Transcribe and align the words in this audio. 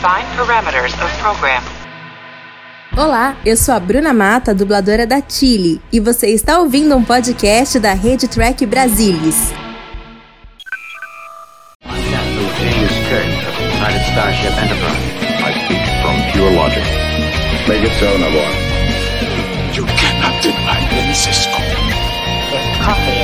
Define 0.00 0.24
parameters 0.34 0.94
of 1.04 1.12
program. 1.20 1.62
Olá, 2.96 3.36
eu 3.44 3.54
sou 3.54 3.74
a 3.74 3.78
Bruna 3.78 4.14
Mata, 4.14 4.54
dubladora 4.54 5.06
da 5.06 5.20
Chile, 5.20 5.78
e 5.92 6.00
você 6.00 6.28
está 6.28 6.58
ouvindo 6.58 6.96
um 6.96 7.04
podcast 7.04 7.78
da 7.78 7.92
Rede 7.92 8.26
Track 8.26 8.64
Brasilis. 8.64 9.52
United 13.76 14.02
Starship 14.12 14.56
Enterprise. 14.56 15.04
I 15.44 15.52
speak 15.66 15.84
from 16.00 16.16
pure 16.32 16.50
logic. 16.50 16.84
Make 17.68 17.84
it 17.84 17.92
so, 18.00 18.16
Navarre. 18.16 18.56
You 19.74 19.84
cannot 19.84 20.40
deny 20.40 20.80
me, 20.94 21.12
Cisco. 21.12 21.60
There's 22.50 22.76
coffee 22.82 23.19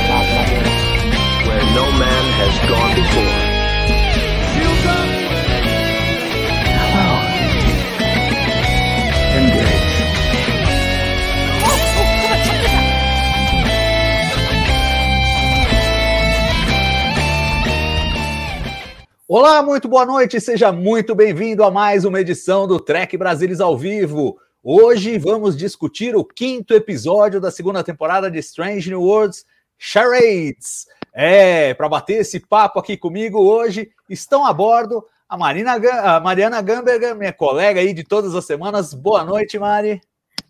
Olá, 19.29 19.61
muito 19.61 19.89
boa 19.89 20.05
noite, 20.05 20.39
seja 20.39 20.71
muito 20.71 21.13
bem-vindo 21.13 21.61
a 21.61 21.69
mais 21.69 22.05
uma 22.05 22.21
edição 22.21 22.65
do 22.65 22.79
Trek 22.79 23.17
Brasilis 23.17 23.59
ao 23.59 23.77
vivo. 23.77 24.39
Hoje 24.63 25.17
vamos 25.17 25.57
discutir 25.57 26.15
o 26.15 26.23
quinto 26.23 26.73
episódio 26.73 27.41
da 27.41 27.51
segunda 27.51 27.83
temporada 27.83 28.31
de 28.31 28.39
Strange 28.39 28.89
New 28.89 29.01
Worlds 29.01 29.45
Charades. 29.77 30.85
É, 31.11 31.73
para 31.73 31.89
bater 31.89 32.21
esse 32.21 32.39
papo 32.39 32.79
aqui 32.79 32.95
comigo 32.95 33.37
hoje, 33.37 33.91
estão 34.09 34.45
a 34.45 34.53
bordo 34.53 35.05
a, 35.27 35.37
Marina, 35.37 35.73
a 35.73 36.21
Mariana 36.21 36.61
Gamberger, 36.61 37.13
minha 37.13 37.33
colega 37.33 37.81
aí 37.81 37.93
de 37.93 38.05
todas 38.05 38.33
as 38.33 38.45
semanas. 38.45 38.93
Boa 38.93 39.25
noite, 39.25 39.59
Mari. 39.59 39.99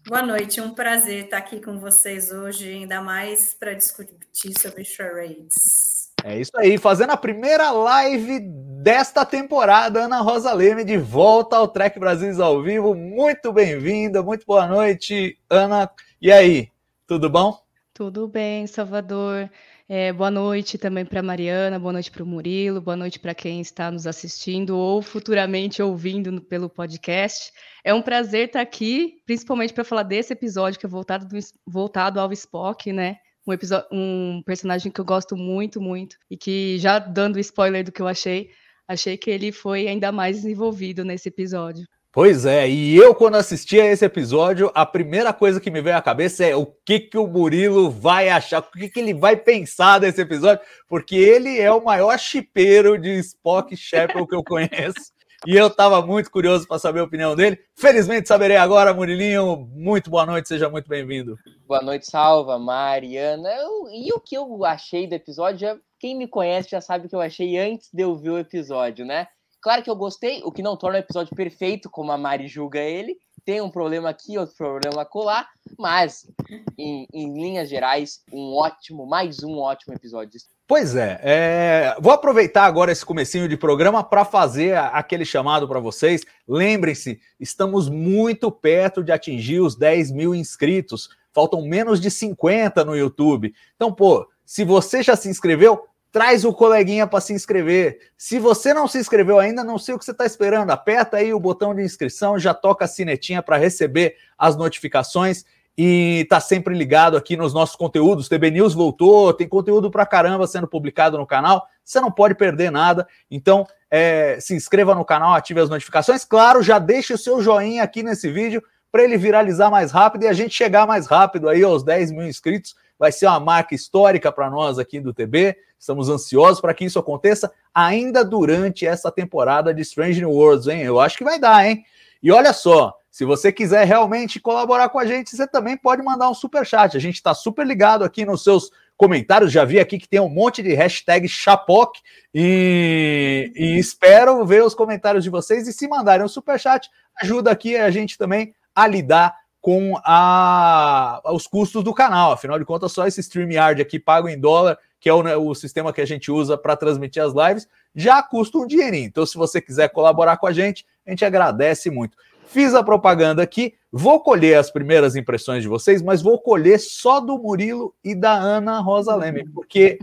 Boa 0.07 0.21
noite, 0.21 0.61
um 0.61 0.75
prazer 0.75 1.23
estar 1.23 1.39
aqui 1.39 1.59
com 1.59 1.79
vocês 1.79 2.31
hoje, 2.31 2.71
ainda 2.71 3.01
mais 3.01 3.55
para 3.55 3.73
discutir 3.73 4.53
sobre 4.61 4.85
charades. 4.85 5.86
É 6.23 6.39
isso 6.39 6.51
aí, 6.55 6.77
fazendo 6.77 7.11
a 7.11 7.17
primeira 7.17 7.71
live 7.71 8.39
desta 8.81 9.25
temporada, 9.25 10.01
Ana 10.01 10.21
Rosa 10.21 10.53
Leme 10.53 10.83
de 10.83 10.97
volta 10.97 11.57
ao 11.57 11.67
Trek 11.67 11.99
Brasil 11.99 12.43
ao 12.43 12.61
vivo. 12.61 12.93
Muito 12.93 13.51
bem-vinda, 13.51 14.21
muito 14.23 14.45
boa 14.45 14.67
noite, 14.67 15.37
Ana. 15.49 15.89
E 16.21 16.31
aí, 16.31 16.69
tudo 17.05 17.29
bom? 17.29 17.57
Tudo 17.93 18.27
bem, 18.27 18.67
Salvador. 18.67 19.49
É, 19.89 20.11
boa 20.11 20.29
noite 20.29 20.77
também 20.77 21.05
para 21.05 21.23
Mariana, 21.23 21.79
boa 21.79 21.93
noite 21.93 22.11
para 22.11 22.21
o 22.21 22.25
Murilo, 22.25 22.81
boa 22.81 22.97
noite 22.97 23.19
para 23.19 23.33
quem 23.33 23.61
está 23.61 23.89
nos 23.89 24.05
assistindo 24.05 24.77
ou 24.77 25.01
futuramente 25.01 25.81
ouvindo 25.81 26.41
pelo 26.41 26.69
podcast. 26.69 27.53
É 27.85 27.93
um 27.93 28.01
prazer 28.01 28.47
estar 28.47 28.59
aqui, 28.59 29.21
principalmente 29.25 29.73
para 29.73 29.85
falar 29.85 30.03
desse 30.03 30.33
episódio 30.33 30.77
que 30.77 30.85
é 30.85 30.89
voltado, 30.89 31.25
do, 31.25 31.37
voltado 31.65 32.19
ao 32.19 32.33
Spock, 32.33 32.91
né? 32.91 33.17
Um, 33.47 34.37
um 34.37 34.43
personagem 34.45 34.91
que 34.91 34.99
eu 34.99 35.05
gosto 35.05 35.35
muito, 35.35 35.79
muito, 35.81 36.17
e 36.29 36.37
que 36.37 36.77
já 36.77 36.99
dando 36.99 37.39
spoiler 37.39 37.83
do 37.83 37.91
que 37.91 38.01
eu 38.01 38.07
achei, 38.07 38.49
achei 38.87 39.17
que 39.17 39.29
ele 39.29 39.51
foi 39.51 39.87
ainda 39.87 40.11
mais 40.11 40.37
desenvolvido 40.37 41.03
nesse 41.03 41.29
episódio. 41.29 41.85
Pois 42.11 42.45
é, 42.45 42.67
e 42.67 42.95
eu 42.95 43.13
quando 43.13 43.35
assisti 43.35 43.79
a 43.79 43.85
esse 43.85 44.03
episódio, 44.03 44.71
a 44.73 44.85
primeira 44.85 45.31
coisa 45.31 45.59
que 45.59 45.69
me 45.69 45.81
veio 45.81 45.97
à 45.97 46.01
cabeça 46.01 46.43
é 46.43 46.55
o 46.55 46.65
que 46.65 46.99
que 46.99 47.17
o 47.17 47.27
Murilo 47.27 47.91
vai 47.91 48.29
achar, 48.29 48.59
o 48.59 48.71
que 48.71 48.89
que 48.89 48.99
ele 48.99 49.13
vai 49.13 49.35
pensar 49.35 49.99
desse 49.99 50.21
episódio, 50.21 50.63
porque 50.87 51.15
ele 51.15 51.59
é 51.59 51.71
o 51.71 51.83
maior 51.83 52.17
chipeiro 52.17 52.97
de 52.97 53.19
Spock 53.19 53.75
Shepard 53.77 54.27
que 54.27 54.35
eu 54.35 54.43
conheço. 54.43 55.11
E 55.45 55.55
eu 55.55 55.67
estava 55.67 56.01
muito 56.01 56.31
curioso 56.31 56.67
para 56.67 56.79
saber 56.79 56.99
a 56.99 57.03
opinião 57.03 57.35
dele. 57.35 57.59
Felizmente 57.75 58.27
saberei 58.27 58.57
agora, 58.57 58.93
Murilinho. 58.93 59.67
Muito 59.71 60.09
boa 60.09 60.25
noite, 60.25 60.47
seja 60.47 60.69
muito 60.69 60.89
bem-vindo. 60.89 61.37
Boa 61.67 61.81
noite, 61.81 62.09
Salva, 62.09 62.57
Mariana. 62.57 63.49
Eu, 63.49 63.87
e 63.91 64.11
o 64.13 64.19
que 64.19 64.35
eu 64.35 64.65
achei 64.65 65.05
do 65.05 65.13
episódio, 65.13 65.59
já, 65.59 65.77
quem 65.99 66.17
me 66.17 66.27
conhece 66.27 66.71
já 66.71 66.81
sabe 66.81 67.05
o 67.05 67.09
que 67.09 67.15
eu 67.15 67.21
achei 67.21 67.57
antes 67.57 67.89
de 67.93 68.01
eu 68.01 68.15
ver 68.15 68.31
o 68.31 68.39
episódio, 68.39 69.05
né? 69.05 69.27
Claro 69.61 69.83
que 69.83 69.89
eu 69.89 69.95
gostei, 69.95 70.41
o 70.43 70.51
que 70.51 70.63
não 70.63 70.77
torna 70.77 70.97
o 70.97 71.01
episódio 71.01 71.35
perfeito, 71.35 71.89
como 71.89 72.11
a 72.11 72.17
Mari 72.17 72.47
julga 72.47 72.79
ele. 72.79 73.17
Tem 73.45 73.61
um 73.61 73.69
problema 73.69 74.09
aqui, 74.09 74.37
outro 74.37 74.55
problema 74.55 75.05
colar, 75.05 75.47
mas 75.77 76.29
em, 76.77 77.07
em 77.13 77.33
linhas 77.33 77.69
gerais, 77.69 78.21
um 78.31 78.55
ótimo, 78.55 79.05
mais 79.05 79.43
um 79.43 79.57
ótimo 79.57 79.93
episódio. 79.93 80.39
Pois 80.67 80.97
é, 80.97 81.17
é, 81.23 81.95
vou 81.97 82.11
aproveitar 82.11 82.65
agora 82.65 82.91
esse 82.91 83.05
comecinho 83.05 83.47
de 83.47 83.55
programa 83.55 84.03
para 84.03 84.25
fazer 84.25 84.75
aquele 84.77 85.23
chamado 85.23 85.65
para 85.65 85.79
vocês. 85.79 86.25
Lembrem-se, 86.45 87.21
estamos 87.39 87.87
muito 87.87 88.51
perto 88.51 89.01
de 89.01 89.13
atingir 89.13 89.61
os 89.61 89.77
10 89.77 90.11
mil 90.11 90.35
inscritos. 90.35 91.09
Faltam 91.31 91.65
menos 91.65 92.01
de 92.01 92.11
50 92.11 92.83
no 92.83 92.97
YouTube. 92.97 93.55
Então, 93.77 93.93
pô, 93.93 94.27
se 94.45 94.65
você 94.65 95.01
já 95.01 95.15
se 95.15 95.29
inscreveu, 95.29 95.85
traz 96.11 96.43
o 96.43 96.51
coleguinha 96.51 97.07
para 97.07 97.21
se 97.21 97.31
inscrever. 97.31 97.99
Se 98.17 98.37
você 98.37 98.73
não 98.73 98.89
se 98.89 98.97
inscreveu 98.97 99.39
ainda, 99.39 99.63
não 99.63 99.77
sei 99.77 99.95
o 99.95 99.97
que 99.97 100.03
você 100.03 100.11
está 100.11 100.25
esperando. 100.25 100.71
Aperta 100.71 101.15
aí 101.15 101.33
o 101.33 101.39
botão 101.39 101.73
de 101.73 101.81
inscrição, 101.81 102.37
já 102.37 102.53
toca 102.53 102.83
a 102.83 102.89
sinetinha 102.89 103.41
para 103.41 103.55
receber 103.55 104.17
as 104.37 104.57
notificações 104.57 105.45
e 105.77 106.25
tá 106.27 106.39
sempre 106.39 106.73
ligado 106.75 107.15
aqui 107.15 107.37
nos 107.37 107.53
nossos 107.53 107.75
conteúdos. 107.75 108.27
TB 108.27 108.49
News 108.49 108.73
voltou, 108.73 109.31
tem 109.31 109.47
conteúdo 109.47 109.91
pra 109.91 110.07
caramba 110.07 110.47
sendo 110.47 110.67
publicado 110.67 111.17
no 111.17 111.27
canal. 111.27 111.67
Você 111.83 112.01
não 112.01 112.11
pode 112.11 112.33
perder 112.33 112.71
nada. 112.71 113.07
Então, 113.29 113.65
é, 113.91 114.39
se 114.39 114.55
inscreva 114.55 114.95
no 114.95 115.05
canal, 115.05 115.33
ative 115.33 115.59
as 115.59 115.69
notificações. 115.69 116.25
Claro, 116.25 116.63
já 116.63 116.79
deixe 116.79 117.13
o 117.13 117.17
seu 117.17 117.41
joinha 117.43 117.83
aqui 117.83 118.01
nesse 118.01 118.31
vídeo 118.31 118.63
para 118.91 119.03
ele 119.03 119.17
viralizar 119.17 119.69
mais 119.69 119.91
rápido 119.91 120.23
e 120.23 120.27
a 120.27 120.33
gente 120.33 120.55
chegar 120.55 120.87
mais 120.87 121.05
rápido 121.05 121.47
aí 121.47 121.61
aos 121.61 121.83
10 121.83 122.11
mil 122.11 122.27
inscritos. 122.27 122.75
Vai 122.97 123.11
ser 123.11 123.27
uma 123.27 123.39
marca 123.39 123.75
histórica 123.75 124.31
para 124.31 124.49
nós 124.49 124.79
aqui 124.79 124.99
do 124.99 125.13
TB. 125.13 125.55
Estamos 125.77 126.09
ansiosos 126.09 126.59
para 126.59 126.73
que 126.73 126.85
isso 126.85 126.97
aconteça 126.97 127.51
ainda 127.71 128.25
durante 128.25 128.87
essa 128.87 129.11
temporada 129.11 129.71
de 129.71 129.83
Strange 129.83 130.19
New 130.19 130.31
Worlds, 130.31 130.67
hein? 130.67 130.81
Eu 130.81 130.99
acho 130.99 131.15
que 131.15 131.23
vai 131.23 131.39
dar, 131.39 131.67
hein? 131.67 131.83
E 132.23 132.31
olha 132.31 132.51
só, 132.51 132.97
se 133.17 133.25
você 133.25 133.51
quiser 133.51 133.83
realmente 133.83 134.39
colaborar 134.39 134.89
com 134.89 134.99
a 134.99 135.05
gente, 135.07 135.35
você 135.35 135.47
também 135.47 135.75
pode 135.75 136.03
mandar 136.03 136.29
um 136.29 136.35
super 136.35 136.63
chat. 136.63 136.95
A 136.95 136.99
gente 136.99 137.15
está 137.15 137.33
super 137.33 137.65
ligado 137.65 138.03
aqui 138.03 138.23
nos 138.23 138.43
seus 138.43 138.69
comentários. 138.95 139.51
Já 139.51 139.65
vi 139.65 139.79
aqui 139.79 139.97
que 139.97 140.07
tem 140.07 140.19
um 140.19 140.29
monte 140.29 140.61
de 140.61 140.75
hashtag 140.75 141.27
Chapoc 141.27 141.99
e, 142.31 143.51
e 143.55 143.79
espero 143.79 144.45
ver 144.45 144.63
os 144.63 144.75
comentários 144.75 145.23
de 145.23 145.31
vocês. 145.31 145.67
E 145.67 145.73
se 145.73 145.87
mandarem 145.87 146.23
um 146.23 146.29
super 146.29 146.59
chat, 146.59 146.91
ajuda 147.19 147.49
aqui 147.49 147.75
a 147.75 147.89
gente 147.89 148.19
também 148.19 148.53
a 148.75 148.85
lidar 148.85 149.35
com 149.59 149.99
a, 150.05 151.19
os 151.33 151.47
custos 151.47 151.83
do 151.83 151.95
canal. 151.95 152.33
Afinal 152.33 152.59
de 152.59 152.65
contas, 152.65 152.91
só 152.91 153.07
esse 153.07 153.21
StreamYard 153.21 153.81
aqui 153.81 153.97
pago 153.97 154.29
em 154.29 154.39
dólar, 154.39 154.77
que 154.99 155.09
é 155.09 155.13
o, 155.15 155.23
né, 155.23 155.35
o 155.35 155.55
sistema 155.55 155.91
que 155.91 156.01
a 156.01 156.05
gente 156.05 156.29
usa 156.29 156.55
para 156.55 156.75
transmitir 156.75 157.23
as 157.23 157.33
lives, 157.33 157.67
já 157.95 158.21
custa 158.21 158.59
um 158.59 158.67
dinheirinho. 158.67 159.07
Então, 159.07 159.25
se 159.25 159.35
você 159.35 159.59
quiser 159.59 159.89
colaborar 159.89 160.37
com 160.37 160.45
a 160.45 160.53
gente, 160.53 160.85
a 161.03 161.09
gente 161.09 161.25
agradece 161.25 161.89
muito. 161.89 162.15
Fiz 162.47 162.73
a 162.73 162.81
propaganda 162.81 163.43
aqui, 163.43 163.73
vou 163.91 164.21
colher 164.21 164.57
as 164.57 164.71
primeiras 164.71 165.15
impressões 165.15 165.61
de 165.61 165.67
vocês, 165.67 166.01
mas 166.01 166.21
vou 166.21 166.39
colher 166.39 166.79
só 166.79 167.19
do 167.19 167.37
Murilo 167.37 167.93
e 168.03 168.15
da 168.15 168.33
Ana 168.33 168.79
Rosa 168.79 169.13
Leme, 169.15 169.47
porque 169.49 169.99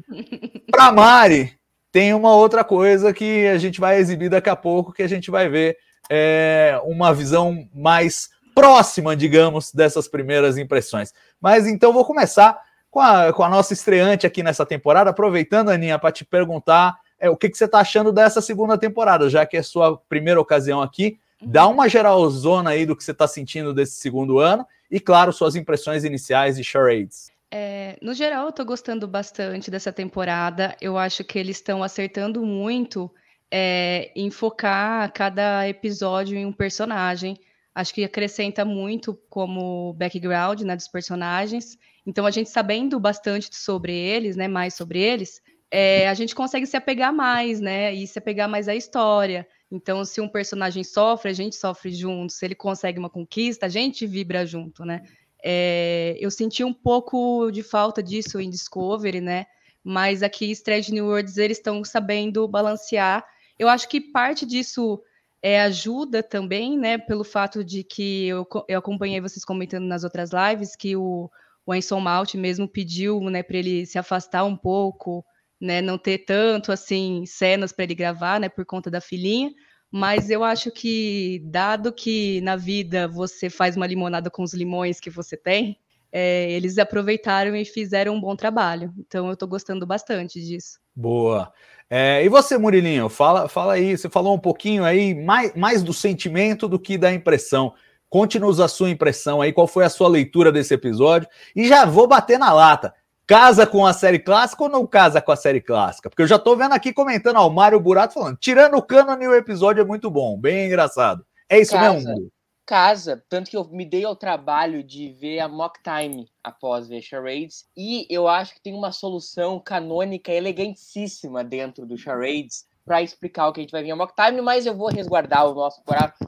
para 0.71 0.93
Mari 0.93 1.59
tem 1.91 2.12
uma 2.12 2.34
outra 2.34 2.62
coisa 2.62 3.15
que 3.15 3.47
a 3.47 3.56
gente 3.56 3.81
vai 3.81 3.99
exibir 3.99 4.28
daqui 4.28 4.50
a 4.50 4.56
pouco, 4.56 4.93
que 4.93 5.03
a 5.03 5.09
gente 5.09 5.31
vai 5.31 5.49
ver 5.49 5.78
é, 6.10 6.78
uma 6.84 7.15
visão 7.15 7.66
mais 7.75 8.28
próxima, 8.55 9.16
digamos, 9.16 9.72
dessas 9.72 10.06
primeiras 10.06 10.59
impressões. 10.59 11.12
Mas 11.41 11.66
então 11.66 11.93
vou 11.93 12.05
começar 12.05 12.61
com 12.91 13.00
a, 13.00 13.32
com 13.32 13.43
a 13.43 13.49
nossa 13.49 13.72
estreante 13.72 14.26
aqui 14.26 14.43
nessa 14.43 14.66
temporada, 14.66 15.11
aproveitando, 15.11 15.71
Aninha, 15.71 15.99
para 15.99 16.12
te 16.12 16.25
perguntar 16.25 16.94
é, 17.19 17.31
o 17.31 17.37
que, 17.37 17.49
que 17.49 17.56
você 17.56 17.65
está 17.65 17.81
achando 17.81 18.12
dessa 18.12 18.43
segunda 18.43 18.76
temporada, 18.76 19.31
já 19.31 19.47
que 19.47 19.56
é 19.56 19.62
sua 19.62 19.97
primeira 20.09 20.41
ocasião 20.41 20.82
aqui. 20.82 21.19
Dá 21.46 21.67
uma 21.67 21.88
geralzona 21.88 22.70
aí 22.70 22.87
do 22.87 22.96
que 22.96 23.05
você 23.05 23.12
está 23.12 23.26
sentindo 23.26 23.73
desse 23.73 23.94
segundo 23.96 24.38
ano 24.38 24.67
e, 24.91 25.00
claro, 25.00 25.32
suas 25.32 25.56
impressões 25.56 26.05
iniciais 26.05 26.56
de 26.56 26.64
Charades. 26.64 27.31
É, 27.50 27.96
no 28.02 28.14
geral, 28.14 28.44
eu 28.44 28.50
estou 28.50 28.67
gostando 28.67 29.06
bastante 29.06 29.70
dessa 29.70 29.93
temporada. 29.93 30.76
Eu 30.81 30.99
acho 30.99 31.23
que 31.23 31.38
eles 31.38 31.56
estão 31.56 31.82
acertando 31.82 32.44
muito 32.44 33.11
é, 33.50 34.11
em 34.17 34.31
focar 34.31 35.12
cada 35.12 35.69
episódio 35.69 36.37
em 36.37 36.44
um 36.44 36.52
personagem. 36.52 37.38
Acho 37.73 37.94
que 37.94 38.02
acrescenta 38.02 38.64
muito 38.64 39.14
como 39.29 39.93
background 39.94 40.62
né, 40.62 40.75
dos 40.75 40.88
personagens. 40.88 41.79
Então, 42.05 42.26
a 42.26 42.31
gente 42.31 42.50
sabendo 42.50 42.99
bastante 42.99 43.55
sobre 43.55 43.94
eles, 43.94 44.35
né, 44.35 44.49
mais 44.49 44.75
sobre 44.75 45.00
eles, 45.00 45.40
é, 45.70 46.08
a 46.08 46.14
gente 46.14 46.35
consegue 46.35 46.67
se 46.67 46.76
apegar 46.76 47.12
mais, 47.12 47.61
né, 47.61 47.93
e 47.93 48.06
se 48.06 48.19
apegar 48.19 48.49
mais 48.49 48.69
à 48.69 48.75
história. 48.75 49.47
Então, 49.70 50.05
se 50.05 50.20
um 50.20 50.28
personagem 50.28 50.84
sofre, 50.84 51.31
a 51.31 51.34
gente 51.34 51.56
sofre 51.56 51.93
junto. 51.93 52.32
Se 52.32 52.44
ele 52.44 52.55
consegue 52.55 52.99
uma 52.99 53.11
conquista, 53.11 53.66
a 53.66 53.69
gente 53.69 54.06
vibra 54.06 54.46
junto, 54.46 54.84
né? 54.84 55.02
É, 55.43 56.16
eu 56.19 56.31
senti 56.31 56.64
um 56.64 56.72
pouco 56.72 57.50
de 57.50 57.62
falta 57.62 58.02
disso 58.02 58.40
em 58.40 58.49
Discovery, 58.49 59.20
né? 59.20 59.46
Mas 59.82 60.22
aqui, 60.22 60.50
Strange 60.52 60.93
New 60.93 61.06
Worlds, 61.06 61.37
eles 61.37 61.58
estão 61.58 61.84
sabendo 61.84 62.49
balancear. 62.49 63.25
Eu 63.58 63.69
acho 63.69 63.88
que 63.88 64.00
parte 64.00 64.46
disso 64.46 65.02
é, 65.43 65.61
ajuda 65.61 66.22
também, 66.22 66.78
né, 66.78 66.96
pelo 66.96 67.22
fato 67.22 67.62
de 67.62 67.84
que 67.84 68.26
eu, 68.28 68.49
eu 68.66 68.78
acompanhei 68.78 69.20
vocês 69.20 69.44
comentando 69.44 69.84
nas 69.84 70.02
outras 70.02 70.31
lives 70.32 70.75
que 70.75 70.96
o, 70.96 71.31
o 71.66 71.72
Anson 71.72 72.00
Malt 72.00 72.34
mesmo 72.34 72.66
pediu, 72.66 73.20
né, 73.28 73.43
para 73.43 73.58
ele 73.58 73.84
se 73.84 73.99
afastar 73.99 74.44
um 74.44 74.56
pouco, 74.56 75.22
né, 75.64 75.81
não 75.81 75.96
ter 75.96 76.19
tanto 76.19 76.70
assim 76.70 77.25
cenas 77.26 77.72
para 77.72 77.84
ele 77.84 77.94
gravar, 77.94 78.38
né, 78.38 78.49
por 78.50 78.66
conta 78.66 78.90
da 78.90 79.00
filhinha. 79.00 79.50
Mas 79.90 80.28
eu 80.28 80.44
acho 80.44 80.70
que, 80.70 81.40
dado 81.44 81.93
que 81.93 82.40
na 82.43 82.56
vida 82.56 83.08
você 83.08 83.49
faz 83.49 83.76
uma 83.76 83.87
limonada 83.87 84.28
com 84.28 84.43
os 84.43 84.52
limões 84.52 85.00
que 85.00 85.08
você 85.08 85.37
tem, 85.37 85.78
é, 86.12 86.50
eles 86.50 86.78
aproveitaram 86.78 87.56
e 87.56 87.64
fizeram 87.64 88.14
um 88.14 88.20
bom 88.20 88.37
trabalho. 88.37 88.93
Então 88.99 89.26
eu 89.26 89.32
estou 89.32 89.49
gostando 89.49 89.87
bastante 89.87 90.40
disso. 90.40 90.78
Boa. 90.94 91.52
É, 91.88 92.25
e 92.25 92.28
você, 92.28 92.58
Murilinho, 92.58 93.08
fala, 93.08 93.49
fala 93.49 93.75
aí, 93.75 93.96
você 93.96 94.11
falou 94.11 94.34
um 94.34 94.38
pouquinho 94.38 94.84
aí 94.84 95.14
mais, 95.14 95.55
mais 95.55 95.82
do 95.82 95.94
sentimento 95.94 96.69
do 96.69 96.78
que 96.78 96.99
da 96.99 97.12
impressão. 97.12 97.72
Conte-nos 98.11 98.61
a 98.61 98.69
sua 98.69 98.90
impressão 98.90 99.40
aí, 99.40 99.52
qual 99.52 99.66
foi 99.66 99.84
a 99.84 99.90
sua 99.90 100.08
leitura 100.08 100.52
desse 100.52 100.75
episódio. 100.75 101.28
E 101.55 101.66
já 101.66 101.84
vou 101.84 102.06
bater 102.06 102.38
na 102.38 102.52
lata. 102.52 102.94
Casa 103.26 103.67
com 103.67 103.87
a 103.87 103.93
série 103.94 104.19
clássica 104.19 104.65
ou 104.65 104.69
não 104.69 104.87
casa 104.87 105.21
com 105.21 105.32
a 105.32 105.37
série 105.37 105.61
clássica? 105.61 106.11
Porque 106.11 106.23
eu 106.23 106.26
já 106.26 106.38
tô 106.38 106.55
vendo 106.55 106.73
aqui 106.73 106.93
comentando, 106.93 107.37
ó, 107.37 107.49
o 107.49 107.53
Mário 107.53 107.81
Burato 107.81 108.15
falando, 108.15 108.37
tirando 108.37 108.76
o 108.76 108.82
cânone, 108.82 109.26
o 109.26 109.35
episódio 109.35 109.81
é 109.81 109.85
muito 109.85 110.11
bom, 110.11 110.38
bem 110.38 110.67
engraçado. 110.67 111.25
É 111.49 111.59
isso 111.59 111.73
casa, 111.73 112.11
mesmo? 112.11 112.31
Casa, 112.67 113.25
tanto 113.29 113.50
que 113.50 113.56
eu 113.56 113.65
me 113.69 113.87
dei 113.87 114.05
ao 114.05 114.15
trabalho 114.15 114.82
de 114.82 115.09
ver 115.09 115.41
a 115.41 115.49
Mock 115.49 115.81
Time 115.82 116.29
após 116.43 116.87
ver 116.87 117.00
Charades, 117.00 117.65
e 117.75 118.06
eu 118.11 118.29
acho 118.29 118.55
que 118.55 118.62
tem 118.62 118.75
uma 118.75 118.93
solução 118.93 119.59
canônica 119.59 120.31
elegantíssima 120.31 121.43
dentro 121.43 121.87
do 121.87 121.97
Charades 121.97 122.67
para 122.85 123.03
explicar 123.03 123.49
o 123.49 123.53
que 123.55 123.61
a 123.61 123.62
gente 123.62 123.73
vai 123.73 123.82
ver 123.82 123.93
a 123.93 123.97
Mock 123.97 124.12
Time, 124.15 124.43
mas 124.43 124.67
eu 124.67 124.76
vou 124.76 124.88
resguardar 124.88 125.47
o 125.47 125.55
nosso 125.55 125.82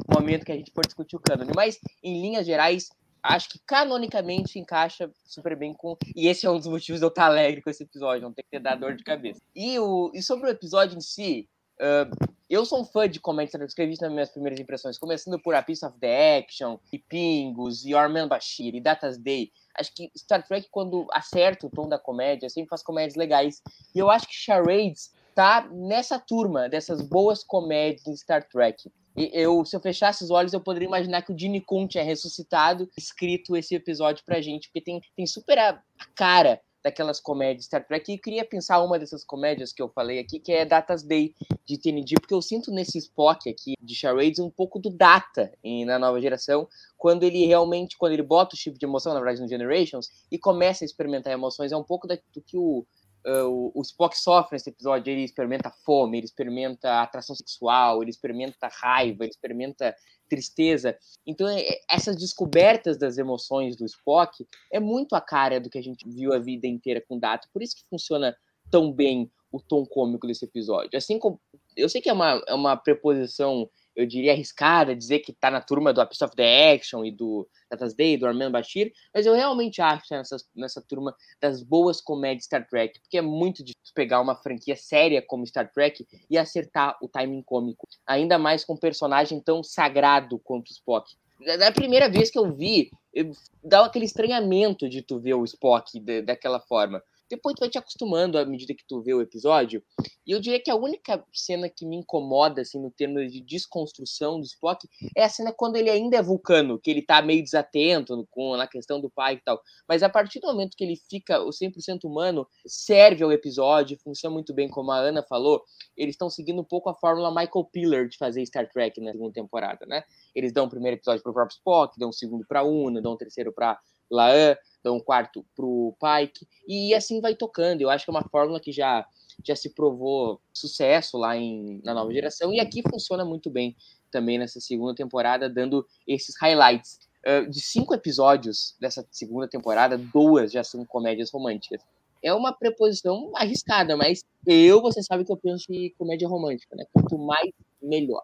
momento 0.08 0.46
que 0.46 0.52
a 0.52 0.56
gente 0.56 0.72
for 0.74 0.86
discutir 0.86 1.16
o 1.16 1.20
cânone. 1.20 1.52
Mas, 1.54 1.78
em 2.02 2.22
linhas 2.22 2.46
gerais, 2.46 2.88
acho 3.34 3.48
que 3.48 3.58
canonicamente 3.66 4.58
encaixa 4.58 5.10
super 5.24 5.56
bem 5.56 5.72
com. 5.72 5.96
E 6.14 6.28
esse 6.28 6.46
é 6.46 6.50
um 6.50 6.58
dos 6.58 6.66
motivos 6.66 7.00
de 7.00 7.04
eu 7.04 7.08
estar 7.08 7.26
alegre 7.26 7.62
com 7.62 7.70
esse 7.70 7.82
episódio, 7.82 8.22
não 8.22 8.32
ter 8.32 8.42
que 8.42 8.50
ter 8.50 8.60
dado 8.60 8.80
dor 8.80 8.94
de 8.94 9.04
cabeça. 9.04 9.40
E, 9.54 9.78
o... 9.78 10.10
e 10.14 10.22
sobre 10.22 10.48
o 10.48 10.50
episódio 10.50 10.96
em 10.96 11.00
si, 11.00 11.48
uh, 11.80 12.36
eu 12.48 12.64
sou 12.64 12.80
um 12.80 12.84
fã 12.84 13.08
de 13.08 13.18
comédias 13.18 13.52
que 13.52 13.62
eu 13.62 13.66
escrevi 13.66 13.96
nas 14.00 14.12
minhas 14.12 14.30
primeiras 14.30 14.60
impressões, 14.60 14.98
começando 14.98 15.38
por 15.40 15.54
A 15.54 15.62
Piece 15.62 15.84
of 15.84 15.98
the 15.98 16.38
Action, 16.38 16.78
e 16.92 16.98
Pingos, 16.98 17.84
e 17.84 17.94
Armin 17.94 18.28
Bashir, 18.28 18.74
e 18.74 18.80
Datas 18.80 19.18
Day. 19.18 19.50
Acho 19.74 19.92
que 19.92 20.10
Star 20.16 20.46
Trek, 20.46 20.68
quando 20.70 21.06
acerta 21.12 21.66
o 21.66 21.70
tom 21.70 21.88
da 21.88 21.98
comédia, 21.98 22.48
sempre 22.48 22.68
faz 22.68 22.82
comédias 22.82 23.16
legais. 23.16 23.60
E 23.94 23.98
eu 23.98 24.08
acho 24.08 24.28
que 24.28 24.34
Charades 24.34 25.12
tá 25.36 25.68
nessa 25.70 26.18
turma 26.18 26.68
dessas 26.68 27.00
boas 27.00 27.44
comédias 27.44 28.02
de 28.02 28.16
Star 28.16 28.48
Trek 28.48 28.90
eu, 29.16 29.64
se 29.64 29.74
eu 29.74 29.80
fechasse 29.80 30.22
os 30.22 30.30
olhos, 30.30 30.52
eu 30.52 30.60
poderia 30.60 30.86
imaginar 30.86 31.22
que 31.22 31.32
o 31.32 31.38
Gene 31.38 31.60
Kun 31.60 31.86
tinha 31.86 32.04
ressuscitado, 32.04 32.88
escrito 32.98 33.56
esse 33.56 33.74
episódio 33.74 34.22
pra 34.24 34.42
gente, 34.42 34.68
porque 34.68 34.82
tem, 34.82 35.00
tem 35.16 35.26
super 35.26 35.58
a, 35.58 35.82
cara 36.14 36.60
daquelas 36.84 37.18
comédias 37.18 37.64
Star 37.64 37.84
Trek. 37.84 38.12
E 38.12 38.18
queria 38.18 38.44
pensar 38.44 38.82
uma 38.82 38.98
dessas 38.98 39.24
comédias 39.24 39.72
que 39.72 39.80
eu 39.80 39.88
falei 39.88 40.18
aqui, 40.18 40.38
que 40.38 40.52
é 40.52 40.66
Data's 40.66 41.02
Day 41.02 41.34
de 41.64 41.78
TNG, 41.78 42.16
porque 42.20 42.34
eu 42.34 42.42
sinto 42.42 42.70
nesse 42.70 42.98
Spock 42.98 43.48
aqui 43.48 43.72
de 43.80 43.94
Charades 43.94 44.38
um 44.38 44.50
pouco 44.50 44.78
do 44.78 44.90
Data 44.90 45.50
em, 45.64 45.86
na 45.86 45.98
nova 45.98 46.20
geração, 46.20 46.68
quando 46.98 47.24
ele 47.24 47.46
realmente, 47.46 47.96
quando 47.96 48.12
ele 48.12 48.22
bota 48.22 48.54
o 48.54 48.58
chip 48.58 48.78
de 48.78 48.84
emoção, 48.84 49.14
na 49.14 49.20
verdade, 49.20 49.40
no 49.40 49.48
Generations, 49.48 50.10
e 50.30 50.38
começa 50.38 50.84
a 50.84 50.86
experimentar 50.86 51.32
emoções, 51.32 51.72
é 51.72 51.76
um 51.76 51.82
pouco 51.82 52.06
do 52.06 52.42
que 52.42 52.56
o 52.58 52.86
Uh, 53.26 53.72
o, 53.74 53.82
Spock 53.82 54.16
sofre 54.16 54.54
nesse 54.54 54.70
episódio, 54.70 55.10
ele 55.10 55.24
experimenta 55.24 55.68
fome, 55.84 56.18
ele 56.18 56.26
experimenta 56.26 57.02
atração 57.02 57.34
sexual, 57.34 58.00
ele 58.00 58.10
experimenta 58.10 58.68
raiva, 58.68 59.24
ele 59.24 59.32
experimenta 59.32 59.96
tristeza. 60.28 60.96
Então, 61.26 61.48
é, 61.48 61.64
essas 61.90 62.16
descobertas 62.16 62.96
das 62.96 63.18
emoções 63.18 63.74
do 63.76 63.84
Spock 63.84 64.46
é 64.72 64.78
muito 64.78 65.16
a 65.16 65.20
cara 65.20 65.60
do 65.60 65.68
que 65.68 65.78
a 65.78 65.82
gente 65.82 66.08
viu 66.08 66.32
a 66.32 66.38
vida 66.38 66.68
inteira 66.68 67.02
com 67.08 67.18
Data. 67.18 67.48
Por 67.52 67.62
isso 67.62 67.74
que 67.74 67.88
funciona 67.88 68.36
tão 68.70 68.92
bem 68.92 69.28
o 69.50 69.60
tom 69.60 69.84
cômico 69.84 70.26
desse 70.26 70.44
episódio. 70.44 70.96
Assim 70.96 71.18
como 71.18 71.40
eu 71.76 71.88
sei 71.88 72.00
que 72.00 72.08
é 72.08 72.12
uma, 72.12 72.42
é 72.46 72.54
uma 72.54 72.76
preposição 72.76 73.68
eu 73.96 74.06
diria, 74.06 74.32
arriscada 74.32 74.94
dizer 74.94 75.20
que 75.20 75.32
tá 75.32 75.50
na 75.50 75.60
turma 75.60 75.92
do 75.92 76.00
A 76.00 76.04
of 76.04 76.36
the 76.36 76.74
Action 76.74 77.04
e 77.04 77.10
do 77.10 77.48
Tatas 77.68 77.94
Day, 77.94 78.16
do 78.16 78.26
Armando 78.26 78.52
Bashir, 78.52 78.92
mas 79.12 79.24
eu 79.24 79.34
realmente 79.34 79.80
acho 79.80 80.02
que 80.02 80.10
tá 80.10 80.18
nessa, 80.18 80.36
nessa 80.54 80.82
turma 80.82 81.16
das 81.40 81.62
boas 81.62 82.00
comédias 82.00 82.44
Star 82.44 82.68
Trek, 82.68 83.00
porque 83.00 83.18
é 83.18 83.22
muito 83.22 83.64
difícil 83.64 83.94
pegar 83.94 84.20
uma 84.20 84.36
franquia 84.36 84.76
séria 84.76 85.22
como 85.22 85.46
Star 85.46 85.72
Trek 85.72 86.06
e 86.28 86.36
acertar 86.36 86.96
o 87.00 87.08
timing 87.08 87.42
cômico, 87.42 87.88
ainda 88.06 88.38
mais 88.38 88.64
com 88.64 88.74
um 88.74 88.78
personagem 88.78 89.40
tão 89.40 89.62
sagrado 89.62 90.38
quanto 90.38 90.70
Spock. 90.70 91.16
Da 91.58 91.70
primeira 91.70 92.08
vez 92.08 92.30
que 92.30 92.38
eu 92.38 92.52
vi, 92.52 92.90
eu, 93.12 93.30
dá 93.62 93.84
aquele 93.84 94.06
estranhamento 94.06 94.88
de 94.88 95.02
tu 95.02 95.18
ver 95.18 95.34
o 95.34 95.44
Spock 95.44 95.98
de, 96.00 96.22
daquela 96.22 96.60
forma. 96.60 97.02
Depois 97.28 97.54
tu 97.54 97.60
vai 97.60 97.68
te 97.68 97.78
acostumando 97.78 98.38
à 98.38 98.44
medida 98.44 98.74
que 98.74 98.84
tu 98.86 99.00
vê 99.02 99.12
o 99.14 99.20
episódio. 99.20 99.82
E 100.26 100.32
eu 100.32 100.40
diria 100.40 100.60
que 100.60 100.70
a 100.70 100.76
única 100.76 101.24
cena 101.32 101.68
que 101.68 101.86
me 101.86 101.96
incomoda, 101.96 102.62
assim, 102.62 102.80
no 102.80 102.90
termo 102.90 103.18
de 103.26 103.40
desconstrução 103.40 104.40
do 104.40 104.46
Spock, 104.46 104.88
é 105.16 105.24
a 105.24 105.28
cena 105.28 105.52
quando 105.52 105.76
ele 105.76 105.90
ainda 105.90 106.16
é 106.16 106.22
vulcano, 106.22 106.78
que 106.78 106.90
ele 106.90 107.02
tá 107.02 107.22
meio 107.22 107.42
desatento 107.42 108.26
com, 108.30 108.56
na 108.56 108.66
questão 108.66 109.00
do 109.00 109.10
pai 109.10 109.34
e 109.34 109.40
tal. 109.40 109.60
Mas 109.88 110.02
a 110.02 110.08
partir 110.08 110.40
do 110.40 110.46
momento 110.46 110.76
que 110.76 110.84
ele 110.84 110.96
fica 110.96 111.40
o 111.40 111.50
100% 111.50 112.04
humano, 112.04 112.46
serve 112.66 113.24
ao 113.24 113.32
episódio, 113.32 113.98
funciona 114.02 114.34
muito 114.34 114.52
bem, 114.54 114.68
como 114.68 114.90
a 114.90 114.98
Ana 114.98 115.22
falou. 115.22 115.62
Eles 115.96 116.14
estão 116.14 116.30
seguindo 116.30 116.60
um 116.60 116.64
pouco 116.64 116.88
a 116.88 116.94
fórmula 116.94 117.30
Michael 117.30 117.64
Piller 117.72 118.08
de 118.08 118.18
fazer 118.18 118.44
Star 118.46 118.68
Trek 118.68 119.00
na 119.00 119.12
segunda 119.12 119.32
temporada, 119.32 119.86
né? 119.86 120.02
Eles 120.34 120.52
dão 120.52 120.66
o 120.66 120.70
primeiro 120.70 120.96
episódio 120.96 121.22
pro 121.22 121.32
próprio 121.32 121.56
Spock, 121.56 121.98
dão 121.98 122.10
o 122.10 122.12
segundo 122.12 122.44
pra 122.46 122.62
Una, 122.62 123.00
dão 123.00 123.12
o 123.12 123.16
terceiro 123.16 123.52
pra 123.52 123.78
Laan 124.10 124.56
então 124.86 124.96
um 124.96 125.00
quarto 125.00 125.44
para 125.56 125.66
o 125.66 125.96
Pike, 125.98 126.46
e 126.68 126.94
assim 126.94 127.20
vai 127.20 127.34
tocando. 127.34 127.80
Eu 127.80 127.90
acho 127.90 128.04
que 128.04 128.10
é 128.10 128.14
uma 128.14 128.28
fórmula 128.28 128.60
que 128.60 128.70
já, 128.70 129.04
já 129.44 129.56
se 129.56 129.70
provou 129.70 130.40
sucesso 130.52 131.18
lá 131.18 131.36
em, 131.36 131.80
na 131.82 131.92
nova 131.92 132.12
geração, 132.12 132.52
e 132.52 132.60
aqui 132.60 132.82
funciona 132.88 133.24
muito 133.24 133.50
bem 133.50 133.76
também 134.12 134.38
nessa 134.38 134.60
segunda 134.60 134.94
temporada, 134.94 135.50
dando 135.50 135.84
esses 136.06 136.36
highlights. 136.40 137.00
Uh, 137.26 137.50
de 137.50 137.60
cinco 137.60 137.92
episódios 137.92 138.76
dessa 138.80 139.04
segunda 139.10 139.48
temporada, 139.48 139.98
duas 139.98 140.52
já 140.52 140.62
são 140.62 140.84
comédias 140.84 141.32
românticas. 141.32 141.82
É 142.22 142.32
uma 142.32 142.52
preposição 142.52 143.32
arriscada, 143.34 143.96
mas 143.96 144.24
eu, 144.46 144.80
você 144.80 145.02
sabe 145.02 145.24
que 145.24 145.32
eu 145.32 145.36
penso 145.36 145.66
em 145.72 145.92
comédia 145.98 146.28
romântica, 146.28 146.76
né? 146.76 146.84
Quanto 146.92 147.18
mais, 147.18 147.50
melhor. 147.82 148.22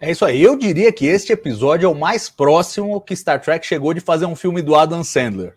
É 0.00 0.10
isso 0.10 0.24
aí. 0.24 0.42
Eu 0.42 0.56
diria 0.56 0.92
que 0.92 1.06
este 1.06 1.32
episódio 1.32 1.86
é 1.86 1.88
o 1.88 1.94
mais 1.94 2.28
próximo 2.28 3.00
que 3.00 3.14
Star 3.14 3.40
Trek 3.40 3.66
chegou 3.66 3.92
de 3.92 4.00
fazer 4.00 4.26
um 4.26 4.36
filme 4.36 4.62
do 4.62 4.74
Adam 4.74 5.04
Sandler. 5.04 5.56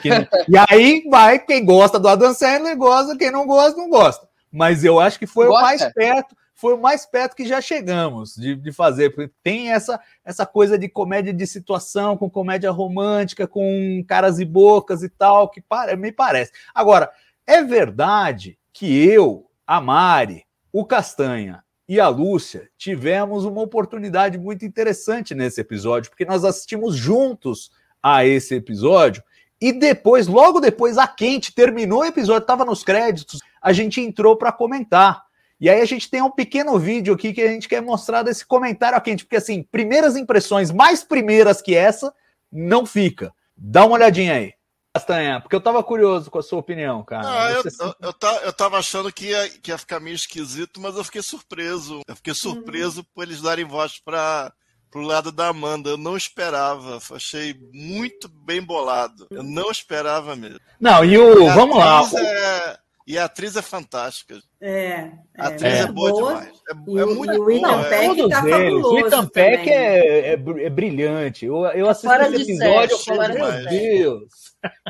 Que... 0.00 0.08
e 0.48 0.56
aí 0.70 1.04
vai, 1.10 1.38
quem 1.38 1.64
gosta 1.64 1.98
do 1.98 2.08
Adam 2.08 2.32
Sandler 2.32 2.76
gosta, 2.76 3.16
quem 3.16 3.30
não 3.30 3.46
gosta, 3.46 3.76
não 3.76 3.90
gosta. 3.90 4.28
Mas 4.50 4.84
eu 4.84 5.00
acho 5.00 5.18
que 5.18 5.26
foi 5.26 5.46
gosta. 5.46 5.60
o 5.60 5.64
mais 5.64 5.92
perto, 5.92 6.36
foi 6.54 6.74
o 6.74 6.80
mais 6.80 7.04
perto 7.04 7.34
que 7.34 7.44
já 7.44 7.60
chegamos 7.60 8.34
de, 8.34 8.54
de 8.54 8.72
fazer, 8.72 9.10
porque 9.10 9.32
tem 9.42 9.72
essa, 9.72 10.00
essa 10.24 10.46
coisa 10.46 10.78
de 10.78 10.88
comédia 10.88 11.32
de 11.32 11.46
situação, 11.46 12.16
com 12.16 12.30
comédia 12.30 12.70
romântica, 12.70 13.46
com 13.46 14.04
caras 14.06 14.38
e 14.38 14.44
bocas 14.44 15.02
e 15.02 15.08
tal, 15.08 15.48
que 15.48 15.60
para, 15.60 15.96
me 15.96 16.12
parece. 16.12 16.52
Agora, 16.74 17.10
é 17.46 17.62
verdade 17.62 18.58
que 18.72 19.04
eu, 19.04 19.50
a 19.66 19.80
Mari, 19.80 20.46
o 20.72 20.84
Castanha 20.84 21.64
e 21.88 22.00
a 22.00 22.08
Lúcia 22.08 22.68
tivemos 22.78 23.44
uma 23.44 23.60
oportunidade 23.60 24.38
muito 24.38 24.64
interessante 24.64 25.34
nesse 25.34 25.60
episódio, 25.60 26.10
porque 26.10 26.24
nós 26.24 26.44
assistimos 26.44 26.96
juntos 26.96 27.70
a 28.02 28.24
esse 28.24 28.54
episódio 28.54 29.22
e 29.60 29.72
depois, 29.72 30.26
logo 30.26 30.58
depois, 30.58 30.98
a 30.98 31.06
Quente 31.06 31.54
terminou 31.54 32.00
o 32.00 32.04
episódio, 32.04 32.42
estava 32.42 32.64
nos 32.64 32.82
créditos, 32.82 33.38
a 33.60 33.72
gente 33.72 34.00
entrou 34.00 34.36
para 34.36 34.50
comentar. 34.50 35.22
E 35.60 35.70
aí 35.70 35.80
a 35.80 35.84
gente 35.84 36.10
tem 36.10 36.20
um 36.20 36.30
pequeno 36.32 36.76
vídeo 36.80 37.14
aqui 37.14 37.32
que 37.32 37.40
a 37.40 37.46
gente 37.46 37.68
quer 37.68 37.80
mostrar 37.80 38.24
desse 38.24 38.44
comentário 38.44 38.98
a 38.98 39.00
Quente, 39.00 39.24
porque 39.24 39.36
assim, 39.36 39.62
primeiras 39.62 40.16
impressões 40.16 40.72
mais 40.72 41.04
primeiras 41.04 41.62
que 41.62 41.76
essa, 41.76 42.12
não 42.50 42.84
fica. 42.84 43.32
Dá 43.56 43.84
uma 43.86 43.94
olhadinha 43.94 44.34
aí. 44.34 44.52
Castanha, 44.94 45.40
porque 45.40 45.56
eu 45.56 45.60
tava 45.60 45.82
curioso 45.82 46.30
com 46.30 46.38
a 46.38 46.42
sua 46.42 46.58
opinião, 46.58 47.02
cara. 47.02 47.26
Ah, 47.26 47.50
eu, 47.50 47.62
eu, 47.64 47.94
eu, 48.00 48.12
tá, 48.12 48.40
eu 48.44 48.52
tava 48.52 48.78
achando 48.78 49.10
que 49.10 49.28
ia, 49.28 49.48
que 49.48 49.70
ia 49.70 49.78
ficar 49.78 50.00
meio 50.00 50.14
esquisito, 50.14 50.80
mas 50.80 50.96
eu 50.96 51.04
fiquei 51.04 51.22
surpreso. 51.22 52.00
Eu 52.06 52.14
fiquei 52.14 52.34
surpreso 52.34 53.00
uhum. 53.00 53.06
por 53.14 53.24
eles 53.24 53.40
darem 53.40 53.64
voz 53.64 53.98
para 53.98 54.52
pro 54.90 55.00
lado 55.00 55.32
da 55.32 55.48
Amanda. 55.48 55.88
Eu 55.88 55.96
não 55.96 56.14
esperava. 56.14 56.98
Achei 57.10 57.58
muito 57.72 58.28
bem 58.28 58.62
bolado. 58.62 59.26
Eu 59.30 59.42
não 59.42 59.70
esperava 59.70 60.36
mesmo. 60.36 60.60
Não, 60.78 61.02
e 61.02 61.16
o. 61.16 61.50
E 61.50 61.54
vamos 61.54 61.78
lá. 61.78 62.02
É... 62.14 62.78
E 63.06 63.18
a 63.18 63.24
atriz 63.24 63.56
é 63.56 63.62
fantástica. 63.62 64.40
É. 64.60 65.10
A 65.36 65.48
atriz 65.48 65.74
é, 65.74 65.78
é 65.80 65.86
boa, 65.86 66.10
boa, 66.10 66.34
demais. 66.34 66.62
É, 66.68 66.90
e, 66.90 66.98
é 66.98 67.04
muito 67.04 67.32
o 67.32 67.50
Ethan 67.50 67.68
boa. 67.68 67.84
Peck 67.84 68.20
é. 68.20 68.28
tá 68.28 68.42
fabuloso. 68.42 68.94
O 68.94 68.98
Ethan 68.98 69.26
Peck 69.26 69.70
é, 69.70 70.18
é, 70.18 70.32
é, 70.32 70.70
brilhante. 70.70 71.46
Eu, 71.46 71.64
eu 71.66 71.88
assisti 71.88 72.06
fora 72.06 72.28
esse 72.28 72.42
episódio 72.42 72.96
e 72.96 73.04
falei, 73.04 73.38
meu 73.38 73.68
Deus. 73.68 74.32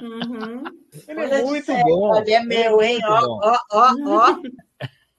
Uhum. 0.03 0.63
Ele 1.09 1.21
é 1.21 1.43
muito 1.43 1.73
bom. 1.73 2.17
Ele 2.19 2.33
é 2.33 2.43
meu, 2.43 2.83
hein? 2.83 3.01
Ó, 3.05 3.41
ó, 3.43 3.59
ó, 3.73 3.95
ó. 4.07 4.37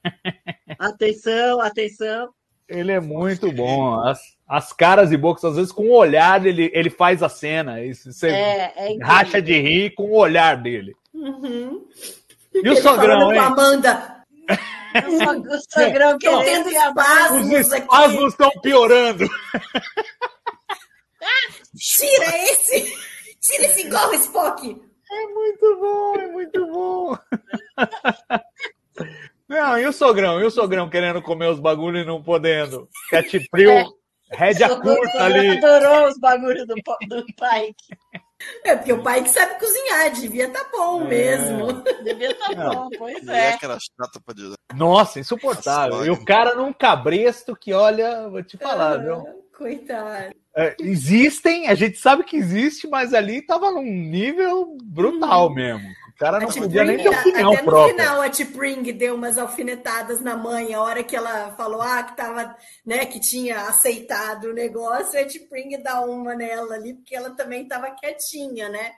Atenção, 0.78 1.60
atenção. 1.60 2.28
Ele 2.68 2.92
é 2.92 3.00
muito 3.00 3.50
bom. 3.52 4.00
As, 4.00 4.20
as 4.46 4.72
caras 4.72 5.12
e 5.12 5.16
bocas, 5.16 5.44
às 5.44 5.56
vezes, 5.56 5.72
com 5.72 5.84
o 5.84 5.94
olhar, 5.94 6.44
ele, 6.44 6.70
ele 6.74 6.90
faz 6.90 7.22
a 7.22 7.28
cena. 7.28 7.82
Isso, 7.82 8.12
você 8.12 8.28
É, 8.28 8.72
é 8.76 8.96
racha 9.02 9.40
de 9.40 9.60
rir 9.60 9.94
com 9.94 10.04
o 10.04 10.16
olhar 10.16 10.56
dele. 10.56 10.94
Uhum. 11.12 11.86
E 12.54 12.68
o 12.70 12.76
sogrão, 12.76 13.20
falando 13.20 13.24
com 13.24 13.30
a 13.30 13.34
hein? 13.34 13.40
Amanda, 13.40 14.24
O 15.08 15.18
so- 15.18 15.40
o 15.40 15.60
sogrão 15.72 16.18
que 16.18 16.28
querendo 16.28 16.44
tendo 16.44 16.70
ir 16.70 16.76
abaixo. 16.76 17.34
Os 17.34 17.40
espasmos 17.50 17.72
aqui. 17.72 17.82
espasmos 17.82 18.32
estão 18.32 18.50
piorando. 18.62 19.28
Tira 21.76 22.38
esse! 22.50 22.94
Tira 23.40 23.64
esse 23.66 23.88
gorro, 23.88 24.14
Spock! 24.14 24.80
É 25.10 25.26
muito 25.28 25.76
bom, 25.80 26.14
é 26.16 26.26
muito 26.28 26.66
bom. 26.66 27.18
Não, 29.48 29.78
e 29.78 29.86
o 29.86 29.92
sogrão? 29.92 30.40
E 30.40 30.44
o 30.44 30.50
sogrão 30.50 30.88
querendo 30.88 31.20
comer 31.22 31.48
os 31.50 31.60
bagulhos 31.60 32.02
e 32.02 32.06
não 32.06 32.22
podendo? 32.22 32.88
Cat 33.10 33.28
frio, 33.50 33.70
É. 33.70 33.84
rédea 34.30 34.72
O 34.72 34.80
curta 34.80 35.06
sogrão 35.10 35.24
ali. 35.26 35.58
adorou 35.58 36.08
os 36.08 36.18
bagulhos 36.18 36.66
do, 36.66 36.74
do 36.74 37.24
Pike. 37.26 37.98
É 38.64 38.76
porque 38.76 38.92
o 38.92 39.02
pai 39.02 39.22
que 39.22 39.28
sabe 39.30 39.58
cozinhar, 39.58 40.10
devia 40.12 40.48
tá 40.48 40.64
bom 40.72 41.02
É. 41.02 41.08
mesmo. 41.08 41.72
Devia 42.02 42.30
estar 42.30 42.54
Não. 42.56 42.70
bom, 42.70 42.90
pois 42.98 43.26
é. 43.28 43.52
chata 43.58 44.20
pra 44.24 44.34
dizer. 44.34 44.54
Nossa, 44.74 45.20
insuportável. 45.20 46.04
E 46.04 46.10
o 46.10 46.24
cara 46.24 46.54
num 46.54 46.72
cabresto 46.72 47.54
que, 47.56 47.72
olha, 47.72 48.28
vou 48.28 48.42
te 48.42 48.56
falar, 48.56 48.98
viu? 48.98 49.24
Coitado. 49.56 50.34
É, 50.56 50.74
existem, 50.80 51.68
a 51.68 51.74
gente 51.74 51.98
sabe 51.98 52.24
que 52.24 52.36
existe, 52.36 52.86
mas 52.86 53.12
ali 53.12 53.42
tava 53.42 53.70
num 53.70 53.82
nível 53.82 54.76
brutal 54.82 55.52
mesmo. 55.52 55.88
O 56.14 56.18
cara 56.18 56.38
não 56.38 56.48
A 56.48 56.52
podia 56.52 56.84
nem 56.84 56.96
ter 56.96 57.08
opinião 57.08 57.52
até 57.52 57.62
no 57.62 57.88
final, 57.88 58.22
a 58.22 58.30
T-Pring 58.30 58.82
deu 58.92 59.16
umas 59.16 59.36
alfinetadas 59.36 60.20
na 60.20 60.36
mãe, 60.36 60.72
a 60.72 60.80
hora 60.80 61.02
que 61.02 61.16
ela 61.16 61.52
falou 61.56 61.82
ah, 61.82 62.02
que 62.04 62.16
tava, 62.16 62.54
né, 62.86 63.04
que 63.06 63.18
tinha 63.18 63.62
aceitado 63.62 64.44
o 64.44 64.52
negócio, 64.52 65.20
a 65.20 65.24
T-Pring 65.24 65.82
dá 65.82 66.00
uma 66.02 66.34
nela 66.36 66.74
ali, 66.76 66.94
porque 66.94 67.16
ela 67.16 67.30
também 67.30 67.66
tava 67.66 67.90
quietinha, 67.90 68.68
né? 68.68 68.92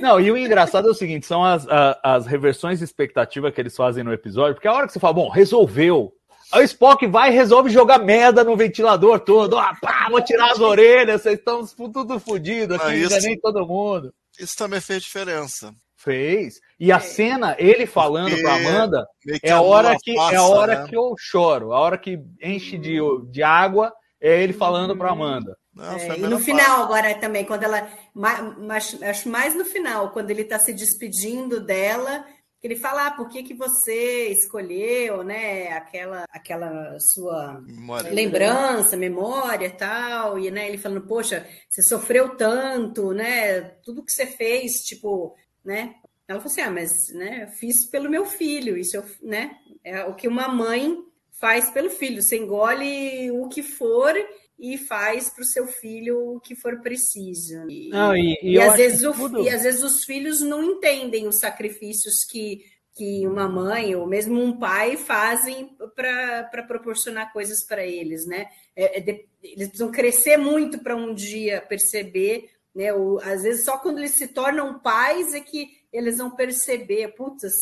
Não, 0.00 0.18
e 0.18 0.30
o 0.32 0.38
engraçado 0.38 0.88
é 0.88 0.90
o 0.90 0.94
seguinte: 0.94 1.26
são 1.26 1.44
as, 1.44 1.68
a- 1.68 2.00
as 2.02 2.26
reversões 2.26 2.78
de 2.78 2.84
expectativa 2.86 3.52
que 3.52 3.60
eles 3.60 3.76
fazem 3.76 4.02
no 4.02 4.10
episódio, 4.12 4.54
porque 4.54 4.66
a 4.68 4.72
hora 4.72 4.86
que 4.86 4.92
você 4.94 4.98
fala, 5.00 5.12
bom, 5.12 5.28
resolveu. 5.28 6.14
Aí 6.50 6.62
o 6.62 6.64
Spock 6.64 7.06
vai 7.06 7.30
e 7.30 7.34
resolve 7.34 7.68
jogar 7.68 7.98
merda 7.98 8.42
no 8.42 8.56
ventilador 8.56 9.20
todo. 9.20 9.58
Ah, 9.58 9.76
pá, 9.80 10.08
vou 10.10 10.22
tirar 10.22 10.52
as 10.52 10.60
orelhas, 10.60 11.20
vocês 11.22 11.38
estão 11.38 11.66
tudo 11.66 12.18
fodidos 12.18 12.76
aqui, 12.76 12.86
Ah, 12.86 12.88
não 12.88 12.94
isso- 12.96 13.14
é 13.14 13.20
nem 13.20 13.38
todo 13.38 13.66
mundo. 13.66 14.14
Isso 14.38 14.54
também 14.56 14.80
fez 14.80 15.02
diferença. 15.02 15.74
Fez. 16.02 16.60
E 16.80 16.90
a 16.90 16.98
cena, 16.98 17.54
ele 17.58 17.86
falando 17.86 18.30
Porque 18.30 18.42
pra 18.42 18.54
Amanda, 18.56 19.06
é 19.42 19.50
a 19.50 19.60
hora 19.60 19.96
que, 20.02 20.14
passa, 20.14 20.34
é 20.34 20.36
a 20.36 20.42
hora 20.44 20.80
né? 20.82 20.88
que 20.88 20.96
eu 20.96 21.14
choro. 21.16 21.72
A 21.72 21.78
hora 21.78 21.96
que 21.96 22.18
enche 22.42 22.76
de, 22.76 22.98
de 23.30 23.42
água, 23.42 23.92
é 24.20 24.42
ele 24.42 24.52
falando 24.52 24.96
pra 24.96 25.10
Amanda. 25.10 25.56
Não, 25.74 25.84
É, 25.96 26.10
a 26.10 26.16
e 26.16 26.20
no 26.20 26.38
final 26.38 26.82
agora 26.82 27.14
também, 27.14 27.44
quando 27.44 27.62
ela. 27.62 27.88
ma- 28.14 28.54
mas- 28.58 29.00
acho 29.02 29.28
mais 29.28 29.54
no 29.54 29.64
final, 29.64 30.10
quando 30.10 30.30
ele 30.30 30.42
está 30.42 30.58
se 30.58 30.72
despedindo 30.72 31.60
dela, 31.64 32.24
que 32.60 32.66
ele 32.68 32.76
fala, 32.76 33.06
ah, 33.06 33.10
por 33.12 33.28
que, 33.28 33.42
que 33.42 33.54
você 33.54 34.28
escolheu, 34.28 35.24
né, 35.24 35.72
aquela, 35.72 36.24
aquela 36.30 36.96
sua. 37.00 37.60
Memória. 37.60 38.12
lembrança, 38.12 38.96
memória 38.96 39.66
e 39.66 39.70
tal, 39.70 40.38
e 40.38 40.50
né, 40.50 40.68
ele 40.68 40.78
falando, 40.78 41.06
poxa, 41.06 41.46
você 41.68 41.82
sofreu 41.82 42.36
tanto, 42.36 43.12
né? 43.12 43.60
Tudo 43.84 44.04
que 44.04 44.12
você 44.12 44.26
fez, 44.26 44.72
tipo, 44.84 45.34
né? 45.64 45.94
Ela 46.28 46.40
falou 46.40 46.50
assim: 46.52 46.60
ah, 46.60 46.70
mas 46.70 46.90
né, 47.14 47.44
eu 47.44 47.48
fiz 47.56 47.86
pelo 47.86 48.08
meu 48.10 48.24
filho, 48.26 48.76
isso 48.76 48.96
eu, 48.96 49.04
né? 49.22 49.56
É 49.84 50.04
o 50.04 50.14
que 50.14 50.28
uma 50.28 50.48
mãe 50.48 50.96
faz 51.40 51.70
pelo 51.70 51.90
filho. 51.90 52.22
Você 52.22 52.36
engole 52.38 53.30
o 53.32 53.48
que 53.48 53.62
for 53.62 54.14
e 54.58 54.78
faz 54.78 55.28
para 55.28 55.42
o 55.42 55.46
seu 55.46 55.66
filho 55.66 56.36
o 56.36 56.40
que 56.40 56.54
for 56.54 56.80
preciso. 56.80 57.68
E, 57.68 57.88
Não, 57.90 58.14
e, 58.16 58.38
e 58.42 58.52
e 58.52 58.60
às 58.60 58.76
vezes 58.76 59.02
o- 59.02 59.12
e 59.44 59.50
às 59.50 59.62
vezes 59.64 59.82
os 59.82 60.04
filhos 60.04 60.40
não 60.40 60.62
entendem 60.62 61.26
os 61.26 61.40
sacrifícios 61.40 62.24
que, 62.30 62.64
que 62.94 63.26
uma 63.26 63.48
mãe 63.48 63.96
ou 63.96 64.06
mesmo 64.06 64.40
um 64.40 64.56
pai 64.56 64.96
fazem 64.96 65.76
para 65.96 66.62
proporcionar 66.66 67.32
coisas 67.32 67.64
para 67.66 67.84
eles, 67.84 68.24
né? 68.26 68.46
É- 68.76 68.98
é 68.98 69.00
de- 69.00 69.26
eles 69.42 69.68
precisam 69.68 69.90
crescer 69.90 70.36
muito 70.36 70.78
para 70.78 70.94
um 70.94 71.12
dia 71.12 71.60
perceber, 71.60 72.48
né? 72.74 72.92
O, 72.92 73.18
às 73.22 73.42
vezes 73.42 73.64
só 73.64 73.78
quando 73.78 73.98
eles 73.98 74.12
se 74.12 74.28
tornam 74.28 74.78
pais 74.78 75.34
é 75.34 75.40
que 75.40 75.70
eles 75.92 76.18
vão 76.18 76.30
perceber, 76.30 77.08
putz, 77.08 77.52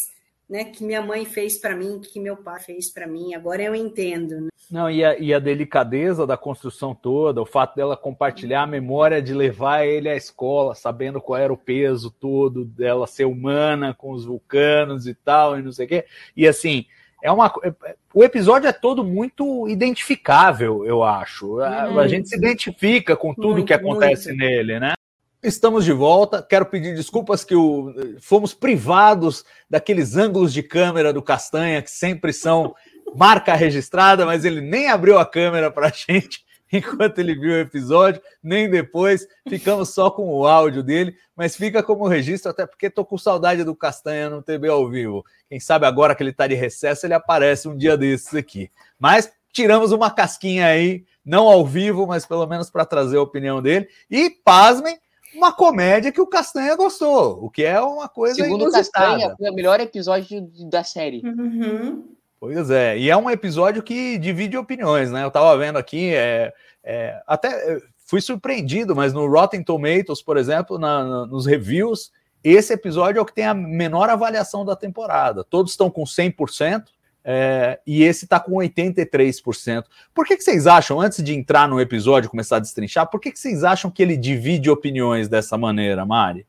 né? 0.49 0.64
Que 0.64 0.85
minha 0.85 1.02
mãe 1.02 1.25
fez 1.25 1.59
para 1.59 1.76
mim, 1.76 2.00
que 2.00 2.21
meu 2.21 2.37
pai 2.37 2.61
fez 2.61 2.93
para 2.93 3.07
mim. 3.07 3.35
Agora 3.35 3.62
eu 3.62 3.75
entendo. 3.75 4.40
Né? 4.40 4.49
Não, 4.71 4.88
e 4.88 5.05
a, 5.05 5.19
e 5.19 5.35
a 5.35 5.40
delicadeza 5.40 6.25
da 6.25 6.37
construção 6.37 6.95
toda, 6.95 7.43
o 7.43 7.47
fato 7.47 7.75
dela 7.75 7.97
compartilhar 7.97 8.62
a 8.62 8.67
memória 8.67 9.21
de 9.21 9.35
levar 9.35 9.85
ele 9.85 10.09
à 10.09 10.14
escola, 10.14 10.76
sabendo 10.76 11.21
qual 11.21 11.40
era 11.40 11.52
o 11.52 11.57
peso 11.57 12.11
todo 12.11 12.64
dela 12.64 13.07
ser 13.09 13.25
humana 13.25 13.93
com 13.93 14.12
os 14.12 14.25
vulcanos 14.25 15.09
e 15.09 15.14
tal, 15.14 15.59
e 15.59 15.62
não 15.62 15.73
sei 15.73 15.87
o 15.87 15.88
quê. 15.88 16.05
E 16.37 16.47
assim, 16.47 16.87
é 17.23 17.33
uma. 17.33 17.52
é- 17.64 17.97
O 18.14 18.23
episódio 18.23 18.69
é 18.69 18.73
todo 18.73 19.05
muito 19.05 19.69
identificável, 19.69 20.85
eu 20.85 21.02
acho. 21.02 21.61
A, 21.61 21.85
a 22.00 22.09
gente 22.09 22.29
se 22.29 22.37
identifica 22.37 23.17
com 23.17 23.35
tudo 23.35 23.55
Muito, 23.55 23.67
que 23.67 23.75
acontece 23.75 24.29
muito. 24.29 24.40
nele, 24.40 24.79
né? 24.79 24.95
Estamos 25.42 25.87
de 25.87 25.92
volta. 25.92 26.42
Quero 26.42 26.66
pedir 26.66 26.94
desculpas 26.94 27.44
que 27.44 27.54
o, 27.54 27.94
fomos 28.20 28.52
privados 28.52 29.42
daqueles 29.70 30.14
ângulos 30.14 30.52
de 30.52 30.62
câmera 30.62 31.14
do 31.14 31.23
Castanha, 31.23 31.80
que 31.80 31.90
sempre 31.90 32.30
são 32.32 32.75
marca 33.14 33.54
registrada, 33.54 34.26
mas 34.26 34.44
ele 34.44 34.61
nem 34.61 34.88
abriu 34.88 35.18
a 35.18 35.25
câmera 35.25 35.70
para 35.70 35.88
a 35.88 35.92
gente 35.94 36.44
enquanto 36.73 37.18
ele 37.18 37.35
viu 37.35 37.52
o 37.52 37.59
episódio, 37.59 38.20
nem 38.42 38.70
depois. 38.70 39.26
Ficamos 39.49 39.94
só 39.94 40.11
com 40.11 40.28
o 40.28 40.47
áudio 40.47 40.82
dele, 40.82 41.16
mas 41.35 41.56
fica 41.56 41.82
como 41.82 42.06
registro, 42.06 42.50
até 42.50 42.66
porque 42.66 42.87
estou 42.87 43.04
com 43.04 43.18
saudade 43.18 43.64
do 43.64 43.75
Castanha 43.75 44.30
no 44.30 44.42
TV 44.42 44.68
ao 44.68 44.88
vivo. 44.88 45.25
Quem 45.49 45.59
sabe 45.59 45.87
agora 45.87 46.14
que 46.14 46.23
ele 46.23 46.30
está 46.30 46.47
de 46.47 46.54
recesso, 46.54 47.06
ele 47.06 47.14
aparece 47.14 47.66
um 47.66 47.76
dia 47.76 47.97
desses 47.97 48.35
aqui. 48.35 48.70
Mas 48.99 49.32
tiramos 49.52 49.90
uma 49.90 50.11
casquinha 50.11 50.66
aí, 50.66 51.04
não 51.25 51.49
ao 51.49 51.66
vivo, 51.66 52.06
mas 52.06 52.26
pelo 52.26 52.47
menos 52.47 52.70
para 52.70 52.85
trazer 52.85 53.16
a 53.16 53.23
opinião 53.23 53.61
dele. 53.61 53.88
E, 54.09 54.30
pasmem, 54.30 54.99
uma 55.35 55.53
comédia 55.53 56.11
que 56.13 56.21
o 56.21 56.27
Castanha 56.27 56.75
gostou, 56.77 57.43
o 57.45 57.51
que 57.51 57.63
é 57.65 57.81
uma 57.81 58.09
coisa 58.09 58.37
Segundo 58.37 58.61
o 58.61 58.69
inusitada. 58.69 59.07
Castanha, 59.07 59.35
foi 59.37 59.51
o 59.51 59.55
melhor 59.55 59.81
episódio 59.81 60.51
da 60.71 60.83
série. 60.85 61.23
Uhum. 61.25 62.05
Pois 62.39 62.71
é, 62.71 62.97
e 62.99 63.11
é 63.11 63.17
um 63.17 63.29
episódio 63.31 63.83
que 63.83 64.17
divide 64.19 64.57
opiniões, 64.57 65.11
né? 65.11 65.23
Eu 65.25 65.31
tava 65.31 65.57
vendo 65.59 65.77
aqui, 65.79 66.15
é, 66.15 66.53
é, 66.83 67.21
até 67.27 67.49
é, 67.49 67.81
fui 68.07 68.21
surpreendido, 68.21 68.97
mas 68.97 69.13
no 69.13 69.27
Rotten 69.29 69.63
Tomatoes, 69.63 70.23
por 70.23 70.37
exemplo, 70.39 70.79
na- 70.79 71.05
na- 71.05 71.27
nos 71.27 71.45
reviews, 71.47 72.11
esse 72.43 72.73
episódio 72.73 73.19
é 73.19 73.23
o 73.23 73.27
que 73.27 73.35
tem 73.35 73.45
a 73.45 73.53
menor 73.53 74.09
avaliação 74.09 74.65
da 74.65 74.75
temporada. 74.75 75.45
Todos 75.45 75.73
estão 75.73 75.91
com 75.91 76.07
100%, 76.07 76.85
é, 77.25 77.81
e 77.87 78.03
esse 78.03 78.27
tá 78.27 78.41
com 78.41 78.53
83%. 78.53 79.85
Por 80.15 80.27
que, 80.27 80.37
que 80.37 80.45
vocês 80.45 80.67
acham, 80.67 81.00
antes 81.00 81.23
de 81.23 81.35
entrar 81.35 81.69
no 81.69 81.81
episódio 81.81 82.31
começar 82.31 82.57
a 82.57 82.61
destrinchar, 82.61 83.09
por 83.09 83.21
que, 83.21 83.31
que 83.31 83.39
vocês 83.39 83.65
acham 83.65 83.91
que 83.91 84.03
ele 84.03 84.17
divide 84.17 84.71
opiniões 84.71 85.29
dessa 85.29 85.57
maneira, 85.59 86.05
Mari? 86.07 86.47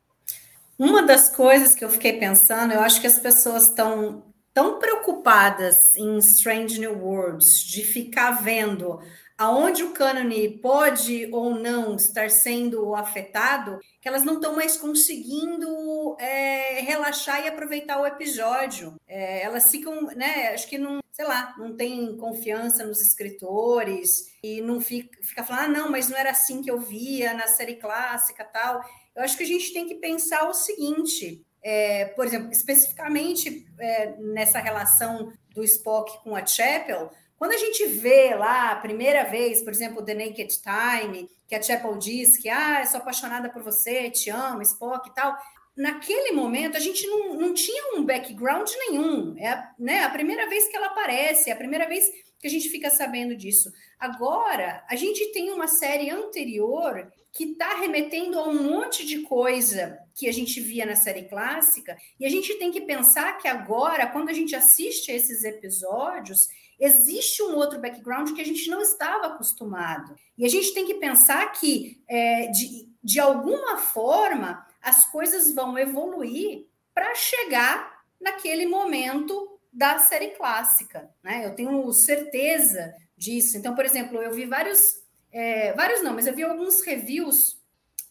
Uma 0.78 1.04
das 1.04 1.30
coisas 1.30 1.76
que 1.76 1.84
eu 1.84 1.90
fiquei 1.90 2.14
pensando, 2.14 2.74
eu 2.74 2.82
acho 2.82 3.00
que 3.00 3.08
as 3.08 3.20
pessoas 3.20 3.64
estão 3.64 4.24
tão 4.54 4.80
preocupadas 4.80 5.96
em 5.96 6.18
Strange 6.18 6.80
New 6.80 6.98
Worlds, 6.98 7.60
de 7.60 7.84
ficar 7.84 8.32
vendo 8.42 9.00
aonde 9.42 9.84
o 9.84 9.92
cânone 9.92 10.60
pode 10.60 11.28
ou 11.32 11.56
não 11.56 11.96
estar 11.96 12.30
sendo 12.30 12.94
afetado, 12.94 13.80
que 14.00 14.08
elas 14.08 14.24
não 14.24 14.36
estão 14.36 14.56
mais 14.56 14.78
conseguindo 14.78 16.16
é, 16.20 16.82
relaxar 16.82 17.44
e 17.44 17.48
aproveitar 17.48 18.00
o 18.00 18.06
episódio. 18.06 18.94
É, 19.08 19.42
elas 19.42 19.72
ficam, 19.72 20.04
né? 20.16 20.50
Acho 20.50 20.68
que 20.68 20.78
não, 20.78 21.00
sei 21.12 21.26
lá, 21.26 21.56
não 21.58 21.76
tem 21.76 22.16
confiança 22.18 22.86
nos 22.86 23.02
escritores 23.02 24.32
e 24.44 24.62
não 24.62 24.80
fica, 24.80 25.18
fica 25.24 25.44
falando, 25.44 25.66
ah, 25.66 25.80
não, 25.80 25.90
mas 25.90 26.08
não 26.08 26.20
era 26.20 26.30
assim 26.30 26.62
que 26.62 26.70
eu 26.70 26.80
via 26.80 27.34
na 27.34 27.48
série 27.48 27.78
clássica 27.78 28.46
tal. 28.46 28.80
Eu 29.16 29.24
acho 29.24 29.36
que 29.36 29.44
a 29.44 29.48
gente 29.48 29.74
tem 29.74 29.88
que 29.88 29.96
pensar 29.96 30.48
o 30.48 30.54
seguinte: 30.54 31.44
é, 31.64 32.06
por 32.06 32.28
exemplo, 32.28 32.52
especificamente 32.52 33.66
é, 33.80 34.16
nessa 34.20 34.60
relação 34.60 35.34
do 35.56 35.64
Spock 35.64 36.24
com 36.24 36.36
a 36.36 36.46
Chapel, 36.46 37.10
quando 37.42 37.54
a 37.54 37.58
gente 37.58 37.88
vê 37.88 38.36
lá 38.36 38.70
a 38.70 38.76
primeira 38.76 39.24
vez, 39.24 39.64
por 39.64 39.74
exemplo, 39.74 40.06
The 40.06 40.14
Naked 40.14 40.62
Time, 40.62 41.28
que 41.48 41.56
a 41.56 41.60
Chapel 41.60 41.98
diz 41.98 42.38
que 42.38 42.48
ah, 42.48 42.82
eu 42.82 42.86
sou 42.86 43.00
apaixonada 43.00 43.50
por 43.50 43.64
você, 43.64 44.12
te 44.12 44.30
amo, 44.30 44.62
Spock 44.62 45.10
e 45.10 45.16
tal. 45.16 45.36
Naquele 45.76 46.34
momento, 46.34 46.78
a 46.78 46.80
gente 46.80 47.04
não, 47.08 47.34
não 47.34 47.52
tinha 47.52 47.96
um 47.96 48.06
background 48.06 48.70
nenhum. 48.88 49.36
É 49.40 49.48
a, 49.48 49.72
né, 49.80 50.04
a 50.04 50.10
primeira 50.12 50.48
vez 50.48 50.68
que 50.68 50.78
ela 50.78 50.86
aparece, 50.86 51.50
é 51.50 51.54
a 51.54 51.58
primeira 51.58 51.88
vez 51.90 52.06
que 52.40 52.46
a 52.46 52.50
gente 52.50 52.70
fica 52.70 52.92
sabendo 52.92 53.36
disso. 53.36 53.74
Agora, 54.00 54.86
a 54.88 54.96
gente 54.96 55.32
tem 55.32 55.50
uma 55.50 55.68
série 55.68 56.12
anterior 56.12 57.12
que 57.34 57.46
está 57.46 57.74
remetendo 57.80 58.38
a 58.38 58.48
um 58.48 58.62
monte 58.62 59.04
de 59.04 59.22
coisa 59.22 59.98
que 60.14 60.28
a 60.30 60.32
gente 60.32 60.60
via 60.60 60.86
na 60.86 60.96
série 60.96 61.24
clássica, 61.24 61.98
e 62.20 62.26
a 62.26 62.30
gente 62.30 62.54
tem 62.60 62.72
que 62.72 62.82
pensar 62.82 63.40
que 63.40 63.48
agora, 63.48 64.06
quando 64.06 64.30
a 64.30 64.34
gente 64.34 64.56
assiste 64.56 65.12
a 65.12 65.16
esses 65.16 65.44
episódios, 65.44 66.48
existe 66.82 67.44
um 67.44 67.56
outro 67.56 67.80
background 67.80 68.32
que 68.32 68.42
a 68.42 68.46
gente 68.46 68.68
não 68.68 68.82
estava 68.82 69.28
acostumado. 69.28 70.16
E 70.36 70.44
a 70.44 70.50
gente 70.50 70.74
tem 70.74 70.86
que 70.86 70.96
pensar 70.96 71.52
que, 71.52 72.04
é, 72.08 72.48
de, 72.48 72.90
de 73.04 73.20
alguma 73.20 73.78
forma, 73.78 74.66
as 74.82 75.06
coisas 75.12 75.54
vão 75.54 75.78
evoluir 75.78 76.66
para 76.92 77.14
chegar 77.14 78.02
naquele 78.20 78.66
momento 78.66 79.60
da 79.72 80.00
série 80.00 80.30
clássica. 80.30 81.08
Né? 81.22 81.46
Eu 81.46 81.56
tenho 81.56 81.94
certeza 81.94 82.92
disso. 83.16 83.58
Então, 83.58 83.76
por 83.76 83.86
exemplo, 83.86 84.20
eu 84.20 84.34
vi 84.34 84.46
vários, 84.46 85.04
é, 85.32 85.74
vários 85.74 86.02
não, 86.02 86.16
mas 86.16 86.26
eu 86.26 86.36
vi 86.36 86.44
alguns 86.44 86.82
reviews 86.82 87.62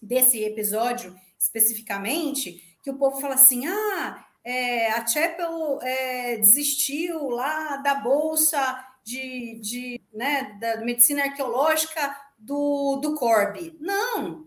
desse 0.00 0.44
episódio 0.44 1.14
especificamente, 1.36 2.78
que 2.84 2.90
o 2.90 2.96
povo 2.96 3.20
fala 3.20 3.34
assim: 3.34 3.66
ah, 3.66 4.24
é, 4.44 4.90
a 4.92 5.06
Chapel 5.06 5.80
é, 5.82 6.36
desistiu 6.36 7.28
lá 7.28 7.76
da 7.76 7.94
bolsa 7.94 8.84
de, 9.04 9.58
de 9.60 10.00
né, 10.12 10.56
da 10.60 10.78
medicina 10.78 11.24
arqueológica 11.24 12.16
do, 12.38 12.96
do 12.96 13.14
Corby. 13.14 13.76
Não, 13.80 14.46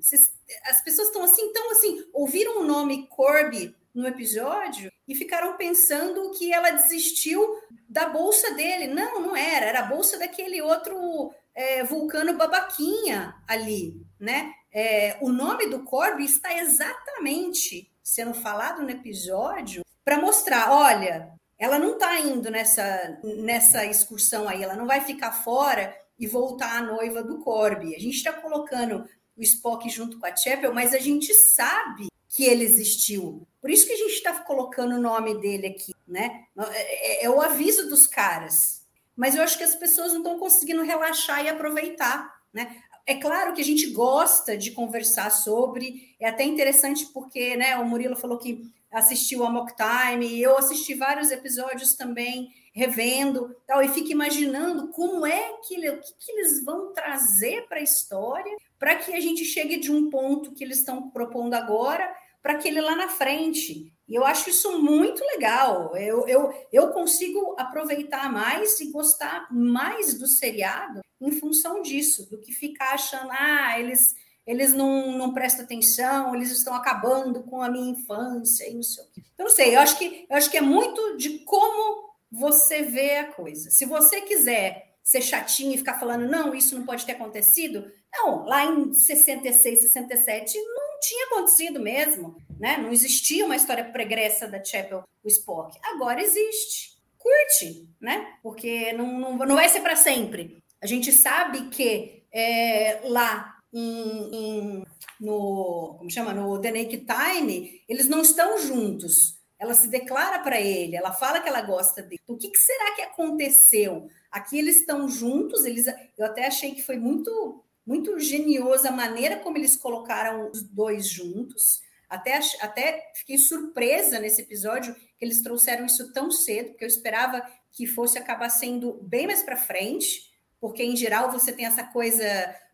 as 0.65 0.81
pessoas 0.81 1.07
estão 1.07 1.23
assim, 1.23 1.41
então 1.43 1.71
assim, 1.71 2.05
ouviram 2.13 2.62
o 2.62 2.65
nome 2.65 3.07
Corby 3.07 3.75
no 3.93 4.07
episódio 4.07 4.91
e 5.07 5.13
ficaram 5.13 5.55
pensando 5.55 6.31
que 6.31 6.51
ela 6.51 6.71
desistiu 6.71 7.45
da 7.88 8.09
bolsa 8.09 8.53
dele. 8.55 8.88
Não, 8.88 9.21
não 9.21 9.35
era, 9.35 9.67
era 9.67 9.79
a 9.81 9.85
bolsa 9.85 10.17
daquele 10.17 10.62
outro 10.62 11.31
é, 11.53 11.83
vulcano 11.83 12.35
babaquinha 12.35 13.35
ali, 13.47 14.01
né? 14.19 14.51
É, 14.71 15.17
o 15.21 15.31
nome 15.31 15.67
do 15.67 15.83
Corby 15.83 16.25
está 16.25 16.57
exatamente 16.57 17.92
sendo 18.03 18.33
falado 18.33 18.83
no 18.83 18.89
episódio 18.89 19.83
para 20.03 20.19
mostrar, 20.19 20.72
olha, 20.72 21.31
ela 21.57 21.79
não 21.79 21.93
está 21.93 22.19
indo 22.19 22.51
nessa, 22.51 23.19
nessa 23.24 23.86
excursão 23.86 24.50
aí, 24.50 24.62
ela 24.62 24.75
não 24.75 24.86
vai 24.86 25.01
ficar 25.01 25.31
fora 25.31 25.98
e 26.19 26.27
voltar 26.27 26.77
a 26.77 26.81
noiva 26.81 27.24
do 27.24 27.39
Corby. 27.39 27.95
A 27.95 28.00
gente 28.00 28.17
está 28.17 28.33
colocando 28.33 29.07
o 29.36 29.41
Spock 29.41 29.89
junto 29.89 30.19
com 30.19 30.25
a 30.25 30.36
Chapel, 30.36 30.74
mas 30.74 30.93
a 30.93 31.00
gente 31.00 31.33
sabe 31.33 32.07
que 32.29 32.45
ele 32.45 32.63
existiu. 32.63 33.48
Por 33.62 33.69
isso 33.69 33.86
que 33.86 33.93
a 33.93 33.98
gente 33.98 34.13
está 34.13 34.33
colocando 34.39 34.95
o 34.95 35.01
nome 35.01 35.39
dele 35.39 35.67
aqui, 35.67 35.93
né? 36.07 36.45
É, 36.57 37.24
é, 37.24 37.25
é, 37.25 37.29
o 37.29 37.39
aviso 37.39 37.88
dos 37.88 38.07
caras. 38.07 38.86
Mas 39.15 39.36
eu 39.36 39.43
acho 39.43 39.57
que 39.57 39.63
as 39.63 39.75
pessoas 39.75 40.12
não 40.12 40.19
estão 40.19 40.39
conseguindo 40.39 40.83
relaxar 40.83 41.45
e 41.45 41.50
aproveitar, 41.50 42.41
né? 42.51 42.81
É 43.05 43.15
claro 43.15 43.53
que 43.53 43.62
a 43.62 43.65
gente 43.65 43.88
gosta 43.88 44.57
de 44.57 44.72
conversar 44.72 45.29
sobre, 45.29 46.15
é 46.19 46.27
até 46.27 46.43
interessante 46.43 47.05
porque, 47.13 47.55
né, 47.57 47.75
o 47.77 47.86
Murilo 47.86 48.15
falou 48.15 48.38
que 48.38 48.72
assistiu 48.91 49.43
a 49.43 49.50
Mock 49.50 49.74
Time, 49.75 50.41
eu 50.41 50.57
assisti 50.57 50.93
vários 50.93 51.31
episódios 51.31 51.95
também, 51.95 52.53
revendo, 52.74 53.55
tal, 53.67 53.83
e 53.83 53.89
fico 53.89 54.12
imaginando 54.12 54.88
como 54.89 55.25
é 55.25 55.53
que, 55.67 55.89
o 55.89 56.00
que, 56.00 56.13
que 56.17 56.31
eles 56.31 56.63
vão 56.63 56.93
trazer 56.93 57.67
para 57.67 57.79
a 57.79 57.83
história 57.83 58.55
para 58.79 58.95
que 58.95 59.13
a 59.13 59.19
gente 59.19 59.45
chegue 59.45 59.77
de 59.77 59.91
um 59.91 60.10
ponto 60.10 60.53
que 60.53 60.63
eles 60.63 60.79
estão 60.79 61.10
propondo 61.10 61.53
agora 61.53 62.13
para 62.41 62.53
aquele 62.53 62.81
lá 62.81 62.95
na 62.95 63.07
frente. 63.07 63.92
E 64.07 64.15
eu 64.15 64.25
acho 64.25 64.50
isso 64.50 64.79
muito 64.79 65.24
legal. 65.25 65.95
Eu, 65.95 66.27
eu, 66.27 66.53
eu 66.72 66.89
consigo 66.91 67.55
aproveitar 67.57 68.31
mais 68.31 68.79
e 68.79 68.91
gostar 68.91 69.48
mais 69.51 70.13
do 70.17 70.27
seriado 70.27 71.01
em 71.22 71.31
função 71.31 71.81
disso, 71.81 72.29
do 72.29 72.39
que 72.39 72.51
ficar 72.51 72.93
achando, 72.93 73.29
ah, 73.31 73.79
eles, 73.79 74.13
eles 74.45 74.74
não, 74.74 75.17
não 75.17 75.33
prestam 75.33 75.63
atenção, 75.63 76.36
eles 76.36 76.51
estão 76.51 76.74
acabando 76.74 77.43
com 77.43 77.62
a 77.62 77.69
minha 77.69 77.91
infância 77.91 78.69
e 78.69 78.74
não 78.74 78.83
sei 78.83 79.03
o 79.03 79.07
quê. 79.07 79.22
Eu 79.38 79.45
não 79.45 79.51
sei, 79.51 79.75
eu 79.75 79.79
acho 79.79 79.98
que, 79.98 80.25
eu 80.29 80.36
acho 80.36 80.51
que 80.51 80.57
é 80.57 80.62
muito 80.62 81.15
de 81.17 81.39
como 81.39 82.12
você 82.29 82.81
vê 82.81 83.17
a 83.17 83.31
coisa. 83.31 83.69
Se 83.69 83.86
você 83.86 84.22
quiser 84.22 84.93
ser 85.03 85.22
chatinho 85.22 85.75
e 85.75 85.77
ficar 85.77 86.00
falando, 86.00 86.29
não, 86.29 86.53
isso 86.55 86.77
não 86.77 86.86
pode 86.86 87.05
ter 87.05 87.13
acontecido, 87.13 87.91
não, 88.12 88.45
lá 88.45 88.65
em 88.65 88.93
66, 88.93 89.81
67, 89.81 90.57
não 90.57 91.00
tinha 91.01 91.25
acontecido 91.27 91.79
mesmo, 91.79 92.37
né? 92.63 92.77
Não 92.77 92.93
existia 92.93 93.45
uma 93.45 93.57
história 93.57 93.83
pregressa 93.83 94.47
da 94.47 94.63
Chapel, 94.63 95.03
Spock. 95.25 95.77
Agora 95.83 96.21
existe. 96.21 96.93
Curte, 97.17 97.89
né? 97.99 98.37
Porque 98.41 98.93
não, 98.93 99.19
não, 99.19 99.37
não 99.37 99.55
vai 99.55 99.67
ser 99.67 99.81
para 99.81 99.97
sempre. 99.97 100.63
A 100.81 100.87
gente 100.87 101.11
sabe 101.11 101.67
que 101.67 102.23
é, 102.31 103.01
lá 103.03 103.59
em, 103.73 104.29
em, 104.33 104.83
no, 105.19 105.95
como 105.97 106.09
chama, 106.09 106.33
no 106.33 106.57
The 106.57 106.71
Naked 106.71 107.05
Time, 107.05 107.81
eles 107.87 108.07
não 108.07 108.21
estão 108.21 108.57
juntos. 108.57 109.37
Ela 109.59 109.73
se 109.73 109.89
declara 109.89 110.39
para 110.39 110.61
ele, 110.61 110.95
ela 110.95 111.11
fala 111.11 111.41
que 111.41 111.49
ela 111.49 111.61
gosta 111.61 112.01
dele. 112.01 112.21
Então, 112.23 112.35
o 112.37 112.39
que, 112.39 112.49
que 112.49 112.57
será 112.57 112.95
que 112.95 113.01
aconteceu? 113.01 114.07
Aqui 114.31 114.57
eles 114.57 114.77
estão 114.77 115.09
juntos, 115.09 115.65
eles, 115.65 115.85
eu 116.17 116.25
até 116.25 116.47
achei 116.47 116.73
que 116.73 116.81
foi 116.81 116.95
muito 116.95 117.61
muito 117.85 118.17
geniosa 118.17 118.87
a 118.87 118.93
maneira 118.93 119.39
como 119.39 119.57
eles 119.57 119.75
colocaram 119.75 120.49
os 120.49 120.63
dois 120.63 121.05
juntos. 121.05 121.81
Até, 122.13 122.39
até 122.61 123.11
fiquei 123.15 123.39
surpresa 123.39 124.19
nesse 124.19 124.41
episódio 124.41 124.93
que 124.93 125.25
eles 125.25 125.41
trouxeram 125.41 125.85
isso 125.85 126.13
tão 126.13 126.29
cedo, 126.29 126.69
porque 126.69 126.83
eu 126.83 126.87
esperava 126.87 127.41
que 127.71 127.87
fosse 127.87 128.19
acabar 128.19 128.49
sendo 128.49 128.99
bem 129.01 129.25
mais 129.25 129.41
para 129.41 129.57
frente, 129.57 130.31
porque 130.59 130.83
em 130.83 130.95
geral 130.95 131.31
você 131.31 131.51
tem 131.51 131.65
essa 131.65 131.83
coisa 131.83 132.23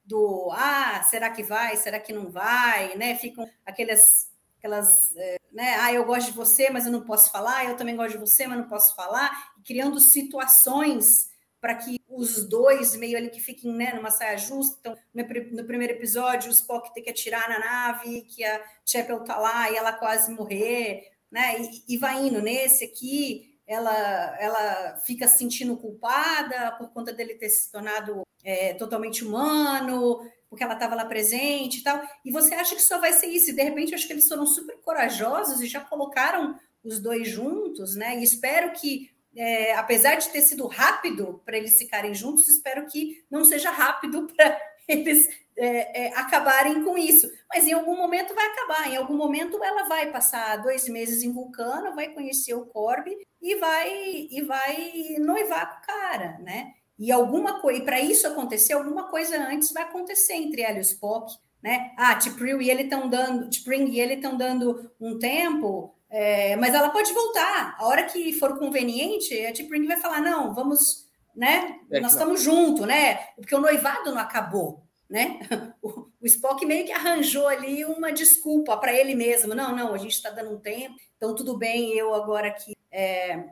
do 0.04 0.49
ah, 0.52 1.02
será 1.10 1.30
que 1.30 1.41
vai, 1.41 1.78
será 1.78 1.99
que 1.99 2.12
não 2.12 2.30
vai, 2.30 2.97
né? 2.97 3.15
Ficam 3.15 3.49
aquelas 3.65 4.30
aquelas, 4.58 5.15
é, 5.15 5.38
né? 5.54 5.75
Ah, 5.80 5.93
eu 5.93 6.04
gosto 6.04 6.32
de 6.32 6.38
você, 6.38 6.69
mas 6.69 6.86
eu 6.86 6.91
não 6.91 7.06
posso 7.06 7.32
falar. 7.32 7.65
Eu 7.65 7.78
também 7.78 7.95
gosto 7.95 8.12
de 8.12 8.17
você, 8.17 8.45
mas 8.45 8.58
não 8.58 8.67
posso 8.67 8.93
falar. 8.93 9.32
criando 9.65 9.99
situações 10.02 11.30
para 11.62 11.75
que 11.75 11.99
os 12.10 12.43
dois 12.48 12.95
meio 12.95 13.17
ali 13.17 13.30
que 13.30 13.39
fiquem 13.39 13.72
né, 13.72 13.93
numa 13.93 14.10
saia 14.10 14.38
justa. 14.38 14.78
Então, 14.80 14.98
no, 15.13 15.65
primeiro 15.65 15.93
episódio, 15.93 16.50
o 16.50 16.54
Spock 16.54 16.93
tem 16.93 17.04
que 17.04 17.10
atirar 17.10 17.48
na 17.48 17.60
nave, 17.60 18.22
que 18.22 18.43
a 18.43 18.63
Chapel 18.86 19.24
tá 19.24 19.38
lá 19.38 19.69
e 19.72 19.76
ela 19.76 19.93
quase 19.93 20.32
morrer, 20.32 21.04
né? 21.32 21.62
E, 21.62 21.95
e 21.95 21.98
vai 21.98 22.26
indo. 22.26 22.41
Nesse 22.41 22.84
aqui, 22.84 23.60
ela, 23.67 24.38
ela 24.39 24.98
fica 25.06 25.28
se 25.28 25.38
sentindo 25.38 25.78
culpada 25.78 26.72
por 26.78 26.91
conta 26.91 27.13
dele 27.13 27.36
ter 27.36 27.50
se 27.50 27.72
tornado 27.72 28.24
é, 28.43 28.74
totalmente 28.74 29.24
humano, 29.24 30.19
porque 30.50 30.63
ela 30.63 30.74
estava 30.74 30.95
lá 30.95 31.06
presente 31.06 31.80
e 31.80 31.84
tal. 31.84 32.02
E 32.26 32.32
você 32.32 32.56
acha 32.56 32.76
que 32.76 32.82
só 32.82 32.98
vai 32.98 33.13
ser 33.13 33.28
isso? 33.28 33.52
E 33.52 33.54
de 33.54 33.62
repente, 33.62 33.93
acho 33.93 34.08
que 34.08 34.13
eles 34.13 34.28
foram 34.28 34.48
super 34.48 34.78
corajosos 34.78 35.62
e 35.62 35.67
já 35.67 35.82
colocaram 35.82 36.60
os 36.84 37.00
dois 37.00 37.28
juntos, 37.28 37.95
né? 37.95 38.17
E 38.17 38.24
espero 38.24 38.72
que 38.72 39.12
é, 39.36 39.74
apesar 39.76 40.15
de 40.15 40.30
ter 40.30 40.42
sido 40.42 40.68
rápido 40.68 41.42
para 41.46 41.58
eles 41.58 41.78
ficarem 41.78 42.13
juntos, 42.13 42.48
espero 42.48 42.86
que 42.88 43.24
não 43.30 43.46
seja 43.46 43.72
rápido 43.72 44.28
para 44.36 44.60
eles 44.88 45.30
é, 45.56 46.06
é, 46.06 46.18
acabarem 46.18 46.84
com 46.84 46.98
isso. 46.98 47.30
Mas 47.54 47.68
em 47.68 47.74
algum 47.74 47.96
momento 47.96 48.34
vai 48.34 48.46
acabar, 48.48 48.92
em 48.92 48.98
algum 48.98 49.15
momento 49.15 49.63
ela 49.63 49.84
vai 49.84 50.12
passar 50.12 50.58
dois 50.58 50.88
meses 50.88 51.22
em 51.22 51.32
Vulcano, 51.32 51.96
vai 51.96 52.10
conhecer 52.10 52.54
o 52.54 52.65
Corby 52.65 53.15
e 53.42 53.56
vai 53.56 54.28
e 54.32 54.42
vai 54.42 55.15
noivar 55.20 55.70
com 55.70 55.78
o 55.78 55.86
cara, 55.86 56.38
né? 56.39 56.74
E 56.98 57.12
alguma 57.12 57.62
coisa, 57.62 57.82
para 57.84 58.00
isso 58.00 58.28
acontecer, 58.28 58.74
alguma 58.74 59.10
coisa 59.10 59.38
antes 59.38 59.72
vai 59.72 59.84
acontecer 59.84 60.34
entre 60.34 60.62
ela 60.62 60.78
e 60.78 60.80
o 60.80 60.82
Spock, 60.82 61.34
né? 61.62 61.94
Ah, 61.98 62.18
e 62.62 62.70
ele 62.70 62.84
estão 62.84 63.10
dando, 63.10 63.50
T'Pring 63.50 63.86
e 63.92 64.00
ele 64.00 64.15
estão 64.15 64.38
dando 64.38 64.92
um 65.00 65.18
tempo 65.18 65.96
é, 66.10 66.56
mas 66.56 66.74
ela 66.74 66.89
pode 66.89 67.13
voltar. 67.13 67.76
A 67.78 67.86
hora 67.86 68.04
que 68.04 68.34
for 68.34 68.58
conveniente, 68.58 69.45
a 69.45 69.54
T-Pring 69.54 69.86
vai 69.86 69.98
falar: 69.98 70.22
não, 70.22 70.54
vamos, 70.54 71.08
né? 71.36 71.80
É 71.91 72.00
nós 72.00 72.13
estamos 72.13 72.41
juntos, 72.41 72.88
né? 72.88 73.15
Porque 73.36 73.54
o 73.54 73.60
noivado 73.60 74.12
não 74.12 74.19
acabou, 74.19 74.84
né? 75.10 75.39
O, 75.82 76.10
o 76.22 76.26
Spock 76.26 76.65
meio 76.65 76.86
que 76.86 76.91
arranjou 76.91 77.48
ali 77.48 77.86
uma 77.86 78.12
desculpa 78.12 78.76
para 78.76 78.93
ele 78.93 79.15
mesmo. 79.15 79.56
Não, 79.56 79.74
não, 79.74 79.93
a 79.93 79.98
gente 79.98 80.12
está 80.12 80.30
dando 80.30 80.52
um 80.52 80.60
tempo, 80.60 80.93
então 81.15 81.34
tudo 81.34 81.58
bem, 81.58 81.93
eu 81.93 82.13
agora 82.13 82.50
aqui 82.50 82.76
é, 82.91 83.45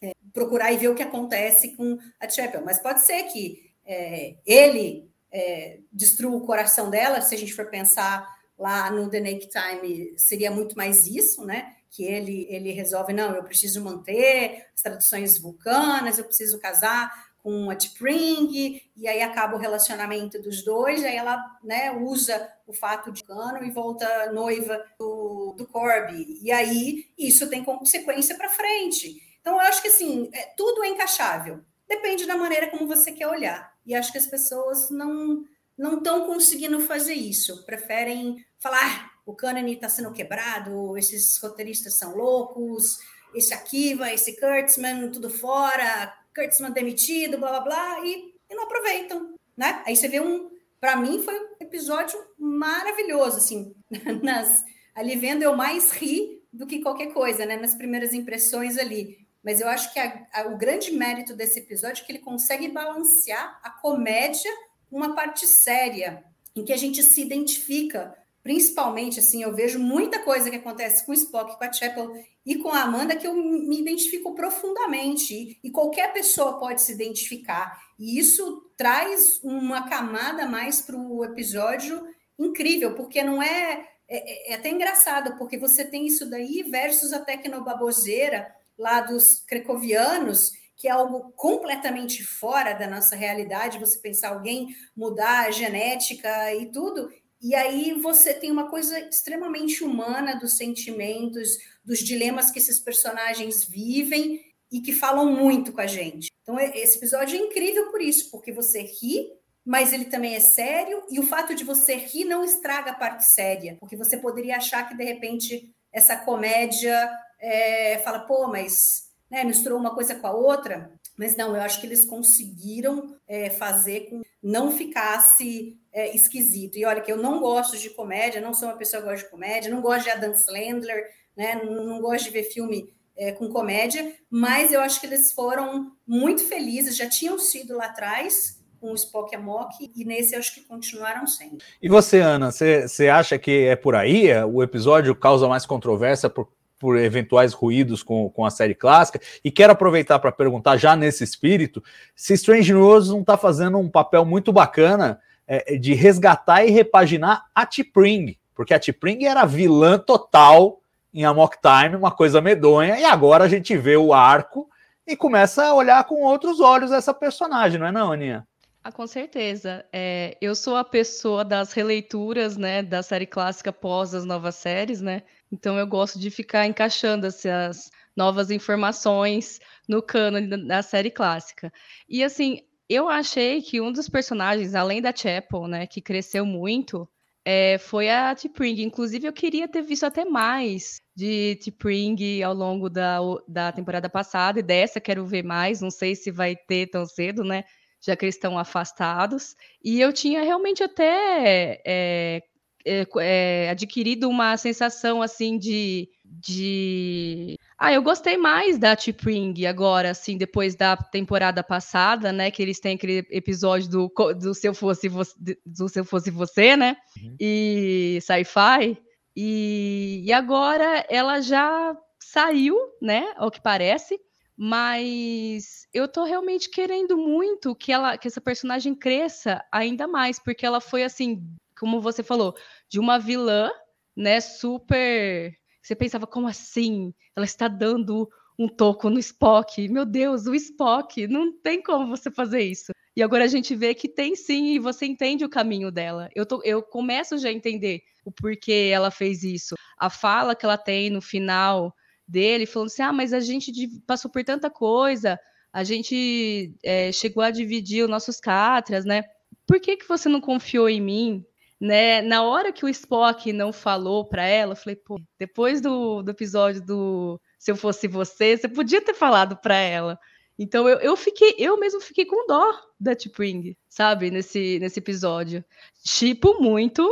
é, 0.00 0.12
procurar 0.32 0.72
e 0.72 0.78
ver 0.78 0.88
o 0.88 0.94
que 0.94 1.02
acontece 1.02 1.76
com 1.76 1.98
a 2.18 2.26
Chapel. 2.26 2.64
Mas 2.64 2.80
pode 2.80 3.04
ser 3.04 3.24
que 3.24 3.70
é, 3.84 4.36
ele 4.46 5.10
é, 5.30 5.80
destrua 5.92 6.34
o 6.34 6.46
coração 6.46 6.88
dela, 6.88 7.20
se 7.20 7.34
a 7.34 7.38
gente 7.38 7.52
for 7.52 7.66
pensar 7.66 8.26
lá 8.58 8.90
no 8.90 9.10
The 9.10 9.20
Naked 9.20 9.48
Time, 9.48 10.18
seria 10.18 10.50
muito 10.50 10.76
mais 10.76 11.06
isso, 11.06 11.44
né? 11.44 11.74
Que 11.94 12.02
ele, 12.02 12.44
ele 12.50 12.72
resolve, 12.72 13.12
não, 13.12 13.36
eu 13.36 13.44
preciso 13.44 13.80
manter 13.80 14.66
as 14.74 14.82
traduções 14.82 15.40
vulcanas, 15.40 16.18
eu 16.18 16.24
preciso 16.24 16.58
casar 16.58 17.08
com 17.38 17.70
a 17.70 17.76
T'Pring, 17.76 18.80
e 18.96 19.06
aí 19.06 19.22
acaba 19.22 19.54
o 19.54 19.60
relacionamento 19.60 20.42
dos 20.42 20.64
dois, 20.64 21.02
e 21.02 21.06
aí 21.06 21.16
ela 21.16 21.38
né, 21.62 21.92
usa 21.92 22.50
o 22.66 22.72
fato 22.72 23.12
de 23.12 23.22
cano 23.22 23.62
e 23.62 23.70
volta 23.70 24.32
noiva 24.32 24.84
do, 24.98 25.54
do 25.56 25.66
Corby. 25.68 26.40
E 26.42 26.50
aí 26.50 27.06
isso 27.16 27.48
tem 27.48 27.62
consequência 27.62 28.34
para 28.34 28.48
frente. 28.48 29.22
Então, 29.40 29.52
eu 29.52 29.60
acho 29.60 29.80
que 29.80 29.88
assim, 29.88 30.28
é, 30.32 30.46
tudo 30.56 30.82
é 30.82 30.88
encaixável. 30.88 31.60
Depende 31.86 32.26
da 32.26 32.36
maneira 32.36 32.70
como 32.70 32.88
você 32.88 33.12
quer 33.12 33.28
olhar. 33.28 33.72
E 33.86 33.94
acho 33.94 34.10
que 34.10 34.18
as 34.18 34.26
pessoas 34.26 34.90
não 34.90 35.44
não 35.76 35.98
estão 35.98 36.24
conseguindo 36.26 36.80
fazer 36.80 37.14
isso. 37.14 37.64
Preferem 37.66 38.44
falar, 38.58 39.12
o 39.26 39.34
cânone 39.34 39.74
está 39.74 39.88
sendo 39.88 40.12
quebrado, 40.12 40.96
esses 40.98 41.36
roteiristas 41.38 41.96
são 41.96 42.14
loucos, 42.14 42.98
esse 43.34 43.52
Akiva, 43.54 44.12
esse 44.12 44.38
Kurtzman, 44.38 45.10
tudo 45.10 45.30
fora, 45.30 46.14
Kurtzman 46.34 46.72
demitido, 46.72 47.38
blá 47.38 47.50
blá 47.50 47.60
blá, 47.60 48.06
e, 48.06 48.34
e 48.50 48.54
não 48.54 48.64
aproveitam, 48.64 49.34
né? 49.56 49.82
Aí 49.86 49.96
você 49.96 50.08
vê 50.08 50.20
um, 50.20 50.50
para 50.80 50.96
mim 50.96 51.22
foi 51.22 51.38
um 51.38 51.48
episódio 51.60 52.18
maravilhoso, 52.38 53.38
assim, 53.38 53.74
nas, 54.22 54.62
ali 54.94 55.16
vendo 55.16 55.42
eu 55.42 55.56
mais 55.56 55.90
ri 55.90 56.42
do 56.52 56.66
que 56.66 56.82
qualquer 56.82 57.12
coisa, 57.12 57.44
né? 57.44 57.56
Nas 57.56 57.74
primeiras 57.74 58.12
impressões 58.12 58.78
ali. 58.78 59.24
Mas 59.42 59.60
eu 59.60 59.68
acho 59.68 59.92
que 59.92 59.98
a, 59.98 60.26
a, 60.32 60.42
o 60.48 60.56
grande 60.56 60.92
mérito 60.92 61.34
desse 61.34 61.58
episódio 61.58 62.02
é 62.02 62.06
que 62.06 62.12
ele 62.12 62.20
consegue 62.20 62.68
balancear 62.68 63.60
a 63.62 63.70
comédia 63.70 64.50
com 64.88 64.96
uma 64.96 65.14
parte 65.14 65.46
séria, 65.46 66.24
em 66.54 66.64
que 66.64 66.72
a 66.72 66.76
gente 66.76 67.02
se 67.02 67.20
identifica 67.20 68.16
principalmente, 68.44 69.20
assim, 69.20 69.42
eu 69.42 69.54
vejo 69.54 69.78
muita 69.78 70.18
coisa 70.18 70.50
que 70.50 70.56
acontece 70.56 71.04
com 71.06 71.12
o 71.12 71.14
Spock, 71.14 71.56
com 71.56 71.64
a 71.64 71.72
Chapel 71.72 72.12
e 72.44 72.56
com 72.56 72.68
a 72.68 72.82
Amanda 72.82 73.16
que 73.16 73.26
eu 73.26 73.34
me 73.34 73.80
identifico 73.80 74.34
profundamente 74.34 75.58
e 75.64 75.70
qualquer 75.70 76.12
pessoa 76.12 76.58
pode 76.58 76.82
se 76.82 76.92
identificar. 76.92 77.82
E 77.98 78.18
isso 78.18 78.70
traz 78.76 79.40
uma 79.42 79.88
camada 79.88 80.46
mais 80.46 80.82
para 80.82 80.94
o 80.94 81.24
episódio 81.24 82.06
incrível, 82.38 82.94
porque 82.94 83.22
não 83.22 83.42
é, 83.42 83.88
é, 84.06 84.52
é 84.52 84.54
até 84.56 84.68
engraçado, 84.68 85.38
porque 85.38 85.56
você 85.56 85.82
tem 85.82 86.06
isso 86.06 86.28
daí 86.28 86.62
versus 86.64 87.14
a 87.14 87.20
tecnobaboseira 87.20 88.54
lá 88.76 89.00
dos 89.00 89.40
crecovianos, 89.46 90.50
que 90.76 90.86
é 90.86 90.90
algo 90.90 91.32
completamente 91.34 92.22
fora 92.22 92.74
da 92.74 92.86
nossa 92.86 93.16
realidade, 93.16 93.78
você 93.78 93.98
pensar 93.98 94.30
alguém 94.30 94.68
mudar 94.94 95.46
a 95.46 95.50
genética 95.50 96.54
e 96.54 96.70
tudo, 96.70 97.08
e 97.44 97.54
aí 97.54 97.92
você 97.92 98.32
tem 98.32 98.50
uma 98.50 98.70
coisa 98.70 98.98
extremamente 99.00 99.84
humana 99.84 100.34
dos 100.34 100.56
sentimentos, 100.56 101.58
dos 101.84 101.98
dilemas 101.98 102.50
que 102.50 102.58
esses 102.58 102.80
personagens 102.80 103.66
vivem 103.66 104.40
e 104.72 104.80
que 104.80 104.94
falam 104.94 105.30
muito 105.30 105.70
com 105.70 105.82
a 105.82 105.86
gente. 105.86 106.30
Então, 106.42 106.58
esse 106.58 106.96
episódio 106.96 107.36
é 107.36 107.42
incrível 107.42 107.90
por 107.90 108.00
isso, 108.00 108.30
porque 108.30 108.50
você 108.50 108.80
ri, 108.80 109.30
mas 109.62 109.92
ele 109.92 110.06
também 110.06 110.34
é 110.34 110.40
sério, 110.40 111.04
e 111.10 111.20
o 111.20 111.26
fato 111.26 111.54
de 111.54 111.64
você 111.64 111.96
rir 111.96 112.24
não 112.24 112.42
estraga 112.42 112.92
a 112.92 112.94
parte 112.94 113.26
séria, 113.34 113.76
porque 113.78 113.94
você 113.94 114.16
poderia 114.16 114.56
achar 114.56 114.88
que, 114.88 114.96
de 114.96 115.04
repente, 115.04 115.70
essa 115.92 116.16
comédia 116.16 117.10
é, 117.38 117.98
fala, 117.98 118.20
pô, 118.20 118.48
mas 118.48 119.10
né, 119.30 119.44
misturou 119.44 119.78
uma 119.78 119.94
coisa 119.94 120.14
com 120.14 120.26
a 120.26 120.32
outra. 120.32 120.93
Mas 121.16 121.36
não, 121.36 121.54
eu 121.54 121.62
acho 121.62 121.80
que 121.80 121.86
eles 121.86 122.04
conseguiram 122.04 123.16
é, 123.26 123.50
fazer 123.50 124.08
com 124.10 124.22
não 124.42 124.70
ficasse 124.70 125.78
é, 125.90 126.14
esquisito. 126.14 126.76
E 126.76 126.84
olha 126.84 127.00
que 127.00 127.10
eu 127.10 127.16
não 127.16 127.40
gosto 127.40 127.78
de 127.78 127.88
comédia, 127.90 128.40
não 128.40 128.52
sou 128.52 128.68
uma 128.68 128.76
pessoa 128.76 129.02
que 129.02 129.08
gosta 129.08 129.24
de 129.24 129.30
comédia, 129.30 129.70
não 129.70 129.80
gosto 129.80 130.04
de 130.04 130.10
Adam 130.10 130.34
Sandler, 130.34 131.08
né? 131.34 131.62
Não, 131.64 131.84
não 131.84 132.00
gosto 132.00 132.24
de 132.24 132.30
ver 132.30 132.44
filme 132.44 132.92
é, 133.16 133.32
com 133.32 133.48
comédia, 133.48 134.12
mas 134.28 134.72
eu 134.72 134.80
acho 134.80 135.00
que 135.00 135.06
eles 135.06 135.32
foram 135.32 135.92
muito 136.06 136.44
felizes, 136.44 136.96
já 136.96 137.08
tinham 137.08 137.38
sido 137.38 137.76
lá 137.76 137.86
atrás 137.86 138.62
com 138.80 138.90
o 138.90 138.94
Spock 138.94 139.34
a 139.34 139.40
Mock, 139.40 139.90
e 139.96 140.04
nesse 140.04 140.34
eu 140.34 140.38
acho 140.40 140.54
que 140.54 140.60
continuaram 140.60 141.26
sendo. 141.26 141.56
E 141.80 141.88
você, 141.88 142.18
Ana, 142.18 142.50
você 142.50 143.08
acha 143.08 143.38
que 143.38 143.64
é 143.64 143.74
por 143.74 143.94
aí? 143.94 144.26
O 144.44 144.62
episódio 144.62 145.14
causa 145.14 145.48
mais 145.48 145.64
controvérsia 145.64 146.28
por 146.28 146.50
por 146.78 146.98
eventuais 146.98 147.52
ruídos 147.52 148.02
com, 148.02 148.28
com 148.30 148.44
a 148.44 148.50
série 148.50 148.74
clássica. 148.74 149.20
E 149.44 149.50
quero 149.50 149.72
aproveitar 149.72 150.18
para 150.18 150.32
perguntar, 150.32 150.76
já 150.76 150.94
nesse 150.94 151.24
espírito, 151.24 151.82
se 152.14 152.34
Strange 152.34 152.72
News 152.72 153.08
não 153.08 153.20
está 153.20 153.36
fazendo 153.36 153.78
um 153.78 153.88
papel 153.88 154.24
muito 154.24 154.52
bacana 154.52 155.20
é, 155.46 155.76
de 155.76 155.94
resgatar 155.94 156.64
e 156.64 156.70
repaginar 156.70 157.46
a 157.54 157.66
T'Pring, 157.66 158.36
porque 158.54 158.74
a 158.74 158.78
T'Pring 158.78 159.24
era 159.24 159.44
vilã 159.44 159.98
total 159.98 160.80
em 161.12 161.24
Amok 161.24 161.56
Time, 161.60 161.96
uma 161.96 162.10
coisa 162.10 162.40
medonha, 162.40 162.98
e 162.98 163.04
agora 163.04 163.44
a 163.44 163.48
gente 163.48 163.76
vê 163.76 163.96
o 163.96 164.12
arco 164.12 164.68
e 165.06 165.16
começa 165.16 165.64
a 165.64 165.74
olhar 165.74 166.02
com 166.04 166.22
outros 166.22 166.60
olhos 166.60 166.90
essa 166.90 167.14
personagem, 167.14 167.78
não 167.78 167.86
é 167.86 167.92
não, 167.92 168.12
Aninha? 168.12 168.46
Ah, 168.82 168.92
com 168.92 169.06
certeza. 169.06 169.84
É, 169.92 170.36
eu 170.40 170.54
sou 170.54 170.76
a 170.76 170.84
pessoa 170.84 171.44
das 171.44 171.72
releituras, 171.72 172.56
né, 172.56 172.82
da 172.82 173.02
série 173.02 173.26
clássica 173.26 173.72
pós 173.72 174.14
as 174.14 174.24
novas 174.24 174.56
séries, 174.56 175.00
né? 175.00 175.22
Então 175.54 175.78
eu 175.78 175.86
gosto 175.86 176.18
de 176.18 176.30
ficar 176.30 176.66
encaixando 176.66 177.26
essas 177.26 177.90
novas 178.16 178.50
informações 178.50 179.60
no 179.88 180.02
cano 180.02 180.66
da 180.66 180.82
série 180.82 181.10
clássica. 181.10 181.72
E 182.08 182.22
assim, 182.24 182.60
eu 182.88 183.08
achei 183.08 183.62
que 183.62 183.80
um 183.80 183.92
dos 183.92 184.08
personagens, 184.08 184.74
além 184.74 185.00
da 185.00 185.14
Chapel, 185.14 185.68
né, 185.68 185.86
que 185.86 186.00
cresceu 186.00 186.44
muito, 186.44 187.08
é, 187.44 187.78
foi 187.78 188.10
a 188.10 188.34
T'Pring. 188.34 188.82
Inclusive, 188.82 189.26
eu 189.28 189.32
queria 189.32 189.68
ter 189.68 189.82
visto 189.82 190.04
até 190.04 190.24
mais 190.24 191.00
de 191.14 191.56
T'Pring 191.62 192.42
ao 192.42 192.54
longo 192.54 192.90
da, 192.90 193.18
da 193.46 193.70
temporada 193.70 194.08
passada, 194.08 194.58
e 194.58 194.62
dessa 194.62 195.00
quero 195.00 195.24
ver 195.24 195.44
mais. 195.44 195.80
Não 195.80 195.90
sei 195.90 196.16
se 196.16 196.30
vai 196.30 196.56
ter 196.56 196.88
tão 196.88 197.06
cedo, 197.06 197.44
né? 197.44 197.64
já 198.04 198.14
que 198.14 198.24
eles 198.24 198.34
estão 198.34 198.58
afastados. 198.58 199.56
E 199.82 200.00
eu 200.00 200.12
tinha 200.12 200.42
realmente 200.42 200.82
até 200.82 201.80
é, 201.86 202.42
é, 202.86 203.06
é, 203.18 203.70
adquirido 203.70 204.28
uma 204.28 204.56
sensação 204.56 205.22
assim 205.22 205.58
de, 205.58 206.08
de. 206.24 207.56
Ah, 207.78 207.92
eu 207.92 208.02
gostei 208.02 208.36
mais 208.36 208.78
da 208.78 208.94
T-Pring 208.94 209.66
agora, 209.66 210.10
assim, 210.10 210.36
depois 210.36 210.74
da 210.74 210.96
temporada 210.96 211.62
passada, 211.62 212.32
né? 212.32 212.50
Que 212.50 212.62
eles 212.62 212.80
têm 212.80 212.94
aquele 212.96 213.26
episódio 213.30 213.88
do, 213.88 214.12
do 214.34 214.54
Se 214.54 214.68
Eu 214.68 214.74
Fosse 214.74 215.08
Você, 215.08 215.34
do 215.64 215.88
Se 215.88 216.00
Eu 216.00 216.04
Fosse 216.04 216.30
Você, 216.30 216.76
né? 216.76 216.96
Uhum. 217.22 217.36
E 217.40 218.18
sci-fi. 218.20 218.98
E, 219.36 220.22
e 220.24 220.32
agora 220.32 221.04
ela 221.08 221.40
já 221.40 221.96
saiu, 222.20 222.76
né? 223.00 223.32
Ao 223.36 223.50
que 223.50 223.60
parece 223.60 224.18
mas 224.56 225.88
eu 225.92 226.06
tô 226.06 226.22
realmente 226.22 226.70
querendo 226.70 227.16
muito 227.18 227.74
que 227.74 227.90
ela 227.92 228.16
que 228.16 228.28
essa 228.28 228.40
personagem 228.40 228.94
cresça 228.94 229.64
ainda 229.70 230.06
mais, 230.06 230.38
porque 230.38 230.64
ela 230.64 230.80
foi 230.80 231.02
assim, 231.02 231.42
como 231.78 232.00
você 232.00 232.22
falou, 232.22 232.54
de 232.88 232.98
uma 232.98 233.18
vilã, 233.18 233.70
né, 234.16 234.40
super 234.40 235.56
você 235.82 235.94
pensava 235.94 236.26
como 236.26 236.48
assim? 236.48 237.12
Ela 237.36 237.44
está 237.44 237.68
dando 237.68 238.26
um 238.58 238.66
toco 238.66 239.10
no 239.10 239.18
Spock. 239.18 239.86
Meu 239.88 240.06
Deus, 240.06 240.46
o 240.46 240.54
Spock, 240.54 241.26
não 241.26 241.52
tem 241.52 241.82
como 241.82 242.06
você 242.06 242.30
fazer 242.30 242.62
isso. 242.62 242.90
E 243.14 243.22
agora 243.22 243.44
a 243.44 243.48
gente 243.48 243.76
vê 243.76 243.94
que 243.94 244.08
tem 244.08 244.34
sim, 244.34 244.68
e 244.68 244.78
você 244.78 245.04
entende 245.04 245.44
o 245.44 245.48
caminho 245.48 245.90
dela. 245.90 246.30
Eu, 246.34 246.46
tô, 246.46 246.62
eu 246.64 246.82
começo 246.82 247.36
já 247.36 247.50
a 247.50 247.52
entender 247.52 248.00
o 248.24 248.32
porquê 248.32 248.90
ela 248.94 249.10
fez 249.10 249.44
isso. 249.44 249.74
A 249.98 250.08
fala 250.08 250.56
que 250.56 250.64
ela 250.64 250.78
tem 250.78 251.10
no 251.10 251.20
final, 251.20 251.94
dele, 252.26 252.66
falando 252.66 252.86
assim: 252.86 253.02
ah, 253.02 253.12
mas 253.12 253.32
a 253.32 253.40
gente 253.40 253.72
passou 254.06 254.30
por 254.30 254.42
tanta 254.42 254.70
coisa, 254.70 255.38
a 255.72 255.84
gente 255.84 256.74
é, 256.82 257.12
chegou 257.12 257.42
a 257.42 257.50
dividir 257.50 258.04
os 258.04 258.10
nossos 258.10 258.40
catras, 258.40 259.04
né? 259.04 259.24
Por 259.66 259.80
que, 259.80 259.96
que 259.96 260.08
você 260.08 260.28
não 260.28 260.40
confiou 260.40 260.88
em 260.88 261.00
mim? 261.00 261.44
Né? 261.80 262.22
Na 262.22 262.42
hora 262.42 262.72
que 262.72 262.84
o 262.84 262.88
Spock 262.88 263.52
não 263.52 263.72
falou 263.72 264.24
para 264.24 264.46
ela, 264.46 264.72
eu 264.72 264.76
falei, 264.76 264.96
pô, 264.96 265.20
depois 265.38 265.80
do, 265.80 266.22
do 266.22 266.30
episódio 266.30 266.80
do 266.80 267.40
Se 267.58 267.70
Eu 267.70 267.76
Fosse 267.76 268.08
Você, 268.08 268.56
você 268.56 268.68
podia 268.68 269.02
ter 269.02 269.14
falado 269.14 269.56
para 269.56 269.76
ela. 269.76 270.18
Então 270.58 270.88
eu, 270.88 270.98
eu 270.98 271.16
fiquei, 271.16 271.54
eu 271.58 271.78
mesmo 271.78 272.00
fiquei 272.00 272.24
com 272.24 272.46
dó 272.46 272.72
da 272.98 273.14
T'Pring, 273.14 273.76
sabe, 273.88 274.30
nesse, 274.30 274.78
nesse 274.78 275.00
episódio. 275.00 275.64
Chipo 276.06 276.60
muito, 276.60 277.06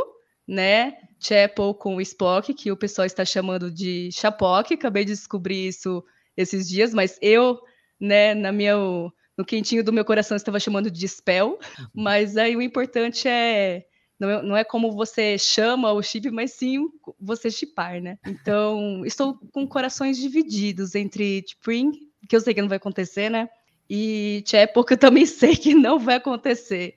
né? 0.47 0.97
Chapel 1.19 1.73
com 1.73 1.95
o 1.95 2.01
Spock, 2.01 2.53
que 2.53 2.71
o 2.71 2.77
pessoal 2.77 3.05
está 3.05 3.23
chamando 3.23 3.71
de 3.71 4.09
Chapock. 4.11 4.73
Acabei 4.73 5.05
de 5.05 5.13
descobrir 5.13 5.67
isso 5.67 6.03
esses 6.35 6.67
dias, 6.67 6.93
mas 6.93 7.17
eu, 7.21 7.59
né, 7.99 8.33
na 8.33 8.51
minha, 8.51 8.75
no 8.75 9.45
quentinho 9.45 9.83
do 9.83 9.93
meu 9.93 10.03
coração, 10.03 10.35
estava 10.35 10.59
chamando 10.59 10.89
de 10.91 11.07
Spell. 11.07 11.59
Uhum. 11.79 11.87
Mas 11.93 12.37
aí 12.37 12.55
o 12.55 12.61
importante 12.61 13.27
é 13.27 13.85
não 14.23 14.29
é, 14.29 14.41
não 14.41 14.57
é 14.57 14.63
como 14.63 14.91
você 14.91 15.37
chama 15.37 15.91
o 15.91 16.01
chip, 16.01 16.31
mas 16.31 16.53
sim 16.53 16.87
você 17.19 17.51
chipar, 17.51 18.01
né? 18.01 18.17
Então, 18.25 19.03
estou 19.05 19.37
com 19.51 19.67
corações 19.67 20.17
divididos 20.17 20.95
entre 20.95 21.43
Spring, 21.45 21.91
que 22.27 22.35
eu 22.35 22.41
sei 22.41 22.53
que 22.53 22.61
não 22.61 22.69
vai 22.69 22.77
acontecer, 22.77 23.29
né? 23.29 23.49
E 23.89 24.43
Chapel, 24.47 24.83
que 24.83 24.93
eu 24.93 24.97
também 24.97 25.25
sei 25.27 25.55
que 25.55 25.73
não 25.73 25.99
vai 25.99 26.15
acontecer. 26.15 26.95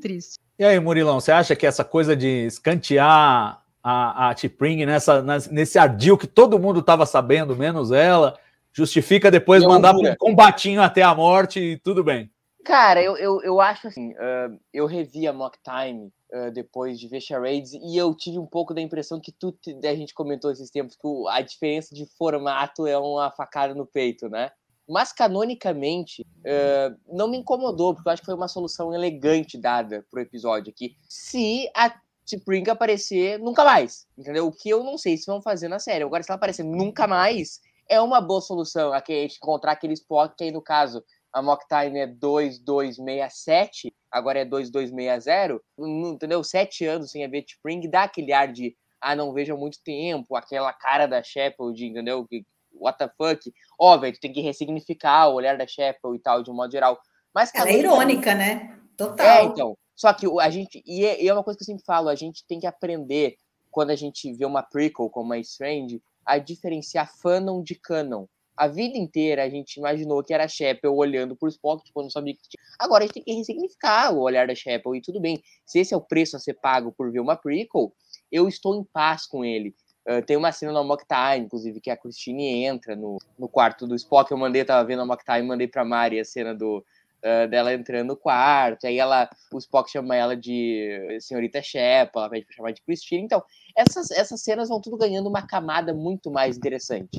Triste. 0.00 0.38
E 0.58 0.64
aí, 0.64 0.78
Murilão, 0.78 1.20
você 1.20 1.32
acha 1.32 1.56
que 1.56 1.66
essa 1.66 1.84
coisa 1.84 2.14
de 2.14 2.46
escantear 2.46 3.60
a, 3.82 4.30
a 4.30 4.34
T-Pring 4.34 4.86
nessa, 4.86 5.22
nesse 5.50 5.78
ardil 5.78 6.16
que 6.16 6.26
todo 6.26 6.58
mundo 6.58 6.80
estava 6.80 7.04
sabendo, 7.04 7.56
menos 7.56 7.90
ela, 7.90 8.38
justifica 8.72 9.30
depois 9.30 9.64
mandar 9.64 9.92
um 9.94 10.14
combatinho 10.16 10.80
até 10.80 11.02
a 11.02 11.14
morte 11.14 11.58
e 11.58 11.78
tudo 11.78 12.04
bem? 12.04 12.30
Cara, 12.64 13.02
eu, 13.02 13.16
eu, 13.16 13.42
eu 13.42 13.60
acho 13.60 13.88
assim, 13.88 14.12
uh, 14.12 14.58
eu 14.72 14.86
revi 14.86 15.28
a 15.28 15.32
Mock 15.32 15.58
Time 15.62 16.10
uh, 16.34 16.50
depois 16.50 16.98
de 16.98 17.06
ver 17.06 17.20
Charades 17.20 17.72
e 17.72 17.96
eu 17.96 18.14
tive 18.14 18.38
um 18.38 18.46
pouco 18.46 18.74
da 18.74 18.80
impressão 18.80 19.20
que 19.20 19.30
tudo 19.30 19.58
a 19.84 19.94
gente 19.94 20.12
comentou 20.12 20.50
esses 20.50 20.70
tempos 20.70 20.96
que 20.96 21.08
a 21.30 21.40
diferença 21.40 21.94
de 21.94 22.04
formato 22.18 22.86
é 22.86 22.98
uma 22.98 23.30
facada 23.30 23.74
no 23.74 23.86
peito, 23.86 24.28
né? 24.28 24.50
Mas 24.86 25.12
canonicamente 25.12 26.22
uh, 26.22 26.98
não 27.08 27.28
me 27.28 27.38
incomodou, 27.38 27.94
porque 27.94 28.08
eu 28.08 28.12
acho 28.12 28.22
que 28.22 28.26
foi 28.26 28.34
uma 28.34 28.48
solução 28.48 28.92
elegante 28.92 29.56
dada 29.56 30.04
pro 30.10 30.20
episódio 30.20 30.70
aqui. 30.70 30.96
Se 31.08 31.70
a 31.74 31.94
Spring 32.26 32.68
aparecer 32.70 33.38
nunca 33.38 33.64
mais, 33.64 34.06
entendeu? 34.16 34.46
O 34.46 34.52
que 34.52 34.68
eu 34.68 34.82
não 34.82 34.96
sei 34.96 35.16
se 35.16 35.26
vão 35.26 35.42
fazer 35.42 35.68
na 35.68 35.78
série. 35.78 36.04
Agora, 36.04 36.22
se 36.22 36.30
ela 36.30 36.36
aparecer 36.36 36.64
nunca 36.64 37.06
mais, 37.06 37.60
é 37.88 38.00
uma 38.00 38.20
boa 38.20 38.40
solução. 38.40 38.92
A 38.92 39.02
gente 39.06 39.36
encontrar 39.36 39.72
aquele 39.72 39.94
Spock 39.94 40.34
que 40.36 40.44
aí, 40.44 40.50
no 40.50 40.62
caso, 40.62 41.04
a 41.32 41.42
mock 41.42 41.66
time 41.66 41.98
é 41.98 42.06
2267, 42.06 43.92
agora 44.14 44.38
é 44.38 44.44
2260, 44.44 45.60
não- 45.76 46.12
entendeu? 46.12 46.42
Sete 46.44 46.86
anos 46.86 47.10
sem 47.10 47.24
a 47.24 47.28
ver 47.28 47.44
Spring, 47.48 47.90
dá 47.90 48.04
aquele 48.04 48.32
ar 48.32 48.50
de, 48.52 48.76
ah, 49.00 49.16
não 49.16 49.32
vejo 49.32 49.52
há 49.52 49.56
muito 49.56 49.78
tempo, 49.84 50.36
aquela 50.36 50.72
cara 50.72 51.06
da 51.06 51.22
Shepard, 51.22 51.84
entendeu? 51.84 52.24
Que, 52.26 52.44
what 52.72 52.96
the 52.98 53.08
fuck? 53.18 53.52
Ó, 53.78 53.98
velho, 53.98 54.14
tu 54.14 54.20
tem 54.20 54.32
que 54.32 54.40
ressignificar 54.40 55.28
o 55.28 55.34
olhar 55.34 55.58
da 55.58 55.66
Shepard 55.66 56.16
e 56.16 56.22
tal, 56.22 56.42
de 56.42 56.50
um 56.50 56.54
modo 56.54 56.70
geral. 56.70 56.98
Mas 57.34 57.50
Ela 57.54 57.68
é 57.68 57.78
irônica, 57.78 58.34
né? 58.34 58.78
Total. 58.96 59.26
é, 59.26 59.44
então. 59.44 59.76
Só 59.96 60.12
que 60.12 60.26
a 60.40 60.50
gente. 60.50 60.82
E 60.86 61.04
é, 61.04 61.22
e 61.22 61.28
é 61.28 61.32
uma 61.32 61.42
coisa 61.44 61.56
que 61.58 61.62
eu 61.62 61.66
sempre 61.66 61.84
falo, 61.84 62.08
a 62.08 62.14
gente 62.14 62.44
tem 62.46 62.58
que 62.60 62.66
aprender, 62.66 63.36
quando 63.70 63.90
a 63.90 63.96
gente 63.96 64.32
vê 64.32 64.44
uma 64.44 64.62
prequel 64.62 65.10
como 65.10 65.32
a 65.32 65.38
Strange, 65.38 66.00
a 66.24 66.38
diferenciar 66.38 67.10
fanon 67.20 67.62
de 67.62 67.74
canon. 67.74 68.26
A 68.56 68.66
vida 68.68 68.96
inteira 68.96 69.44
a 69.44 69.48
gente 69.48 69.76
imaginou 69.76 70.22
que 70.22 70.32
era 70.32 70.48
Sheppel 70.48 70.94
olhando 70.94 71.34
por 71.34 71.48
Spock, 71.48 71.84
tipo, 71.84 72.02
não 72.02 72.10
sabia 72.10 72.34
que 72.34 72.48
tinha. 72.48 72.62
Agora 72.78 73.04
a 73.04 73.06
gente 73.06 73.14
tem 73.14 73.22
que 73.24 73.32
ressignificar 73.32 74.12
o 74.12 74.20
olhar 74.20 74.46
da 74.46 74.54
Sheppel 74.54 74.94
e 74.94 75.00
tudo 75.00 75.20
bem. 75.20 75.42
Se 75.66 75.78
esse 75.78 75.92
é 75.94 75.96
o 75.96 76.00
preço 76.00 76.36
a 76.36 76.40
ser 76.40 76.54
pago 76.54 76.92
por 76.92 77.10
ver 77.10 77.20
uma 77.20 77.36
prequel, 77.36 77.92
eu 78.30 78.48
estou 78.48 78.74
em 78.74 78.84
paz 78.84 79.26
com 79.26 79.44
ele. 79.44 79.74
Ah, 80.06 80.20
tem 80.20 80.36
uma 80.36 80.52
cena 80.52 80.72
no 80.72 80.84
Mock 80.84 81.04
Time, 81.06 81.46
inclusive, 81.46 81.80
que 81.80 81.90
a 81.90 81.96
Christine 81.96 82.64
entra 82.64 82.94
no, 82.94 83.18
no 83.38 83.48
quarto 83.48 83.86
do 83.86 83.94
Spock. 83.94 84.30
Eu 84.30 84.36
mandei, 84.36 84.64
tava 84.64 84.86
vendo 84.86 85.02
a 85.02 85.06
Mock 85.06 85.24
Time, 85.24 85.42
mandei 85.42 85.66
pra 85.66 85.84
Mari 85.84 86.20
a 86.20 86.24
cena 86.24 86.54
do, 86.54 86.84
ah, 87.24 87.46
dela 87.46 87.72
entrando 87.72 88.08
no 88.08 88.16
quarto. 88.16 88.86
Aí 88.86 88.98
ela, 88.98 89.30
o 89.50 89.58
Spock 89.58 89.90
chama 89.90 90.14
ela 90.14 90.36
de 90.36 91.18
senhorita 91.20 91.62
Shepard, 91.62 92.18
ela 92.18 92.30
pede 92.30 92.44
pra 92.44 92.54
chamar 92.54 92.72
de 92.72 92.82
Christine. 92.82 93.22
Então, 93.22 93.42
essas, 93.74 94.10
essas 94.10 94.42
cenas 94.42 94.68
vão 94.68 94.80
tudo 94.80 94.98
ganhando 94.98 95.28
uma 95.28 95.46
camada 95.46 95.94
muito 95.94 96.30
mais 96.30 96.58
interessante. 96.58 97.18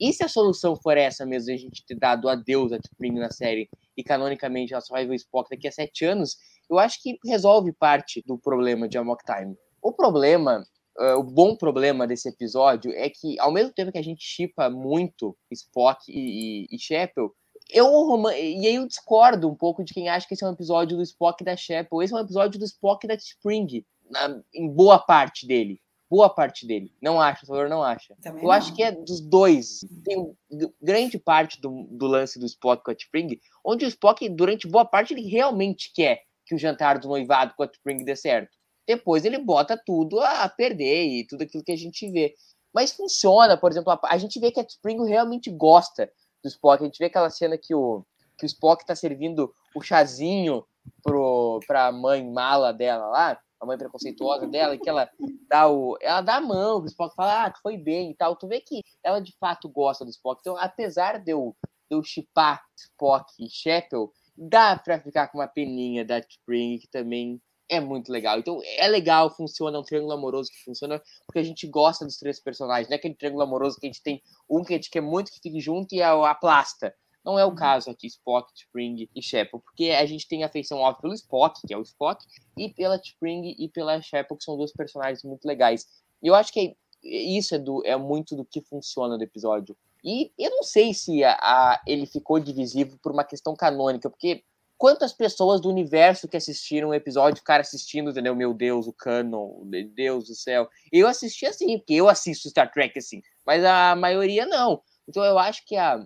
E 0.00 0.12
se 0.12 0.24
a 0.24 0.28
solução 0.28 0.76
for 0.76 0.96
essa 0.96 1.24
mesmo, 1.24 1.54
a 1.54 1.56
gente 1.56 1.86
ter 1.86 1.94
dado 1.94 2.28
adeus 2.28 2.72
a 2.72 2.76
Spring 2.76 3.18
na 3.18 3.30
série 3.30 3.68
e 3.96 4.02
canonicamente 4.02 4.72
ela 4.72 4.80
só 4.80 4.94
vai 4.94 5.06
ver 5.06 5.12
o 5.12 5.14
Spock 5.14 5.48
daqui 5.48 5.68
a 5.68 5.72
sete 5.72 6.04
anos, 6.04 6.36
eu 6.68 6.78
acho 6.78 7.00
que 7.00 7.16
resolve 7.24 7.72
parte 7.72 8.22
do 8.26 8.36
problema 8.36 8.88
de 8.88 8.98
Amok 8.98 9.24
Time. 9.24 9.56
O 9.80 9.92
problema, 9.92 10.62
ah, 10.98 11.16
o 11.16 11.22
bom 11.22 11.56
problema 11.56 12.06
desse 12.06 12.28
episódio 12.28 12.92
é 12.92 13.08
que, 13.08 13.38
ao 13.38 13.52
mesmo 13.52 13.72
tempo 13.72 13.92
que 13.92 13.98
a 13.98 14.02
gente 14.02 14.24
chipa 14.24 14.68
muito 14.68 15.36
Spock 15.52 16.02
e, 16.08 16.64
e, 16.64 16.76
e 16.76 16.78
Sheppel, 16.78 17.32
eu, 17.70 18.30
e 18.32 18.66
aí 18.66 18.74
eu 18.76 18.86
discordo 18.86 19.48
um 19.48 19.54
pouco 19.54 19.82
de 19.84 19.92
quem 19.92 20.08
acha 20.08 20.26
que 20.26 20.34
esse 20.34 20.44
é 20.44 20.48
um 20.48 20.52
episódio 20.52 20.96
do 20.96 21.02
Spock 21.02 21.42
da 21.44 21.56
Sheppel. 21.56 22.02
Esse 22.02 22.12
é 22.12 22.16
um 22.16 22.20
episódio 22.20 22.58
do 22.58 22.64
Spock 22.64 23.06
da 23.06 23.14
Spring, 23.14 23.84
na- 24.10 24.40
em 24.54 24.68
boa 24.68 24.98
parte 24.98 25.46
dele. 25.46 25.80
Boa 26.08 26.30
parte 26.30 26.64
dele. 26.66 26.92
Não 27.02 27.20
acha, 27.20 27.42
o 27.42 27.46
favor, 27.48 27.68
não 27.68 27.82
acha. 27.82 28.14
Também 28.22 28.42
Eu 28.42 28.46
não. 28.46 28.52
acho 28.52 28.72
que 28.72 28.82
é 28.82 28.92
dos 28.92 29.20
dois. 29.20 29.80
Tem 30.04 30.32
grande 30.80 31.18
parte 31.18 31.60
do, 31.60 31.84
do 31.90 32.06
lance 32.06 32.38
do 32.38 32.46
Spock 32.46 32.84
com 32.84 32.92
a 32.92 32.94
Spring, 32.94 33.40
onde 33.64 33.84
o 33.84 33.88
Spock, 33.88 34.28
durante 34.28 34.68
boa 34.68 34.84
parte, 34.84 35.12
ele 35.12 35.26
realmente 35.28 35.92
quer 35.92 36.22
que 36.46 36.54
o 36.54 36.58
jantar 36.58 37.00
do 37.00 37.08
noivado 37.08 37.54
com 37.56 37.64
a 37.64 37.66
Spring 37.66 38.04
dê 38.04 38.14
certo. 38.14 38.56
Depois 38.86 39.24
ele 39.24 39.38
bota 39.38 39.76
tudo 39.84 40.20
a 40.20 40.48
perder 40.48 41.06
e 41.06 41.26
tudo 41.26 41.42
aquilo 41.42 41.64
que 41.64 41.72
a 41.72 41.76
gente 41.76 42.08
vê. 42.08 42.34
Mas 42.72 42.92
funciona, 42.92 43.56
por 43.56 43.72
exemplo, 43.72 43.90
a, 43.90 43.98
a 44.04 44.16
gente 44.16 44.38
vê 44.38 44.52
que 44.52 44.60
a 44.60 44.62
Spring 44.62 45.04
realmente 45.08 45.50
gosta 45.50 46.08
do 46.42 46.48
Spock. 46.48 46.82
A 46.82 46.86
gente 46.86 46.98
vê 46.98 47.06
aquela 47.06 47.30
cena 47.30 47.56
que 47.58 47.74
o, 47.74 48.04
que 48.38 48.44
o 48.44 48.46
Spock 48.46 48.84
tá 48.84 48.94
servindo 48.94 49.52
o 49.74 49.82
chazinho 49.82 50.64
pro, 51.02 51.60
pra 51.66 51.92
mãe 51.92 52.24
mala 52.24 52.72
dela 52.72 53.06
lá, 53.06 53.40
a 53.60 53.66
mãe 53.66 53.78
preconceituosa 53.78 54.46
dela, 54.46 54.74
e 54.74 54.78
que 54.78 54.88
ela 54.88 55.08
dá 55.48 55.68
o. 55.68 55.96
Ela 56.00 56.20
dá 56.20 56.36
a 56.36 56.40
mão, 56.40 56.80
o 56.80 56.86
Spock 56.86 57.14
fala, 57.14 57.46
ah, 57.46 57.54
foi 57.62 57.76
bem 57.76 58.10
e 58.10 58.14
tal. 58.14 58.36
Tu 58.36 58.46
vê 58.46 58.60
que 58.60 58.82
ela 59.02 59.20
de 59.20 59.34
fato 59.38 59.68
gosta 59.68 60.04
do 60.04 60.10
Spock. 60.10 60.40
Então, 60.40 60.56
apesar 60.56 61.18
de 61.18 61.32
eu, 61.32 61.56
de 61.90 61.96
eu 61.96 62.02
chipar 62.02 62.62
Spock 62.76 63.32
e 63.38 63.48
Sheppel, 63.48 64.12
dá 64.36 64.78
pra 64.78 65.00
ficar 65.00 65.28
com 65.28 65.38
uma 65.38 65.48
peninha 65.48 66.04
da 66.04 66.18
Spring, 66.18 66.78
que 66.78 66.88
também 66.88 67.40
é 67.68 67.80
muito 67.80 68.10
legal. 68.12 68.38
Então, 68.38 68.60
é 68.76 68.86
legal, 68.88 69.28
funciona, 69.30 69.76
é 69.76 69.80
um 69.80 69.84
triângulo 69.84 70.12
amoroso 70.12 70.50
que 70.50 70.62
funciona, 70.64 71.02
porque 71.26 71.38
a 71.38 71.42
gente 71.42 71.66
gosta 71.66 72.04
dos 72.04 72.16
três 72.16 72.40
personagens. 72.40 72.88
Não 72.88 72.94
é 72.94 72.98
aquele 72.98 73.14
triângulo 73.14 73.42
amoroso 73.42 73.78
que 73.78 73.86
a 73.86 73.90
gente 73.90 74.02
tem 74.02 74.22
um 74.48 74.62
que 74.62 74.72
a 74.74 74.76
gente 74.76 74.90
quer 74.90 75.00
muito 75.00 75.30
que 75.32 75.40
fique 75.40 75.60
junto 75.60 75.94
e 75.94 76.02
a, 76.02 76.12
a 76.30 76.34
plasta. 76.34 76.94
Não 77.24 77.36
é 77.36 77.44
o 77.44 77.54
caso 77.56 77.90
aqui, 77.90 78.06
Spock, 78.06 78.52
Spring 78.54 79.08
e 79.12 79.20
Sheppel, 79.20 79.58
porque 79.58 79.90
a 79.90 80.06
gente 80.06 80.28
tem 80.28 80.44
afeição 80.44 80.78
óbvia 80.78 81.02
pelo 81.02 81.14
Spock, 81.14 81.60
que 81.66 81.74
é 81.74 81.76
o 81.76 81.82
Spock, 81.82 82.24
e 82.56 82.72
pela 82.72 82.94
Spring 83.04 83.56
e 83.58 83.68
pela 83.68 84.00
Sheppel, 84.00 84.36
que 84.36 84.44
são 84.44 84.56
duas 84.56 84.72
personagens 84.72 85.24
muito 85.24 85.44
legais. 85.44 85.86
E 86.22 86.28
eu 86.28 86.36
acho 86.36 86.52
que 86.52 86.76
isso 87.02 87.54
é, 87.56 87.58
do, 87.58 87.84
é 87.84 87.96
muito 87.96 88.36
do 88.36 88.44
que 88.44 88.60
funciona 88.60 89.18
do 89.18 89.24
episódio. 89.24 89.76
E 90.04 90.30
eu 90.38 90.50
não 90.52 90.62
sei 90.62 90.94
se 90.94 91.24
a, 91.24 91.32
a- 91.32 91.82
ele 91.84 92.06
ficou 92.06 92.38
divisivo 92.38 92.96
por 93.02 93.10
uma 93.10 93.24
questão 93.24 93.56
canônica, 93.56 94.08
porque 94.08 94.44
quantas 94.78 95.12
pessoas 95.12 95.60
do 95.60 95.68
universo 95.68 96.28
que 96.28 96.36
assistiram 96.36 96.88
o 96.90 96.94
episódio 96.94 97.38
ficaram 97.38 97.60
assistindo, 97.62 98.10
entendeu? 98.10 98.34
Meu 98.34 98.52
Deus, 98.52 98.86
o 98.86 98.92
canon, 98.92 99.64
meu 99.64 99.88
Deus 99.88 100.28
do 100.28 100.34
céu. 100.34 100.68
Eu 100.92 101.06
assisti 101.08 101.46
assim, 101.46 101.78
porque 101.78 101.94
eu 101.94 102.08
assisto 102.08 102.48
Star 102.48 102.70
Trek 102.72 102.98
assim, 102.98 103.20
mas 103.46 103.64
a 103.64 103.94
maioria 103.96 104.46
não. 104.46 104.82
Então 105.08 105.24
eu 105.24 105.38
acho 105.38 105.64
que 105.66 105.76
a, 105.76 106.04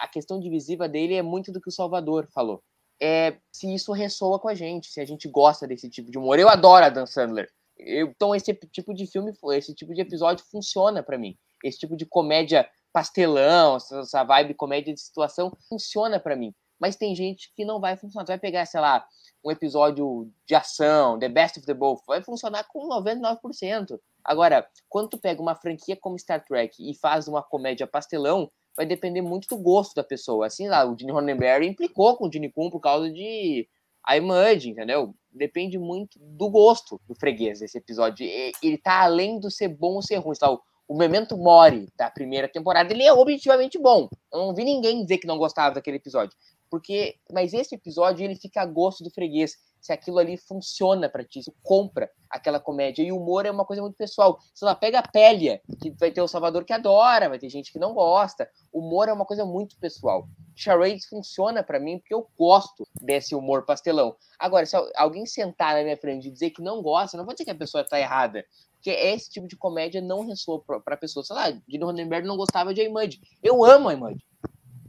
a 0.00 0.08
questão 0.08 0.38
divisiva 0.40 0.88
dele 0.88 1.14
é 1.14 1.22
muito 1.22 1.50
do 1.52 1.60
que 1.60 1.68
o 1.68 1.72
Salvador 1.72 2.28
falou. 2.32 2.62
É 3.00 3.36
se 3.52 3.72
isso 3.74 3.92
ressoa 3.92 4.38
com 4.38 4.48
a 4.48 4.54
gente, 4.54 4.88
se 4.88 5.00
a 5.00 5.04
gente 5.04 5.28
gosta 5.28 5.66
desse 5.66 5.88
tipo 5.90 6.10
de 6.10 6.18
humor. 6.18 6.38
Eu 6.38 6.48
adoro 6.48 6.84
a 6.84 6.88
Dan 6.88 7.06
Sandler. 7.06 7.48
Eu- 7.76 8.08
então 8.08 8.34
esse 8.34 8.52
tipo 8.70 8.94
de 8.94 9.06
filme, 9.06 9.32
esse 9.54 9.74
tipo 9.74 9.92
de 9.94 10.00
episódio 10.00 10.44
funciona 10.50 11.02
pra 11.02 11.18
mim. 11.18 11.36
Esse 11.64 11.78
tipo 11.78 11.96
de 11.96 12.06
comédia 12.06 12.68
pastelão, 12.92 13.76
essa 13.76 14.22
vibe 14.22 14.54
comédia 14.54 14.92
de 14.92 15.00
situação 15.00 15.50
funciona 15.68 16.20
pra 16.20 16.36
mim. 16.36 16.54
Mas 16.82 16.96
tem 16.96 17.14
gente 17.14 17.52
que 17.54 17.64
não 17.64 17.78
vai 17.78 17.96
funcionar. 17.96 18.24
Tu 18.24 18.30
vai 18.30 18.38
pegar, 18.40 18.66
sei 18.66 18.80
lá, 18.80 19.06
um 19.44 19.52
episódio 19.52 20.28
de 20.44 20.56
ação, 20.56 21.16
The 21.16 21.28
Best 21.28 21.60
of 21.60 21.64
the 21.66 21.74
Both, 21.74 22.02
vai 22.08 22.20
funcionar 22.24 22.64
com 22.64 22.88
99%. 22.88 24.00
Agora, 24.24 24.66
quando 24.88 25.10
tu 25.10 25.18
pega 25.18 25.40
uma 25.40 25.54
franquia 25.54 25.96
como 25.96 26.18
Star 26.18 26.44
Trek 26.44 26.74
e 26.80 26.92
faz 26.98 27.28
uma 27.28 27.40
comédia 27.40 27.86
pastelão, 27.86 28.50
vai 28.76 28.84
depender 28.84 29.22
muito 29.22 29.46
do 29.46 29.62
gosto 29.62 29.94
da 29.94 30.02
pessoa. 30.02 30.46
Assim 30.46 30.66
lá, 30.66 30.84
o 30.84 30.98
Gene 30.98 31.12
Roddenberry 31.12 31.68
implicou 31.68 32.16
com 32.16 32.26
o 32.26 32.32
Gene 32.32 32.50
Kun 32.50 32.68
por 32.68 32.80
causa 32.80 33.08
de 33.08 33.68
I 34.08 34.20
Mud, 34.20 34.68
entendeu? 34.68 35.14
Depende 35.30 35.78
muito 35.78 36.18
do 36.18 36.50
gosto 36.50 37.00
do 37.06 37.14
freguês 37.14 37.62
esse 37.62 37.78
episódio. 37.78 38.26
Ele 38.60 38.76
tá 38.76 39.04
além 39.04 39.38
do 39.38 39.52
ser 39.52 39.68
bom 39.68 39.94
ou 39.94 40.02
ser 40.02 40.16
ruim. 40.16 40.34
Tá? 40.34 40.50
O 40.88 40.96
Memento 40.96 41.36
Mori 41.36 41.86
da 41.96 42.10
primeira 42.10 42.48
temporada, 42.48 42.92
ele 42.92 43.04
é 43.04 43.12
objetivamente 43.12 43.78
bom. 43.78 44.08
Eu 44.32 44.40
não 44.40 44.54
vi 44.54 44.64
ninguém 44.64 45.02
dizer 45.02 45.18
que 45.18 45.28
não 45.28 45.38
gostava 45.38 45.76
daquele 45.76 45.96
episódio. 45.96 46.36
Porque, 46.72 47.16
mas 47.30 47.52
esse 47.52 47.74
episódio 47.74 48.24
ele 48.24 48.34
fica 48.34 48.62
a 48.62 48.64
gosto 48.64 49.04
do 49.04 49.10
freguês. 49.10 49.58
Se 49.78 49.92
aquilo 49.92 50.18
ali 50.18 50.38
funciona 50.38 51.06
pra 51.06 51.22
ti, 51.22 51.42
se 51.42 51.52
compra 51.62 52.08
aquela 52.30 52.58
comédia. 52.58 53.02
E 53.02 53.12
o 53.12 53.18
humor 53.20 53.44
é 53.44 53.50
uma 53.50 53.66
coisa 53.66 53.82
muito 53.82 53.94
pessoal. 53.94 54.38
Sei 54.54 54.64
lá, 54.64 54.74
pega 54.74 55.00
a 55.00 55.06
Pélia, 55.06 55.60
que 55.82 55.90
vai 55.90 56.10
ter 56.10 56.22
o 56.22 56.28
Salvador 56.28 56.64
que 56.64 56.72
adora, 56.72 57.28
vai 57.28 57.38
ter 57.38 57.50
gente 57.50 57.70
que 57.70 57.78
não 57.78 57.92
gosta. 57.92 58.48
O 58.72 58.78
humor 58.78 59.06
é 59.08 59.12
uma 59.12 59.26
coisa 59.26 59.44
muito 59.44 59.76
pessoal. 59.76 60.26
Charades 60.56 61.04
funciona 61.04 61.62
pra 61.62 61.78
mim 61.78 61.98
porque 61.98 62.14
eu 62.14 62.26
gosto 62.38 62.88
desse 63.02 63.34
humor 63.34 63.66
pastelão. 63.66 64.16
Agora, 64.38 64.64
se 64.64 64.74
al- 64.74 64.88
alguém 64.96 65.26
sentar 65.26 65.74
na 65.74 65.82
minha 65.82 65.96
frente 65.98 66.28
e 66.28 66.30
dizer 66.30 66.50
que 66.52 66.62
não 66.62 66.80
gosta, 66.80 67.18
não 67.18 67.26
vou 67.26 67.34
dizer 67.34 67.44
que 67.44 67.50
a 67.50 67.54
pessoa 67.54 67.84
tá 67.84 68.00
errada. 68.00 68.46
Porque 68.76 68.88
esse 68.90 69.28
tipo 69.30 69.46
de 69.46 69.56
comédia 69.56 70.00
não 70.00 70.24
ressoa 70.26 70.62
pra, 70.80 70.96
pessoa. 70.96 71.22
Sei 71.22 71.36
lá, 71.36 71.52
Gino 71.68 71.84
Roddenberry 71.84 72.26
não 72.26 72.38
gostava 72.38 72.72
de 72.72 72.80
Aimud. 72.80 73.20
Eu 73.42 73.62
amo 73.62 73.90
Aimud. 73.90 74.16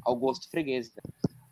Ao 0.06 0.16
gosto 0.16 0.50
freguês. 0.50 0.94
né? 0.96 1.02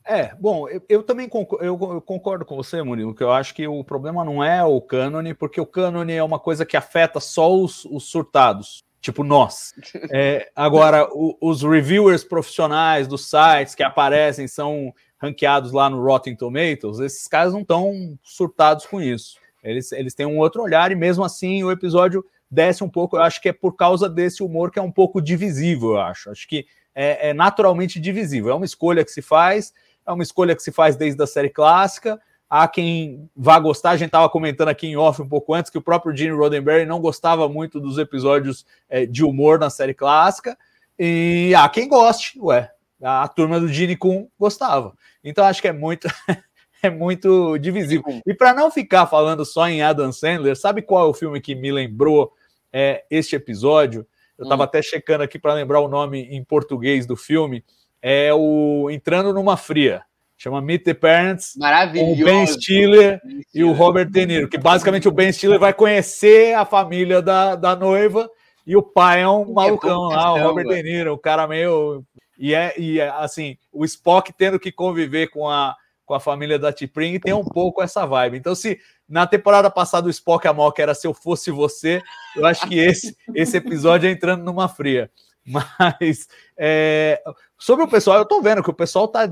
É, 0.06 0.34
bom, 0.40 0.68
eu, 0.68 0.82
eu 0.90 1.04
também 1.04 1.30
concordo, 1.30 1.64
eu, 1.64 1.78
eu 1.94 2.02
concordo 2.02 2.44
com 2.44 2.56
você, 2.56 2.82
Murilo, 2.82 3.14
que 3.14 3.24
eu 3.24 3.32
acho 3.32 3.54
que 3.54 3.68
o 3.68 3.84
problema 3.84 4.26
não 4.26 4.44
é 4.44 4.64
o 4.64 4.82
cânone, 4.82 5.34
porque 5.34 5.62
o 5.62 5.66
cânone 5.66 6.14
é 6.14 6.24
uma 6.24 6.40
coisa 6.40 6.66
que 6.66 6.76
afeta 6.76 7.20
só 7.20 7.54
os, 7.54 7.86
os 7.86 8.06
surtados, 8.06 8.84
tipo 9.00 9.24
nós. 9.24 9.74
É, 10.12 10.50
agora, 10.56 11.08
o- 11.12 11.38
os 11.40 11.62
reviewers 11.62 12.24
profissionais 12.24 13.08
dos 13.08 13.30
sites 13.30 13.76
que 13.76 13.84
aparecem, 13.84 14.48
são 14.48 14.94
ranqueados 15.22 15.72
lá 15.72 15.88
no 15.90 16.04
Rotten 16.04 16.36
Tomatoes, 16.36 17.00
esses 17.00 17.28
caras 17.28 17.54
não 17.54 17.62
estão 17.62 18.18
surtados 18.24 18.86
com 18.88 19.00
isso. 19.00 19.38
Eles, 19.64 19.92
eles 19.92 20.16
têm 20.16 20.26
um 20.26 20.40
outro 20.40 20.64
olhar 20.64 20.92
e 20.92 20.96
mesmo 20.96 21.24
assim 21.24 21.64
o 21.64 21.70
episódio 21.72 22.26
desce 22.50 22.84
um 22.84 22.90
pouco. 22.90 23.16
Eu 23.16 23.22
acho 23.22 23.40
que 23.40 23.50
é 23.50 23.54
por 23.54 23.76
causa 23.76 24.10
desse 24.10 24.42
humor 24.42 24.72
que 24.72 24.80
é 24.80 24.82
um 24.82 24.92
pouco 24.92 25.22
divisível, 25.22 25.92
eu 25.92 26.00
acho. 26.02 26.32
Acho 26.32 26.48
que 26.48 26.66
é, 26.96 27.30
é 27.30 27.34
naturalmente 27.34 28.00
divisível. 28.00 28.52
É 28.52 28.56
uma 28.56 28.66
escolha 28.66 29.06
que 29.06 29.12
se 29.12 29.22
faz, 29.22 29.72
é 30.06 30.12
uma 30.12 30.24
escolha 30.24 30.56
que 30.56 30.64
se 30.64 30.72
faz 30.72 30.96
desde 30.96 31.22
a 31.22 31.28
série 31.28 31.50
clássica. 31.50 32.20
Há 32.50 32.68
quem 32.68 33.30
vá 33.36 33.58
gostar, 33.60 33.92
a 33.92 33.98
gente 33.98 34.08
estava 34.08 34.30
comentando 34.30 34.68
aqui 34.68 34.88
em 34.88 34.98
off 34.98 35.22
um 35.22 35.30
pouco 35.30 35.54
antes 35.54 35.72
que 35.72 35.78
o 35.78 35.82
próprio 35.82 36.16
Gene 36.16 36.36
Roddenberry 36.36 36.86
não 36.86 37.00
gostava 37.00 37.48
muito 37.48 37.80
dos 37.80 37.98
episódios 37.98 38.66
é, 38.90 39.06
de 39.06 39.24
humor 39.24 39.58
na 39.58 39.70
série 39.70 39.94
clássica. 39.94 40.58
E 41.00 41.54
há 41.58 41.68
quem 41.70 41.88
goste, 41.88 42.40
ué. 42.42 42.70
A 43.02 43.28
turma 43.28 43.60
do 43.60 43.68
Gene 43.68 43.96
Kun 43.96 44.28
gostava. 44.38 44.94
Então 45.24 45.46
acho 45.46 45.62
que 45.62 45.68
é 45.68 45.74
muito. 45.74 46.08
é 46.84 46.90
muito 46.90 47.58
divisível. 47.58 48.22
E 48.26 48.34
para 48.34 48.54
não 48.54 48.72
ficar 48.72 49.06
falando 49.06 49.46
só 49.46 49.68
em 49.68 49.82
Adam 49.82 50.12
Sandler, 50.12 50.56
sabe 50.56 50.82
qual 50.82 51.06
é 51.06 51.10
o 51.10 51.14
filme 51.14 51.40
que 51.40 51.56
me 51.56 51.72
lembrou 51.72 52.34
é, 52.74 53.06
este 53.10 53.36
episódio? 53.36 54.06
Eu 54.38 54.44
estava 54.44 54.64
Hum. 54.64 54.66
até 54.66 54.82
checando 54.82 55.24
aqui 55.24 55.38
para 55.38 55.54
lembrar 55.54 55.80
o 55.80 55.88
nome 55.88 56.24
em 56.24 56.44
português 56.44 57.06
do 57.06 57.16
filme. 57.16 57.64
É 58.02 58.34
o 58.34 58.90
Entrando 58.90 59.34
numa 59.34 59.56
Fria. 59.56 60.04
chama 60.38 60.62
Meet 60.62 60.84
the 60.84 60.94
Parents, 60.94 61.54
com 61.54 61.60
o 61.60 61.62
Maravilhoso. 61.62 62.24
Ben 62.24 62.48
Stiller 62.48 63.22
e 63.54 63.64
o 63.64 63.72
Robert 63.72 64.10
De 64.10 64.26
Niro, 64.26 64.50
que 64.50 64.58
basicamente 64.58 65.08
o 65.08 65.12
Ben 65.12 65.32
Stiller 65.32 65.60
vai 65.60 65.74
conhecer 65.74 66.56
a 66.56 66.66
família 66.66 67.22
da, 67.22 67.56
da 67.56 67.76
noiva 67.76 68.30
e 68.66 68.76
o 68.76 68.82
pai 68.82 69.22
é 69.22 69.28
um 69.28 69.54
malucão 69.54 69.98
bom 69.98 70.10
lá, 70.10 70.34
o. 70.34 70.42
Robert 70.42 70.68
De 70.68 70.84
Niro, 70.84 71.14
um 71.14 71.18
cara 71.18 71.48
meio. 71.48 72.04
E 72.38 72.56
é, 72.56 72.74
e 72.78 73.00
é 73.00 73.10
assim, 73.10 73.58
o 73.72 73.86
Spock 73.86 74.34
tendo 74.34 74.60
que 74.60 74.72
conviver 74.72 75.28
com 75.28 75.48
a, 75.48 75.76
com 76.06 76.14
a 76.16 76.20
família 76.20 76.58
da 76.58 76.74
T'Pring 76.74 77.20
tem 77.20 77.34
um 77.34 77.44
pouco 77.44 77.82
essa 77.82 78.06
vibe. 78.06 78.38
Então, 78.38 78.56
se 78.56 78.80
na 79.08 79.28
temporada 79.28 79.70
passada 79.70 80.08
o 80.08 80.10
Spock 80.10 80.48
a 80.48 80.54
Mock 80.54 80.82
era 80.82 80.96
Se 80.96 81.06
Eu 81.06 81.14
Fosse 81.14 81.52
Você, 81.52 82.02
eu 82.36 82.46
acho 82.46 82.68
que 82.68 82.80
esse, 82.80 83.16
esse 83.36 83.58
episódio 83.58 84.08
é 84.08 84.12
entrando 84.12 84.44
numa 84.44 84.68
fria. 84.68 85.12
Mas 85.46 86.28
é, 86.58 87.22
sobre 87.58 87.84
o 87.84 87.88
pessoal, 87.88 88.18
eu 88.18 88.26
tô 88.26 88.42
vendo 88.42 88.64
que 88.64 88.70
o 88.70 88.74
pessoal 88.74 89.08
tá 89.08 89.28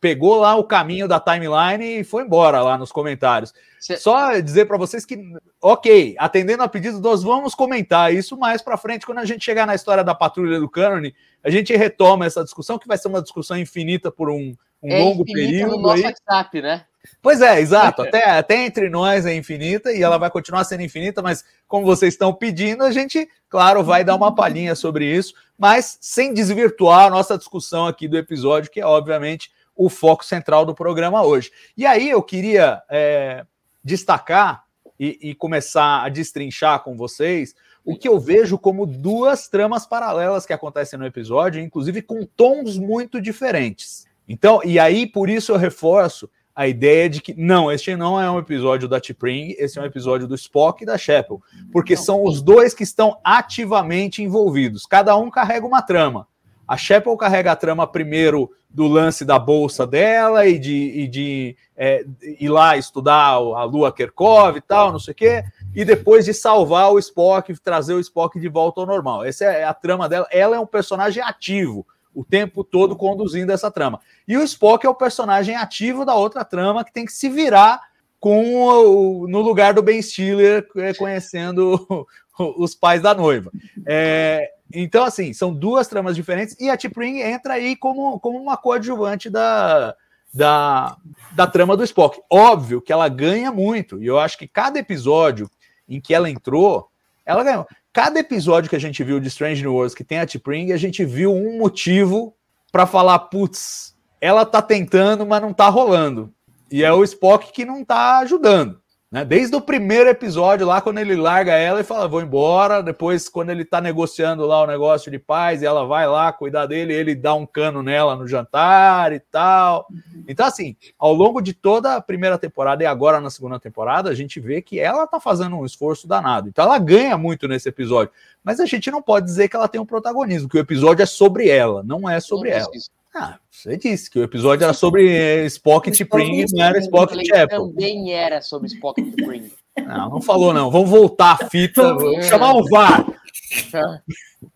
pegou 0.00 0.36
lá 0.36 0.54
o 0.54 0.64
caminho 0.64 1.08
da 1.08 1.18
timeline 1.18 2.00
e 2.00 2.04
foi 2.04 2.24
embora 2.24 2.60
lá 2.60 2.76
nos 2.76 2.92
comentários. 2.92 3.54
Cê- 3.80 3.96
Só 3.96 4.38
dizer 4.38 4.66
para 4.66 4.76
vocês 4.76 5.06
que, 5.06 5.18
ok, 5.62 6.14
atendendo 6.18 6.62
a 6.62 6.68
pedidos, 6.68 7.00
nós 7.00 7.22
vamos 7.22 7.54
comentar 7.54 8.12
isso 8.12 8.36
mais 8.36 8.60
para 8.60 8.76
frente 8.76 9.06
quando 9.06 9.18
a 9.18 9.24
gente 9.24 9.42
chegar 9.42 9.66
na 9.66 9.74
história 9.74 10.04
da 10.04 10.14
patrulha 10.14 10.60
do 10.60 10.68
Cânone, 10.68 11.14
a 11.42 11.48
gente 11.48 11.74
retoma 11.74 12.26
essa 12.26 12.44
discussão 12.44 12.78
que 12.78 12.86
vai 12.86 12.98
ser 12.98 13.08
uma 13.08 13.22
discussão 13.22 13.56
infinita 13.56 14.12
por 14.12 14.28
um, 14.28 14.54
um 14.82 14.92
É 14.92 14.98
longo 14.98 15.24
período 15.24 15.76
no 15.76 15.82
nosso 15.82 15.94
aí. 15.94 16.02
WhatsApp, 16.04 16.60
né? 16.60 16.84
Pois 17.20 17.40
é, 17.40 17.60
exato. 17.60 18.02
Até, 18.02 18.30
até 18.30 18.64
entre 18.64 18.88
nós 18.88 19.26
é 19.26 19.34
infinita 19.34 19.92
e 19.92 20.02
ela 20.02 20.18
vai 20.18 20.30
continuar 20.30 20.64
sendo 20.64 20.82
infinita, 20.82 21.22
mas 21.22 21.44
como 21.66 21.84
vocês 21.84 22.14
estão 22.14 22.32
pedindo, 22.32 22.84
a 22.84 22.90
gente, 22.90 23.28
claro, 23.48 23.82
vai 23.82 24.04
dar 24.04 24.14
uma 24.14 24.34
palhinha 24.34 24.74
sobre 24.74 25.04
isso, 25.04 25.34
mas 25.58 25.98
sem 26.00 26.32
desvirtuar 26.32 27.06
a 27.06 27.10
nossa 27.10 27.36
discussão 27.36 27.86
aqui 27.86 28.08
do 28.08 28.18
episódio, 28.18 28.70
que 28.70 28.80
é 28.80 28.86
obviamente 28.86 29.50
o 29.76 29.88
foco 29.88 30.24
central 30.24 30.64
do 30.64 30.74
programa 30.74 31.22
hoje. 31.22 31.50
E 31.76 31.84
aí 31.84 32.08
eu 32.08 32.22
queria 32.22 32.82
é, 32.88 33.44
destacar 33.82 34.64
e, 34.98 35.30
e 35.30 35.34
começar 35.34 36.04
a 36.04 36.08
destrinchar 36.08 36.82
com 36.82 36.96
vocês 36.96 37.54
o 37.84 37.96
que 37.96 38.08
eu 38.08 38.18
vejo 38.18 38.56
como 38.56 38.86
duas 38.86 39.46
tramas 39.48 39.86
paralelas 39.86 40.46
que 40.46 40.52
acontecem 40.52 40.98
no 40.98 41.04
episódio, 41.04 41.60
inclusive 41.60 42.00
com 42.00 42.24
tons 42.24 42.78
muito 42.78 43.20
diferentes. 43.20 44.06
Então, 44.26 44.60
e 44.64 44.78
aí 44.78 45.06
por 45.06 45.28
isso 45.28 45.52
eu 45.52 45.56
reforço 45.56 46.30
a 46.54 46.68
ideia 46.68 47.10
de 47.10 47.20
que 47.20 47.34
não, 47.34 47.70
este 47.70 47.96
não 47.96 48.20
é 48.20 48.30
um 48.30 48.38
episódio 48.38 48.88
da 48.88 49.00
T'Pring, 49.00 49.56
esse 49.58 49.78
é 49.78 49.82
um 49.82 49.86
episódio 49.86 50.28
do 50.28 50.36
Spock 50.36 50.82
e 50.82 50.86
da 50.86 50.96
Chapel, 50.96 51.42
porque 51.72 51.96
são 51.96 52.22
os 52.24 52.40
dois 52.40 52.72
que 52.72 52.84
estão 52.84 53.18
ativamente 53.24 54.22
envolvidos. 54.22 54.86
Cada 54.86 55.16
um 55.16 55.30
carrega 55.30 55.66
uma 55.66 55.82
trama. 55.82 56.28
A 56.66 56.76
Chapel 56.76 57.16
carrega 57.16 57.52
a 57.52 57.56
trama 57.56 57.86
primeiro 57.86 58.50
do 58.70 58.86
lance 58.86 59.24
da 59.24 59.38
bolsa 59.38 59.86
dela 59.86 60.46
e 60.46 60.58
de, 60.58 60.72
e 60.72 61.08
de 61.08 61.56
é, 61.76 62.04
ir 62.40 62.48
lá 62.48 62.76
estudar 62.76 63.32
a 63.32 63.64
Lua 63.64 63.92
Kerkov 63.92 64.56
e 64.56 64.60
tal, 64.60 64.90
não 64.90 64.98
sei 64.98 65.12
o 65.12 65.14
quê, 65.14 65.44
e 65.74 65.84
depois 65.84 66.24
de 66.24 66.32
salvar 66.32 66.90
o 66.90 66.98
Spock, 66.98 67.52
trazer 67.60 67.94
o 67.94 68.00
Spock 68.00 68.38
de 68.40 68.48
volta 68.48 68.80
ao 68.80 68.86
normal. 68.86 69.24
Essa 69.24 69.44
é 69.44 69.64
a 69.64 69.74
trama 69.74 70.08
dela. 70.08 70.26
Ela 70.30 70.56
é 70.56 70.60
um 70.60 70.66
personagem 70.66 71.22
ativo 71.22 71.86
o 72.14 72.24
tempo 72.24 72.62
todo 72.62 72.96
conduzindo 72.96 73.52
essa 73.52 73.70
trama. 73.70 74.00
E 74.26 74.36
o 74.36 74.42
Spock 74.42 74.86
é 74.86 74.88
o 74.88 74.94
personagem 74.94 75.56
ativo 75.56 76.04
da 76.04 76.14
outra 76.14 76.44
trama 76.44 76.84
que 76.84 76.92
tem 76.92 77.04
que 77.04 77.12
se 77.12 77.28
virar 77.28 77.80
com 78.20 78.54
o, 78.54 79.28
no 79.28 79.40
lugar 79.40 79.74
do 79.74 79.82
Ben 79.82 80.00
Stiller 80.00 80.66
é, 80.76 80.94
conhecendo 80.94 82.06
os 82.56 82.74
pais 82.74 83.02
da 83.02 83.14
noiva. 83.14 83.50
É, 83.86 84.50
então, 84.72 85.04
assim, 85.04 85.32
são 85.32 85.52
duas 85.52 85.88
tramas 85.88 86.16
diferentes 86.16 86.56
e 86.58 86.70
a 86.70 86.76
T'Pring 86.76 87.20
entra 87.20 87.54
aí 87.54 87.76
como, 87.76 88.18
como 88.20 88.38
uma 88.38 88.56
coadjuvante 88.56 89.28
da, 89.28 89.94
da, 90.32 90.96
da 91.32 91.46
trama 91.46 91.76
do 91.76 91.84
Spock. 91.84 92.20
Óbvio 92.30 92.80
que 92.80 92.92
ela 92.92 93.08
ganha 93.08 93.52
muito, 93.52 94.02
e 94.02 94.06
eu 94.06 94.18
acho 94.18 94.36
que 94.36 94.48
cada 94.48 94.78
episódio 94.78 95.48
em 95.88 96.00
que 96.00 96.14
ela 96.14 96.30
entrou, 96.30 96.88
ela 97.24 97.44
ganhou. 97.44 97.66
Cada 97.94 98.18
episódio 98.18 98.68
que 98.68 98.74
a 98.74 98.80
gente 98.80 99.04
viu 99.04 99.20
de 99.20 99.28
Strange 99.28 99.62
New 99.62 99.72
Worlds 99.72 99.94
que 99.94 100.02
tem 100.02 100.18
a 100.18 100.26
T'Pring, 100.26 100.72
a 100.72 100.76
gente 100.76 101.04
viu 101.04 101.32
um 101.32 101.56
motivo 101.56 102.34
para 102.72 102.86
falar, 102.86 103.16
putz, 103.20 103.96
ela 104.20 104.44
tá 104.44 104.60
tentando, 104.60 105.24
mas 105.24 105.40
não 105.40 105.52
tá 105.52 105.68
rolando. 105.68 106.34
E 106.68 106.82
é 106.82 106.92
o 106.92 107.04
Spock 107.04 107.52
que 107.52 107.64
não 107.64 107.84
tá 107.84 108.18
ajudando. 108.18 108.80
Né? 109.14 109.24
Desde 109.24 109.54
o 109.54 109.60
primeiro 109.60 110.10
episódio, 110.10 110.66
lá 110.66 110.80
quando 110.80 110.98
ele 110.98 111.14
larga 111.14 111.52
ela 111.52 111.80
e 111.80 111.84
fala, 111.84 112.08
vou 112.08 112.20
embora. 112.20 112.82
Depois, 112.82 113.28
quando 113.28 113.50
ele 113.50 113.64
tá 113.64 113.80
negociando 113.80 114.44
lá 114.44 114.60
o 114.64 114.66
negócio 114.66 115.08
de 115.08 115.20
paz, 115.20 115.62
e 115.62 115.66
ela 115.66 115.86
vai 115.86 116.04
lá 116.04 116.32
cuidar 116.32 116.66
dele, 116.66 116.92
ele 116.92 117.14
dá 117.14 117.32
um 117.32 117.46
cano 117.46 117.80
nela 117.80 118.16
no 118.16 118.26
jantar 118.26 119.12
e 119.12 119.20
tal. 119.20 119.86
Então, 120.26 120.44
assim, 120.44 120.74
ao 120.98 121.14
longo 121.14 121.40
de 121.40 121.52
toda 121.52 121.94
a 121.94 122.00
primeira 122.00 122.36
temporada 122.36 122.82
e 122.82 122.86
agora 122.86 123.20
na 123.20 123.30
segunda 123.30 123.60
temporada, 123.60 124.10
a 124.10 124.14
gente 124.16 124.40
vê 124.40 124.60
que 124.60 124.80
ela 124.80 125.06
tá 125.06 125.20
fazendo 125.20 125.54
um 125.54 125.64
esforço 125.64 126.08
danado. 126.08 126.48
Então, 126.48 126.64
ela 126.64 126.78
ganha 126.80 127.16
muito 127.16 127.46
nesse 127.46 127.68
episódio. 127.68 128.12
Mas 128.42 128.58
a 128.58 128.66
gente 128.66 128.90
não 128.90 129.00
pode 129.00 129.26
dizer 129.26 129.48
que 129.48 129.54
ela 129.54 129.68
tem 129.68 129.80
um 129.80 129.86
protagonismo, 129.86 130.48
que 130.48 130.56
o 130.56 130.60
episódio 130.60 131.04
é 131.04 131.06
sobre 131.06 131.48
ela, 131.48 131.84
não 131.84 132.10
é 132.10 132.18
sobre 132.18 132.50
Não 132.50 132.56
ela. 132.56 132.70
isso. 132.74 132.90
Ah, 133.14 133.38
você 133.48 133.76
disse 133.76 134.10
que 134.10 134.18
o 134.18 134.24
episódio 134.24 134.64
era 134.64 134.72
sobre 134.72 135.08
eh, 135.08 135.46
Spock 135.46 135.88
e 135.88 135.92
T'Pring, 135.92 136.44
não 136.52 136.64
era 136.64 136.78
Spock 136.78 137.16
e 137.16 137.24
Chapel. 137.24 137.68
Também 137.68 138.12
era 138.12 138.42
sobre 138.42 138.66
Spock 138.66 139.00
e 139.00 139.04
T'Pring. 139.04 139.52
Não, 139.78 140.10
não 140.10 140.20
falou 140.20 140.52
não. 140.52 140.70
Vamos 140.70 140.90
voltar 140.90 141.38
a 141.40 141.48
fita, 141.48 141.94
vou 141.94 142.20
chamar 142.22 142.54
o 142.54 142.68
VAR. 142.68 143.06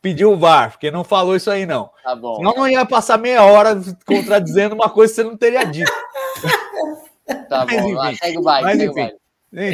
Pedir 0.02 0.24
o 0.24 0.36
VAR, 0.36 0.72
porque 0.72 0.90
não 0.90 1.04
falou 1.04 1.36
isso 1.36 1.50
aí 1.50 1.66
não. 1.66 1.90
Tá 2.02 2.16
bom. 2.16 2.36
Senão 2.36 2.54
não 2.54 2.68
ia 2.68 2.84
passar 2.84 3.16
meia 3.16 3.44
hora 3.44 3.80
contradizendo 4.04 4.74
uma 4.74 4.90
coisa 4.90 5.12
que 5.12 5.16
você 5.16 5.24
não 5.24 5.36
teria 5.36 5.64
dito. 5.64 5.92
Tá 7.48 7.64
Mas 7.64 7.82
bom. 7.82 7.92
Lá, 7.92 8.12
enfim. 8.12 8.18
segue 8.24 8.38
o 8.38 8.42
baile, 8.42 8.64
Mas 8.66 8.80
enfim. 8.80 8.94
baile. 8.94 9.16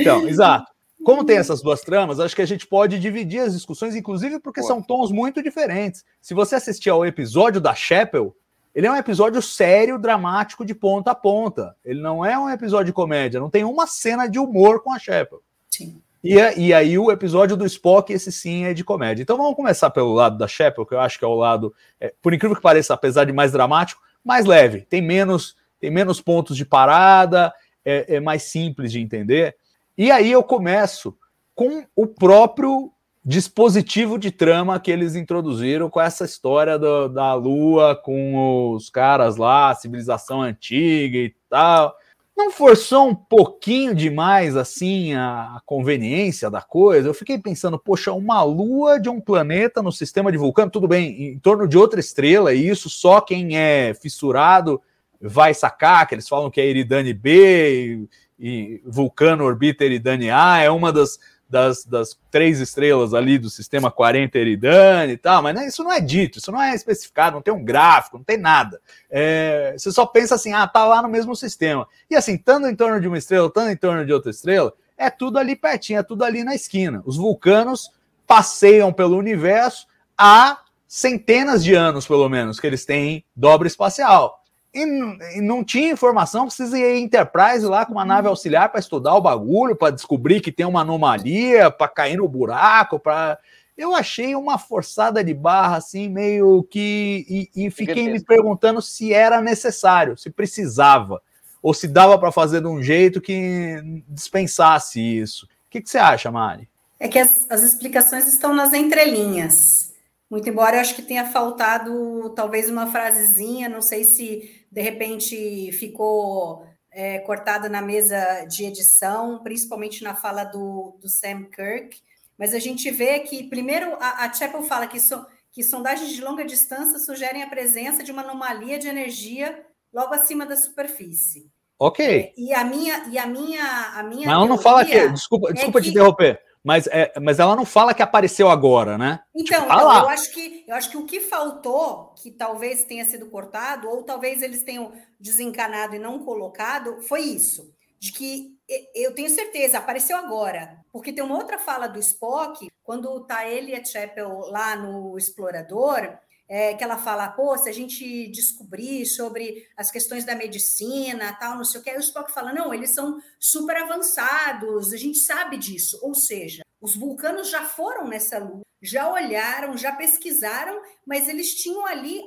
Então, 0.01 0.29
exato. 0.29 0.73
Como 1.05 1.25
tem 1.25 1.37
essas 1.37 1.61
duas 1.61 1.83
tramas, 1.83 2.19
acho 2.19 2.35
que 2.35 2.43
a 2.43 2.47
gente 2.47 2.67
pode 2.67 2.99
dividir 2.99 3.41
as 3.41 3.53
discussões, 3.53 3.95
inclusive 3.95 4.41
porque 4.41 4.61
Pô. 4.61 4.67
são 4.67 4.83
tons 4.83 5.13
muito 5.13 5.43
diferentes. 5.43 6.05
Se 6.21 6.33
você 6.33 6.55
assistir 6.55 6.91
ao 6.91 7.05
episódio 7.05 7.61
da 7.61 7.75
Chapel, 7.75 8.35
ele 8.75 8.87
é 8.87 8.91
um 8.91 8.97
episódio 8.97 9.41
sério, 9.41 9.99
dramático, 9.99 10.65
de 10.65 10.75
ponta 10.75 11.13
a 11.13 11.15
ponta. 11.15 11.77
Ele 11.85 12.01
não 12.01 12.25
é 12.25 12.39
um 12.39 12.51
episódio 12.51 12.87
de 12.87 12.93
comédia, 12.93 13.41
não 13.41 13.51
tem 13.51 13.65
uma 13.65 13.87
cena 13.87 14.27
de 14.27 14.39
humor 14.39 14.83
com 14.83 14.93
a 14.93 14.99
Chapel. 14.99 15.41
Sim. 15.71 16.01
E, 16.23 16.41
a- 16.41 16.55
e 16.55 16.73
aí 16.73 16.99
o 16.99 17.11
episódio 17.11 17.57
do 17.57 17.67
Spock, 17.67 18.11
esse 18.13 18.33
sim 18.33 18.65
é 18.65 18.73
de 18.73 18.83
comédia. 18.83 19.23
Então 19.23 19.37
vamos 19.37 19.55
começar 19.55 19.91
pelo 19.91 20.13
lado 20.15 20.39
da 20.39 20.49
Chapel, 20.49 20.87
que 20.87 20.95
eu 20.95 21.01
acho 21.01 21.19
que 21.19 21.25
é 21.25 21.29
o 21.29 21.35
lado, 21.35 21.75
é, 22.01 22.15
por 22.23 22.33
incrível 22.33 22.57
que 22.57 22.63
pareça, 22.63 22.95
apesar 22.95 23.25
de 23.25 23.33
mais 23.33 23.53
dramático, 23.53 24.01
mais 24.25 24.47
leve. 24.47 24.81
Tem 24.83 25.03
menos, 25.03 25.55
tem 25.79 25.91
menos 25.91 26.21
pontos 26.23 26.57
de 26.57 26.65
parada, 26.65 27.53
é, 27.85 28.17
é 28.17 28.21
mais 28.21 28.43
simples 28.45 28.91
de 28.91 29.01
entender. 29.01 29.55
E 29.99 30.11
aí 30.11 30.33
eu 30.33 30.43
começo 30.43 31.15
com 31.55 31.85
o 31.95 32.07
próprio 32.07 32.91
dispositivo 33.25 34.19
de 34.19 34.31
trama 34.31 34.79
que 34.79 34.91
eles 34.91 35.17
introduziram 35.17 35.89
com 35.89 36.01
essa 36.01 36.25
história 36.25 36.79
do- 36.79 37.09
da 37.09 37.33
Lua, 37.35 37.97
com 37.97 38.73
os 38.75 38.91
caras 38.91 39.37
lá, 39.37 39.75
civilização 39.75 40.43
antiga 40.43 41.17
e 41.17 41.35
tal. 41.49 41.97
Não 42.37 42.51
forçou 42.51 43.09
um 43.09 43.15
pouquinho 43.15 43.95
demais 43.95 44.57
assim 44.57 45.15
a, 45.15 45.61
conveniência 45.65 46.51
da 46.51 46.61
coisa? 46.61 47.09
Eu 47.09 47.15
fiquei 47.15 47.39
pensando, 47.39 47.79
poxa, 47.79 48.13
uma 48.13 48.43
lua 48.43 48.99
de 48.99 49.09
um 49.09 49.21
planeta 49.21 49.81
no 49.81 49.93
sistema 49.93 50.33
de 50.33 50.37
Vulcano, 50.37 50.71
tudo 50.71 50.89
bem, 50.89 51.31
em 51.33 51.39
torno 51.39 51.67
de 51.69 51.79
outra 51.79 52.01
estrela, 52.01 52.53
e 52.53 52.69
isso 52.69 52.91
só 52.91 53.21
quem 53.21 53.57
é 53.57 53.95
fissurado 53.95 54.83
vai 55.21 55.55
sacar, 55.55 56.07
que 56.07 56.15
eles 56.15 56.29
falam 56.29 56.51
que 56.51 56.61
é 56.61 56.67
Eridane 56.67 57.15
B 57.15 58.09
e, 58.39 58.47
e 58.47 58.83
Vulcano 58.85 59.45
orbita 59.45 59.85
Eridane 59.85 60.29
A, 60.29 60.59
é 60.59 60.69
uma 60.69 60.93
das, 60.93 61.19
das, 61.49 61.85
das 61.85 62.19
três 62.31 62.61
estrelas 62.61 63.15
ali 63.15 63.39
do 63.39 63.51
sistema 63.51 63.91
40 63.91 64.39
Eridane 64.39 65.13
e 65.13 65.17
tal, 65.17 65.43
mas 65.43 65.55
né, 65.55 65.67
isso 65.67 65.85
não 65.85 65.93
é 65.93 66.01
dito, 66.01 66.39
isso 66.39 66.51
não 66.51 66.61
é 66.61 66.75
especificado, 66.75 67.37
não 67.37 67.43
tem 67.43 67.55
um 67.55 67.65
gráfico, 67.65 68.19
não 68.19 68.25
tem 68.25 68.39
nada. 68.39 68.81
É, 69.11 69.75
você 69.77 69.91
só 69.93 70.07
pensa 70.07 70.35
assim, 70.35 70.53
ah, 70.53 70.67
tá 70.67 70.85
lá 70.85 71.03
no 71.03 71.09
mesmo 71.09 71.35
sistema. 71.37 71.87
E 72.11 72.17
assim, 72.17 72.35
estando 72.35 72.69
em 72.69 72.75
torno 72.75 73.01
de 73.01 73.09
uma 73.09 73.19
estrela, 73.19 73.49
estando 73.49 73.71
em 73.71 73.77
torno 73.77 74.05
de 74.05 74.13
outra 74.13 74.31
estrela, 74.31 74.73
é 74.97 75.11
tudo 75.11 75.39
ali 75.39 75.57
pertinho, 75.57 75.99
é 75.99 76.03
tudo 76.03 76.25
ali 76.25 76.45
na 76.45 76.55
esquina. 76.55 77.03
Os 77.05 77.17
vulcanos 77.17 77.91
passeiam 78.27 78.93
pelo 78.93 79.17
universo 79.17 79.87
há 80.17 80.61
centenas 80.87 81.65
de 81.65 81.75
anos, 81.75 82.07
pelo 82.07 82.29
menos, 82.29 82.61
que 82.61 82.67
eles 82.67 82.85
têm 82.85 83.25
dobra 83.35 83.67
espacial. 83.67 84.44
E, 84.75 85.39
e 85.39 85.41
não 85.41 85.63
tinha 85.63 85.93
informação, 85.93 86.47
precisa 86.47 86.77
ir 86.77 86.99
Enterprise 86.99 87.65
lá 87.65 87.87
com 87.87 87.93
uma 87.93 88.05
nave 88.05 88.27
auxiliar 88.27 88.69
para 88.71 88.81
estudar 88.81 89.15
o 89.15 89.21
bagulho, 89.21 89.77
para 89.77 89.95
descobrir 89.95 90.41
que 90.41 90.51
tem 90.51 90.67
uma 90.67 90.81
anomalia, 90.81 91.71
para 91.71 91.87
cair 91.87 92.17
no 92.17 92.29
buraco, 92.29 92.99
para 92.99 93.39
eu 93.77 93.95
achei 93.95 94.35
uma 94.37 94.57
forçada 94.57 95.23
de 95.23 95.35
barra 95.35 95.77
assim 95.77 96.09
meio 96.09 96.63
que 96.65 97.51
e, 97.55 97.67
e 97.67 97.71
fiquei 97.71 98.09
me 98.09 98.23
perguntando 98.23 98.81
se 98.81 99.13
era 99.13 99.41
necessário, 99.41 100.17
se 100.17 100.31
precisava 100.31 101.21
ou 101.63 101.73
se 101.73 101.89
dava 101.89 102.19
para 102.19 102.31
fazer 102.31 102.61
de 102.61 102.67
um 102.67 102.83
jeito 102.83 103.21
que 103.21 104.03
dispensasse 104.09 105.01
isso. 105.01 105.47
O 105.47 105.49
que, 105.71 105.81
que 105.81 105.89
você 105.89 105.99
acha, 105.99 106.31
Mari? 106.31 106.69
É 107.01 107.09
que 107.09 107.19
as, 107.19 107.51
as 107.51 107.63
explicações 107.63 108.29
estão 108.29 108.55
nas 108.55 108.73
entrelinhas. 108.73 109.94
Muito 110.31 110.49
embora 110.49 110.77
eu 110.77 110.81
acho 110.81 110.95
que 110.95 111.03
tenha 111.03 111.27
faltado 111.27 112.31
talvez 112.35 112.69
uma 112.69 112.91
frasezinha, 112.91 113.69
não 113.69 113.83
sei 113.83 114.05
se 114.05 114.67
de 114.71 114.81
repente 114.81 115.71
ficou 115.73 116.67
é, 116.91 117.19
cortado 117.21 117.69
na 117.69 117.83
mesa 117.83 118.45
de 118.47 118.65
edição, 118.65 119.43
principalmente 119.43 120.03
na 120.03 120.15
fala 120.15 120.45
do, 120.45 120.97
do 121.01 121.09
Sam 121.09 121.45
Kirk, 121.45 122.01
mas 122.39 122.55
a 122.55 122.59
gente 122.59 122.91
vê 122.91 123.21
que, 123.21 123.45
primeiro, 123.45 123.97
a, 124.01 124.25
a 124.25 124.33
Chapel 124.33 124.63
fala 124.63 124.87
que, 124.87 124.99
so, 124.99 125.25
que 125.53 125.63
sondagens 125.63 126.11
de 126.11 126.23
longa 126.23 126.45
distância 126.45 126.99
sugerem 126.99 127.43
a 127.43 127.49
presença 127.49 128.03
de 128.03 128.11
uma 128.11 128.23
anomalia 128.23 128.79
de 128.79 128.89
energia 128.89 129.65
logo 129.93 130.15
acima 130.15 130.45
da 130.45 130.57
superfície. 130.57 131.49
Ok. 131.79 132.05
É, 132.05 132.33
e 132.37 132.53
a 132.53 132.65
minha, 132.65 133.05
e 133.11 133.19
a 133.19 133.27
minha, 133.27 133.65
a 133.97 134.03
minha. 134.03 134.27
Mas 134.27 134.35
ela 134.35 134.47
não 134.47 134.59
fala 134.59 134.85
que. 134.85 135.09
Desculpa, 135.09 135.53
desculpa 135.53 135.79
é 135.79 135.83
te 135.83 135.85
que, 135.85 135.91
interromper. 135.91 136.41
Mas, 136.65 136.87
é, 136.87 137.13
mas 137.21 137.39
ela 137.39 137.55
não 137.55 137.67
fala 137.67 137.93
que 137.93 138.03
apareceu 138.03 138.49
agora, 138.49 138.97
né? 138.97 139.21
Então, 139.35 139.61
tipo, 139.61 139.73
eu, 139.75 140.09
acho 140.09 140.33
que, 140.33 140.65
eu 140.67 140.75
acho 140.75 140.91
que 140.91 140.97
o 140.97 141.05
que 141.05 141.21
faltou, 141.21 142.15
que 142.17 142.31
talvez 142.31 142.85
tenha 142.85 143.05
sido 143.05 143.27
cortado, 143.27 143.87
ou 143.87 144.03
talvez 144.03 144.41
eles 144.41 144.63
tenham 144.63 144.91
desencanado 145.21 145.95
e 145.95 145.99
não 145.99 146.21
colocado, 146.21 147.03
foi 147.03 147.21
isso. 147.21 147.71
De 148.01 148.13
que 148.13 148.55
eu 148.95 149.15
tenho 149.15 149.29
certeza, 149.29 149.77
apareceu 149.77 150.17
agora. 150.17 150.79
Porque 150.91 151.13
tem 151.13 151.23
uma 151.23 151.37
outra 151.37 151.59
fala 151.59 151.87
do 151.87 151.99
Spock, 151.99 152.71
quando 152.83 153.21
tá 153.27 153.47
ele 153.47 153.73
e 153.73 153.75
a 153.75 153.85
Chapel 153.85 154.31
lá 154.51 154.75
no 154.75 155.19
Explorador, 155.19 156.19
é, 156.55 156.73
que 156.73 156.85
ela 156.85 156.97
fala, 156.97 157.27
pô, 157.27 157.59
se 157.59 157.69
a 157.69 157.73
gente 157.73 158.29
descobrir 158.29 159.05
sobre 159.07 159.67
as 159.77 159.91
questões 159.91 160.25
da 160.25 160.37
medicina, 160.37 161.33
tal, 161.33 161.57
não 161.57 161.65
sei 161.65 161.81
o 161.81 161.83
que, 161.83 161.91
aí 161.91 161.97
o 161.97 162.01
Spock 162.01 162.31
fala, 162.31 162.53
não, 162.53 162.73
eles 162.73 162.91
são 162.91 163.21
super 163.41 163.77
avançados, 163.77 164.93
a 164.93 164.97
gente 164.97 165.19
sabe 165.19 165.57
disso. 165.57 165.99
Ou 166.01 166.15
seja, 166.15 166.63
os 166.81 166.95
vulcanos 166.95 167.51
já 167.51 167.65
foram 167.65 168.07
nessa 168.07 168.39
lua, 168.39 168.63
já 168.81 169.13
olharam, 169.13 169.77
já 169.77 169.97
pesquisaram, 169.97 170.81
mas 171.05 171.27
eles 171.27 171.57
tinham 171.57 171.85
ali, 171.87 172.23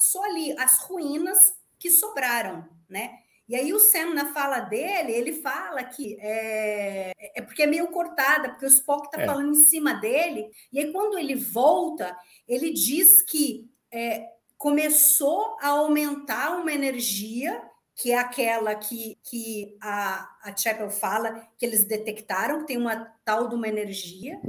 só 0.00 0.20
ali, 0.24 0.52
as 0.58 0.80
ruínas 0.80 1.38
que 1.78 1.92
sobraram, 1.92 2.68
né? 2.88 3.20
E 3.50 3.56
aí 3.56 3.72
o 3.72 3.80
Sam, 3.80 4.14
na 4.14 4.32
fala 4.32 4.60
dele, 4.60 5.10
ele 5.10 5.32
fala 5.32 5.82
que 5.82 6.16
é, 6.20 7.10
é 7.34 7.42
porque 7.42 7.64
é 7.64 7.66
meio 7.66 7.88
cortada, 7.88 8.50
porque 8.50 8.64
o 8.64 8.68
Spock 8.68 9.06
está 9.06 9.22
é. 9.22 9.26
falando 9.26 9.50
em 9.50 9.64
cima 9.64 9.94
dele, 9.94 10.48
e 10.72 10.78
aí 10.78 10.92
quando 10.92 11.18
ele 11.18 11.34
volta, 11.34 12.16
ele 12.46 12.72
diz 12.72 13.20
que 13.22 13.68
é, 13.90 14.28
começou 14.56 15.56
a 15.60 15.70
aumentar 15.70 16.58
uma 16.58 16.72
energia, 16.72 17.60
que 17.96 18.12
é 18.12 18.18
aquela 18.18 18.72
que, 18.76 19.18
que 19.28 19.76
a, 19.82 20.30
a 20.44 20.56
Chapel 20.56 20.88
fala, 20.88 21.44
que 21.58 21.66
eles 21.66 21.84
detectaram, 21.84 22.60
que 22.60 22.68
tem 22.68 22.78
uma 22.78 23.12
tal 23.24 23.48
de 23.48 23.56
uma 23.56 23.66
energia, 23.66 24.40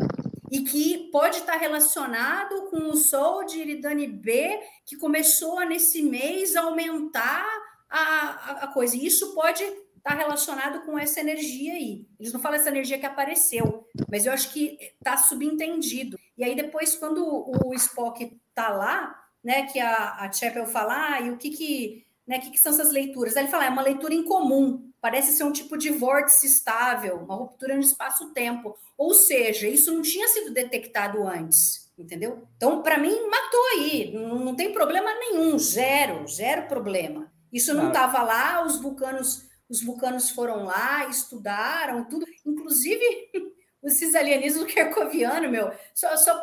e 0.52 0.62
que 0.62 1.10
pode 1.12 1.38
estar 1.38 1.56
relacionado 1.56 2.70
com 2.70 2.92
o 2.92 2.96
Sol 2.96 3.46
de 3.46 3.62
Iridane 3.62 4.06
B, 4.06 4.60
que 4.86 4.96
começou 4.96 5.60
nesse 5.66 6.04
mês 6.04 6.56
a 6.56 6.62
aumentar 6.62 7.71
a, 8.00 8.52
a, 8.64 8.68
coisa. 8.68 8.96
E 8.96 9.06
isso 9.06 9.36
pode 9.36 9.64
estar 9.64 10.16
relacionado 10.16 10.86
com 10.86 10.98
essa 10.98 11.20
energia 11.20 11.74
aí. 11.74 12.08
Eles 12.20 12.34
não 12.34 12.40
falam 12.40 12.60
essa 12.60 12.70
energia 12.70 12.98
que 12.98 13.06
apareceu, 13.06 13.88
mas 14.10 14.26
eu 14.26 14.34
acho 14.34 14.52
que 14.52 14.78
está 14.98 15.18
subentendido. 15.18 16.18
E 16.38 16.44
aí 16.44 16.56
depois, 16.56 16.96
quando 16.96 17.24
o 17.66 17.74
Spock 17.76 18.40
está 18.50 18.70
lá, 18.70 19.16
né, 19.44 19.68
que 19.68 19.80
a, 19.80 20.16
a 20.16 20.32
Chapel 20.32 20.66
fala, 20.66 21.16
ah, 21.16 21.22
e 21.22 21.30
o 21.30 21.38
que 21.38 21.50
que, 21.50 22.06
né, 22.28 22.40
que, 22.40 22.50
que 22.50 22.60
são 22.60 22.72
essas 22.72 22.92
leituras? 22.92 23.36
Aí 23.36 23.44
ele 23.44 23.52
fala, 23.52 23.66
é 23.66 23.70
uma 23.70 23.82
leitura 23.82 24.14
incomum, 24.14 24.92
parece 25.00 25.34
ser 25.34 25.44
um 25.44 25.52
tipo 25.52 25.78
de 25.78 25.90
vórtice 25.90 26.48
estável, 26.48 27.18
uma 27.18 27.36
ruptura 27.36 27.76
no 27.76 27.82
espaço-tempo. 27.82 28.76
Ou 28.98 29.14
seja, 29.14 29.68
isso 29.68 29.94
não 29.94 30.02
tinha 30.02 30.28
sido 30.28 30.54
detectado 30.54 31.28
antes, 31.28 31.92
entendeu? 31.98 32.48
Então, 32.56 32.82
para 32.82 32.98
mim, 32.98 33.28
matou 33.28 33.66
aí, 33.74 34.12
não, 34.14 34.40
não 34.40 34.56
tem 34.56 34.74
problema 34.74 35.14
nenhum, 35.14 35.58
zero, 35.58 36.28
zero 36.28 36.68
problema. 36.68 37.31
Isso 37.52 37.74
não 37.74 37.90
estava 37.90 38.20
ah. 38.20 38.24
lá, 38.24 38.66
os 38.66 38.80
vulcanos, 38.80 39.50
os 39.70 39.84
vulcanos 39.84 40.30
foram 40.30 40.64
lá, 40.64 41.08
estudaram 41.08 42.06
tudo, 42.06 42.26
inclusive 42.46 43.04
esses 43.84 44.16
alienígenas 44.16 44.72
kerkoviano, 44.72 45.50
meu, 45.50 45.72
só, 45.94 46.16
só 46.16 46.40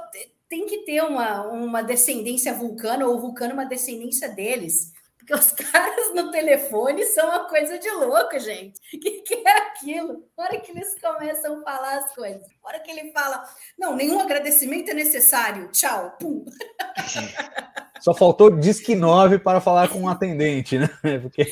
tem 0.49 0.67
que 0.67 0.79
ter 0.79 1.03
uma, 1.03 1.43
uma 1.47 1.83
descendência 1.83 2.55
vulcana 2.55 3.07
ou 3.07 3.21
vulcano 3.21 3.53
uma 3.53 3.67
descendência 3.67 4.29
deles. 4.29 4.93
Porque 5.29 5.35
os 5.35 5.53
caras 5.71 6.15
no 6.15 6.31
telefone 6.31 7.05
são 7.05 7.29
uma 7.29 7.49
coisa 7.49 7.79
de 7.79 7.91
louco, 7.91 8.39
gente. 8.39 8.79
O 8.79 8.83
que, 8.99 9.11
que, 9.23 9.35
é 9.35 9.59
aquilo? 9.59 10.27
Na 10.37 10.45
hora 10.45 10.61
que 10.61 10.73
eles 10.73 10.99
começam 11.01 11.61
a 11.61 11.63
falar 11.63 11.99
as 11.99 12.15
coisas, 12.15 12.43
na 12.43 12.69
hora 12.69 12.81
que 12.81 12.91
ele 12.91 13.13
fala, 13.13 13.45
não, 13.79 13.95
nenhum 13.95 14.19
agradecimento 14.21 14.91
é 14.91 14.95
necessário, 14.95 15.71
tchau, 15.71 16.17
pum. 16.19 16.45
Só 18.01 18.15
faltou 18.15 18.51
Disque 18.51 18.95
9 18.95 19.39
para 19.39 19.61
falar 19.61 19.89
com 19.89 20.01
um 20.01 20.09
atendente, 20.09 20.79
né? 20.79 20.89
Porque... 21.23 21.47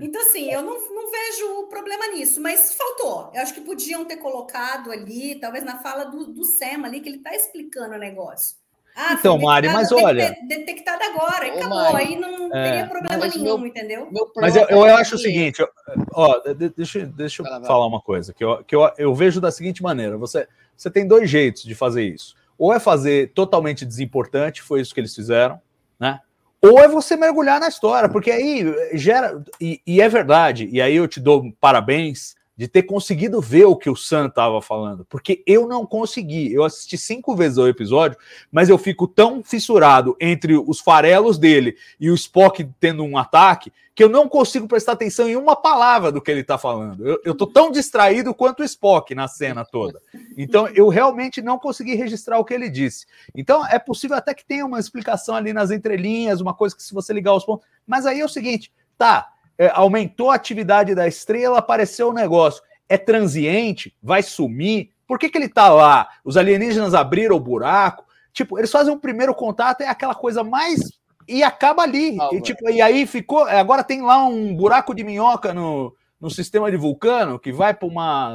Então, 0.00 0.22
assim, 0.22 0.50
eu 0.50 0.62
não, 0.62 0.74
não 0.74 1.10
vejo 1.10 1.66
problema 1.68 2.08
nisso, 2.08 2.40
mas 2.40 2.72
faltou. 2.72 3.30
Eu 3.34 3.42
acho 3.42 3.54
que 3.54 3.60
podiam 3.60 4.04
ter 4.04 4.16
colocado 4.16 4.90
ali, 4.90 5.38
talvez 5.38 5.64
na 5.64 5.78
fala 5.78 6.04
do, 6.04 6.26
do 6.26 6.44
Sam 6.44 6.84
ali, 6.84 7.00
que 7.00 7.08
ele 7.08 7.18
está 7.18 7.34
explicando 7.34 7.94
o 7.94 7.98
negócio. 7.98 8.56
Ah, 8.94 9.14
então, 9.14 9.38
Mari, 9.38 9.68
mas 9.68 9.90
olha. 9.90 10.36
Detectado 10.46 11.02
agora, 11.02 11.48
Ô, 11.48 11.56
acabou. 11.56 11.78
Mari, 11.92 11.96
aí 11.96 12.20
não 12.20 12.54
é, 12.54 12.70
teria 12.70 12.86
problema 12.86 13.26
nenhum, 13.26 13.58
meu, 13.58 13.66
entendeu? 13.66 14.08
Meu 14.10 14.30
mas 14.36 14.54
eu, 14.54 14.66
eu 14.68 14.84
acho 14.84 15.14
o 15.14 15.18
seguinte: 15.18 15.64
ó, 16.12 16.40
deixa, 16.76 17.06
deixa 17.06 17.42
eu 17.42 17.44
vai, 17.44 17.64
falar 17.64 17.80
vai. 17.80 17.88
uma 17.88 18.02
coisa, 18.02 18.34
que, 18.34 18.44
eu, 18.44 18.62
que 18.62 18.76
eu, 18.76 18.90
eu 18.98 19.14
vejo 19.14 19.40
da 19.40 19.50
seguinte 19.50 19.82
maneira: 19.82 20.18
você, 20.18 20.46
você 20.76 20.90
tem 20.90 21.06
dois 21.06 21.28
jeitos 21.30 21.62
de 21.62 21.74
fazer 21.74 22.04
isso. 22.04 22.34
Ou 22.58 22.72
é 22.72 22.78
fazer 22.78 23.32
totalmente 23.32 23.84
desimportante, 23.84 24.60
foi 24.60 24.82
isso 24.82 24.92
que 24.92 25.00
eles 25.00 25.14
fizeram, 25.14 25.60
né? 26.02 26.18
Ou 26.60 26.80
é 26.80 26.88
você 26.88 27.16
mergulhar 27.16 27.60
na 27.60 27.68
história, 27.68 28.08
porque 28.08 28.30
aí 28.30 28.64
gera. 28.94 29.40
E, 29.60 29.80
e 29.86 30.00
é 30.00 30.08
verdade, 30.08 30.68
e 30.72 30.82
aí 30.82 30.96
eu 30.96 31.06
te 31.06 31.20
dou 31.20 31.52
parabéns 31.60 32.34
de 32.56 32.68
ter 32.68 32.82
conseguido 32.82 33.40
ver 33.40 33.64
o 33.64 33.76
que 33.76 33.88
o 33.88 33.96
Sam 33.96 34.26
estava 34.26 34.60
falando, 34.60 35.04
porque 35.06 35.42
eu 35.46 35.66
não 35.66 35.86
consegui. 35.86 36.52
Eu 36.52 36.64
assisti 36.64 36.98
cinco 36.98 37.34
vezes 37.34 37.58
o 37.58 37.66
episódio, 37.66 38.18
mas 38.50 38.68
eu 38.68 38.76
fico 38.76 39.06
tão 39.06 39.42
fissurado 39.42 40.16
entre 40.20 40.56
os 40.56 40.80
farelos 40.80 41.38
dele 41.38 41.76
e 41.98 42.10
o 42.10 42.14
Spock 42.14 42.68
tendo 42.78 43.04
um 43.04 43.16
ataque 43.16 43.72
que 43.94 44.02
eu 44.02 44.08
não 44.08 44.28
consigo 44.28 44.66
prestar 44.66 44.92
atenção 44.92 45.28
em 45.28 45.36
uma 45.36 45.54
palavra 45.54 46.10
do 46.10 46.20
que 46.20 46.30
ele 46.30 46.40
está 46.40 46.56
falando. 46.56 47.06
Eu, 47.06 47.20
eu 47.24 47.34
tô 47.34 47.46
tão 47.46 47.70
distraído 47.70 48.34
quanto 48.34 48.60
o 48.60 48.64
Spock 48.64 49.14
na 49.14 49.28
cena 49.28 49.64
toda. 49.64 50.00
Então 50.36 50.66
eu 50.68 50.88
realmente 50.88 51.42
não 51.42 51.58
consegui 51.58 51.94
registrar 51.94 52.38
o 52.38 52.44
que 52.44 52.54
ele 52.54 52.70
disse. 52.70 53.06
Então 53.34 53.66
é 53.66 53.78
possível 53.78 54.16
até 54.16 54.32
que 54.34 54.44
tenha 54.44 54.64
uma 54.64 54.80
explicação 54.80 55.34
ali 55.34 55.52
nas 55.52 55.70
entrelinhas, 55.70 56.40
uma 56.40 56.54
coisa 56.54 56.74
que 56.74 56.82
se 56.82 56.94
você 56.94 57.12
ligar 57.12 57.34
os 57.34 57.44
pontos. 57.44 57.66
Mas 57.86 58.06
aí 58.06 58.20
é 58.20 58.24
o 58.24 58.28
seguinte, 58.28 58.72
tá? 58.96 59.31
É, 59.58 59.70
aumentou 59.74 60.30
a 60.30 60.34
atividade 60.34 60.94
da 60.94 61.06
estrela, 61.06 61.58
apareceu 61.58 62.08
o 62.08 62.10
um 62.10 62.14
negócio. 62.14 62.62
É 62.88 62.96
transiente? 62.98 63.94
Vai 64.02 64.22
sumir? 64.22 64.90
Por 65.06 65.18
que, 65.18 65.28
que 65.28 65.38
ele 65.38 65.48
tá 65.48 65.68
lá? 65.68 66.08
Os 66.24 66.36
alienígenas 66.36 66.94
abriram 66.94 67.36
o 67.36 67.40
buraco? 67.40 68.04
Tipo, 68.32 68.58
eles 68.58 68.70
fazem 68.70 68.92
um 68.92 68.98
primeiro 68.98 69.34
contato, 69.34 69.82
é 69.82 69.88
aquela 69.88 70.14
coisa 70.14 70.42
mais. 70.42 70.80
E 71.28 71.42
acaba 71.42 71.82
ali. 71.82 72.16
Ah, 72.20 72.30
e, 72.32 72.40
tipo, 72.40 72.68
e 72.68 72.80
aí 72.80 73.06
ficou. 73.06 73.44
Agora 73.44 73.84
tem 73.84 74.02
lá 74.02 74.24
um 74.24 74.54
buraco 74.54 74.94
de 74.94 75.04
minhoca 75.04 75.52
no, 75.52 75.94
no 76.20 76.30
sistema 76.30 76.70
de 76.70 76.76
vulcano 76.76 77.38
que 77.38 77.52
vai 77.52 77.74
para 77.74 77.88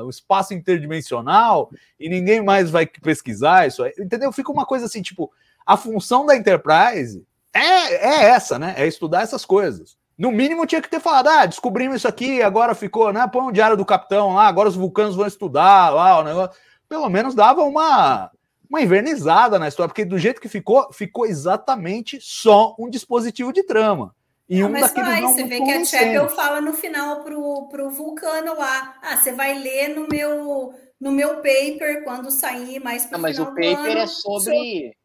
um 0.03 0.09
espaço 0.09 0.53
interdimensional 0.53 1.69
e 1.99 2.09
ninguém 2.09 2.43
mais 2.43 2.69
vai 2.69 2.85
pesquisar 2.85 3.67
isso. 3.67 3.85
Entendeu? 3.97 4.31
Fica 4.31 4.51
uma 4.51 4.65
coisa 4.65 4.85
assim, 4.85 5.01
tipo, 5.01 5.31
a 5.65 5.75
função 5.75 6.25
da 6.25 6.35
Enterprise 6.35 7.25
é, 7.53 7.59
é 7.59 8.29
essa, 8.29 8.59
né? 8.59 8.75
É 8.77 8.85
estudar 8.85 9.23
essas 9.23 9.43
coisas. 9.43 9.96
No 10.17 10.31
mínimo 10.31 10.65
tinha 10.65 10.81
que 10.81 10.89
ter 10.89 10.99
falado, 10.99 11.27
ah, 11.27 11.45
descobrimos 11.45 11.97
isso 11.97 12.07
aqui, 12.07 12.41
agora 12.41 12.73
ficou, 12.73 13.13
né? 13.13 13.27
Põe 13.31 13.43
um 13.43 13.51
diário 13.51 13.77
do 13.77 13.85
capitão 13.85 14.33
lá, 14.33 14.47
agora 14.47 14.67
os 14.67 14.75
vulcanos 14.75 15.15
vão 15.15 15.27
estudar 15.27 15.89
lá 15.89 16.19
o 16.19 16.23
negócio. 16.23 16.59
Pelo 16.89 17.07
menos 17.07 17.35
dava 17.35 17.61
uma, 17.63 18.31
uma 18.67 18.81
invernizada 18.81 19.59
na 19.59 19.67
história, 19.67 19.89
porque 19.89 20.05
do 20.05 20.17
jeito 20.17 20.41
que 20.41 20.49
ficou, 20.49 20.91
ficou 20.91 21.25
exatamente 21.25 22.17
só 22.19 22.75
um 22.79 22.89
dispositivo 22.89 23.53
de 23.53 23.61
trama. 23.63 24.15
E 24.49 24.61
não, 24.61 24.69
um 24.69 24.71
mas 24.71 24.93
vai, 24.93 25.21
você 25.21 25.43
vê 25.43 25.61
que 25.61 25.71
a 25.71 25.85
Chapel 25.85 26.29
fala 26.29 26.61
no 26.61 26.73
final 26.73 27.21
pro, 27.21 27.67
pro 27.67 27.91
Vulcano 27.91 28.57
lá, 28.57 28.95
ah, 29.03 29.17
você 29.17 29.33
vai 29.33 29.59
ler 29.59 29.89
no 29.89 30.07
meu 30.07 30.73
no 30.99 31.11
meu 31.11 31.35
paper 31.35 32.03
quando 32.03 32.31
sair 32.31 32.79
mais 32.79 33.05
para 33.05 33.19
Mas 33.19 33.37
o 33.37 33.45
paper 33.45 33.97
é 33.97 34.07
sobre, 34.07 34.07
sobre, 34.07 34.95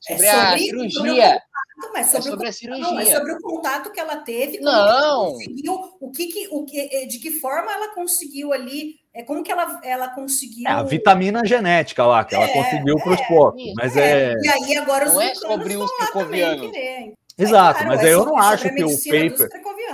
sobre, 0.00 0.26
é, 0.26 0.30
a 0.30 0.58
sobre 0.90 1.40
cirurgia 1.78 1.90
mas 1.92 2.06
sobre, 2.06 2.28
é 2.28 2.30
sobre 2.30 2.48
a 2.48 2.52
cirurgia. 2.52 2.84
Não, 2.84 2.98
é 2.98 3.04
sobre 3.04 3.32
o 3.32 3.40
contato 3.40 3.92
que 3.92 4.00
ela 4.00 4.16
teve. 4.16 4.60
Não. 4.60 5.32
conseguiu, 5.32 5.74
o 6.00 6.10
que, 6.10 6.26
que, 6.26 6.48
o 6.50 6.64
que, 6.64 6.78
eh, 6.80 7.06
de 7.06 7.18
que 7.18 7.30
forma 7.32 7.72
ela 7.72 7.94
conseguiu 7.94 8.52
ali, 8.52 8.96
é 9.14 9.22
como 9.22 9.42
que 9.42 9.50
ela, 9.50 9.80
ela 9.82 10.08
conseguiu. 10.08 10.68
É 10.68 10.72
a 10.72 10.82
vitamina 10.82 11.44
genética 11.44 12.04
lá, 12.04 12.24
que 12.24 12.34
ela 12.34 12.44
é, 12.44 12.52
conseguiu 12.52 12.96
para 12.96 13.12
os 13.12 13.20
poucos. 13.26 13.62
Mas 13.76 13.96
é, 13.96 14.32
é. 14.32 14.34
E 14.42 14.48
aí 14.48 14.76
agora 14.76 15.06
os 15.06 15.14
não 15.14 15.20
é 15.20 15.34
sobre 15.34 15.76
os 15.76 15.90
picovianos. 15.98 16.72
Exato, 17.38 17.84
claro, 17.84 17.88
mas 17.88 18.04
é 18.04 18.12
eu 18.12 18.24
não 18.24 18.36
acho 18.36 18.68
que 18.74 18.82
o 18.82 18.88
paper. 18.88 19.48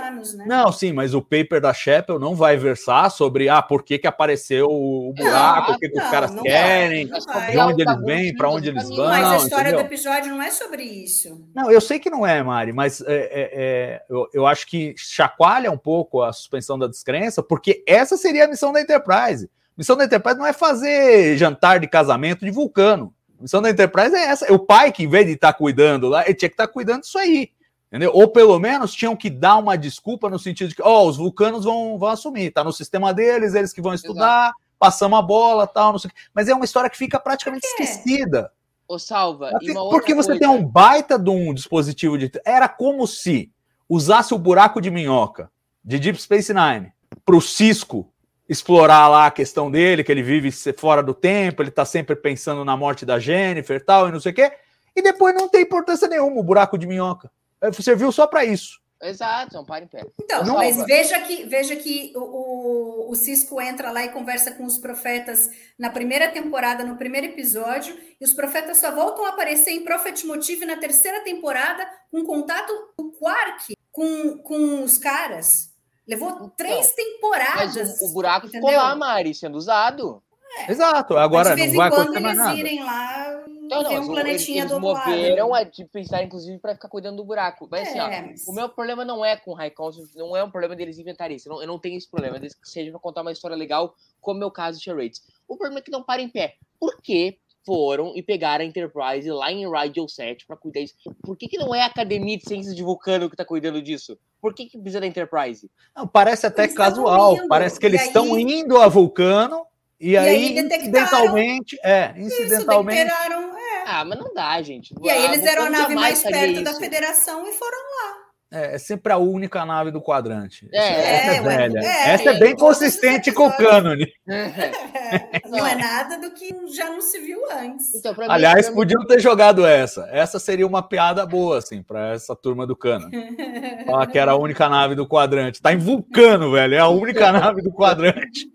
Anos, 0.05 0.33
né? 0.33 0.45
Não, 0.47 0.71
sim, 0.71 0.93
mas 0.93 1.13
o 1.13 1.21
paper 1.21 1.59
da 1.59 1.73
Shepard 1.73 2.21
não 2.21 2.35
vai 2.35 2.57
versar 2.57 3.09
sobre 3.11 3.49
ah, 3.49 3.61
por 3.61 3.83
que, 3.83 3.97
que 3.97 4.07
apareceu 4.07 4.67
o 4.69 5.13
buraco, 5.13 5.73
o 5.73 5.77
que, 5.79 5.89
que 5.89 5.99
os 5.99 6.09
caras 6.09 6.31
querem, 6.41 7.07
vai, 7.07 7.51
de 7.51 7.57
onde 7.57 7.81
eles 7.81 8.01
vêm, 8.03 8.35
para 8.35 8.49
onde 8.49 8.69
eles 8.69 8.87
vão. 8.89 9.07
Mas 9.07 9.25
a 9.25 9.37
história 9.37 9.69
entendeu? 9.69 9.79
do 9.79 9.85
episódio 9.87 10.31
não 10.31 10.41
é 10.41 10.51
sobre 10.51 10.83
isso. 10.83 11.47
Não, 11.53 11.71
eu 11.71 11.81
sei 11.81 11.99
que 11.99 12.09
não 12.09 12.25
é, 12.25 12.41
Mari, 12.41 12.73
mas 12.73 13.01
é, 13.01 13.13
é, 13.13 13.49
é, 13.53 14.01
eu, 14.09 14.27
eu 14.33 14.47
acho 14.47 14.67
que 14.67 14.93
chacoalha 14.97 15.71
um 15.71 15.77
pouco 15.77 16.21
a 16.21 16.31
suspensão 16.31 16.77
da 16.77 16.87
descrença, 16.87 17.43
porque 17.43 17.83
essa 17.87 18.17
seria 18.17 18.45
a 18.45 18.47
missão 18.47 18.71
da 18.71 18.81
Enterprise. 18.81 19.49
Missão 19.77 19.97
da 19.97 20.05
Enterprise 20.05 20.37
não 20.37 20.45
é 20.45 20.53
fazer 20.53 21.37
jantar 21.37 21.79
de 21.79 21.87
casamento 21.87 22.45
de 22.45 22.51
vulcano. 22.51 23.13
A 23.37 23.43
missão 23.43 23.61
da 23.61 23.69
Enterprise 23.69 24.15
é 24.15 24.25
essa. 24.27 24.51
O 24.53 24.59
pai, 24.59 24.91
que 24.91 25.03
em 25.03 25.09
vez 25.09 25.25
de 25.25 25.33
estar 25.33 25.53
cuidando 25.53 26.07
lá, 26.07 26.23
ele 26.23 26.33
tinha 26.33 26.47
que 26.47 26.53
estar 26.53 26.67
cuidando 26.67 27.01
disso 27.01 27.17
aí. 27.17 27.49
Entendeu? 27.87 28.11
Ou 28.13 28.27
pelo 28.27 28.59
menos 28.59 28.93
tinham 28.93 29.15
que 29.15 29.29
dar 29.29 29.57
uma 29.57 29.77
desculpa 29.77 30.29
no 30.29 30.39
sentido 30.39 30.69
de 30.69 30.75
que, 30.75 30.81
ó, 30.81 31.05
os 31.05 31.17
vulcanos 31.17 31.63
vão, 31.63 31.97
vão 31.97 32.09
assumir, 32.09 32.51
tá 32.51 32.63
no 32.63 32.73
sistema 32.73 33.13
deles, 33.13 33.53
eles 33.53 33.71
que 33.71 33.81
vão 33.81 33.93
estudar, 33.93 34.51
passamos 34.79 35.17
a 35.17 35.21
bola, 35.21 35.67
tal, 35.67 35.91
não 35.91 35.99
sei 35.99 36.09
o 36.09 36.13
quê. 36.13 36.19
Mas 36.33 36.47
é 36.47 36.53
uma 36.53 36.65
história 36.65 36.89
que 36.89 36.97
fica 36.97 37.19
praticamente 37.19 37.65
esquecida. 37.65 38.51
Ô, 38.87 38.99
Salva, 38.99 39.51
outra 39.53 39.89
Porque 39.89 40.13
você 40.13 40.29
coisa. 40.29 40.39
tem 40.39 40.49
um 40.49 40.63
baita 40.63 41.17
de 41.17 41.29
um 41.29 41.53
dispositivo 41.53 42.17
de. 42.17 42.31
Era 42.45 42.67
como 42.67 43.07
se 43.07 43.51
usasse 43.89 44.33
o 44.33 44.37
buraco 44.37 44.81
de 44.81 44.91
minhoca 44.91 45.49
de 45.83 45.99
Deep 45.99 46.21
Space 46.21 46.53
Nine 46.53 46.91
para 47.23 47.35
o 47.35 47.41
Cisco 47.41 48.11
explorar 48.47 49.07
lá 49.07 49.25
a 49.25 49.31
questão 49.31 49.71
dele, 49.71 50.03
que 50.03 50.11
ele 50.11 50.21
vive 50.21 50.51
fora 50.77 51.01
do 51.01 51.13
tempo, 51.13 51.63
ele 51.63 51.71
tá 51.71 51.83
sempre 51.83 52.15
pensando 52.15 52.63
na 52.63 52.77
morte 52.77 53.05
da 53.05 53.17
Jennifer 53.17 53.77
e 53.77 53.83
tal, 53.83 54.07
e 54.07 54.11
não 54.11 54.19
sei 54.19 54.31
o 54.31 54.35
quê. 54.35 54.51
E 54.95 55.01
depois 55.01 55.33
não 55.33 55.49
tem 55.49 55.63
importância 55.63 56.07
nenhuma 56.07 56.39
o 56.39 56.43
buraco 56.43 56.77
de 56.77 56.85
minhoca. 56.85 57.31
É, 57.61 57.71
Serviu 57.71 58.11
só 58.11 58.27
para 58.27 58.45
isso. 58.45 58.79
Exato, 59.01 59.53
não 59.53 59.65
para 59.65 59.83
em 59.83 59.87
pé. 59.87 60.05
Então, 60.21 60.41
Ô, 60.41 60.53
mas 60.55 60.77
veja 60.85 61.19
que, 61.21 61.43
veja 61.45 61.75
que 61.75 62.13
o, 62.15 62.19
o, 62.19 63.11
o 63.11 63.15
Cisco 63.15 63.61
entra 63.61 63.91
lá 63.91 64.03
e 64.05 64.09
conversa 64.09 64.51
com 64.51 64.65
os 64.65 64.77
profetas 64.77 65.49
na 65.77 65.89
primeira 65.89 66.31
temporada, 66.31 66.83
no 66.83 66.95
primeiro 66.95 67.27
episódio, 67.27 67.95
e 68.19 68.23
os 68.23 68.33
profetas 68.33 68.79
só 68.79 68.91
voltam 68.91 69.25
a 69.25 69.29
aparecer 69.29 69.71
em 69.71 69.83
Prophet 69.83 70.25
Motive 70.25 70.65
na 70.65 70.77
terceira 70.77 71.21
temporada, 71.23 71.87
com 72.09 72.23
contato 72.23 72.71
do 72.97 73.11
Quark 73.11 73.75
com, 73.95 74.37
com 74.39 74.83
os 74.83 74.97
caras. 74.97 75.73
Levou 76.05 76.49
três 76.51 76.91
temporadas. 76.91 77.75
Mas 77.77 78.01
o, 78.01 78.05
o 78.05 78.13
buraco 78.13 78.47
ficou 78.47 78.69
entendeu? 78.69 78.79
lá, 78.79 78.95
Mari, 78.95 79.33
sendo 79.33 79.57
usado. 79.57 80.21
Exato. 80.69 81.17
Agora 81.17 81.49
Mas 81.49 81.55
de 81.57 81.61
não 81.61 81.65
vez 81.67 81.75
vai 81.77 81.87
em 81.89 81.91
quando 81.91 82.15
eles 82.15 82.37
nada. 82.37 82.55
irem 82.59 82.83
lá 82.83 83.43
Não, 83.69 83.83
não, 83.83 84.01
um 84.01 84.07
planetinha 84.07 84.61
eles 84.63 84.71
do 84.71 84.85
outro 84.85 85.05
moveram 85.09 85.49
lado. 85.49 85.61
a 85.67 85.69
de 85.69 85.85
pensar, 85.85 86.23
inclusive, 86.23 86.57
para 86.59 86.73
ficar 86.73 86.87
cuidando 86.89 87.17
do 87.17 87.23
buraco. 87.23 87.67
Mas 87.69 87.87
assim, 87.89 87.99
ó, 87.99 88.07
É, 88.07 88.21
mas- 88.21 88.47
o 88.47 88.53
meu 88.53 88.69
problema 88.69 89.03
não 89.03 89.23
é 89.25 89.35
com 89.35 89.53
o 89.53 89.71
Council, 89.71 90.05
não 90.15 90.35
é 90.35 90.43
um 90.43 90.49
problema 90.49 90.75
deles 90.75 90.97
inventarem 90.97 91.37
isso. 91.37 91.49
Eu 91.49 91.53
não, 91.55 91.61
eu 91.61 91.67
não 91.67 91.79
tenho 91.79 91.97
esse 91.97 92.09
problema, 92.09 92.39
desde 92.39 92.59
que 92.59 92.69
seja 92.69 92.91
pra 92.91 92.99
contar 92.99 93.21
uma 93.21 93.31
história 93.31 93.55
legal, 93.57 93.95
como 94.21 94.43
é 94.43 94.45
o 94.45 94.51
caso 94.51 94.77
de 94.79 94.85
Charades. 94.85 95.21
O 95.47 95.57
problema 95.57 95.79
é 95.79 95.81
que 95.81 95.91
não 95.91 96.03
para 96.03 96.21
em 96.21 96.29
pé. 96.29 96.55
Por 96.79 97.01
que 97.01 97.37
foram 97.65 98.13
e 98.15 98.21
pegaram 98.21 98.63
a 98.63 98.67
Enterprise 98.67 99.27
lá 99.31 99.51
em 99.51 99.67
Rigel 99.67 100.07
7 100.07 100.45
para 100.45 100.55
cuidar 100.55 100.81
disso? 100.81 100.93
Por 101.23 101.35
que, 101.35 101.47
que 101.47 101.57
não 101.57 101.73
é 101.73 101.81
a 101.81 101.87
Academia 101.87 102.37
de 102.37 102.43
Ciências 102.47 102.75
de 102.75 102.83
Vulcano 102.83 103.27
que 103.29 103.35
tá 103.35 103.43
cuidando 103.43 103.81
disso? 103.81 104.17
Por 104.39 104.53
que, 104.53 104.67
que 104.67 104.77
precisa 104.77 104.99
da 105.01 105.07
Enterprise? 105.07 105.69
Não, 105.95 106.07
parece 106.07 106.45
até 106.45 106.63
Eles 106.65 106.75
casual. 106.75 107.35
Parece 107.49 107.79
que 107.79 107.85
eles 107.87 108.01
aí- 108.01 108.07
estão 108.07 108.37
indo 108.39 108.77
a 108.77 108.87
Vulcano 108.87 109.65
e, 109.99 110.17
aí 110.17 110.27
aí, 110.27 110.53
detectaram. 110.53 110.85
incidentalmente, 110.87 111.77
é, 111.83 112.13
Isso, 112.17 112.41
incidentalmente. 112.41 112.97
detectaram, 113.03 113.57
é. 113.57 113.83
Ah, 113.87 114.05
mas 114.05 114.19
não 114.19 114.33
dá, 114.33 114.61
gente. 114.61 114.93
E 115.01 115.09
aí 115.09 115.25
A 115.25 115.33
eles 115.33 115.43
eram 115.45 115.63
a 115.65 115.69
nave 115.69 115.95
mais 115.95 116.21
perto 116.23 116.63
da 116.63 116.71
isso. 116.71 116.79
federação 116.79 117.47
e 117.47 117.51
foram 117.53 117.77
lá. 117.77 118.24
É, 118.51 118.75
é 118.75 118.77
sempre 118.77 119.11
a 119.11 119.17
única 119.17 119.65
nave 119.65 119.91
do 119.91 120.01
quadrante. 120.01 120.69
É, 120.71 120.77
Essa 120.77 121.31
é, 121.31 121.35
é, 121.37 121.41
velha. 121.41 121.79
é, 121.79 122.09
Essa 122.11 122.29
é 122.29 122.35
é, 122.35 122.39
bem 122.39 122.55
todos 122.55 122.77
os 122.77 122.83
consistente 122.83 123.31
com 123.31 123.47
o 123.47 123.57
cânone. 123.57 124.07
Não 125.49 125.65
é 125.65 125.75
nada 125.75 126.17
do 126.19 126.31
que 126.31 126.49
já 126.75 126.89
não 126.89 126.99
se 127.01 127.19
viu 127.19 127.39
antes. 127.51 127.93
Então, 127.95 128.13
pra 128.13 128.25
mim, 128.27 128.33
Aliás, 128.33 128.69
mim- 128.69 128.75
podiam 128.75 129.05
ter 129.05 129.19
jogado 129.19 129.65
essa. 129.65 130.07
Essa 130.11 130.39
seria 130.39 130.65
uma 130.65 130.81
piada 130.81 131.25
boa, 131.25 131.57
assim, 131.59 131.83
pra 131.83 132.09
essa 132.13 132.35
turma 132.35 132.65
do 132.65 132.75
cano. 132.75 133.09
Falar 133.85 134.07
que 134.07 134.17
era 134.17 134.31
a 134.31 134.37
única 134.37 134.67
nave 134.67 134.95
do 134.95 135.07
quadrante. 135.07 135.61
Tá 135.61 135.71
em 135.73 135.77
Vulcano, 135.77 136.51
velho. 136.51 136.73
É 136.75 136.79
a 136.79 136.87
única 136.89 137.31
nave 137.31 137.61
do 137.61 137.71
quadrante. 137.71 138.49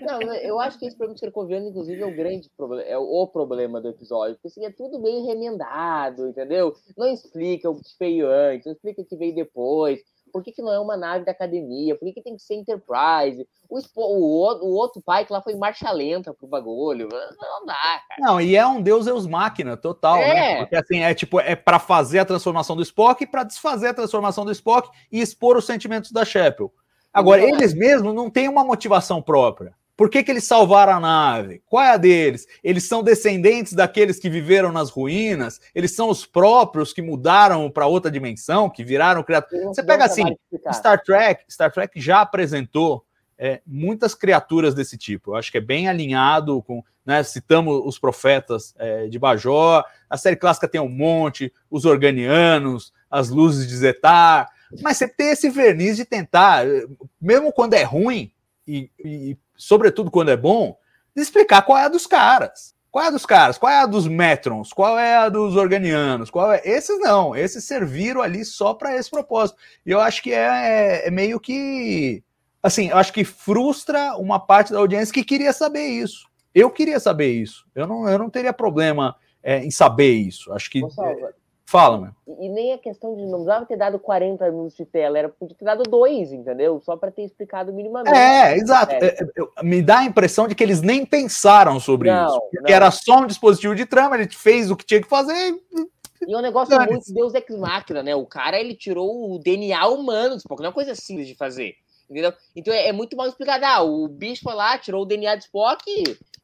Não, 0.00 0.20
eu 0.34 0.58
acho 0.58 0.78
que 0.78 0.86
esse 0.86 0.96
problema 0.96 1.14
dos 1.14 1.20
Kerkovianos, 1.20 1.68
inclusive, 1.68 2.02
é 2.02 2.06
o 2.06 2.14
grande 2.14 2.50
problema, 2.56 2.82
é 2.88 2.98
o 2.98 3.26
problema 3.26 3.80
do 3.80 3.88
episódio, 3.88 4.34
porque 4.34 4.48
assim, 4.48 4.64
é 4.64 4.70
tudo 4.70 5.00
meio 5.00 5.24
remendado, 5.26 6.28
entendeu? 6.28 6.74
Não 6.96 7.06
explica 7.12 7.70
o 7.70 7.76
que 7.76 7.82
veio 8.00 8.28
antes, 8.28 8.66
não 8.66 8.72
explica 8.72 9.00
o 9.02 9.04
que 9.04 9.16
veio 9.22 9.34
depois, 9.34 10.00
por 10.32 10.42
que, 10.42 10.50
que 10.50 10.62
não 10.62 10.72
é 10.72 10.80
uma 10.80 10.96
nave 10.96 11.24
da 11.24 11.30
academia, 11.32 11.94
por 11.94 12.06
que, 12.06 12.14
que 12.14 12.22
tem 12.22 12.34
que 12.34 12.42
ser 12.42 12.54
Enterprise, 12.54 13.46
o, 13.68 13.78
o, 13.96 14.64
o- 14.64 14.74
outro 14.74 15.02
pai 15.02 15.24
que 15.26 15.32
lá 15.32 15.42
foi 15.42 15.54
marcha 15.54 15.90
lenta 15.92 16.32
pro 16.32 16.46
bagulho, 16.46 17.08
não 17.10 17.66
dá, 17.66 17.74
cara. 18.08 18.20
Não, 18.20 18.40
e 18.40 18.56
é 18.56 18.66
um 18.66 18.80
Deus 18.80 19.06
Eus 19.06 19.26
Máquina 19.26 19.76
total, 19.76 20.16
né? 20.16 20.52
É. 20.54 20.56
Porque 20.60 20.76
assim, 20.76 21.00
é 21.00 21.14
tipo, 21.14 21.38
é 21.38 21.54
para 21.54 21.78
fazer 21.78 22.18
a 22.20 22.24
transformação 22.24 22.74
do 22.74 22.82
Spock 22.82 23.22
e 23.22 23.26
para 23.26 23.44
desfazer 23.44 23.88
a 23.88 23.94
transformação 23.94 24.44
do 24.44 24.52
Spock 24.52 24.88
e 25.10 25.20
expor 25.20 25.56
os 25.56 25.66
sentimentos 25.66 26.10
da 26.10 26.24
Sheppel. 26.24 26.72
Agora, 27.12 27.42
eles 27.42 27.74
mesmos 27.74 28.14
não 28.14 28.30
têm 28.30 28.48
uma 28.48 28.64
motivação 28.64 29.20
própria. 29.20 29.74
Por 30.02 30.10
que, 30.10 30.24
que 30.24 30.32
eles 30.32 30.42
salvaram 30.42 30.94
a 30.94 30.98
nave? 30.98 31.62
Qual 31.64 31.80
é 31.80 31.90
a 31.90 31.96
deles? 31.96 32.44
Eles 32.64 32.88
são 32.88 33.04
descendentes 33.04 33.72
daqueles 33.72 34.18
que 34.18 34.28
viveram 34.28 34.72
nas 34.72 34.90
ruínas? 34.90 35.60
Eles 35.72 35.92
são 35.92 36.10
os 36.10 36.26
próprios 36.26 36.92
que 36.92 37.00
mudaram 37.00 37.70
para 37.70 37.86
outra 37.86 38.10
dimensão, 38.10 38.68
que 38.68 38.82
viraram 38.82 39.22
criaturas? 39.22 39.64
Você 39.66 39.80
pega 39.80 40.04
assim. 40.04 40.24
Star 40.72 41.00
Trek, 41.00 41.44
Star 41.48 41.70
Trek 41.70 42.00
já 42.00 42.20
apresentou 42.20 43.06
é, 43.38 43.62
muitas 43.64 44.12
criaturas 44.12 44.74
desse 44.74 44.98
tipo. 44.98 45.30
Eu 45.30 45.36
acho 45.36 45.52
que 45.52 45.58
é 45.58 45.60
bem 45.60 45.88
alinhado 45.88 46.60
com, 46.62 46.82
né, 47.06 47.22
citamos 47.22 47.80
os 47.84 47.96
profetas 47.96 48.74
é, 48.80 49.06
de 49.06 49.20
Bajor, 49.20 49.84
a 50.10 50.16
série 50.16 50.34
clássica 50.34 50.66
tem 50.66 50.80
um 50.80 50.88
monte, 50.88 51.52
os 51.70 51.84
organianos, 51.84 52.92
as 53.08 53.28
luzes 53.28 53.68
de 53.68 53.76
Zetar, 53.76 54.50
mas 54.80 54.96
você 54.96 55.06
tem 55.06 55.30
esse 55.30 55.48
verniz 55.48 55.96
de 55.96 56.04
tentar, 56.04 56.66
eh, 56.66 56.88
mesmo 57.20 57.52
quando 57.52 57.74
é 57.74 57.84
ruim 57.84 58.32
e, 58.66 58.90
e 59.04 59.36
sobretudo 59.62 60.10
quando 60.10 60.30
é 60.30 60.36
bom, 60.36 60.76
de 61.14 61.22
explicar 61.22 61.62
qual 61.62 61.78
é 61.78 61.84
a 61.84 61.88
dos 61.88 62.06
caras. 62.06 62.74
Qual 62.90 63.04
é 63.04 63.08
a 63.08 63.10
dos 63.10 63.24
caras? 63.24 63.56
Qual 63.56 63.72
é 63.72 63.80
a 63.80 63.86
dos 63.86 64.06
Metrons? 64.06 64.72
Qual 64.72 64.98
é 64.98 65.16
a 65.16 65.28
dos 65.28 65.56
organianos? 65.56 66.30
Qual 66.30 66.52
é? 66.52 66.60
Esses 66.64 66.98
não, 67.00 67.34
esses 67.34 67.64
serviram 67.64 68.20
ali 68.20 68.44
só 68.44 68.74
para 68.74 68.94
esse 68.96 69.08
propósito. 69.08 69.58
E 69.86 69.90
eu 69.90 70.00
acho 70.00 70.22
que 70.22 70.32
é, 70.32 71.06
é 71.06 71.10
meio 71.10 71.40
que. 71.40 72.22
Assim, 72.62 72.88
eu 72.88 72.98
acho 72.98 73.12
que 73.12 73.24
frustra 73.24 74.16
uma 74.16 74.38
parte 74.38 74.72
da 74.72 74.78
audiência 74.78 75.14
que 75.14 75.24
queria 75.24 75.52
saber 75.52 75.86
isso. 75.86 76.28
Eu 76.54 76.70
queria 76.70 77.00
saber 77.00 77.32
isso. 77.32 77.64
Eu 77.74 77.86
não, 77.86 78.06
eu 78.06 78.18
não 78.18 78.28
teria 78.28 78.52
problema 78.52 79.16
é, 79.42 79.64
em 79.64 79.70
saber 79.70 80.12
isso. 80.12 80.52
Acho 80.52 80.70
que. 80.70 80.80
Salva, 80.90 81.34
Fala, 81.72 81.96
meu. 81.96 82.10
E, 82.38 82.44
e 82.44 82.48
nem 82.50 82.74
a 82.74 82.78
questão 82.78 83.16
de 83.16 83.22
não 83.22 83.30
precisava 83.38 83.64
ter 83.64 83.76
dado 83.78 83.98
40 83.98 84.44
minutos 84.50 84.76
de 84.76 84.84
tela, 84.84 85.18
era 85.18 85.30
podia 85.30 85.56
ter 85.56 85.64
dado 85.64 85.84
dois, 85.84 86.30
entendeu? 86.30 86.78
Só 86.84 86.98
para 86.98 87.10
ter 87.10 87.22
explicado 87.22 87.72
minimamente. 87.72 88.14
É, 88.14 88.58
exato. 88.58 88.92
É. 88.92 89.06
É, 89.06 89.16
é, 89.22 89.62
me 89.62 89.80
dá 89.80 90.00
a 90.00 90.04
impressão 90.04 90.46
de 90.46 90.54
que 90.54 90.62
eles 90.62 90.82
nem 90.82 91.06
pensaram 91.06 91.80
sobre 91.80 92.10
Não, 92.10 92.26
isso. 92.26 92.40
Não. 92.60 92.70
era 92.74 92.90
só 92.90 93.20
um 93.20 93.26
dispositivo 93.26 93.74
de 93.74 93.86
trama, 93.86 94.16
ele 94.16 94.28
fez 94.28 94.70
o 94.70 94.76
que 94.76 94.84
tinha 94.84 95.00
que 95.00 95.08
fazer. 95.08 95.32
e- 95.34 95.88
E 96.28 96.34
é 96.34 96.36
um 96.36 96.42
negócio 96.42 96.76
Dane-se. 96.76 96.92
muito 96.92 97.14
Deus 97.14 97.34
Ex 97.34 97.58
Machina, 97.58 98.02
né? 98.02 98.14
O 98.14 98.26
cara, 98.26 98.60
ele 98.60 98.74
tirou 98.74 99.32
o 99.32 99.38
DNA 99.38 99.88
humano, 99.88 100.36
tipo, 100.36 100.54
não 100.58 100.66
é 100.66 100.68
uma 100.68 100.74
coisa 100.74 100.94
simples 100.94 101.26
de 101.26 101.34
fazer, 101.34 101.74
entendeu? 102.10 102.34
Então 102.54 102.74
é, 102.74 102.88
é 102.88 102.92
muito 102.92 103.16
mal 103.16 103.26
explicado. 103.28 103.64
Ah, 103.64 103.80
o 103.82 104.06
bicho 104.08 104.42
foi 104.44 104.54
lá, 104.54 104.76
tirou 104.76 105.02
o 105.02 105.06
DNA 105.06 105.36
de 105.36 105.44
Spock 105.44 105.82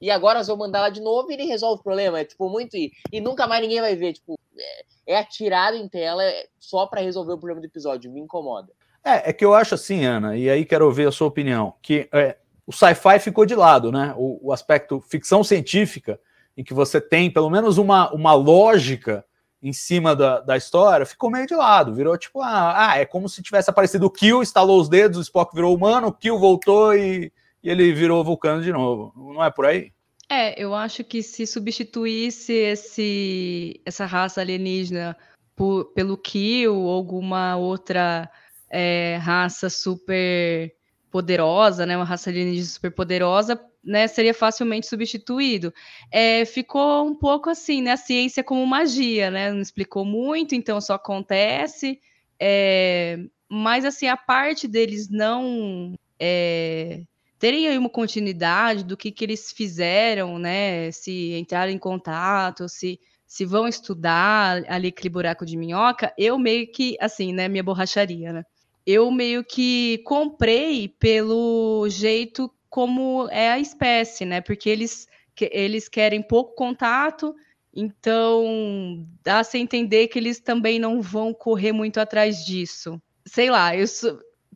e, 0.01 0.11
agora 0.11 0.39
nós 0.39 0.47
vamos 0.47 0.67
mandar 0.67 0.81
lá 0.81 0.91
de 0.91 1.01
novo 1.01 1.31
e 1.31 1.35
ele 1.35 1.45
resolve 1.45 1.81
o 1.81 1.85
problema. 1.85 2.21
É, 2.21 2.25
tipo, 2.25 2.49
muito... 2.49 2.77
E, 2.77 2.93
e 3.13 3.21
nunca 3.21 3.47
mais 3.47 3.63
ninguém 3.63 3.81
vai 3.81 3.95
ver, 3.97 4.13
tipo... 4.15 4.39
É, 4.59 5.15
é 5.15 5.19
atirado 5.19 5.77
em 5.77 5.89
tela 5.89 6.23
só 6.59 6.87
pra 6.87 7.01
resolver 7.01 7.33
o 7.33 7.39
problema 7.39 7.61
do 7.61 7.67
episódio, 7.67 8.13
me 8.13 8.21
incomoda. 8.21 8.73
É, 9.03 9.31
é 9.31 9.33
que 9.33 9.45
eu 9.45 9.55
acho 9.55 9.75
assim, 9.75 10.05
Ana, 10.05 10.37
e 10.37 10.51
aí 10.51 10.65
quero 10.65 10.85
ouvir 10.85 11.09
a 11.09 11.13
sua 11.13 11.29
opinião, 11.29 11.73
que 11.81 12.09
é, 12.13 12.37
o 12.67 12.73
sci-fi 12.73 13.19
ficou 13.19 13.47
de 13.47 13.55
lado, 13.55 13.91
né? 13.91 14.15
O, 14.19 14.49
o 14.49 14.53
aspecto 14.53 15.01
ficção 15.01 15.43
científica, 15.43 16.21
em 16.55 16.63
que 16.63 16.75
você 16.75 17.01
tem 17.01 17.31
pelo 17.31 17.49
menos 17.49 17.79
uma, 17.79 18.13
uma 18.13 18.35
lógica 18.35 19.25
em 19.63 19.73
cima 19.73 20.15
da, 20.15 20.41
da 20.41 20.57
história, 20.57 21.07
ficou 21.07 21.31
meio 21.31 21.47
de 21.47 21.55
lado. 21.55 21.95
Virou 21.95 22.19
tipo, 22.19 22.43
ah, 22.43 22.91
ah, 22.91 22.99
é 22.99 23.07
como 23.07 23.29
se 23.29 23.43
tivesse 23.43 23.71
aparecido 23.71 24.07
o 24.07 24.11
Kill, 24.11 24.43
estalou 24.43 24.79
os 24.79 24.89
dedos, 24.89 25.19
o 25.19 25.23
Spock 25.23 25.55
virou 25.55 25.75
humano, 25.75 26.09
o 26.09 26.13
Kill 26.13 26.39
voltou 26.39 26.95
e, 26.95 27.33
ele 27.69 27.93
virou 27.93 28.25
vulcano 28.25 28.63
de 28.63 28.73
novo. 28.73 29.13
Não 29.15 29.45
é 29.45 29.51
por 29.51 29.67
aí? 29.67 29.93
É, 30.29 30.61
eu 30.63 30.75
acho 30.75 31.03
que 31.05 31.23
se 31.23 31.47
substituísse 31.47 32.53
esse, 32.53 33.81
essa 33.85 34.05
raça 34.05 34.41
alienígena 34.41 35.17
por- 35.57 35.87
pelo 35.93 36.17
Kill 36.17 36.75
ou 36.75 36.91
alguma 36.91 37.57
outra 37.57 38.31
é, 38.71 39.19
raça 39.23 39.71
super 39.71 40.75
poderosa, 41.11 41.87
né, 41.87 41.97
uma 41.97 42.05
raça 42.05 42.29
alienígena 42.29 42.67
super 42.67 42.91
poderosa, 42.91 43.59
né, 43.83 44.07
seria 44.07 44.35
facilmente 44.35 44.87
substituído. 44.87 45.73
É, 46.11 46.45
ficou 46.45 47.07
um 47.07 47.15
pouco 47.15 47.49
assim, 47.49 47.81
né, 47.81 47.93
a 47.93 47.97
ciência 47.97 48.45
como 48.45 48.67
magia, 48.67 49.31
né, 49.31 49.51
não 49.51 49.61
explicou 49.61 50.05
muito, 50.05 50.55
então 50.55 50.81
só 50.81 50.95
acontece. 50.95 51.99
É, 52.39 53.19
mas 53.49 53.87
assim, 53.87 54.07
a 54.07 54.17
parte 54.17 54.69
deles 54.69 55.09
não 55.09 55.95
é, 56.21 57.03
terem 57.39 57.69
aí 57.69 57.79
uma 57.79 57.89
continuidade 57.89 58.85
do 58.85 58.97
que, 58.97 59.11
que 59.11 59.25
eles 59.25 59.53
fizeram, 59.53 60.39
né? 60.39 60.91
Se 60.91 61.35
entraram 61.39 61.71
em 61.71 61.79
contato, 61.79 62.69
se, 62.69 62.99
se 63.27 63.45
vão 63.45 63.69
estudar 63.69 64.65
ali 64.69 64.89
aquele 64.89 65.09
buraco 65.09 65.47
de 65.47 65.57
minhoca, 65.57 66.13
eu 66.19 66.39
meio 66.39 66.71
que, 66.71 66.97
assim, 67.01 67.33
né, 67.33 67.49
minha 67.49 67.63
borracharia, 67.63 68.33
né? 68.33 68.45
Eu 68.85 69.11
meio 69.11 69.45
que 69.45 69.99
comprei 70.05 70.89
pelo 70.89 71.87
jeito 71.89 72.51
como 72.71 73.29
é 73.31 73.51
a 73.51 73.59
espécie, 73.59 74.25
né? 74.25 74.41
Porque 74.41 74.69
eles, 74.69 75.07
eles 75.41 75.89
querem 75.89 76.23
pouco 76.23 76.55
contato, 76.55 77.35
então 77.75 79.07
dá-se 79.23 79.59
entender 79.59 80.09
que 80.09 80.19
eles 80.19 80.41
também 80.41 80.79
não 80.79 81.01
vão 81.01 81.33
correr 81.33 81.73
muito 81.73 82.01
atrás 82.01 82.45
disso. 82.45 83.01
Sei 83.27 83.51
lá, 83.51 83.77
eu 83.77 83.87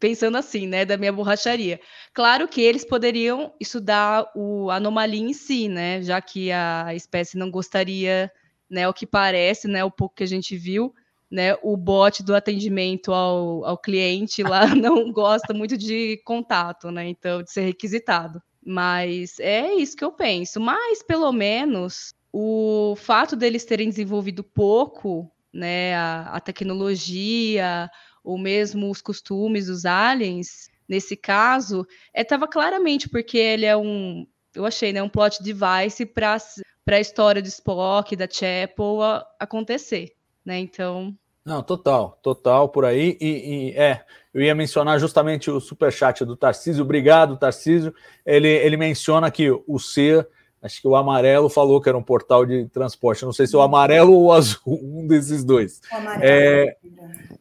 pensando 0.03 0.36
assim, 0.36 0.66
né, 0.66 0.84
da 0.84 0.96
minha 0.96 1.12
borracharia. 1.12 1.78
Claro 2.12 2.48
que 2.48 2.61
eles 2.61 2.84
poderiam 2.84 3.55
estudar 3.61 4.28
o 4.34 4.68
anomalia 4.68 5.22
em 5.22 5.32
si, 5.32 5.68
né, 5.68 6.03
já 6.03 6.20
que 6.20 6.50
a 6.50 6.92
espécie 6.92 7.38
não 7.38 7.48
gostaria, 7.48 8.28
né, 8.68 8.88
o 8.88 8.92
que 8.92 9.07
parece, 9.07 9.68
né, 9.68 9.84
o 9.84 9.92
pouco 9.92 10.16
que 10.16 10.24
a 10.24 10.26
gente 10.26 10.57
viu, 10.57 10.92
né, 11.30 11.55
o 11.62 11.76
bot 11.76 12.20
do 12.24 12.34
atendimento 12.34 13.12
ao, 13.12 13.64
ao 13.64 13.78
cliente 13.78 14.42
lá 14.42 14.66
não 14.74 15.12
gosta 15.12 15.55
muito 15.55 15.78
de 15.78 16.20
contato, 16.24 16.90
né, 16.90 17.07
então 17.07 17.40
de 17.40 17.53
ser 17.53 17.61
requisitado. 17.61 18.42
Mas 18.61 19.38
é 19.38 19.72
isso 19.72 19.96
que 19.96 20.05
eu 20.05 20.11
penso. 20.11 20.59
Mas 20.59 21.00
pelo 21.00 21.30
menos 21.30 22.12
o 22.32 22.96
fato 22.96 23.36
deles 23.36 23.64
terem 23.64 23.88
desenvolvido 23.88 24.42
pouco, 24.42 25.30
né, 25.53 25.94
a, 25.94 26.22
a 26.32 26.40
tecnologia, 26.40 27.88
ou 28.23 28.39
mesmo 28.39 28.91
os 28.91 29.01
costumes 29.01 29.66
dos 29.66 29.85
aliens, 29.85 30.70
nesse 30.89 31.16
caso, 31.16 31.87
estava 32.14 32.45
é, 32.45 32.49
claramente 32.49 33.09
porque 33.09 33.39
ele 33.39 33.64
é 33.64 33.77
um, 33.77 34.27
eu 34.55 34.66
achei, 34.66 34.93
né, 34.93 35.03
um 35.03 35.09
plot 35.09 35.43
device 35.43 36.05
para 36.05 36.39
a 36.87 37.01
história 37.01 37.41
de 37.41 37.49
Spock, 37.49 38.14
da 38.14 38.29
Chapel 38.29 39.03
a, 39.03 39.27
acontecer, 39.39 40.12
né? 40.45 40.59
Então. 40.59 41.14
Não, 41.45 41.62
total, 41.62 42.18
total 42.23 42.68
por 42.68 42.85
aí. 42.85 43.16
E, 43.20 43.27
e, 43.27 43.70
é, 43.73 44.05
eu 44.33 44.43
ia 44.43 44.55
mencionar 44.55 45.01
justamente 45.01 45.51
o 45.51 45.61
superchat 45.61 46.25
do 46.25 46.37
Tarcísio. 46.37 46.85
Obrigado, 46.85 47.37
Tarcísio. 47.37 47.93
Ele, 48.25 48.49
ele 48.49 48.77
menciona 48.77 49.31
que 49.31 49.51
o 49.51 49.79
C 49.79 50.25
Acho 50.63 50.81
que 50.81 50.87
o 50.87 50.95
amarelo 50.95 51.49
falou 51.49 51.81
que 51.81 51.89
era 51.89 51.99
um 51.99 52.03
portal 52.03 52.47
de 52.47 52.67
transporte. 52.69 53.25
Não 53.25 53.33
sei 53.33 53.49
se 53.49 53.55
é 53.57 53.59
o 53.59 53.63
amarelo 53.63 54.13
ou 54.13 54.27
o 54.27 54.33
azul, 54.33 54.61
um 54.81 55.05
desses 55.05 55.43
dois. 55.43 55.81
O 55.93 55.97
amarelo. 55.97 56.25
É, 56.25 56.77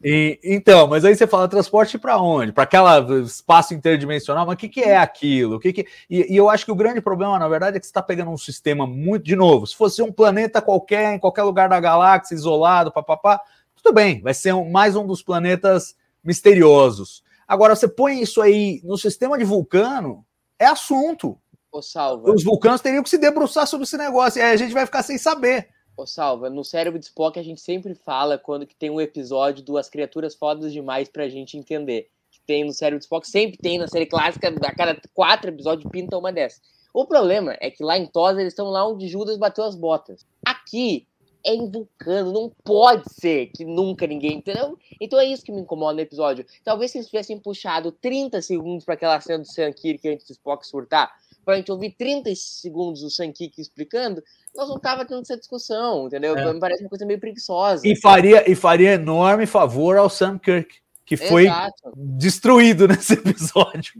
e, 0.03 0.39
então, 0.43 0.87
mas 0.87 1.05
aí 1.05 1.15
você 1.15 1.27
fala 1.27 1.47
transporte 1.47 1.99
para 1.99 2.19
onde? 2.19 2.51
Para 2.51 2.63
aquele 2.63 3.21
espaço 3.21 3.75
interdimensional? 3.75 4.47
Mas 4.47 4.55
o 4.55 4.57
que, 4.57 4.67
que 4.67 4.81
é 4.81 4.97
aquilo? 4.97 5.57
O 5.57 5.59
que 5.59 5.71
que... 5.71 5.87
E, 6.09 6.33
e, 6.33 6.35
eu 6.35 6.49
acho 6.49 6.65
que 6.65 6.71
o 6.71 6.75
grande 6.75 6.99
problema, 6.99 7.37
na 7.37 7.47
verdade, 7.47 7.77
é 7.77 7.79
que 7.79 7.85
você 7.85 7.91
está 7.91 8.01
pegando 8.01 8.31
um 8.31 8.37
sistema 8.37 8.87
muito. 8.87 9.23
De 9.23 9.35
novo, 9.35 9.67
se 9.67 9.75
fosse 9.75 10.01
um 10.01 10.11
planeta 10.11 10.59
qualquer, 10.59 11.13
em 11.13 11.19
qualquer 11.19 11.43
lugar 11.43 11.69
da 11.69 11.79
galáxia, 11.79 12.33
isolado, 12.33 12.91
papapá, 12.91 13.39
tudo 13.75 13.93
bem, 13.93 14.19
vai 14.21 14.33
ser 14.33 14.53
um, 14.53 14.67
mais 14.69 14.95
um 14.95 15.05
dos 15.05 15.21
planetas 15.21 15.95
misteriosos. 16.23 17.23
Agora, 17.47 17.75
você 17.75 17.87
põe 17.87 18.19
isso 18.19 18.41
aí 18.41 18.81
no 18.83 18.97
sistema 18.97 19.37
de 19.37 19.43
vulcano, 19.43 20.25
é 20.57 20.65
assunto. 20.65 21.37
Ô, 21.71 21.81
Salva. 21.81 22.31
Os 22.31 22.43
vulcanos 22.43 22.81
teriam 22.81 23.01
que 23.01 23.09
se 23.09 23.17
debruçar 23.17 23.65
sobre 23.65 23.85
esse 23.85 23.97
negócio, 23.97 24.39
e 24.39 24.41
aí 24.41 24.51
a 24.51 24.57
gente 24.57 24.73
vai 24.73 24.85
ficar 24.85 25.03
sem 25.03 25.17
saber. 25.17 25.69
Ô, 25.95 26.05
Salva, 26.05 26.49
no 26.49 26.63
cérebro 26.63 26.99
de 26.99 27.05
Spock 27.05 27.39
a 27.39 27.43
gente 27.43 27.61
sempre 27.61 27.95
fala 27.95 28.37
quando 28.37 28.65
que 28.65 28.75
tem 28.75 28.89
um 28.89 28.99
episódio 28.99 29.63
do 29.63 29.77
As 29.77 29.89
Criaturas 29.89 30.35
Fodas 30.35 30.73
Demais 30.73 31.07
pra 31.07 31.29
gente 31.29 31.57
entender. 31.57 32.09
Que 32.31 32.39
tem 32.45 32.65
no 32.65 32.73
cérebro 32.73 32.99
de 32.99 33.05
Spock, 33.05 33.27
sempre 33.27 33.57
tem 33.57 33.77
na 33.77 33.87
série 33.87 34.05
clássica, 34.05 34.49
a 34.49 34.75
cada 34.75 34.99
quatro 35.13 35.49
episódios 35.49 35.89
pinta 35.91 36.17
uma 36.17 36.31
dessas. 36.31 36.61
O 36.93 37.05
problema 37.05 37.55
é 37.61 37.71
que 37.71 37.83
lá 37.83 37.97
em 37.97 38.05
Tosa 38.05 38.41
eles 38.41 38.51
estão 38.51 38.67
lá 38.67 38.85
onde 38.87 39.07
Judas 39.07 39.37
bateu 39.37 39.63
as 39.63 39.75
botas. 39.75 40.25
Aqui 40.45 41.07
é 41.43 41.53
em 41.55 41.69
Vulcano, 41.69 42.31
não 42.31 42.51
pode 42.63 43.03
ser 43.13 43.47
que 43.47 43.65
nunca 43.65 44.05
ninguém, 44.05 44.37
entendeu? 44.37 44.77
Então 44.99 45.19
é 45.19 45.25
isso 45.25 45.43
que 45.43 45.51
me 45.51 45.61
incomoda 45.61 45.95
no 45.95 46.01
episódio. 46.01 46.45
Talvez 46.63 46.91
se 46.91 46.97
eles 46.97 47.07
tivessem 47.07 47.39
puxado 47.39 47.91
30 47.91 48.41
segundos 48.41 48.85
para 48.85 48.93
aquela 48.93 49.19
cena 49.21 49.39
do 49.39 49.47
Sam 49.47 49.71
Kirk 49.71 50.07
antes 50.07 50.25
do 50.27 50.31
Spock 50.31 50.65
surtar, 50.67 51.11
para 51.51 51.55
a 51.55 51.57
gente 51.57 51.71
ouvir 51.71 51.95
30 51.97 52.33
segundos 52.33 53.03
o 53.03 53.09
Sankik 53.09 53.59
explicando, 53.59 54.23
nós 54.55 54.69
não 54.69 54.79
tava 54.79 55.03
tendo 55.05 55.21
essa 55.21 55.35
discussão, 55.37 56.07
entendeu? 56.07 56.37
É. 56.37 56.53
Me 56.53 56.59
parece 56.61 56.81
uma 56.81 56.89
coisa 56.89 57.05
meio 57.05 57.19
preguiçosa. 57.19 57.85
E 57.85 57.93
faria, 57.99 58.49
e 58.49 58.55
faria 58.55 58.93
enorme 58.93 59.45
favor 59.45 59.97
ao 59.97 60.09
Sam 60.09 60.39
Kirk, 60.39 60.73
que 61.05 61.17
foi 61.17 61.47
Exato. 61.47 61.91
destruído 61.93 62.87
nesse 62.87 63.13
episódio. 63.13 63.93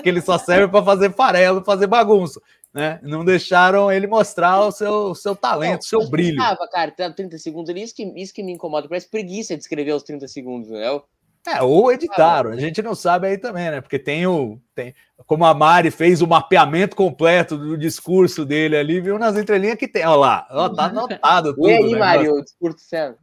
que 0.00 0.08
ele 0.08 0.20
só 0.20 0.38
serve 0.38 0.68
para 0.68 0.84
fazer 0.84 1.12
farelo, 1.12 1.64
fazer 1.64 1.88
bagunça. 1.88 2.40
Né? 2.72 3.00
Não 3.02 3.24
deixaram 3.24 3.90
ele 3.90 4.06
mostrar 4.06 4.60
o 4.60 4.70
seu, 4.70 5.16
seu 5.16 5.34
talento, 5.34 5.80
o 5.80 5.86
seu 5.86 6.08
brilho. 6.08 6.36
Tava, 6.36 6.68
cara, 6.68 6.92
30 6.92 7.38
segundos 7.38 7.70
ali, 7.70 7.82
isso 7.82 7.94
que, 7.94 8.04
isso 8.14 8.32
que 8.32 8.42
me 8.42 8.52
incomoda. 8.52 8.88
Parece 8.88 9.10
preguiça 9.10 9.56
de 9.56 9.62
escrever 9.62 9.94
os 9.94 10.04
30 10.04 10.28
segundos, 10.28 10.70
né? 10.70 11.00
É, 11.46 11.62
ou 11.62 11.92
editaram, 11.92 12.50
a 12.50 12.56
gente 12.56 12.82
não 12.82 12.94
sabe 12.94 13.28
aí 13.28 13.38
também, 13.38 13.70
né? 13.70 13.80
Porque 13.80 13.98
tem 13.98 14.26
o. 14.26 14.60
Tem, 14.74 14.94
como 15.26 15.44
a 15.44 15.54
Mari 15.54 15.90
fez 15.90 16.20
o 16.20 16.26
mapeamento 16.26 16.96
completo 16.96 17.56
do 17.56 17.78
discurso 17.78 18.44
dele 18.44 18.76
ali, 18.76 19.00
viu 19.00 19.18
nas 19.18 19.36
entrelinhas 19.36 19.78
que 19.78 19.86
tem. 19.86 20.04
Olha 20.04 20.16
lá, 20.16 20.48
ó, 20.50 20.68
tá 20.68 20.84
anotado 20.90 21.54
tudo. 21.54 21.68
E 21.68 21.72
aí, 21.72 21.92
né? 21.92 21.98
Mari, 21.98 22.28
o 22.28 22.42
discurso 22.42 22.78
sendo? 22.80 23.16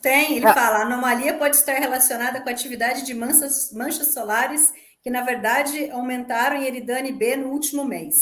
Tem, 0.00 0.36
ele 0.36 0.46
ah. 0.46 0.54
fala: 0.54 0.78
a 0.78 0.82
anomalia 0.82 1.34
pode 1.34 1.56
estar 1.56 1.74
relacionada 1.74 2.40
com 2.40 2.48
a 2.48 2.52
atividade 2.52 3.04
de 3.04 3.14
manchas, 3.14 3.72
manchas 3.72 4.14
solares 4.14 4.72
que, 5.02 5.10
na 5.10 5.22
verdade, 5.22 5.90
aumentaram 5.90 6.56
em 6.56 6.64
Eridane 6.64 7.12
B 7.12 7.36
no 7.36 7.48
último 7.48 7.84
mês. 7.84 8.14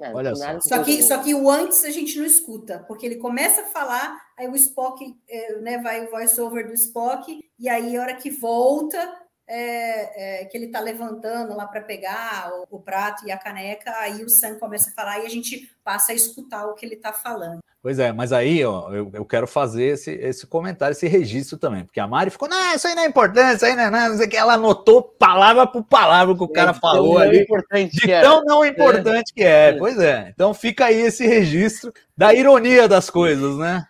É, 0.00 0.12
Olha 0.14 0.34
só. 0.34 0.60
Só 0.60 0.82
que, 0.82 1.02
só 1.02 1.18
que 1.18 1.34
o 1.34 1.50
antes 1.50 1.84
a 1.84 1.90
gente 1.90 2.18
não 2.18 2.24
escuta, 2.24 2.84
porque 2.88 3.04
ele 3.04 3.16
começa 3.16 3.60
a 3.60 3.66
falar, 3.66 4.18
aí 4.40 4.48
o 4.48 4.56
Spock, 4.56 5.14
é, 5.28 5.56
né, 5.56 5.78
vai 5.78 6.06
o 6.06 6.10
voice-over 6.10 6.66
do 6.66 6.74
Spock, 6.74 7.40
e 7.58 7.68
aí 7.68 7.96
a 7.96 8.00
hora 8.00 8.14
que 8.14 8.30
volta, 8.30 8.98
é, 9.46 10.42
é, 10.42 10.44
que 10.46 10.56
ele 10.56 10.66
está 10.66 10.80
levantando 10.80 11.54
lá 11.54 11.66
para 11.66 11.80
pegar 11.82 12.50
o, 12.70 12.76
o, 12.76 12.80
prato 12.80 13.26
e 13.26 13.30
a 13.30 13.36
caneca, 13.36 13.92
aí 13.98 14.24
o 14.24 14.28
Sam 14.28 14.58
começa 14.58 14.90
a 14.90 14.92
falar 14.94 15.18
e 15.18 15.26
a 15.26 15.28
gente 15.28 15.70
passa 15.84 16.12
a 16.12 16.14
escutar 16.14 16.66
o 16.66 16.74
que 16.74 16.86
ele 16.86 16.94
está 16.94 17.12
falando. 17.12 17.58
Pois 17.82 17.98
é, 17.98 18.12
mas 18.12 18.30
aí 18.32 18.64
ó, 18.64 18.90
eu, 18.92 19.10
eu 19.12 19.24
quero 19.24 19.46
fazer 19.46 19.84
esse, 19.84 20.12
esse 20.12 20.46
comentário, 20.46 20.92
esse 20.92 21.08
registro 21.08 21.58
também, 21.58 21.84
porque 21.84 21.98
a 21.98 22.06
Mari 22.06 22.30
ficou, 22.30 22.48
não, 22.48 22.74
isso 22.74 22.86
aí 22.86 22.94
não 22.94 23.02
é 23.02 23.06
importante, 23.06 23.56
isso 23.56 23.64
aí 23.64 23.74
não 23.74 23.82
é 23.82 23.90
nada, 23.90 24.10
não 24.10 24.16
sei 24.18 24.26
o 24.26 24.30
que, 24.30 24.36
ela 24.36 24.54
anotou 24.54 25.02
palavra 25.02 25.66
por 25.66 25.82
palavra 25.82 26.32
o 26.32 26.36
que 26.36 26.44
o 26.44 26.48
cara 26.48 26.72
falou 26.72 27.18
ali, 27.18 27.46
de 27.90 28.20
tão 28.20 28.44
não 28.44 28.64
importante 28.64 29.32
que 29.34 29.42
é. 29.42 29.72
Pois 29.72 29.98
é, 29.98 30.30
então 30.32 30.54
fica 30.54 30.86
aí 30.86 31.00
esse 31.00 31.26
registro 31.26 31.92
da 32.16 32.34
ironia 32.34 32.86
das 32.86 33.10
coisas, 33.10 33.56
né? 33.56 33.86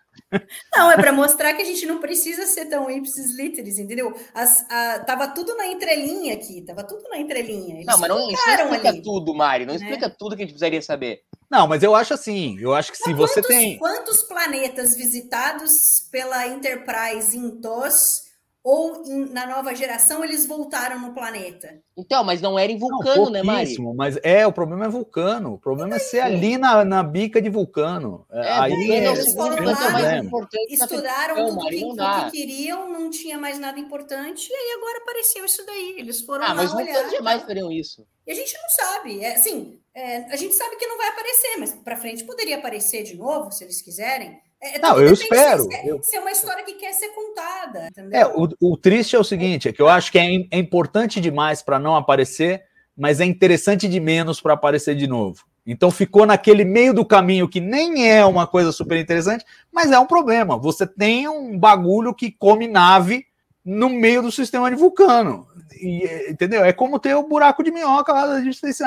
Não, 0.75 0.91
é 0.91 0.97
para 0.97 1.13
mostrar 1.13 1.55
que 1.55 1.63
a 1.63 1.65
gente 1.65 1.85
não 1.87 1.99
precisa 1.99 2.47
ser 2.47 2.67
tão 2.67 2.91
ipsis 2.91 3.35
literis, 3.37 3.79
entendeu? 3.79 4.15
As, 4.35 4.65
a, 4.71 5.01
tava 5.01 5.29
tudo 5.29 5.57
na 5.57 5.67
entrelinha 5.67 6.35
aqui, 6.35 6.63
tava 6.63 6.85
tudo 6.85 7.09
na 7.09 7.19
entrelinha. 7.19 7.77
Eles 7.77 7.87
não, 7.87 7.99
mas 7.99 8.09
não, 8.09 8.31
isso 8.31 8.43
não 8.47 8.65
explica 8.65 8.89
ali, 8.89 9.03
tudo, 9.03 9.35
Mari, 9.35 9.67
não 9.67 9.75
né? 9.75 9.81
explica 9.81 10.09
tudo 10.09 10.37
que 10.37 10.43
a 10.43 10.45
gente 10.45 10.55
precisaria 10.55 10.83
saber. 10.83 11.23
Não, 11.51 11.67
mas 11.67 11.83
eu 11.83 11.95
acho 11.95 12.15
assim, 12.15 12.57
eu 12.61 12.73
acho 12.73 12.93
que 12.93 12.99
se 12.99 13.05
quantos, 13.05 13.19
você 13.19 13.43
tem... 13.43 13.77
Quantos 13.79 14.23
planetas 14.23 14.97
visitados 14.97 16.09
pela 16.11 16.47
Enterprise 16.47 17.37
em 17.37 17.51
TOS 17.61 18.30
ou 18.63 19.03
em, 19.07 19.31
na 19.31 19.47
nova 19.47 19.75
geração 19.75 20.23
eles 20.23 20.47
voltaram 20.47 21.01
no 21.01 21.15
planeta. 21.15 21.81
Então, 21.97 22.23
mas 22.23 22.41
não 22.41 22.59
era 22.59 22.71
em 22.71 22.79
Vulcano, 22.79 23.25
não, 23.25 23.31
né, 23.31 23.43
Mari? 23.43 23.77
Mas 23.97 24.19
é, 24.23 24.47
o 24.47 24.53
problema 24.53 24.87
é 24.87 24.89
Vulcano. 24.89 25.55
O 25.55 25.59
problema 25.59 25.97
é 25.97 25.99
ser 25.99 26.21
ali 26.21 26.59
na, 26.59 26.85
na 26.85 27.03
bica 27.03 27.41
de 27.41 27.49
Vulcano. 27.49 28.27
É, 28.31 28.41
é 28.41 28.53
aí 28.53 28.91
é, 28.93 29.07
eles 29.07 29.35
foram 29.35 29.65
lá, 29.65 29.73
estudaram 30.69 31.47
tudo 31.47 31.57
Mari, 31.57 31.79
que, 31.79 32.31
que, 32.31 32.31
queriam, 32.31 32.91
não 32.91 33.11
tinha 33.11 33.39
mais 33.39 33.59
nada 33.59 33.79
importante, 33.79 34.49
e 34.51 34.55
aí 34.55 34.77
agora 34.77 34.99
apareceu 34.99 35.45
isso 35.45 35.65
daí. 35.65 35.97
Eles 35.99 36.21
foram 36.21 36.45
ah, 36.45 36.49
lá 36.49 36.55
mas 36.55 36.75
olhar. 36.75 37.03
Mas 37.03 37.13
jamais 37.13 37.43
fariam 37.43 37.73
isso. 37.73 38.07
E 38.27 38.33
a 38.33 38.35
gente 38.35 38.55
não 38.55 38.69
sabe. 38.69 39.21
É, 39.25 39.35
assim, 39.35 39.79
é, 39.95 40.17
a 40.33 40.37
gente 40.37 40.55
sabe 40.55 40.77
que 40.77 40.87
não 40.87 40.99
vai 40.99 41.09
aparecer, 41.09 41.57
mas 41.59 41.73
para 41.73 41.97
frente 41.97 42.25
poderia 42.25 42.59
aparecer 42.59 43.03
de 43.05 43.17
novo, 43.17 43.51
se 43.51 43.65
eles 43.65 43.81
quiserem. 43.81 44.39
É, 44.63 44.79
não, 44.79 45.01
eu 45.01 45.13
espero. 45.13 45.63
Se, 45.63 45.89
eu... 45.89 46.03
se 46.03 46.17
é 46.17 46.21
uma 46.21 46.31
história 46.31 46.63
que 46.65 46.75
quer 46.75 46.93
ser 46.93 47.09
contada. 47.09 47.89
Entendeu? 47.89 48.21
É, 48.21 48.27
o, 48.27 48.49
o 48.61 48.77
triste 48.77 49.17
é 49.17 49.19
o 49.19 49.25
seguinte: 49.25 49.69
é 49.69 49.73
que 49.73 49.81
eu 49.81 49.89
acho 49.89 50.13
que 50.13 50.19
é, 50.19 50.27
é 50.51 50.59
importante 50.59 51.21
demais 51.21 51.63
para 51.63 51.79
não 51.79 51.97
aparecer, 51.97 52.65
mas 52.97 53.21
é 53.21 53.25
interessante 53.25 53.89
de 53.89 53.99
menos 53.99 54.41
para 54.41 54.55
aparecer 54.55 54.95
de 54.95 55.07
novo. 55.07 55.45
Então 55.67 55.91
ficou 55.91 56.27
naquele 56.27 56.65
meio 56.65 56.93
do 56.93 57.05
caminho 57.05 57.49
que 57.49 57.61
nem 57.61 58.09
é 58.11 58.25
uma 58.25 58.47
coisa 58.47 58.73
super 58.73 58.99
interessante, 58.99 59.45
mas 59.73 59.91
é 59.93 59.99
um 59.99 60.07
problema. 60.07 60.59
Você 60.59 60.87
tem 60.87 61.29
um 61.29 61.59
bagulho 61.59 62.15
que 62.15 62.31
come 62.31 62.67
nave 62.67 63.27
no 63.65 63.89
meio 63.89 64.23
do 64.23 64.33
sistema 64.33 64.71
de 64.71 64.77
vulcano. 64.77 65.47
E, 65.81 66.29
entendeu? 66.31 66.65
É 66.65 66.73
como 66.73 66.99
ter 66.99 67.15
o 67.15 67.27
buraco 67.27 67.63
de 67.63 67.71
minhoca 67.71 68.13
lá 68.13 68.27
da 68.27 68.41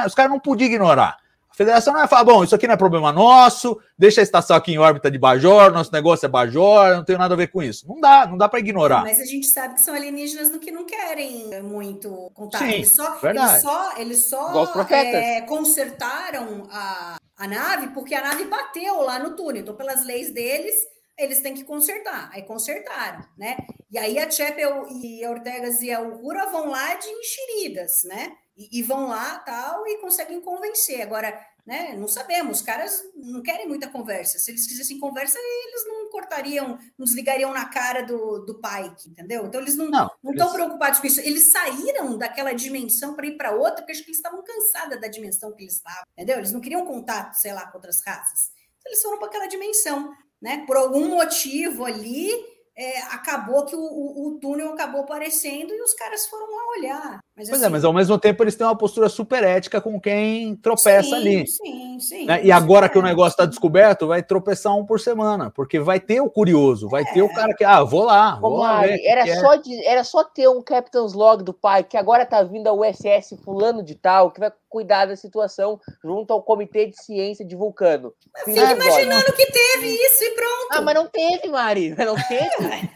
Os 0.05 0.15
caras 0.15 0.31
não 0.31 0.39
podiam 0.39 0.67
ignorar. 0.67 1.17
A 1.53 1.55
federação 1.55 1.93
não 1.93 1.99
vai 1.99 2.09
falar, 2.09 2.23
bom, 2.23 2.43
isso 2.43 2.55
aqui 2.55 2.65
não 2.65 2.73
é 2.73 2.77
problema 2.77 3.11
nosso, 3.11 3.79
deixa 3.95 4.21
a 4.21 4.23
estação 4.23 4.57
aqui 4.57 4.71
em 4.71 4.79
órbita 4.79 5.11
de 5.11 5.19
Bajor, 5.19 5.71
nosso 5.71 5.91
negócio 5.91 6.25
é 6.25 6.29
Bajor, 6.29 6.95
não 6.95 7.05
tem 7.05 7.15
nada 7.15 7.35
a 7.35 7.37
ver 7.37 7.49
com 7.49 7.61
isso. 7.61 7.87
Não 7.87 7.99
dá, 7.99 8.25
não 8.25 8.35
dá 8.35 8.49
para 8.49 8.57
ignorar. 8.57 9.03
Mas 9.03 9.19
a 9.19 9.25
gente 9.25 9.45
sabe 9.45 9.75
que 9.75 9.81
são 9.81 9.93
alienígenas 9.93 10.49
no 10.49 10.57
que 10.57 10.71
não 10.71 10.83
querem 10.83 11.61
muito 11.61 12.31
contato. 12.33 12.63
Sim, 12.63 12.71
eles 12.71 12.91
só, 12.91 13.19
verdade. 13.19 13.51
eles 13.51 13.61
só, 13.61 13.97
eles 13.97 14.25
só 14.25 14.73
é, 14.89 15.41
consertaram 15.41 16.67
a, 16.71 17.17
a 17.37 17.47
nave 17.47 17.89
porque 17.89 18.15
a 18.15 18.21
nave 18.23 18.45
bateu 18.45 19.01
lá 19.01 19.19
no 19.19 19.35
túnel. 19.35 19.61
Então, 19.61 19.75
pelas 19.75 20.03
leis 20.03 20.33
deles, 20.33 20.73
eles 21.15 21.39
têm 21.41 21.53
que 21.53 21.63
consertar. 21.63 22.31
Aí 22.33 22.41
consertaram, 22.41 23.23
né? 23.37 23.57
E 23.91 23.97
aí 23.99 24.17
a 24.17 24.29
Chapel 24.29 24.87
e 24.89 25.23
a 25.23 25.29
Ortegas 25.29 25.83
e 25.83 25.91
a 25.91 26.01
Uhura 26.01 26.47
vão 26.47 26.71
lá 26.71 26.95
de 26.95 27.07
enxeridas, 27.07 28.03
né? 28.05 28.31
E, 28.55 28.79
e 28.79 28.83
vão 28.83 29.07
lá 29.07 29.39
tal 29.39 29.85
e 29.87 29.97
conseguem 29.99 30.39
convencer. 30.41 31.01
Agora, 31.01 31.39
né? 31.65 31.95
Não 31.97 32.07
sabemos. 32.07 32.57
Os 32.59 32.63
caras 32.65 33.01
não 33.15 33.41
querem 33.41 33.67
muita 33.67 33.87
conversa. 33.89 34.37
Se 34.37 34.51
eles 34.51 34.67
quisessem 34.67 34.99
conversa, 34.99 35.37
eles 35.39 35.87
não 35.87 36.09
cortariam, 36.09 36.77
não 36.97 37.05
desligariam 37.05 37.51
na 37.53 37.65
cara 37.69 38.01
do, 38.03 38.39
do 38.45 38.59
Pike, 38.61 39.09
entendeu? 39.09 39.45
Então 39.45 39.61
eles 39.61 39.75
não 39.75 39.89
Não, 39.89 40.11
não 40.21 40.31
estão 40.33 40.47
eles- 40.47 40.53
preocupados 40.53 40.99
com 40.99 41.07
isso. 41.07 41.19
Eles 41.21 41.51
saíram 41.51 42.17
daquela 42.17 42.53
dimensão 42.53 43.15
para 43.15 43.25
ir 43.25 43.37
para 43.37 43.55
outra, 43.55 43.77
porque 43.77 43.93
acho 43.93 44.01
que 44.03 44.09
eles 44.09 44.17
estavam 44.17 44.43
cansados 44.43 44.99
da 45.01 45.07
dimensão 45.07 45.51
que 45.55 45.63
eles 45.63 45.75
estavam, 45.75 46.03
entendeu? 46.11 46.37
Eles 46.37 46.51
não 46.51 46.61
queriam 46.61 46.85
contato, 46.85 47.33
sei 47.35 47.53
lá, 47.53 47.65
com 47.67 47.77
outras 47.77 48.01
raças. 48.05 48.51
Então, 48.79 48.91
eles 48.91 49.01
foram 49.01 49.17
para 49.17 49.27
aquela 49.29 49.47
dimensão, 49.47 50.13
né? 50.41 50.65
Por 50.67 50.75
algum 50.77 51.07
motivo 51.07 51.85
ali, 51.85 52.29
é, 52.75 52.99
acabou 53.03 53.65
que 53.65 53.75
o, 53.75 53.79
o- 53.79 54.27
o 54.27 54.39
túnel 54.39 54.73
acabou 54.73 55.01
aparecendo 55.01 55.73
e 55.73 55.81
os 55.81 55.93
caras 55.93 56.25
foram 56.27 56.52
olhar. 56.77 57.19
Mas, 57.35 57.49
Pois 57.49 57.61
assim, 57.61 57.65
é, 57.65 57.69
mas 57.69 57.83
ao 57.83 57.91
mesmo 57.93 58.17
tempo 58.19 58.43
eles 58.43 58.55
têm 58.55 58.65
uma 58.67 58.77
postura 58.77 59.09
super 59.09 59.43
ética 59.43 59.81
com 59.81 59.99
quem 59.99 60.55
tropeça 60.55 61.09
sim, 61.09 61.15
ali. 61.15 61.47
Sim, 61.47 61.99
sim. 61.99 62.25
né? 62.25 62.43
E 62.43 62.51
agora 62.51 62.87
que 62.87 62.97
o 62.97 63.01
É. 63.01 63.05
negócio 63.05 63.31
está 63.31 63.45
descoberto, 63.45 64.05
vai 64.07 64.21
tropeçar 64.21 64.75
um 64.77 64.85
por 64.85 64.99
semana, 64.99 65.49
porque 65.49 65.79
vai 65.79 65.99
ter 65.99 66.21
o 66.21 66.29
curioso, 66.29 66.87
vai 66.87 67.03
ter 67.05 67.21
o 67.23 67.33
cara 67.33 67.53
que, 67.55 67.63
ah, 67.63 67.83
vou 67.83 68.03
lá, 68.03 68.35
vou 68.39 68.57
lá 68.57 68.73
Mari, 68.75 68.89
ver 68.93 69.05
era, 69.05 69.23
que 69.23 69.31
é. 69.31 69.39
só 69.39 69.55
de- 69.55 69.85
era 69.85 70.03
só 70.03 70.23
ter 70.23 70.47
um 70.47 70.61
Captain's 70.61 71.13
Log 71.13 71.43
do 71.43 71.53
pai, 71.53 71.83
que 71.83 71.97
agora 71.97 72.25
tá 72.25 72.43
vindo 72.43 72.67
a 72.67 72.73
USS 72.73 73.35
fulano 73.43 73.81
de 73.83 73.95
tal, 73.95 74.29
que 74.31 74.39
vai 74.39 74.51
cuidar 74.69 75.05
da 75.05 75.15
situação 75.15 75.79
junto 76.03 76.33
ao 76.33 76.41
Comitê 76.43 76.85
de 76.87 77.01
Ciência 77.03 77.43
de 77.45 77.55
Vulcano. 77.55 78.13
Fica 78.45 78.71
imaginando 78.73 79.31
que 79.33 79.45
teve 79.45 79.87
isso 79.87 80.23
e 80.23 80.31
pronto. 80.35 80.67
Ah, 80.71 80.81
mas 80.81 80.95
não 80.95 81.07
teve, 81.07 81.47
Mari. 81.49 81.95
Não 81.95 82.15
teve. 82.27 82.89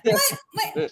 Mas 0.54 0.92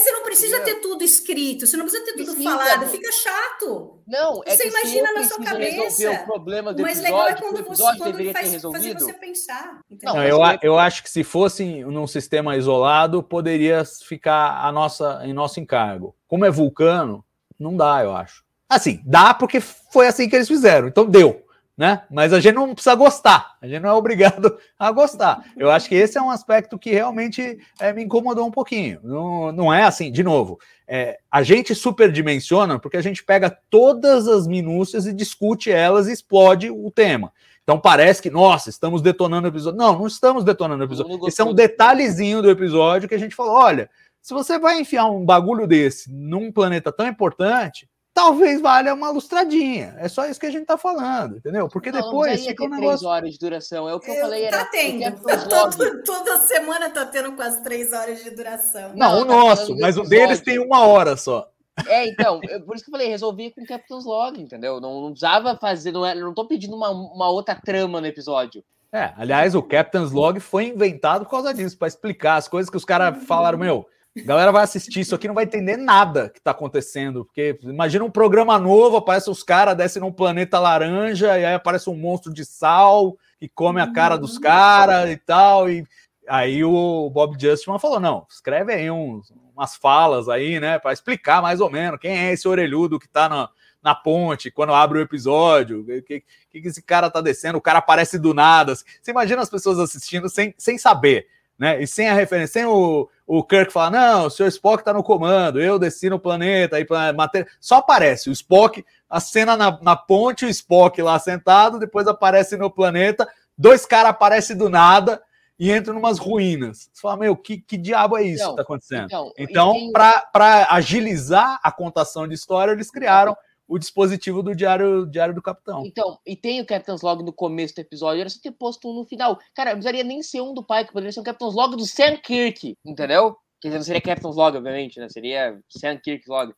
você 0.00 0.10
não 0.12 0.22
precisa 0.22 0.60
ter 0.60 0.76
tudo 0.76 1.02
escrito, 1.04 1.66
você 1.66 1.76
não 1.76 1.84
precisa 1.84 2.04
ter 2.04 2.12
tudo 2.12 2.26
Precisa, 2.34 2.50
falado, 2.50 2.80
não. 2.82 2.88
fica 2.88 3.12
chato. 3.12 4.00
Não, 4.06 4.42
é 4.46 4.50
Você 4.50 4.62
que 4.64 4.70
se 4.70 4.78
imagina 4.80 5.12
na 5.12 5.24
sua 5.24 5.44
cabeça. 5.44 6.10
o 6.10 6.24
problema 6.24 6.72
do 6.74 6.80
O 6.80 6.82
mais 6.82 7.00
legal 7.00 7.28
é 7.28 7.34
quando 7.34 7.64
você 7.64 7.82
quando 7.98 8.24
faz 8.32 8.32
fazer 8.32 8.48
resolvido. 8.50 9.00
você 9.04 9.12
pensar. 9.14 9.66
Não, 9.74 9.80
entendeu? 9.90 10.14
Não, 10.14 10.16
mas 10.16 10.30
eu, 10.30 10.42
a- 10.44 10.58
eu 10.62 10.78
acho 10.78 11.02
que 11.02 11.10
se 11.10 11.24
fosse 11.24 11.84
num 11.84 12.06
sistema 12.06 12.56
isolado, 12.56 13.22
poderia 13.22 13.84
ficar 13.84 14.64
a 14.64 14.70
nossa, 14.72 15.20
em 15.24 15.32
nosso 15.32 15.60
encargo. 15.60 16.14
Como 16.28 16.44
é 16.44 16.50
vulcano, 16.50 17.24
não 17.58 17.76
dá, 17.76 18.02
eu 18.02 18.14
acho. 18.14 18.44
Assim, 18.68 19.00
dá 19.06 19.32
porque 19.32 19.60
foi 19.60 20.08
assim 20.08 20.28
que 20.28 20.34
eles 20.36 20.48
fizeram, 20.48 20.88
então 20.88 21.06
deu, 21.06 21.45
né? 21.76 22.02
Mas 22.10 22.32
a 22.32 22.40
gente 22.40 22.54
não 22.54 22.72
precisa 22.72 22.94
gostar, 22.94 23.56
a 23.60 23.66
gente 23.66 23.82
não 23.82 23.90
é 23.90 23.92
obrigado 23.92 24.56
a 24.78 24.90
gostar. 24.90 25.44
Eu 25.56 25.70
acho 25.70 25.88
que 25.88 25.94
esse 25.94 26.16
é 26.16 26.22
um 26.22 26.30
aspecto 26.30 26.78
que 26.78 26.90
realmente 26.90 27.58
eh, 27.78 27.92
me 27.92 28.02
incomodou 28.02 28.46
um 28.46 28.50
pouquinho. 28.50 28.98
Não, 29.02 29.52
não 29.52 29.74
é 29.74 29.82
assim, 29.82 30.10
de 30.10 30.22
novo, 30.22 30.58
é, 30.88 31.18
a 31.30 31.42
gente 31.42 31.74
superdimensiona 31.74 32.78
porque 32.78 32.96
a 32.96 33.02
gente 33.02 33.22
pega 33.22 33.56
todas 33.68 34.26
as 34.26 34.46
minúcias 34.46 35.06
e 35.06 35.12
discute 35.12 35.70
elas 35.70 36.08
e 36.08 36.12
explode 36.12 36.70
o 36.70 36.90
tema. 36.90 37.32
Então 37.62 37.80
parece 37.80 38.22
que, 38.22 38.30
nossa, 38.30 38.70
estamos 38.70 39.02
detonando 39.02 39.48
o 39.48 39.50
episódio. 39.50 39.76
Não, 39.76 39.98
não 39.98 40.06
estamos 40.06 40.44
detonando 40.44 40.82
o 40.82 40.86
episódio. 40.86 41.28
Esse 41.28 41.42
é 41.42 41.44
um 41.44 41.52
detalhezinho 41.52 42.40
do 42.40 42.48
episódio 42.48 43.08
que 43.08 43.14
a 43.14 43.18
gente 43.18 43.34
falou: 43.34 43.54
olha, 43.54 43.90
se 44.22 44.32
você 44.32 44.58
vai 44.58 44.80
enfiar 44.80 45.06
um 45.06 45.24
bagulho 45.24 45.66
desse 45.66 46.10
num 46.12 46.52
planeta 46.52 46.92
tão 46.92 47.08
importante, 47.08 47.88
talvez 48.16 48.60
valha 48.62 48.94
uma 48.94 49.10
lustradinha. 49.10 49.94
É 49.98 50.08
só 50.08 50.26
isso 50.26 50.40
que 50.40 50.46
a 50.46 50.50
gente 50.50 50.64
tá 50.64 50.78
falando, 50.78 51.36
entendeu? 51.36 51.68
Porque 51.68 51.92
Não, 51.92 52.00
não 52.00 52.06
depois 52.06 52.30
precisaria 52.32 52.50
fica 52.56 52.64
um 52.64 52.68
negócio. 52.70 52.88
três 52.98 53.02
horas 53.04 53.32
de 53.34 53.38
duração. 53.38 53.88
É 53.88 53.94
o 53.94 54.00
que 54.00 54.10
eu, 54.10 54.14
Eu- 54.14 54.20
falei. 54.22 54.44
Era 54.44 54.58
tá 54.58 54.64
tendo. 54.72 55.02
Captain's 55.02 55.44
Log. 55.44 55.76
Todo- 55.76 56.02
toda 56.02 56.38
semana 56.38 56.90
tá 56.90 57.04
tendo 57.06 57.32
quase 57.32 57.62
três 57.62 57.92
horas 57.92 58.24
de 58.24 58.30
duração. 58.30 58.92
Não, 58.96 58.96
Não, 58.96 59.20
o 59.20 59.24
tá 59.26 59.32
nosso, 59.34 59.74
do 59.74 59.80
mas 59.80 59.98
o 59.98 60.02
deles 60.02 60.40
tem 60.40 60.58
uma 60.58 60.86
hora 60.86 61.16
só. 61.16 61.46
É, 61.86 62.08
então, 62.08 62.40
eu- 62.48 62.62
por 62.62 62.74
isso 62.74 62.84
que 62.84 62.90
eu 62.90 62.92
falei, 62.92 63.08
resolvi 63.08 63.50
com 63.50 63.60
o 63.60 63.66
Captain's 63.66 64.06
Log, 64.06 64.40
entendeu? 64.40 64.80
Não, 64.80 65.02
não 65.02 65.10
precisava 65.10 65.54
fazer, 65.56 65.92
não, 65.92 66.06
era, 66.06 66.18
não 66.18 66.32
tô 66.32 66.46
pedindo 66.46 66.74
uma, 66.74 66.88
uma 66.90 67.28
outra 67.28 67.54
trama 67.54 68.00
no 68.00 68.06
episódio. 68.06 68.64
É, 68.90 69.12
aliás, 69.18 69.54
o 69.54 69.62
Captain's 69.62 70.10
Log 70.10 70.40
foi 70.40 70.68
inventado 70.68 71.24
por 71.26 71.32
causa 71.32 71.52
disso, 71.52 71.76
para 71.76 71.86
explicar 71.88 72.36
as 72.36 72.48
coisas 72.48 72.70
que 72.70 72.76
os 72.78 72.84
caras 72.84 73.22
falaram, 73.26 73.58
meu. 73.58 73.86
A 74.16 74.26
galera 74.26 74.52
vai 74.52 74.64
assistir 74.64 75.00
isso 75.00 75.14
aqui, 75.14 75.28
não 75.28 75.34
vai 75.34 75.44
entender 75.44 75.76
nada 75.76 76.30
que 76.30 76.40
tá 76.40 76.50
acontecendo. 76.50 77.24
Porque 77.24 77.58
imagina 77.62 78.04
um 78.04 78.10
programa 78.10 78.58
novo, 78.58 78.96
aparece 78.96 79.30
os 79.30 79.42
caras, 79.42 79.76
descem 79.76 80.00
num 80.00 80.12
planeta 80.12 80.58
laranja, 80.58 81.38
e 81.38 81.44
aí 81.44 81.54
aparece 81.54 81.90
um 81.90 81.96
monstro 81.96 82.32
de 82.32 82.44
sal 82.44 83.16
que 83.38 83.48
come 83.48 83.80
a 83.80 83.92
cara 83.92 84.16
dos 84.16 84.38
caras 84.38 85.10
e 85.10 85.16
tal. 85.16 85.68
E 85.68 85.84
aí 86.28 86.64
o 86.64 87.10
Bob 87.10 87.36
Justman 87.40 87.78
falou: 87.78 88.00
não, 88.00 88.26
escreve 88.30 88.72
aí 88.72 88.90
uns, 88.90 89.32
umas 89.54 89.76
falas 89.76 90.28
aí, 90.28 90.58
né, 90.60 90.78
para 90.78 90.92
explicar 90.92 91.42
mais 91.42 91.60
ou 91.60 91.70
menos 91.70 92.00
quem 92.00 92.16
é 92.16 92.32
esse 92.32 92.48
orelhudo 92.48 92.98
que 92.98 93.08
tá 93.08 93.28
na, 93.28 93.48
na 93.82 93.94
ponte 93.94 94.50
quando 94.50 94.74
abre 94.74 94.98
o 94.98 95.02
episódio, 95.02 95.80
o 95.80 96.02
que, 96.02 96.24
que, 96.50 96.60
que 96.60 96.68
esse 96.68 96.82
cara 96.82 97.10
tá 97.10 97.20
descendo, 97.20 97.58
o 97.58 97.62
cara 97.62 97.78
aparece 97.78 98.18
do 98.18 98.34
nada. 98.34 98.74
Você 98.74 99.10
imagina 99.10 99.42
as 99.42 99.50
pessoas 99.50 99.78
assistindo 99.78 100.28
sem, 100.28 100.54
sem 100.58 100.76
saber, 100.78 101.26
né? 101.58 101.82
E 101.82 101.86
sem 101.86 102.08
a 102.08 102.14
referência, 102.14 102.52
sem 102.52 102.66
o, 102.66 103.08
o 103.26 103.42
Kirk 103.42 103.72
falar, 103.72 103.90
não, 103.90 104.26
o 104.26 104.30
senhor 104.30 104.48
Spock 104.48 104.84
tá 104.84 104.92
no 104.92 105.02
comando, 105.02 105.60
eu 105.60 105.78
desci 105.78 106.10
no 106.10 106.18
planeta, 106.18 106.76
aí 106.76 106.86
matéria. 107.14 107.48
Só 107.60 107.76
aparece 107.76 108.28
o 108.28 108.32
Spock, 108.32 108.84
a 109.08 109.20
cena 109.20 109.56
na, 109.56 109.78
na 109.80 109.96
ponte, 109.96 110.44
o 110.44 110.48
Spock 110.48 111.00
lá 111.00 111.18
sentado, 111.18 111.78
depois 111.78 112.06
aparece 112.06 112.56
no 112.56 112.70
planeta, 112.70 113.26
dois 113.56 113.86
caras 113.86 114.10
aparecem 114.10 114.56
do 114.56 114.68
nada 114.68 115.22
e 115.58 115.72
entram 115.72 115.94
numas 115.94 116.18
ruínas. 116.18 116.90
Você 116.92 117.00
fala, 117.00 117.16
meu, 117.16 117.36
que, 117.36 117.58
que 117.58 117.76
diabo 117.78 118.16
é 118.16 118.22
isso 118.22 118.42
Então, 118.42 118.50
que 118.50 118.56
tá 118.56 118.62
acontecendo? 118.62 119.04
Então, 119.04 119.32
Então, 119.38 119.90
para 119.92 120.66
agilizar 120.70 121.58
a 121.62 121.72
contação 121.72 122.28
de 122.28 122.34
história, 122.34 122.72
eles 122.72 122.90
criaram 122.90 123.36
o 123.68 123.78
dispositivo 123.78 124.42
do 124.42 124.54
Diário, 124.54 125.06
Diário 125.06 125.34
do 125.34 125.42
Capitão. 125.42 125.84
Então, 125.84 126.18
e 126.24 126.36
tem 126.36 126.60
o 126.60 126.66
Captain's 126.66 127.02
Log 127.02 127.22
no 127.24 127.32
começo 127.32 127.74
do 127.74 127.80
episódio, 127.80 128.20
era 128.20 128.30
só 128.30 128.38
ter 128.40 128.52
posto 128.52 128.88
um 128.88 128.94
no 128.94 129.04
final. 129.04 129.38
Cara, 129.54 129.70
não 129.70 129.76
precisaria 129.78 130.04
nem 130.04 130.22
ser 130.22 130.40
um 130.40 130.54
do 130.54 130.62
Pike, 130.62 130.92
poderia 130.92 131.12
ser 131.12 131.20
um 131.20 131.24
Captain's 131.24 131.54
Log 131.54 131.76
do 131.76 131.84
Sam 131.84 132.16
Kirk, 132.18 132.76
entendeu? 132.84 133.36
Quer 133.60 133.68
dizer, 133.68 133.78
não 133.78 133.84
seria 133.84 134.00
Captain's 134.00 134.36
Log, 134.36 134.56
obviamente, 134.56 135.00
né? 135.00 135.08
Seria 135.08 135.60
Sam 135.68 135.98
Kirk 135.98 136.28
Log. 136.28 136.54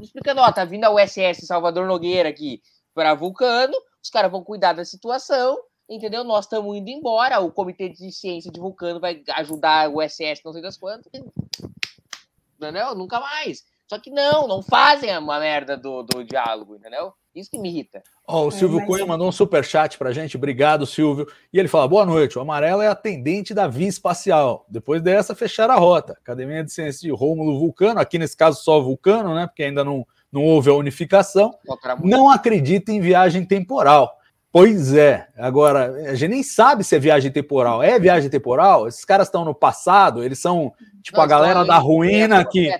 Explicando, 0.00 0.40
ó, 0.40 0.52
tá 0.52 0.64
vindo 0.64 0.84
a 0.84 0.94
USS 0.94 1.46
Salvador 1.46 1.86
Nogueira 1.86 2.28
aqui 2.28 2.62
para 2.94 3.14
Vulcano, 3.14 3.74
os 4.00 4.08
caras 4.08 4.30
vão 4.30 4.44
cuidar 4.44 4.72
da 4.72 4.84
situação, 4.84 5.58
entendeu? 5.88 6.22
Nós 6.22 6.44
estamos 6.44 6.76
indo 6.76 6.88
embora, 6.88 7.40
o 7.40 7.50
Comitê 7.50 7.88
de 7.88 8.12
Ciência 8.12 8.52
de 8.52 8.60
Vulcano 8.60 9.00
vai 9.00 9.22
ajudar 9.36 9.90
o 9.90 9.98
USS, 9.98 10.40
não 10.44 10.52
sei 10.52 10.62
das 10.62 10.76
quantas. 10.76 11.12
Entendeu? 12.56 12.94
Nunca 12.94 13.18
mais. 13.18 13.64
Só 13.88 13.98
que 13.98 14.10
não, 14.10 14.48
não 14.48 14.62
fazem 14.62 15.16
uma 15.18 15.38
merda 15.38 15.76
do, 15.76 16.02
do 16.02 16.24
diálogo, 16.24 16.76
entendeu? 16.76 17.12
Isso 17.34 17.50
que 17.50 17.58
me 17.58 17.68
irrita. 17.68 18.00
Ó, 18.26 18.46
o 18.46 18.50
Silvio 18.50 18.78
mas- 18.78 18.86
Cunha 18.86 19.04
mandou 19.04 19.28
um 19.28 19.32
superchat 19.32 19.98
pra 19.98 20.12
gente. 20.12 20.36
Obrigado, 20.36 20.86
Silvio. 20.86 21.26
E 21.52 21.58
ele 21.58 21.68
fala: 21.68 21.88
boa 21.88 22.06
noite. 22.06 22.38
O 22.38 22.40
amarelo 22.40 22.80
é 22.80 22.86
atendente 22.86 23.52
da 23.52 23.66
Via 23.66 23.88
Espacial. 23.88 24.64
Depois 24.68 25.02
dessa, 25.02 25.34
fechar 25.34 25.68
a 25.68 25.74
rota. 25.74 26.12
Academia 26.12 26.62
de 26.62 26.72
Ciências 26.72 27.00
de 27.00 27.10
Rômulo 27.10 27.58
Vulcano. 27.58 27.98
Aqui 27.98 28.18
nesse 28.18 28.36
caso, 28.36 28.62
só 28.62 28.80
Vulcano, 28.80 29.34
né? 29.34 29.46
Porque 29.48 29.64
ainda 29.64 29.84
não, 29.84 30.06
não 30.30 30.44
houve 30.44 30.70
a 30.70 30.74
unificação. 30.74 31.52
Não 32.02 32.30
acredita 32.30 32.92
em 32.92 33.00
viagem 33.00 33.44
temporal. 33.44 34.16
Pois 34.52 34.94
é. 34.94 35.26
Agora, 35.36 36.10
a 36.10 36.14
gente 36.14 36.30
nem 36.30 36.42
sabe 36.44 36.84
se 36.84 36.94
é 36.94 36.98
viagem 37.00 37.32
temporal. 37.32 37.82
É 37.82 37.98
viagem 37.98 38.30
temporal? 38.30 38.86
Esses 38.86 39.04
caras 39.04 39.26
estão 39.26 39.44
no 39.44 39.52
passado? 39.52 40.22
Eles 40.22 40.38
são 40.38 40.72
tipo 41.02 41.16
Não, 41.16 41.24
a 41.24 41.26
galera 41.26 41.64
da 41.64 41.78
ruína 41.78 42.44
que. 42.44 42.70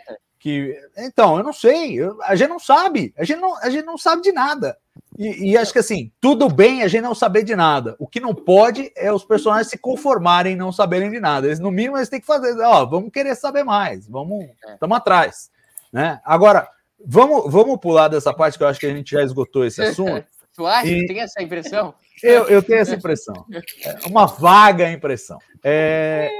Que. 0.44 0.78
Então, 0.98 1.38
eu 1.38 1.42
não 1.42 1.54
sei. 1.54 1.94
eu- 1.94 2.18
a 2.22 2.36
gente 2.36 2.50
não 2.50 2.58
sabe. 2.58 3.14
A 3.16 3.24
gente 3.24 3.40
não, 3.40 3.56
a 3.62 3.70
gente 3.70 3.84
não 3.86 3.96
sabe 3.96 4.20
de 4.20 4.30
nada. 4.30 4.76
E, 5.18 5.52
e 5.52 5.56
acho 5.56 5.72
que 5.72 5.78
assim, 5.78 6.12
tudo 6.20 6.50
bem 6.50 6.82
a 6.82 6.88
gente 6.88 7.00
não 7.02 7.14
saber 7.14 7.44
de 7.44 7.56
nada. 7.56 7.96
O 7.98 8.06
que 8.06 8.20
não 8.20 8.34
pode 8.34 8.92
é 8.94 9.10
os 9.10 9.24
personagens 9.24 9.68
se 9.70 9.78
conformarem 9.78 10.52
em 10.52 10.56
não 10.56 10.70
saberem 10.70 11.10
de 11.10 11.18
nada. 11.18 11.46
Eles, 11.46 11.58
no 11.58 11.70
mínimo, 11.70 11.96
eles 11.96 12.10
têm 12.10 12.20
que 12.20 12.26
fazer, 12.26 12.60
ó, 12.60 12.84
vamos 12.84 13.10
querer 13.10 13.34
saber 13.34 13.64
mais, 13.64 14.06
vamos, 14.06 14.44
estamos 14.68 14.96
atrás. 14.98 15.50
Né? 15.90 16.20
Agora, 16.24 16.68
vamos, 17.02 17.50
vamos 17.50 17.78
pular 17.80 18.08
dessa 18.08 18.34
parte 18.34 18.58
que 18.58 18.64
eu 18.64 18.68
acho 18.68 18.78
que 18.80 18.86
a 18.86 18.94
gente 18.94 19.12
já 19.12 19.22
esgotou 19.22 19.64
esse 19.64 19.80
assunto. 19.82 20.26
Tu 20.54 20.66
acha 20.66 20.88
E- 20.88 21.06
tem 21.06 21.20
essa 21.20 21.42
impressão? 21.42 21.94
Eu, 22.22 22.44
eu 22.48 22.62
tenho 22.62 22.80
essa 22.80 22.94
impressão. 22.94 23.46
É 23.82 24.06
uma 24.08 24.26
vaga 24.26 24.90
impressão. 24.90 25.38
É, 25.62 26.30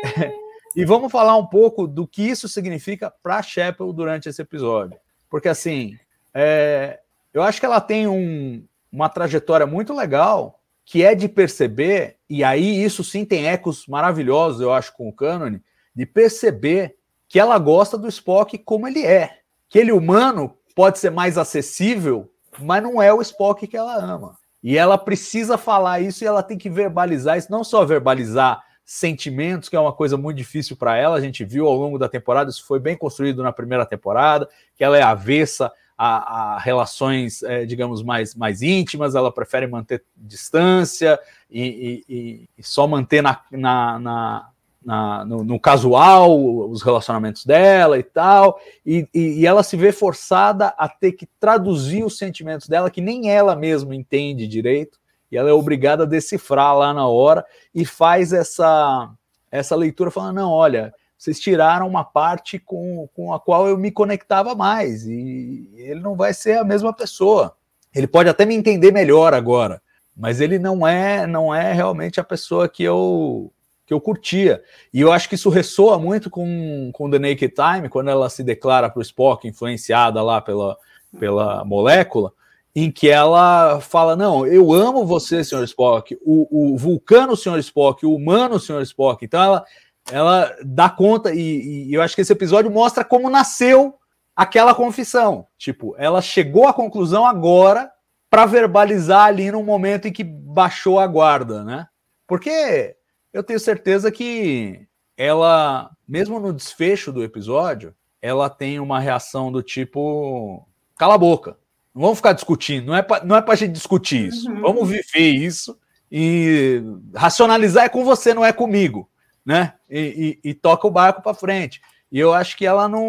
E 0.77 0.85
vamos 0.85 1.11
falar 1.12 1.37
um 1.37 1.47
pouco 1.47 1.87
do 1.87 2.07
que 2.07 2.22
isso 2.22 2.49
significa 2.49 3.12
para 3.22 3.37
a 3.37 3.43
Chapel 3.43 3.93
durante 3.93 4.29
esse 4.29 4.43
episódio. 4.43 4.99
Porque, 5.31 5.49
assim, 5.49 5.97
é, 6.33 7.01
eu 7.33 7.43
acho 7.43 7.61
que 7.61 7.66
ela 7.66 7.81
tem 7.81 8.07
um- 8.07 8.64
uma 8.91 9.09
trajetória 9.09 9.66
muito 9.66 9.95
legal 9.95 10.61
que 10.85 11.03
é 11.03 11.14
de 11.14 11.29
perceber, 11.29 12.16
e 12.29 12.45
aí 12.45 12.85
isso 12.85 13.03
sim 13.03 13.25
tem 13.25 13.47
ecos 13.47 13.87
maravilhosos, 13.87 14.61
eu 14.61 14.72
acho, 14.72 14.95
com 14.95 15.09
o 15.09 15.12
Cânone, 15.12 15.62
de 15.95 16.05
perceber 16.05 16.97
que 17.27 17.41
ela 17.41 17.59
gosta 17.59 17.97
do 17.97 18.07
Spock 18.09 18.59
como 18.59 18.87
ele 18.87 19.05
é. 19.05 19.39
Que 19.68 19.79
ele 19.79 19.93
humano 19.93 20.57
pode 20.75 20.99
ser 20.99 21.11
mais 21.11 21.39
acessível, 21.39 22.31
mas 22.61 22.83
não 22.83 23.01
é 23.01 23.12
o 23.14 23.22
Spock 23.22 23.66
que 23.66 23.77
ela 23.77 23.97
ama. 23.97 24.37
E 24.62 24.77
ela 24.77 24.99
precisa 24.99 25.57
falar 25.57 26.01
isso 26.01 26.22
e 26.22 26.27
ela 26.27 26.43
tem 26.43 26.59
que 26.59 26.68
verbalizar 26.68 27.39
isso, 27.39 27.51
não 27.51 27.64
só 27.64 27.85
verbalizar 27.85 28.62
sentimentos, 28.85 29.68
que 29.68 29.76
é 29.76 29.80
uma 29.80 29.93
coisa 29.93 30.16
muito 30.16 30.37
difícil 30.37 30.76
para 30.76 30.97
ela. 30.97 31.16
A 31.16 31.20
gente 31.20 31.45
viu 31.45 31.66
ao 31.66 31.74
longo 31.74 31.99
da 31.99 32.09
temporada, 32.09 32.51
isso 32.51 32.66
foi 32.66 32.78
bem 32.78 32.97
construído 32.97 33.43
na 33.43 33.53
primeira 33.53 33.87
temporada, 33.87 34.49
que 34.76 34.85
ela 34.85 34.99
é 34.99 35.03
avessa 35.03 35.72
a, 35.97 36.55
a 36.55 36.59
relações, 36.59 37.43
é, 37.43 37.64
digamos, 37.64 38.03
mais, 38.03 38.35
mais 38.35 38.62
íntimas, 38.62 39.14
ela 39.14 39.32
prefere 39.32 39.66
manter 39.66 40.05
distância 40.16 41.18
e, 41.51 42.05
e, 42.09 42.49
e 42.59 42.62
só 42.62 42.87
manter 42.87 43.22
na, 43.22 43.41
na, 43.51 43.99
na, 43.99 44.51
na 44.85 45.24
no, 45.24 45.45
no, 45.45 45.61
casual 45.61 46.68
os 46.68 46.82
relacionamentos 46.82 47.47
dela 47.47 47.97
e 47.99 48.03
tal, 48.03 48.61
e, 48.85 49.09
e, 49.14 49.47
ela 49.47 49.62
se 49.62 49.76
vê 49.76 49.93
forçada 49.93 50.74
a 50.76 50.89
ter 50.89 51.12
que 51.12 51.26
traduzir 51.39 52.05
os 52.05 52.18
sentimentos 52.18 52.68
dela, 52.68 52.91
que 52.91 53.01
nem 53.01 53.30
ela 53.30 53.55
mesma 53.55 53.95
entende 53.95 54.49
direito, 54.49 54.99
e 55.35 55.37
ela 55.37 55.51
é 55.51 55.53
obrigada 55.53 56.05
a 56.05 56.07
decifrar 56.07 56.78
lá 56.78 56.95
na 56.95 57.09
hora 57.09 57.45
e 57.74 57.85
faz 57.85 58.32
essa, 58.32 59.11
essa 59.51 59.74
leitura 59.74 60.09
falando: 60.09 60.37
não, 60.37 60.51
olha, 60.51 60.95
vocês 61.18 61.41
tiraram 61.41 61.89
uma 61.89 62.05
parte 62.05 62.57
com, 62.57 63.09
com 63.16 63.35
a 63.35 63.41
qual 63.41 63.66
eu 63.66 63.76
me 63.76 63.91
conectava 63.91 64.55
mais, 64.55 65.05
e 65.07 65.68
ele 65.74 65.99
não 65.99 66.14
vai 66.14 66.32
ser 66.32 66.59
a 66.59 66.64
mesma 66.64 66.93
pessoa. 66.93 67.57
Ele 67.93 68.07
pode 68.07 68.28
até 68.28 68.47
me 68.47 68.55
entender 68.55 68.93
melhor 68.93 69.35
agora, 69.35 69.82
mas 70.16 70.41
ele 70.41 70.57
não 70.57 70.87
é 70.87 71.26
não 71.26 71.53
é 71.53 71.72
realmente 71.72 72.20
a 72.20 72.24
pessoa 72.24 72.68
que 72.68 72.85
eu 72.85 73.53
que 73.85 73.93
eu 73.93 74.01
curtia. 74.01 74.62
E 74.93 75.01
eu 75.01 75.11
acho 75.11 75.28
que 75.28 75.35
isso 75.35 75.51
ressoa 75.51 75.99
muito 75.99 76.30
com, 76.30 76.91
com 76.95 77.11
The 77.11 77.18
Naked 77.18 77.55
Time, 77.55 77.89
quando 77.89 78.09
ela 78.09 78.30
se 78.30 78.45
declara 78.45 78.89
para 78.89 79.01
o 79.01 79.03
Spock, 79.03 79.49
influenciada 79.49 80.22
lá 80.22 80.41
pela, 80.41 80.78
pela 81.18 81.64
molécula, 81.64 82.32
em 82.75 82.91
que 82.91 83.09
ela 83.09 83.81
fala: 83.81 84.16
Não, 84.16 84.47
eu 84.47 84.72
amo 84.72 85.07
você, 85.07 85.45
senhor 85.45 85.62
Spock, 85.64 86.18
o, 86.22 86.72
o 86.75 86.77
vulcano, 86.77 87.37
senhor 87.37 87.59
Spock, 87.59 88.05
o 88.05 88.14
humano, 88.14 88.59
senhor 88.59 88.83
Spock. 88.83 89.25
Então 89.25 89.43
ela, 89.43 89.64
ela 90.11 90.57
dá 90.64 90.91
conta, 90.91 91.33
e, 91.33 91.89
e 91.89 91.95
eu 91.95 92.03
acho 92.03 92.14
que 92.14 92.22
esse 92.22 92.33
episódio 92.33 92.70
mostra 92.70 93.05
como 93.05 93.31
nasceu 93.31 93.95
aquela 94.35 94.75
confissão. 94.75 95.47
Tipo, 95.57 95.95
ela 95.97 96.20
chegou 96.20 96.66
à 96.66 96.72
conclusão 96.72 97.25
agora 97.25 97.91
para 98.29 98.47
verbalizar 98.47 99.27
ali 99.27 99.53
no 99.53 99.62
momento 99.62 100.09
em 100.09 100.12
que 100.12 100.25
baixou 100.25 100.99
a 100.99 101.07
guarda, 101.07 101.62
né? 101.62 101.87
Porque 102.27 102.97
eu 103.33 103.45
tenho 103.45 103.61
certeza 103.61 104.11
que 104.11 104.87
ela, 105.16 105.91
mesmo 106.07 106.41
no 106.41 106.53
desfecho 106.53 107.12
do 107.12 107.22
episódio, 107.22 107.95
ela 108.20 108.51
tem 108.51 108.81
uma 108.81 108.99
reação 108.99 109.53
do 109.53 109.62
tipo: 109.62 110.66
cala 110.97 111.14
a 111.14 111.18
boca, 111.18 111.57
não 111.95 112.03
vamos 112.03 112.18
ficar 112.18 112.32
discutindo, 112.32 112.86
não 112.86 112.97
é 112.97 113.03
para 113.03 113.24
não 113.24 113.36
é 113.36 113.45
a 113.47 113.55
gente 113.55 113.72
discutir 113.72 114.28
isso. 114.28 114.51
Uhum. 114.51 114.61
Vamos 114.61 114.88
viver 114.88 115.30
isso 115.30 115.78
e 116.11 116.82
racionalizar 117.14 117.84
é 117.84 117.88
com 117.88 118.05
você, 118.05 118.34
não 118.34 118.45
é 118.45 118.53
comigo, 118.53 119.09
né? 119.45 119.74
E, 119.88 120.40
e, 120.45 120.51
e 120.51 120.55
toca 120.55 120.86
o 120.86 120.90
barco 120.90 121.22
para 121.22 121.34
frente. 121.34 121.80
E 122.11 122.18
eu 122.18 122.32
acho 122.32 122.57
que 122.57 122.66
ela 122.66 122.88
não, 122.88 123.03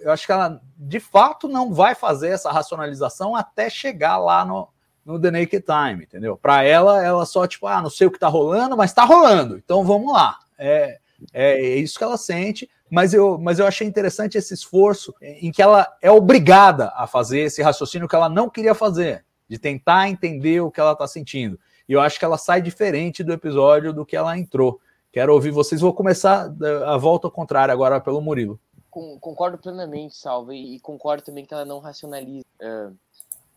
eu 0.00 0.10
acho 0.10 0.26
que 0.26 0.32
ela 0.32 0.60
de 0.76 1.00
fato 1.00 1.48
não 1.48 1.72
vai 1.72 1.94
fazer 1.94 2.28
essa 2.28 2.50
racionalização 2.50 3.36
até 3.36 3.68
chegar 3.68 4.18
lá 4.18 4.44
no, 4.44 4.68
no 5.04 5.20
The 5.20 5.30
Naked 5.30 5.64
Time, 5.64 6.04
entendeu? 6.04 6.36
Para 6.36 6.62
ela, 6.62 7.04
ela 7.04 7.26
só 7.26 7.46
tipo, 7.46 7.66
ah, 7.66 7.82
não 7.82 7.90
sei 7.90 8.06
o 8.06 8.10
que 8.10 8.18
tá 8.18 8.28
rolando, 8.28 8.76
mas 8.76 8.92
tá 8.92 9.04
rolando. 9.04 9.56
Então 9.56 9.84
vamos 9.84 10.12
lá. 10.12 10.38
É, 10.58 10.98
é 11.32 11.60
isso 11.76 11.98
que 11.98 12.04
ela 12.04 12.16
sente 12.16 12.68
mas 12.92 13.14
eu, 13.14 13.38
mas 13.38 13.58
eu 13.58 13.66
achei 13.66 13.86
interessante 13.86 14.36
esse 14.36 14.52
esforço 14.52 15.14
em 15.22 15.50
que 15.50 15.62
ela 15.62 15.90
é 16.02 16.10
obrigada 16.10 16.92
a 16.94 17.06
fazer 17.06 17.40
esse 17.40 17.62
raciocínio 17.62 18.06
que 18.06 18.14
ela 18.14 18.28
não 18.28 18.50
queria 18.50 18.74
fazer, 18.74 19.24
de 19.48 19.58
tentar 19.58 20.10
entender 20.10 20.60
o 20.60 20.70
que 20.70 20.78
ela 20.78 20.92
está 20.92 21.06
sentindo. 21.06 21.58
E 21.88 21.94
eu 21.94 22.02
acho 22.02 22.18
que 22.18 22.24
ela 22.26 22.36
sai 22.36 22.60
diferente 22.60 23.24
do 23.24 23.32
episódio 23.32 23.94
do 23.94 24.04
que 24.04 24.14
ela 24.14 24.36
entrou. 24.36 24.78
Quero 25.10 25.32
ouvir 25.32 25.50
vocês. 25.50 25.80
Vou 25.80 25.94
começar 25.94 26.54
a 26.84 26.98
volta 26.98 27.26
ao 27.26 27.30
contrário 27.30 27.72
agora 27.72 27.98
pelo 27.98 28.20
Murilo. 28.20 28.60
Concordo 28.90 29.56
plenamente, 29.56 30.14
Salve, 30.14 30.54
e 30.54 30.78
concordo 30.78 31.24
também 31.24 31.46
que 31.46 31.54
ela 31.54 31.64
não 31.64 31.78
racionaliza 31.78 32.44
uh, 32.60 32.94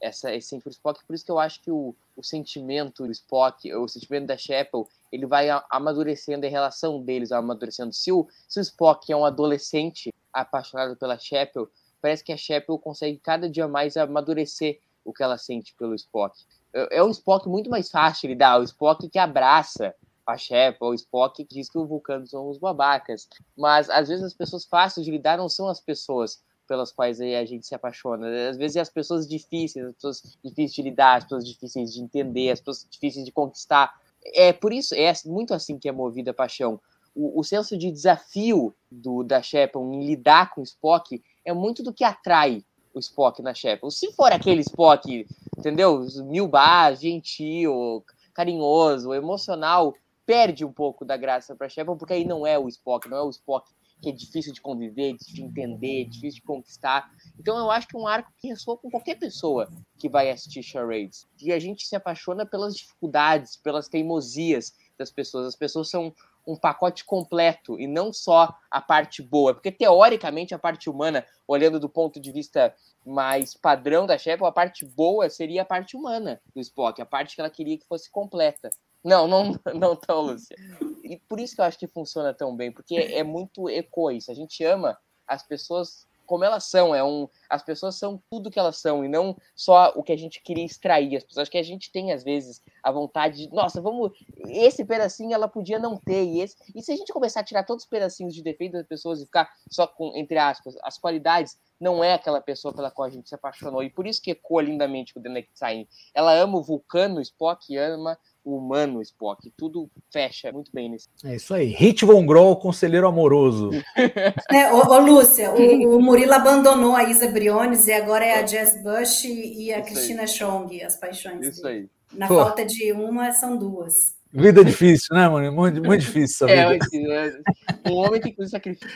essa 0.02 0.34
essência 0.34 0.70
do 0.70 0.74
Spock. 0.74 1.04
Por 1.06 1.14
isso 1.14 1.26
que 1.26 1.32
eu 1.32 1.40
acho 1.40 1.62
que 1.62 1.70
o, 1.70 1.94
o 2.16 2.24
sentimento 2.24 3.06
do 3.06 3.12
Spock, 3.12 3.74
o 3.74 3.86
sentimento 3.90 4.28
da 4.28 4.38
Sheppel, 4.38 4.88
ele 5.16 5.26
vai 5.26 5.48
amadurecendo, 5.70 6.46
a 6.46 6.50
relação 6.50 7.02
deles 7.02 7.30
vai 7.30 7.40
amadurecendo. 7.40 7.94
Se 7.94 8.12
o, 8.12 8.28
se 8.48 8.60
o 8.60 8.62
Spock 8.62 9.12
é 9.12 9.16
um 9.16 9.26
adolescente 9.26 10.14
apaixonado 10.32 10.96
pela 10.98 11.18
Sheppel, 11.18 11.70
parece 12.02 12.24
que 12.24 12.34
a 12.34 12.38
Sheppel 12.38 12.78
consegue 12.78 13.18
cada 13.18 13.50
dia 13.50 13.68
mais 13.68 13.96
amadurecer 13.96 14.80
o 15.04 15.14
que 15.14 15.24
ela 15.24 15.38
sente 15.38 15.74
pelo 15.76 15.96
Spock. 15.96 16.38
É, 16.74 16.98
é 16.98 17.04
um 17.04 17.12
Spock 17.12 17.48
muito 17.48 17.70
mais 17.70 17.90
fácil 17.90 18.24
de 18.24 18.28
lidar, 18.34 18.60
o 18.60 18.64
Spock 18.64 19.08
que 19.08 19.18
abraça 19.18 19.96
a 20.26 20.38
Sheppel, 20.38 20.90
o 20.90 20.94
Spock 20.94 21.46
que 21.46 21.56
diz 21.56 21.70
que 21.70 21.78
os 21.78 21.88
vulcanos 21.88 22.32
são 22.32 22.50
os 22.50 22.58
babacas. 22.58 23.30
Mas 23.58 23.90
às 23.90 24.10
vezes 24.10 24.24
as 24.24 24.34
pessoas 24.34 24.66
fáceis 24.66 25.06
de 25.06 25.12
lidar 25.12 25.38
não 25.38 25.48
são 25.48 25.68
as 25.68 25.80
pessoas 25.80 26.44
pelas 26.68 26.92
quais 26.92 27.22
a 27.22 27.46
gente 27.46 27.66
se 27.66 27.76
apaixona. 27.76 28.50
Às 28.50 28.58
vezes 28.58 28.76
é 28.76 28.82
as 28.82 28.90
pessoas 28.90 29.28
difíceis, 29.28 29.86
as 29.86 29.96
pessoas 29.96 30.38
difíceis 30.44 30.74
de 30.74 30.82
lidar, 30.82 31.18
as 31.18 31.24
pessoas 31.24 31.48
difíceis 31.48 31.94
de 31.94 32.02
entender, 32.02 32.52
as 32.52 32.60
pessoas 32.60 32.88
difíceis 32.90 33.24
de 33.24 33.32
conquistar 33.32 33.94
é 34.34 34.54
por 34.54 34.74
isso, 34.74 34.96
é 34.96 35.12
muito 35.26 35.54
assim 35.54 35.78
que 35.78 35.88
é 35.88 35.92
movida 35.92 36.32
a 36.32 36.34
paixão. 36.34 36.80
O, 37.14 37.40
o 37.40 37.44
senso 37.44 37.78
de 37.78 37.92
desafio 37.92 38.74
do, 38.92 39.24
da 39.24 39.42
Shepard 39.42 39.88
em 39.88 40.06
lidar 40.06 40.52
com 40.52 40.62
o 40.62 40.64
Spock 40.64 41.22
é 41.44 41.54
muito 41.54 41.84
do 41.84 41.94
que 41.94 42.04
atrai 42.04 42.64
o 42.94 43.00
Spock 43.00 43.42
na 43.42 43.54
Shepard. 43.54 43.94
Se 43.94 44.12
for 44.14 44.32
aquele 44.32 44.62
Spock, 44.62 45.28
entendeu? 45.58 46.06
Mil 46.26 46.48
bar, 46.48 46.96
gentil, 46.96 48.04
carinhoso, 48.34 49.14
emocional, 49.14 49.94
perde 50.26 50.66
um 50.66 50.72
pouco 50.72 51.06
da 51.06 51.16
graça 51.16 51.56
para 51.56 51.70
Shepard, 51.70 52.00
porque 52.00 52.14
aí 52.14 52.26
não 52.26 52.48
é 52.48 52.58
o 52.58 52.68
Spock, 52.68 53.08
não 53.08 53.18
é 53.18 53.22
o 53.22 53.30
Spock 53.30 53.70
que 54.06 54.10
é 54.10 54.12
difícil 54.12 54.54
de 54.54 54.62
conviver, 54.62 55.18
de 55.18 55.42
entender, 55.42 56.06
difícil 56.06 56.40
de 56.40 56.46
conquistar. 56.46 57.12
Então 57.40 57.58
eu 57.58 57.72
acho 57.72 57.88
que 57.88 57.98
é 57.98 58.00
um 58.00 58.06
arco 58.06 58.32
que 58.38 58.48
ressoa 58.48 58.78
com 58.78 58.92
qualquer 58.92 59.16
pessoa 59.16 59.68
que 59.98 60.08
vai 60.08 60.30
assistir 60.30 60.62
Charades. 60.62 61.28
E 61.42 61.52
a 61.52 61.58
gente 61.58 61.88
se 61.88 61.96
apaixona 61.96 62.46
pelas 62.46 62.76
dificuldades, 62.76 63.58
pelas 63.58 63.88
teimosias 63.88 64.76
das 64.96 65.10
pessoas. 65.10 65.48
As 65.48 65.56
pessoas 65.56 65.90
são 65.90 66.14
um 66.46 66.56
pacote 66.56 67.04
completo 67.04 67.80
e 67.80 67.88
não 67.88 68.14
só 68.14 68.56
a 68.70 68.80
parte 68.80 69.24
boa, 69.24 69.56
porque 69.56 69.72
teoricamente 69.72 70.54
a 70.54 70.60
parte 70.60 70.88
humana, 70.88 71.26
olhando 71.48 71.80
do 71.80 71.90
ponto 71.90 72.20
de 72.20 72.32
vista 72.32 72.76
mais 73.04 73.56
padrão 73.56 74.06
da 74.06 74.20
Shepard, 74.20 74.50
a 74.50 74.52
parte 74.52 74.86
boa 74.86 75.28
seria 75.32 75.64
a 75.64 75.66
parte 75.66 75.98
humana 75.98 76.40
do 76.54 76.62
Spock, 76.62 77.02
a 77.02 77.06
parte 77.08 77.34
que 77.34 77.42
ela 77.42 77.50
queria 77.50 77.80
que 77.80 77.88
fosse 77.88 78.12
completa. 78.12 78.70
Não, 79.06 79.28
não, 79.28 79.52
não 79.76 79.96
tão, 79.96 80.22
Lúcia. 80.22 80.58
E 81.04 81.18
por 81.18 81.40
isso 81.40 81.54
que 81.54 81.62
eu 81.62 81.66
acho 81.66 81.78
que 81.78 81.88
funciona 81.88 82.34
tão 82.34 82.56
bem, 82.56 82.72
porque 82.72 82.96
é 82.96 83.24
muito 83.24 83.70
eco 83.70 84.10
isso. 84.10 84.32
A 84.32 84.34
gente 84.34 84.64
ama 84.64 84.98
as 85.28 85.44
pessoas 85.44 86.08
como 86.26 86.44
elas 86.44 86.64
são, 86.64 86.96
é 86.96 87.04
um, 87.04 87.30
as 87.48 87.64
pessoas 87.64 87.96
são 87.96 88.22
tudo 88.32 88.50
que 88.50 88.60
elas 88.60 88.78
são 88.78 89.06
e 89.06 89.08
não 89.08 89.38
só 89.56 89.94
o 89.96 90.04
que 90.04 90.12
a 90.12 90.18
gente 90.18 90.42
queria 90.42 90.66
extrair. 90.66 91.16
As 91.16 91.24
pessoas 91.24 91.48
que 91.48 91.58
a 91.58 91.64
gente 91.64 91.92
tem 91.92 92.12
às 92.12 92.24
vezes 92.24 92.62
a 92.84 92.92
vontade 92.92 93.48
de, 93.48 93.54
nossa, 93.54 93.80
vamos, 93.80 94.12
esse 94.48 94.84
pedacinho 94.84 95.34
ela 95.34 95.48
podia 95.48 95.80
não 95.80 95.98
ter 95.98 96.24
e 96.24 96.42
esse. 96.42 96.56
E 96.74 96.82
se 96.82 96.92
a 96.92 96.96
gente 96.96 97.14
começar 97.14 97.42
a 97.42 97.44
tirar 97.44 97.64
todos 97.64 97.84
os 97.84 97.90
pedacinhos 97.90 98.34
de 98.34 98.42
defeito 98.42 98.74
das 98.74 98.88
pessoas 98.88 99.22
e 99.22 99.26
ficar 99.26 99.50
só 99.70 99.86
com 99.88 100.16
entre 100.16 100.38
aspas 100.38 100.76
as 100.84 100.98
qualidades, 100.98 101.60
não 101.80 102.04
é 102.04 102.14
aquela 102.14 102.42
pessoa 102.42 102.74
pela 102.74 102.90
qual 102.90 103.08
a 103.08 103.12
gente 103.12 103.30
se 103.30 103.36
apaixonou. 103.36 103.84
E 103.84 103.90
por 103.90 104.08
isso 104.08 104.22
que 104.22 104.32
ecoa 104.32 104.64
lindamente 104.64 105.18
o 105.18 105.22
The 105.22 105.30
Next 105.30 105.58
Sign. 105.58 105.88
Ela 106.14 106.34
ama 106.34 106.58
o 106.58 106.64
Vulcano, 106.64 107.18
o 107.18 107.22
Spock 107.22 107.78
ama 107.78 108.18
humano 108.46 109.02
Spock. 109.02 109.52
Tudo 109.58 109.90
fecha 110.12 110.52
muito 110.52 110.72
bem 110.72 110.90
nesse. 110.90 111.08
É 111.24 111.36
isso 111.36 111.54
aí. 111.54 111.66
Hit 111.66 112.06
Von 112.06 112.26
Groll, 112.26 112.56
conselheiro 112.58 113.08
amoroso. 113.08 113.72
é, 114.52 114.72
ô, 114.72 114.88
ô 114.88 115.00
Lúcia, 115.00 115.52
o, 115.52 115.98
o, 115.98 116.02
Murilo 116.02 116.34
abandonou 116.34 116.96
a 116.96 117.04
Isa 117.04 117.28
Briones 117.28 117.88
e 117.88 117.94
agora 117.94 118.24
é 118.24 118.40
a 118.40 118.46
Jess 118.46 118.82
Bush 118.84 119.26
e 119.26 119.74
a 119.74 119.80
isso 119.80 119.90
Cristina 119.90 120.22
aí. 120.22 120.28
Chong, 120.28 120.84
as 120.84 120.96
paixões. 120.96 121.48
Isso 121.48 121.64
dele. 121.64 121.90
aí. 122.14 122.18
Na 122.18 122.28
Pô. 122.28 122.36
falta 122.36 122.64
de 122.64 122.94
uma, 122.94 123.32
são 123.32 123.58
duas. 123.58 124.16
Vida 124.38 124.66
difícil, 124.66 125.16
né, 125.16 125.30
mano? 125.30 125.50
Muito, 125.50 125.82
muito 125.82 126.02
difícil 126.02 126.46
essa 126.50 126.74
é, 126.74 126.74
vida. 126.74 126.86
É, 127.14 127.90
um 127.90 127.94
homem 127.94 128.20
tem 128.20 128.34
que 128.34 128.46
sacrifício. 128.48 128.90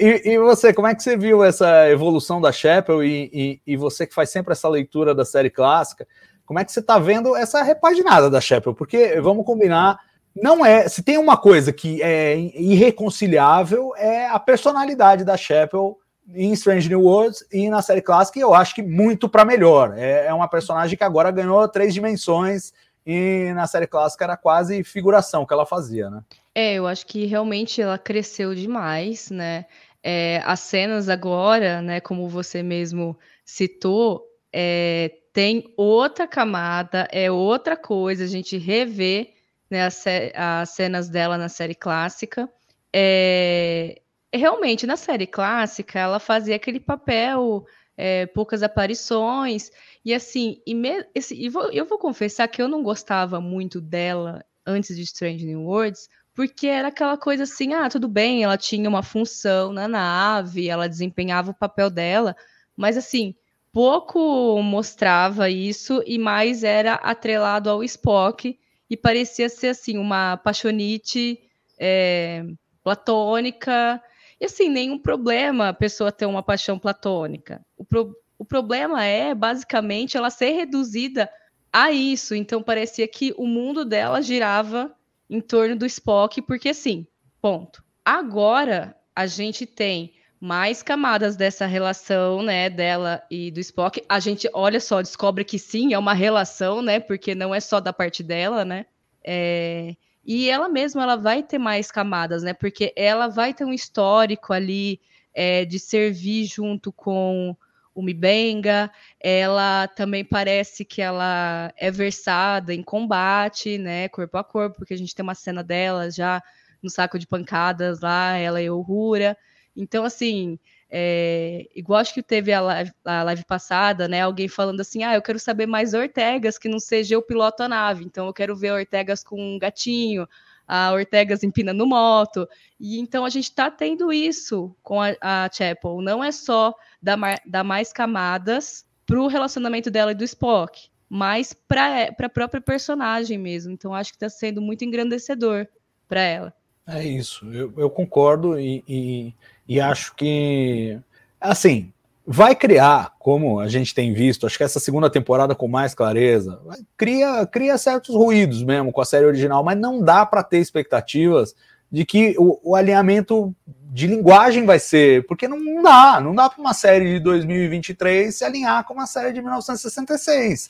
E, 0.00 0.32
e, 0.32 0.38
você, 0.38 0.72
como 0.72 0.86
é 0.86 0.94
que 0.94 1.02
você 1.02 1.16
viu 1.16 1.42
essa 1.42 1.90
evolução 1.90 2.40
da 2.40 2.52
Chapel 2.52 3.02
e, 3.02 3.28
e, 3.32 3.60
e, 3.66 3.76
você 3.76 4.06
que 4.06 4.14
faz 4.14 4.30
sempre 4.30 4.52
essa 4.52 4.68
leitura 4.68 5.12
da 5.12 5.24
série 5.24 5.50
clássica? 5.50 6.06
Como 6.46 6.58
é 6.58 6.64
que 6.64 6.72
você 6.72 6.80
está 6.80 6.98
vendo 6.98 7.36
essa 7.36 7.62
repaginada 7.62 8.30
da 8.30 8.40
Shepard? 8.40 8.78
Porque, 8.78 9.20
vamos 9.20 9.44
combinar, 9.44 9.98
não 10.34 10.64
é. 10.64 10.88
Se 10.88 11.02
tem 11.02 11.18
uma 11.18 11.36
coisa 11.36 11.72
que 11.72 12.00
é 12.02 12.38
irreconciliável, 12.38 13.92
é 13.96 14.28
a 14.28 14.38
personalidade 14.38 15.24
da 15.24 15.36
Shepard 15.36 15.96
em 16.34 16.52
Strange 16.52 16.88
New 16.88 17.02
Worlds 17.02 17.44
e 17.52 17.68
na 17.70 17.82
série 17.82 18.02
clássica, 18.02 18.38
eu 18.38 18.54
acho 18.54 18.74
que 18.74 18.82
muito 18.82 19.28
para 19.28 19.44
melhor. 19.44 19.94
É, 19.96 20.26
é 20.26 20.34
uma 20.34 20.48
personagem 20.48 20.96
que 20.96 21.04
agora 21.04 21.30
ganhou 21.30 21.68
três 21.68 21.92
dimensões 21.94 22.72
e 23.06 23.52
na 23.54 23.66
série 23.66 23.86
clássica 23.86 24.24
era 24.24 24.36
quase 24.36 24.82
figuração 24.82 25.46
que 25.46 25.52
ela 25.52 25.64
fazia, 25.64 26.10
né? 26.10 26.22
É, 26.54 26.74
eu 26.74 26.86
acho 26.86 27.06
que 27.06 27.26
realmente 27.26 27.80
ela 27.80 27.98
cresceu 27.98 28.54
demais, 28.54 29.30
né? 29.30 29.66
É, 30.02 30.42
as 30.44 30.60
cenas 30.60 31.08
agora, 31.08 31.82
né, 31.82 32.00
como 32.00 32.28
você 32.28 32.62
mesmo 32.62 33.18
citou, 33.44 34.24
é, 34.52 35.12
tem 35.36 35.70
outra 35.76 36.26
camada, 36.26 37.06
é 37.12 37.30
outra 37.30 37.76
coisa, 37.76 38.24
a 38.24 38.26
gente 38.26 38.56
revê 38.56 39.34
né, 39.68 39.84
as, 39.84 40.02
as 40.34 40.70
cenas 40.70 41.10
dela 41.10 41.36
na 41.36 41.50
série 41.50 41.74
clássica. 41.74 42.50
É, 42.90 44.00
realmente, 44.32 44.86
na 44.86 44.96
série 44.96 45.26
clássica, 45.26 45.98
ela 45.98 46.18
fazia 46.18 46.56
aquele 46.56 46.80
papel, 46.80 47.66
é, 47.98 48.24
poucas 48.24 48.62
aparições, 48.62 49.70
e 50.02 50.14
assim, 50.14 50.62
e 50.66 50.74
me, 50.74 51.06
esse, 51.14 51.34
e 51.34 51.50
vou, 51.50 51.70
eu 51.70 51.84
vou 51.84 51.98
confessar 51.98 52.48
que 52.48 52.62
eu 52.62 52.66
não 52.66 52.82
gostava 52.82 53.38
muito 53.38 53.78
dela 53.78 54.42
antes 54.64 54.96
de 54.96 55.02
Strange 55.02 55.44
New 55.44 55.64
Worlds, 55.64 56.08
porque 56.34 56.66
era 56.66 56.88
aquela 56.88 57.18
coisa 57.18 57.42
assim, 57.42 57.74
ah, 57.74 57.90
tudo 57.90 58.08
bem, 58.08 58.42
ela 58.42 58.56
tinha 58.56 58.88
uma 58.88 59.02
função 59.02 59.70
na 59.70 59.86
nave, 59.86 60.66
ela 60.66 60.88
desempenhava 60.88 61.50
o 61.50 61.54
papel 61.54 61.90
dela, 61.90 62.34
mas 62.74 62.96
assim, 62.96 63.34
pouco 63.76 64.62
mostrava 64.62 65.50
isso 65.50 66.02
e 66.06 66.16
mais 66.16 66.64
era 66.64 66.94
atrelado 66.94 67.68
ao 67.68 67.84
Spock 67.84 68.58
e 68.88 68.96
parecia 68.96 69.50
ser 69.50 69.68
assim 69.68 69.98
uma 69.98 70.38
paixonite 70.38 71.38
é, 71.78 72.42
platônica 72.82 74.02
e 74.40 74.46
assim 74.46 74.70
nenhum 74.70 74.98
problema 74.98 75.68
a 75.68 75.74
pessoa 75.74 76.10
ter 76.10 76.24
uma 76.24 76.42
paixão 76.42 76.78
platônica. 76.78 77.60
O, 77.76 77.84
pro, 77.84 78.16
o 78.38 78.46
problema 78.46 79.04
é 79.04 79.34
basicamente 79.34 80.16
ela 80.16 80.30
ser 80.30 80.52
reduzida 80.52 81.30
a 81.70 81.92
isso. 81.92 82.34
Então 82.34 82.62
parecia 82.62 83.06
que 83.06 83.34
o 83.36 83.46
mundo 83.46 83.84
dela 83.84 84.22
girava 84.22 84.90
em 85.28 85.42
torno 85.42 85.76
do 85.76 85.84
Spock 85.84 86.40
porque 86.40 86.70
assim, 86.70 87.06
ponto. 87.42 87.84
Agora 88.02 88.96
a 89.14 89.26
gente 89.26 89.66
tem 89.66 90.15
mais 90.40 90.82
camadas 90.82 91.36
dessa 91.36 91.66
relação, 91.66 92.42
né, 92.42 92.68
dela 92.68 93.22
e 93.30 93.50
do 93.50 93.60
Spock. 93.60 94.02
A 94.08 94.20
gente, 94.20 94.48
olha 94.52 94.80
só, 94.80 95.00
descobre 95.00 95.44
que 95.44 95.58
sim, 95.58 95.94
é 95.94 95.98
uma 95.98 96.14
relação, 96.14 96.82
né, 96.82 97.00
porque 97.00 97.34
não 97.34 97.54
é 97.54 97.60
só 97.60 97.80
da 97.80 97.92
parte 97.92 98.22
dela, 98.22 98.64
né. 98.64 98.86
É... 99.24 99.94
E 100.24 100.50
ela 100.50 100.68
mesma, 100.68 101.04
ela 101.04 101.16
vai 101.16 101.42
ter 101.42 101.58
mais 101.58 101.90
camadas, 101.90 102.42
né, 102.42 102.52
porque 102.52 102.92
ela 102.96 103.28
vai 103.28 103.54
ter 103.54 103.64
um 103.64 103.72
histórico 103.72 104.52
ali 104.52 105.00
é, 105.32 105.64
de 105.64 105.78
servir 105.78 106.46
junto 106.46 106.90
com 106.90 107.56
o 107.94 108.02
Mibenga. 108.02 108.90
Ela 109.20 109.88
também 109.88 110.24
parece 110.24 110.84
que 110.84 111.00
ela 111.00 111.72
é 111.76 111.90
versada 111.90 112.74
em 112.74 112.82
combate, 112.82 113.78
né, 113.78 114.08
corpo 114.08 114.36
a 114.36 114.44
corpo, 114.44 114.78
porque 114.78 114.94
a 114.94 114.98
gente 114.98 115.14
tem 115.14 115.22
uma 115.22 115.34
cena 115.34 115.62
dela 115.62 116.10
já 116.10 116.42
no 116.82 116.90
saco 116.90 117.18
de 117.18 117.26
pancadas 117.26 118.00
lá, 118.00 118.36
ela 118.36 118.60
e 118.60 118.68
o 118.68 118.80
Rura. 118.80 119.36
Então, 119.76 120.04
assim, 120.04 120.58
é, 120.88 121.68
igual 121.74 122.00
acho 122.00 122.14
que 122.14 122.22
teve 122.22 122.52
a 122.52 122.60
live, 122.60 122.92
a 123.04 123.22
live, 123.24 123.44
passada, 123.44 124.08
né? 124.08 124.22
Alguém 124.22 124.48
falando 124.48 124.80
assim: 124.80 125.02
ah, 125.02 125.14
eu 125.14 125.22
quero 125.22 125.38
saber 125.38 125.66
mais 125.66 125.94
Ortegas 125.94 126.58
que 126.58 126.68
não 126.68 126.78
seja 126.78 127.14
eu 127.14 127.22
piloto 127.22 127.62
a 127.62 127.68
nave. 127.68 128.04
Então, 128.04 128.26
eu 128.26 128.32
quero 128.32 128.56
ver 128.56 128.72
Ortegas 128.72 129.22
com 129.22 129.40
um 129.40 129.58
gatinho, 129.58 130.26
a 130.66 130.92
Ortegas 130.92 131.42
empinando 131.42 131.86
moto. 131.86 132.48
E 132.78 132.98
então 132.98 133.24
a 133.24 133.28
gente 133.28 133.44
está 133.44 133.70
tendo 133.70 134.12
isso 134.12 134.74
com 134.82 135.00
a, 135.00 135.14
a 135.20 135.50
Chapel. 135.52 136.00
Não 136.00 136.22
é 136.22 136.32
só 136.32 136.74
dar, 137.02 137.18
dar 137.46 137.64
mais 137.64 137.92
camadas 137.92 138.86
para 139.04 139.20
o 139.20 139.28
relacionamento 139.28 139.90
dela 139.90 140.12
e 140.12 140.14
do 140.14 140.24
Spock, 140.24 140.88
mas 141.08 141.52
para 141.52 142.14
a 142.18 142.28
própria 142.28 142.60
personagem 142.60 143.38
mesmo. 143.38 143.72
Então, 143.72 143.94
acho 143.94 144.10
que 144.10 144.16
está 144.16 144.28
sendo 144.28 144.60
muito 144.60 144.84
engrandecedor 144.84 145.66
para 146.08 146.20
ela. 146.20 146.54
É 146.88 147.04
isso, 147.04 147.44
eu, 147.52 147.72
eu 147.76 147.90
concordo 147.90 148.60
e, 148.60 148.84
e 148.86 149.34
e 149.68 149.80
acho 149.80 150.14
que, 150.14 150.98
assim, 151.40 151.92
vai 152.26 152.56
criar, 152.56 153.12
como 153.18 153.60
a 153.60 153.68
gente 153.68 153.94
tem 153.94 154.12
visto, 154.12 154.46
acho 154.46 154.58
que 154.58 154.64
essa 154.64 154.80
segunda 154.80 155.08
temporada 155.08 155.54
com 155.54 155.68
mais 155.68 155.94
clareza, 155.94 156.60
cria, 156.96 157.46
cria 157.46 157.78
certos 157.78 158.14
ruídos 158.14 158.62
mesmo 158.62 158.92
com 158.92 159.00
a 159.00 159.04
série 159.04 159.26
original, 159.26 159.62
mas 159.62 159.78
não 159.78 160.02
dá 160.02 160.26
para 160.26 160.42
ter 160.42 160.58
expectativas 160.58 161.54
de 161.90 162.04
que 162.04 162.34
o, 162.36 162.58
o, 162.70 162.74
alinhamento 162.74 163.54
de 163.92 164.08
linguagem 164.08 164.66
vai 164.66 164.80
ser, 164.80 165.24
porque 165.26 165.46
não, 165.46 165.82
dá, 165.82 166.20
não 166.20 166.34
dá 166.34 166.50
para 166.50 166.60
uma 166.60 166.74
série 166.74 167.14
de 167.14 167.20
2023 167.20 168.34
se 168.34 168.44
alinhar 168.44 168.84
com 168.84 168.94
uma 168.94 169.06
série 169.06 169.32
de 169.32 169.40
1966. 169.40 170.68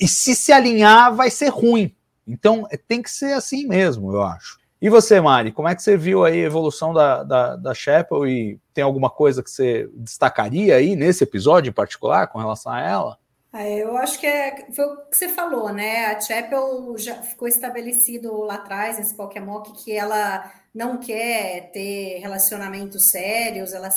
E 0.00 0.08
se 0.08 0.34
se 0.34 0.52
alinhar, 0.52 1.14
vai 1.14 1.30
ser 1.30 1.48
ruim. 1.48 1.94
Então 2.26 2.66
tem 2.88 3.02
que 3.02 3.10
ser 3.10 3.34
assim 3.34 3.66
mesmo, 3.66 4.10
eu 4.12 4.22
acho. 4.22 4.58
E 4.80 4.90
você, 4.90 5.20
Mari, 5.20 5.52
como 5.52 5.68
é 5.68 5.74
que 5.74 5.82
você 5.82 5.96
viu 5.96 6.24
aí 6.24 6.42
a 6.42 6.46
evolução 6.46 6.92
da, 6.92 7.22
da, 7.22 7.56
da 7.56 7.74
Chapel 7.74 8.26
e 8.26 8.60
tem 8.72 8.84
alguma 8.84 9.08
coisa 9.08 9.42
que 9.42 9.50
você 9.50 9.88
destacaria 9.94 10.76
aí 10.76 10.94
nesse 10.94 11.24
episódio 11.24 11.70
em 11.70 11.74
particular 11.74 12.26
com 12.26 12.38
relação 12.38 12.72
a 12.72 12.80
ela? 12.80 13.18
Ah, 13.56 13.68
eu 13.68 13.96
acho 13.96 14.18
que 14.18 14.26
é, 14.26 14.66
foi 14.74 14.84
o 14.84 14.96
que 15.06 15.16
você 15.16 15.28
falou, 15.28 15.72
né? 15.72 16.06
A 16.06 16.20
Chapel 16.20 16.98
já 16.98 17.14
ficou 17.22 17.46
estabelecido 17.46 18.36
lá 18.42 18.56
atrás, 18.56 18.98
nesse 18.98 19.14
Pokémon, 19.14 19.62
que 19.62 19.92
ela 19.92 20.52
não 20.74 20.98
quer 20.98 21.70
ter 21.70 22.18
relacionamentos 22.18 23.10
sérios, 23.10 23.72
ela 23.72 23.90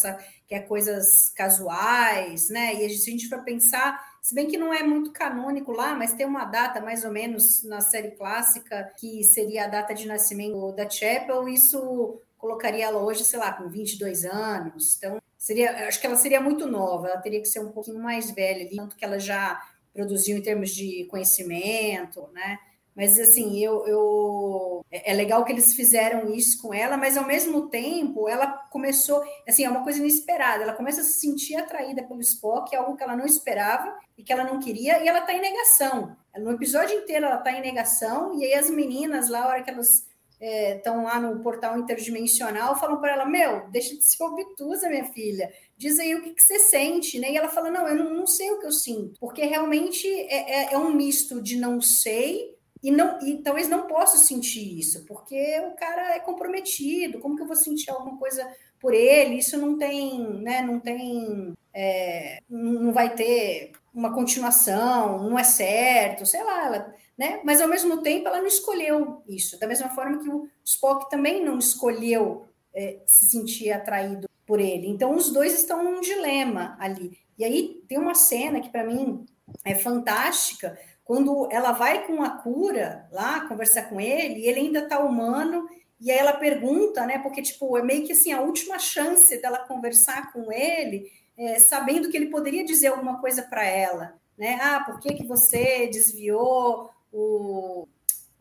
quer 0.47 0.67
coisas 0.67 1.31
casuais, 1.35 2.49
né? 2.49 2.75
E 2.75 2.89
se 2.91 3.09
a 3.09 3.11
gente 3.11 3.27
for 3.27 3.43
pensar, 3.43 3.99
se 4.27 4.35
bem 4.35 4.45
que 4.45 4.57
não 4.57 4.73
é 4.73 4.83
muito 4.83 5.13
canônico 5.13 5.71
lá, 5.71 5.95
mas 5.95 6.13
tem 6.13 6.25
uma 6.25 6.43
data 6.43 6.81
mais 6.81 7.05
ou 7.05 7.11
menos 7.11 7.63
na 7.63 7.79
série 7.79 8.11
clássica 8.11 8.93
que 8.99 9.23
seria 9.23 9.63
a 9.63 9.67
data 9.67 9.93
de 9.93 10.05
nascimento 10.05 10.73
da 10.73 10.89
Chapel, 10.89 11.47
isso 11.47 12.21
colocaria 12.37 12.87
ela 12.87 13.01
hoje, 13.01 13.23
sei 13.23 13.39
lá, 13.39 13.53
com 13.53 13.69
22 13.69 14.25
anos. 14.25 14.97
Então, 14.97 15.21
seria, 15.37 15.87
acho 15.87 16.01
que 16.01 16.05
ela 16.05 16.17
seria 16.17 16.41
muito 16.41 16.67
nova, 16.67 17.07
ela 17.07 17.21
teria 17.21 17.39
que 17.39 17.47
ser 17.47 17.61
um 17.61 17.71
pouquinho 17.71 17.99
mais 17.99 18.29
velha, 18.29 18.69
tanto 18.75 18.97
que 18.97 19.05
ela 19.05 19.17
já 19.17 19.61
produziu 19.93 20.37
em 20.37 20.41
termos 20.41 20.71
de 20.71 21.05
conhecimento, 21.05 22.27
né? 22.33 22.59
Mas 22.97 23.19
assim, 23.19 23.63
eu, 23.63 23.85
eu 23.85 24.85
é, 24.91 25.11
é 25.11 25.13
legal 25.13 25.45
que 25.45 25.51
eles 25.51 25.75
fizeram 25.75 26.33
isso 26.33 26.59
com 26.59 26.73
ela, 26.73 26.97
mas 26.97 27.15
ao 27.15 27.27
mesmo 27.27 27.69
tempo 27.69 28.27
ela 28.27 28.47
começou, 28.71 29.23
assim, 29.47 29.63
é 29.63 29.69
uma 29.69 29.83
coisa 29.83 29.99
inesperada. 29.99 30.63
Ela 30.63 30.73
começa 30.73 31.01
a 31.01 31.03
se 31.03 31.19
sentir 31.19 31.55
atraída 31.55 32.01
pelo 32.01 32.21
Spock, 32.21 32.75
algo 32.75 32.97
que 32.97 33.03
ela 33.03 33.15
não 33.15 33.27
esperava 33.27 33.95
e 34.17 34.23
que 34.23 34.33
ela 34.33 34.43
não 34.43 34.59
queria, 34.59 35.03
e 35.03 35.07
ela 35.07 35.21
tá 35.21 35.31
em 35.31 35.41
negação. 35.41 36.17
No 36.39 36.51
episódio 36.51 36.97
inteiro 36.97 37.27
ela 37.27 37.37
tá 37.37 37.51
em 37.51 37.61
negação, 37.61 38.33
e 38.39 38.43
aí 38.43 38.55
as 38.55 38.67
meninas 38.67 39.29
lá, 39.29 39.43
a 39.43 39.47
hora 39.47 39.63
que 39.63 39.69
elas 39.69 40.07
estão 40.39 41.01
é, 41.01 41.03
lá 41.03 41.19
no 41.19 41.41
portal 41.43 41.77
interdimensional, 41.77 42.79
falam 42.79 42.99
para 42.99 43.13
ela: 43.13 43.25
Meu, 43.25 43.69
deixa 43.69 43.95
de 43.95 44.03
ser 44.03 44.23
obtusa, 44.23 44.89
minha 44.89 45.05
filha. 45.05 45.51
Diz 45.77 45.99
aí 45.99 46.15
o 46.15 46.23
que, 46.23 46.33
que 46.33 46.41
você 46.41 46.57
sente, 46.57 47.19
né? 47.19 47.31
E 47.31 47.37
ela 47.37 47.49
fala: 47.49 47.69
Não, 47.69 47.87
eu 47.87 47.95
não, 47.95 48.13
não, 48.13 48.25
sei 48.25 48.49
o 48.49 48.59
que 48.59 48.65
eu 48.65 48.71
sinto, 48.71 49.19
porque 49.19 49.45
realmente 49.45 50.07
é, 50.07 50.63
é, 50.63 50.73
é 50.73 50.77
um 50.79 50.91
misto 50.91 51.39
de 51.41 51.57
não 51.57 51.79
sei 51.79 52.56
e, 52.83 52.91
não, 52.91 53.19
e 53.21 53.37
talvez 53.37 53.67
não 53.67 53.87
possa 53.87 54.17
sentir 54.17 54.79
isso, 54.79 55.05
porque 55.05 55.59
o 55.71 55.75
cara 55.75 56.15
é 56.15 56.19
comprometido, 56.19 57.19
como 57.19 57.35
que 57.35 57.41
eu 57.41 57.47
vou 57.47 57.55
sentir 57.55 57.89
alguma 57.89 58.17
coisa 58.17 58.47
por 58.79 58.93
ele? 58.93 59.35
Isso 59.35 59.57
não 59.57 59.77
tem, 59.77 60.41
né, 60.41 60.61
não 60.61 60.79
tem, 60.79 61.53
é, 61.73 62.39
não 62.49 62.91
vai 62.91 63.13
ter 63.15 63.71
uma 63.93 64.13
continuação, 64.13 65.27
não 65.27 65.39
é 65.39 65.43
certo, 65.43 66.25
sei 66.25 66.43
lá, 66.43 66.65
ela, 66.65 66.93
né? 67.17 67.41
Mas 67.43 67.59
ao 67.59 67.67
mesmo 67.67 68.01
tempo 68.03 68.27
ela 68.27 68.39
não 68.39 68.47
escolheu 68.47 69.23
isso, 69.27 69.59
da 69.59 69.67
mesma 69.67 69.89
forma 69.89 70.21
que 70.21 70.29
o 70.29 70.47
Spock 70.63 71.09
também 71.09 71.43
não 71.43 71.57
escolheu 71.57 72.47
é, 72.73 72.99
se 73.07 73.27
sentir 73.29 73.71
atraído 73.71 74.29
por 74.45 74.59
ele. 74.59 74.87
Então 74.87 75.15
os 75.15 75.31
dois 75.31 75.53
estão 75.53 75.83
num 75.83 75.99
dilema 75.99 76.77
ali. 76.79 77.17
E 77.37 77.43
aí 77.43 77.81
tem 77.87 77.97
uma 77.97 78.13
cena 78.13 78.61
que 78.61 78.69
para 78.69 78.85
mim 78.85 79.25
é 79.65 79.73
fantástica, 79.75 80.77
quando 81.07 81.47
ela 81.49 81.71
vai 81.71 82.05
com 82.05 82.21
a 82.21 82.29
cura 82.31 83.07
lá 83.13 83.47
conversar 83.47 83.83
com 83.83 83.99
ele, 83.99 84.45
ele 84.45 84.59
ainda 84.59 84.79
está 84.79 84.99
humano, 84.99 85.65
e 86.01 86.11
aí 86.11 86.17
ela 86.17 86.33
pergunta, 86.33 87.05
né? 87.05 87.17
Porque, 87.19 87.41
tipo, 87.41 87.77
é 87.77 87.81
meio 87.81 88.05
que 88.05 88.11
assim, 88.11 88.33
a 88.33 88.41
última 88.41 88.77
chance 88.77 89.41
dela 89.41 89.59
conversar 89.59 90.33
com 90.33 90.51
ele, 90.51 91.09
é, 91.37 91.59
sabendo 91.59 92.09
que 92.09 92.17
ele 92.17 92.29
poderia 92.29 92.65
dizer 92.65 92.87
alguma 92.87 93.21
coisa 93.21 93.41
para 93.41 93.65
ela, 93.65 94.15
né? 94.37 94.59
Ah, 94.61 94.81
por 94.81 94.99
que, 94.99 95.13
que 95.13 95.25
você 95.25 95.87
desviou 95.87 96.89
o, 97.09 97.87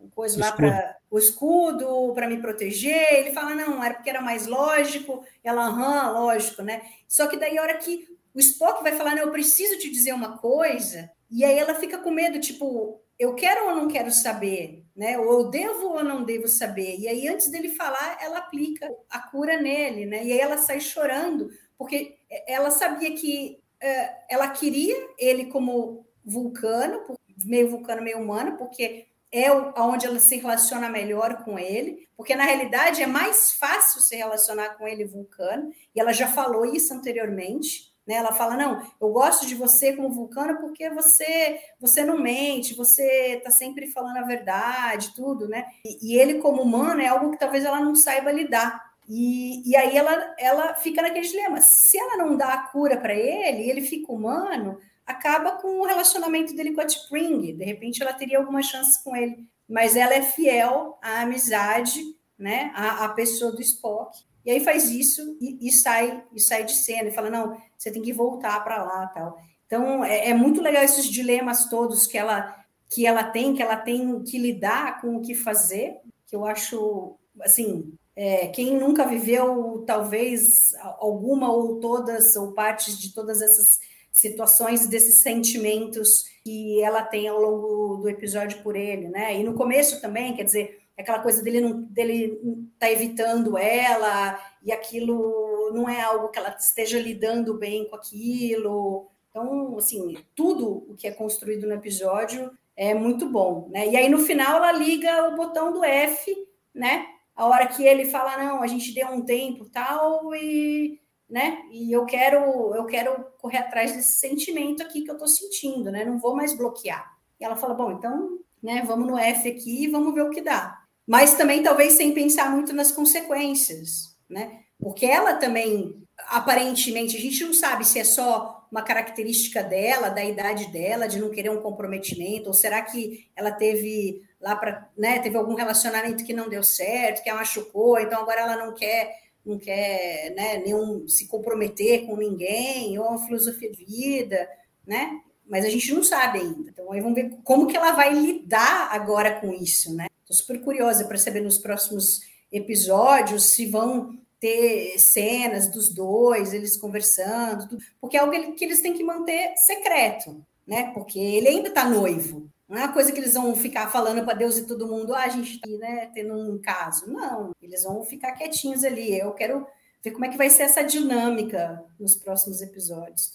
o 0.00 0.08
coisa 0.10 0.36
o 0.36 0.40
lá 0.40 0.50
para 0.50 0.96
o 1.08 1.20
escudo 1.20 2.12
para 2.14 2.28
me 2.28 2.38
proteger? 2.42 3.14
Ele 3.14 3.32
fala, 3.32 3.54
não, 3.54 3.82
era 3.82 3.94
porque 3.94 4.10
era 4.10 4.20
mais 4.20 4.48
lógico. 4.48 5.24
Ela, 5.44 5.66
aham, 5.66 6.10
lógico, 6.18 6.62
né? 6.62 6.82
Só 7.06 7.28
que 7.28 7.36
daí 7.36 7.56
a 7.56 7.62
hora 7.62 7.78
que 7.78 8.08
o 8.34 8.40
Spock 8.40 8.82
vai 8.82 8.96
falar, 8.96 9.14
não, 9.14 9.22
eu 9.22 9.30
preciso 9.30 9.78
te 9.78 9.88
dizer 9.88 10.12
uma 10.12 10.36
coisa, 10.36 11.08
e 11.30 11.44
aí 11.44 11.58
ela 11.58 11.74
fica 11.74 11.98
com 11.98 12.10
medo, 12.10 12.40
tipo, 12.40 13.00
eu 13.18 13.34
quero 13.34 13.68
ou 13.68 13.74
não 13.74 13.88
quero 13.88 14.10
saber, 14.10 14.84
né? 14.94 15.18
Ou 15.18 15.40
eu 15.40 15.50
devo 15.50 15.88
ou 15.88 16.04
não 16.04 16.24
devo 16.24 16.46
saber. 16.46 16.96
E 16.98 17.08
aí, 17.08 17.26
antes 17.28 17.50
dele 17.50 17.70
falar, 17.70 18.18
ela 18.20 18.38
aplica 18.38 18.88
a 19.08 19.20
cura 19.20 19.60
nele, 19.60 20.06
né? 20.06 20.24
E 20.24 20.32
aí 20.32 20.38
ela 20.38 20.58
sai 20.58 20.80
chorando, 20.80 21.48
porque 21.78 22.16
ela 22.46 22.70
sabia 22.70 23.14
que 23.14 23.58
uh, 23.82 24.16
ela 24.28 24.50
queria 24.50 24.96
ele 25.18 25.46
como 25.46 26.06
vulcano, 26.24 27.02
meio 27.44 27.70
vulcano, 27.70 28.02
meio 28.02 28.18
humano, 28.18 28.56
porque 28.56 29.06
é 29.32 29.50
onde 29.52 30.06
ela 30.06 30.18
se 30.18 30.36
relaciona 30.36 30.88
melhor 30.88 31.44
com 31.44 31.58
ele, 31.58 32.08
porque 32.16 32.34
na 32.34 32.44
realidade 32.44 33.02
é 33.02 33.06
mais 33.06 33.52
fácil 33.52 34.00
se 34.00 34.16
relacionar 34.16 34.76
com 34.76 34.86
ele 34.86 35.04
vulcano, 35.04 35.70
e 35.94 36.00
ela 36.00 36.12
já 36.12 36.28
falou 36.28 36.64
isso 36.64 36.94
anteriormente. 36.94 37.94
Né? 38.06 38.14
Ela 38.14 38.32
fala: 38.32 38.56
não, 38.56 38.82
eu 39.00 39.08
gosto 39.10 39.46
de 39.46 39.54
você 39.54 39.92
como 39.92 40.12
vulcano 40.12 40.58
porque 40.58 40.88
você 40.90 41.58
você 41.80 42.04
não 42.04 42.18
mente, 42.18 42.74
você 42.74 43.36
está 43.38 43.50
sempre 43.50 43.88
falando 43.88 44.18
a 44.18 44.22
verdade, 44.22 45.14
tudo, 45.14 45.48
né? 45.48 45.66
E, 45.84 46.14
e, 46.14 46.18
ele, 46.18 46.40
como 46.40 46.62
humano, 46.62 47.00
é 47.00 47.08
algo 47.08 47.30
que 47.32 47.38
talvez 47.38 47.64
ela 47.64 47.80
não 47.80 47.94
saiba 47.94 48.30
lidar. 48.30 48.86
E, 49.08 49.68
e 49.68 49.76
aí 49.76 49.96
ela, 49.96 50.34
ela 50.38 50.74
fica 50.74 51.02
naquele 51.02 51.26
dilema. 51.26 51.60
Se 51.60 51.98
ela 51.98 52.16
não 52.16 52.36
dá 52.36 52.54
a 52.54 52.62
cura 52.68 52.96
para 52.96 53.14
ele, 53.14 53.68
ele 53.68 53.80
fica 53.80 54.12
humano, 54.12 54.78
acaba 55.06 55.52
com 55.52 55.80
o 55.80 55.86
relacionamento 55.86 56.54
dele 56.54 56.72
com 56.72 56.80
a 56.80 56.86
Spring. 56.86 57.54
De 57.54 57.64
repente 57.64 58.02
ela 58.02 58.12
teria 58.12 58.38
alguma 58.38 58.62
chance 58.62 59.02
com 59.02 59.16
ele. 59.16 59.48
Mas 59.68 59.96
ela 59.96 60.14
é 60.14 60.22
fiel 60.22 60.96
à 61.02 61.22
amizade, 61.22 62.00
né? 62.38 62.70
À, 62.74 63.04
à 63.04 63.08
pessoa 63.10 63.52
do 63.52 63.60
Spock. 63.60 64.18
E 64.44 64.50
aí 64.50 64.60
faz 64.60 64.90
isso 64.90 65.36
e, 65.40 65.68
e, 65.68 65.72
sai 65.72 66.22
e 66.32 66.40
sai 66.40 66.64
de 66.64 66.72
cena 66.72 67.08
e 67.08 67.12
fala 67.12 67.28
não, 67.28 67.56
você 67.76 67.90
tem 67.90 68.02
que 68.02 68.12
voltar 68.12 68.62
para 68.62 68.82
lá, 68.82 69.06
tal. 69.08 69.36
Então 69.66 70.04
é, 70.04 70.28
é, 70.30 70.34
muito 70.34 70.62
legal 70.62 70.84
esses 70.84 71.06
dilemas 71.06 71.68
todos 71.68 72.06
que 72.06 72.16
ela 72.16 72.64
que 72.88 73.04
ela 73.04 73.24
tem, 73.24 73.52
que 73.52 73.60
ela 73.60 73.76
tem 73.76 74.22
que 74.22 74.38
lidar 74.38 75.00
com 75.00 75.16
o 75.16 75.20
que 75.20 75.34
fazer, 75.34 75.96
que 76.24 76.36
eu 76.36 76.46
acho 76.46 77.16
assim, 77.40 77.92
é, 78.14 78.46
quem 78.46 78.78
nunca 78.78 79.04
viveu 79.04 79.82
talvez 79.84 80.72
alguma 80.98 81.52
ou 81.52 81.80
todas 81.80 82.36
ou 82.36 82.52
partes 82.52 82.96
de 82.96 83.12
todas 83.12 83.42
essas 83.42 83.80
situações 84.12 84.86
desses 84.86 85.20
sentimentos 85.20 86.24
que 86.42 86.80
ela 86.80 87.02
tem 87.02 87.28
ao 87.28 87.40
longo 87.40 87.96
do 87.96 88.08
episódio 88.08 88.62
por 88.62 88.76
ele, 88.76 89.08
né? 89.08 89.38
E 89.38 89.44
no 89.44 89.54
começo 89.54 90.00
também, 90.00 90.34
quer 90.34 90.44
dizer, 90.44 90.85
aquela 90.96 91.20
coisa 91.20 91.42
dele 91.42 91.60
não 91.60 91.82
dele 91.82 92.40
tá 92.78 92.90
evitando 92.90 93.58
ela 93.58 94.40
e 94.62 94.72
aquilo 94.72 95.70
não 95.72 95.88
é 95.88 96.00
algo 96.00 96.28
que 96.28 96.38
ela 96.38 96.56
esteja 96.58 96.98
lidando 96.98 97.54
bem 97.54 97.88
com 97.88 97.96
aquilo. 97.96 99.08
Então, 99.30 99.76
assim, 99.76 100.16
tudo 100.34 100.86
o 100.88 100.96
que 100.96 101.06
é 101.06 101.12
construído 101.12 101.66
no 101.66 101.74
episódio 101.74 102.50
é 102.74 102.94
muito 102.94 103.28
bom, 103.28 103.68
né? 103.70 103.86
E 103.88 103.96
aí 103.96 104.08
no 104.08 104.18
final 104.18 104.56
ela 104.56 104.72
liga 104.72 105.28
o 105.28 105.36
botão 105.36 105.72
do 105.72 105.84
F, 105.84 106.34
né? 106.74 107.06
A 107.34 107.46
hora 107.46 107.66
que 107.66 107.84
ele 107.84 108.06
fala 108.06 108.38
não, 108.38 108.62
a 108.62 108.66
gente 108.66 108.94
deu 108.94 109.08
um 109.08 109.22
tempo 109.22 109.68
tal 109.68 110.34
e 110.34 110.98
né? 111.28 111.62
E 111.70 111.92
eu 111.92 112.06
quero 112.06 112.74
eu 112.74 112.86
quero 112.86 113.26
correr 113.38 113.58
atrás 113.58 113.92
desse 113.94 114.18
sentimento 114.18 114.82
aqui 114.82 115.02
que 115.02 115.10
eu 115.10 115.18
tô 115.18 115.26
sentindo, 115.26 115.90
né? 115.90 116.04
Não 116.04 116.18
vou 116.18 116.34
mais 116.34 116.56
bloquear. 116.56 117.16
E 117.38 117.44
ela 117.44 117.56
fala, 117.56 117.74
bom, 117.74 117.92
então, 117.92 118.38
né, 118.62 118.82
vamos 118.86 119.06
no 119.06 119.18
F 119.18 119.48
aqui 119.50 119.84
e 119.84 119.88
vamos 119.88 120.14
ver 120.14 120.22
o 120.22 120.30
que 120.30 120.40
dá 120.40 120.85
mas 121.06 121.34
também 121.34 121.62
talvez 121.62 121.94
sem 121.94 122.12
pensar 122.12 122.50
muito 122.50 122.72
nas 122.72 122.90
consequências, 122.90 124.16
né? 124.28 124.60
Porque 124.78 125.06
ela 125.06 125.34
também, 125.34 126.02
aparentemente, 126.28 127.16
a 127.16 127.20
gente 127.20 127.44
não 127.44 127.54
sabe 127.54 127.86
se 127.86 127.98
é 127.98 128.04
só 128.04 128.66
uma 128.70 128.82
característica 128.82 129.62
dela, 129.62 130.08
da 130.08 130.24
idade 130.24 130.70
dela, 130.70 131.06
de 131.06 131.18
não 131.18 131.30
querer 131.30 131.50
um 131.50 131.62
comprometimento, 131.62 132.48
ou 132.48 132.54
será 132.54 132.82
que 132.82 133.28
ela 133.34 133.52
teve 133.52 134.22
lá 134.40 134.56
para, 134.56 134.90
né, 134.98 135.20
teve 135.20 135.36
algum 135.36 135.54
relacionamento 135.54 136.24
que 136.24 136.34
não 136.34 136.48
deu 136.48 136.62
certo, 136.62 137.22
que 137.22 137.30
a 137.30 137.34
machucou, 137.34 137.98
então 137.98 138.20
agora 138.20 138.40
ela 138.42 138.56
não 138.56 138.74
quer 138.74 139.26
não 139.46 139.58
quer, 139.58 140.34
né, 140.34 140.58
nenhum 140.58 141.06
se 141.06 141.28
comprometer 141.28 142.04
com 142.04 142.16
ninguém, 142.16 142.98
ou 142.98 143.06
uma 143.06 143.24
filosofia 143.24 143.70
de 143.70 143.84
vida, 143.84 144.48
né? 144.84 145.20
Mas 145.48 145.64
a 145.64 145.68
gente 145.68 145.94
não 145.94 146.02
sabe 146.02 146.40
ainda. 146.40 146.68
Então 146.68 146.90
aí 146.90 147.00
vamos 147.00 147.14
ver 147.14 147.30
como 147.44 147.68
que 147.68 147.76
ela 147.76 147.92
vai 147.92 148.12
lidar 148.12 148.88
agora 148.90 149.40
com 149.40 149.52
isso, 149.52 149.94
né? 149.94 150.08
Estou 150.28 150.38
super 150.38 150.60
curiosa 150.60 151.04
para 151.04 151.16
saber 151.18 151.40
nos 151.40 151.56
próximos 151.56 152.20
episódios 152.50 153.44
se 153.44 153.66
vão 153.66 154.18
ter 154.40 154.98
cenas 154.98 155.70
dos 155.70 155.88
dois, 155.88 156.52
eles 156.52 156.76
conversando, 156.76 157.78
porque 158.00 158.16
é 158.16 158.20
algo 158.20 158.54
que 158.54 158.64
eles 158.64 158.82
têm 158.82 158.92
que 158.92 159.04
manter 159.04 159.54
secreto, 159.56 160.44
né? 160.66 160.90
Porque 160.92 161.18
ele 161.18 161.46
ainda 161.46 161.68
está 161.68 161.88
noivo. 161.88 162.50
Não 162.68 162.76
é 162.76 162.80
uma 162.80 162.92
coisa 162.92 163.12
que 163.12 163.20
eles 163.20 163.34
vão 163.34 163.54
ficar 163.54 163.88
falando 163.88 164.24
para 164.24 164.34
Deus 164.34 164.58
e 164.58 164.66
todo 164.66 164.88
mundo, 164.88 165.14
ah, 165.14 165.22
a 165.22 165.28
gente 165.28 165.54
está 165.54 165.68
né, 165.78 166.10
tendo 166.12 166.34
um 166.34 166.60
caso. 166.60 167.06
Não, 167.06 167.52
eles 167.62 167.84
vão 167.84 168.04
ficar 168.04 168.32
quietinhos 168.32 168.82
ali. 168.82 169.16
Eu 169.16 169.30
quero 169.30 169.64
ver 170.02 170.10
como 170.10 170.24
é 170.24 170.28
que 170.28 170.36
vai 170.36 170.50
ser 170.50 170.64
essa 170.64 170.82
dinâmica 170.82 171.84
nos 172.00 172.16
próximos 172.16 172.60
episódios. 172.60 173.32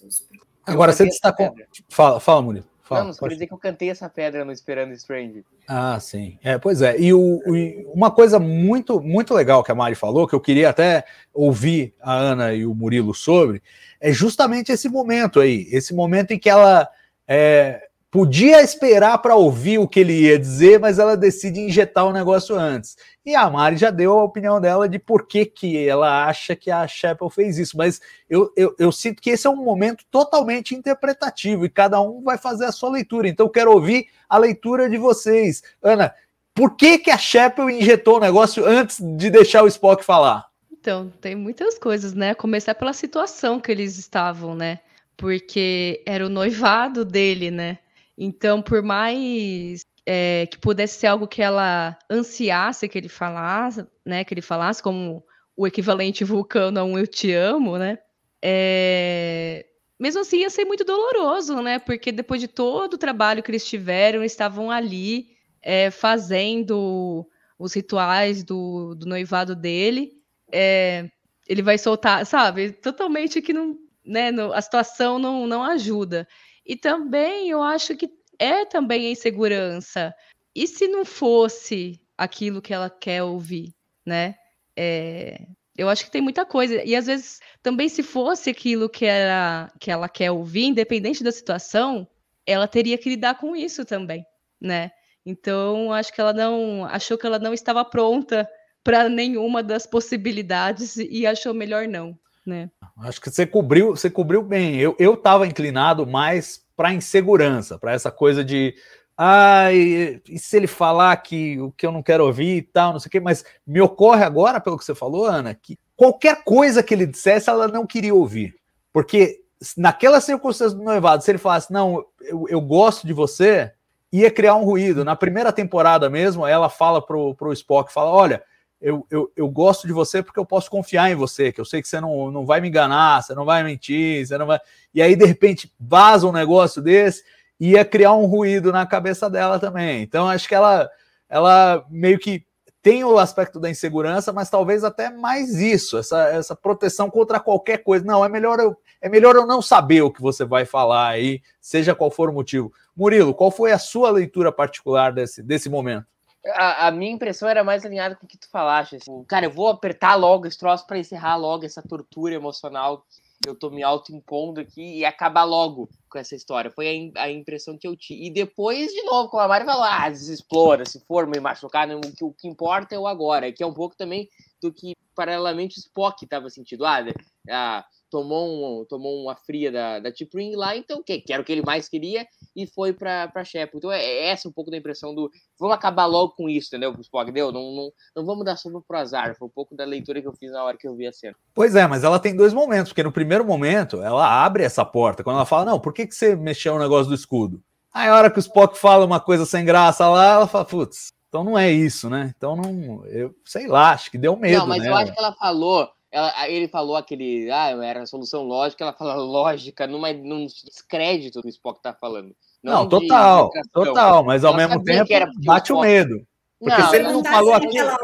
Agora, 0.65 0.91
você 0.91 1.05
destacou. 1.05 1.55
Fala, 1.87 2.19
fala, 2.19 2.41
Murilo. 2.41 2.70
Fala, 2.95 3.05
não, 3.05 3.13
só 3.13 3.19
queria 3.19 3.35
dizer 3.35 3.47
que 3.47 3.53
eu 3.53 3.57
cantei 3.57 3.89
essa 3.89 4.09
pedra 4.09 4.43
no 4.43 4.51
Esperando 4.51 4.91
Strange. 4.93 5.45
Ah, 5.67 5.97
sim. 5.99 6.37
É, 6.43 6.57
pois 6.57 6.81
é. 6.81 6.99
E 6.99 7.13
o, 7.13 7.19
o, 7.19 7.93
uma 7.93 8.11
coisa 8.11 8.37
muito, 8.37 9.01
muito 9.01 9.33
legal 9.33 9.63
que 9.63 9.71
a 9.71 9.75
Mari 9.75 9.95
falou, 9.95 10.27
que 10.27 10.35
eu 10.35 10.41
queria 10.41 10.69
até 10.69 11.05
ouvir 11.33 11.93
a 12.01 12.13
Ana 12.13 12.53
e 12.53 12.65
o 12.65 12.75
Murilo 12.75 13.13
sobre, 13.13 13.63
é 13.99 14.11
justamente 14.11 14.71
esse 14.71 14.89
momento 14.89 15.39
aí. 15.39 15.67
Esse 15.71 15.93
momento 15.93 16.31
em 16.31 16.39
que 16.39 16.49
ela 16.49 16.89
é, 17.25 17.87
podia 18.11 18.61
esperar 18.61 19.17
para 19.19 19.35
ouvir 19.35 19.77
o 19.77 19.87
que 19.87 20.01
ele 20.01 20.23
ia 20.23 20.37
dizer, 20.37 20.77
mas 20.81 20.99
ela 20.99 21.15
decide 21.15 21.61
injetar 21.61 22.05
o 22.05 22.11
negócio 22.11 22.57
antes. 22.57 22.97
E 23.25 23.33
a 23.33 23.49
Mari 23.49 23.77
já 23.77 23.89
deu 23.89 24.19
a 24.19 24.23
opinião 24.23 24.59
dela 24.59 24.89
de 24.89 24.99
por 24.99 25.25
que, 25.25 25.45
que 25.45 25.87
ela 25.87 26.25
acha 26.25 26.53
que 26.53 26.69
a 26.69 26.85
Chapel 26.85 27.29
fez 27.29 27.57
isso, 27.57 27.77
mas 27.77 28.01
eu, 28.29 28.51
eu, 28.57 28.75
eu, 28.77 28.91
sinto 28.91 29.21
que 29.21 29.29
esse 29.29 29.47
é 29.47 29.49
um 29.49 29.63
momento 29.63 30.03
totalmente 30.11 30.75
interpretativo 30.75 31.65
e 31.65 31.69
cada 31.69 32.01
um 32.01 32.21
vai 32.21 32.37
fazer 32.37 32.65
a 32.65 32.71
sua 32.73 32.89
leitura. 32.89 33.29
Então 33.29 33.45
eu 33.45 33.51
quero 33.51 33.71
ouvir 33.71 34.07
a 34.27 34.37
leitura 34.37 34.89
de 34.89 34.97
vocês. 34.97 35.63
Ana, 35.81 36.13
por 36.53 36.75
que, 36.75 36.97
que 36.97 37.11
a 37.11 37.17
Chapel 37.17 37.69
injetou 37.69 38.17
o 38.17 38.19
negócio 38.19 38.65
antes 38.65 38.99
de 38.99 39.29
deixar 39.29 39.63
o 39.63 39.67
Spock 39.67 40.03
falar? 40.03 40.51
Então, 40.69 41.13
tem 41.21 41.35
muitas 41.35 41.77
coisas, 41.77 42.13
né? 42.13 42.33
Começar 42.33 42.75
pela 42.75 42.91
situação 42.91 43.59
que 43.59 43.71
eles 43.71 43.97
estavam, 43.97 44.53
né? 44.53 44.79
Porque 45.15 46.03
era 46.05 46.25
o 46.25 46.29
noivado 46.29 47.05
dele, 47.05 47.51
né? 47.51 47.77
Então, 48.23 48.61
por 48.61 48.83
mais 48.83 49.81
é, 50.05 50.45
que 50.45 50.59
pudesse 50.59 50.99
ser 50.99 51.07
algo 51.07 51.27
que 51.27 51.41
ela 51.41 51.97
ansiasse 52.07 52.87
que 52.87 52.95
ele 52.95 53.09
falasse, 53.09 53.83
né? 54.05 54.23
Que 54.23 54.35
ele 54.35 54.43
falasse 54.43 54.83
como 54.83 55.25
o 55.57 55.65
equivalente 55.65 56.23
vulcano 56.23 56.79
a 56.79 56.83
um 56.83 56.99
eu 56.99 57.07
te 57.07 57.33
amo, 57.33 57.79
né? 57.79 57.97
É... 58.39 59.65
Mesmo 59.99 60.21
assim, 60.21 60.41
ia 60.41 60.51
ser 60.51 60.65
muito 60.65 60.83
doloroso, 60.83 61.63
né? 61.63 61.79
Porque 61.79 62.11
depois 62.11 62.39
de 62.39 62.47
todo 62.47 62.93
o 62.93 62.97
trabalho 62.99 63.41
que 63.41 63.49
eles 63.49 63.65
tiveram, 63.65 64.19
eles 64.19 64.33
estavam 64.33 64.69
ali 64.69 65.29
é, 65.59 65.89
fazendo 65.89 67.27
os 67.57 67.73
rituais 67.73 68.43
do, 68.43 68.93
do 68.93 69.07
noivado 69.07 69.55
dele. 69.55 70.11
É, 70.51 71.09
ele 71.47 71.63
vai 71.63 71.79
soltar, 71.79 72.23
sabe? 72.27 72.71
Totalmente 72.71 73.41
que 73.41 73.51
não, 73.51 73.79
né? 74.05 74.29
No, 74.29 74.53
a 74.53 74.61
situação 74.61 75.17
não, 75.17 75.47
não 75.47 75.63
ajuda. 75.63 76.27
E 76.71 76.77
também 76.77 77.49
eu 77.49 77.61
acho 77.61 77.97
que 77.97 78.09
é 78.39 78.63
também 78.63 79.07
a 79.07 79.11
insegurança. 79.11 80.15
E 80.55 80.65
se 80.65 80.87
não 80.87 81.03
fosse 81.03 81.99
aquilo 82.17 82.61
que 82.61 82.73
ela 82.73 82.89
quer 82.89 83.23
ouvir, 83.23 83.75
né? 84.05 84.35
É, 84.73 85.47
eu 85.77 85.89
acho 85.89 86.05
que 86.05 86.11
tem 86.11 86.21
muita 86.21 86.45
coisa. 86.45 86.81
E 86.85 86.95
às 86.95 87.07
vezes 87.07 87.41
também 87.61 87.89
se 87.89 88.01
fosse 88.01 88.49
aquilo 88.49 88.87
que, 88.87 89.05
era, 89.05 89.69
que 89.81 89.91
ela 89.91 90.07
quer 90.07 90.31
ouvir, 90.31 90.67
independente 90.67 91.25
da 91.25 91.31
situação, 91.33 92.07
ela 92.45 92.69
teria 92.69 92.97
que 92.97 93.09
lidar 93.09 93.35
com 93.37 93.53
isso 93.53 93.83
também, 93.83 94.25
né? 94.57 94.91
Então, 95.25 95.91
acho 95.91 96.13
que 96.13 96.21
ela 96.21 96.31
não 96.31 96.85
achou 96.85 97.17
que 97.17 97.25
ela 97.27 97.37
não 97.37 97.53
estava 97.53 97.83
pronta 97.83 98.49
para 98.81 99.09
nenhuma 99.09 99.61
das 99.61 99.85
possibilidades 99.85 100.95
e 100.95 101.27
achou 101.27 101.53
melhor 101.53 101.85
não 101.85 102.17
né? 102.45 102.69
Acho 103.03 103.19
que 103.19 103.29
você 103.29 103.45
cobriu, 103.45 103.95
você 103.95 104.09
cobriu 104.09 104.41
bem. 104.41 104.77
Eu 104.77 104.95
eu 104.99 105.13
estava 105.13 105.47
inclinado 105.47 106.05
mais 106.05 106.63
para 106.75 106.93
insegurança, 106.93 107.77
para 107.77 107.93
essa 107.93 108.11
coisa 108.11 108.43
de 108.43 108.75
ai, 109.17 110.21
e 110.27 110.39
se 110.39 110.57
ele 110.57 110.67
falar 110.67 111.15
que 111.17 111.59
o 111.59 111.71
que 111.71 111.85
eu 111.85 111.91
não 111.91 112.01
quero 112.01 112.25
ouvir 112.25 112.57
e 112.57 112.61
tal, 112.61 112.93
não 112.93 112.99
sei 112.99 113.07
o 113.07 113.11
quê, 113.11 113.19
mas 113.19 113.45
me 113.67 113.79
ocorre 113.81 114.23
agora, 114.23 114.59
pelo 114.59 114.77
que 114.77 114.85
você 114.85 114.95
falou, 114.95 115.25
Ana, 115.25 115.53
que 115.53 115.77
qualquer 115.95 116.43
coisa 116.43 116.81
que 116.81 116.93
ele 116.93 117.05
dissesse, 117.05 117.49
ela 117.49 117.67
não 117.67 117.85
queria 117.85 118.15
ouvir. 118.15 118.55
Porque 118.91 119.41
naquela 119.77 120.19
circunstância 120.19 120.75
do 120.75 120.83
noivado, 120.83 121.23
se 121.23 121.29
ele 121.29 121.37
falasse, 121.37 121.71
não, 121.71 122.03
eu, 122.21 122.45
eu 122.49 122.59
gosto 122.59 123.05
de 123.05 123.13
você, 123.13 123.71
ia 124.11 124.31
criar 124.31 124.55
um 124.55 124.63
ruído. 124.63 125.05
Na 125.05 125.15
primeira 125.15 125.51
temporada 125.51 126.09
mesmo, 126.09 126.47
ela 126.47 126.69
fala 126.69 126.99
pro, 127.05 127.35
pro 127.35 127.53
Spock, 127.53 127.93
fala, 127.93 128.09
olha, 128.09 128.43
eu, 128.81 129.05
eu, 129.11 129.31
eu 129.35 129.47
gosto 129.47 129.85
de 129.85 129.93
você 129.93 130.23
porque 130.23 130.39
eu 130.39 130.45
posso 130.45 130.69
confiar 130.69 131.11
em 131.11 131.15
você, 131.15 131.51
que 131.51 131.61
eu 131.61 131.65
sei 131.65 131.81
que 131.81 131.87
você 131.87 132.01
não, 132.01 132.31
não 132.31 132.45
vai 132.45 132.59
me 132.59 132.67
enganar, 132.67 133.21
você 133.21 133.35
não 133.35 133.45
vai 133.45 133.63
mentir, 133.63 134.25
você 134.25 134.37
não 134.37 134.47
vai. 134.47 134.59
E 134.93 135.01
aí, 135.01 135.15
de 135.15 135.25
repente, 135.25 135.71
vaza 135.79 136.27
um 136.27 136.31
negócio 136.31 136.81
desse 136.81 137.23
e 137.59 137.71
ia 137.71 137.85
criar 137.85 138.13
um 138.13 138.25
ruído 138.25 138.71
na 138.71 138.85
cabeça 138.85 139.29
dela 139.29 139.59
também. 139.59 140.01
Então, 140.01 140.27
acho 140.27 140.47
que 140.47 140.55
ela, 140.55 140.89
ela 141.29 141.85
meio 141.91 142.17
que 142.17 142.43
tem 142.81 143.03
o 143.03 143.19
aspecto 143.19 143.59
da 143.59 143.69
insegurança, 143.69 144.33
mas 144.33 144.49
talvez 144.49 144.83
até 144.83 145.11
mais 145.11 145.59
isso, 145.59 145.99
essa, 145.99 146.29
essa 146.29 146.55
proteção 146.55 147.11
contra 147.11 147.39
qualquer 147.39 147.83
coisa. 147.83 148.03
Não, 148.03 148.25
é 148.25 148.29
melhor, 148.29 148.59
eu, 148.59 148.75
é 148.99 149.07
melhor 149.07 149.35
eu 149.35 149.45
não 149.45 149.61
saber 149.61 150.01
o 150.01 150.11
que 150.11 150.19
você 150.21 150.43
vai 150.43 150.65
falar 150.65 151.09
aí, 151.09 151.41
seja 151.59 151.93
qual 151.93 152.09
for 152.09 152.29
o 152.29 152.33
motivo. 152.33 152.73
Murilo, 152.95 153.35
qual 153.35 153.51
foi 153.51 153.71
a 153.71 153.77
sua 153.77 154.09
leitura 154.09 154.51
particular 154.51 155.13
desse, 155.13 155.43
desse 155.43 155.69
momento? 155.69 156.07
A, 156.45 156.87
a 156.87 156.91
minha 156.91 157.11
impressão 157.11 157.47
era 157.47 157.63
mais 157.63 157.85
alinhada 157.85 158.15
com 158.15 158.25
o 158.25 158.29
que 158.29 158.37
tu 158.37 158.49
falaste. 158.49 158.95
assim. 158.95 159.23
cara, 159.25 159.45
eu 159.45 159.51
vou 159.51 159.67
apertar 159.67 160.15
logo 160.15 160.47
esse 160.47 160.57
troço 160.57 160.85
para 160.87 160.97
encerrar 160.97 161.35
logo 161.35 161.65
essa 161.65 161.81
tortura 161.81 162.33
emocional 162.33 163.05
que 163.41 163.49
eu 163.49 163.55
tô 163.55 163.69
me 163.69 163.81
autoimpondo 163.81 164.61
aqui 164.61 164.99
e 164.99 165.05
acabar 165.05 165.43
logo 165.43 165.89
com 166.09 166.17
essa 166.19 166.35
história. 166.35 166.69
Foi 166.69 167.11
a, 167.15 167.23
a 167.23 167.31
impressão 167.31 167.77
que 167.77 167.87
eu 167.87 167.95
tive. 167.95 168.27
E 168.27 168.29
depois, 168.29 168.91
de 168.91 169.01
novo, 169.03 169.29
como 169.29 169.41
a 169.41 169.47
Mari 169.47 169.65
falou, 169.65 169.83
ah, 169.83 170.09
desexplora, 170.09 170.85
se 170.85 170.99
for 171.01 171.25
me 171.25 171.39
machucar, 171.39 171.87
não, 171.87 171.97
o, 171.97 172.01
que, 172.01 172.23
o 172.23 172.33
que 172.33 172.47
importa 172.47 172.93
é 172.93 172.99
o 172.99 173.07
agora. 173.07 173.51
Que 173.51 173.63
é 173.63 173.65
um 173.65 173.73
pouco 173.73 173.95
também 173.95 174.29
do 174.61 174.71
que, 174.71 174.95
paralelamente, 175.15 175.77
o 175.77 175.79
Spock 175.79 176.23
estava 176.23 176.49
sentindo. 176.49 176.85
Ah, 176.85 177.03
ah, 177.49 177.85
tomou, 178.11 178.81
um, 178.81 178.85
tomou 178.85 179.23
uma 179.23 179.35
fria 179.35 179.71
da, 179.71 179.99
da 179.99 180.11
T'Pring 180.11 180.53
lá, 180.55 180.75
então 180.75 180.99
o 180.99 181.03
quê? 181.03 181.21
Que 181.21 181.31
era 181.31 181.41
o 181.41 181.45
que 181.45 181.51
ele 181.51 181.63
mais 181.65 181.87
queria 181.87 182.27
e 182.55 182.67
foi 182.67 182.91
pra, 182.91 183.29
pra 183.29 183.45
Shepard. 183.45 183.77
Então 183.77 183.91
é, 183.91 184.03
é 184.03 184.29
essa 184.29 184.49
um 184.49 184.51
pouco 184.51 184.69
da 184.69 184.77
impressão 184.77 185.15
do 185.15 185.31
vamos 185.57 185.73
acabar 185.73 186.05
logo 186.05 186.33
com 186.33 186.49
isso, 186.49 186.67
entendeu? 186.67 186.93
O 186.93 187.01
Spock 187.01 187.31
deu, 187.31 187.51
não, 187.51 187.71
não, 187.73 187.91
não 188.17 188.25
vamos 188.25 188.43
dar 188.43 188.57
sopa 188.57 188.81
pro 188.85 188.97
azar. 188.97 189.35
Foi 189.37 189.47
um 189.47 189.51
pouco 189.51 189.75
da 189.75 189.85
leitura 189.85 190.21
que 190.21 190.27
eu 190.27 190.33
fiz 190.33 190.51
na 190.51 190.63
hora 190.63 190.77
que 190.77 190.87
eu 190.87 190.95
vi 190.95 191.07
a 191.07 191.13
cena. 191.13 191.35
Pois 191.55 191.73
é, 191.75 191.87
mas 191.87 192.03
ela 192.03 192.19
tem 192.19 192.35
dois 192.35 192.53
momentos, 192.53 192.91
porque 192.91 193.01
no 193.01 193.11
primeiro 193.11 193.45
momento 193.45 194.01
ela 194.01 194.43
abre 194.43 194.63
essa 194.63 194.83
porta, 194.83 195.23
quando 195.23 195.37
ela 195.37 195.45
fala, 195.45 195.65
não, 195.65 195.79
por 195.79 195.93
que, 195.93 196.05
que 196.05 196.13
você 196.13 196.35
mexeu 196.35 196.73
no 196.73 196.79
negócio 196.79 197.07
do 197.07 197.15
escudo? 197.15 197.63
Aí 197.93 198.09
a 198.09 198.15
hora 198.15 198.29
que 198.29 198.37
o 198.37 198.41
Spock 198.41 198.77
fala 198.77 199.05
uma 199.05 199.19
coisa 199.19 199.45
sem 199.45 199.63
graça 199.63 200.07
lá, 200.09 200.33
ela 200.33 200.47
fala, 200.47 200.65
putz, 200.65 201.13
então 201.29 201.45
não 201.45 201.57
é 201.57 201.71
isso, 201.71 202.09
né? 202.09 202.33
Então 202.35 202.57
não, 202.57 203.05
eu 203.05 203.33
sei 203.45 203.67
lá, 203.67 203.91
acho 203.91 204.11
que 204.11 204.17
deu 204.17 204.35
medo, 204.35 204.59
não, 204.59 204.67
mas 204.67 204.83
né? 204.83 204.89
eu 204.89 204.95
acho 204.95 205.13
que 205.13 205.19
ela 205.19 205.33
falou. 205.33 205.89
Ela- 206.11 206.49
ele 206.49 206.67
falou 206.67 206.95
aquele. 206.95 207.49
Ah, 207.51 207.69
era 207.83 208.03
a 208.03 208.05
solução 208.05 208.43
lógica. 208.43 208.83
Ela 208.83 208.93
fala 208.93 209.15
lógica 209.15 209.87
numa, 209.87 210.11
num 210.13 210.45
descrédito 210.45 211.41
que 211.41 211.47
o 211.47 211.49
Spock 211.49 211.81
tá 211.81 211.93
falando. 211.93 212.35
Não, 212.61 212.83
de 212.83 212.89
total, 212.89 213.49
total, 213.71 214.23
mas 214.23 214.43
ao 214.43 214.53
Ela 214.53 214.67
mesmo 214.67 214.83
tempo 214.83 215.05
que 215.07 215.13
era 215.13 215.25
porque 215.25 215.45
bate 215.45 215.71
o 215.73 215.75
Spock- 215.75 215.87
medo. 215.87 216.27
Porque 216.59 216.81
se 216.83 216.95
ele 216.95 217.03
não 217.05 217.09
perguntasse 217.23 217.35
falou 217.35 217.53
aquilo, 217.55 217.73
hora, 217.87 217.97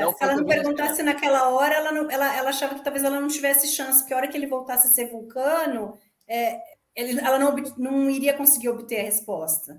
não 0.00 0.12
se 0.12 0.24
ela 0.24 0.34
não 0.34 0.44
perguntasse 0.44 1.02
naquela 1.04 1.50
hora, 1.50 1.74
ela, 1.76 1.92
não- 1.92 2.10
ela, 2.10 2.36
ela 2.36 2.50
achava 2.50 2.74
que 2.74 2.82
talvez 2.82 3.04
ela 3.04 3.20
não 3.20 3.28
tivesse 3.28 3.68
chance, 3.68 4.00
porque 4.00 4.12
a 4.12 4.16
hora 4.16 4.26
que 4.26 4.36
ele 4.36 4.48
voltasse 4.48 4.88
a 4.88 4.90
ser 4.90 5.08
vulcano, 5.08 5.96
é, 6.28 6.58
ele- 6.96 7.20
ela 7.20 7.38
não, 7.38 7.54
não 7.78 8.10
iria 8.10 8.34
conseguir 8.34 8.70
obter 8.70 8.98
a 8.98 9.04
resposta. 9.04 9.78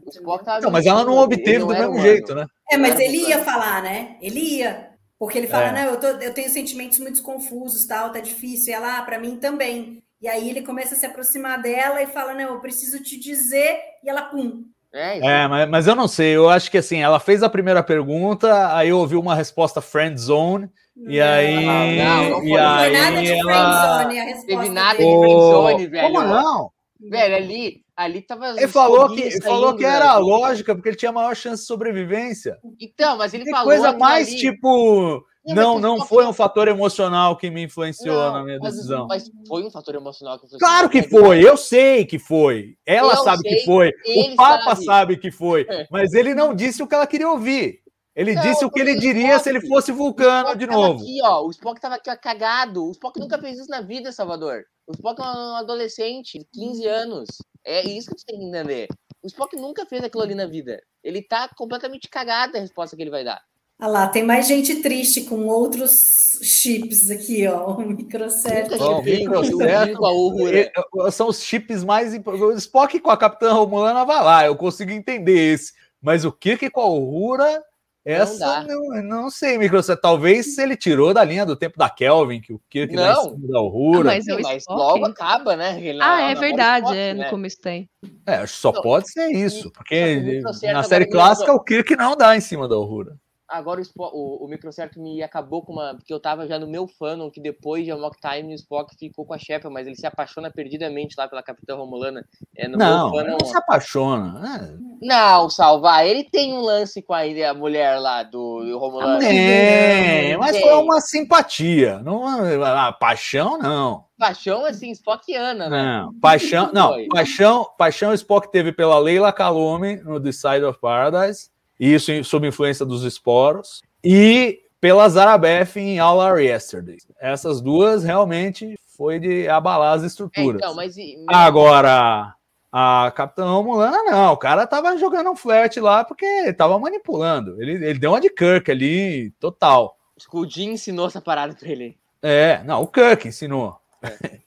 Não, 0.61 0.71
mas 0.71 0.85
ela 0.85 1.03
não 1.03 1.17
obteve 1.17 1.59
do 1.59 1.65
não 1.65 1.73
mesmo 1.73 1.89
humano. 1.89 2.01
jeito, 2.01 2.33
né? 2.33 2.45
É, 2.71 2.77
mas 2.77 2.97
ele 2.97 3.27
ia 3.27 3.43
falar, 3.43 3.83
né? 3.83 4.15
Ele 4.21 4.39
ia. 4.39 4.92
Porque 5.25 5.37
ele 5.37 5.47
fala, 5.47 5.67
É. 5.67 5.71
não, 5.71 5.91
eu, 5.93 5.99
tô- 5.99 6.07
eu 6.21 6.33
tenho 6.33 6.49
sentimentos 6.49 6.99
muito 6.99 7.21
confusos, 7.23 7.85
tal, 7.85 8.11
tá 8.11 8.19
difícil. 8.19 8.71
E 8.71 8.75
ela, 8.75 8.97
ah, 8.97 9.01
pra 9.03 9.17
mim 9.17 9.37
também. 9.37 10.03
E 10.21 10.27
aí 10.27 10.49
ele 10.49 10.61
começa 10.63 10.95
a 10.95 10.97
se 10.97 11.05
aproximar 11.05 11.61
dela 11.61 12.01
e 12.01 12.07
fala, 12.07 12.33
não, 12.33 12.55
eu 12.55 12.59
preciso 12.59 13.01
te 13.01 13.17
dizer. 13.17 13.77
E 14.03 14.09
ela, 14.09 14.23
pum. 14.23 14.63
É, 14.93 15.17
É, 15.19 15.47
mas, 15.47 15.69
mas 15.69 15.87
eu 15.87 15.95
não 15.95 16.07
sei, 16.07 16.35
eu 16.35 16.49
acho 16.49 16.69
que 16.69 16.77
assim, 16.77 17.01
ela 17.01 17.19
fez 17.19 17.41
a 17.41 17.49
primeira 17.49 17.81
pergunta, 17.81 18.75
aí 18.75 18.89
eu 18.89 18.99
ouvi 18.99 19.15
uma 19.15 19.33
resposta 19.33 19.81
friend 19.81 20.19
zone, 20.19 20.69
e 20.95 21.19
aí, 21.19 21.65
não, 21.97 22.29
não 22.29 22.39
foi- 22.41 22.47
e 22.47 22.53
não 22.53 22.59
Não 22.59 22.77
foi 22.77 22.85
aí 22.85 22.93
nada 22.93 23.21
de 23.23 23.31
ela... 23.31 23.97
friendzone 24.03 24.19
a 24.19 24.23
resposta 24.25 24.47
Teve 24.61 24.69
nada 24.69 24.97
dele. 24.97 25.09
de 25.09 25.15
Ô, 25.15 25.19
friendzone, 25.21 25.87
velho. 25.87 26.03
Como 26.13 26.21
não? 26.21 26.69
Velho, 27.09 27.35
ali, 27.35 27.82
ali 27.95 28.21
tava. 28.21 28.49
Ele 28.57 28.67
falou 28.67 29.09
que, 29.13 29.21
ele 29.21 29.41
falou 29.41 29.75
que 29.75 29.85
era 29.85 30.17
lógica, 30.17 30.73
porque 30.75 30.89
ele 30.89 30.95
tinha 30.97 31.11
maior 31.11 31.35
chance 31.35 31.61
de 31.63 31.67
sobrevivência. 31.67 32.57
Então, 32.79 33.17
mas 33.17 33.33
ele 33.33 33.49
falou. 33.49 33.65
coisa 33.65 33.93
mais 33.97 34.27
ali. 34.29 34.37
tipo, 34.37 35.23
mas 35.45 35.55
não, 35.55 35.77
não 35.79 35.95
Spock- 35.95 36.09
foi 36.09 36.25
um 36.25 36.33
fator 36.33 36.67
emocional 36.67 37.35
que 37.37 37.49
me 37.49 37.63
influenciou 37.63 38.15
Não, 38.15 38.33
na 38.33 38.43
minha 38.43 38.59
mas- 38.59 38.75
decisão. 38.75 39.07
Mas 39.07 39.29
foi 39.47 39.63
um 39.63 39.69
fator 39.71 39.95
emocional 39.95 40.39
que 40.39 40.47
Claro 40.57 40.89
que 40.89 41.03
foi, 41.03 41.47
eu 41.47 41.57
sei 41.57 42.05
que 42.05 42.17
foi. 42.17 42.77
Ela 42.85 43.13
Eu 43.13 43.23
sabe 43.23 43.41
sei, 43.41 43.55
que 43.59 43.65
foi. 43.65 43.91
O 44.15 44.35
Papa 44.35 44.75
sabe. 44.75 44.85
sabe. 44.85 45.17
que 45.17 45.31
foi. 45.31 45.65
É. 45.69 45.87
Mas 45.91 46.13
ele 46.13 46.33
não 46.33 46.55
disse 46.55 46.81
o 46.81 46.87
que 46.87 46.95
ela 46.95 47.05
queria 47.07 47.29
ouvir. 47.29 47.81
Ele 48.15 48.35
Não, 48.35 48.43
disse 48.43 48.63
o 48.63 48.69
que 48.69 48.79
ele 48.79 48.95
diria 48.95 49.37
Spock- 49.37 49.43
se 49.43 49.49
ele 49.49 49.61
fosse 49.67 49.91
vulcano 49.91 50.55
de 50.55 50.67
novo. 50.67 51.01
Aqui, 51.01 51.19
ó, 51.23 51.41
o 51.45 51.49
Spock 51.49 51.81
tava 51.81 51.95
aqui, 51.95 52.11
ó, 52.11 52.15
cagado. 52.15 52.85
O 52.87 52.91
Spock 52.91 53.19
nunca 53.19 53.39
fez 53.39 53.57
isso 53.57 53.69
na 53.69 53.81
vida, 53.81 54.11
Salvador. 54.11 54.65
O 54.87 54.91
Spock 54.93 55.19
é 55.19 55.25
um 55.25 55.55
adolescente 55.55 56.37
de 56.37 56.45
15 56.53 56.85
anos. 56.85 57.27
É 57.65 57.87
isso 57.87 58.09
que 58.11 58.17
tu 58.17 58.25
tem 58.25 58.39
que 58.39 58.45
entender. 58.45 58.87
O 59.21 59.27
Spock 59.27 59.55
nunca 59.55 59.85
fez 59.85 60.03
aquilo 60.03 60.23
ali 60.23 60.35
na 60.35 60.45
vida. 60.45 60.81
Ele 61.03 61.21
tá 61.21 61.49
completamente 61.55 62.09
cagado 62.09 62.57
a 62.57 62.59
resposta 62.59 62.95
que 62.95 63.01
ele 63.01 63.09
vai 63.09 63.23
dar. 63.23 63.41
Olha 63.81 63.89
lá, 63.91 64.07
tem 64.07 64.23
mais 64.23 64.47
gente 64.47 64.81
triste 64.81 65.21
com 65.21 65.47
outros 65.47 66.39
chips 66.41 67.09
aqui, 67.09 67.47
ó. 67.47 67.71
O 67.75 67.81
microcerto. 67.87 68.77
Bom, 68.77 69.01
microcerto, 69.01 70.01
Uhura. 70.03 70.59
E- 70.59 70.71
e- 71.07 71.11
São 71.11 71.27
os 71.27 71.41
chips 71.41 71.83
mais 71.83 72.13
importantes. 72.13 72.55
O 72.55 72.57
Spock 72.57 72.99
com 72.99 73.09
a 73.09 73.17
Capitã 73.17 73.51
Romulana 73.53 74.05
vai 74.05 74.23
lá, 74.23 74.45
eu 74.45 74.55
consigo 74.55 74.91
entender 74.91 75.53
esse. 75.53 75.73
Mas 76.01 76.23
o 76.25 76.31
Kirk 76.31 76.69
com 76.69 76.81
a 76.81 76.87
Uhura, 76.87 77.63
essa 78.05 78.37
dá. 78.39 78.63
não, 78.63 79.03
não 79.03 79.29
sei, 79.29 79.57
microcerto. 79.57 80.01
Talvez 80.01 80.55
se 80.55 80.61
ele 80.61 80.75
tirou 80.75 81.13
da 81.13 81.23
linha 81.23 81.45
do 81.45 81.55
tempo 81.55 81.77
da 81.77 81.89
Kelvin, 81.89 82.41
que 82.41 82.53
o 82.53 82.61
Kirk 82.69 82.95
dá 82.95 83.01
em 83.11 83.13
Não. 83.13 83.23
cima 83.23 83.47
da 83.47 83.61
Uhura. 83.61 83.99
Ah, 84.11 84.13
mas 84.15 84.25
Sim, 84.25 84.31
é 84.33 84.41
mas 84.41 84.63
logo 84.69 85.05
acaba, 85.05 85.55
né? 85.55 85.79
Ele 85.81 86.01
Ah, 86.01 86.17
na- 86.17 86.21
é 86.31 86.33
na 86.33 86.39
verdade, 86.39 86.97
é, 86.97 87.13
né? 87.13 87.23
no 87.25 87.29
começo 87.29 87.61
tem. 87.61 87.89
É, 88.25 88.45
só 88.47 88.71
Não, 88.71 88.81
pode 88.81 89.11
ser 89.11 89.27
isso, 89.31 89.71
porque 89.71 90.41
na 90.71 90.83
série 90.83 91.05
clássica 91.07 91.53
o 91.53 91.59
Kirk 91.59 91.95
não 91.95 92.15
dá 92.15 92.35
em 92.35 92.41
cima 92.41 92.67
da 92.67 92.77
Uhura. 92.77 93.15
Agora 93.49 93.81
o, 93.81 93.83
Spo- 93.83 94.09
o, 94.13 94.45
o 94.45 94.47
microcerto 94.47 94.99
me 94.99 95.21
acabou 95.21 95.61
com 95.63 95.73
uma. 95.73 95.95
Porque 95.95 96.13
eu 96.13 96.19
tava 96.19 96.47
já 96.47 96.57
no 96.57 96.67
meu 96.67 96.87
fandom, 96.87 97.29
que 97.29 97.41
depois 97.41 97.83
de 97.85 97.91
Amok 97.91 98.17
Time 98.19 98.53
o 98.53 98.55
Spock 98.55 98.95
ficou 98.97 99.25
com 99.25 99.33
a 99.33 99.37
Shepard, 99.37 99.73
mas 99.73 99.85
ele 99.85 99.95
se 99.95 100.07
apaixona 100.07 100.49
perdidamente 100.49 101.15
lá 101.17 101.27
pela 101.27 101.43
Capitã 101.43 101.75
Romulana. 101.75 102.25
É, 102.57 102.67
no 102.67 102.77
Não, 102.77 103.11
meu 103.11 103.19
ele 103.19 103.29
fandom. 103.31 103.37
não 103.41 103.45
se 103.51 103.57
apaixona. 103.57 104.39
né? 104.39 104.77
Não, 105.01 105.49
salvar. 105.49 106.07
Ele 106.07 106.23
tem 106.23 106.53
um 106.53 106.61
lance 106.61 107.01
com 107.01 107.13
a, 107.13 107.21
a 107.21 107.53
mulher 107.53 107.99
lá 107.99 108.23
do, 108.23 108.63
do 108.63 108.79
Romulano. 108.79 109.21
É, 109.21 110.35
mas 110.37 110.51
Tem. 110.53 110.61
foi 110.61 110.73
uma 110.73 111.01
simpatia. 111.01 111.99
Não, 111.99 112.25
a 112.63 112.91
paixão, 112.93 113.57
não. 113.57 114.05
Paixão, 114.17 114.63
assim, 114.65 114.93
Spockiana, 114.95 115.69
né? 115.69 115.83
Não, 115.83 116.13
paixão, 116.19 116.69
não, 116.73 116.95
paixão, 117.09 117.67
paixão 117.77 118.11
o 118.11 118.13
Spock 118.13 118.49
teve 118.51 118.71
pela 118.71 118.97
Leila 118.97 119.33
Calome 119.33 119.97
no 119.97 120.17
The 120.21 120.31
Side 120.31 120.63
of 120.63 120.79
Paradise, 120.79 121.49
isso 121.79 122.23
sob 122.23 122.47
influência 122.47 122.85
dos 122.85 123.03
esporos, 123.03 123.81
e 124.03 124.59
pela 124.79 125.07
Zarabeth 125.07 125.77
em 125.77 125.99
All 125.99 126.17
Our 126.19 126.39
Yesterday. 126.39 126.97
Essas 127.19 127.61
duas 127.61 128.03
realmente 128.03 128.77
foi 128.97 129.19
de 129.19 129.47
abalar 129.47 129.93
as 129.95 130.03
É, 130.03 130.07
estruturas. 130.07 130.61
então, 130.61 130.75
mas. 130.75 130.97
e- 130.97 131.15
Agora, 131.29 132.35
a 132.71 133.11
Capitã 133.15 133.45
Romulana, 133.49 134.03
não, 134.03 134.33
o 134.33 134.37
cara 134.37 134.67
tava 134.67 134.97
jogando 134.97 135.29
um 135.31 135.35
flerte 135.35 135.79
lá 135.79 136.03
porque 136.03 136.51
tava 136.53 136.77
manipulando. 136.79 137.61
Ele, 137.61 137.73
ele 137.85 137.99
deu 137.99 138.11
uma 138.11 138.19
de 138.21 138.29
Kirk 138.29 138.69
ali, 138.69 139.31
total. 139.39 139.97
O 140.31 140.47
Jim 140.49 140.71
ensinou 140.71 141.07
essa 141.07 141.21
parada 141.21 141.53
pra 141.55 141.67
ele. 141.69 141.97
É, 142.21 142.61
não, 142.63 142.81
o 142.81 142.87
Kirk 142.87 143.27
ensinou. 143.27 143.77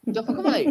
Então 0.06 0.24
foi 0.24 0.34
o 0.34 0.36
que 0.36 0.40
eu 0.40 0.44
falei. 0.44 0.66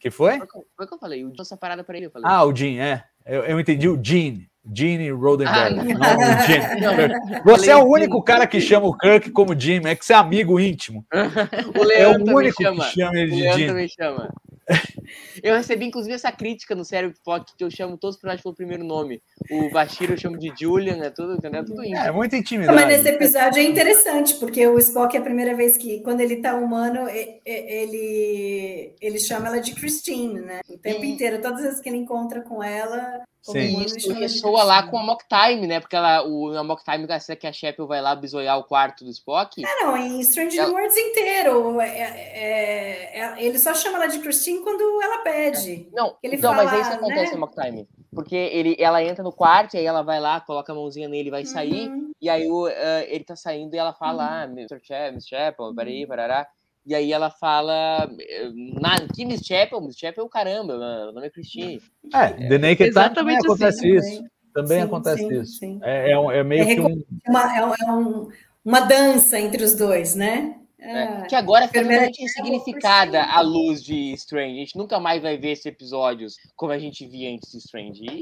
Que 0.00 0.10
foi? 0.10 0.36
Foi 0.38 0.46
o 0.46 0.48
que 0.50 0.56
eu- 0.58 0.64
foi 0.76 0.84
o 0.84 0.88
que 0.88 0.94
eu 0.94 0.98
falei. 0.98 1.24
O 1.24 1.28
Jim 1.28 1.36
essa 1.40 1.56
parada 1.56 1.84
pra 1.84 1.96
ele. 1.96 2.06
Eu 2.06 2.10
falei. 2.10 2.28
Ah, 2.30 2.44
o 2.44 2.54
Jean, 2.54 2.82
é. 2.82 3.04
Eu, 3.26 3.42
eu 3.44 3.60
entendi 3.60 3.88
o 3.88 4.02
Gene. 4.02 4.48
Gene 4.72 5.10
Roddenberry. 5.10 5.58
Ah, 5.58 5.70
não, 5.70 5.82
o 5.84 6.46
Gene. 6.46 6.80
Não. 6.80 7.42
Você 7.56 7.70
é 7.70 7.76
o 7.76 7.84
único 7.84 8.22
cara 8.22 8.46
que 8.46 8.60
chama 8.60 8.86
o 8.86 8.96
Kirk 8.96 9.30
como 9.30 9.58
Jim, 9.58 9.80
é 9.84 9.94
que 9.94 10.04
você 10.04 10.12
é 10.12 10.16
amigo 10.16 10.58
íntimo. 10.60 11.04
O 11.78 11.82
É 11.82 11.86
Leandro 11.86 12.22
o 12.22 12.24
também 12.24 12.34
único 12.36 12.62
chama. 12.62 12.84
que 12.84 13.00
chama 13.00 13.18
ele 13.18 13.32
O 13.50 13.56
de 13.56 13.66
também 13.66 13.88
chama. 13.88 14.32
Eu 15.42 15.54
recebi, 15.54 15.84
inclusive, 15.84 16.14
essa 16.14 16.32
crítica 16.32 16.74
no 16.74 16.84
Cérebro 16.86 17.14
Spock, 17.14 17.52
que 17.58 17.62
eu 17.62 17.70
chamo 17.70 17.98
todos 17.98 18.14
os 18.16 18.20
personagens 18.20 18.42
pelo 18.42 18.54
primeiro 18.54 18.82
nome. 18.82 19.20
O 19.50 19.68
Bashir 19.68 20.10
eu 20.10 20.16
chamo 20.16 20.38
de 20.38 20.50
Julian, 20.58 20.96
é 21.04 21.10
tudo, 21.10 21.34
entendeu? 21.34 21.60
É 21.60 21.64
Tudo 21.64 21.82
É, 21.82 21.88
íntimo. 21.88 22.14
muita 22.14 22.36
Não, 22.36 22.40
intimidade. 22.40 22.74
Mas 22.74 22.86
nesse 22.88 23.08
episódio 23.10 23.58
é 23.60 23.64
interessante, 23.64 24.34
porque 24.36 24.66
o 24.66 24.78
Spock 24.78 25.14
é 25.14 25.18
a 25.20 25.22
primeira 25.22 25.54
vez 25.54 25.76
que, 25.76 26.00
quando 26.00 26.20
ele 26.20 26.36
tá 26.36 26.54
humano, 26.56 27.06
ele, 27.08 28.94
ele 29.00 29.18
chama 29.18 29.48
ela 29.48 29.60
de 29.60 29.74
Christine, 29.74 30.40
né? 30.40 30.60
O 30.68 30.78
tempo 30.78 31.04
E- 31.04 31.10
inteiro, 31.10 31.42
todas 31.42 31.58
as 31.58 31.64
vezes 31.66 31.80
que 31.80 31.88
ele 31.90 31.98
encontra 31.98 32.40
com 32.40 32.62
ela. 32.62 33.22
Sim. 33.52 33.82
E 33.82 33.84
de 33.84 34.12
ressoa 34.14 34.62
lá 34.64 34.84
com 34.84 34.96
a 34.98 35.02
Mock 35.02 35.22
Time, 35.28 35.66
né? 35.66 35.78
Porque 35.78 35.94
ela, 35.94 36.26
o 36.26 36.56
a 36.56 36.64
Mock 36.64 36.82
Time 36.82 37.06
que 37.06 37.46
a 37.46 37.52
Shepard 37.52 37.86
vai 37.86 38.00
lá 38.00 38.16
bisoiar 38.16 38.58
o 38.58 38.64
quarto 38.64 39.04
do 39.04 39.10
Spock. 39.10 39.62
Ah, 39.62 39.84
não, 39.84 39.96
em 39.98 40.18
Strange 40.20 40.58
Ela- 40.58 40.68
New 40.68 40.76
Worlds 40.76 40.96
inteiro. 40.96 41.80
é- 41.80 41.88
é- 41.88 43.20
é- 43.20 43.44
ele 43.44 43.58
só 43.58 43.74
chama 43.74 43.98
ela 43.98 44.06
de 44.06 44.18
Christine 44.20 44.60
quando 44.60 44.80
ela 45.02 45.18
pede. 45.18 45.88
Não, 45.92 46.16
Ele 46.22 46.38
mas 46.38 46.40
fala, 46.40 46.74
é 46.76 46.80
isso 46.80 46.90
que 46.90 46.96
acontece 46.96 47.24
né? 47.26 47.30
na 47.32 47.36
Mock 47.38 47.54
Time. 47.54 47.88
Porque 48.14 48.34
ele, 48.36 48.76
ela 48.78 49.02
entra 49.02 49.22
no 49.22 49.32
quarto, 49.32 49.74
e 49.74 49.78
aí 49.78 49.84
ela 49.84 50.02
vai 50.02 50.20
lá, 50.20 50.40
coloca 50.40 50.72
a 50.72 50.74
mãozinha 50.74 51.08
nele 51.08 51.28
e 51.28 51.30
vai 51.30 51.44
sair. 51.44 51.88
Uhum. 51.90 52.12
E 52.20 52.30
aí 52.30 52.48
o, 52.50 52.66
eh, 52.68 53.06
ele 53.10 53.24
tá 53.24 53.36
saindo 53.36 53.74
e 53.74 53.78
ela 53.78 53.92
fala, 53.92 54.42
ah, 54.42 54.44
Mr. 54.44 54.80
Chapel, 54.82 55.12
Miss 55.12 55.26
Chapel, 55.28 55.74
peraí, 55.74 56.06
parará. 56.06 56.46
E 56.86 56.94
aí 56.94 57.12
ela 57.12 57.30
fala, 57.30 58.10
eh, 58.20 58.50
na, 58.78 58.96
que 59.14 59.24
Miss 59.24 59.40
Chapel? 59.44 59.80
Miss 59.80 59.96
Chapel, 59.96 60.28
caramba, 60.28 60.76
meu 60.76 61.12
nome 61.12 61.26
é 61.26 61.30
Christine. 61.30 61.80
É, 62.12 62.28
The 62.48 62.58
Naked 62.58 62.90
Time 62.90 62.92
também 63.14 63.36
Exatamente 63.36 63.38
acontece 63.46 63.66
assim 63.78 63.96
isso. 63.96 64.24
Também 64.52 64.78
Sim, 64.80 64.84
acontece 64.84 65.18
sim, 65.26 65.40
isso. 65.40 65.52
sim. 65.58 65.80
É, 65.82 66.10
é 66.12 66.18
um- 66.18 66.30
é 66.30 66.44
meio 66.44 66.62
É 66.62 66.74
que 66.74 66.80
um. 66.80 67.02
Uma, 67.26 67.56
é 67.56 67.64
um- 67.64 67.74
é 67.74 67.92
um- 67.92 68.28
uma 68.64 68.80
dança 68.80 69.40
entre 69.40 69.64
os 69.64 69.74
dois, 69.74 70.14
né? 70.14 70.60
É, 70.78 71.22
que 71.22 71.34
agora 71.34 71.66
fica 71.66 71.78
enfermeira 71.78 72.04
totalmente 72.10 72.22
insignificada 72.22 73.22
a 73.22 73.40
luz 73.40 73.82
de 73.82 74.12
Strange. 74.12 74.56
A 74.56 74.60
gente 74.60 74.76
nunca 74.76 75.00
mais 75.00 75.22
vai 75.22 75.38
ver 75.38 75.52
esses 75.52 75.64
episódios 75.64 76.34
como 76.54 76.72
a 76.72 76.78
gente 76.78 77.06
via 77.06 77.30
antes 77.30 77.50
de 77.50 77.58
Strange. 77.58 78.04
E 78.04 78.20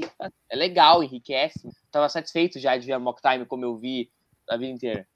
é 0.49 0.55
legal, 0.55 1.03
enriquece. 1.03 1.59
Tava 1.91 2.07
satisfeito 2.07 2.57
já 2.59 2.77
de 2.77 2.85
ver 2.87 2.93
a 2.93 2.99
Mock 2.99 3.21
Time 3.21 3.45
como 3.45 3.65
eu 3.65 3.75
vi 3.77 4.09
a 4.49 4.55
vida 4.55 4.71
inteira. 4.71 5.07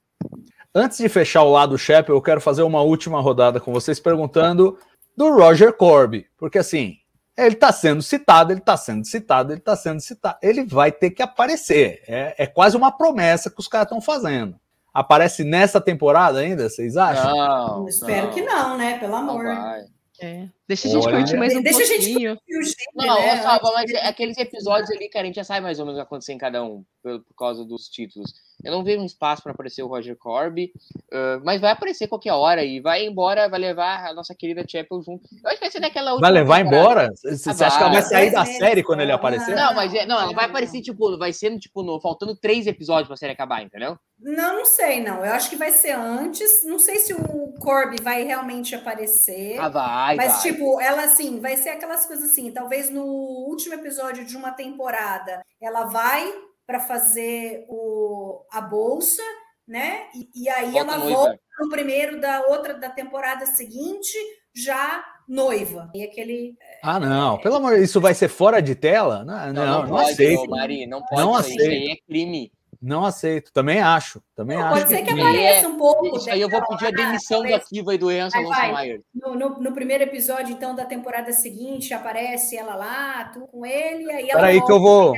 Antes 0.74 0.98
de 0.98 1.10
fechar 1.10 1.44
o 1.44 1.52
lado 1.52 1.78
Shep, 1.78 2.10
eu 2.10 2.22
quero 2.22 2.42
fazer 2.42 2.64
uma 2.64 2.82
última 2.82 3.20
rodada 3.20 3.60
com 3.60 3.74
vocês 3.74 4.00
perguntando 4.00 4.78
do 5.16 5.32
Roger 5.34 5.74
Corby. 5.74 6.28
Porque 6.38 6.60
assim, 6.60 6.98
ele 7.38 7.56
tá 7.56 7.72
sendo 7.72 8.02
citado, 8.02 8.52
ele 8.52 8.62
tá 8.62 8.78
sendo 8.78 9.06
citado, 9.06 9.54
ele 9.54 9.62
tá 9.62 9.76
sendo 9.76 10.00
citado. 10.00 10.38
Ele 10.42 10.64
vai 10.66 10.92
ter 10.92 11.12
que 11.12 11.22
aparecer. 11.22 12.04
É, 12.08 12.36
é 12.38 12.48
quase 12.48 12.76
uma 12.76 12.92
promessa 12.92 13.50
que 13.50 13.60
os 13.60 13.68
caras 13.68 13.86
estão 13.88 14.02
fazendo. 14.02 14.60
Aparece 14.94 15.44
nessa 15.44 15.80
temporada 15.80 16.40
ainda, 16.40 16.70
vocês 16.70 16.98
acham? 16.98 17.36
Não, 17.36 17.82
Eu 17.82 17.88
espero 17.88 18.32
que 18.32 18.42
não, 18.42 18.78
né? 18.78 18.98
Pelo 18.98 19.12
não 19.12 19.20
amor. 19.20 19.46
vai. 19.46 19.86
É. 20.20 20.50
Deixa 20.68 20.88
a 20.88 20.92
gente 20.92 21.06
Olha. 21.06 21.18
curtir 21.18 21.38
mais 21.38 21.56
um 21.56 21.62
Deixa 21.62 21.84
a 21.84 21.86
gente 21.86 22.08
pouquinho. 22.10 22.34
O 22.34 22.64
gênero, 22.64 22.76
Não, 22.96 23.20
né, 23.22 23.60
mas 23.76 23.92
é 23.92 24.08
aqueles 24.08 24.36
episódios 24.40 24.90
ali, 24.90 25.08
cara, 25.10 25.24
a 25.24 25.26
gente 25.28 25.36
já 25.36 25.44
sabe 25.44 25.62
mais 25.62 25.80
ou 25.80 25.86
menos 25.86 26.00
o 26.00 26.02
que 26.02 26.04
vai 26.04 26.08
acontecer 26.08 26.34
em 26.34 26.40
cada 26.40 26.64
um, 26.64 26.84
por, 27.04 27.20
por 27.20 27.36
causa 27.38 27.64
dos 27.64 27.88
títulos. 27.88 28.34
Eu 28.64 28.72
não 28.72 28.84
vejo 28.84 29.02
um 29.02 29.06
espaço 29.06 29.44
para 29.44 29.52
aparecer 29.52 29.84
o 29.84 29.88
Roger 29.88 30.16
Corby, 30.18 30.72
ah, 31.12 31.40
mas 31.44 31.62
vai 31.62 31.72
aparecer 31.72 32.08
qualquer 32.08 32.34
hora 32.34 32.64
e 32.64 32.80
vai 32.80 33.06
embora, 33.06 33.48
vai 33.48 33.60
levar 33.60 34.08
a 34.08 34.14
nossa 34.14 34.34
querida 34.36 34.66
Chapel 34.68 35.02
junto. 35.02 35.28
Eu 35.44 35.50
acho 35.50 35.56
que 35.58 35.62
vai 35.66 35.72
ser 35.72 35.80
daquela 35.80 36.12
última. 36.14 36.28
Vai 36.30 36.42
levar 36.42 36.58
temporada. 36.58 36.80
embora? 36.82 37.10
Você 37.16 37.54
você 37.54 37.64
acha 37.64 37.78
que 37.78 37.84
ela 37.84 37.94
vai 37.94 38.02
sair 38.02 38.32
da 38.32 38.46
série 38.46 38.84
quando 38.84 39.02
ele 39.02 39.12
aparecer? 39.12 39.56
Não, 39.56 39.74
mas 39.74 39.94
é- 39.94 40.06
não, 40.06 40.20
ela 40.20 40.34
vai 40.34 40.46
aparecer, 40.46 40.82
tipo, 40.82 41.18
vai 41.18 41.32
sendo, 41.34 41.60
tipo, 41.60 41.84
no, 41.84 42.00
faltando 42.02 42.36
três 42.36 42.68
episódios 42.68 43.08
pra 43.08 43.18
série 43.18 43.34
acabar, 43.34 43.62
entendeu? 43.64 43.98
Não, 44.20 44.58
não 44.58 44.66
sei, 44.66 45.02
não. 45.04 45.24
Eu 45.24 45.32
acho 45.34 45.50
que 45.50 45.56
vai 45.56 45.70
ser 45.72 45.92
antes. 45.92 46.64
Não 46.66 46.80
sei 46.80 46.96
se 46.98 47.14
o 47.14 47.54
Corby 47.60 47.98
vai 48.02 48.24
realmente 48.24 48.74
aparecer. 48.74 49.60
Ah, 49.60 49.70
vai, 49.70 50.16
Mas, 50.16 50.34
vai. 50.34 50.42
tipo, 50.42 50.82
ela 50.82 51.04
assim, 51.04 51.40
vai 51.40 51.56
ser 51.56 51.70
aquelas 51.70 52.06
coisas 52.06 52.32
assim. 52.32 52.52
Talvez 52.52 52.90
no 52.90 53.04
último 53.04 53.76
episódio 53.76 54.26
de 54.26 54.36
uma 54.36 54.52
temporada 54.52 55.42
ela 55.62 55.86
vai 55.86 56.34
para 56.68 56.82
fazer 56.82 57.66
o, 57.70 58.46
a 58.52 58.60
bolsa, 58.60 59.24
né? 59.68 60.08
E, 60.14 60.44
e 60.44 60.50
aí 60.50 60.72
Volta 60.72 60.80
ela 60.80 60.98
noiva. 60.98 61.16
volta 61.18 61.40
no 61.60 61.70
primeiro 61.70 62.20
da 62.22 62.46
outra 62.46 62.74
da 62.76 62.90
temporada 62.90 63.46
seguinte, 63.46 64.14
já 64.54 65.04
noiva. 65.28 65.90
E 65.96 66.04
aquele. 66.04 66.56
Ah, 66.84 67.00
não. 67.00 67.38
Pelo 67.40 67.56
amor 67.56 67.72
de 67.72 67.78
Deus, 67.78 67.90
isso 67.90 68.02
vai 68.02 68.14
ser 68.14 68.28
fora 68.28 68.62
de 68.62 68.76
tela? 68.76 69.24
Não, 69.24 69.54
não, 69.54 69.82
não, 69.84 69.90
pode, 69.90 70.12
aceito. 70.12 70.42
ô, 70.42 70.48
Mari, 70.48 70.86
não 70.86 71.02
pode. 71.04 71.22
Não 71.22 71.36
aceito. 71.36 71.62
aí 71.64 71.92
é 71.92 71.96
crime. 72.06 72.52
Não 72.82 73.06
aceito. 73.06 73.52
Também 73.52 73.80
acho. 73.80 74.22
Também 74.36 74.58
Não, 74.58 74.66
acho. 74.66 74.76
pode 74.76 74.90
ser 74.90 75.02
que 75.04 75.12
apareça 75.12 75.68
um 75.68 75.78
pouco. 75.78 76.18
Isso 76.18 76.30
aí 76.30 76.42
eu 76.42 76.50
vou 76.50 76.66
pedir 76.68 76.86
a 76.86 76.90
lá, 76.90 76.96
demissão 76.96 77.40
do 77.40 77.44
talvez. 77.44 77.64
Akiva 77.64 77.96
e 77.96 77.98
do 77.98 78.08
Vai, 78.08 78.30
vai. 78.30 78.72
Mayer. 78.72 79.02
No, 79.14 79.36
no, 79.36 79.60
no 79.60 79.72
primeiro 79.74 80.04
episódio, 80.04 80.54
então, 80.54 80.76
da 80.76 80.86
temporada 80.86 81.32
seguinte, 81.32 81.94
aparece 81.94 82.56
ela 82.56 82.76
lá, 82.76 83.26
tu 83.34 83.42
com 83.48 83.66
ele, 83.66 84.04
e 84.04 84.12
aí 84.12 84.30
ela 84.30 84.40
Peraí 84.40 84.64
que 84.64 84.72
eu 84.72 84.80
vou, 84.80 85.14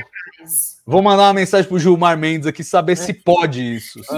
vou 0.86 1.02
mandar 1.02 1.24
uma 1.24 1.34
mensagem 1.34 1.68
pro 1.68 1.78
Gilmar 1.78 2.18
Mendes 2.18 2.46
aqui 2.46 2.64
saber 2.64 2.96
se 2.96 3.12
pode 3.12 3.76
isso. 3.76 4.02
Se, 4.02 4.10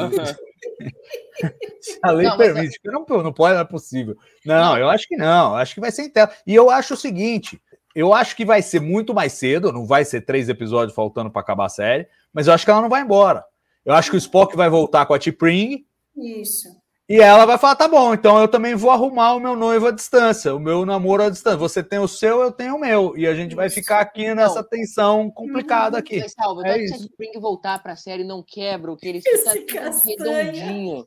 se 1.81 1.99
a 2.03 2.11
lei 2.11 2.27
Não, 2.27 2.37
mas 2.37 2.53
permite. 2.53 2.81
Não, 2.85 3.05
não 3.23 3.33
pode, 3.33 3.55
não 3.55 3.61
é 3.61 3.65
possível. 3.65 4.17
Não, 4.45 4.77
eu 4.79 4.89
acho 4.89 5.07
que 5.09 5.17
não. 5.17 5.55
Acho 5.55 5.75
que 5.75 5.81
vai 5.81 5.91
ser 5.91 6.03
em 6.03 6.11
tela. 6.11 6.31
E 6.47 6.55
eu 6.55 6.71
acho 6.71 6.95
o 6.95 6.97
seguinte: 6.97 7.61
eu 7.95 8.15
acho 8.15 8.35
que 8.35 8.45
vai 8.45 8.63
ser 8.63 8.81
muito 8.81 9.13
mais 9.15 9.33
cedo, 9.35 9.73
não 9.73 9.87
vai 9.87 10.05
ser 10.05 10.23
três 10.23 10.49
episódios 10.49 10.95
faltando 10.95 11.31
para 11.31 11.43
acabar 11.43 11.67
a 11.67 11.71
série, 11.71 12.07
mas 12.33 12.47
eu 12.47 12.53
acho 12.55 12.65
que 12.65 12.71
ela 12.71 12.81
não 12.83 12.89
vai 12.89 13.03
embora. 13.03 13.45
Eu 13.85 13.95
acho 13.95 14.11
que 14.11 14.17
o 14.17 14.19
Spock 14.19 14.57
vai 14.57 14.69
voltar 14.71 15.07
com 15.07 15.15
a 15.15 15.19
T-Pring 15.19 15.85
Isso. 16.17 16.69
e 17.09 17.21
ela 17.21 17.45
vai 17.45 17.59
falar: 17.59 17.75
tá 17.77 17.89
bom, 17.89 18.15
então 18.15 18.39
eu 18.41 18.47
também 18.47 18.75
vou 18.77 18.91
arrumar 18.91 19.35
o 19.35 19.41
meu 19.41 19.57
noivo 19.57 19.89
à 19.89 19.91
distância, 19.91 20.55
o 20.55 20.61
meu 20.61 20.87
namoro 20.87 21.25
à 21.25 21.31
distância. 21.31 21.59
Você 21.59 21.83
tem 21.83 21.99
o 21.99 22.07
seu, 22.07 22.41
eu 22.41 22.53
tenho 22.53 22.77
o 22.77 22.81
meu. 22.81 23.17
E 23.17 23.27
a 23.27 23.35
gente 23.35 23.55
vai 23.57 23.67
Isso. 23.67 23.75
ficar 23.75 24.01
aqui 24.01 24.33
nessa 24.35 24.63
tensão 24.63 25.31
complicada 25.31 25.99
aqui. 25.99 26.21
Mas, 26.21 26.33
Salva, 26.33 26.67
É 26.67 26.71
é 26.71 26.75
se 26.87 26.95
a 26.95 26.97
isso. 26.97 27.07
Spring 27.07 27.41
voltar 27.41 27.83
pra 27.83 27.97
série 27.97 28.23
não 28.25 28.43
quebra, 28.47 28.93
o 28.93 28.97
que 28.97 29.09
Esse 29.27 29.65
tudo 29.65 29.67
castanha. 29.73 30.53
redondinho. 30.53 31.07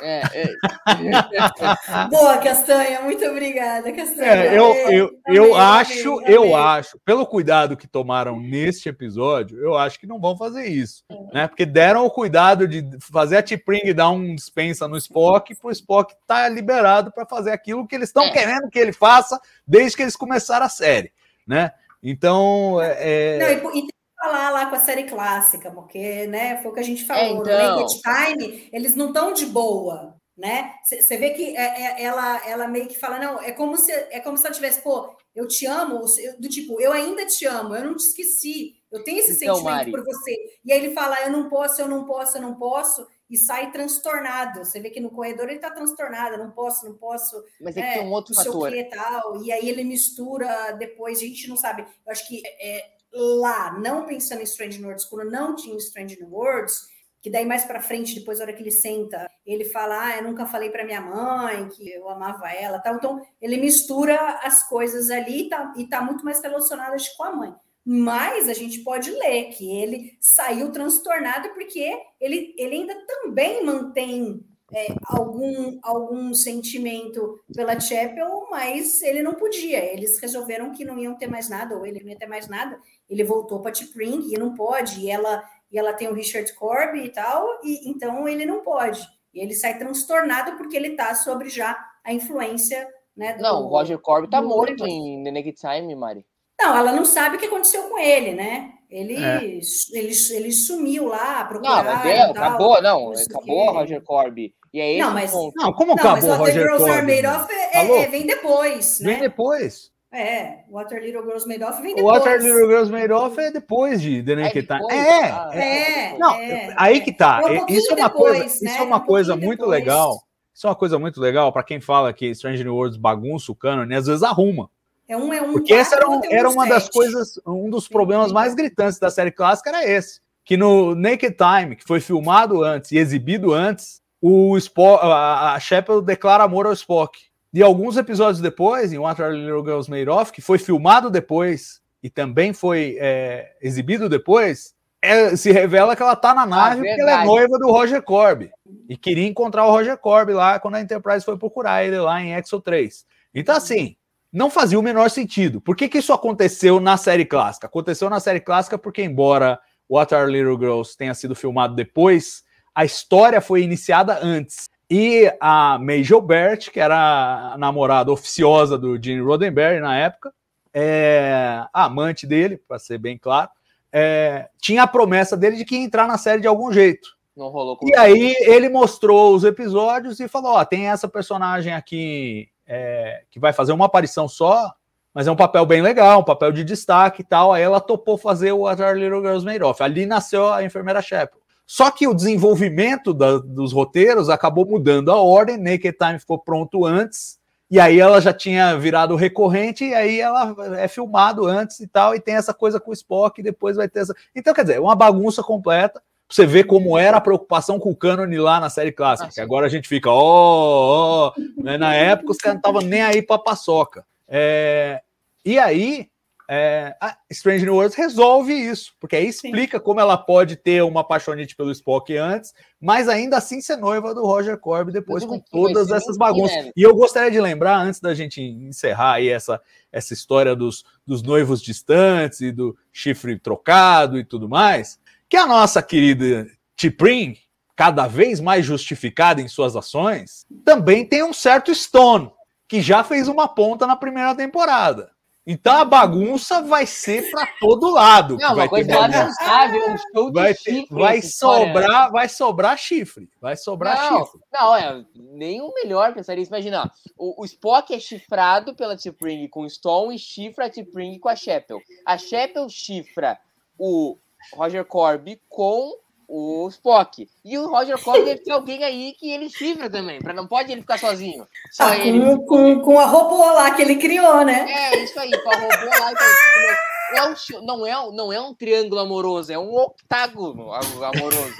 É, 0.00 0.22
é. 0.42 0.48
Boa, 2.10 2.38
Castanha, 2.38 3.02
muito 3.02 3.24
obrigada, 3.24 3.92
Castanha. 3.92 4.28
É, 4.30 4.58
eu, 4.58 4.64
Amei, 4.70 5.00
eu, 5.00 5.10
amei, 5.26 5.38
eu 5.38 5.54
amei, 5.54 5.56
acho, 5.80 6.18
amei. 6.20 6.36
eu 6.36 6.56
acho, 6.56 6.98
pelo 7.04 7.26
cuidado 7.26 7.76
que 7.76 7.86
tomaram 7.86 8.38
neste 8.38 8.88
episódio, 8.88 9.58
eu 9.58 9.76
acho 9.76 9.98
que 9.98 10.06
não 10.06 10.20
vão 10.20 10.36
fazer 10.36 10.66
isso, 10.66 11.04
né? 11.32 11.48
Porque 11.48 11.66
deram 11.66 12.06
o 12.06 12.10
cuidado 12.10 12.66
de 12.68 12.84
fazer 13.00 13.38
a 13.38 13.42
T-Pring 13.42 13.92
dar 13.92 14.10
um 14.10 14.34
dispensa 14.34 14.86
no 14.86 14.96
Spock, 14.96 15.54
pro 15.56 15.70
Spock 15.70 16.14
tá 16.26 16.48
liberado 16.48 17.12
para 17.12 17.26
fazer 17.26 17.50
aquilo 17.50 17.86
que 17.86 17.94
eles 17.94 18.08
estão 18.08 18.24
É. 18.24 18.30
querendo 18.32 18.68
que 18.70 18.78
ele 18.78 18.92
faça 18.92 19.40
desde 19.66 19.96
que 19.96 20.02
eles 20.02 20.16
começaram 20.16 20.66
a 20.66 20.70
série, 20.70 21.12
né? 21.46 21.72
Então, 22.02 22.78
é, 22.80 23.58
Não, 23.60 23.74
e, 23.74 23.88
falar 24.20 24.50
lá 24.50 24.66
com 24.66 24.76
a 24.76 24.80
série 24.80 25.04
clássica, 25.04 25.70
porque, 25.70 26.26
né, 26.26 26.60
foi 26.62 26.70
o 26.70 26.74
que 26.74 26.80
a 26.80 26.84
gente 26.84 27.04
falou, 27.04 27.46
É, 27.46 27.68
no 27.70 27.80
então. 27.82 27.86
Time, 27.86 28.68
eles 28.72 28.94
não 28.96 29.08
estão 29.08 29.32
de 29.32 29.46
boa, 29.46 30.16
né? 30.36 30.74
Você 30.84 31.16
vê 31.16 31.30
que 31.30 31.56
é- 31.56 31.82
é- 32.00 32.02
ela, 32.04 32.46
ela 32.48 32.68
meio 32.68 32.86
que 32.88 32.98
fala, 32.98 33.18
não, 33.18 33.40
é 33.40 33.52
como 33.52 33.76
se 33.76 33.90
é 33.92 34.20
como 34.20 34.36
se 34.36 34.46
ela 34.46 34.54
tivesse, 34.54 34.80
pô, 34.82 35.16
eu 35.34 35.46
te 35.48 35.66
amo, 35.66 36.04
do 36.38 36.48
tipo, 36.48 36.80
eu 36.80 36.92
ainda 36.92 37.24
te 37.26 37.46
amo, 37.46 37.74
eu 37.74 37.84
não 37.84 37.94
te 37.96 38.00
esqueci, 38.02 38.74
eu 38.90 39.04
tenho 39.04 39.18
esse 39.18 39.32
Então, 39.42 39.54
sentimento 39.56 39.76
Mari. 39.76 39.90
por 39.90 40.04
você. 40.04 40.34
E 40.64 40.72
aí 40.72 40.78
ele 40.84 40.94
fala, 40.94 41.20
eu 41.22 41.30
não 41.30 41.48
posso, 41.48 41.80
eu 41.80 41.88
não 41.88 42.04
posso, 42.04 42.38
eu 42.38 42.42
não 42.42 42.54
posso, 42.56 43.06
e 43.30 43.36
sai 43.36 43.70
transtornado. 43.70 44.64
Você 44.64 44.80
vê 44.80 44.90
que 44.90 45.00
no 45.00 45.10
corredor 45.10 45.48
ele 45.48 45.58
tá 45.60 45.70
transtornado, 45.70 46.34
eu 46.34 46.38
não 46.38 46.50
posso, 46.50 46.86
não 46.86 46.94
posso, 46.96 47.44
Mas 47.60 47.76
é 47.76 47.82
que 47.82 47.86
é, 47.88 47.92
tem 47.98 48.06
um 48.08 48.12
outro 48.12 48.34
fator. 48.34 48.70
que 48.70 48.78
e 48.80 48.84
tal, 48.84 49.42
e 49.44 49.52
aí 49.52 49.68
ele 49.68 49.84
mistura 49.84 50.72
depois, 50.72 51.18
a 51.18 51.22
gente 51.22 51.48
não 51.48 51.56
sabe. 51.56 51.82
Eu 51.82 52.12
acho 52.12 52.26
que 52.26 52.42
é, 52.60 52.97
lá, 53.12 53.78
não 53.78 54.06
pensando 54.06 54.40
em 54.40 54.44
Strange 54.44 54.78
New 54.78 54.88
Worlds, 54.88 55.06
quando 55.06 55.30
não 55.30 55.54
tinha 55.54 55.76
Strange 55.76 56.18
New 56.20 56.30
Worlds, 56.30 56.86
que 57.20 57.30
daí 57.30 57.44
mais 57.44 57.64
pra 57.64 57.82
frente, 57.82 58.14
depois, 58.14 58.38
na 58.38 58.44
hora 58.44 58.52
que 58.52 58.62
ele 58.62 58.70
senta, 58.70 59.28
ele 59.44 59.64
fala, 59.64 60.04
ah, 60.04 60.16
eu 60.18 60.22
nunca 60.22 60.46
falei 60.46 60.70
pra 60.70 60.84
minha 60.84 61.00
mãe 61.00 61.68
que 61.68 61.90
eu 61.90 62.08
amava 62.08 62.50
ela, 62.50 62.78
tal. 62.78 62.94
Então, 62.94 63.20
ele 63.40 63.56
mistura 63.56 64.16
as 64.42 64.68
coisas 64.68 65.10
ali 65.10 65.46
e 65.46 65.48
tá, 65.48 65.72
e 65.76 65.86
tá 65.86 66.00
muito 66.00 66.24
mais 66.24 66.40
relacionado 66.40 66.96
com 67.16 67.24
a 67.24 67.32
mãe. 67.32 67.54
Mas 67.84 68.48
a 68.48 68.52
gente 68.52 68.80
pode 68.80 69.10
ler 69.10 69.46
que 69.50 69.76
ele 69.80 70.16
saiu 70.20 70.70
transtornado 70.70 71.48
porque 71.54 71.90
ele, 72.20 72.54
ele 72.58 72.76
ainda 72.76 72.94
também 73.06 73.64
mantém 73.64 74.44
é, 74.72 74.94
algum, 75.06 75.78
algum 75.82 76.34
sentimento 76.34 77.40
pela 77.54 77.78
Chapel, 77.80 78.46
mas 78.50 79.00
ele 79.02 79.22
não 79.22 79.34
podia. 79.34 79.82
Eles 79.92 80.18
resolveram 80.18 80.72
que 80.72 80.84
não 80.84 80.98
iam 80.98 81.16
ter 81.16 81.26
mais 81.26 81.48
nada, 81.48 81.76
ou 81.76 81.86
ele 81.86 82.00
não 82.02 82.10
ia 82.10 82.18
ter 82.18 82.26
mais 82.26 82.48
nada. 82.48 82.78
Ele 83.08 83.24
voltou 83.24 83.60
para 83.60 83.72
T'Pring 83.72 84.28
e 84.32 84.38
não 84.38 84.54
pode. 84.54 85.00
E 85.00 85.10
ela, 85.10 85.42
e 85.72 85.78
ela 85.78 85.92
tem 85.92 86.08
o 86.08 86.14
Richard 86.14 86.52
Corby 86.54 87.04
e 87.04 87.08
tal, 87.10 87.46
e 87.64 87.88
então 87.90 88.28
ele 88.28 88.44
não 88.44 88.62
pode. 88.62 89.00
E 89.32 89.40
ele 89.40 89.54
sai 89.54 89.78
transtornado 89.78 90.56
porque 90.56 90.76
ele 90.76 90.88
está 90.88 91.14
sobre 91.14 91.48
já 91.48 91.76
a 92.04 92.12
influência. 92.12 92.86
Né, 93.16 93.32
do- 93.34 93.42
Não, 93.42 93.64
o 93.64 93.68
Roger 93.68 93.98
Corby 93.98 94.28
tá 94.30 94.40
do- 94.40 94.48
morto 94.48 94.86
em 94.86 95.24
The 95.24 95.30
Naked 95.32 95.56
Time, 95.58 95.94
Mari. 95.96 96.24
Não, 96.60 96.76
ela 96.76 96.92
não 96.92 97.04
sabe 97.04 97.36
o 97.36 97.38
que 97.38 97.46
aconteceu 97.46 97.82
com 97.84 97.98
ele, 97.98 98.32
né? 98.34 98.72
Ele, 98.90 99.16
É. 99.16 99.44
ele, 99.44 100.12
ele 100.32 100.52
sumiu 100.52 101.06
lá, 101.08 101.40
Não, 101.40 101.48
procuraram 101.48 101.84
mas 101.94 102.06
é, 102.06 102.18
tal, 102.18 102.30
acabou, 102.30 102.82
não. 102.82 103.14
sei 103.14 103.26
o 103.26 103.36
Acabou 103.38 103.66
o. 103.68 103.72
Roger 103.72 104.02
Corby. 104.02 104.54
E 104.72 104.80
é 104.80 104.92
esse 104.92 105.00
Não, 105.02 105.10
o 105.10 105.14
mas- 105.14 105.30
ponto. 105.30 105.52
não, 105.56 105.72
como 105.74 105.94
Não, 105.94 105.96
mas 105.96 106.04
acabou 106.24 106.30
o 106.30 106.40
What 106.40 106.52
the 106.52 106.58
Roger 106.58 106.62
Girls 106.62 106.90
Are 106.90 107.00
Corby? 107.06 107.22
Made 107.22 107.26
Of 107.42 107.52
é- 107.54 107.68
Tá 107.70 107.78
é- 108.02 108.06
vem 108.06 108.26
depois, 108.26 109.00
né? 109.00 109.10
Vem 109.12 109.20
depois. 109.20 109.90
É, 110.10 110.60
Water 110.70 111.02
Little 111.02 111.22
Girls 111.22 111.46
Made 111.46 111.62
Of 111.64 111.82
vem 111.82 111.92
O 111.92 111.96
depois. 111.96 112.18
Water 112.18 112.40
Little 112.40 112.66
Girls 112.66 112.90
Made 112.90 113.12
Off 113.12 113.38
é 113.38 113.50
depois 113.50 114.00
de 114.00 114.22
The 114.22 114.34
Naked 114.36 114.66
Time. 114.66 114.80
depois? 114.80 114.98
É, 114.98 115.22
Ah, 115.30 115.50
É, 115.52 116.18
Não, 116.18 116.34
é, 116.34 116.74
aí 116.78 116.96
é. 116.96 117.00
que 117.00 117.12
tá. 117.12 117.40
É 117.42 117.46
um 117.46 117.54
É- 117.56 117.66
isso 117.68 117.92
é 117.92 117.94
uma 117.94 118.08
depois, 118.08 118.38
coisa, 118.38 118.64
né? 118.64 118.70
isso 118.70 118.78
é 118.78 118.82
uma 118.84 118.96
Um 118.96 119.00
coisa 119.06 119.36
muito 119.36 119.58
depois. 119.60 119.78
legal. 119.80 120.22
Isso 120.54 120.66
é 120.66 120.70
uma 120.70 120.76
coisa 120.76 120.98
muito 120.98 121.20
legal 121.20 121.52
para 121.52 121.62
quem 121.62 121.78
fala 121.78 122.10
que 122.14 122.24
Strange 122.30 122.64
New 122.64 122.74
Worlds 122.74 122.96
bagunça 122.96 123.52
o 123.52 123.54
cânone, 123.54 123.94
às 123.94 124.06
vezes 124.06 124.22
arruma. 124.22 124.70
É 125.08 125.16
um, 125.16 125.32
é 125.32 125.40
um 125.40 125.52
Porque 125.54 125.72
esse 125.72 125.94
era, 125.94 126.08
um- 126.08 126.20
era 126.24 126.48
uma 126.50 126.68
das 126.68 126.88
coisas, 126.88 127.40
um 127.46 127.70
dos 127.70 127.88
problemas 127.88 128.30
mais 128.30 128.54
gritantes 128.54 128.98
da 128.98 129.10
série 129.10 129.30
clássica 129.30 129.70
era 129.70 129.88
esse. 129.88 130.20
Que 130.44 130.56
no 130.56 130.94
Naked 130.94 131.34
Time, 131.36 131.76
que 131.76 131.84
foi 131.84 132.00
filmado 132.00 132.62
antes 132.62 132.92
e 132.92 132.98
exibido 132.98 133.52
antes, 133.54 134.00
o 134.20 134.56
Spock, 134.58 135.02
a, 135.04 135.54
a 135.54 135.60
Shepard 135.60 136.04
declara 136.04 136.44
amor 136.44 136.66
ao 136.66 136.72
Spock. 136.72 137.18
E 137.52 137.62
alguns 137.62 137.96
episódios 137.96 138.40
depois, 138.40 138.92
em 138.92 138.98
What 138.98 139.22
Are 139.22 139.34
Little 139.34 139.64
Girls 139.64 139.90
Made 139.90 140.10
Of, 140.10 140.32
que 140.32 140.42
foi 140.42 140.58
filmado 140.58 141.10
depois 141.10 141.80
e 142.02 142.10
também 142.10 142.52
foi 142.52 142.96
é, 143.00 143.52
exibido 143.62 144.08
depois, 144.08 144.74
é, 145.00 145.34
se 145.36 145.50
revela 145.50 145.96
que 145.96 146.02
ela 146.02 146.14
tá 146.16 146.34
na 146.34 146.44
nave 146.44 146.76
porque 146.86 147.00
ela 147.00 147.22
é 147.22 147.24
noiva 147.24 147.58
do 147.58 147.70
Roger 147.70 148.02
Corby. 148.02 148.50
E 148.88 148.96
queria 148.96 149.26
encontrar 149.26 149.64
o 149.66 149.70
Roger 149.70 149.96
Corby 149.96 150.32
lá 150.34 150.58
quando 150.60 150.74
a 150.74 150.80
Enterprise 150.80 151.24
foi 151.24 151.38
procurar 151.38 151.84
ele 151.84 151.98
lá 151.98 152.20
em 152.20 152.34
Exo 152.34 152.60
3. 152.60 153.06
Então, 153.34 153.56
assim, 153.56 153.96
não 154.32 154.50
fazia 154.50 154.78
o 154.78 154.82
menor 154.82 155.10
sentido. 155.10 155.60
Por 155.60 155.76
que, 155.76 155.88
que 155.88 155.98
isso 155.98 156.12
aconteceu 156.12 156.80
na 156.80 156.96
série 156.96 157.24
clássica? 157.24 157.66
Aconteceu 157.66 158.10
na 158.10 158.20
série 158.20 158.40
clássica 158.40 158.78
porque, 158.78 159.02
embora 159.02 159.58
What 159.88 160.14
Are 160.14 160.30
Little 160.30 160.58
Girls 160.58 160.96
tenha 160.96 161.14
sido 161.14 161.34
filmado 161.34 161.74
depois, 161.74 162.42
a 162.74 162.84
história 162.84 163.40
foi 163.40 163.62
iniciada 163.62 164.18
antes. 164.22 164.68
E 164.90 165.30
a 165.40 165.78
May 165.78 166.02
Gilbert, 166.02 166.70
que 166.70 166.80
era 166.80 167.52
a 167.52 167.58
namorada 167.58 168.10
oficiosa 168.10 168.78
do 168.78 169.02
Gene 169.02 169.20
Roddenberry 169.20 169.80
na 169.80 169.96
época, 169.96 170.32
é, 170.72 171.64
a 171.72 171.84
amante 171.84 172.26
dele, 172.26 172.56
para 172.56 172.78
ser 172.78 172.98
bem 172.98 173.18
claro, 173.18 173.50
é, 173.92 174.48
tinha 174.58 174.82
a 174.82 174.86
promessa 174.86 175.36
dele 175.36 175.56
de 175.56 175.64
que 175.64 175.76
ia 175.76 175.82
entrar 175.82 176.06
na 176.06 176.18
série 176.18 176.40
de 176.40 176.46
algum 176.46 176.72
jeito. 176.72 177.16
Não 177.36 177.48
rolou 177.48 177.76
com 177.76 177.88
E 177.88 177.94
aí 177.94 178.34
ele 178.40 178.68
mostrou 178.68 179.34
os 179.34 179.44
episódios 179.44 180.20
e 180.20 180.28
falou: 180.28 180.52
ó, 180.52 180.64
tem 180.64 180.88
essa 180.88 181.08
personagem 181.08 181.72
aqui 181.72 182.48
é, 182.68 183.22
que 183.30 183.40
vai 183.40 183.52
fazer 183.52 183.72
uma 183.72 183.86
aparição 183.86 184.28
só, 184.28 184.70
mas 185.14 185.26
é 185.26 185.32
um 185.32 185.36
papel 185.36 185.64
bem 185.66 185.80
legal, 185.80 186.20
um 186.20 186.24
papel 186.24 186.52
de 186.52 186.62
destaque 186.62 187.22
e 187.22 187.24
tal. 187.24 187.52
Aí 187.52 187.62
ela 187.62 187.80
topou 187.80 188.18
fazer 188.18 188.52
o 188.52 188.66
Are 188.66 189.00
Little 189.00 189.22
Girls 189.22 189.44
Made 189.44 189.64
Of. 189.64 189.82
Ali 189.82 190.06
nasceu 190.06 190.52
a 190.52 190.62
enfermeira 190.62 191.02
Chapel. 191.02 191.40
Só 191.66 191.90
que 191.90 192.06
o 192.06 192.14
desenvolvimento 192.14 193.12
da- 193.12 193.38
dos 193.38 193.72
roteiros 193.72 194.28
acabou 194.30 194.64
mudando 194.64 195.10
a 195.10 195.20
ordem. 195.20 195.58
Naked 195.58 195.96
Time 195.98 196.18
ficou 196.18 196.38
pronto 196.38 196.86
antes, 196.86 197.38
e 197.70 197.78
aí 197.78 197.98
ela 198.00 198.20
já 198.20 198.32
tinha 198.32 198.78
virado 198.78 199.16
recorrente, 199.16 199.84
e 199.84 199.94
aí 199.94 200.20
ela 200.20 200.54
é 200.78 200.88
filmado 200.88 201.46
antes 201.46 201.80
e 201.80 201.86
tal, 201.86 202.14
e 202.14 202.20
tem 202.20 202.36
essa 202.36 202.54
coisa 202.54 202.80
com 202.80 202.90
o 202.90 202.94
Spock, 202.94 203.38
e 203.38 203.44
depois 203.44 203.76
vai 203.76 203.88
ter 203.88 204.00
essa. 204.00 204.14
Então, 204.34 204.54
quer 204.54 204.62
dizer, 204.62 204.80
uma 204.80 204.94
bagunça 204.94 205.42
completa. 205.42 206.02
Você 206.30 206.44
ver 206.44 206.64
como 206.64 206.98
era 206.98 207.16
a 207.16 207.22
preocupação 207.22 207.78
com 207.78 207.90
o 207.90 207.96
cânone 207.96 208.36
lá 208.38 208.60
na 208.60 208.68
série 208.68 208.92
clássica. 208.92 209.30
que 209.32 209.40
agora 209.40 209.66
a 209.66 209.70
gente 209.70 209.88
fica, 209.88 210.10
ó, 210.10 211.28
ó, 211.28 211.32
né? 211.56 211.78
na 211.78 211.94
época 211.94 212.32
os 212.32 212.36
caras 212.36 212.56
não 212.56 212.70
estavam 212.70 212.82
nem 212.82 213.00
aí 213.00 213.22
pra 213.22 213.38
paçoca. 213.38 214.04
É, 214.28 215.00
e 215.42 215.58
aí, 215.58 216.08
é, 216.50 216.94
a 217.00 217.16
Strange 217.30 217.64
New 217.64 217.74
Worlds 217.74 217.94
resolve 217.94 218.54
isso, 218.54 218.94
porque 218.98 219.16
aí 219.16 219.26
explica 219.26 219.78
como 219.78 220.00
ela 220.00 220.16
pode 220.16 220.56
ter 220.56 220.82
uma 220.82 221.00
apaixonite 221.00 221.54
pelo 221.54 221.70
Spock 221.70 222.16
antes, 222.16 222.54
mas 222.80 223.06
ainda 223.06 223.36
assim 223.36 223.60
ser 223.60 223.76
noiva 223.76 224.14
do 224.14 224.24
Roger 224.24 224.58
Corby 224.58 224.90
depois 224.90 225.26
com 225.26 225.38
todas 225.38 225.90
essas 225.90 226.16
bagunças. 226.16 226.70
E 226.74 226.82
eu 226.82 226.94
gostaria 226.94 227.30
de 227.30 227.40
lembrar, 227.40 227.78
antes 227.78 228.00
da 228.00 228.14
gente 228.14 228.40
encerrar 228.40 229.14
aí 229.14 229.28
essa, 229.28 229.60
essa 229.92 230.14
história 230.14 230.56
dos, 230.56 230.84
dos 231.06 231.22
noivos 231.22 231.62
distantes 231.62 232.40
e 232.40 232.50
do 232.50 232.74
chifre 232.90 233.38
trocado 233.38 234.18
e 234.18 234.24
tudo 234.24 234.48
mais, 234.48 234.98
que 235.28 235.36
a 235.36 235.46
nossa 235.46 235.82
querida 235.82 236.46
T'Pring, 236.76 237.36
cada 237.76 238.06
vez 238.06 238.40
mais 238.40 238.64
justificada 238.64 239.40
em 239.40 239.48
suas 239.48 239.76
ações, 239.76 240.46
também 240.64 241.04
tem 241.04 241.22
um 241.22 241.32
certo 241.32 241.74
Stone, 241.74 242.30
que 242.66 242.80
já 242.80 243.02
fez 243.04 243.28
uma 243.28 243.46
ponta 243.48 243.86
na 243.86 243.96
primeira 243.96 244.34
temporada. 244.34 245.10
Então 245.50 245.74
a 245.78 245.84
bagunça 245.84 246.60
vai 246.60 246.84
ser 246.84 247.30
para 247.30 247.46
todo 247.58 247.88
lado. 247.90 248.36
Não, 248.36 248.48
vai 248.54 248.66
uma 248.66 248.68
coisa 248.68 248.86
ter 248.86 249.90
um 249.90 249.96
show 249.96 250.26
de 250.26 250.32
Vai, 250.34 250.52
ter- 250.52 250.60
chifre 250.74 250.86
vai 250.94 251.22
sobrar, 251.22 252.10
vai 252.12 252.28
sobrar 252.28 252.76
chifre. 252.76 253.30
Vai 253.40 253.56
sobrar 253.56 253.96
Não, 254.12 254.24
chifre. 254.26 254.40
não, 254.52 254.76
é, 254.76 255.04
nenhum 255.14 255.72
melhor 255.72 256.12
pensaria 256.12 256.42
isso. 256.42 256.52
Imagina, 256.52 256.92
o, 257.16 257.40
o 257.40 257.44
Spock 257.46 257.94
é 257.94 257.98
chifrado 257.98 258.74
pela 258.74 258.94
T'Pring 258.94 259.48
com 259.48 259.62
o 259.62 259.70
Stone 259.70 260.14
e 260.16 260.18
chifra 260.18 260.66
a 260.66 260.70
T'Pring 260.70 261.18
com 261.18 261.30
a 261.30 261.36
Chapel. 261.36 261.80
A 262.04 262.18
Chapel 262.18 262.68
chifra 262.68 263.38
o 263.78 264.18
Roger 264.54 264.84
Corby 264.84 265.40
com 265.48 265.92
o 266.30 266.68
Spock. 266.68 267.26
E 267.44 267.56
o 267.58 267.68
Roger 267.68 267.98
Corby 268.02 268.24
deve 268.24 268.42
ter 268.44 268.50
alguém 268.52 268.84
aí 268.84 269.14
que 269.18 269.30
ele 269.30 269.48
chifra 269.48 269.88
também, 269.88 270.20
pra 270.20 270.32
não 270.34 270.46
pode 270.46 270.70
ele 270.70 270.82
ficar 270.82 270.98
sozinho. 270.98 271.46
Só 271.72 271.84
Ah, 271.84 271.96
ele. 271.98 272.20
com, 272.20 272.38
com, 272.44 272.80
com 272.82 272.98
a 272.98 273.06
robô 273.06 273.44
lá 273.52 273.70
que 273.70 273.82
ele 273.82 273.96
criou, 273.96 274.44
né? 274.44 274.66
É, 274.70 275.02
isso 275.02 275.18
aí, 275.18 275.30
com 275.30 275.50
a 275.50 275.54
robô 275.56 275.84
lá. 276.00 276.12
Então, 276.12 276.26
tipo, 276.26 277.56
é 277.56 277.58
um 277.60 277.64
não, 277.64 277.86
é, 277.86 277.98
um- 277.98 278.12
não 278.12 278.32
é 278.32 278.40
um 278.40 278.54
triângulo 278.54 279.00
amoroso, 279.00 279.50
é 279.52 279.58
um 279.58 279.74
octágono 279.74 280.70
am- 280.72 281.04
amoroso. 281.04 281.56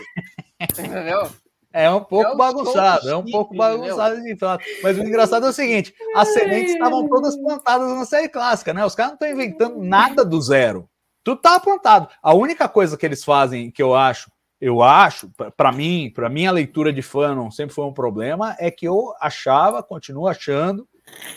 Entendeu? 0.61 1.31
É 1.73 1.89
um 1.91 2.01
pouco 2.03 2.25
É 2.31 2.33
um 2.33 2.37
bagunçado, 2.37 3.09
é 3.11 3.17
um 3.17 3.25
pouco 3.25 3.55
bagunçado 3.55 4.21
de 4.23 4.37
fato. 4.37 4.65
Mas 4.83 4.99
o 4.99 5.03
engraçado 5.03 5.47
é 5.47 5.51
o 5.51 5.53
seguinte: 5.53 5.95
as 6.15 6.29
sementes 6.33 6.73
estavam 6.73 7.07
todas 7.09 7.37
plantadas 7.37 7.89
na 7.95 8.05
série 8.07 8.29
clássica, 8.29 8.73
né? 8.75 8.85
Os 8.85 8.95
caras 8.95 9.13
não 9.13 9.15
estão 9.17 9.29
inventando 9.31 9.79
nada 9.83 10.25
do 10.25 10.41
zero. 10.41 10.89
Tudo 11.29 11.37
estava 11.37 11.61
plantado. 11.61 12.09
A 12.23 12.33
única 12.33 12.67
coisa 12.67 12.97
que 12.97 13.05
eles 13.05 13.23
fazem, 13.23 13.71
que 13.71 13.83
eu 13.83 13.95
acho, 13.95 14.33
eu 14.59 14.83
acho, 14.83 15.31
para 15.55 15.71
mim, 15.71 16.11
para 16.15 16.31
minha 16.31 16.51
leitura 16.51 16.91
de 16.91 17.03
fandom 17.03 17.51
sempre 17.51 17.75
foi 17.75 17.85
um 17.85 17.93
problema, 17.93 18.57
é 18.59 18.71
que 18.71 18.89
eu 18.89 19.13
achava, 19.21 19.83
continuo 19.83 20.27
achando, 20.27 20.89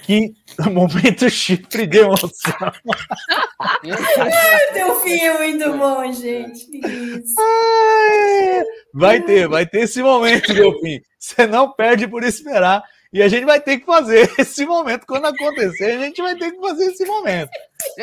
que 0.03 0.33
no 0.57 0.71
momento 0.71 1.29
chifre 1.29 1.85
de 1.85 1.97
emoção. 1.97 2.31
Teu 4.73 4.95
fim 5.01 5.19
é 5.19 5.37
muito 5.37 5.77
bom, 5.77 6.09
gente. 6.13 6.69
Isso. 6.73 7.35
Ai, 7.37 8.63
Vai 8.93 9.21
ter, 9.21 9.49
vai 9.49 9.65
ter 9.65 9.81
esse 9.81 10.01
momento, 10.01 10.53
meu 10.53 10.79
fim. 10.79 11.01
Você 11.19 11.45
não 11.45 11.73
perde 11.73 12.07
por 12.07 12.23
esperar. 12.23 12.81
E 13.13 13.21
a 13.21 13.27
gente 13.27 13.45
vai 13.45 13.59
ter 13.59 13.79
que 13.79 13.85
fazer 13.85 14.29
esse 14.39 14.65
momento. 14.65 15.05
Quando 15.05 15.25
acontecer, 15.25 15.91
a 15.91 15.99
gente 15.99 16.21
vai 16.21 16.35
ter 16.35 16.51
que 16.51 16.59
fazer 16.59 16.85
esse 16.85 17.05
momento. 17.05 17.49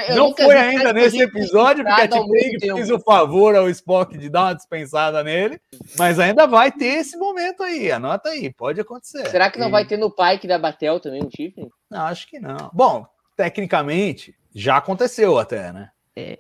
Eu 0.09 0.17
não 0.17 0.35
foi 0.35 0.55
ainda 0.57 0.93
nesse 0.93 1.21
episódio, 1.21 1.85
porque 1.85 2.01
a 2.03 2.27
mesmo 2.27 2.77
fez 2.77 2.91
o 2.91 2.99
favor 3.01 3.55
ao 3.57 3.71
Spock 3.71 4.19
de 4.19 4.29
dar 4.29 4.43
uma 4.45 4.55
dispensada 4.55 5.23
nele. 5.25 5.59
Mas 5.97 6.19
ainda 6.19 6.47
vai 6.47 6.71
ter 6.71 6.99
esse 6.99 7.17
momento 7.17 7.63
aí. 7.63 7.91
Anota 7.91 8.29
aí, 8.31 8.53
pode 8.53 8.81
acontecer. 8.81 9.27
Será 9.29 9.51
que 9.51 9.59
não 9.59 9.69
E- 9.69 9.73
vai 9.73 9.87
ter 9.87 9.97
no 9.97 10.11
Pike 10.11 10.47
da 10.47 10.59
Batel 10.59 11.01
também 11.01 11.23
um 11.25 11.31
chifre? 11.35 11.69
Não, 11.91 12.03
acho 12.07 12.29
que 12.29 12.39
não. 12.39 12.71
Bom, 12.75 13.07
tecnicamente, 13.37 14.35
já 14.55 14.77
aconteceu 14.77 15.39
até, 15.39 15.73
né? 15.73 15.91
É 16.17 16.37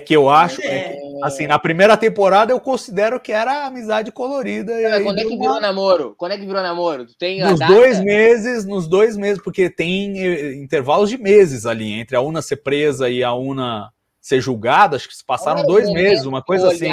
que 0.00 0.16
eu 0.16 0.30
acho, 0.30 0.62
é 0.62 0.94
que, 0.94 0.98
assim, 1.22 1.46
na 1.46 1.58
primeira 1.58 1.94
temporada 1.96 2.50
eu 2.52 2.58
considero 2.58 3.20
que 3.20 3.30
era 3.30 3.66
amizade 3.66 4.10
colorida. 4.10 4.72
E 4.72 5.02
Quando 5.02 5.18
é 5.18 5.22
que 5.22 5.28
uma- 5.28 5.38
virou 5.38 5.60
namoro? 5.60 6.14
Quando 6.16 6.32
é 6.32 6.38
que 6.38 6.46
virou 6.46 6.62
namoro? 6.62 7.04
Tu 7.06 7.14
tem 7.18 7.40
Nos 7.40 7.60
dois 7.60 8.00
meses, 8.02 8.64
nos 8.64 8.88
dois 8.88 9.14
meses, 9.16 9.42
porque 9.42 9.68
tem 9.68 10.18
eh, 10.24 10.54
intervalos 10.54 11.10
de 11.10 11.18
meses 11.18 11.66
ali, 11.66 11.92
entre 11.92 12.16
a 12.16 12.20
Una 12.22 12.40
ser 12.40 12.56
presa 12.56 13.10
e 13.10 13.22
a 13.22 13.34
Una 13.34 13.90
ser 14.20 14.40
julgada, 14.40 14.96
acho 14.96 15.06
que 15.06 15.14
se 15.14 15.24
passaram 15.24 15.60
um 15.62 15.66
dois 15.66 15.90
meses, 15.92 16.24
uma 16.24 16.42
coisa 16.42 16.68
assim. 16.68 16.88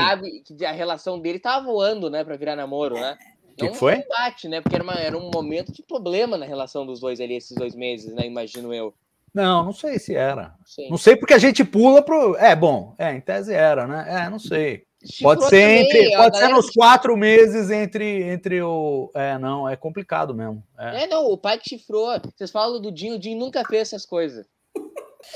que 0.58 0.66
a 0.66 0.72
relação 0.74 1.18
dele 1.18 1.40
tava 1.40 1.66
voando, 1.66 2.10
né, 2.10 2.26
pra 2.26 2.36
virar 2.36 2.58
namoro, 2.58 2.96
né? 2.96 3.18
Que 3.56 3.66
Não 3.66 3.72
que 3.72 3.78
foi? 3.78 3.96
um 3.96 4.00
embate, 4.02 4.48
né? 4.50 4.60
Porque 4.60 4.76
era, 4.76 4.84
uma- 4.84 5.00
era 5.00 5.18
um 5.18 5.30
momento 5.34 5.72
de 5.72 5.82
problema 5.82 6.38
na 6.38 6.46
relação 6.46 6.86
dos 6.86 7.00
dois 7.00 7.22
ali, 7.22 7.36
esses 7.36 7.56
dois 7.56 7.74
meses, 7.74 8.14
né? 8.14 8.26
Imagino 8.26 8.74
eu. 8.74 8.94
Não, 9.34 9.64
não 9.64 9.74
sei 9.74 9.98
se 9.98 10.16
era. 10.16 10.54
Sim. 10.66 10.90
Não 10.90 10.98
sei 10.98 11.16
porque 11.16 11.34
a 11.34 11.38
gente 11.40 11.64
pula 11.64 12.02
pro. 12.02 12.36
É, 12.38 12.56
bom, 12.56 12.96
é, 12.98 13.14
em 13.14 13.22
tese 13.22 13.54
era, 13.54 13.88
né? 13.88 14.06
É, 14.26 14.30
não 14.30 14.40
sei. 14.40 14.84
Chifrou 15.04 15.36
Pode 15.36 15.50
ser 15.50 15.62
também, 15.62 15.86
entre. 15.86 16.18
Pode 16.18 16.38
ser 16.38 16.48
nos 16.50 16.70
quatro 16.70 17.18
meses 17.18 17.72
entre, 17.72 18.24
entre 18.24 18.62
o. 18.62 19.10
É, 19.16 19.38
não, 19.40 19.68
é 19.68 19.76
complicado 19.76 20.36
mesmo. 20.36 20.64
É. 20.78 21.04
É, 21.04 21.08
não, 21.08 21.26
o 21.26 21.38
pai 21.38 21.58
que 21.58 21.70
chifrou. 21.70 22.08
Vocês 22.36 22.52
falam 22.52 22.80
do 22.82 22.92
Dinho, 22.92 23.16
o 23.16 23.20
Dinho 23.20 23.40
nunca 23.40 23.64
fez 23.66 23.88
essas 23.88 24.06
coisas. 24.06 24.46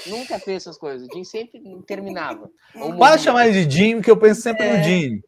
nunca 0.08 0.38
fez 0.40 0.58
essas 0.64 0.78
coisas. 0.78 1.08
O 1.08 1.10
Dinho 1.12 1.26
sempre 1.26 1.60
terminava. 1.88 2.50
De 2.74 2.80
morria. 2.80 3.18
chamar 3.18 3.50
de 3.52 3.70
Jim, 3.70 4.02
que 4.02 4.12
eu 4.12 4.18
penso 4.18 4.42
sempre 4.42 4.66
É. 4.66 4.78
no. 4.78 4.84
Dinho, 4.84 5.22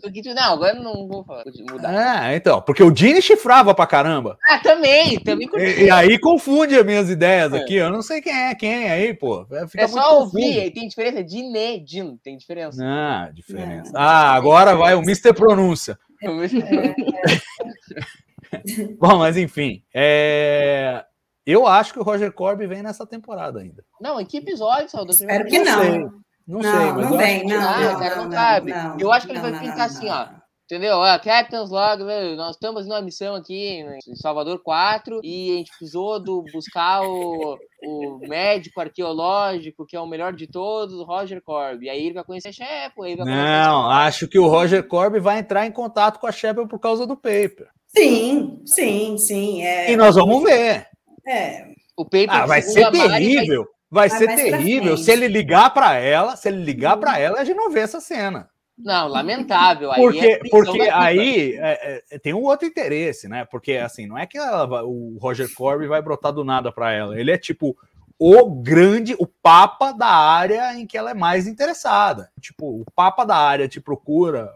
porque 0.00 0.22
tu- 0.22 0.34
não, 0.34 0.52
agora 0.52 0.74
não 0.74 1.08
vou 1.08 1.24
falar, 1.24 1.44
mudar. 1.70 2.32
É, 2.32 2.36
então, 2.36 2.60
porque 2.62 2.82
o 2.82 2.94
Jim 2.94 3.20
chifrava 3.20 3.74
pra 3.74 3.86
caramba. 3.86 4.38
Ah, 4.48 4.58
também, 4.60 5.18
também 5.20 5.48
E, 5.56 5.84
e 5.86 5.90
aí 5.90 6.18
confunde 6.18 6.76
as 6.76 6.84
minhas 6.86 7.10
ideias 7.10 7.52
aqui. 7.52 7.74
Eu 7.74 7.90
não 7.90 8.00
sei 8.02 8.20
quem 8.22 8.32
é 8.32 8.54
quem 8.54 8.90
aí, 8.90 9.12
pô. 9.14 9.44
Fica 9.68 9.84
É 9.84 9.86
muito 9.88 10.00
só 10.00 10.20
ouvir, 10.20 10.40
confuso. 10.42 10.60
aí 10.60 10.70
tem 10.70 10.86
diferença. 10.88 11.24
Diné, 11.24 11.78
Din, 11.78 12.16
tem 12.22 12.36
diferença. 12.36 12.80
Ah, 12.84 13.30
diferença. 13.34 13.90
Ah, 13.94 14.32
agora 14.34 14.76
vai 14.76 14.94
o 14.94 15.02
Mr. 15.02 15.32
Pronúncia. 15.34 15.98
Bom, 18.98 19.18
mas 19.18 19.36
enfim. 19.36 19.82
é, 19.92 21.04
Eu 21.46 21.66
acho 21.66 21.92
que 21.92 21.98
o 21.98 22.02
Roger 22.02 22.32
Corby 22.32 22.66
vem 22.66 22.82
nessa 22.82 23.06
temporada 23.06 23.60
ainda. 23.60 23.84
Não, 24.00 24.20
em 24.20 24.24
que 24.26 24.38
episódio, 24.38 24.88
Salvador? 24.88 25.14
Espero 25.14 25.44
que 25.46 25.58
Não 25.58 26.22
não. 26.46 26.62
sei. 26.62 26.70
Não, 26.70 26.80
sei, 26.80 26.92
mas 26.92 27.10
não 27.10 27.18
vem, 27.18 27.44
não, 27.46 27.56
Ah, 27.56 27.80
não, 27.80 27.98
cara, 27.98 28.10
não, 28.16 28.22
não 28.24 28.24
não, 28.30 28.36
cabe. 28.36 28.70
não, 28.72 28.98
Eu 29.00 29.12
acho 29.12 29.26
que 29.26 29.32
ele 29.32 29.40
não, 29.40 29.50
vai 29.50 29.52
não, 29.52 29.60
pintar 29.60 29.76
não, 29.78 29.84
assim, 29.84 30.06
não. 30.08 30.14
ó. 30.40 30.44
Entendeu? 30.66 30.96
Ó, 30.96 31.18
Captain's 31.18 31.68
Log, 31.70 32.02
velho, 32.04 32.36
nós 32.36 32.52
estamos 32.56 32.86
numa 32.88 33.02
missão 33.02 33.34
aqui 33.34 33.84
em 34.08 34.16
Salvador 34.16 34.62
4 34.62 35.20
e 35.22 35.52
a 35.52 35.56
gente 35.58 35.68
precisou 35.76 36.18
do, 36.18 36.42
buscar 36.54 37.02
o, 37.02 37.58
o 37.82 38.18
médico 38.26 38.80
arqueológico, 38.80 39.84
que 39.86 39.94
é 39.94 40.00
o 40.00 40.06
melhor 40.06 40.32
de 40.32 40.46
todos, 40.46 40.94
o 40.94 41.04
Roger 41.04 41.42
Corby. 41.42 41.84
E 41.86 41.90
aí 41.90 42.06
ele 42.06 42.14
vai 42.14 42.24
conhecer 42.24 42.48
a 42.48 42.52
chefe, 42.52 42.94
aí 43.02 43.14
vai 43.14 43.26
Não, 43.26 43.90
acho 43.90 44.26
que 44.26 44.38
o 44.38 44.48
Roger 44.48 44.82
Corby 44.88 45.20
vai 45.20 45.38
entrar 45.38 45.66
em 45.66 45.70
contato 45.70 46.18
com 46.18 46.26
a 46.26 46.32
Shepard 46.32 46.66
por 46.68 46.78
causa 46.80 47.06
do 47.06 47.14
paper. 47.14 47.68
Sim, 47.88 48.62
sim, 48.64 49.18
sim. 49.18 49.62
É, 49.62 49.92
E 49.92 49.96
nós 49.96 50.14
vamos 50.16 50.42
ver. 50.42 50.86
é, 51.26 51.66
O 51.94 52.04
paper, 52.04 52.30
Ah, 52.30 52.46
vai 52.46 52.62
ser 52.62 52.84
a 52.84 52.90
Mari, 52.90 53.08
vai- 53.08 53.20
terrível. 53.20 53.66
Vai 53.94 54.08
Vai 54.08 54.18
ser 54.18 54.26
pra 54.26 54.36
terrível. 54.36 54.96
Se 54.96 55.12
ele 55.12 55.28
ligar 55.28 55.72
pra 55.72 55.94
ela, 55.94 56.34
se 56.34 56.48
ele 56.48 56.64
ligar 56.64 56.96
pra 56.96 57.16
ela, 57.16 57.38
a 57.38 57.44
gente 57.44 57.56
não 57.56 57.70
vê 57.70 57.78
essa 57.78 58.00
cena. 58.00 58.50
Não, 58.76 59.06
lamentável. 59.06 59.92
Aí 59.92 60.02
Porque, 60.02 60.26
é 60.26 60.38
prisão 60.38 60.64
porque 60.64 60.80
aí 60.92 61.56
é, 61.60 62.02
é, 62.10 62.18
tem 62.18 62.34
um 62.34 62.42
outro 62.42 62.66
interesse, 62.66 63.28
né? 63.28 63.44
Porque 63.44 63.74
assim, 63.74 64.04
não 64.04 64.18
é 64.18 64.26
que 64.26 64.36
vai- 64.36 64.82
o 64.82 65.16
Roger 65.20 65.48
Corby 65.54 65.86
vai 65.86 66.02
brotar 66.02 66.32
do 66.32 66.44
nada 66.44 66.72
pra 66.72 66.92
ela. 66.92 67.18
Ele 67.18 67.30
é 67.30 67.38
tipo 67.38 67.76
o 68.18 68.50
grande, 68.50 69.14
o 69.16 69.28
papa 69.28 69.92
da 69.92 70.08
área 70.08 70.74
em 70.74 70.88
que 70.88 70.98
ela 70.98 71.12
é 71.12 71.14
mais 71.14 71.46
interessada. 71.46 72.30
Tipo, 72.40 72.80
o 72.80 72.84
papa 72.96 73.24
da 73.24 73.36
área 73.36 73.68
te 73.68 73.80
procura, 73.80 74.52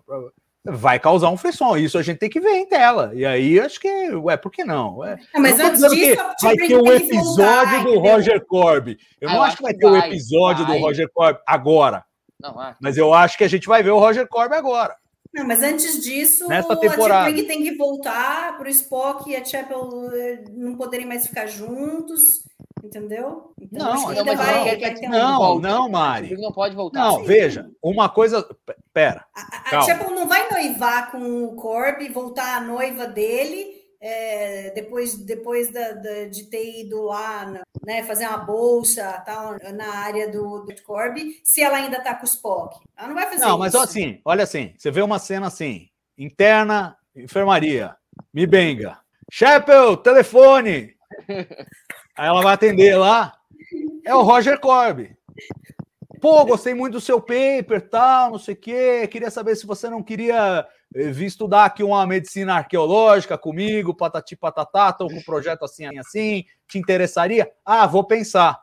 vai 0.70 0.98
causar 0.98 1.30
um 1.30 1.36
frisson. 1.36 1.76
Isso 1.76 1.98
a 1.98 2.02
gente 2.02 2.18
tem 2.18 2.28
que 2.30 2.40
ver 2.40 2.50
em 2.56 2.66
tela. 2.66 3.10
E 3.14 3.24
aí 3.24 3.58
acho 3.58 3.80
que, 3.80 3.88
ué, 4.14 4.36
por 4.36 4.50
que 4.52 4.64
não? 4.64 4.98
Ué, 4.98 5.18
Não, 5.34 5.40
mas 5.42 5.58
eu 5.58 5.64
não 5.66 5.70
antes 5.72 5.90
disso, 5.90 6.22
que 6.38 6.44
vai 6.46 6.56
ter 6.56 6.76
um 6.76 6.92
episódio 6.92 7.82
do? 7.84 7.98
Roger 7.98 8.44
Corby. 8.46 8.98
Eu 9.20 9.28
Ah, 9.28 9.32
não 9.34 9.42
acho 9.42 9.48
acho 9.48 9.56
que 9.58 9.62
vai 9.62 9.74
ter 9.74 9.86
um 9.86 9.96
episódio 9.96 10.66
do 10.66 10.76
Roger 10.78 11.08
Corby 11.12 11.40
agora. 11.46 12.04
Não, 12.40 12.50
ah, 12.60 12.76
Mas 12.80 12.96
eu 12.96 13.12
acho 13.12 13.36
que 13.36 13.44
a 13.44 13.48
gente 13.48 13.66
vai 13.66 13.82
ver 13.82 13.90
o 13.90 13.98
Roger 13.98 14.26
Corby 14.28 14.54
agora. 14.54 14.94
Não, 15.34 15.46
mas 15.46 15.62
antes 15.62 16.02
disso, 16.02 16.48
Nessa 16.48 16.72
a 16.72 16.76
temporada. 16.76 17.28
Spring 17.28 17.46
tem 17.46 17.62
que 17.62 17.76
voltar 17.76 18.56
para 18.56 18.66
o 18.66 18.70
Spock 18.70 19.28
e 19.30 19.36
a 19.36 19.44
Chapel 19.44 19.86
eh, 20.14 20.44
não 20.52 20.74
poderem 20.74 21.04
mais 21.04 21.26
ficar 21.26 21.46
juntos, 21.46 22.44
entendeu? 22.82 23.52
Então, 23.60 23.86
Não, 23.86 23.92
acho 23.92 24.06
que 24.06 24.12
não, 24.14 24.18
ainda 24.20 24.24
mas 24.24 24.38
vai, 24.38 24.54
não. 24.54 24.64
vai 24.64 24.94
ter 24.94 25.06
um- 25.06 25.10
Não, 25.10 25.58
não, 25.60 25.88
Mari. 25.90 26.32
Ele 26.32 26.40
não 26.42 26.50
pode 26.52 26.74
voltar. 26.74 26.98
Não, 26.98 27.24
veja, 27.24 27.68
uma 27.82 28.08
coisa. 28.08 28.48
Pera. 28.93 29.24
A 29.35 29.70
Calma. 29.70 29.86
Chapel 29.86 30.10
não 30.10 30.27
vai 30.27 30.48
noivar 30.51 31.10
com 31.10 31.44
o 31.44 31.55
Corby, 31.56 32.09
voltar 32.09 32.56
a 32.56 32.60
noiva 32.60 33.06
dele 33.06 33.77
é, 34.01 34.70
depois, 34.74 35.15
depois 35.16 35.73
da, 35.73 35.93
da- 35.93 36.24
de 36.27 36.44
ter 36.44 36.81
ido 36.82 37.02
lá, 37.02 37.44
na- 37.47 37.62
né, 37.85 38.05
fazer 38.05 38.27
uma 38.28 38.39
bolsa 38.39 39.12
tal, 39.27 39.56
na 39.74 39.93
área 39.97 40.31
do, 40.31 40.60
do 40.65 40.82
Corby, 40.85 41.40
se 41.43 41.60
ela 41.62 41.78
ainda 41.78 42.01
tá 42.01 42.15
com 42.15 42.23
o 42.23 42.28
Spock. 42.28 42.78
Ela 42.97 43.09
não 43.09 43.15
vai 43.16 43.27
fazer 43.28 43.44
Não, 43.44 43.59
mas 43.59 43.74
isso. 43.74 43.82
assim, 43.82 44.20
olha 44.24 44.44
assim, 44.44 44.73
você 44.78 44.90
vê 44.90 45.02
uma 45.02 45.19
cena 45.19 45.48
assim, 45.48 45.89
interna, 46.16 46.97
enfermaria, 47.15 47.97
me 48.32 48.47
benga. 48.47 48.98
Chapel, 49.32 49.97
telefone! 49.97 50.94
Aí 52.16 52.27
ela 52.28 52.40
vai 52.43 52.55
atender 52.55 52.97
lá, 52.97 53.35
é 54.05 54.15
o 54.15 54.23
Roger 54.23 54.59
Corby. 54.60 55.16
Pô, 56.20 56.44
gostei 56.44 56.74
muito 56.74 56.94
do 56.94 57.00
seu 57.00 57.20
paper, 57.20 57.88
tal, 57.88 58.32
não 58.32 58.38
sei 58.38 58.54
o 58.54 58.56
quê. 58.56 59.08
Queria 59.08 59.30
saber 59.30 59.56
se 59.56 59.66
você 59.66 59.88
não 59.88 60.02
queria 60.02 60.66
eh, 60.94 61.10
vir 61.10 61.26
estudar 61.26 61.64
aqui 61.64 61.82
uma 61.82 62.06
medicina 62.06 62.54
arqueológica 62.54 63.36
comigo, 63.36 63.94
patati 63.94 64.36
patatá, 64.36 64.92
tô 64.92 65.06
com 65.06 65.14
um 65.16 65.22
projeto 65.22 65.64
assim, 65.64 65.86
assim, 65.86 65.98
assim, 65.98 66.44
te 66.66 66.78
interessaria? 66.78 67.50
Ah, 67.64 67.86
vou 67.86 68.04
pensar. 68.04 68.60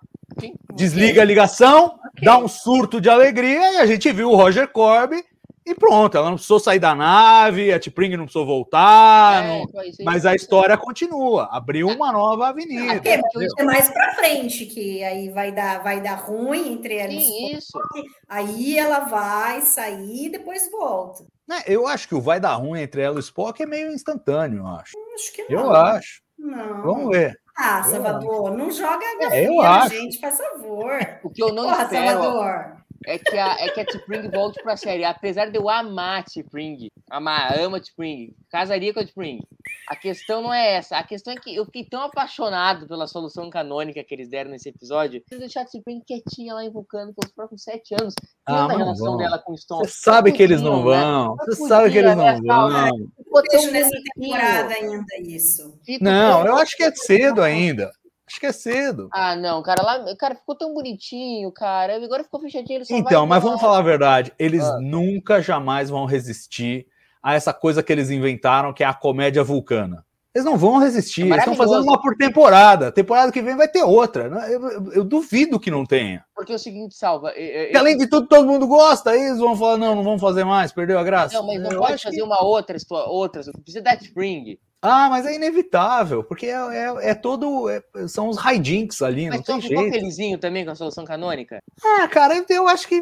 Desliga 0.73 1.22
a 1.22 1.26
ligação, 1.26 1.99
dá 2.22 2.38
um 2.38 2.48
surto 2.48 2.99
de 2.99 3.10
alegria 3.10 3.73
e 3.73 3.77
a 3.77 3.86
gente 3.86 4.11
viu 4.11 4.32
o 4.32 4.36
Roger 4.36 4.68
Corby 4.68 5.23
e 5.66 5.74
pronto. 5.74 6.16
Ela 6.18 6.28
não 6.28 6.36
precisou 6.36 6.60
sair 6.60 6.80
da 6.80 6.94
nave, 6.94 7.74
a 7.74 7.80
T'Pring 7.80 8.16
não 8.18 8.26
precisou 8.26 8.46
voltar, 8.46 9.44
É, 9.44 9.48
não- 9.48 9.84
isso 9.84 10.04
mas 10.04 10.26
a 10.26 10.36
história 10.36 10.78
continua. 10.78 11.50
Abriu 11.52 11.88
uma 11.88 12.12
nova 12.12 12.50
avenida. 12.50 13.02
É, 13.10 13.20
é 13.60 13.64
mais 13.64 13.90
pra 13.90 14.14
frente 14.16 14.66
que 14.66 15.04
aí 15.04 15.30
vai 15.30 15.52
dar, 15.52 15.82
vai 15.84 16.02
dar 16.02 16.16
ruim 16.16 16.74
entre 16.74 16.96
ela 16.98 17.12
e 17.14 17.18
o 17.18 17.22
Sim, 17.22 17.56
Spock. 17.58 18.00
isso. 18.00 18.08
Aí 18.30 18.78
ela 18.78 19.00
vai 19.00 19.62
sair 19.62 20.26
e 20.26 20.30
depois 20.30 20.70
volta. 20.72 21.24
Né, 21.48 21.62
Eu 21.68 21.86
acho 21.88 22.08
que 22.08 22.16
o 22.16 22.22
vai 22.22 22.40
dar 22.40 22.56
ruim 22.56 22.82
entre 22.82 23.02
ela 23.02 23.16
e 23.16 23.20
o 23.20 23.20
Spock 23.20 23.62
é 23.62 23.66
meio 23.66 23.92
instantâneo, 23.94 24.60
eu 24.60 24.68
acho. 24.68 24.94
Acho 25.16 25.34
que 25.34 25.44
não. 25.44 25.62
Eu 25.62 25.72
acho. 25.76 26.22
Não. 26.38 26.82
Vamos 26.82 27.10
ver. 27.10 27.40
Ah, 27.58 27.82
Eu 27.86 27.92
Salvador, 27.92 28.52
não 28.58 28.70
joga 28.70 29.00
a 29.22 29.34
É, 29.34 29.48
eu 29.48 29.62
acho. 29.62 29.96
gente, 29.96 30.20
faz 30.20 30.38
favor. 30.38 30.92
O 31.24 31.30
que 31.30 31.42
eu 31.42 31.54
não 31.54 31.64
Porra, 31.70 31.84
espero 31.84 32.08
Salvador. 32.22 32.78
É 33.06 33.18
que 33.18 33.38
a, 33.38 33.56
é 33.60 33.70
que 33.70 33.80
a 33.80 33.86
T'Pring 33.86 34.30
volte 34.30 34.62
pra 34.64 34.78
série. 34.78 35.04
Apesar 35.04 35.50
de 35.50 35.58
eu 35.58 35.70
amar 35.70 36.20
a 36.20 36.24
T'Pring, 36.24 36.90
amar, 37.10 37.58
amo 37.60 37.76
a 37.76 37.80
T'Pring, 37.80 38.34
casaria 38.50 38.94
com 38.94 39.00
a 39.00 39.06
T'Pring. 39.06 39.40
A 39.88 39.96
questão 39.96 40.42
não 40.42 40.54
é 40.54 40.76
essa. 40.76 40.98
A 40.98 41.04
questão 41.04 41.34
é 41.34 41.36
que 41.36 41.56
eu 41.56 41.66
fiquei 41.66 41.86
tão 41.86 42.02
apaixonado 42.02 42.88
pela 42.88 43.08
solução 43.08 43.50
canônica 43.50 44.04
que 44.04 44.14
eles 44.14 44.30
deram 44.30 44.52
nesse 44.52 44.70
episódio. 44.70 45.22
Eles 45.30 45.40
deixaram 45.40 45.68
a 45.68 45.70
T'Pring 45.70 46.02
quietinha 46.06 46.54
lá 46.54 46.66
invocando 46.66 47.14
pelos 47.14 47.34
próximos 47.34 47.64
sete 47.64 47.94
anos. 47.94 48.14
Ah, 48.46 48.66
a 48.66 48.78
relação 48.78 49.12
vão. 49.12 49.18
dela 49.18 49.40
com 49.40 49.54
o 49.54 49.58
Stone. 49.58 49.88
Você 49.88 50.02
sabe 50.02 50.32
que 50.32 50.42
eles 50.42 50.62
não 50.62 50.78
né? 50.78 50.84
vão. 50.84 51.36
Você 51.36 51.68
sabe 51.68 51.92
que 51.92 51.98
eles 51.98 52.16
podia, 52.16 52.42
não 52.42 52.70
né, 52.70 52.90
vão. 52.90 53.44
Vejo 53.52 53.72
nessa 53.72 53.98
temporada 54.16 54.74
ainda 54.74 55.18
isso. 55.22 55.80
Fico 55.86 56.04
Não, 56.04 56.46
eu 56.46 56.56
acho 56.56 56.76
que 56.76 56.84
é 56.84 56.92
cedo 56.92 57.42
ainda. 57.42 57.92
Acho 58.28 58.40
que 58.40 58.46
é 58.48 58.52
cedo. 58.52 59.08
Ah, 59.14 59.36
não, 59.36 59.62
cara, 59.62 59.84
lá, 59.84 60.16
cara, 60.16 60.36
ficou 60.36 60.56
tão 60.56 60.74
bonitinho, 60.74 61.52
cara. 61.52 61.96
Agora 62.04 62.24
ficou 62.24 62.40
fechadinho, 62.40 62.82
Então, 62.90 63.26
mas 63.28 63.44
vamos 63.44 63.62
falar 63.62 63.78
a 63.80 63.84
verdade. 63.84 64.34
Eles 64.40 64.64
Ah. 64.64 64.80
nunca, 64.82 65.42
jamais 65.42 65.90
vão 65.90 66.06
resistir 66.06 66.88
a 67.22 67.36
essa 67.36 67.54
coisa 67.54 67.84
que 67.84 67.92
eles 67.94 68.10
inventaram, 68.10 68.74
que 68.74 68.84
é 68.84 68.88
a 68.88 68.94
comédia 68.94 69.44
vulcana. 69.44 70.04
Eles 70.34 70.44
não 70.44 70.58
vão 70.58 70.80
resistir. 70.80 71.22
É 71.22 71.26
eles 71.28 71.38
estão 71.38 71.56
fazendo 71.56 71.84
uma 71.84 72.02
por 72.02 72.14
temporada. 72.18 72.92
Temporada 72.92 73.32
que 73.32 73.42
vem 73.42 73.56
vai 73.56 73.70
ter 73.70 73.84
outra. 73.84 74.24
Eu, 74.50 74.68
eu- 74.70 74.92
eu 74.92 75.04
duvido 75.06 75.58
que 75.60 75.72
não 75.72 75.86
tenha. 75.86 76.26
Porque 76.36 76.52
é 76.52 76.56
o 76.56 76.60
seguinte, 76.60 76.94
Salva. 76.94 77.30
eu- 77.32 77.80
além 77.80 77.96
de 77.98 78.06
tudo, 78.08 78.28
todo 78.28 78.46
mundo 78.46 78.68
gosta. 78.68 79.12
Aí 79.12 79.22
eles 79.22 79.40
vão 79.40 79.56
falar: 79.56 79.78
não, 79.78 79.96
não 79.96 80.04
vamos 80.04 80.20
fazer 80.20 80.44
mais, 80.44 80.74
perdeu 80.74 81.00
a 81.00 81.04
graça. 81.04 81.36
Não, 81.38 81.48
mas 81.48 81.62
não 81.62 81.70
pode 81.80 82.04
fazer 82.04 82.18
que- 82.18 82.22
uma 82.24 82.44
outra, 82.44 82.76
outra. 83.08 83.42
Precisa 83.64 83.82
da 83.82 83.94
Spring. 83.96 84.60
Ah, 84.86 85.10
mas 85.10 85.26
é 85.26 85.34
inevitável, 85.36 86.24
porque 86.24 86.45
é, 86.48 86.52
é- 86.52 87.10
é 87.12 87.16
todo. 87.16 87.70
é- 87.70 87.82
são 88.07 88.30
os 88.30 88.38
hijinks 88.44 89.02
ali, 89.02 89.28
não 89.30 89.38
Mas 89.38 89.45
tem 89.45 89.56
não 89.56 89.62
ficou 89.62 89.82
jeito. 89.84 89.94
felizinho 89.94 90.38
também 90.38 90.64
com 90.64 90.72
a 90.72 90.76
solução 90.76 91.03
canônica? 91.03 91.60
Ah, 91.84 92.07
cara, 92.07 92.38
eu- 92.38 92.45
eu 92.49 92.68
acho 92.68 92.88
que, 92.88 93.02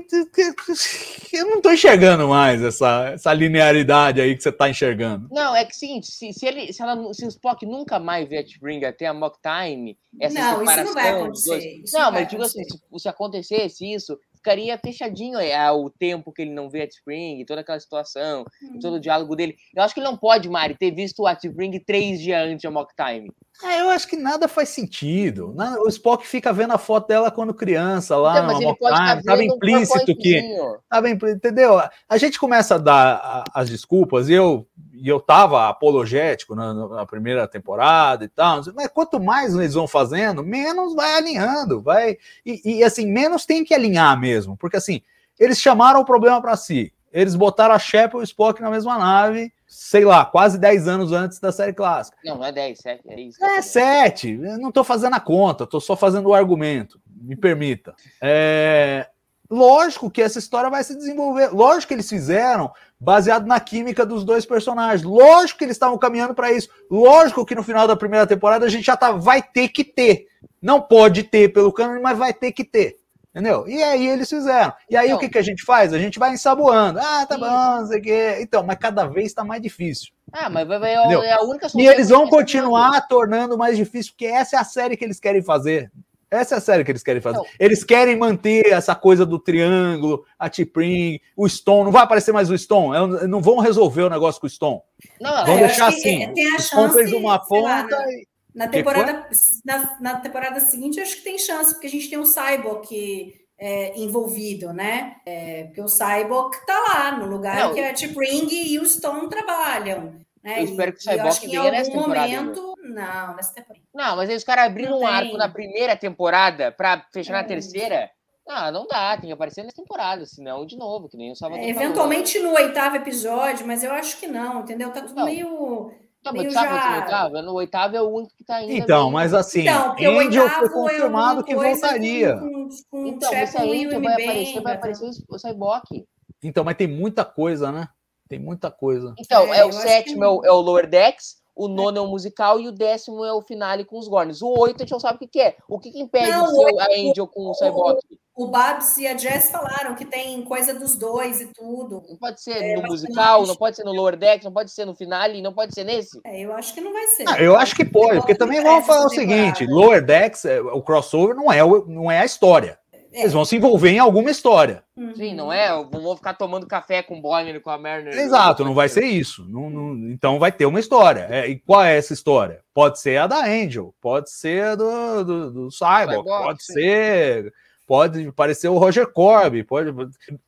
eu 1.34 1.45
não 1.47 1.61
tô 1.61 1.72
enxergando 1.72 2.27
mais 2.27 2.61
essa, 2.64 3.10
essa 3.14 3.34
linearidade 3.34 4.22
aí 4.22 4.35
que 4.35 4.43
você 4.43 4.51
tá 4.51 4.69
enxergando. 4.69 5.27
Não, 5.31 5.55
é 5.55 5.65
que 5.65 5.76
seguinte, 5.76 6.07
se, 6.11 6.31
se, 6.34 6.45
ele, 6.45 6.72
se, 6.72 6.81
ela, 6.81 7.14
se 7.14 7.26
o 7.26 7.27
Spock 7.30 7.65
nunca 7.65 7.99
mais 7.99 8.27
vê 8.27 8.38
a 8.38 8.41
Spring 8.41 8.84
até 8.85 9.05
a 9.07 9.14
Mock 9.14 9.38
Time, 9.41 9.97
essa 10.19 10.39
Não, 10.39 10.51
isso 10.51 10.60
separação 10.60 10.85
não 10.85 10.93
vai 10.93 11.11
dois- 11.11 11.23
acontecer. 11.23 11.81
Isso 11.84 11.97
Não, 11.97 12.11
vai 12.11 12.22
mas 12.22 12.27
digo 12.30 12.43
assim, 12.43 12.64
se, 12.64 12.80
se 12.99 13.10
acontecesse 13.10 13.85
isso, 13.93 14.18
ficaria 14.44 14.78
fechadinho 14.78 15.40
é, 15.40 15.72
o 15.72 15.90
tempo 15.90 16.34
que 16.34 16.41
ele 16.41 16.52
não 16.52 16.70
vê 16.70 16.82
a 16.82 16.86
Spring, 16.86 17.45
toda 17.45 17.61
aquela 17.61 17.80
situação, 17.80 18.44
todo 18.82 18.95
o 18.95 18.99
diálogo 18.99 19.36
dele. 19.38 19.56
Eu 19.74 19.82
acho 19.82 19.94
que 19.94 20.02
ele 20.02 20.07
não 20.07 20.18
pode, 20.18 20.49
Mari, 20.49 20.76
ter 20.76 20.91
visto 20.91 21.26
a 21.26 21.32
Spring 21.34 21.80
três 21.80 22.20
dias 22.20 22.45
antes 22.45 22.61
da 22.61 22.70
Mock 22.70 22.94
Time. 22.94 23.32
É, 23.61 23.81
eu 23.81 23.89
acho 23.89 24.07
que 24.07 24.15
nada 24.15 24.47
faz 24.47 24.69
sentido. 24.69 25.55
O 25.84 25.88
Spock 25.88 26.25
fica 26.27 26.51
vendo 26.51 26.73
a 26.73 26.77
foto 26.77 27.07
dela 27.07 27.30
quando 27.30 27.53
criança 27.53 28.17
lá, 28.17 28.34
Então, 28.34 28.47
mas 28.47 28.61
ele 28.61 28.75
pode 28.75 28.95
Time, 28.95 29.09
estar 29.19 29.23
tava 29.23 29.43
implícito 29.43 30.15
que. 30.15 30.57
Tava 30.89 31.09
impl- 31.09 31.30
entendeu? 31.30 31.81
A 32.09 32.17
gente 32.17 32.39
começa 32.39 32.75
a 32.75 32.80
dar 32.80 33.43
as 33.53 33.69
desculpas, 33.69 34.27
e 34.27 34.34
eu, 34.34 34.67
e 34.93 35.07
eu 35.07 35.19
tava 35.19 35.69
apologético 35.69 36.55
na, 36.55 36.73
na 36.73 37.05
primeira 37.05 37.47
temporada 37.47 38.25
e 38.25 38.27
tal, 38.27 38.61
mas 38.73 38.88
quanto 38.88 39.19
mais 39.19 39.53
eles 39.53 39.75
vão 39.75 39.88
fazendo, 39.88 40.43
menos 40.43 40.95
vai 40.95 41.15
alinhando, 41.15 41.81
vai. 41.81 42.17
E, 42.45 42.77
e, 42.80 42.84
assim, 42.84 43.05
menos 43.05 43.45
tem 43.45 43.63
que 43.63 43.73
alinhar 43.73 44.19
mesmo, 44.19 44.57
porque 44.57 44.77
assim, 44.77 45.01
eles 45.39 45.59
chamaram 45.59 46.01
o 46.01 46.05
problema 46.05 46.41
para 46.41 46.57
si. 46.57 46.91
Eles 47.11 47.35
botaram 47.35 47.75
a 47.75 47.80
Shep 47.80 48.15
e 48.15 48.17
o 48.17 48.23
Spock 48.23 48.59
na 48.59 48.71
mesma 48.71 48.97
nave, 48.97 49.53
sei 49.74 50.06
lá, 50.06 50.24
quase 50.24 50.60
10 50.60 50.88
anos 50.88 51.12
antes 51.12 51.40
da 51.40 51.52
série 51.52 51.74
clássica. 51.74 52.16
Não, 52.24 52.38
não 52.38 52.45
é 52.45 52.52
10, 52.52 52.80
7, 52.80 53.02
é 53.08 53.22
isso. 53.22 53.44
É 53.44 53.62
sete. 53.62 54.32
Eu 54.32 54.60
não 54.60 54.70
estou 54.70 54.84
fazendo 54.84 55.16
a 55.16 55.20
conta, 55.20 55.64
estou 55.64 55.82
só 55.82 55.95
fazendo 55.95 56.30
o 56.30 56.34
argumento. 56.34 57.02
Me 57.20 57.36
permita. 57.36 57.95
É, 58.22 59.08
Lógico 59.50 60.10
que 60.10 60.22
essa 60.22 60.40
história 60.40 60.70
vai 60.70 60.84
se 60.84 60.95
desenvolver. 60.95 61.50
Lógico 61.50 61.90
que 61.90 61.94
eles 61.94 62.10
fizeram 62.10 62.72
baseado 63.00 63.45
na 63.45 63.60
química 63.60 64.06
dos 64.06 64.24
dois 64.24 64.45
personagens. 64.45 65.04
Lógico 65.04 65.60
que 65.60 65.66
eles 65.66 65.76
estavam 65.76 65.98
caminhando 65.98 66.34
para 66.34 66.52
isso. 66.52 66.70
Lógico 66.90 67.45
que 67.45 67.54
no 67.54 67.62
final 67.62 67.88
da 67.88 67.95
primeira 67.95 68.26
temporada 68.26 68.66
a 68.66 68.70
gente 68.70 68.86
já 68.86 68.98
tá, 68.98 69.12
vai 69.12 69.44
ter 69.44 69.70
que 69.70 69.84
ter. 69.84 70.26
Não 70.62 70.82
pode 70.82 71.24
ter 71.24 71.52
pelo 71.52 71.72
cânone, 71.72 72.02
mas 72.02 72.18
vai 72.18 72.34
ter 72.34 72.52
que 72.52 72.64
ter. 72.64 72.98
Entendeu? 73.35 73.68
E 73.68 73.81
aí 73.81 74.07
eles 74.07 74.30
fizeram. 74.30 74.72
E 74.88 74.95
aí 74.95 75.07
Então- 75.07 75.18
o 75.18 75.19
que, 75.19 75.27
que 75.27 75.38
a 75.39 75.41
gente 75.41 75.64
faz? 75.64 75.91
A 75.91 75.97
gente 75.97 76.19
vai 76.19 76.34
ensaboando. 76.34 76.99
Ah, 76.99 77.26
tá 77.26 77.35
bom, 77.35 77.45
não 77.80 77.88
sei 77.88 77.99
o 77.99 78.01
quê. 78.01 78.38
Então, 78.41 78.61
mas 78.64 78.77
cada 78.77 79.05
vez 79.07 79.26
está 79.27 79.43
mais 79.43 79.60
difícil. 79.61 80.11
Ah, 80.31 80.49
mas 80.51 80.68
Entendeu? 80.69 81.23
é 81.23 81.31
a 81.34 81.41
única 81.41 81.65
E 81.65 81.69
solução 81.69 81.80
eles 81.93 82.07
que 82.07 82.14
vão 82.14 82.22
eles 82.22 82.27
estão 82.27 82.30
continuar 82.30 83.07
tornando 83.07 83.57
mais 83.57 83.76
difícil, 83.76 84.11
porque 84.14 84.26
essa 84.27 84.55
é 84.55 84.60
a 84.60 84.64
série 84.64 84.95
que 84.95 85.03
eles 85.03 85.19
querem 85.19 85.41
fazer. 85.41 85.91
Essa 86.30 86.55
é 86.55 86.57
a 86.57 86.61
série 86.61 86.84
que 86.84 86.91
eles 86.91 87.03
querem 87.03 87.22
fazer. 87.22 87.38
Não. 87.38 87.45
Eles 87.60 87.84
querem 87.84 88.15
manter 88.18 88.68
essa 88.72 88.95
coisa 88.95 89.23
do 89.23 89.38
triângulo, 89.39 90.26
a 90.38 90.49
T-Pring, 90.49 91.19
o 91.38 91.47
Stone. 91.47 91.85
Não 91.85 91.91
vai 91.91 92.03
aparecer 92.03 92.31
mais 92.31 92.49
o 92.49 92.57
Stone. 92.57 93.18
É, 93.23 93.27
Não 93.27 93.39
vão 93.41 93.57
resolver 93.60 94.01
o 94.03 94.10
negócio 94.10 94.41
com 94.41 94.47
o 94.47 94.49
Stone. 94.49 94.80
Não, 95.22 95.45
Vão 95.45 95.57
É, 95.57 95.68
deixar 95.68 95.88
assim. 95.89 96.23
é, 96.23 96.31
tem 96.34 96.49
a 96.51 96.55
O 96.55 96.60
Stone 96.60 96.84
chance, 96.88 96.97
fez 96.97 97.14
uma 97.14 97.34
lá, 97.34 97.39
ponta 97.39 97.97
na- 97.97 98.11
e. 98.11 98.27
Na 98.53 98.67
temporada, 98.67 99.27
na, 99.65 99.97
na 99.99 100.19
temporada 100.19 100.59
seguinte, 100.59 100.99
acho 100.99 101.17
que 101.17 101.23
tem 101.23 101.38
chance, 101.38 101.73
porque 101.73 101.88
a 101.88 101.89
gente 101.89 102.09
tem 102.09 102.19
o 102.19 102.25
Cyborg 102.25 103.34
é, 103.57 103.97
envolvido, 103.99 104.71
né? 104.73 105.15
É, 105.25 105.63
porque 105.65 105.81
o 105.81 105.88
Cyborg 105.88 106.55
tá 106.65 106.77
lá, 106.89 107.11
no 107.17 107.25
lugar 107.25 107.57
Não. 107.59 107.73
que 107.73 107.80
a 107.81 107.93
T-Pring 107.93 108.47
e 108.51 108.80
o 108.80 108.85
Stone 108.85 109.27
trabalham. 109.30 110.15
Né? 110.43 110.59
Eu 110.59 110.63
espero 110.65 110.91
que 110.93 110.99
o 110.99 111.01
Cyborg 111.01 111.47
venha 111.47 111.71
nessa 111.71 111.91
algum 111.91 112.01
temporada 112.03 112.27
momento. 112.41 112.73
Não, 112.84 113.35
nessa 113.35 113.53
temporada. 113.53 113.85
Não, 113.93 114.15
mas 114.17 114.30
aí 114.30 114.35
os 114.35 114.43
caras 114.43 114.65
abriram 114.65 114.99
um 114.99 115.07
arco 115.07 115.38
na 115.38 115.47
primeira 115.49 115.95
temporada 115.95 116.71
pra 116.71 117.05
fechar 117.13 117.34
É. 117.34 117.41
na 117.41 117.43
terceira. 117.47 118.09
Ah, 118.45 118.69
não 118.69 118.85
dá, 118.85 119.15
tem 119.15 119.27
que 119.27 119.31
aparecer 119.31 119.63
nessa 119.63 119.77
temporada, 119.77 120.25
senão 120.25 120.65
de 120.65 120.75
novo, 120.75 121.07
que 121.07 121.15
nem 121.15 121.31
o 121.31 121.35
Salvador 121.35 121.63
É, 121.65 121.69
falou. 121.73 121.81
eventualmente 121.85 122.39
no 122.39 122.51
oitavo 122.51 122.97
episódio, 122.97 123.65
mas 123.65 123.85
eu 123.85 123.93
acho 123.93 124.17
que 124.17 124.27
não, 124.27 124.59
entendeu? 124.59 124.91
Tá 124.91 124.99
tudo 124.99 125.15
Não. 125.15 125.23
meio. 125.25 125.93
Tá, 126.24 126.32
mas 126.32 126.54
quanto 126.54 126.58
é 126.58 126.62
o 126.62 126.74
já... 126.76 126.95
oitavo? 127.02 127.41
No 127.41 127.54
oitavo 127.54 127.95
é 127.98 128.02
o 128.02 128.08
único 128.10 128.34
que 128.38 128.44
tá 128.44 128.56
ainda. 128.56 128.74
Então, 128.74 129.02
meio- 129.04 129.14
mas 129.14 129.34
assim, 129.34 129.62
Então, 129.62 129.91
Angel 130.00 130.50
foi 130.50 130.66
é 130.68 130.70
confirmado 130.70 131.44
que 131.44 131.54
voltaria. 131.54 132.38
Com, 132.38 132.50
com, 132.50 132.70
com 132.90 133.08
Então, 133.08 133.32
mas 133.34 133.50
se 133.50 133.58
a 133.58 133.60
Chapel 133.60 133.74
Angel 133.74 134.00
o 134.00 134.04
vai 134.04 134.14
aparecer, 134.14 134.54
vai 134.54 134.62
Mbenga, 134.62 134.74
aparecer 134.74 135.10
o 135.30 135.38
Cyborg. 135.40 136.08
Então, 136.41 136.64
mas 136.64 136.78
tem 136.78 136.88
muita 136.88 137.26
coisa, 137.26 137.72
né? 137.72 137.88
Tem 138.30 138.40
muita 138.40 138.72
coisa. 138.72 139.14
Então, 139.20 139.54
É, 139.54 139.60
é, 139.60 139.66
o 139.66 139.72
sétimo 139.74 140.20
que- 140.20 140.26
é 140.26 140.28
o, 140.30 140.45
é 140.45 140.52
o 140.52 140.62
Lower 140.62 140.90
Decks, 140.90 141.41
o 141.56 141.68
nono 141.68 141.98
é 141.98 142.02
o 142.02 142.08
musical 142.08 142.60
e 142.60 142.68
o 142.68 142.72
décimo 142.72 143.24
é 143.24 143.32
o 143.34 143.41
finale 143.41 143.84
com 143.86 144.00
os 144.00 144.08
Gorns. 144.08 144.41
O 144.41 144.48
oito 144.60 144.78
a 144.78 144.80
gente 144.86 144.91
não 144.91 145.00
sabe 145.00 145.18
o 145.18 145.20
que, 145.20 145.28
que 145.28 145.41
é. 145.41 145.56
O 145.70 145.78
que, 145.78 145.91
que 145.91 146.00
impede 146.00 146.32
Não, 146.32 146.45
o- 146.56 146.80
a 146.80 146.86
Angel 146.86 147.28
com 147.28 147.50
o 147.50 147.54
Cyborg? 147.54 148.00
O 148.35 148.47
Babs 148.47 148.97
e 148.97 149.05
a 149.05 149.15
Jess 149.15 149.51
falaram 149.51 149.93
que 149.93 150.05
tem 150.05 150.41
coisa 150.41 150.73
dos 150.73 150.95
dois 150.97 151.39
e 151.39 151.47
tudo. 151.53 152.03
Não 152.10 152.18
pode 152.18 152.41
ser 152.41 152.57
É, 152.57 152.76
no 152.76 152.81
musical, 152.84 153.41
não- 153.41 153.47
não 153.49 153.55
pode 153.55 153.76
ser 153.76 153.84
no 153.84 153.93
Lower 153.93 154.18
Decks, 154.18 154.43
não 154.43 154.51
pode 154.51 154.72
ser 154.72 154.85
no 154.85 154.95
finale, 154.95 155.39
não 155.41 155.53
pode 155.53 155.73
ser 155.76 155.84
nesse. 155.84 156.19
É, 156.26 156.41
eu 156.41 156.51
acho 156.53 156.73
que 156.73 156.81
não 156.81 156.91
vai 156.91 157.05
ser. 157.07 157.26
Ah, 157.30 157.39
eu 157.39 157.55
acho 157.55 157.76
que 157.76 157.85
pode, 157.85 158.18
porque 158.18 158.34
também 158.34 158.61
vamos 158.64 158.88
falar 158.88 159.05
o 159.05 159.10
seguinte: 159.10 159.68
Lower 159.68 160.03
Decks, 160.03 160.45
é, 160.45 160.60
o 160.60 160.81
crossover 160.81 161.35
não 161.35 161.51
é, 161.51 161.60
não 161.88 162.10
é 162.11 162.19
a 162.22 162.26
história. 162.26 162.80
É. 163.15 163.19
Eles 163.22 163.34
vão 163.34 163.45
se 163.45 163.55
envolver 163.55 163.91
em 163.91 163.99
alguma 163.99 164.31
história. 164.31 164.84
Uhum. 164.97 165.14
Sim, 165.15 165.35
não 165.35 165.53
é? 165.53 165.69
Eu 165.69 165.88
vou 165.88 166.15
ficar 166.15 166.34
tomando 166.34 166.65
café 166.65 167.03
com 167.03 167.19
o 167.19 167.22
Bonner 167.22 167.53
e 167.55 167.60
com 167.60 167.69
a 167.69 167.77
Mariner. 167.77 168.11
Exato, 168.18 168.65
não 168.65 168.73
vai 168.73 168.89
ser 168.89 169.05
isso. 169.05 169.45
Não- 169.47 169.69
não- 169.69 170.10
então 170.10 170.39
vai 170.39 170.51
ter 170.51 170.65
uma 170.65 170.80
história. 170.80 171.27
É, 171.30 171.47
e 171.47 171.60
qual 171.60 171.84
é 171.84 171.95
essa 171.95 172.14
história? 172.14 172.61
Pode 172.73 172.99
ser 172.99 173.18
a 173.18 173.27
da 173.27 173.45
Angel, 173.45 173.93
pode 174.01 174.31
ser 174.31 174.64
a 174.64 174.76
do, 174.76 175.23
do, 175.23 175.51
do 175.51 175.72
Cyborg, 175.72 176.22
Cyborg, 176.23 176.43
pode 176.45 176.64
sim. 176.65 176.73
ser. 176.73 177.53
Pode 177.85 178.31
parecer 178.31 178.69
o 178.69 178.77
Roger 178.77 179.11
Corby, 179.11 179.64
pode. 179.64 179.93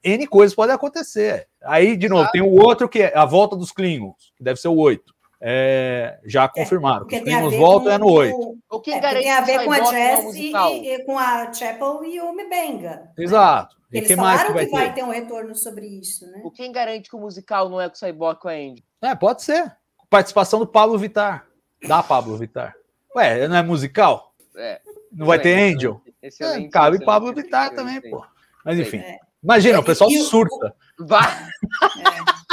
N 0.04 0.28
coisas 0.28 0.56
podem 0.56 0.74
acontecer. 0.74 1.48
Aí, 1.64 1.98
de 1.98 2.08
novo, 2.08 2.22
Exato. 2.22 2.32
tem 2.32 2.42
o 2.42 2.52
outro 2.62 2.88
que 2.88 3.02
é 3.04 3.18
a 3.18 3.26
volta 3.26 3.56
dos 3.56 3.72
Klingons, 3.72 4.32
que 4.38 4.44
deve 4.44 4.60
ser 4.60 4.70
o 4.70 4.76
8. 4.78 5.14
É, 5.48 6.18
já 6.26 6.48
confirmaram. 6.48 7.00
Porque 7.02 7.18
Os 7.18 7.22
Klingons 7.24 7.56
voltam 7.56 7.84
com 7.88 7.92
é 7.92 7.98
no 7.98 8.08
8. 8.10 8.36
o- 8.36 8.58
O 8.72 8.80
que 8.80 8.92
é, 8.92 9.00
tem 9.00 9.30
a 9.32 9.42
ver 9.42 9.66
com 9.66 9.72
a 9.72 9.78
é 9.80 9.86
Jess 9.86 10.36
e, 10.36 10.52
e- 10.54 11.04
com 11.06 11.20
a 11.20 11.52
Chapel 11.54 12.04
e 12.06 12.20
o 12.22 12.32
Mbenga. 12.34 13.12
Exato. 13.18 13.76
E 13.92 13.98
Eles 13.98 14.08
que 14.08 14.16
mais 14.16 14.42
falaram 14.42 14.56
que 14.60 14.66
que 14.66 14.72
vai 14.72 14.82
vai, 14.86 14.94
ter? 14.94 15.02
ter 15.02 15.06
um 15.08 15.12
retorno 15.12 15.56
sobre 15.56 15.86
isso, 15.88 16.26
né? 16.32 16.42
O 16.44 16.50
quem 16.52 16.72
garante 16.72 17.10
que 17.10 17.16
o 17.16 17.20
musical 17.20 17.70
não 17.70 17.80
é 17.80 17.88
com 17.90 17.96
o 17.96 17.98
Cyborg 17.98 18.40
com 18.40 18.48
a 18.48 18.54
Angel? 18.54 18.84
É, 19.04 19.14
pode 19.14 19.44
ser. 19.44 19.72
Participação 20.10 20.60
do 20.60 20.68
Pablo 20.68 20.98
Vittar. 20.98 21.46
Da 21.88 22.02
Pablo 22.02 22.36
Vittar. 22.38 22.74
Ué, 23.16 23.48
não 23.48 23.56
é 23.58 23.62
musical? 23.62 24.34
É. 24.58 24.82
Não 25.16 25.26
vai 25.26 25.40
ter 25.42 25.58
Angel? 25.58 26.02
É, 26.22 26.68
cabe 26.70 27.04
Pablo 27.06 27.34
Vittar 27.34 27.74
também, 27.74 28.02
pô. 28.10 28.24
Mas 28.66 28.78
enfim. 28.80 28.98
É. 28.98 29.18
Imagina, 29.44 29.80
o 29.80 29.84
pessoal 29.84 30.10
E 30.12 30.20
o- 30.20 30.24
surta. 30.24 30.76
Vá. 31.00 31.22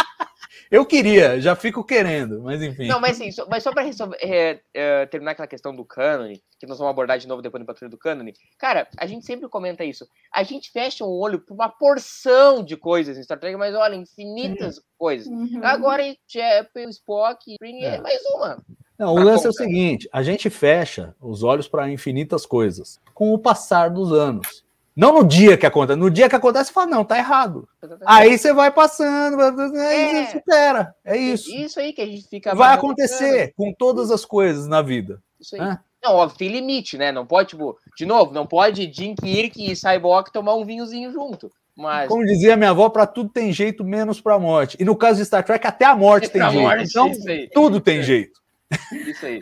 Eu 0.71 0.87
queria, 0.87 1.39
já 1.39 1.55
fico 1.55 1.85
querendo, 1.85 2.41
mas 2.43 2.63
enfim. 2.63 2.87
Não, 2.87 2.99
mas 2.99 3.21
assim, 3.21 3.31
só, 3.31 3.47
mas 3.47 3.63
só 3.63 3.71
pra 3.73 3.83
resolver- 3.83 4.17
é, 4.23 4.59
é, 4.73 5.05
terminar 5.05 5.33
aquela 5.33 5.47
questão 5.47 5.77
do 5.77 5.85
cânone, 5.85 6.43
que 6.59 6.67
nós 6.67 6.79
vamos 6.79 6.91
abordar 6.91 7.19
de 7.19 7.29
novo 7.29 7.43
depois 7.43 7.61
no 7.61 7.67
patrulho 7.67 7.91
do 7.91 7.99
cânone, 7.99 8.33
cara, 8.59 8.89
a 8.99 9.05
gente 9.07 9.27
sempre 9.27 9.47
comenta 9.51 9.85
isso. 9.85 10.09
A 10.33 10.43
gente 10.43 10.71
fecha 10.71 11.05
um 11.05 11.09
olho 11.11 11.41
pra 11.45 11.55
uma 11.55 11.69
porção 11.69 12.65
de 12.65 12.75
coisas 12.75 13.19
em 13.19 13.23
Star 13.23 13.39
Trek, 13.39 13.55
mas 13.55 13.75
olha, 13.75 13.95
infinitas 13.97 14.81
coisas. 14.97 15.27
Uhum. 15.29 15.61
Agora, 15.63 16.03
Chapel, 16.27 16.89
Spock, 16.89 17.53
Spring 17.53 17.83
é 17.85 17.97
É. 17.97 18.01
mais 18.01 18.23
uma. 18.35 18.65
Não, 18.99 19.13
o 19.13 19.17
pra 19.17 19.25
lance 19.25 19.47
é 19.47 19.51
o 19.51 19.53
seguinte: 19.53 20.09
a 20.13 20.23
gente 20.23 20.49
fecha 20.51 21.15
os 21.21 21.43
olhos 21.43 21.67
para 21.69 21.91
infinitas 21.91 22.47
coisas 22.47 23.01
com 23.15 23.33
o 23.33 23.39
passar 23.39 23.91
dos 23.91 24.13
anos. 24.13 24.63
Não 24.95 25.15
no 25.15 25.25
dia 25.25 25.57
que 25.57 25.65
acontece. 25.65 25.99
No 25.99 26.11
dia 26.11 26.29
que 26.29 26.37
acontece, 26.37 26.67
você 26.67 26.75
fala, 26.75 26.87
não, 26.89 27.03
tá 27.03 27.17
errado. 27.17 27.67
Aí 28.05 28.37
você 28.37 28.53
vai 28.53 28.71
passando, 28.71 29.41
aí 29.41 30.01
É. 30.19 30.27
você 30.27 30.33
supera. 30.33 30.95
É 31.03 31.17
isso. 31.17 31.51
Isso 31.51 31.81
aí 31.81 31.95
que 31.95 32.03
a 32.03 32.07
gente 32.07 32.29
fica. 32.29 32.55
Vai 32.55 32.75
acontecer 32.75 33.55
com 33.57 33.73
todas 33.73 34.11
as 34.11 34.25
coisas 34.27 34.67
na 34.67 34.83
vida. 34.83 35.19
Isso 35.41 35.57
aí. 35.57 35.63
É. 35.63 35.79
Não, 36.05 36.17
óbvio, 36.17 36.37
tem 36.37 36.49
limite, 36.49 36.99
né? 36.99 37.11
Não 37.13 37.25
pode, 37.25 37.51
tipo, 37.51 37.79
de 37.97 38.05
novo, 38.05 38.35
não 38.35 38.45
pode 38.45 38.93
Jim 38.93 39.15
Kirk 39.15 39.65
e 39.71 39.75
Cyborg 39.77 40.31
tomar 40.33 40.57
um 40.57 40.65
vinhozinho 40.65 41.11
junto. 41.13 41.51
Mas. 41.75 42.07
Como 42.09 42.27
dizia 42.27 42.57
minha 42.57 42.71
avó, 42.71 42.91
para 42.91 43.07
tudo 43.07 43.31
tem 43.31 43.51
jeito, 43.51 43.83
menos 43.83 44.21
para 44.21 44.39
morte. 44.39 44.77
E 44.79 44.85
no 44.85 44.95
caso 44.95 45.21
de 45.21 45.25
Star 45.25 45.43
Trek, 45.43 45.67
até 45.67 45.87
a 45.87 45.97
morte 45.97 46.29
tem 46.29 46.41
Pra 46.43 46.51
jeito. 46.51 46.63
morte, 46.63 46.85
então, 46.91 47.11
tudo 47.55 47.81
tem 47.81 48.03
jeito. 48.03 48.42
Isso 48.93 49.27
aí. 49.27 49.41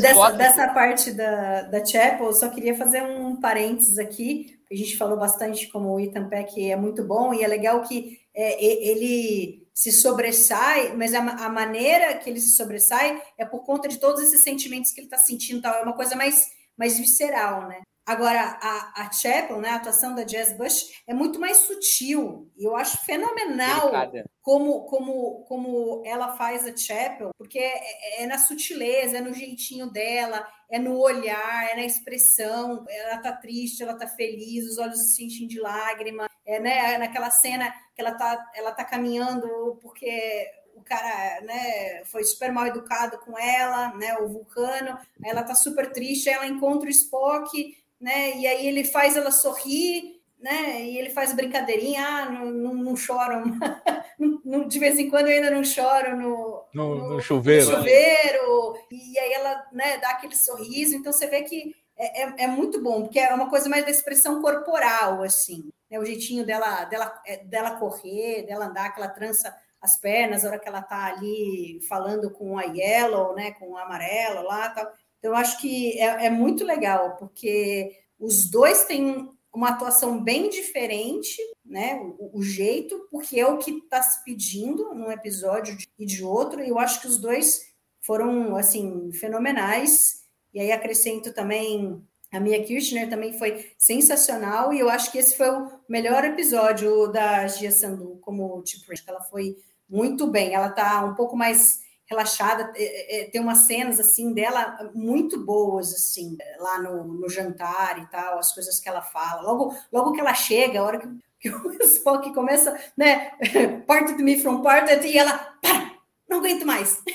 Dessa, 0.00 0.30
dessa 0.32 0.68
parte 0.68 1.12
da, 1.12 1.62
da 1.62 1.84
Chapel, 1.84 2.26
eu 2.26 2.32
só 2.32 2.48
queria 2.48 2.74
fazer 2.74 3.02
um 3.02 3.36
parênteses 3.40 3.98
aqui. 3.98 4.58
A 4.70 4.74
gente 4.74 4.96
falou 4.96 5.18
bastante 5.18 5.68
como 5.68 5.88
o 5.88 6.00
Ethan 6.00 6.28
Peck 6.28 6.70
é 6.70 6.76
muito 6.76 7.02
bom 7.02 7.34
e 7.34 7.42
é 7.42 7.48
legal 7.48 7.82
que 7.82 8.20
é, 8.34 8.64
ele 8.64 9.66
se 9.74 9.90
sobressai, 9.92 10.94
mas 10.94 11.14
a, 11.14 11.20
a 11.20 11.48
maneira 11.48 12.14
que 12.18 12.28
ele 12.28 12.40
se 12.40 12.54
sobressai 12.56 13.20
é 13.38 13.44
por 13.44 13.64
conta 13.64 13.88
de 13.88 13.98
todos 13.98 14.20
esses 14.22 14.42
sentimentos 14.42 14.92
que 14.92 15.00
ele 15.00 15.06
está 15.06 15.18
sentindo, 15.18 15.62
tal. 15.62 15.74
é 15.74 15.82
uma 15.82 15.96
coisa 15.96 16.14
mais, 16.14 16.48
mais 16.76 16.98
visceral, 16.98 17.66
né? 17.66 17.80
Agora, 18.10 18.58
a, 18.60 19.04
a 19.04 19.12
Chapel, 19.12 19.60
né, 19.60 19.68
a 19.68 19.76
atuação 19.76 20.16
da 20.16 20.24
Jazz 20.24 20.52
Bush 20.58 21.00
é 21.06 21.14
muito 21.14 21.38
mais 21.38 21.58
sutil. 21.58 22.50
E 22.58 22.64
eu 22.64 22.74
acho 22.74 23.04
fenomenal 23.04 23.82
Delicada. 23.82 24.28
como, 24.42 24.84
como, 24.86 25.44
como 25.44 26.02
ela 26.04 26.36
faz 26.36 26.66
a 26.66 26.76
Chapel, 26.76 27.30
porque 27.38 27.60
é, 27.60 28.24
é 28.24 28.26
na 28.26 28.36
sutileza, 28.36 29.18
é 29.18 29.20
no 29.20 29.32
jeitinho 29.32 29.88
dela, 29.92 30.44
é 30.68 30.76
no 30.76 30.98
olhar, 30.98 31.70
é 31.70 31.76
na 31.76 31.84
expressão. 31.84 32.84
Ela 32.88 33.18
tá 33.18 33.30
triste, 33.30 33.84
ela 33.84 33.96
tá 33.96 34.08
feliz, 34.08 34.68
os 34.68 34.78
olhos 34.78 35.14
se 35.14 35.24
enchem 35.24 35.46
de 35.46 35.60
lágrima. 35.60 36.28
É, 36.44 36.58
né, 36.58 36.98
naquela 36.98 37.30
cena 37.30 37.72
que 37.94 38.00
ela 38.02 38.14
tá, 38.14 38.44
ela 38.56 38.72
tá 38.72 38.84
caminhando 38.84 39.78
porque 39.80 40.50
o 40.74 40.82
cara 40.82 41.42
né, 41.42 42.04
foi 42.06 42.24
super 42.24 42.50
mal 42.50 42.66
educado 42.66 43.18
com 43.18 43.38
ela, 43.38 43.94
né, 43.94 44.18
o 44.18 44.26
vulcano, 44.26 44.98
ela 45.24 45.44
tá 45.44 45.54
super 45.54 45.92
triste, 45.92 46.28
ela 46.28 46.46
encontra 46.46 46.88
o 46.88 46.90
Spock, 46.90 47.78
né, 48.00 48.36
e 48.36 48.46
aí 48.46 48.66
ele 48.66 48.84
faz 48.84 49.16
ela 49.16 49.30
sorrir, 49.30 50.20
né, 50.38 50.82
e 50.82 50.96
ele 50.96 51.10
faz 51.10 51.34
brincadeirinha, 51.34 52.02
ah, 52.02 52.30
não, 52.30 52.46
não, 52.46 52.74
não 52.74 52.96
choram, 52.96 53.44
de 54.68 54.78
vez 54.78 54.98
em 54.98 55.10
quando 55.10 55.28
eu 55.28 55.34
ainda 55.34 55.50
não 55.50 55.62
choro 55.62 56.16
no, 56.16 56.64
No, 56.72 57.10
no 57.10 57.20
chuveiro. 57.20 57.66
no 57.66 57.76
chuveiro, 57.76 58.74
e 58.90 59.18
aí 59.18 59.32
ela 59.34 59.66
né, 59.72 59.98
dá 59.98 60.10
aquele 60.10 60.34
sorriso, 60.34 60.96
então 60.96 61.12
você 61.12 61.26
vê 61.26 61.42
que 61.42 61.74
é, 61.96 62.22
é, 62.22 62.34
é 62.44 62.46
muito 62.46 62.82
bom, 62.82 63.02
porque 63.02 63.18
é 63.18 63.34
uma 63.34 63.50
coisa 63.50 63.68
mais 63.68 63.84
da 63.84 63.90
expressão 63.90 64.40
corporal, 64.40 65.22
assim, 65.22 65.70
né, 65.90 65.98
o 65.98 66.04
jeitinho 66.04 66.46
dela, 66.46 66.84
dela, 66.86 67.20
é, 67.26 67.44
dela 67.44 67.76
correr, 67.76 68.46
dela 68.46 68.66
andar, 68.66 68.94
que 68.94 69.00
ela 69.00 69.10
trança 69.10 69.54
as 69.80 69.98
pernas, 69.98 70.44
a 70.44 70.48
hora 70.48 70.58
que 70.58 70.68
ela 70.68 70.82
tá 70.82 71.06
ali 71.06 71.80
falando 71.88 72.30
com 72.30 72.58
a 72.58 72.64
Yellow, 72.64 73.34
né, 73.34 73.52
com 73.52 73.70
o 73.70 73.78
amarelo 73.78 74.42
lá, 74.42 74.68
tal. 74.70 74.90
Então, 75.20 75.32
eu 75.32 75.36
acho 75.36 75.60
que 75.60 75.98
é, 76.00 76.26
é 76.26 76.30
muito 76.30 76.64
legal, 76.64 77.16
porque 77.16 77.92
os 78.18 78.50
dois 78.50 78.84
têm 78.84 79.30
uma 79.52 79.68
atuação 79.68 80.22
bem 80.22 80.48
diferente, 80.48 81.36
né? 81.64 81.96
O, 82.18 82.38
o 82.38 82.42
jeito, 82.42 83.06
porque 83.10 83.38
é 83.38 83.46
o 83.46 83.58
que 83.58 83.70
está 83.70 84.02
se 84.02 84.24
pedindo 84.24 84.94
num 84.94 85.12
episódio 85.12 85.76
e 85.98 86.06
de 86.06 86.24
outro, 86.24 86.62
e 86.62 86.68
eu 86.68 86.78
acho 86.78 87.00
que 87.00 87.06
os 87.06 87.18
dois 87.18 87.70
foram 88.00 88.56
assim 88.56 89.12
fenomenais. 89.12 90.24
E 90.52 90.60
aí 90.60 90.72
acrescento 90.72 91.32
também 91.32 92.02
a 92.32 92.38
Mia 92.38 92.62
Kirchner 92.62 93.10
também 93.10 93.36
foi 93.36 93.70
sensacional, 93.76 94.72
e 94.72 94.78
eu 94.78 94.88
acho 94.88 95.10
que 95.10 95.18
esse 95.18 95.36
foi 95.36 95.50
o 95.50 95.68
melhor 95.88 96.24
episódio 96.24 97.08
da 97.08 97.46
Gia 97.46 97.72
Sandu 97.72 98.18
como 98.22 98.62
tipo, 98.62 98.92
ela 99.06 99.20
foi 99.20 99.56
muito 99.88 100.28
bem. 100.28 100.54
Ela 100.54 100.70
tá 100.70 101.04
um 101.04 101.14
pouco 101.14 101.36
mais 101.36 101.80
relaxada, 102.10 102.72
é, 102.74 103.20
é, 103.20 103.30
tem 103.30 103.40
umas 103.40 103.66
cenas 103.66 104.00
assim 104.00 104.34
dela 104.34 104.90
muito 104.92 105.38
boas 105.44 105.94
assim, 105.94 106.36
lá 106.58 106.82
no, 106.82 107.04
no 107.04 107.28
jantar 107.28 108.02
e 108.02 108.06
tal, 108.06 108.38
as 108.38 108.52
coisas 108.52 108.80
que 108.80 108.88
ela 108.88 109.00
fala. 109.00 109.42
Logo, 109.42 109.74
logo 109.92 110.12
que 110.12 110.20
ela 110.20 110.34
chega, 110.34 110.80
a 110.80 110.82
hora 110.82 110.98
que, 110.98 111.08
que 111.38 111.48
o 111.48 111.82
Spock 111.84 112.34
começa, 112.34 112.76
né, 112.96 113.30
parted 113.86 114.20
me 114.20 114.40
from 114.40 114.60
parted, 114.60 115.06
e 115.06 115.16
ela, 115.16 115.38
para, 115.62 115.92
não 116.28 116.38
aguento 116.38 116.66
mais. 116.66 117.00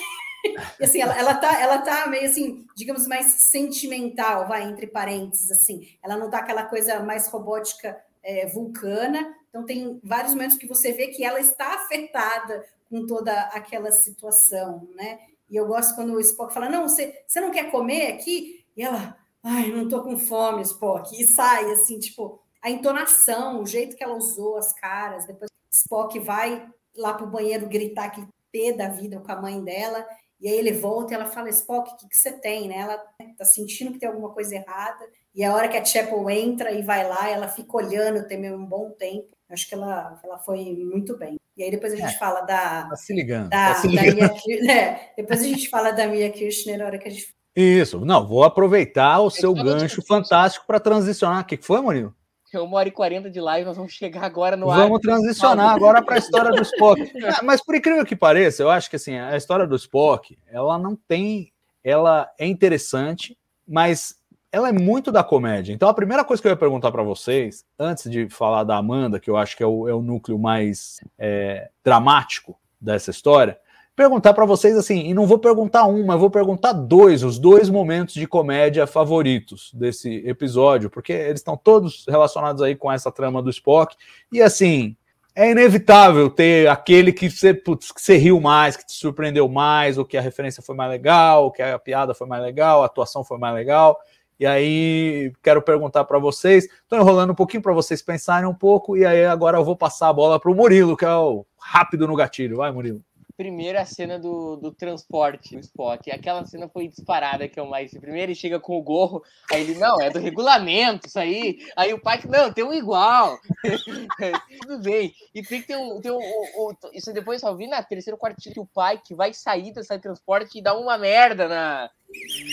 E 0.79 0.85
assim, 0.85 1.01
ela, 1.01 1.17
ela, 1.17 1.33
tá, 1.33 1.59
ela 1.59 1.79
tá 1.79 2.05
meio 2.05 2.25
assim, 2.25 2.67
digamos, 2.75 3.07
mais 3.07 3.25
sentimental, 3.49 4.47
vai, 4.47 4.61
entre 4.61 4.85
parênteses, 4.85 5.49
assim. 5.49 5.87
Ela 6.03 6.15
não 6.17 6.29
tá 6.29 6.37
aquela 6.37 6.65
coisa 6.65 6.99
mais 6.99 7.27
robótica 7.27 7.99
é, 8.21 8.45
vulcana. 8.45 9.33
Então, 9.49 9.65
tem 9.65 9.99
vários 10.03 10.35
momentos 10.35 10.55
que 10.55 10.67
você 10.67 10.91
vê 10.91 11.07
que 11.07 11.23
ela 11.23 11.39
está 11.39 11.73
afetada 11.73 12.63
com 12.95 13.05
toda 13.05 13.33
aquela 13.49 13.91
situação, 13.91 14.87
né? 14.95 15.19
E 15.49 15.55
eu 15.55 15.67
gosto 15.67 15.95
quando 15.95 16.13
o 16.13 16.19
Spock 16.21 16.53
fala: 16.53 16.69
Não, 16.69 16.87
você, 16.87 17.23
você 17.27 17.41
não 17.41 17.51
quer 17.51 17.69
comer 17.69 18.13
aqui? 18.13 18.65
E 18.75 18.81
ela, 18.81 19.17
ai, 19.43 19.69
não 19.71 19.89
tô 19.89 20.01
com 20.01 20.17
fome, 20.17 20.61
Spock. 20.61 21.21
E 21.21 21.27
sai, 21.27 21.69
assim, 21.71 21.99
tipo, 21.99 22.41
a 22.61 22.69
entonação, 22.69 23.61
o 23.61 23.65
jeito 23.65 23.97
que 23.97 24.03
ela 24.03 24.15
usou 24.15 24.57
as 24.57 24.73
caras. 24.73 25.25
Depois, 25.25 25.49
Spock 25.69 26.17
vai 26.19 26.65
lá 26.95 27.13
pro 27.13 27.27
banheiro 27.27 27.67
gritar 27.67 28.09
que 28.09 28.25
pé 28.51 28.71
da 28.71 28.87
vida 28.87 29.19
com 29.19 29.31
a 29.31 29.41
mãe 29.41 29.61
dela. 29.61 30.07
E 30.39 30.47
aí 30.47 30.55
ele 30.55 30.71
volta 30.71 31.13
e 31.13 31.15
ela 31.15 31.25
fala, 31.25 31.49
Spock, 31.49 31.91
o 31.91 31.97
que, 31.97 32.07
que 32.07 32.15
você 32.15 32.31
tem? 32.31 32.67
Né? 32.67 32.77
Ela 32.77 32.97
tá 33.37 33.43
sentindo 33.45 33.91
que 33.91 33.99
tem 33.99 34.07
alguma 34.07 34.31
coisa 34.33 34.55
errada. 34.55 35.05
E 35.35 35.43
a 35.43 35.53
hora 35.53 35.67
que 35.67 35.75
a 35.77 35.83
Chapel 35.83 36.29
entra 36.29 36.71
e 36.71 36.81
vai 36.81 37.07
lá, 37.07 37.29
ela 37.29 37.47
fica 37.47 37.75
olhando, 37.77 38.25
tem 38.27 38.51
um 38.53 38.65
bom 38.65 38.91
tempo. 38.91 39.27
Acho 39.49 39.67
que 39.67 39.75
ela, 39.75 40.19
ela 40.23 40.37
foi 40.39 40.73
muito 40.75 41.17
bem. 41.17 41.37
E 41.57 41.63
aí 41.63 41.69
depois 41.71 41.93
a 41.93 41.97
gente 41.97 42.15
É. 42.15 42.17
fala 42.17 42.41
da, 42.41 42.87
Tá 42.89 42.95
se 42.95 43.13
ligando. 43.13 43.49
da, 43.49 43.73
tá 43.73 43.75
se 43.75 43.87
da 43.93 44.01
ligando. 44.01 44.15
Mia 44.15 44.29
Kir- 44.29 44.69
é, 44.69 45.13
depois 45.17 45.41
a 45.41 45.43
gente 45.43 45.69
fala 45.69 45.91
da 45.91 46.07
Mia 46.07 46.29
Kirchner 46.31 46.77
na 46.79 46.85
hora 46.85 46.97
que 46.97 47.07
a 47.07 47.11
gente 47.11 47.35
Isso, 47.55 48.03
não, 48.05 48.25
vou 48.27 48.43
aproveitar 48.43 49.19
o 49.21 49.29
seu 49.29 49.53
gancho 49.53 50.01
fantástico 50.05 50.65
para 50.65 50.79
transicionar. 50.79 51.41
O 51.43 51.45
que 51.45 51.57
foi, 51.57 51.79
Murilo? 51.81 52.13
É 52.53 52.59
uma 52.59 52.77
hora 52.77 52.87
e 52.87 52.91
quarenta 52.91 53.29
de 53.29 53.39
live, 53.41 53.65
nós 53.67 53.75
vamos 53.77 53.91
chegar 53.93 54.23
agora 54.23 54.55
no 54.55 54.67
Vamos 54.67 54.97
ar. 54.97 55.01
transicionar 55.01 55.75
agora 55.75 56.01
para 56.01 56.15
a 56.15 56.17
história 56.19 56.51
do 56.51 56.61
Spock. 56.61 56.99
Ah, 57.39 57.41
Mas 57.43 57.61
por 57.61 57.75
incrível 57.75 58.05
que 58.05 58.15
pareça, 58.15 58.63
eu 58.63 58.69
acho 58.69 58.89
que 58.89 58.95
assim, 58.95 59.17
a 59.17 59.35
história 59.35 59.67
do 59.67 59.75
Spock, 59.75 60.37
ela 60.47 60.77
não 60.79 60.95
tem, 60.95 61.51
ela 61.83 62.29
é 62.39 62.45
interessante, 62.47 63.37
mas 63.67 64.15
ela 64.55 64.69
é 64.69 64.71
muito 64.71 65.11
da 65.11 65.21
comédia. 65.21 65.73
Então 65.73 65.89
a 65.89 65.93
primeira 65.93 66.23
coisa 66.23 66.41
que 66.41 66.47
eu 66.47 66.51
ia 66.51 66.55
perguntar 66.55 66.89
para 66.89 67.03
vocês, 67.03 67.65
antes 67.77 68.09
de 68.09 68.29
falar 68.29 68.63
da 68.63 68.77
Amanda, 68.77 69.19
que 69.19 69.29
eu 69.29 69.35
acho 69.35 69.57
que 69.57 69.61
é 69.61 69.67
o, 69.67 69.85
é 69.89 69.93
o 69.93 70.01
núcleo 70.01 70.39
mais 70.39 71.01
é, 71.19 71.69
dramático 71.83 72.57
dessa 72.79 73.11
história, 73.11 73.57
perguntar 73.97 74.33
para 74.33 74.45
vocês 74.45 74.77
assim, 74.77 75.09
e 75.09 75.13
não 75.13 75.27
vou 75.27 75.39
perguntar 75.39 75.83
um, 75.85 76.05
mas 76.05 76.17
vou 76.17 76.29
perguntar 76.29 76.71
dois, 76.71 77.21
os 77.21 77.37
dois 77.37 77.69
momentos 77.69 78.13
de 78.13 78.25
comédia 78.25 78.87
favoritos 78.87 79.71
desse 79.73 80.25
episódio, 80.25 80.89
porque 80.89 81.11
eles 81.11 81.41
estão 81.41 81.57
todos 81.57 82.05
relacionados 82.07 82.61
aí 82.61 82.77
com 82.77 82.89
essa 82.89 83.11
trama 83.11 83.43
do 83.43 83.49
Spock. 83.49 83.93
E 84.31 84.41
assim, 84.41 84.95
é 85.35 85.51
inevitável 85.51 86.29
ter 86.29 86.69
aquele 86.69 87.11
que 87.11 87.29
você, 87.29 87.53
putz, 87.53 87.91
que 87.91 88.01
você 88.01 88.15
riu 88.15 88.39
mais, 88.39 88.77
que 88.77 88.85
te 88.85 88.93
surpreendeu 88.93 89.49
mais, 89.49 89.97
ou 89.97 90.05
que 90.05 90.15
a 90.15 90.21
referência 90.21 90.63
foi 90.63 90.77
mais 90.77 90.89
legal, 90.89 91.43
ou 91.43 91.51
que 91.51 91.61
a 91.61 91.77
piada 91.77 92.13
foi 92.13 92.25
mais 92.25 92.41
legal, 92.41 92.83
a 92.83 92.85
atuação 92.85 93.21
foi 93.21 93.37
mais 93.37 93.53
legal. 93.53 93.99
E 94.39 94.45
aí, 94.45 95.31
quero 95.41 95.61
perguntar 95.61 96.03
para 96.03 96.19
vocês. 96.19 96.65
Estou 96.65 96.99
enrolando 96.99 97.31
um 97.31 97.35
pouquinho 97.35 97.63
para 97.63 97.73
vocês 97.73 98.01
pensarem 98.01 98.47
um 98.47 98.53
pouco, 98.53 98.97
e 98.97 99.05
aí 99.05 99.25
agora 99.25 99.57
eu 99.57 99.63
vou 99.63 99.75
passar 99.75 100.09
a 100.09 100.13
bola 100.13 100.39
para 100.39 100.51
o 100.51 100.55
Murilo, 100.55 100.97
que 100.97 101.05
é 101.05 101.15
o 101.15 101.45
rápido 101.57 102.07
no 102.07 102.15
gatilho. 102.15 102.57
Vai, 102.57 102.71
Murilo. 102.71 103.01
Primeiro 103.37 103.77
a 103.79 103.85
cena 103.85 104.17
do, 104.17 104.55
do 104.55 104.71
transporte 104.71 105.55
do 105.55 105.59
Spock. 105.59 106.09
Aquela 106.09 106.45
cena 106.45 106.69
foi 106.69 106.87
disparada 106.87 107.47
que 107.49 107.59
é 107.59 107.61
o 107.63 107.69
mais. 107.69 107.91
Primeiro 107.91 108.31
ele 108.31 108.35
chega 108.35 108.59
com 108.59 108.77
o 108.77 108.81
gorro, 108.81 109.21
aí 109.51 109.61
ele, 109.61 109.75
não, 109.75 109.99
é 110.01 110.09
do 110.09 110.19
regulamento, 110.19 111.07
isso 111.07 111.19
aí. 111.19 111.57
Aí 111.75 111.93
o 111.93 111.99
pai, 112.01 112.21
não, 112.29 112.51
tem 112.53 112.63
um 112.63 112.73
igual. 112.73 113.37
Tudo 114.61 114.79
bem. 114.81 115.13
E 115.33 115.43
tem 115.43 115.61
que 115.61 115.67
ter 115.67 115.77
um. 115.77 115.99
Ter 116.01 116.11
um, 116.11 116.17
um- 116.19 116.69
um- 116.69 116.73
isso 116.93 117.11
depois 117.13 117.41
só 117.41 117.53
vi 117.53 117.67
na 117.67 117.83
terceira 117.83 118.17
quarto 118.17 118.37
que 118.41 118.59
o 118.59 118.65
pai 118.65 119.01
que 119.03 119.13
vai 119.13 119.33
sair 119.33 119.73
dessa 119.73 119.99
transporte 119.99 120.57
e 120.57 120.61
dá 120.61 120.73
uma 120.77 120.97
merda 120.97 121.47
na. 121.47 121.89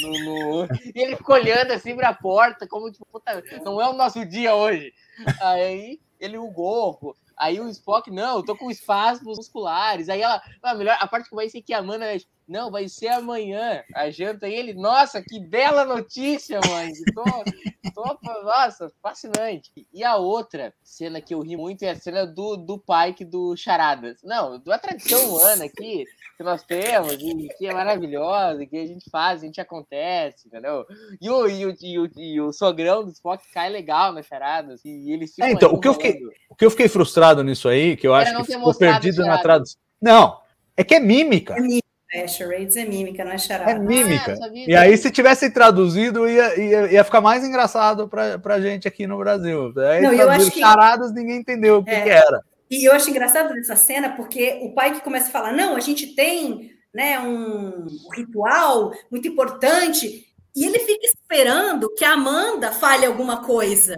No, 0.03 0.11
no- 0.65 0.69
E 0.95 1.01
ele 1.01 1.17
fica 1.17 1.33
olhando 1.33 1.73
assim 1.73 1.95
pra 1.95 2.13
porta, 2.13 2.67
como 2.67 2.91
tipo, 2.91 3.07
puta, 3.11 3.43
não 3.65 3.81
é 3.81 3.89
o 3.89 3.93
nosso 3.93 4.25
dia 4.27 4.55
hoje. 4.55 4.93
Aí 5.41 6.01
ele 6.19 6.39
o 6.39 6.51
gorro. 6.51 7.15
Aí 7.43 7.59
o 7.59 7.69
Spock, 7.69 8.09
não, 8.09 8.37
eu 8.37 8.45
tô 8.45 8.57
com 8.57 8.71
espasmos 8.71 9.37
musculares. 9.37 10.09
Aí 10.09 10.23
ela, 10.23 10.41
a 10.63 10.75
melhor, 10.77 10.97
a 11.01 11.09
parte 11.09 11.29
que 11.29 11.35
vai 11.35 11.49
ser 11.49 11.61
que 11.61 11.75
a 11.75 11.79
Amanda, 11.79 12.07
não, 12.49 12.71
vai 12.71 12.89
ser 12.89 13.09
amanhã 13.09 13.83
a 13.95 14.11
janta. 14.11 14.49
E 14.49 14.55
ele, 14.55 14.75
nossa, 14.75 15.23
que 15.23 15.41
bela 15.41 15.85
notícia, 15.85 16.61
mãe. 16.69 16.93
Tô, 17.15 17.25
tô, 17.95 18.43
nossa, 18.43 18.93
fascinante. 19.03 19.71
E 19.93 20.05
a 20.05 20.17
outra 20.17 20.73
cena 20.83 21.21
que 21.21 21.35
eu 21.35 21.41
ri 21.41 21.57
muito 21.57 21.83
é 21.83 21.91
a 21.91 21.97
cena 21.97 22.27
do, 22.27 22.57
do 22.57 22.79
Pike 22.79 23.25
do 23.25 23.57
Charadas. 23.57 24.19
Não, 24.23 24.59
da 24.59 24.79
tradição 24.79 25.37
humana 25.37 25.65
aqui 25.65 26.05
que 26.37 26.43
nós 26.43 26.63
temos, 26.63 27.13
e 27.15 27.49
que 27.59 27.67
é 27.67 27.73
maravilhosa, 27.73 28.67
que 28.67 28.77
a 28.77 28.87
gente 28.87 29.09
faz, 29.11 29.43
a 29.43 29.47
gente 29.47 29.61
acontece, 29.61 30.49
entendeu? 30.49 30.85
E 31.21 31.31
o, 31.31 31.49
e 31.49 31.67
o, 31.67 31.77
e 31.81 31.99
o, 31.99 32.11
e 32.17 32.41
o 32.41 32.53
sogrão 32.53 33.05
do 33.05 33.11
Spock 33.11 33.45
cai 33.53 33.71
legal 33.71 34.13
nas 34.13 34.27
charadas. 34.27 34.81
E 34.85 35.13
eles 35.13 35.35
ficam 35.35 35.49
É, 35.49 35.53
então, 35.53 35.73
o 35.73 35.81
que 35.81 35.89
eu 35.89 35.95
fiquei-. 35.95 36.21
O 36.49 36.55
que 36.55 36.65
eu 36.65 36.71
fiquei 36.71 36.89
frustrado 36.89 37.43
nisso 37.43 37.69
aí, 37.69 37.97
que 37.97 38.07
eu 38.07 38.15
Era 38.15 38.31
acho 38.31 38.47
que 38.47 38.53
ficou 38.53 38.75
perdido 38.75 39.25
na 39.25 39.39
tradução. 39.39 39.81
Não, 40.01 40.41
é 40.77 40.83
que 40.83 40.95
é 40.95 41.01
mímica. 41.01 41.55
É, 41.55 41.82
charades 42.29 42.77
é 42.77 42.85
mímica, 42.85 43.25
não 43.25 43.33
é 43.33 43.39
charada. 43.39 43.71
É 43.73 43.79
mímica. 43.79 44.35
Ah, 44.43 44.49
E 44.55 44.75
aí, 44.77 44.97
se 44.97 45.11
tivessem 45.11 45.51
traduzido, 45.51 46.29
ia, 46.29 46.59
ia, 46.61 46.93
ia 46.93 47.05
ficar 47.05 47.21
mais 47.21 47.45
engraçado 47.45 48.09
pra, 48.09 48.39
pra 48.39 48.61
gente 48.61 48.87
aqui 48.87 49.07
no 49.07 49.19
Brasil. 49.19 49.73
Aí, 49.79 50.01
Não, 50.03 50.13
eu 50.13 50.31
acho 50.31 50.51
que- 50.51 50.61
charadas, 50.61 51.13
ninguém 51.13 51.37
entendeu 51.39 51.79
o 51.79 51.85
que, 51.85 51.91
É. 51.91 52.01
que 52.03 52.11
era. 52.11 52.41
E 52.71 52.89
eu 52.89 52.93
acho 52.93 53.11
engraçado 53.11 53.53
nessa 53.55 53.77
cena, 53.77 54.11
porque 54.17 54.61
o 54.63 54.73
pai 54.75 54.93
que 54.95 55.01
começa 55.03 55.29
a 55.29 55.33
falar, 55.33 55.53
não, 55.53 55.77
a 55.77 55.81
gente 55.81 56.15
tem 56.15 56.71
né, 56.95 57.19
um 57.21 57.87
ritual 58.15 58.93
muito 59.11 59.27
importante, 59.29 60.27
e 60.55 60.65
ele 60.67 60.79
fica 60.81 61.07
esperando 61.07 61.89
que 61.95 62.05
a 62.05 62.13
Amanda 62.13 62.71
fale 62.73 63.07
alguma 63.07 63.43
coisa. 63.43 63.97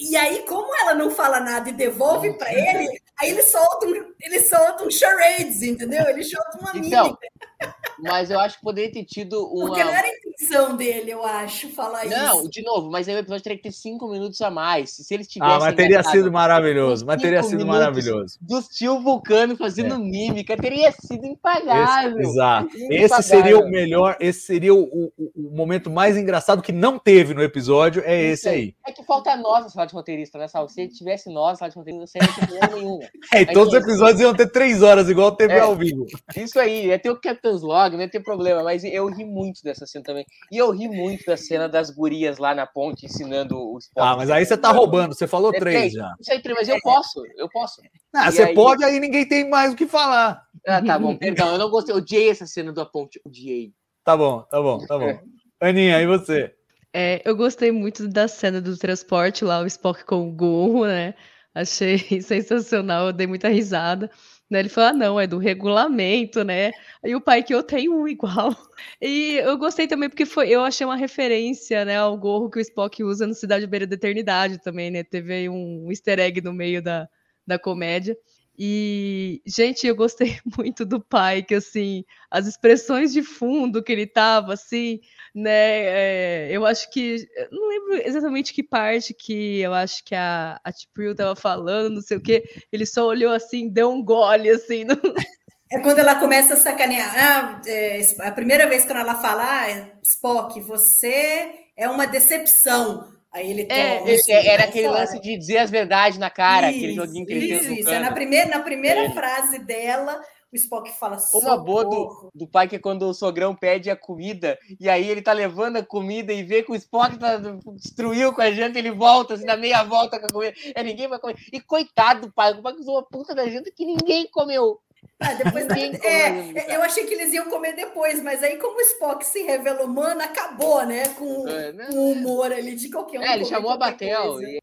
E 0.00 0.16
aí, 0.16 0.42
como 0.48 0.74
ela 0.80 0.94
não 0.94 1.10
fala 1.10 1.38
nada 1.38 1.68
e 1.68 1.72
devolve 1.72 2.32
para 2.38 2.52
ele, 2.52 2.88
aí 3.20 3.30
ele 3.30 3.42
solta, 3.42 3.86
um, 3.86 4.12
ele 4.20 4.40
solta 4.40 4.84
um 4.84 4.90
charades, 4.90 5.62
entendeu? 5.62 6.06
Ele 6.08 6.22
solta 6.24 6.58
uma 6.60 6.70
Então, 6.76 7.04
mímica. 7.04 7.74
Mas 8.00 8.30
eu 8.30 8.38
acho 8.40 8.56
que 8.58 8.62
poderia 8.64 8.92
ter 8.92 9.04
tido 9.04 9.46
uma. 9.48 9.68
Porque 9.68 9.84
não 9.84 9.92
era 9.94 10.06
a 10.06 10.10
intenção 10.10 10.76
dele, 10.76 11.12
eu 11.12 11.24
acho, 11.24 11.68
falar 11.70 12.04
Não, 12.06 12.40
isso. 12.40 12.50
de 12.50 12.62
novo, 12.62 12.90
mas 12.90 13.08
aí 13.08 13.14
o 13.14 13.18
episódio 13.18 13.42
teria 13.44 13.56
que 13.56 13.62
ter 13.62 13.72
cinco 13.72 14.08
minutos 14.08 14.40
a 14.42 14.50
mais. 14.50 14.90
Se 14.90 15.14
eles 15.14 15.28
tivessem. 15.28 15.56
Ah, 15.56 15.60
mas 15.60 15.74
teria 15.76 16.02
sido 16.02 16.30
maravilhoso. 16.30 17.06
Mas 17.06 17.22
teria 17.22 17.42
sido 17.42 17.64
maravilhoso. 17.64 18.36
Do 18.40 18.60
tio 18.62 19.00
Vulcano 19.00 19.56
fazendo 19.56 19.94
É. 19.94 19.98
mímica, 19.98 20.56
teria 20.56 20.90
sido 20.92 21.24
impagável. 21.24 22.18
Esse, 22.18 22.30
exato. 22.30 22.76
Impagável. 22.76 23.04
Esse 23.06 23.22
seria 23.22 23.58
o 23.60 23.68
melhor, 23.70 24.16
esse 24.20 24.40
seria 24.40 24.74
o, 24.74 24.82
o- 24.82 25.12
o 25.36 25.56
momento 25.56 25.88
mais 25.88 26.16
engraçado 26.16 26.60
que 26.62 26.72
não 26.72 26.98
teve 26.98 27.32
no 27.32 27.42
episódio, 27.42 28.02
é 28.04 28.20
esse 28.20 28.48
aí. 28.48 28.74
É 28.86 28.90
que 28.92 29.04
falta 29.04 29.36
nós 29.36 29.62
na 29.64 29.70
sala 29.70 29.86
de 29.86 29.94
roteirista, 29.94 30.36
né, 30.36 30.48
Sal? 30.48 30.68
Se 30.68 30.88
tivesse 30.88 31.32
nós 31.32 31.52
na 31.60 31.70
sala 31.70 31.70
de 31.70 31.76
roteirista, 31.78 32.00
não 32.00 32.06
seria 32.28 32.28
problema 32.68 32.76
nenhum. 32.76 33.00
É, 33.32 33.42
e 33.42 33.46
todos 33.52 33.72
os 33.74 33.80
episódios 33.80 34.20
iam 34.20 34.34
ter 34.34 34.50
três 34.50 34.82
horas, 34.82 35.08
igual 35.08 35.34
teve 35.36 35.54
É. 35.54 35.60
ao 35.60 35.74
vivo. 35.74 36.06
Isso 36.36 36.58
aí, 36.58 36.86
ia 36.86 36.98
ter 36.98 37.10
o 37.10 37.20
Captain's 37.20 37.62
Log, 37.62 37.94
não 37.94 38.02
ia 38.02 38.10
ter 38.10 38.20
problema, 38.20 38.62
mas 38.62 38.84
eu 38.84 39.06
ri 39.06 39.24
muito 39.24 39.62
dessa 39.62 39.86
cena 39.86 40.04
também. 40.04 40.24
E 40.50 40.56
eu 40.58 40.70
ri 40.70 40.88
muito 40.88 41.24
da 41.26 41.36
cena 41.36 41.68
das 41.68 41.90
gurias 41.90 42.38
lá 42.38 42.54
na 42.54 42.66
ponte 42.66 43.06
ensinando 43.06 43.56
o 43.58 43.78
Spock. 43.78 44.06
Ah, 44.06 44.16
mas 44.16 44.30
aí 44.30 44.44
você 44.44 44.56
tá 44.56 44.70
roubando, 44.70 45.14
você 45.14 45.26
falou 45.26 45.52
É 45.54 45.58
três 45.58 45.92
já. 45.92 46.14
Isso 46.20 46.32
aí, 46.32 46.40
três, 46.42 46.58
mas 46.58 46.68
eu 46.68 46.78
posso, 46.82 47.22
eu 47.36 47.48
posso. 47.48 47.80
Ah, 48.14 48.28
E 48.28 48.32
você 48.32 48.42
aí- 48.44 48.54
pode, 48.54 48.84
aí 48.84 49.00
ninguém 49.00 49.26
tem 49.26 49.48
mais 49.48 49.72
o 49.72 49.76
que 49.76 49.86
falar. 49.86 50.42
Ah, 50.66 50.82
tá 50.82 50.98
bom, 50.98 51.16
perdão, 51.16 51.52
eu 51.52 51.58
não 51.58 51.70
gostei, 51.70 51.94
eu 51.94 51.98
odiei 51.98 52.30
essa 52.30 52.46
cena 52.46 52.72
da 52.72 52.84
ponte, 52.86 53.20
odiei. 53.24 53.72
Tá 54.04 54.16
bom, 54.16 54.42
tá 54.42 54.60
bom, 54.60 54.78
tá 54.86 54.98
bom. 54.98 55.18
Aninha, 55.60 56.00
e 56.00 56.06
você? 56.06 56.52
É, 56.96 57.20
eu 57.24 57.34
gostei 57.34 57.72
muito 57.72 58.06
da 58.06 58.28
cena 58.28 58.60
do 58.60 58.76
transporte 58.76 59.44
lá, 59.44 59.60
o 59.60 59.66
Spock 59.66 60.04
com 60.04 60.28
o 60.28 60.32
gorro, 60.32 60.86
né? 60.86 61.14
Achei 61.54 61.98
sensacional, 62.22 63.06
eu 63.08 63.12
dei 63.12 63.26
muita 63.26 63.48
risada. 63.48 64.10
Né? 64.50 64.60
Ele 64.60 64.68
falou, 64.68 64.90
ah, 64.90 64.92
não, 64.92 65.20
é 65.20 65.26
do 65.26 65.38
regulamento, 65.38 66.44
né? 66.44 66.72
Aí 67.02 67.14
o 67.14 67.20
pai 67.20 67.42
que 67.42 67.54
eu 67.54 67.62
tenho 67.62 67.94
um 67.94 68.08
igual. 68.08 68.54
E 69.00 69.36
eu 69.36 69.56
gostei 69.56 69.86
também 69.86 70.08
porque 70.08 70.26
foi, 70.26 70.48
eu 70.50 70.62
achei 70.62 70.84
uma 70.86 70.96
referência, 70.96 71.84
né, 71.84 71.96
ao 71.96 72.16
gorro 72.18 72.50
que 72.50 72.58
o 72.58 72.60
Spock 72.60 73.02
usa 73.02 73.26
no 73.26 73.34
Cidade 73.34 73.66
Beira 73.66 73.86
da 73.86 73.94
Eternidade 73.94 74.58
também, 74.62 74.90
né? 74.90 75.02
Teve 75.04 75.32
aí 75.32 75.48
um 75.48 75.90
easter 75.90 76.18
egg 76.18 76.40
no 76.42 76.52
meio 76.52 76.82
da, 76.82 77.08
da 77.46 77.58
comédia. 77.58 78.16
E, 78.56 79.42
gente, 79.44 79.86
eu 79.86 79.96
gostei 79.96 80.38
muito 80.56 80.84
do 80.84 81.00
pai, 81.00 81.42
que 81.42 81.54
assim, 81.54 82.04
as 82.30 82.46
expressões 82.46 83.12
de 83.12 83.22
fundo 83.22 83.82
que 83.82 83.92
ele 83.92 84.06
tava, 84.06 84.54
assim, 84.54 85.00
né? 85.34 85.50
é, 85.50 86.48
eu 86.50 86.64
acho 86.64 86.90
que. 86.90 87.28
eu 87.36 87.48
Não 87.50 87.68
lembro 87.68 88.06
exatamente 88.06 88.52
que 88.52 88.62
parte 88.62 89.12
que 89.12 89.60
eu 89.60 89.74
acho 89.74 90.04
que 90.04 90.14
a, 90.14 90.60
a 90.62 90.72
Tipril 90.72 91.14
tava 91.14 91.34
falando, 91.34 91.94
não 91.94 92.02
sei 92.02 92.16
o 92.16 92.22
quê. 92.22 92.44
Ele 92.72 92.86
só 92.86 93.06
olhou 93.06 93.32
assim, 93.32 93.68
deu 93.68 93.90
um 93.90 94.02
gole, 94.02 94.48
assim. 94.50 94.84
É 95.72 95.80
quando 95.80 95.98
ela 95.98 96.14
começa 96.20 96.54
a 96.54 96.56
sacanear. 96.56 97.14
Ah, 97.18 97.60
é, 97.66 98.00
a 98.20 98.30
primeira 98.30 98.68
vez 98.68 98.84
quando 98.84 98.98
ela 98.98 99.16
fala, 99.16 99.42
ah, 99.44 99.88
Spock, 100.04 100.60
você 100.60 101.50
é 101.76 101.88
uma 101.88 102.06
decepção. 102.06 103.13
Aí 103.34 103.50
ele 103.50 103.66
É, 103.68 103.98
toma, 103.98 104.10
esse- 104.12 104.32
assim, 104.32 104.48
era 104.48 104.64
aquele 104.64 104.86
fora. 104.86 105.00
lance 105.00 105.20
de 105.20 105.36
dizer 105.36 105.58
as 105.58 105.68
verdades 105.70 106.18
na 106.18 106.30
cara, 106.30 106.68
aquele 106.68 106.86
Isso, 106.92 106.94
joguinho 106.94 107.26
que 107.26 107.32
ele 107.32 107.48
fez 107.48 107.60
Isso, 107.62 107.70
no 107.70 107.76
isso. 107.80 107.88
É 107.90 107.98
na 107.98 108.12
primeira, 108.12 108.48
na 108.48 108.60
primeira 108.60 109.00
É. 109.06 109.10
frase 109.10 109.58
dela, 109.58 110.20
o 110.52 110.56
Spock 110.56 110.88
fala 110.92 111.18
Uma 111.32 111.56
boa 111.56 111.84
do, 111.84 112.30
do 112.32 112.46
pai 112.46 112.68
que 112.68 112.76
é 112.76 112.78
quando 112.78 113.02
o 113.08 113.12
sogrão 113.12 113.56
pede 113.56 113.90
a 113.90 113.96
comida 113.96 114.56
e 114.78 114.88
aí 114.88 115.10
ele 115.10 115.20
tá 115.20 115.32
levando 115.32 115.78
a 115.78 115.82
comida 115.84 116.32
e 116.32 116.44
vê 116.44 116.62
que 116.62 116.70
o 116.70 116.76
Spock 116.76 117.18
tá, 117.18 117.38
destruiu 117.74 118.32
com 118.32 118.40
a 118.40 118.52
janta, 118.52 118.78
ele 118.78 118.92
volta, 118.92 119.34
assim, 119.34 119.44
dá 119.44 119.56
meia 119.56 119.82
volta 119.82 120.20
com 120.20 120.26
a 120.26 120.30
comida. 120.30 120.54
É, 120.72 120.82
ninguém 120.84 121.08
vai 121.08 121.18
comer. 121.18 121.34
E 121.52 121.60
coitado 121.60 122.28
do 122.28 122.32
pai, 122.32 122.52
o 122.52 122.62
pai 122.62 122.72
usou 122.74 122.94
uma 122.94 123.02
puta 123.02 123.34
da 123.34 123.48
janta 123.48 123.68
que 123.74 123.84
ninguém 123.84 124.28
comeu. 124.30 124.78
Ah, 125.20 125.32
depois 125.34 125.66
da- 125.66 125.78
é, 125.78 126.76
eu 126.76 126.82
achei 126.82 127.04
que 127.06 127.14
eles 127.14 127.32
iam 127.32 127.48
comer 127.48 127.74
depois, 127.74 128.22
mas 128.22 128.42
aí, 128.42 128.56
como 128.58 128.76
o 128.76 128.80
Spock 128.82 129.24
se 129.24 129.42
revela 129.42 129.84
humano, 129.84 130.20
acabou, 130.22 130.84
né? 130.84 131.08
Com, 131.10 131.48
É, 131.48 131.72
né? 131.72 131.86
com 131.90 131.96
o 131.96 132.12
humor 132.12 132.52
ali 132.52 132.74
de 132.74 132.90
qualquer 132.90 133.20
um. 133.20 133.22
É, 133.22 133.34
ele 133.34 133.44
chamou 133.44 133.70
a 133.70 133.76
Batel. 133.76 134.40
E, 134.42 134.60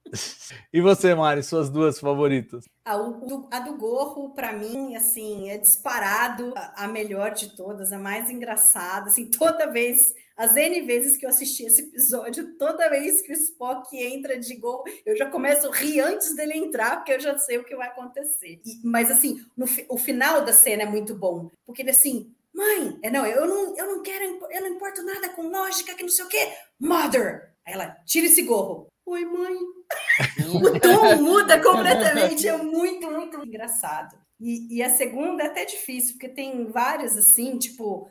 E 0.74 0.82
você, 0.82 1.16
Mari, 1.16 1.42
suas 1.42 1.70
duas 1.70 2.00
favoritas? 2.00 2.66
A, 2.86 2.98
o- 2.98 3.48
a 3.52 3.60
do 3.60 3.78
gorro, 3.78 4.32
para 4.36 4.52
mim, 4.52 4.96
assim, 4.96 5.50
é 5.50 5.58
disparado 5.58 6.54
a, 6.56 6.84
a 6.84 6.88
melhor 6.88 7.32
de 7.32 7.56
todas, 7.56 7.92
a 7.94 7.98
mais 7.98 8.30
engraçada. 8.30 9.08
Assim, 9.08 9.26
toda 9.32 9.68
vez, 9.72 10.14
as 10.42 10.56
N 10.56 10.82
vezes 10.82 11.18
que 11.18 11.26
eu 11.26 11.30
assisti 11.30 11.66
esse 11.66 11.84
episódio, 11.84 12.56
toda 12.58 12.90
vez 12.90 13.22
que 13.22 13.32
o 13.32 13.36
Spock 13.36 13.96
entra 13.96 14.40
de 14.40 14.56
gorro, 14.56 14.84
eu 15.06 15.16
já 15.16 15.30
começo 15.30 15.68
a 15.68 15.76
rir 15.76 16.00
antes 16.00 16.36
dele 16.36 16.58
entrar, 16.58 16.96
porque 16.98 17.14
eu 17.14 17.20
já 17.20 17.38
sei 17.38 17.60
o 17.60 17.64
que 17.64 17.76
vai 17.76 17.88
acontecer. 17.90 18.60
E- 18.66 18.82
mas, 18.84 19.12
assim, 19.12 19.46
no, 19.56 19.68
o 19.88 20.00
final 20.00 20.44
da 20.44 20.52
cena 20.52 20.82
é 20.82 20.86
muito 20.88 21.14
bom, 21.14 21.52
porque 21.64 21.84
ele 21.84 21.92
assim. 21.92 22.34
Mãe, 22.52 23.00
é, 23.04 23.10
não, 23.12 23.26
eu 23.26 23.46
não, 23.46 23.78
eu 23.78 23.86
não 23.86 24.02
quero, 24.02 24.24
eu 24.50 24.62
não 24.62 24.68
importo 24.70 25.04
nada 25.04 25.30
com 25.30 25.48
lógica, 25.48 25.94
que 25.94 26.02
não 26.02 26.10
sei 26.10 26.26
o 26.26 26.28
quê. 26.28 26.52
Mother! 26.80 27.54
Aí 27.66 27.74
ela, 27.74 27.96
tira 28.06 28.26
esse 28.26 28.42
gorro. 28.42 28.88
Oi, 29.06 29.24
mãe. 29.24 29.56
O 30.54 30.80
tom 30.80 31.16
muda 31.22 31.62
completamente, 31.62 32.48
é 32.48 32.58
muito, 32.58 33.10
muito 33.12 33.46
engraçado. 33.46 34.18
E, 34.40 34.78
e 34.78 34.82
a 34.82 34.90
segunda 34.90 35.44
é 35.44 35.46
até 35.48 35.66
difícil, 35.66 36.14
porque 36.14 36.28
tem 36.28 36.66
várias 36.66 37.16
assim, 37.16 37.60
tipo, 37.60 38.10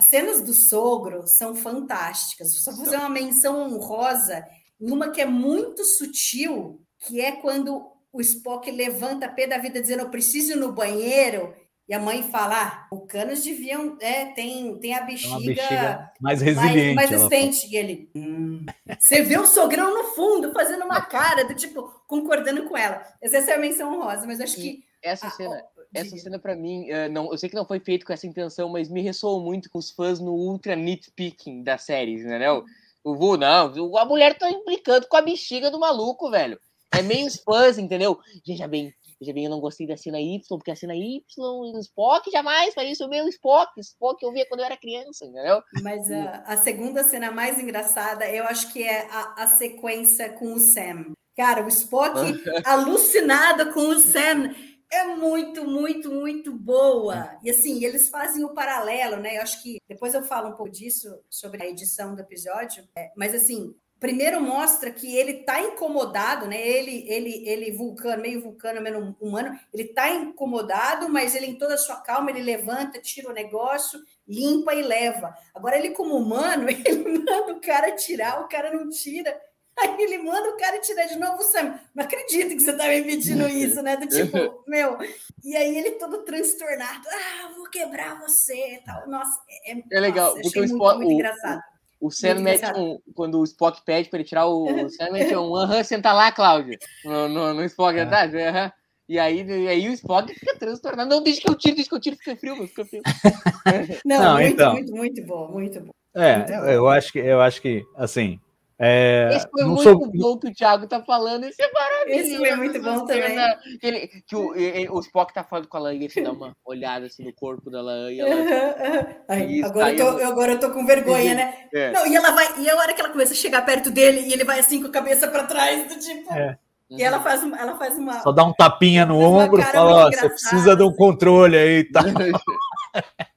as 0.00 0.06
cenas 0.06 0.40
do 0.40 0.54
sogro 0.54 1.26
são 1.26 1.54
fantásticas. 1.54 2.54
Só 2.64 2.72
vou 2.72 2.86
fazer 2.86 2.96
uma 2.96 3.10
menção 3.10 3.62
honrosa 3.66 4.42
em 4.80 4.90
uma 4.90 5.10
que 5.10 5.20
é 5.20 5.26
muito 5.26 5.84
sutil, 5.84 6.80
que 7.00 7.20
é 7.20 7.32
quando 7.32 7.86
o 8.10 8.18
Spock 8.22 8.70
levanta 8.70 9.26
a 9.26 9.28
pé 9.28 9.46
da 9.46 9.58
vida 9.58 9.78
dizendo 9.78 10.00
eu 10.04 10.08
preciso 10.08 10.52
ir 10.52 10.56
no 10.56 10.72
banheiro, 10.72 11.54
e 11.86 11.92
a 11.92 11.98
mãe 11.98 12.22
fala, 12.22 12.62
ah, 12.62 12.86
vulcanos 12.90 13.42
deviam, 13.44 13.98
é, 14.00 14.26
tem, 14.26 14.78
tem 14.78 14.94
a 14.94 14.98
É 14.98 15.00
uma 15.00 15.06
bexiga 15.06 15.38
bexiga 15.40 16.12
mais 16.20 16.40
mais, 16.40 16.42
resiliente. 16.42 16.94
mais 16.94 17.12
ela 17.12 17.28
resistente. 17.28 17.66
E 17.70 17.76
ele. 17.76 18.10
"Hum." 18.14 18.64
Você 18.98 19.22
vê 19.22 19.36
o 19.38 19.46
sogrão 19.46 19.92
no 19.94 20.04
fundo, 20.14 20.52
fazendo 20.54 20.84
uma 20.84 21.00
cara 21.04 21.44
do 21.44 21.54
tipo, 21.54 21.82
concordando 22.06 22.64
com 22.68 22.76
ela. 22.76 23.02
Essa 23.20 23.36
é 23.50 23.54
a 23.54 23.58
menção 23.58 23.92
honrosa, 23.92 24.26
mas 24.26 24.40
acho 24.40 24.56
que. 24.56 24.82
Essa 25.02 25.26
Ah, 25.26 25.30
cena, 25.30 25.64
essa 25.92 26.16
cena 26.16 26.38
para 26.38 26.54
mim, 26.54 26.88
eh, 26.88 27.08
não, 27.08 27.30
eu 27.32 27.38
sei 27.38 27.48
que 27.48 27.56
não 27.56 27.66
foi 27.66 27.80
feito 27.80 28.06
com 28.06 28.12
essa 28.12 28.26
intenção, 28.26 28.68
mas 28.68 28.88
me 28.88 29.02
ressoou 29.02 29.40
muito 29.40 29.68
com 29.68 29.78
os 29.78 29.90
fãs 29.90 30.20
no 30.20 30.32
ultra 30.32 30.76
nitpicking 30.76 31.62
da 31.62 31.76
série, 31.78 32.14
entendeu? 32.14 32.64
O 33.02 33.16
Vu, 33.16 33.36
não, 33.36 33.96
a 33.96 34.04
mulher 34.04 34.38
tá 34.38 34.50
implicando 34.50 35.08
com 35.08 35.16
a 35.16 35.22
bexiga 35.22 35.70
do 35.70 35.80
maluco, 35.80 36.30
velho. 36.30 36.60
É 36.92 37.02
meio 37.02 37.26
os 37.26 37.36
fãs, 37.36 37.78
entendeu? 37.78 38.18
Veja 38.46 38.68
bem, 38.68 38.92
veja 39.20 39.32
bem, 39.32 39.44
eu 39.44 39.50
não 39.50 39.60
gostei 39.60 39.86
da 39.86 39.96
cena 39.96 40.20
Y, 40.20 40.40
porque 40.48 40.70
a 40.70 40.76
cena 40.76 40.94
Y, 40.94 41.22
o 41.38 41.78
Spock 41.78 42.30
jamais 42.30 42.74
faria 42.74 42.92
isso, 42.92 43.04
o 43.04 43.08
meu 43.08 43.28
Spock, 43.28 43.80
Spock 43.80 44.22
eu 44.22 44.32
via 44.32 44.46
quando 44.46 44.60
eu 44.60 44.66
era 44.66 44.76
criança, 44.76 45.24
entendeu? 45.24 45.62
Mas 45.82 46.10
a, 46.10 46.42
a 46.46 46.56
segunda 46.56 47.04
cena 47.04 47.30
mais 47.30 47.58
engraçada, 47.58 48.28
eu 48.28 48.44
acho 48.44 48.72
que 48.72 48.82
é 48.82 49.06
a, 49.10 49.44
a 49.44 49.46
sequência 49.46 50.30
com 50.30 50.54
o 50.54 50.58
Sam. 50.58 51.12
Cara, 51.36 51.64
o 51.64 51.68
Spock 51.68 52.18
alucinado 52.66 53.72
com 53.72 53.88
o 53.88 54.00
Sam 54.00 54.54
é 54.90 55.04
muito, 55.04 55.64
muito, 55.64 56.10
muito 56.10 56.52
boa. 56.52 57.38
E 57.42 57.50
assim, 57.50 57.84
eles 57.84 58.08
fazem 58.08 58.44
o 58.44 58.52
paralelo, 58.52 59.16
né? 59.16 59.36
Eu 59.36 59.42
acho 59.42 59.62
que 59.62 59.78
depois 59.88 60.14
eu 60.14 60.22
falo 60.24 60.48
um 60.48 60.56
pouco 60.56 60.72
disso 60.72 61.22
sobre 61.30 61.62
a 61.62 61.66
edição 61.68 62.14
do 62.14 62.20
episódio, 62.20 62.86
é, 62.96 63.12
mas 63.16 63.34
assim. 63.34 63.74
Primeiro 64.00 64.40
mostra 64.40 64.90
que 64.90 65.14
ele 65.14 65.42
tá 65.44 65.60
incomodado, 65.60 66.46
né? 66.46 66.58
Ele, 66.58 67.04
ele, 67.06 67.46
ele 67.46 67.70
vulcano, 67.70 68.22
meio 68.22 68.40
vulcano, 68.40 68.80
meio 68.80 69.14
humano, 69.20 69.60
ele 69.74 69.88
tá 69.88 70.08
incomodado, 70.08 71.06
mas 71.10 71.34
ele 71.34 71.44
em 71.44 71.58
toda 71.58 71.74
a 71.74 71.76
sua 71.76 71.96
calma, 71.96 72.30
ele 72.30 72.40
levanta, 72.40 72.98
tira 72.98 73.28
o 73.28 73.34
negócio, 73.34 74.00
limpa 74.26 74.74
e 74.74 74.80
leva. 74.80 75.34
Agora, 75.54 75.76
ele, 75.76 75.90
como 75.90 76.16
humano, 76.16 76.66
ele 76.72 77.18
manda 77.18 77.52
o 77.52 77.60
cara 77.60 77.92
tirar, 77.92 78.40
o 78.40 78.48
cara 78.48 78.72
não 78.72 78.88
tira. 78.88 79.38
Aí 79.82 79.96
ele 80.02 80.18
manda 80.18 80.50
o 80.50 80.56
cara 80.56 80.78
tirar 80.80 81.06
de 81.06 81.18
novo, 81.18 81.42
Sam. 81.42 81.78
Não 81.94 82.04
acredito 82.04 82.48
que 82.56 82.60
você 82.60 82.72
tá 82.76 82.86
me 82.88 83.02
pedindo 83.02 83.48
isso, 83.48 83.82
né? 83.82 83.96
Do 83.96 84.06
tipo, 84.08 84.62
meu. 84.66 84.98
E 85.44 85.56
aí 85.56 85.76
ele 85.78 85.92
todo 85.92 86.22
transtornado. 86.24 87.06
Ah, 87.08 87.52
vou 87.56 87.64
quebrar 87.70 88.18
você 88.20 88.74
e 88.74 88.84
tal. 88.84 89.08
Nossa, 89.08 89.40
é, 89.66 89.82
É 89.96 90.00
legal, 90.00 90.30
nossa, 90.36 90.42
porque 90.42 90.58
achei 90.60 90.62
o 90.62 90.68
muito, 90.68 90.74
Spock- 90.84 90.96
muito 90.98 91.08
o- 91.10 91.12
engraçado. 91.14 91.60
O 92.00 92.10
Sam 92.10 92.28
Muito 92.28 92.42
mete 92.44 92.56
engraçado. 92.58 92.80
um. 92.82 92.98
Quando 93.14 93.38
o 93.40 93.44
Spock 93.44 93.82
pede 93.84 94.08
pra 94.08 94.18
ele 94.18 94.28
tirar 94.28 94.46
o. 94.46 94.84
O 94.86 94.88
Sam 94.90 95.10
mete 95.12 95.36
um. 95.36 95.54
Aham, 95.54 95.84
senta 95.84 96.12
lá, 96.12 96.32
Cláudio. 96.32 96.78
No, 97.04 97.28
no, 97.28 97.54
no 97.54 97.64
Spock, 97.64 97.92
É. 97.92 98.04
verdade? 98.04 98.38
Aham. 98.38 98.72
E 99.08 99.18
aí, 99.18 99.42
e 99.42 99.68
aí 99.68 99.88
o 99.88 99.92
Spock 99.92 100.32
fica 100.32 100.56
transtornado. 100.58 101.10
Não, 101.10 101.22
deixa 101.22 101.40
que 101.40 101.48
eu 101.48 101.54
tiro, 101.56 101.74
deixa 101.74 101.90
que 101.90 101.96
eu 101.96 102.00
tiro, 102.00 102.16
fica 102.16 102.36
frio, 102.36 102.56
meu, 102.56 102.68
fica 102.68 102.84
frio. 102.86 103.02
Não, 104.06 104.18
Não, 104.22 104.34
muito, 104.34 104.52
então. 104.54 104.72
muito, 104.72 104.94
muito 104.94 105.22
bom, 105.26 105.48
muito 105.48 105.80
bom. 105.80 105.90
É, 106.14 106.36
Muito 106.38 106.52
eu, 106.52 106.60
bom. 106.60 106.66
eu 106.68 106.88
acho 106.88 107.12
que 107.12 107.18
eu 107.18 107.40
acho 107.40 107.60
que 107.60 107.82
assim. 107.96 108.40
É, 108.82 109.28
Esse 109.34 109.46
foi 109.50 109.60
não 109.60 109.68
muito 109.72 109.82
sou- 109.82 109.98
bom 110.10 110.38
que 110.38 110.48
o 110.48 110.54
Thiago 110.54 110.86
tá 110.86 111.02
falando. 111.02 111.44
Esse 111.44 111.60
é 111.60 111.70
maravilhoso. 111.70 112.20
Esse 112.22 112.38
foi 112.38 112.54
muito 112.56 112.80
bom 112.82 113.04
também. 113.04 113.36
Que, 113.78 113.86
ele, 113.86 114.06
que 114.26 114.34
o, 114.34 114.56
e- 114.56 114.84
e- 114.84 114.88
o 114.88 114.98
Spock 115.00 115.34
tá 115.34 115.44
falando 115.44 115.68
com 115.68 115.76
a 115.76 115.80
Lan 115.80 115.94
e 115.96 116.04
ele 116.06 116.20
dá 116.22 116.32
uma 116.32 116.56
olhada 116.64 117.04
assim 117.04 117.22
no 117.22 117.32
corpo 117.34 117.70
da 117.70 117.82
Lan 117.82 118.10
e 118.10 118.20
ela. 118.20 119.16
Ai, 119.28 119.44
Isso, 119.44 119.66
agora, 119.68 119.92
eu 119.92 119.96
tô, 119.96 120.18
eu- 120.18 120.28
agora 120.28 120.52
eu 120.52 120.58
tô 120.60 120.70
com 120.70 120.86
vergonha, 120.86 121.34
né? 121.34 121.54
É. 121.74 121.90
Não, 121.92 122.06
e 122.06 122.16
ela 122.16 122.30
vai, 122.30 122.58
e 122.58 122.70
a 122.70 122.76
hora 122.76 122.94
que 122.94 123.00
ela 123.02 123.10
começa 123.10 123.34
a 123.34 123.36
chegar 123.36 123.66
perto 123.66 123.90
dele 123.90 124.20
e 124.20 124.32
ele 124.32 124.44
vai 124.44 124.58
assim 124.60 124.80
com 124.80 124.88
a 124.88 124.92
cabeça 124.92 125.28
para 125.28 125.44
trás, 125.44 125.86
do 125.86 125.98
tipo. 125.98 126.32
É. 126.32 126.56
E 126.88 127.02
ela 127.02 127.20
faz, 127.20 127.42
uma- 127.42 127.60
ela 127.60 127.76
faz 127.76 127.98
uma. 127.98 128.20
Só 128.22 128.32
dá 128.32 128.42
um 128.44 128.52
tapinha 128.54 129.04
no 129.04 129.18
ombro 129.20 129.60
e 129.60 129.62
fala, 129.64 130.06
ó, 130.06 130.10
você 130.10 130.26
precisa 130.28 130.74
de 130.74 130.82
um 130.82 130.92
controle 130.92 131.54
aí, 131.56 131.84
tá? 131.84 132.00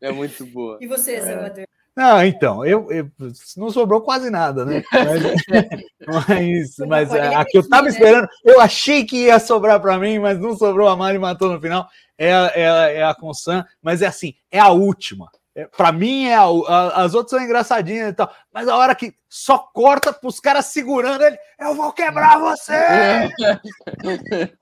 É 0.00 0.12
muito 0.12 0.44
boa. 0.46 0.76
E 0.82 0.86
você, 0.86 1.20
Salvador? 1.20 1.66
Não, 1.96 2.24
então, 2.24 2.64
eu, 2.66 2.90
eu- 2.90 3.08
não 3.56 3.70
sobrou 3.70 4.00
quase 4.00 4.28
nada, 4.28 4.64
né? 4.64 4.82
Mas, 6.06 6.76
mas, 6.76 6.76
mas 6.88 7.14
a, 7.14 7.44
que 7.44 7.56
eu 7.58 7.68
tava 7.68 7.84
repetir, 7.88 8.02
né? 8.02 8.08
esperando, 8.10 8.28
eu 8.44 8.60
achei 8.60 9.04
que 9.04 9.24
ia 9.26 9.38
sobrar 9.38 9.80
para 9.80 9.96
mim, 9.98 10.18
mas 10.18 10.38
não 10.38 10.54
sobrou, 10.56 10.86
a 10.88 10.96
Mari 10.96 11.18
matou 11.18 11.50
no 11.52 11.60
final. 11.60 11.88
É, 12.18 12.32
a- 12.34 12.52
é, 12.54 12.96
é 12.96 13.04
a 13.04 13.14
Consan, 13.14 13.64
mas 13.80 14.02
é 14.02 14.06
assim, 14.06 14.34
é 14.50 14.58
a 14.58 14.68
última. 14.70 15.30
É, 15.54 15.66
para 15.66 15.92
mim, 15.92 16.26
é 16.26 16.34
a, 16.34 16.42
a- 16.44 17.04
as 17.04 17.14
outras 17.14 17.30
são 17.30 17.40
engraçadinhas 17.40 18.10
e 18.10 18.12
tal, 18.12 18.30
mas 18.52 18.66
a 18.68 18.76
hora 18.76 18.94
que 18.94 19.14
só 19.28 19.56
corta 19.56 20.12
pros 20.12 20.40
caras 20.40 20.66
segurando 20.66 21.22
ele, 21.22 21.38
eu 21.60 21.74
vou 21.74 21.92
quebrar 21.92 22.38
você! 22.40 22.74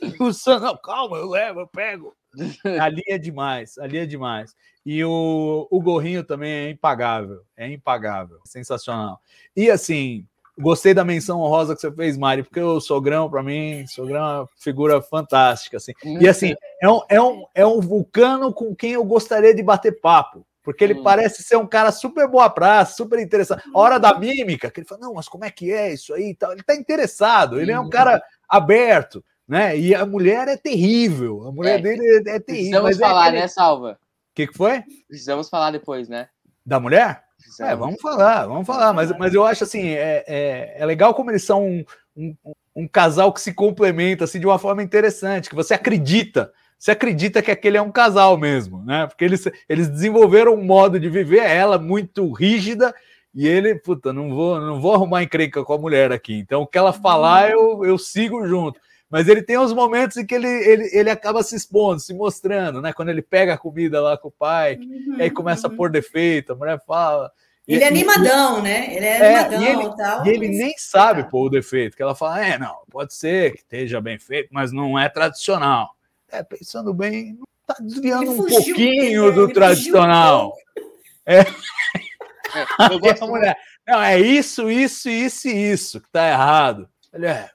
E 0.00 0.22
o 0.22 0.30
Sam, 0.32 0.60
não, 0.60 0.76
calma, 0.76 1.16
eu 1.16 1.26
levo, 1.28 1.60
eu 1.60 1.66
pego. 1.66 2.14
Ali 2.80 3.02
é 3.08 3.18
demais, 3.18 3.78
ali 3.78 3.98
é 3.98 4.06
demais. 4.06 4.54
E 4.84 5.04
o, 5.04 5.66
o 5.70 5.80
gorrinho 5.80 6.22
também 6.22 6.50
é 6.52 6.70
impagável, 6.70 7.42
é 7.56 7.68
impagável, 7.70 8.38
sensacional. 8.44 9.20
E 9.56 9.70
assim, 9.70 10.24
gostei 10.58 10.94
da 10.94 11.04
menção 11.04 11.40
honrosa 11.40 11.74
que 11.74 11.80
você 11.80 11.90
fez, 11.92 12.16
Mari, 12.16 12.42
porque 12.42 12.60
o 12.60 12.80
Sogrão, 12.80 13.28
para 13.28 13.42
mim, 13.42 13.86
Sogrão 13.86 14.16
é 14.24 14.38
uma 14.40 14.48
figura 14.56 15.02
fantástica, 15.02 15.76
assim. 15.78 15.92
E 16.20 16.28
assim, 16.28 16.54
é 16.80 16.88
um, 16.88 17.00
é, 17.08 17.20
um, 17.20 17.46
é 17.54 17.66
um 17.66 17.80
vulcano 17.80 18.52
com 18.52 18.74
quem 18.74 18.92
eu 18.92 19.04
gostaria 19.04 19.54
de 19.54 19.62
bater 19.62 20.00
papo. 20.00 20.46
Porque 20.62 20.82
ele 20.82 20.94
Hum. 20.94 21.02
parece 21.04 21.44
ser 21.44 21.56
um 21.56 21.66
cara 21.66 21.92
super 21.92 22.26
boa 22.26 22.50
praça, 22.50 22.96
super 22.96 23.20
interessante. 23.20 23.62
A 23.72 23.78
hora 23.78 24.00
da 24.00 24.18
mímica, 24.18 24.68
que 24.68 24.80
ele 24.80 24.86
fala, 24.88 25.00
não, 25.02 25.14
mas 25.14 25.28
como 25.28 25.44
é 25.44 25.50
que 25.50 25.70
é 25.72 25.92
isso 25.92 26.12
aí. 26.12 26.36
Ele 26.50 26.62
tá 26.64 26.74
interessado, 26.74 27.60
ele 27.60 27.70
é 27.70 27.78
um 27.78 27.84
Uhum. 27.84 27.90
cara 27.90 28.20
aberto, 28.48 29.24
né? 29.48 29.78
E 29.78 29.94
a 29.94 30.04
mulher 30.04 30.48
é 30.48 30.56
terrível. 30.56 31.46
A 31.46 31.52
mulher 31.52 31.78
É, 31.78 31.82
dele 31.82 32.04
é, 32.06 32.16
é 32.16 32.40
terrível. 32.40 32.44
Precisamos 32.44 32.82
mas 32.82 33.00
é 33.00 33.00
falar, 33.00 33.22
aquele- 33.26 33.40
né, 33.40 33.48
Salva? 33.48 33.92
O 33.92 34.34
que, 34.34 34.46
que 34.46 34.56
foi? 34.56 34.82
Precisamos 35.08 35.48
falar 35.48 35.70
depois, 35.70 36.08
né? 36.08 36.28
Da 36.64 36.78
mulher? 36.80 37.22
É, 37.60 37.76
vamos 37.76 38.00
falar, 38.00 38.46
vamos 38.46 38.66
falar. 38.66 38.92
Mas, 38.92 39.16
mas 39.18 39.32
eu 39.32 39.46
acho 39.46 39.64
assim, 39.64 39.88
é, 39.90 40.24
é, 40.26 40.76
é 40.78 40.84
legal 40.86 41.14
como 41.14 41.30
eles 41.30 41.44
são 41.44 41.64
um, 41.64 41.84
um, 42.16 42.34
um 42.74 42.88
casal 42.88 43.32
que 43.32 43.40
se 43.40 43.54
complementa 43.54 44.24
assim, 44.24 44.40
de 44.40 44.46
uma 44.46 44.58
forma 44.58 44.82
interessante, 44.82 45.48
que 45.48 45.54
você 45.54 45.74
acredita. 45.74 46.52
Você 46.78 46.90
acredita 46.90 47.40
que 47.40 47.50
aquele 47.50 47.78
é 47.78 47.82
um 47.82 47.90
casal 47.92 48.36
mesmo, 48.36 48.82
né? 48.84 49.06
Porque 49.06 49.24
eles, 49.24 49.48
eles 49.68 49.88
desenvolveram 49.88 50.54
um 50.54 50.64
modo 50.64 51.00
de 51.00 51.08
viver, 51.08 51.38
ela 51.38 51.78
muito 51.78 52.30
rígida, 52.32 52.94
e 53.34 53.46
ele, 53.46 53.74
puta, 53.76 54.12
não 54.12 54.28
vou, 54.34 54.60
não 54.60 54.80
vou 54.80 54.92
arrumar 54.94 55.22
encrenca 55.22 55.64
com 55.64 55.72
a 55.72 55.78
mulher 55.78 56.12
aqui. 56.12 56.34
Então, 56.34 56.62
o 56.62 56.66
que 56.66 56.76
ela 56.76 56.92
falar, 56.92 57.50
eu, 57.50 57.84
eu 57.84 57.96
sigo 57.96 58.46
junto. 58.46 58.78
Mas 59.08 59.28
ele 59.28 59.40
tem 59.42 59.56
uns 59.58 59.72
momentos 59.72 60.16
em 60.16 60.26
que 60.26 60.34
ele, 60.34 60.48
ele, 60.48 60.90
ele 60.92 61.10
acaba 61.10 61.42
se 61.42 61.54
expondo, 61.54 62.00
se 62.00 62.12
mostrando, 62.12 62.82
né? 62.82 62.92
Quando 62.92 63.08
ele 63.10 63.22
pega 63.22 63.54
a 63.54 63.58
comida 63.58 64.00
lá 64.00 64.18
com 64.18 64.28
o 64.28 64.32
pai, 64.32 64.78
e 65.16 65.22
aí 65.22 65.30
começa 65.30 65.68
a 65.68 65.70
pôr 65.70 65.90
defeito, 65.90 66.52
a 66.52 66.56
mulher 66.56 66.80
fala. 66.84 67.30
Ele 67.68 67.82
é 67.82 67.86
E- 67.86 67.88
e- 67.88 67.88
animadão, 67.88 68.62
né? 68.62 68.94
Ele 68.94 69.04
é, 69.06 69.18
É, 69.18 69.36
animadão 69.38 69.62
e 69.62 69.66
ele- 69.68 69.96
tal. 69.96 70.26
e 70.26 70.28
ele 70.30 70.48
mas- 70.48 70.56
nem 70.58 70.74
sabe 70.78 71.30
pôr 71.30 71.46
o 71.46 71.50
defeito, 71.50 71.96
que 71.96 72.02
ela 72.02 72.14
fala, 72.14 72.44
é, 72.44 72.58
não, 72.58 72.76
pode 72.90 73.14
ser 73.14 73.52
que 73.52 73.58
esteja 73.58 74.00
bem 74.00 74.18
feito, 74.18 74.48
mas 74.52 74.72
não 74.72 74.98
é 74.98 75.08
tradicional. 75.08 75.90
É, 76.30 76.42
pensando 76.42 76.92
bem, 76.92 77.34
não 77.38 77.44
tá 77.66 77.76
desviando 77.80 78.32
um 78.32 78.44
pouquinho 78.44 79.32
do 79.32 79.52
tradicional. 79.52 80.52
pouco. 80.74 80.92
É, 81.24 81.40
eu 82.92 82.98
gosto 82.98 83.24
a 83.24 83.26
mulher, 83.28 83.56
não, 83.86 84.00
é 84.02 84.18
isso, 84.20 84.70
isso, 84.70 85.08
isso 85.08 85.48
e 85.48 85.72
isso 85.72 86.00
que 86.00 86.10
tá 86.10 86.28
errado. 86.28 86.88
Ele 87.12 87.26
é, 87.26 87.48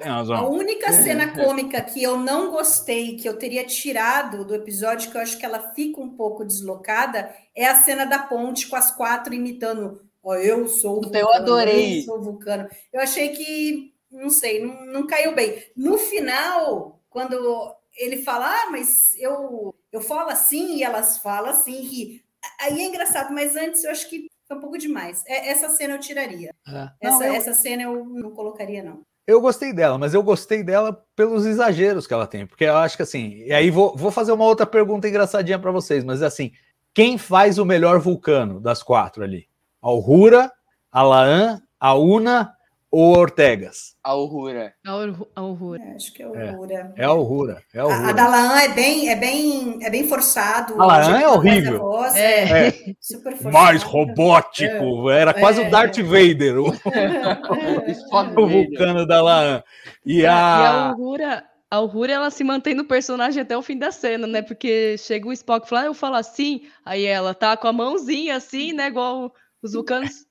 A 0.00 0.04
razão. 0.04 0.50
única 0.50 0.92
cena 0.92 1.34
cômica 1.34 1.80
que 1.82 2.02
eu 2.02 2.16
não 2.16 2.50
gostei, 2.50 3.16
que 3.16 3.28
eu 3.28 3.36
teria 3.36 3.64
tirado 3.64 4.44
do 4.44 4.54
episódio, 4.54 5.10
que 5.10 5.16
eu 5.16 5.20
acho 5.20 5.36
que 5.38 5.44
ela 5.44 5.72
fica 5.74 6.00
um 6.00 6.10
pouco 6.10 6.44
deslocada, 6.44 7.34
é 7.54 7.66
a 7.66 7.82
cena 7.82 8.04
da 8.04 8.20
ponte 8.20 8.68
com 8.68 8.76
as 8.76 8.94
quatro 8.94 9.34
imitando 9.34 10.00
Ó, 10.22 10.36
eu 10.36 10.68
sou 10.68 11.00
Puta, 11.00 11.18
eu 11.18 11.32
adorei. 11.32 11.98
Eu 11.98 12.02
sou 12.04 12.22
vulcano. 12.22 12.68
Eu 12.92 13.00
achei 13.00 13.30
que, 13.30 13.92
não 14.10 14.30
sei, 14.30 14.64
não, 14.64 14.86
não 14.86 15.06
caiu 15.06 15.34
bem. 15.34 15.64
No 15.76 15.98
final, 15.98 17.00
quando 17.10 17.74
ele 17.96 18.22
fala, 18.22 18.46
ah, 18.46 18.70
mas 18.70 19.14
eu, 19.18 19.74
eu 19.90 20.00
falo 20.00 20.30
assim 20.30 20.76
e 20.76 20.84
elas 20.84 21.18
falam 21.18 21.50
assim, 21.50 21.82
e 21.82 22.22
aí 22.60 22.80
é 22.80 22.84
engraçado, 22.84 23.32
mas 23.34 23.56
antes 23.56 23.82
eu 23.82 23.90
acho 23.90 24.08
que 24.08 24.28
foi 24.46 24.56
um 24.56 24.60
pouco 24.60 24.78
demais. 24.78 25.24
É- 25.26 25.48
Essa 25.48 25.68
cena 25.70 25.94
eu 25.94 26.00
tiraria. 26.00 26.54
É. 26.68 26.88
Essa, 27.00 27.18
Não, 27.18 27.26
eu- 27.26 27.34
essa 27.34 27.54
cena 27.54 27.82
eu 27.82 28.04
não 28.04 28.30
colocaria, 28.30 28.82
não. 28.82 29.04
Eu 29.26 29.40
gostei 29.40 29.72
dela, 29.72 29.96
mas 29.98 30.14
eu 30.14 30.22
gostei 30.22 30.64
dela 30.64 31.04
pelos 31.14 31.46
exageros 31.46 32.06
que 32.06 32.14
ela 32.14 32.26
tem, 32.26 32.44
porque 32.44 32.64
eu 32.64 32.76
acho 32.76 32.96
que 32.96 33.04
assim, 33.04 33.44
e 33.44 33.52
aí 33.52 33.70
vou, 33.70 33.96
vou 33.96 34.10
fazer 34.10 34.32
uma 34.32 34.44
outra 34.44 34.66
pergunta 34.66 35.08
engraçadinha 35.08 35.58
para 35.58 35.70
vocês, 35.70 36.02
mas 36.02 36.22
assim, 36.22 36.50
quem 36.92 37.16
faz 37.16 37.58
o 37.58 37.64
melhor 37.64 38.00
vulcano 38.00 38.60
das 38.60 38.82
quatro 38.82 39.22
ali? 39.22 39.48
A 39.80 39.92
Uhura, 39.92 40.50
a 40.90 41.02
Laan, 41.02 41.62
a 41.78 41.94
Una 41.94 42.52
ou 42.92 43.14
a 43.14 43.18
Ortegas? 43.20 43.94
A 44.04 44.14
Uhura. 44.14 44.74
A 44.86 44.96
Ur- 44.96 45.28
a. 45.34 45.40
É, 45.82 45.96
acho 45.96 46.12
que 46.12 46.22
é 46.22 46.28
o 46.28 46.36
É. 46.36 46.54
É 46.96 47.04
a 47.04 47.12
Uhura, 47.14 47.62
é 47.72 47.80
a 47.80 47.84
A, 47.84 48.08
a 48.10 48.12
da 48.12 48.28
Laan 48.28 48.58
é 48.60 48.68
bem, 48.68 49.08
é 49.08 49.16
bem, 49.16 49.78
é 49.82 49.88
bem 49.90 50.06
forçado. 50.06 50.80
A 50.80 50.84
Laan 50.84 51.18
é 51.18 51.24
a 51.24 51.30
horrível. 51.32 51.78
voz 51.78 52.14
É. 52.14 52.68
É, 52.68 52.72
super 53.00 53.32
forçado. 53.32 53.52
mais 53.52 53.82
robótico, 53.82 55.08
era 55.10 55.32
quase 55.32 55.62
É. 55.62 55.66
o 55.66 55.70
Darth 55.70 55.96
Vader, 56.00 56.58
o, 56.60 56.72
Spock 57.90 58.38
o 58.40 58.46
vulcano 58.46 59.06
da 59.06 59.22
Laan. 59.22 59.62
E 60.04 60.20
E 60.20 60.26
a 60.26 60.90
a... 60.90 60.92
Uhura, 60.92 61.44
a 61.70 61.80
Uhura, 61.80 62.12
ela 62.12 62.30
se 62.30 62.44
mantém 62.44 62.74
no 62.74 62.84
personagem 62.84 63.40
até 63.42 63.56
o 63.56 63.62
fim 63.62 63.78
da 63.78 63.90
cena, 63.90 64.26
né? 64.26 64.42
Porque 64.42 64.96
chega 64.98 65.26
o 65.26 65.32
Spock 65.32 65.66
e 65.66 65.68
fala, 65.70 65.82
ah, 65.82 65.86
eu 65.86 65.94
falo 65.94 66.16
assim, 66.16 66.62
aí 66.84 67.04
ela 67.06 67.32
tá 67.34 67.56
com 67.56 67.66
a 67.68 67.72
mãozinha 67.72 68.36
assim, 68.36 68.72
né? 68.74 68.88
Igual 68.88 69.32
os 69.62 69.72
vulcanos, 69.72 70.26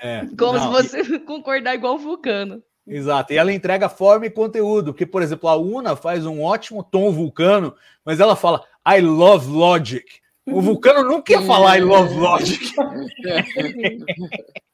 é, 0.00 0.26
como 0.38 0.58
não, 0.58 0.82
se 0.82 0.92
você 0.92 1.18
concordar 1.20 1.74
igual 1.74 1.96
o 1.96 1.98
vulcano. 1.98 2.62
Exato, 2.86 3.32
e 3.32 3.36
ela 3.36 3.52
entrega 3.52 3.88
forma 3.88 4.26
e 4.26 4.30
conteúdo, 4.30 4.92
porque, 4.92 5.06
por 5.06 5.22
exemplo, 5.22 5.48
a 5.48 5.56
Una 5.56 5.94
faz 5.94 6.26
um 6.26 6.42
ótimo 6.42 6.82
tom 6.82 7.12
vulcano, 7.12 7.74
mas 8.04 8.18
ela 8.18 8.34
fala 8.34 8.64
I 8.86 9.00
love 9.00 9.48
logic. 9.48 10.20
O 10.44 10.60
vulcano 10.60 11.08
nunca 11.08 11.32
ia 11.32 11.42
falar 11.42 11.78
I 11.78 11.82
love 11.82 12.14
logic. 12.14 12.74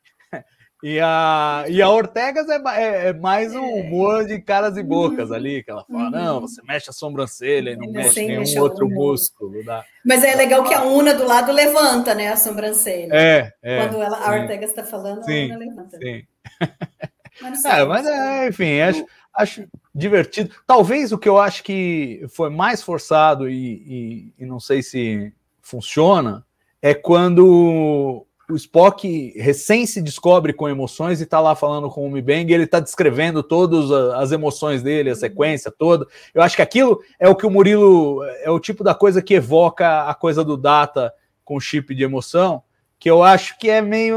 E 0.82 1.00
a, 1.00 1.64
e 1.68 1.82
a 1.82 1.88
Ortegas 1.90 2.48
é, 2.48 2.56
é- 2.76 3.09
é 3.09 3.12
mais 3.12 3.52
um 3.55 3.64
humor 3.64 4.24
de 4.26 4.40
caras 4.40 4.76
e 4.76 4.82
bocas 4.82 5.32
ali, 5.32 5.62
que 5.64 5.70
ela 5.72 5.84
fala: 5.84 6.09
não, 6.10 6.40
você 6.42 6.62
mexe 6.62 6.88
a 6.88 6.92
sobrancelha 6.92 7.70
e 7.70 7.76
não 7.76 7.90
mexe 7.90 8.24
nenhum 8.24 8.62
outro 8.62 8.88
músculo. 8.88 9.64
Dá. 9.64 9.84
Mas 10.05 10.22
é 10.22 10.36
legal 10.36 10.62
que 10.62 10.72
a 10.72 10.84
Una 10.84 11.14
do 11.14 11.24
lado 11.26 11.50
levanta, 11.52 12.14
né, 12.14 12.28
a 12.28 12.36
sobrancelha. 12.36 13.12
É, 13.12 13.52
é. 13.60 13.76
Quando 13.88 14.00
ela, 14.00 14.18
a 14.18 14.32
sim, 14.32 14.38
Ortega 14.40 14.64
está 14.64 14.84
falando, 14.84 15.24
Sim, 15.24 15.42
a 15.50 15.56
Una 15.56 15.59
levanta. 15.59 15.98
sim. 15.98 16.22
Mas 17.42 17.64
É, 17.66 17.84
mas 17.84 18.06
é, 18.06 18.48
enfim, 18.48 18.80
acho, 18.80 19.06
acho 19.34 19.68
divertido. 19.94 20.55
Talvez 20.66 21.12
o 21.12 21.18
que 21.18 21.28
eu 21.28 21.38
acho 21.38 21.62
que 21.64 22.24
foi 22.30 22.50
mais 22.50 22.82
forçado 22.82 23.48
e, 23.48 23.55
e- 23.56 24.34
e 24.38 24.46
não 24.46 24.59
sei 24.60 24.82
se 24.82 25.32
funciona 25.60 26.44
é 26.82 26.94
quando 26.94 28.26
o 28.50 28.54
Spock 28.56 29.32
recém 29.36 29.84
se 29.86 30.00
descobre 30.00 30.52
com 30.52 30.68
emoções 30.68 31.20
e 31.20 31.26
tá 31.26 31.38
lá 31.38 31.54
falando 31.54 31.90
com 31.90 32.06
o 32.06 32.10
Mi 32.10 32.22
Bang 32.22 32.50
e 32.50 32.54
ele 32.54 32.66
tá 32.66 32.80
descrevendo 32.80 33.42
todas 33.42 33.90
as 34.14 34.32
emoções 34.32 34.82
dele, 34.82 35.10
a 35.10 35.14
sequência 35.14 35.70
toda. 35.70 36.06
Eu 36.32 36.40
acho 36.42 36.56
que 36.56 36.62
aquilo 36.62 37.00
é 37.20 37.28
o 37.28 37.36
que 37.36 37.46
o 37.46 37.50
Murilo 37.50 38.24
é 38.42 38.50
o 38.50 38.58
tipo 38.58 38.82
da 38.82 38.94
coisa 38.94 39.20
que 39.20 39.34
evoca 39.34 40.04
a 40.08 40.14
coisa 40.14 40.42
do 40.42 40.56
Data 40.56 41.12
com 41.44 41.60
chip 41.60 41.94
de 41.94 42.02
emoção, 42.02 42.62
que 42.98 43.10
eu 43.10 43.22
acho 43.22 43.58
que 43.58 43.68
é 43.68 43.80
meio 43.82 44.16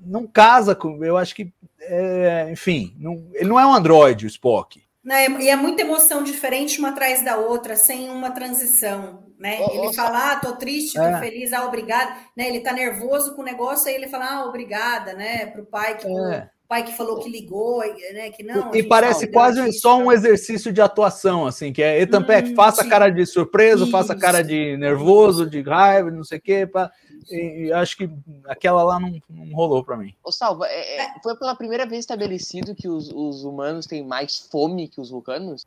não 0.00 0.26
casa 0.26 0.74
com, 0.74 1.04
eu 1.04 1.16
acho 1.16 1.34
que 1.34 1.52
é, 1.82 2.48
enfim, 2.52 2.94
não- 2.98 3.24
ele 3.34 3.48
não 3.48 3.58
é 3.58 3.66
um 3.66 3.72
androide, 3.74 4.26
o 4.26 4.28
Spock. 4.28 4.82
Né, 5.02 5.28
E 5.40 5.48
é 5.48 5.56
muita 5.56 5.80
emoção 5.82 6.22
diferente 6.22 6.78
uma 6.78 6.90
atrás 6.90 7.24
da 7.24 7.36
outra, 7.38 7.74
sem 7.74 8.10
uma 8.10 8.30
transição, 8.32 9.32
né? 9.38 9.58
Ô, 9.62 9.70
Ele 9.70 9.94
fala, 9.94 10.32
ah, 10.32 10.40
tô 10.40 10.56
triste, 10.56 11.00
tô 11.00 11.00
É. 11.00 11.18
feliz, 11.18 11.52
ah, 11.54 11.64
obrigado. 11.64 12.14
Né? 12.36 12.48
Ele 12.48 12.60
tá 12.60 12.72
nervoso 12.72 13.34
com 13.34 13.40
o 13.40 13.44
negócio, 13.44 13.88
aí 13.88 13.94
ele 13.94 14.08
fala, 14.08 14.26
ah, 14.30 14.44
obrigada, 14.46 15.14
né? 15.14 15.46
Pro 15.46 15.64
pai 15.64 15.96
que, 15.96 16.06
É. 16.06 16.50
o 16.70 16.72
pai 16.72 16.84
que 16.84 16.96
falou 16.96 17.18
que 17.18 17.28
ligou, 17.28 17.80
né? 18.12 18.30
Que 18.30 18.44
não. 18.44 18.72
e 18.72 18.80
parece 18.84 19.20
sabe, 19.20 19.32
quase 19.32 19.60
deu 19.60 19.72
só 19.72 19.98
um 19.98 20.12
exercício 20.12 20.72
de 20.72 20.80
atuação, 20.80 21.44
assim, 21.44 21.72
que 21.72 21.82
é 21.82 22.00
Ethan 22.00 22.20
Hum, 22.20 22.54
faça 22.54 22.84
sim. 22.84 22.88
cara 22.88 23.10
de 23.10 23.26
surpreso, 23.26 23.90
faça 23.90 24.12
Isso. 24.12 24.22
cara 24.22 24.40
de 24.44 24.76
nervoso, 24.76 25.50
de 25.50 25.60
raiva, 25.62 26.12
não 26.12 26.22
sei 26.22 26.38
o 26.38 26.40
quê. 26.40 26.68
pá. 26.68 26.92
E, 27.28 27.66
e 27.66 27.72
acho 27.72 27.96
que 27.96 28.08
aquela 28.46 28.84
lá 28.84 29.00
não, 29.00 29.20
não 29.28 29.52
rolou 29.52 29.82
pra 29.84 29.96
mim. 29.96 30.14
Ô, 30.22 30.30
Salva, 30.30 30.66
é- 30.68 31.02
é- 31.02 31.12
foi 31.24 31.36
pela 31.36 31.56
primeira 31.56 31.84
vez 31.86 32.00
estabelecido 32.00 32.72
que 32.72 32.88
os, 32.88 33.10
os 33.12 33.42
humanos 33.42 33.86
têm 33.86 34.04
mais 34.06 34.38
fome 34.38 34.86
que 34.86 35.00
os 35.00 35.10
vulcanos? 35.10 35.66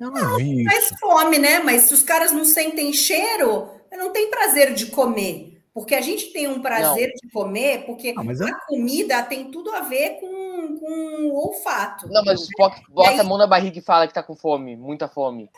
Não 0.00 0.14
vi 0.38 0.64
Faz 0.64 0.84
isso. 0.86 0.96
fome, 0.98 1.38
né? 1.38 1.58
Mas 1.60 1.82
se 1.82 1.92
os 1.94 2.02
caras 2.02 2.32
não 2.32 2.46
sentem 2.46 2.90
cheiro, 2.94 3.68
não 3.92 4.12
tem 4.12 4.30
prazer 4.30 4.72
de 4.72 4.86
comer. 4.86 5.57
Porque 5.74 5.94
a 5.94 6.00
gente 6.00 6.32
tem 6.32 6.48
um 6.48 6.60
prazer 6.60 7.12
de 7.22 7.30
comer, 7.30 7.84
porque 7.86 8.14
Ah, 8.16 8.22
mas 8.24 8.40
é- 8.40 8.44
a 8.50 8.54
comida 8.66 9.22
tem 9.22 9.50
tudo 9.50 9.70
a 9.70 9.80
ver 9.80 10.18
com, 10.20 10.76
com 10.78 11.26
o 11.30 11.46
olfato. 11.46 12.08
Não, 12.08 12.24
mas 12.24 12.40
o 12.40 12.44
Spock 12.44 12.80
bota 12.90 13.10
aí- 13.10 13.20
a 13.20 13.24
mão 13.24 13.38
na 13.38 13.46
barriga 13.46 13.78
e 13.78 13.82
fala 13.82 14.06
que 14.08 14.14
tá 14.14 14.22
com 14.22 14.34
fome, 14.34 14.76
muita 14.76 15.06
fome. 15.08 15.48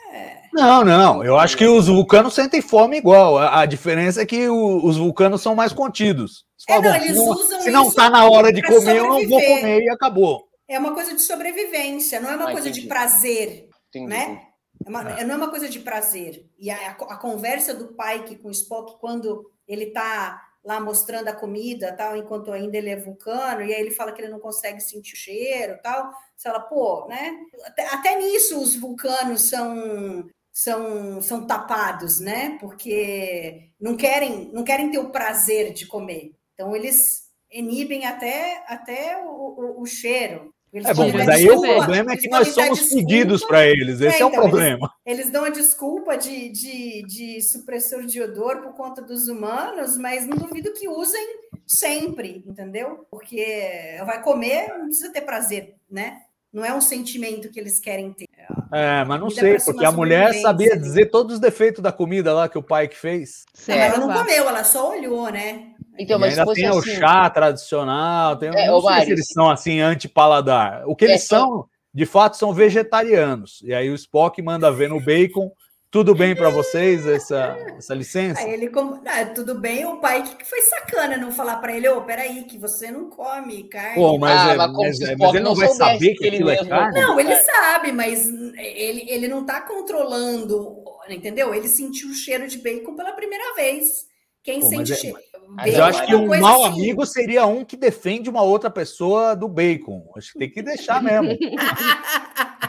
Não, 0.53 0.83
não. 0.83 1.23
Eu 1.23 1.37
acho 1.39 1.57
que 1.57 1.65
os 1.65 1.87
vulcanos 1.87 2.33
sentem 2.33 2.61
fome 2.61 2.97
igual. 2.97 3.37
A, 3.37 3.61
a 3.61 3.65
diferença 3.65 4.21
é 4.21 4.25
que 4.25 4.47
o- 4.49 4.85
os 4.85 4.97
vulcanos 4.97 5.41
são 5.41 5.55
mais 5.55 5.73
contidos. 5.73 6.45
Você 6.57 6.71
É, 6.71 6.75
não, 6.75 6.81
"Bom, 6.83 6.95
eles 6.95 7.07
se 7.07 7.13
não, 7.15 7.25
usam 7.31 7.61
se 7.61 7.71
não 7.71 7.87
isso 7.87 7.95
tá 7.95 8.09
na 8.09 8.29
hora 8.29 8.53
de 8.53 8.61
comer, 8.61 8.97
eu 8.97 9.03
não 9.03 9.09
vou 9.27 9.39
sobreviver. 9.39 9.59
comer 9.61 9.81
e 9.83 9.89
acabou. 9.89 10.47
É 10.67 10.77
uma 10.77 10.93
coisa 10.93 11.13
de 11.15 11.21
sobrevivência, 11.21 12.19
não 12.19 12.29
é 12.29 12.35
uma 12.35 12.49
Ah, 12.49 12.51
coisa 12.51 12.69
entendi. 12.69 12.81
de 12.83 12.87
prazer, 12.87 13.67
Entendi. 13.89 14.07
né? 14.07 14.41
É 14.85 14.89
uma- 14.89 15.03
não 15.03 15.33
é 15.35 15.37
uma 15.37 15.49
coisa 15.49 15.67
de 15.69 15.79
prazer. 15.79 16.45
E 16.57 16.69
a, 16.71 16.91
a 16.91 17.17
conversa 17.17 17.73
do 17.73 17.89
Pike 17.95 18.37
com 18.37 18.47
o 18.47 18.51
Spock, 18.51 18.99
quando 18.99 19.45
ele 19.67 19.87
tá 19.87 20.51
lá 20.63 20.79
mostrando 20.79 21.27
a 21.27 21.35
comida, 21.35 21.95
tal, 21.95 22.15
enquanto 22.15 22.51
ainda 22.51 22.77
ele 22.77 22.89
é 22.89 22.95
vulcano, 22.95 23.61
e 23.61 23.73
aí 23.73 23.81
ele 23.81 23.91
fala 23.91 24.11
que 24.11 24.21
ele 24.21 24.31
não 24.31 24.39
consegue 24.39 24.79
sentir 24.79 25.13
o 25.13 25.17
cheiro, 25.17 25.79
tal. 25.81 26.11
Você 26.35 26.49
fala, 26.49 26.59
pô, 26.61 27.07
né? 27.07 27.31
Até, 27.65 27.87
até 27.87 28.15
nisso 28.19 28.61
os 28.61 28.75
vulcanos 28.75 29.49
são 29.49 30.27
são, 30.53 31.21
são 31.21 31.47
tapados, 31.47 32.19
né? 32.19 32.57
Porque 32.59 33.71
não 33.79 33.95
querem 33.95 34.51
não 34.53 34.63
querem 34.63 34.91
ter 34.91 34.99
o 34.99 35.11
prazer 35.11 35.73
de 35.73 35.87
comer. 35.87 36.35
Então 36.53 36.75
eles 36.75 37.29
inibem 37.51 38.05
até 38.05 38.63
até 38.67 39.17
o, 39.23 39.29
o, 39.29 39.81
o 39.81 39.85
cheiro. 39.85 40.53
Eles 40.73 40.87
É 40.87 40.93
bom, 40.93 41.11
mas 41.11 41.27
aí 41.27 41.49
o 41.49 41.59
problema 41.59 42.11
é 42.11 42.13
eles 42.13 42.21
que 42.21 42.29
nós 42.29 42.47
somos 42.49 42.79
desculpa. 42.79 43.07
pedidos 43.07 43.43
para 43.43 43.67
eles. 43.67 43.99
Esse 43.99 44.17
é, 44.17 44.21
É, 44.21 44.25
o 44.25 44.29
então, 44.29 44.39
eles- 44.41 44.49
problema. 44.51 44.93
Eles 45.05 45.29
dão 45.29 45.43
a 45.43 45.49
desculpa 45.49 46.17
de, 46.17 46.49
de, 46.49 47.03
de 47.03 47.41
supressor 47.41 48.05
de 48.05 48.21
odor 48.21 48.61
por 48.61 48.73
conta 48.73 49.01
dos 49.01 49.27
humanos, 49.27 49.97
mas 49.97 50.25
não 50.25 50.37
duvido 50.37 50.71
que 50.73 50.87
usem 50.87 51.41
sempre, 51.67 52.43
entendeu? 52.47 53.05
Porque 53.11 53.97
vai 54.05 54.21
comer, 54.23 54.69
não 54.77 54.85
precisa 54.85 55.11
ter 55.11 55.21
prazer, 55.21 55.75
né? 55.89 56.19
Não 56.53 56.65
é 56.65 56.73
um 56.73 56.81
sentimento 56.81 57.49
que 57.49 57.59
eles 57.59 57.79
querem 57.79 58.11
ter. 58.13 58.27
É, 58.73 59.03
mas 59.05 59.19
não 59.19 59.29
sei, 59.29 59.57
porque 59.59 59.85
a 59.85 59.91
mulher 59.91 60.33
sabia 60.41 60.77
dizer 60.77 61.07
todos 61.09 61.35
os 61.35 61.39
defeitos 61.39 61.81
da 61.81 61.91
comida 61.91 62.33
lá 62.33 62.49
que 62.49 62.57
o 62.57 62.63
pai 62.63 62.87
que 62.89 62.97
fez. 62.97 63.45
Mas 63.67 63.77
ela 63.77 63.97
não 63.97 64.11
comeu, 64.13 64.47
ela 64.49 64.63
só 64.63 64.89
olhou, 64.91 65.29
né? 65.29 65.70
Então, 66.01 66.17
e 66.17 66.19
mas 66.21 66.33
se 66.33 66.39
ainda 66.39 66.49
fosse 66.51 66.61
tem 66.61 66.69
o 66.71 66.77
assim, 66.79 66.95
chá 66.95 67.29
tradicional, 67.29 68.35
tem, 68.37 68.49
É, 68.49 68.67
não 68.67 68.81
Mari, 68.81 69.05
se 69.05 69.11
eles 69.11 69.27
são 69.27 69.49
assim 69.49 69.79
anti-paladar. 69.79 70.83
O 70.87 70.95
que 70.95 71.05
eles 71.05 71.23
É, 71.23 71.25
são, 71.25 71.65
de 71.93 72.05
fato, 72.05 72.37
são 72.37 72.53
vegetarianos. 72.53 73.61
E 73.63 73.73
aí 73.73 73.89
o 73.89 73.95
Spock 73.95 74.41
manda 74.41 74.71
ver 74.71 74.89
no 74.89 74.99
bacon. 75.03 75.51
Tudo 75.89 76.15
bem 76.15 76.33
para 76.33 76.49
vocês 76.49 77.05
essa, 77.05 77.53
essa 77.77 77.93
licença? 77.93 78.39
Aí 78.39 78.53
ele, 78.53 78.69
como, 78.69 79.01
ah, 79.05 79.25
tudo 79.25 79.55
bem, 79.59 79.85
o 79.85 79.97
pai 79.97 80.23
que 80.23 80.45
foi 80.45 80.61
sacana 80.61 81.17
não 81.17 81.33
falar 81.33 81.57
para 81.57 81.75
ele, 81.75 81.89
ô, 81.89 81.99
peraí, 82.01 82.45
que 82.45 82.57
você 82.57 82.89
não 82.89 83.09
come 83.09 83.63
carne. 83.65 83.95
Pô, 83.95 84.17
mas, 84.17 84.39
Ah, 84.39 84.53
é- 84.53 84.55
mas 84.55 84.67
como 84.67 84.81
mas- 84.83 84.95
se 84.97 85.03
o 85.03 85.07
é- 85.07 85.11
Spock 85.11 85.19
mas 85.25 85.35
ele 85.35 85.43
não 85.43 85.49
não 85.51 85.57
vai 85.59 85.67
saber 85.67 85.99
que 85.99 86.15
que 86.15 86.25
ele 86.27 86.35
aquilo 86.37 86.49
é 86.49 86.53
mesmo- 86.55 86.69
carne? 86.69 87.01
Não, 87.01 87.19
ele 87.19 87.33
É. 87.33 87.41
sabe, 87.41 87.91
mas 87.91 88.25
ele, 88.25 89.05
ele 89.09 89.27
não 89.27 89.45
tá 89.45 89.59
controlando, 89.59 90.77
entendeu? 91.09 91.53
Ele 91.53 91.67
sentiu 91.67 92.09
o 92.09 92.13
cheiro 92.13 92.47
de 92.47 92.57
bacon 92.59 92.95
pela 92.95 93.11
primeira 93.11 93.53
vez. 93.55 94.09
Quem 94.43 94.59
Pô, 94.61 94.69
sente 94.69 94.93
é- 94.93 94.95
cheiro? 94.95 95.17
Mas 95.55 95.73
eu 95.73 95.83
é 95.83 95.87
acho 95.87 96.05
que 96.05 96.15
uma 96.15 96.37
um 96.37 96.39
mau 96.39 96.65
assim- 96.65 96.79
amigo 96.79 97.05
seria 97.05 97.45
um 97.45 97.63
que 97.65 97.77
defende 97.77 98.29
uma 98.29 98.41
outra 98.41 98.69
pessoa 98.69 99.35
do 99.35 99.47
bacon. 99.47 100.03
Acho 100.15 100.33
que 100.33 100.39
tem 100.39 100.49
que 100.49 100.61
deixar 100.61 101.01
mesmo. 101.01 101.37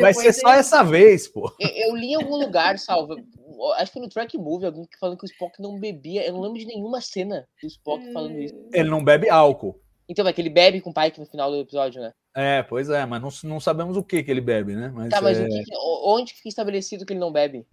Vai 0.00 0.14
ser 0.14 0.32
só 0.32 0.50
ele- 0.50 0.60
essa 0.60 0.82
vez, 0.82 1.28
pô. 1.28 1.52
Eu, 1.58 1.68
eu 1.68 1.96
li 1.96 2.12
em 2.12 2.14
algum 2.14 2.36
lugar, 2.36 2.78
Salva, 2.78 3.16
acho 3.76 3.86
que 3.86 3.92
foi 3.94 4.02
no 4.02 4.08
Track 4.08 4.38
Movie, 4.38 4.66
alguém 4.66 4.84
que 4.84 4.98
falando 4.98 5.18
que 5.18 5.24
o 5.24 5.26
Spock 5.26 5.60
não 5.60 5.78
bebia. 5.78 6.26
Eu 6.26 6.34
não 6.34 6.40
lembro 6.40 6.58
de 6.58 6.66
nenhuma 6.66 7.00
cena 7.00 7.46
do 7.60 7.66
Spock 7.66 8.12
falando 8.12 8.38
isso. 8.38 8.54
Ele 8.72 8.88
não 8.88 9.02
bebe 9.02 9.28
álcool. 9.28 9.80
Então, 10.10 10.26
é 10.26 10.32
que 10.32 10.40
ele 10.40 10.50
bebe 10.50 10.80
com 10.80 10.90
o 10.90 10.92
Pike 10.92 11.20
no 11.20 11.26
final 11.26 11.52
do 11.52 11.58
episódio, 11.58 12.02
né? 12.02 12.12
É, 12.34 12.64
pois 12.64 12.90
é, 12.90 13.06
mas 13.06 13.22
não, 13.22 13.30
não 13.48 13.60
sabemos 13.60 13.96
o 13.96 14.02
que, 14.02 14.24
que 14.24 14.30
ele 14.30 14.40
bebe, 14.40 14.74
né? 14.74 14.90
Mas, 14.92 15.08
Tá, 15.08 15.20
mas 15.20 15.38
é... 15.38 15.46
que 15.46 15.62
onde 16.04 16.34
fica 16.34 16.48
estabelecido 16.48 17.06
que 17.06 17.12
ele 17.12 17.20
não 17.20 17.30
bebe? 17.30 17.64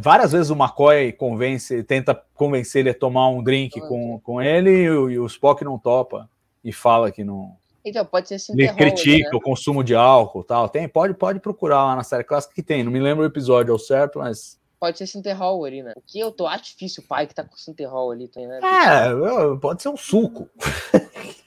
Várias 0.00 0.32
vezes 0.32 0.48
o 0.48 0.54
McCoy 0.54 1.12
convence, 1.12 1.82
tenta 1.82 2.14
convencer 2.34 2.80
ele 2.80 2.90
a 2.90 2.94
tomar 2.94 3.28
um 3.28 3.42
drink 3.42 3.78
com, 3.82 4.18
com 4.20 4.40
ele 4.40 4.70
e 4.70 4.90
o, 4.90 5.10
e 5.10 5.18
o 5.18 5.26
Spock 5.26 5.62
não 5.62 5.78
topa 5.78 6.30
e 6.64 6.72
fala 6.72 7.12
que 7.12 7.22
não. 7.22 7.54
Então, 7.84 8.06
pode 8.06 8.26
ser 8.26 8.34
Ele 8.34 8.40
Sinterhol, 8.40 8.76
critica 8.76 9.30
né? 9.30 9.36
o 9.36 9.40
consumo 9.40 9.84
de 9.84 9.94
álcool 9.94 10.40
e 10.40 10.46
tal. 10.46 10.70
Tem, 10.70 10.88
pode, 10.88 11.12
pode 11.12 11.40
procurar 11.40 11.84
lá 11.84 11.94
na 11.94 12.02
série 12.02 12.24
clássica 12.24 12.54
que 12.54 12.62
tem. 12.62 12.82
Não 12.82 12.90
me 12.90 12.98
lembro 12.98 13.22
o 13.22 13.26
episódio 13.26 13.70
ao 13.70 13.78
certo, 13.78 14.18
mas. 14.18 14.58
Pode 14.78 14.98
ser 14.98 15.06
Sinterhol 15.06 15.64
ali, 15.64 15.82
né? 15.82 15.92
O 15.96 16.02
que 16.02 16.20
eu 16.20 16.30
tô 16.30 16.46
acho 16.46 16.64
difícil 16.64 17.02
o 17.02 17.06
pai 17.06 17.26
que 17.26 17.34
tá 17.34 17.42
com 17.42 17.56
Sinterhol 17.56 18.10
ali, 18.10 18.28
tem, 18.28 18.46
né? 18.46 18.60
É, 18.62 19.56
pode 19.60 19.82
ser 19.82 19.88
um 19.88 19.96
suco. 19.96 20.50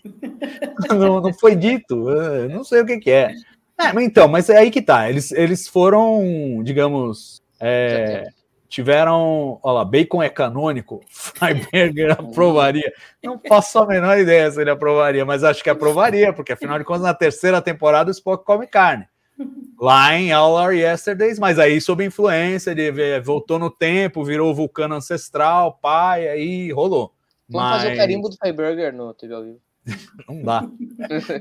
não, 0.90 1.22
não 1.22 1.34
foi 1.34 1.56
dito. 1.56 2.10
eu 2.10 2.50
Não 2.50 2.64
sei 2.64 2.82
o 2.82 2.86
que, 2.86 2.98
que 2.98 3.12
é. 3.12 3.34
É, 3.78 3.94
mas 3.94 4.04
então, 4.04 4.28
mas 4.28 4.50
é 4.50 4.58
aí 4.58 4.72
que 4.72 4.82
tá. 4.82 5.10
Eles, 5.10 5.32
eles 5.32 5.68
foram, 5.68 6.62
digamos, 6.64 7.42
é, 7.60 8.30
tiveram. 8.68 9.60
Olha 9.62 9.74
lá, 9.74 9.86
bacon 9.86 10.24
é 10.24 10.30
canônico. 10.30 11.02
Freiberger 11.10 12.12
aprovaria. 12.12 12.92
Não 13.24 13.40
faço 13.48 13.80
a 13.80 13.86
menor 13.86 14.18
ideia 14.18 14.50
se 14.50 14.60
ele 14.60 14.72
aprovaria, 14.72 15.24
mas 15.24 15.44
acho 15.44 15.64
que 15.64 15.70
aprovaria, 15.70 16.34
porque 16.34 16.54
afinal 16.54 16.80
de 16.80 16.84
contas, 16.84 17.04
na 17.04 17.14
terceira 17.14 17.62
temporada, 17.62 18.10
o 18.10 18.12
Spock 18.12 18.44
come 18.44 18.66
carne. 18.66 19.08
Lá 19.80 20.14
em 20.16 20.32
All 20.32 20.54
Our 20.54 20.74
Yesterdays, 20.74 21.40
mas 21.40 21.58
aí 21.58 21.80
sob 21.80 22.04
influência, 22.06 22.72
ele 22.72 23.20
voltou 23.22 23.58
no 23.58 23.70
tempo, 23.70 24.24
virou 24.24 24.54
vulcano 24.54 24.96
ancestral, 24.96 25.80
pai, 25.82 26.28
aí 26.28 26.72
rolou. 26.72 27.14
Vamos 27.48 27.70
mas 27.70 27.82
fazer 27.82 27.94
o 27.94 27.98
carimbo 27.98 28.30
do 28.30 28.38
Freiburger 28.38 28.94
no 28.94 29.14
TV 29.14 29.34
ao 29.34 29.44
vivo. 29.44 29.60
não 30.28 30.42
dá. 30.44 30.70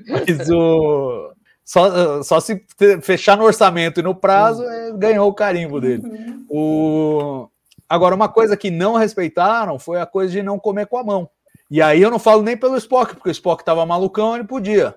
Mas 0.09 0.51
o. 0.51 1.33
Só, 1.65 2.23
só 2.23 2.41
se 2.41 2.65
fechar 3.03 3.37
no 3.37 3.45
orçamento 3.45 4.01
e 4.01 4.03
no 4.03 4.15
prazo, 4.15 4.65
eh, 4.65 4.93
ganhou 4.97 5.29
o 5.29 5.35
carimbo 5.35 5.79
dele. 5.79 6.03
O... 6.49 7.47
Agora, 7.87 8.15
uma 8.15 8.29
coisa 8.29 8.57
que 8.57 8.70
não 8.70 8.95
respeitaram 8.95 9.79
foi 9.79 10.01
a 10.01 10.07
coisa 10.07 10.33
de 10.33 10.43
não 10.43 10.59
comer 10.59 10.87
com 10.87 10.97
a 10.97 11.05
mão. 11.05 11.29
E 11.70 11.83
aí 11.83 12.01
eu 12.01 12.11
não 12.11 12.19
falo 12.19 12.43
nem 12.43 12.57
pelo 12.57 12.79
Spock, 12.79 13.15
porque 13.15 13.29
o 13.29 13.33
Spock 13.33 13.62
tava 13.62 13.85
malucão, 13.85 14.35
ele 14.35 14.45
podia. 14.45 14.95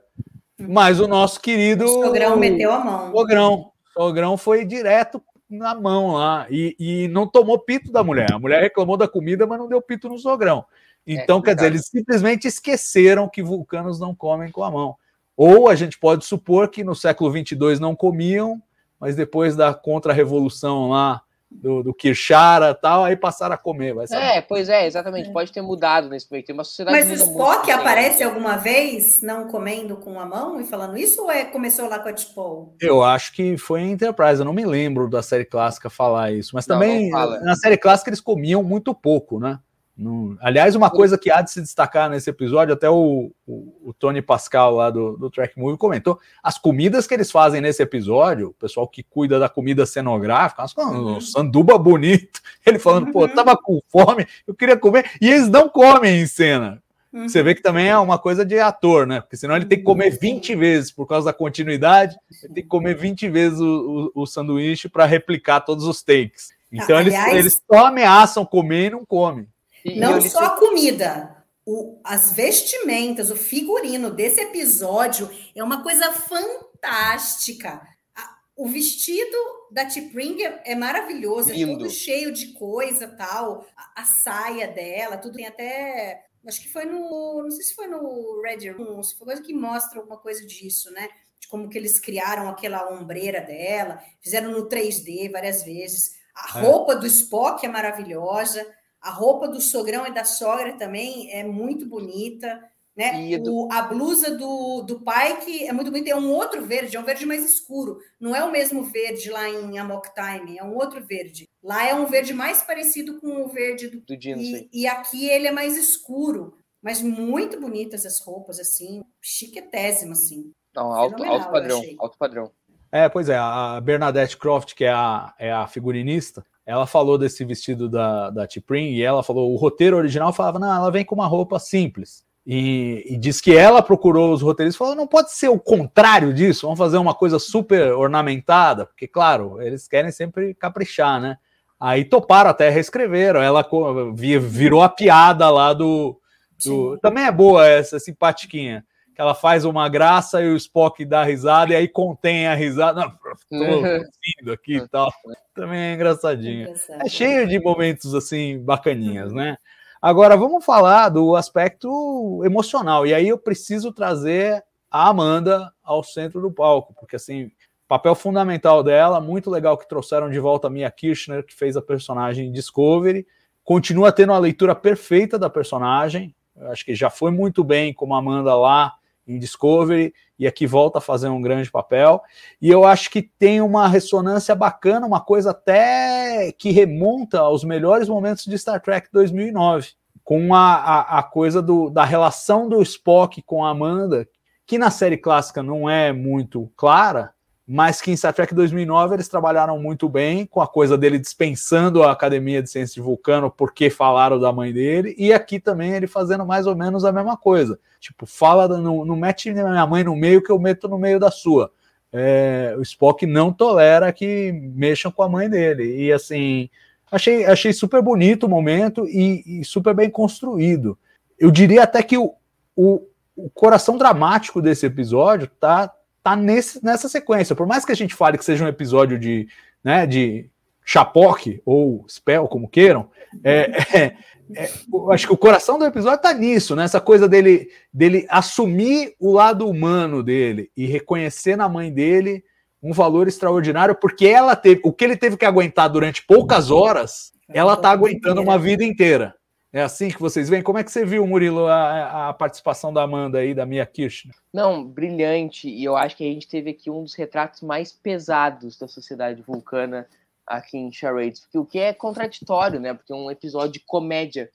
Mas 0.68 1.00
o 1.00 1.08
nosso 1.08 1.40
querido. 1.40 1.86
O 1.86 2.04
Sogrão 2.06 2.38
meteu 2.38 2.72
a 2.72 2.80
mão. 2.80 3.12
Sogrão. 3.12 3.72
Sogrão 3.94 4.38
foi 4.38 4.66
direto 4.66 5.22
na 5.50 5.76
mão 5.76 6.14
lá 6.14 6.48
e, 6.50 6.76
e 6.80 7.08
não 7.10 7.28
tomou 7.28 7.60
pito 7.60 7.92
da 7.92 8.04
mulher. 8.04 8.32
A 8.32 8.40
mulher 8.40 8.62
reclamou 8.62 8.96
da 8.96 9.08
comida, 9.08 9.46
mas 9.46 9.60
não 9.60 9.68
deu 9.68 9.82
pito 9.82 10.08
no 10.08 10.18
sogrão. 10.18 10.66
Então, 11.06 11.42
quer 11.42 11.56
dizer, 11.56 11.68
eles 11.68 11.88
simplesmente 11.88 12.48
esqueceram 12.48 13.28
que 13.28 13.44
vulcanos 13.44 14.00
não 14.00 14.16
comem 14.16 14.52
com 14.52 14.64
a 14.64 14.72
mão. 14.72 14.96
Ou 15.36 15.68
a 15.68 15.76
gente 15.76 15.98
pode 15.98 16.24
supor 16.24 16.70
que 16.70 16.84
no 16.84 16.96
século 16.96 17.32
22 17.32 17.80
não 17.80 17.96
comiam, 17.96 18.62
mas 19.00 19.16
depois 19.16 19.56
da 19.56 19.74
contra-revolução 19.74 20.90
lá 20.90 21.22
do, 21.52 21.84
do 21.84 21.94
Kirchara 21.94 22.70
e 22.72 22.76
tal, 22.76 23.04
aí 23.04 23.16
passaram 23.16 23.54
a 23.54 23.58
comer. 23.58 23.94
Vai 23.94 24.08
saber. 24.08 24.24
É, 24.24 24.42
pois 24.42 24.70
é, 24.70 24.88
exatamente. 24.88 25.32
Pode 25.32 25.52
ter 25.52 25.62
mudado 25.62 26.10
nesse 26.10 26.28
meio 26.32 26.44
tempo. 26.44 26.62
A 26.62 26.64
sociedade 26.64 26.98
Mas 26.98 27.08
o 27.08 27.10
muda 27.12 27.26
muito, 27.26 27.32
Spock 27.40 27.72
assim, 27.72 27.80
aparece 27.82 28.20
né? 28.20 28.26
alguma 28.26 28.58
vez 28.58 29.22
não 29.22 29.48
comendo 29.48 29.98
com 29.98 30.20
a 30.20 30.26
mão 30.26 30.60
e 30.62 30.64
falando 30.64 30.98
isso 30.98 31.22
ou 31.24 31.32
é 31.32 31.46
começou 31.46 31.90
lá 31.90 32.00
com 32.00 32.10
a 32.10 32.14
Tipo? 32.14 32.76
Eu 32.80 33.04
acho 33.04 33.34
que 33.34 33.58
foi 33.58 33.82
em 33.82 33.92
Enterprise, 33.92 34.40
eu 34.40 34.46
não 34.46 34.54
me 34.54 34.66
lembro 34.66 35.10
da 35.10 35.22
série 35.22 35.46
clássica 35.46 35.90
falar 35.90 36.32
isso, 36.32 36.52
mas 36.54 36.68
Não, 36.68 36.76
também 36.76 37.10
não 37.10 37.20
fala. 37.20 37.40
na 37.42 37.56
série 37.56 37.78
clássica 37.78 38.10
eles 38.10 38.22
comiam 38.22 38.64
muito 38.64 38.94
pouco, 38.94 39.40
né? 39.40 39.60
Não- 40.02 40.36
Aliás, 40.42 40.76
uma 40.76 40.90
coisa 40.90 41.18
que 41.18 41.30
há 41.30 41.42
de 41.42 41.52
se 41.52 41.62
destacar 41.62 42.10
nesse 42.10 42.30
episódio, 42.30 42.74
até 42.74 42.90
o, 42.90 43.32
o- 43.46 43.74
o 43.90 43.94
Tony 43.94 44.22
Pascal 44.22 44.76
lá 44.76 44.90
do, 44.90 45.16
do 45.18 45.30
Track 45.30 45.58
Movie 45.60 45.78
comentou, 45.78 46.20
as 46.42 46.58
comidas 46.58 47.06
que 47.06 47.14
eles 47.14 47.30
fazem 47.32 47.62
nesse 47.62 47.84
episódio, 47.84 48.48
o 48.50 48.54
pessoal 48.54 48.88
que 48.88 49.04
cuida 49.04 49.38
da 49.40 49.48
comida 49.48 49.86
cenográfica, 49.86 50.62
umas 50.64 50.74
um 50.76 51.22
sanduba 51.22 51.78
bonito, 51.78 52.42
ele 52.66 52.80
falando, 52.80 53.12
pô, 53.12 53.26
eu 53.26 53.36
tava 53.36 53.56
com 53.56 53.80
fome, 53.90 54.26
eu 54.48 54.56
queria 54.56 54.76
comer, 54.78 55.10
e 55.22 55.30
eles 55.30 55.48
não 55.50 55.70
comem 55.70 56.22
em 56.22 56.26
cena. 56.26 56.82
Você 57.28 57.44
vê 57.44 57.54
que 57.54 57.62
também 57.62 57.90
é 57.90 57.98
uma 57.98 58.18
coisa 58.18 58.46
de 58.46 58.58
ator, 58.58 59.06
né? 59.06 59.20
Porque 59.20 59.36
senão 59.36 59.54
ele 59.58 59.66
tem 59.66 59.78
que 59.78 59.84
comer 59.84 60.12
20 60.12 60.56
vezes 60.56 60.92
por 60.92 61.06
causa 61.06 61.26
da 61.26 61.34
continuidade, 61.34 62.16
ele 62.42 62.54
tem 62.54 62.64
que 62.64 62.70
comer 62.70 62.96
20 62.96 63.28
vezes 63.30 63.60
o, 63.60 64.12
o- 64.16 64.22
o 64.22 64.26
sanduíche 64.26 64.88
para 64.88 65.06
replicar 65.06 65.60
todos 65.60 65.84
os 65.84 66.02
takes. 66.02 66.54
Então 66.72 66.98
eles, 66.98 67.14
aliás- 67.14 67.38
eles 67.40 67.62
só 67.70 67.88
ameaçam 67.88 68.46
comer 68.46 68.86
e 68.88 68.90
não 68.92 69.06
comem. 69.06 69.46
Não 69.96 70.22
só 70.22 70.40
a 70.40 70.58
comida, 70.58 71.46
o- 71.66 72.00
as 72.04 72.32
vestimentas, 72.32 73.30
o 73.32 73.36
figurino 73.36 74.10
desse 74.12 74.42
episódio 74.42 75.30
é 75.56 75.64
uma 75.64 75.84
coisa 75.84 76.12
fantástica. 76.12 77.82
A- 78.16 78.38
O 78.58 78.68
vestido 78.68 79.38
da 79.72 79.86
T'Pring 79.86 80.42
é, 80.44 80.62
é 80.66 80.76
maravilhoso, 80.76 81.52
é 81.52 81.54
Lindo. 81.56 81.78
todo 81.80 81.90
cheio 81.90 82.32
de 82.32 82.48
coisa 82.54 83.08
tal. 83.08 83.66
A, 83.76 84.02
a 84.02 84.06
saia 84.06 84.68
dela, 84.68 85.18
tudo 85.18 85.36
tem 85.38 85.48
até. 85.48 86.26
Acho 86.46 86.62
que 86.62 86.70
foi 86.72 86.86
no. 86.86 87.42
Não 87.44 87.52
sei 87.52 87.64
se 87.64 87.74
foi 87.76 87.88
no 87.88 88.42
Red 88.42 88.70
Room, 88.72 89.02
se 89.04 89.16
foi 89.18 89.26
coisa 89.28 89.42
que 89.42 89.54
mostra 89.54 90.00
alguma 90.00 90.18
coisa 90.18 90.46
disso, 90.46 90.92
né? 90.92 91.08
De 91.40 91.48
como 91.48 91.70
que 91.70 91.78
eles 91.78 92.00
criaram 92.00 92.50
aquela 92.50 92.92
ombreira 92.92 93.42
dela, 93.42 94.00
fizeram 94.22 94.52
no 94.52 94.68
3D 94.68 95.30
várias 95.32 95.64
vezes. 95.64 96.20
A 96.36 96.58
É. 96.60 96.62
roupa 96.62 96.96
do 96.96 97.06
Spock 97.08 97.66
é 97.66 97.70
maravilhosa. 97.70 98.66
A 99.02 99.10
roupa 99.10 99.48
do 99.48 99.60
sogrão 99.60 100.06
e 100.06 100.14
da 100.14 100.24
sogra 100.24 100.74
também 100.74 101.32
é 101.32 101.44
muito 101.44 101.86
bonita. 101.88 102.62
Né? 102.96 103.38
Do- 103.40 103.56
O- 103.68 103.72
a 103.72 103.82
blusa 103.84 104.36
do, 104.38 104.82
do 104.82 105.00
Pike 105.00 105.66
é 105.66 105.72
muito 105.74 105.90
bonita. 105.90 106.10
É 106.12 106.16
um 106.16 106.30
outro 106.32 106.62
verde, 106.66 106.98
é 106.98 107.00
um 107.00 107.06
verde 107.06 107.26
mais 107.26 107.44
escuro. 107.44 108.00
Não 108.20 108.36
é 108.36 108.44
o 108.44 108.52
mesmo 108.52 108.84
verde 108.84 109.30
lá 109.30 109.50
em 109.50 109.80
Amok 109.80 110.10
Time, 110.14 110.58
é 110.58 110.64
um 110.64 110.76
outro 110.76 111.04
verde. 111.04 111.48
Lá 111.64 111.88
é 111.88 111.96
um 111.96 112.06
verde 112.06 112.34
mais 112.34 112.62
parecido 112.62 113.20
com 113.20 113.44
o 113.44 113.48
verde 113.48 113.88
do, 113.88 114.02
Do 114.02 114.14
e, 114.14 114.70
e 114.74 114.88
aqui 114.88 115.28
ele 115.30 115.48
é 115.48 115.52
mais 115.52 115.78
escuro. 115.78 116.58
Mas 116.82 117.02
muito 117.02 117.60
bonitas 117.62 118.06
as 118.06 118.20
roupas, 118.20 118.60
assim, 118.60 119.04
chiquetésimo, 119.22 120.12
assim. 120.14 120.52
Não, 120.76 120.92
alto, 120.92 121.24
alto 121.24 121.52
padrão, 121.52 121.82
alto 122.00 122.18
padrão. 122.18 122.52
É, 122.92 123.08
pois 123.08 123.30
é, 123.30 123.38
a 123.38 123.80
Bernadette 123.82 124.36
Croft, 124.36 124.74
que 124.74 124.84
é 124.84 124.92
a, 124.92 125.34
é 125.40 125.52
a 125.52 125.66
figurinista, 125.68 126.44
ela 126.66 126.86
falou 126.86 127.18
desse 127.18 127.44
vestido 127.44 127.90
da, 127.90 128.30
da 128.30 128.48
T'Pring 128.48 128.94
e 128.94 129.02
ela 129.02 129.24
falou, 129.24 129.52
o 129.52 129.56
roteiro 129.56 129.98
original 129.98 130.32
falava, 130.32 130.60
não, 130.60 130.74
ela 130.74 130.92
vem 130.92 131.04
com 131.04 131.16
uma 131.16 131.28
roupa 131.28 131.60
simples. 131.60 132.24
E, 132.46 133.06
e 133.08 133.18
diz 133.18 133.40
que 133.40 133.56
ela 133.56 133.84
procurou 133.84 134.34
os 134.34 134.42
roteiristas 134.42 134.76
e 134.76 134.80
falou, 134.80 134.96
não 134.96 135.06
pode 135.08 135.32
ser 135.32 135.50
o 135.50 135.60
contrário 135.60 136.34
disso, 136.34 136.66
vamos 136.66 136.80
fazer 136.80 136.98
uma 136.98 137.14
coisa 137.14 137.38
super 137.38 137.94
ornamentada, 137.94 138.86
porque, 138.86 139.08
claro, 139.08 139.62
eles 139.62 139.88
querem 139.88 140.12
sempre 140.12 140.54
caprichar, 140.56 141.22
né? 141.22 141.38
Aí 141.80 142.06
toparam 142.06 142.50
até 142.50 142.70
reescreveram, 142.70 143.42
ela 143.42 143.68
virou 144.14 144.82
a 144.82 144.90
piada 144.90 145.50
lá 145.50 145.74
do... 145.74 146.20
do- 146.64 146.98
também 147.00 147.26
é 147.26 147.32
boa 147.32 147.68
essa, 147.68 148.00
simpatiquinha 148.00 148.86
ela 149.22 149.36
faz 149.36 149.66
uma 149.66 149.88
graça 149.88 150.42
e 150.42 150.52
o 150.52 150.58
Spock 150.58 151.06
dá 151.06 151.24
risada 151.24 151.74
e 151.74 151.76
aí 151.76 151.88
contém 151.88 152.48
a 152.48 152.56
risada. 152.56 153.02
Não, 153.02 153.12
tô 153.48 153.82
rindo 153.84 154.52
aqui 154.52 154.78
e 154.78 154.88
tal. 154.88 155.14
Também 155.54 155.80
é 155.80 155.94
engraçadinho. 155.94 156.74
É 156.90 157.08
cheio 157.08 157.48
de 157.48 157.60
momentos 157.60 158.16
assim 158.16 158.58
bacaninhas, 158.58 159.32
né? 159.32 159.58
Agora 160.02 160.36
vamos 160.36 160.66
falar 160.66 161.10
do 161.10 161.36
aspecto 161.36 162.42
emocional. 162.44 163.06
E 163.06 163.14
aí 163.14 163.28
eu 163.28 163.38
preciso 163.38 163.94
trazer 163.94 164.64
a 164.90 165.10
Amanda 165.10 165.72
ao 165.84 166.04
centro 166.04 166.42
do 166.42 166.52
palco, 166.52 166.96
porque 167.00 167.16
assim, 167.16 167.52
papel 167.88 168.16
fundamental 168.16 168.82
dela, 168.82 169.22
muito 169.22 169.52
legal 169.52 169.78
que 169.78 169.88
trouxeram 169.88 170.32
de 170.32 170.40
volta 170.40 170.66
a 170.66 170.72
Mia 170.72 170.90
Kirchner, 170.90 171.46
que 171.46 171.54
fez 171.54 171.78
a 171.78 171.82
personagem 171.82 172.48
em 172.48 172.52
Discovery. 172.52 173.28
Continua 173.64 174.12
tendo 174.12 174.34
a 174.34 174.40
leitura 174.40 174.74
perfeita 174.74 175.38
da 175.38 175.48
personagem. 175.48 176.34
Eu 176.56 176.72
acho 176.72 176.84
que 176.84 176.96
já 176.96 177.12
foi 177.12 177.30
muito 177.30 177.64
bem 177.64 177.94
como 177.94 178.16
Amanda 178.16 178.56
lá 178.56 178.96
em 179.28 179.38
Discovery 179.38 180.14
e 180.38 180.48
aqui 180.48 180.66
volta 180.66 180.98
a 180.98 181.02
fazer 181.02 181.30
um 181.30 181.42
grande 181.42 181.70
papel. 181.70 182.22
E 182.62 182.70
eu 182.70 182.84
acho 182.84 183.10
que 183.10 183.22
tem 183.22 183.62
uma 183.62 183.88
ressonância 183.88 184.56
bacana, 184.56 185.06
uma 185.06 185.22
coisa 185.22 185.52
até 185.52 186.52
que 186.52 186.72
remonta 186.72 187.40
aos 187.40 187.64
melhores 187.64 188.10
momentos 188.10 188.46
de 188.46 188.58
Star 188.58 188.82
Trek 188.82 189.10
2009, 189.12 189.90
com 190.24 190.54
a, 190.54 190.76
a, 190.76 191.20
a 191.20 191.24
coisa 191.24 191.62
do, 191.62 191.90
da 191.90 192.04
relação 192.04 192.68
do 192.68 192.82
Spock 192.82 193.42
com 193.44 193.64
a 193.64 193.70
Amanda, 193.70 194.28
que 194.66 194.78
na 194.78 194.90
série 194.90 195.18
clássica 195.18 195.62
não 195.62 195.90
é 195.90 196.12
muito 196.12 196.72
clara, 196.76 197.34
mas 197.68 198.02
que 198.02 198.12
em 198.12 198.18
Star 198.18 198.34
Trek 198.34 198.54
2009 198.54 199.16
eles 199.16 199.28
trabalharam 199.28 199.80
muito 199.80 200.10
bem 200.10 200.46
com 200.46 200.62
a 200.62 200.68
coisa 200.68 200.98
dele 200.98 201.20
dispensando 201.20 202.04
a 202.04 202.12
Academia 202.12 202.62
de 202.62 202.70
Ciências 202.70 202.94
de 202.94 203.02
Vulcano 203.02 203.50
porque 203.50 203.90
falaram 203.90 204.40
da 204.40 204.52
mãe 204.52 204.74
dele, 204.74 205.16
e 205.18 205.32
aqui 205.32 205.60
também 205.60 205.94
ele 205.94 206.08
fazendo 206.08 206.46
mais 206.46 206.68
ou 206.68 206.76
menos 206.76 207.06
a 207.06 207.12
mesma 207.12 207.38
coisa. 207.38 207.80
Tipo, 208.00 208.26
fala, 208.26 208.68
não, 208.68 209.06
não 209.06 209.16
mete 209.16 209.52
minha 209.54 209.88
mãe 209.88 210.04
no 210.04 210.16
meio 210.16 210.42
que 210.42 210.52
eu 210.52 210.60
meto 210.60 210.88
no 210.88 210.98
meio 210.98 211.20
da 211.20 211.30
sua. 211.30 211.72
É, 212.12 212.76
o 212.78 212.82
Spock 212.82 213.26
não 213.26 213.54
tolera 213.54 214.12
que 214.12 214.52
mexam 214.52 215.12
com 215.12 215.24
a 215.24 215.30
mãe 215.30 215.50
dele. 215.50 216.06
E 216.06 216.12
assim, 216.12 216.70
achei, 217.12 217.46
achei 217.46 217.72
super 217.72 218.02
bonito 218.02 218.46
o 218.46 218.50
momento 218.50 219.08
e, 219.08 219.62
e 219.62 219.66
super 219.66 219.94
bem 219.94 220.10
construído. 220.10 220.98
Eu 221.40 221.52
diria 221.52 221.84
até 221.84 222.04
que 222.04 222.18
o, 222.18 222.34
o, 222.76 223.02
o 223.36 223.50
coração 223.50 223.98
dramático 223.98 224.62
desse 224.62 224.86
episódio 224.86 225.48
tá, 225.60 225.94
tá 226.24 226.36
nesse, 226.36 226.84
nessa 226.84 227.10
sequência. 227.10 227.56
Por 227.56 227.68
mais 227.68 227.86
que 227.86 227.92
a 227.92 227.96
gente 227.96 228.16
fale 228.16 228.38
que 228.38 228.46
seja 228.46 228.64
um 228.64 228.68
episódio 228.68 229.18
de, 229.18 229.48
né, 229.84 230.06
de 230.06 230.50
chapoque 230.84 231.62
ou 231.66 232.06
spell, 232.10 232.48
como 232.48 232.68
queiram, 232.68 233.10
é, 233.44 233.72
é, 233.94 234.16
é, 234.56 234.70
acho 235.12 235.28
que 235.28 235.34
o 235.34 235.38
coração 235.38 235.80
do 235.80 235.86
episódio 235.86 236.22
tá 236.22 236.34
nisso, 236.34 236.76
né? 236.76 236.86
coisa 237.04 237.28
dele, 237.28 237.70
dele 237.94 238.26
assumir 238.30 239.16
o 239.20 239.32
lado 239.32 239.68
humano 239.68 240.22
dele 240.22 240.70
e 240.76 240.86
reconhecer 240.86 241.56
na 241.56 241.70
mãe 241.70 241.92
dele 241.92 242.44
um 242.84 242.92
valor 242.94 243.28
extraordinário, 243.28 243.96
porque 243.96 244.26
ela 244.26 244.56
teve 244.56 244.82
o 244.84 244.92
que 244.92 245.04
ele 245.04 245.16
teve 245.16 245.38
que 245.38 245.46
aguentar 245.46 245.88
durante 245.88 246.26
poucas 246.26 246.72
horas, 246.72 247.32
ela 247.48 247.78
tá 247.78 247.92
aguentando 247.92 248.42
uma 248.42 248.58
vida 248.58 248.84
inteira. 248.84 249.36
É 249.74 249.82
assim 249.82 250.10
que 250.10 250.20
vocês 250.20 250.50
veem? 250.50 250.62
Como 250.62 250.78
é 250.78 250.84
que 250.84 250.92
você 250.92 251.06
viu, 251.06 251.26
Murilo, 251.26 251.66
a, 251.66 252.30
a 252.30 252.34
participação 252.34 252.92
da 252.92 253.04
Amanda 253.04 253.38
aí, 253.38 253.54
da 253.54 253.66
Mia 253.66 253.86
Kirchner? 253.86 254.36
Não, 254.54 254.86
brilhante. 254.86 255.70
E 255.70 255.82
eu 255.82 255.96
acho 255.96 256.18
que 256.18 256.26
a 256.26 256.28
gente 256.28 256.48
teve 256.48 256.72
aqui 256.72 256.92
um 256.92 257.04
dos 257.04 257.16
retratos 257.16 257.62
mais 257.62 257.94
pesados 257.94 258.78
da 258.78 258.88
sociedade 258.88 259.42
vulcana 259.42 260.06
aqui 260.46 260.78
em 260.78 260.92
Charades. 260.92 261.40
Porque 261.40 261.58
o 261.58 261.66
que 261.66 261.80
é 261.80 261.94
contraditório, 261.94 262.82
né? 262.82 262.94
Porque 262.94 263.14
é 263.14 263.16
um 263.16 263.32
episódio 263.32 263.72
de 263.72 263.80
comédia. 263.80 264.52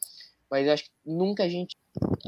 Mas 0.50 0.66
eu 0.66 0.74
acho 0.74 0.84
que 0.84 0.90
nunca 1.04 1.44
a 1.44 1.48
gente 1.48 1.74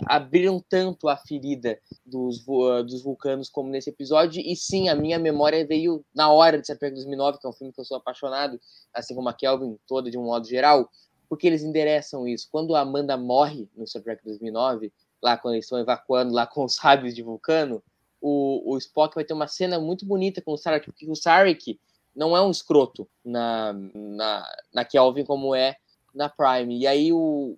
abriram 0.06 0.64
tanto 0.66 1.10
a 1.10 1.16
ferida 1.16 1.78
dos, 2.06 2.42
dos 2.86 3.02
vulcanos 3.02 3.50
como 3.50 3.68
nesse 3.68 3.90
episódio. 3.90 4.42
E 4.42 4.56
sim, 4.56 4.88
a 4.88 4.94
minha 4.94 5.18
memória 5.18 5.66
veio 5.66 6.02
na 6.14 6.32
hora 6.32 6.58
de 6.58 6.74
Trek 6.74 6.94
2009, 6.94 7.38
que 7.38 7.46
é 7.46 7.50
um 7.50 7.52
filme 7.52 7.72
que 7.72 7.80
eu 7.82 7.84
sou 7.84 7.98
apaixonado, 7.98 8.58
assim 8.94 9.14
como 9.14 9.28
a 9.28 9.34
Kelvin 9.34 9.78
toda 9.86 10.10
de 10.10 10.16
um 10.16 10.24
modo 10.24 10.48
geral 10.48 10.88
porque 11.28 11.46
eles 11.46 11.62
endereçam 11.62 12.26
isso. 12.26 12.48
Quando 12.50 12.74
a 12.74 12.80
Amanda 12.80 13.16
morre 13.16 13.68
no 13.76 13.86
Star 13.86 14.02
Trek 14.02 14.24
2009, 14.24 14.92
lá 15.22 15.36
quando 15.36 15.54
eles 15.54 15.64
estão 15.64 15.78
evacuando 15.78 16.32
lá 16.32 16.46
com 16.48 16.64
os 16.64 16.74
sábios 16.74 17.14
de 17.14 17.22
Vulcano, 17.22 17.82
o, 18.20 18.72
o 18.72 18.78
Spock 18.78 19.14
vai 19.14 19.24
ter 19.24 19.34
uma 19.34 19.46
cena 19.46 19.78
muito 19.78 20.04
bonita 20.04 20.42
com 20.42 20.52
o 20.52 20.56
Sarek, 20.56 20.86
porque 20.86 21.08
o 21.08 21.14
Sarek 21.14 21.78
não 22.14 22.36
é 22.36 22.42
um 22.42 22.50
escroto 22.50 23.08
na, 23.24 23.72
na, 23.72 24.56
na 24.72 24.84
Kelvin 24.84 25.24
como 25.24 25.54
é 25.54 25.76
na 26.14 26.28
Prime. 26.28 26.76
E 26.76 26.86
aí 26.86 27.12
o, 27.12 27.56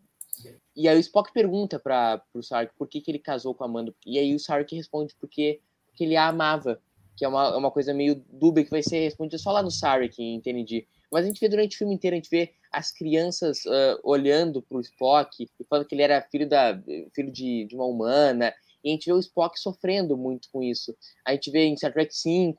e 0.76 0.88
aí 0.88 0.96
o 0.96 1.00
Spock 1.00 1.32
pergunta 1.32 1.78
para 1.78 2.22
o 2.34 2.42
Sarek 2.42 2.74
por 2.76 2.88
que, 2.88 3.00
que 3.00 3.10
ele 3.10 3.18
casou 3.18 3.54
com 3.54 3.64
a 3.64 3.66
Amanda. 3.66 3.94
E 4.04 4.18
aí 4.18 4.34
o 4.34 4.38
Sarek 4.38 4.74
responde 4.74 5.14
porque, 5.18 5.60
porque 5.86 6.04
ele 6.04 6.16
a 6.16 6.28
amava. 6.28 6.80
Que 7.16 7.24
é 7.24 7.28
uma, 7.28 7.48
é 7.48 7.56
uma 7.56 7.70
coisa 7.70 7.92
meio 7.92 8.22
dúbia 8.30 8.64
que 8.64 8.70
vai 8.70 8.82
ser 8.82 9.00
respondida 9.00 9.36
só 9.36 9.52
lá 9.52 9.62
no 9.62 9.70
Sarek, 9.70 10.22
em 10.22 10.40
TND. 10.40 10.86
Mas 11.10 11.24
a 11.24 11.28
gente 11.28 11.40
vê 11.40 11.48
durante 11.48 11.74
o 11.74 11.78
filme 11.78 11.94
inteiro, 11.94 12.14
a 12.14 12.18
gente 12.18 12.30
vê 12.30 12.54
as 12.70 12.92
crianças 12.92 13.64
uh, 13.66 14.00
olhando 14.02 14.62
para 14.62 14.78
o 14.78 14.80
Spock 14.80 15.42
e 15.42 15.64
falando 15.64 15.86
que 15.86 15.94
ele 15.94 16.02
era 16.02 16.22
filho, 16.22 16.48
da, 16.48 16.80
filho 17.14 17.30
de, 17.30 17.64
de 17.64 17.74
uma 17.74 17.86
humana. 17.86 18.54
E 18.82 18.88
a 18.88 18.92
gente 18.92 19.06
vê 19.06 19.12
o 19.12 19.18
Spock 19.18 19.58
sofrendo 19.58 20.16
muito 20.16 20.48
com 20.52 20.62
isso. 20.62 20.94
A 21.24 21.32
gente 21.32 21.50
vê 21.50 21.64
em 21.64 21.76
Star 21.76 21.92
Trek 21.92 22.14
V 22.24 22.54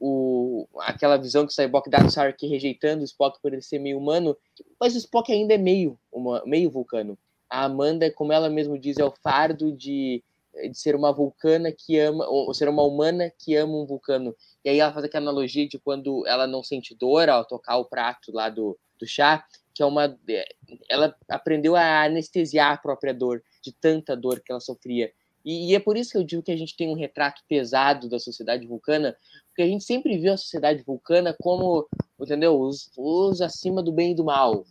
o, 0.00 0.68
aquela 0.80 1.16
visão 1.16 1.46
que 1.46 1.52
o 1.52 1.54
Cyborg 1.54 1.88
dá 1.88 1.98
do 1.98 2.10
Sark 2.10 2.46
rejeitando 2.46 3.02
o 3.02 3.04
Spock 3.04 3.40
por 3.40 3.52
ele 3.52 3.62
ser 3.62 3.78
meio 3.78 3.98
humano, 3.98 4.36
mas 4.78 4.94
o 4.94 4.98
Spock 4.98 5.32
ainda 5.32 5.54
é 5.54 5.58
meio, 5.58 5.98
uma, 6.12 6.42
meio 6.44 6.70
vulcano. 6.70 7.16
A 7.48 7.64
Amanda, 7.64 8.10
como 8.10 8.32
ela 8.32 8.50
mesma 8.50 8.78
diz, 8.78 8.98
é 8.98 9.04
o 9.04 9.14
fardo 9.22 9.72
de, 9.72 10.22
de 10.70 10.76
ser 10.76 10.96
uma 10.96 11.12
vulcana 11.12 11.70
que 11.70 11.98
ama, 11.98 12.26
ou 12.28 12.52
ser 12.52 12.68
uma 12.68 12.82
humana 12.82 13.32
que 13.38 13.54
ama 13.54 13.76
um 13.76 13.86
vulcano. 13.86 14.34
E 14.64 14.68
aí 14.68 14.80
ela 14.80 14.92
faz 14.92 15.04
aquela 15.04 15.24
analogia 15.24 15.66
de 15.66 15.78
quando 15.78 16.26
ela 16.26 16.46
não 16.46 16.62
sente 16.62 16.94
dor 16.94 17.28
ao 17.28 17.44
tocar 17.44 17.78
o 17.78 17.84
prato 17.84 18.32
lá 18.32 18.50
do, 18.50 18.76
do 19.04 19.08
chá, 19.08 19.44
que 19.74 19.82
é 19.82 19.86
uma. 19.86 20.16
É, 20.28 20.46
ela 20.88 21.14
aprendeu 21.28 21.76
a 21.76 22.04
anestesiar 22.04 22.72
a 22.72 22.76
própria 22.76 23.12
dor, 23.12 23.42
de 23.62 23.72
tanta 23.72 24.16
dor 24.16 24.40
que 24.40 24.50
ela 24.50 24.60
sofria. 24.60 25.12
E, 25.44 25.70
e, 25.70 25.74
é 25.74 25.80
por 25.80 25.96
isso 25.96 26.12
que 26.12 26.16
eu 26.16 26.24
digo 26.24 26.42
que 26.42 26.52
a 26.52 26.56
gente 26.56 26.76
tem 26.76 26.88
um 26.88 26.94
retrato 26.94 27.42
pesado 27.46 28.08
da 28.08 28.18
sociedade 28.18 28.66
vulcana, 28.66 29.14
porque 29.48 29.62
a 29.62 29.66
gente 29.66 29.84
sempre 29.84 30.16
viu 30.16 30.32
a 30.32 30.36
sociedade 30.38 30.82
vulcana 30.82 31.36
como, 31.38 31.86
entendeu? 32.18 32.58
Os, 32.58 32.90
os 32.96 33.42
acima 33.42 33.82
do 33.82 33.92
bem 33.92 34.12
e 34.12 34.14
do 34.14 34.24
mal, 34.24 34.64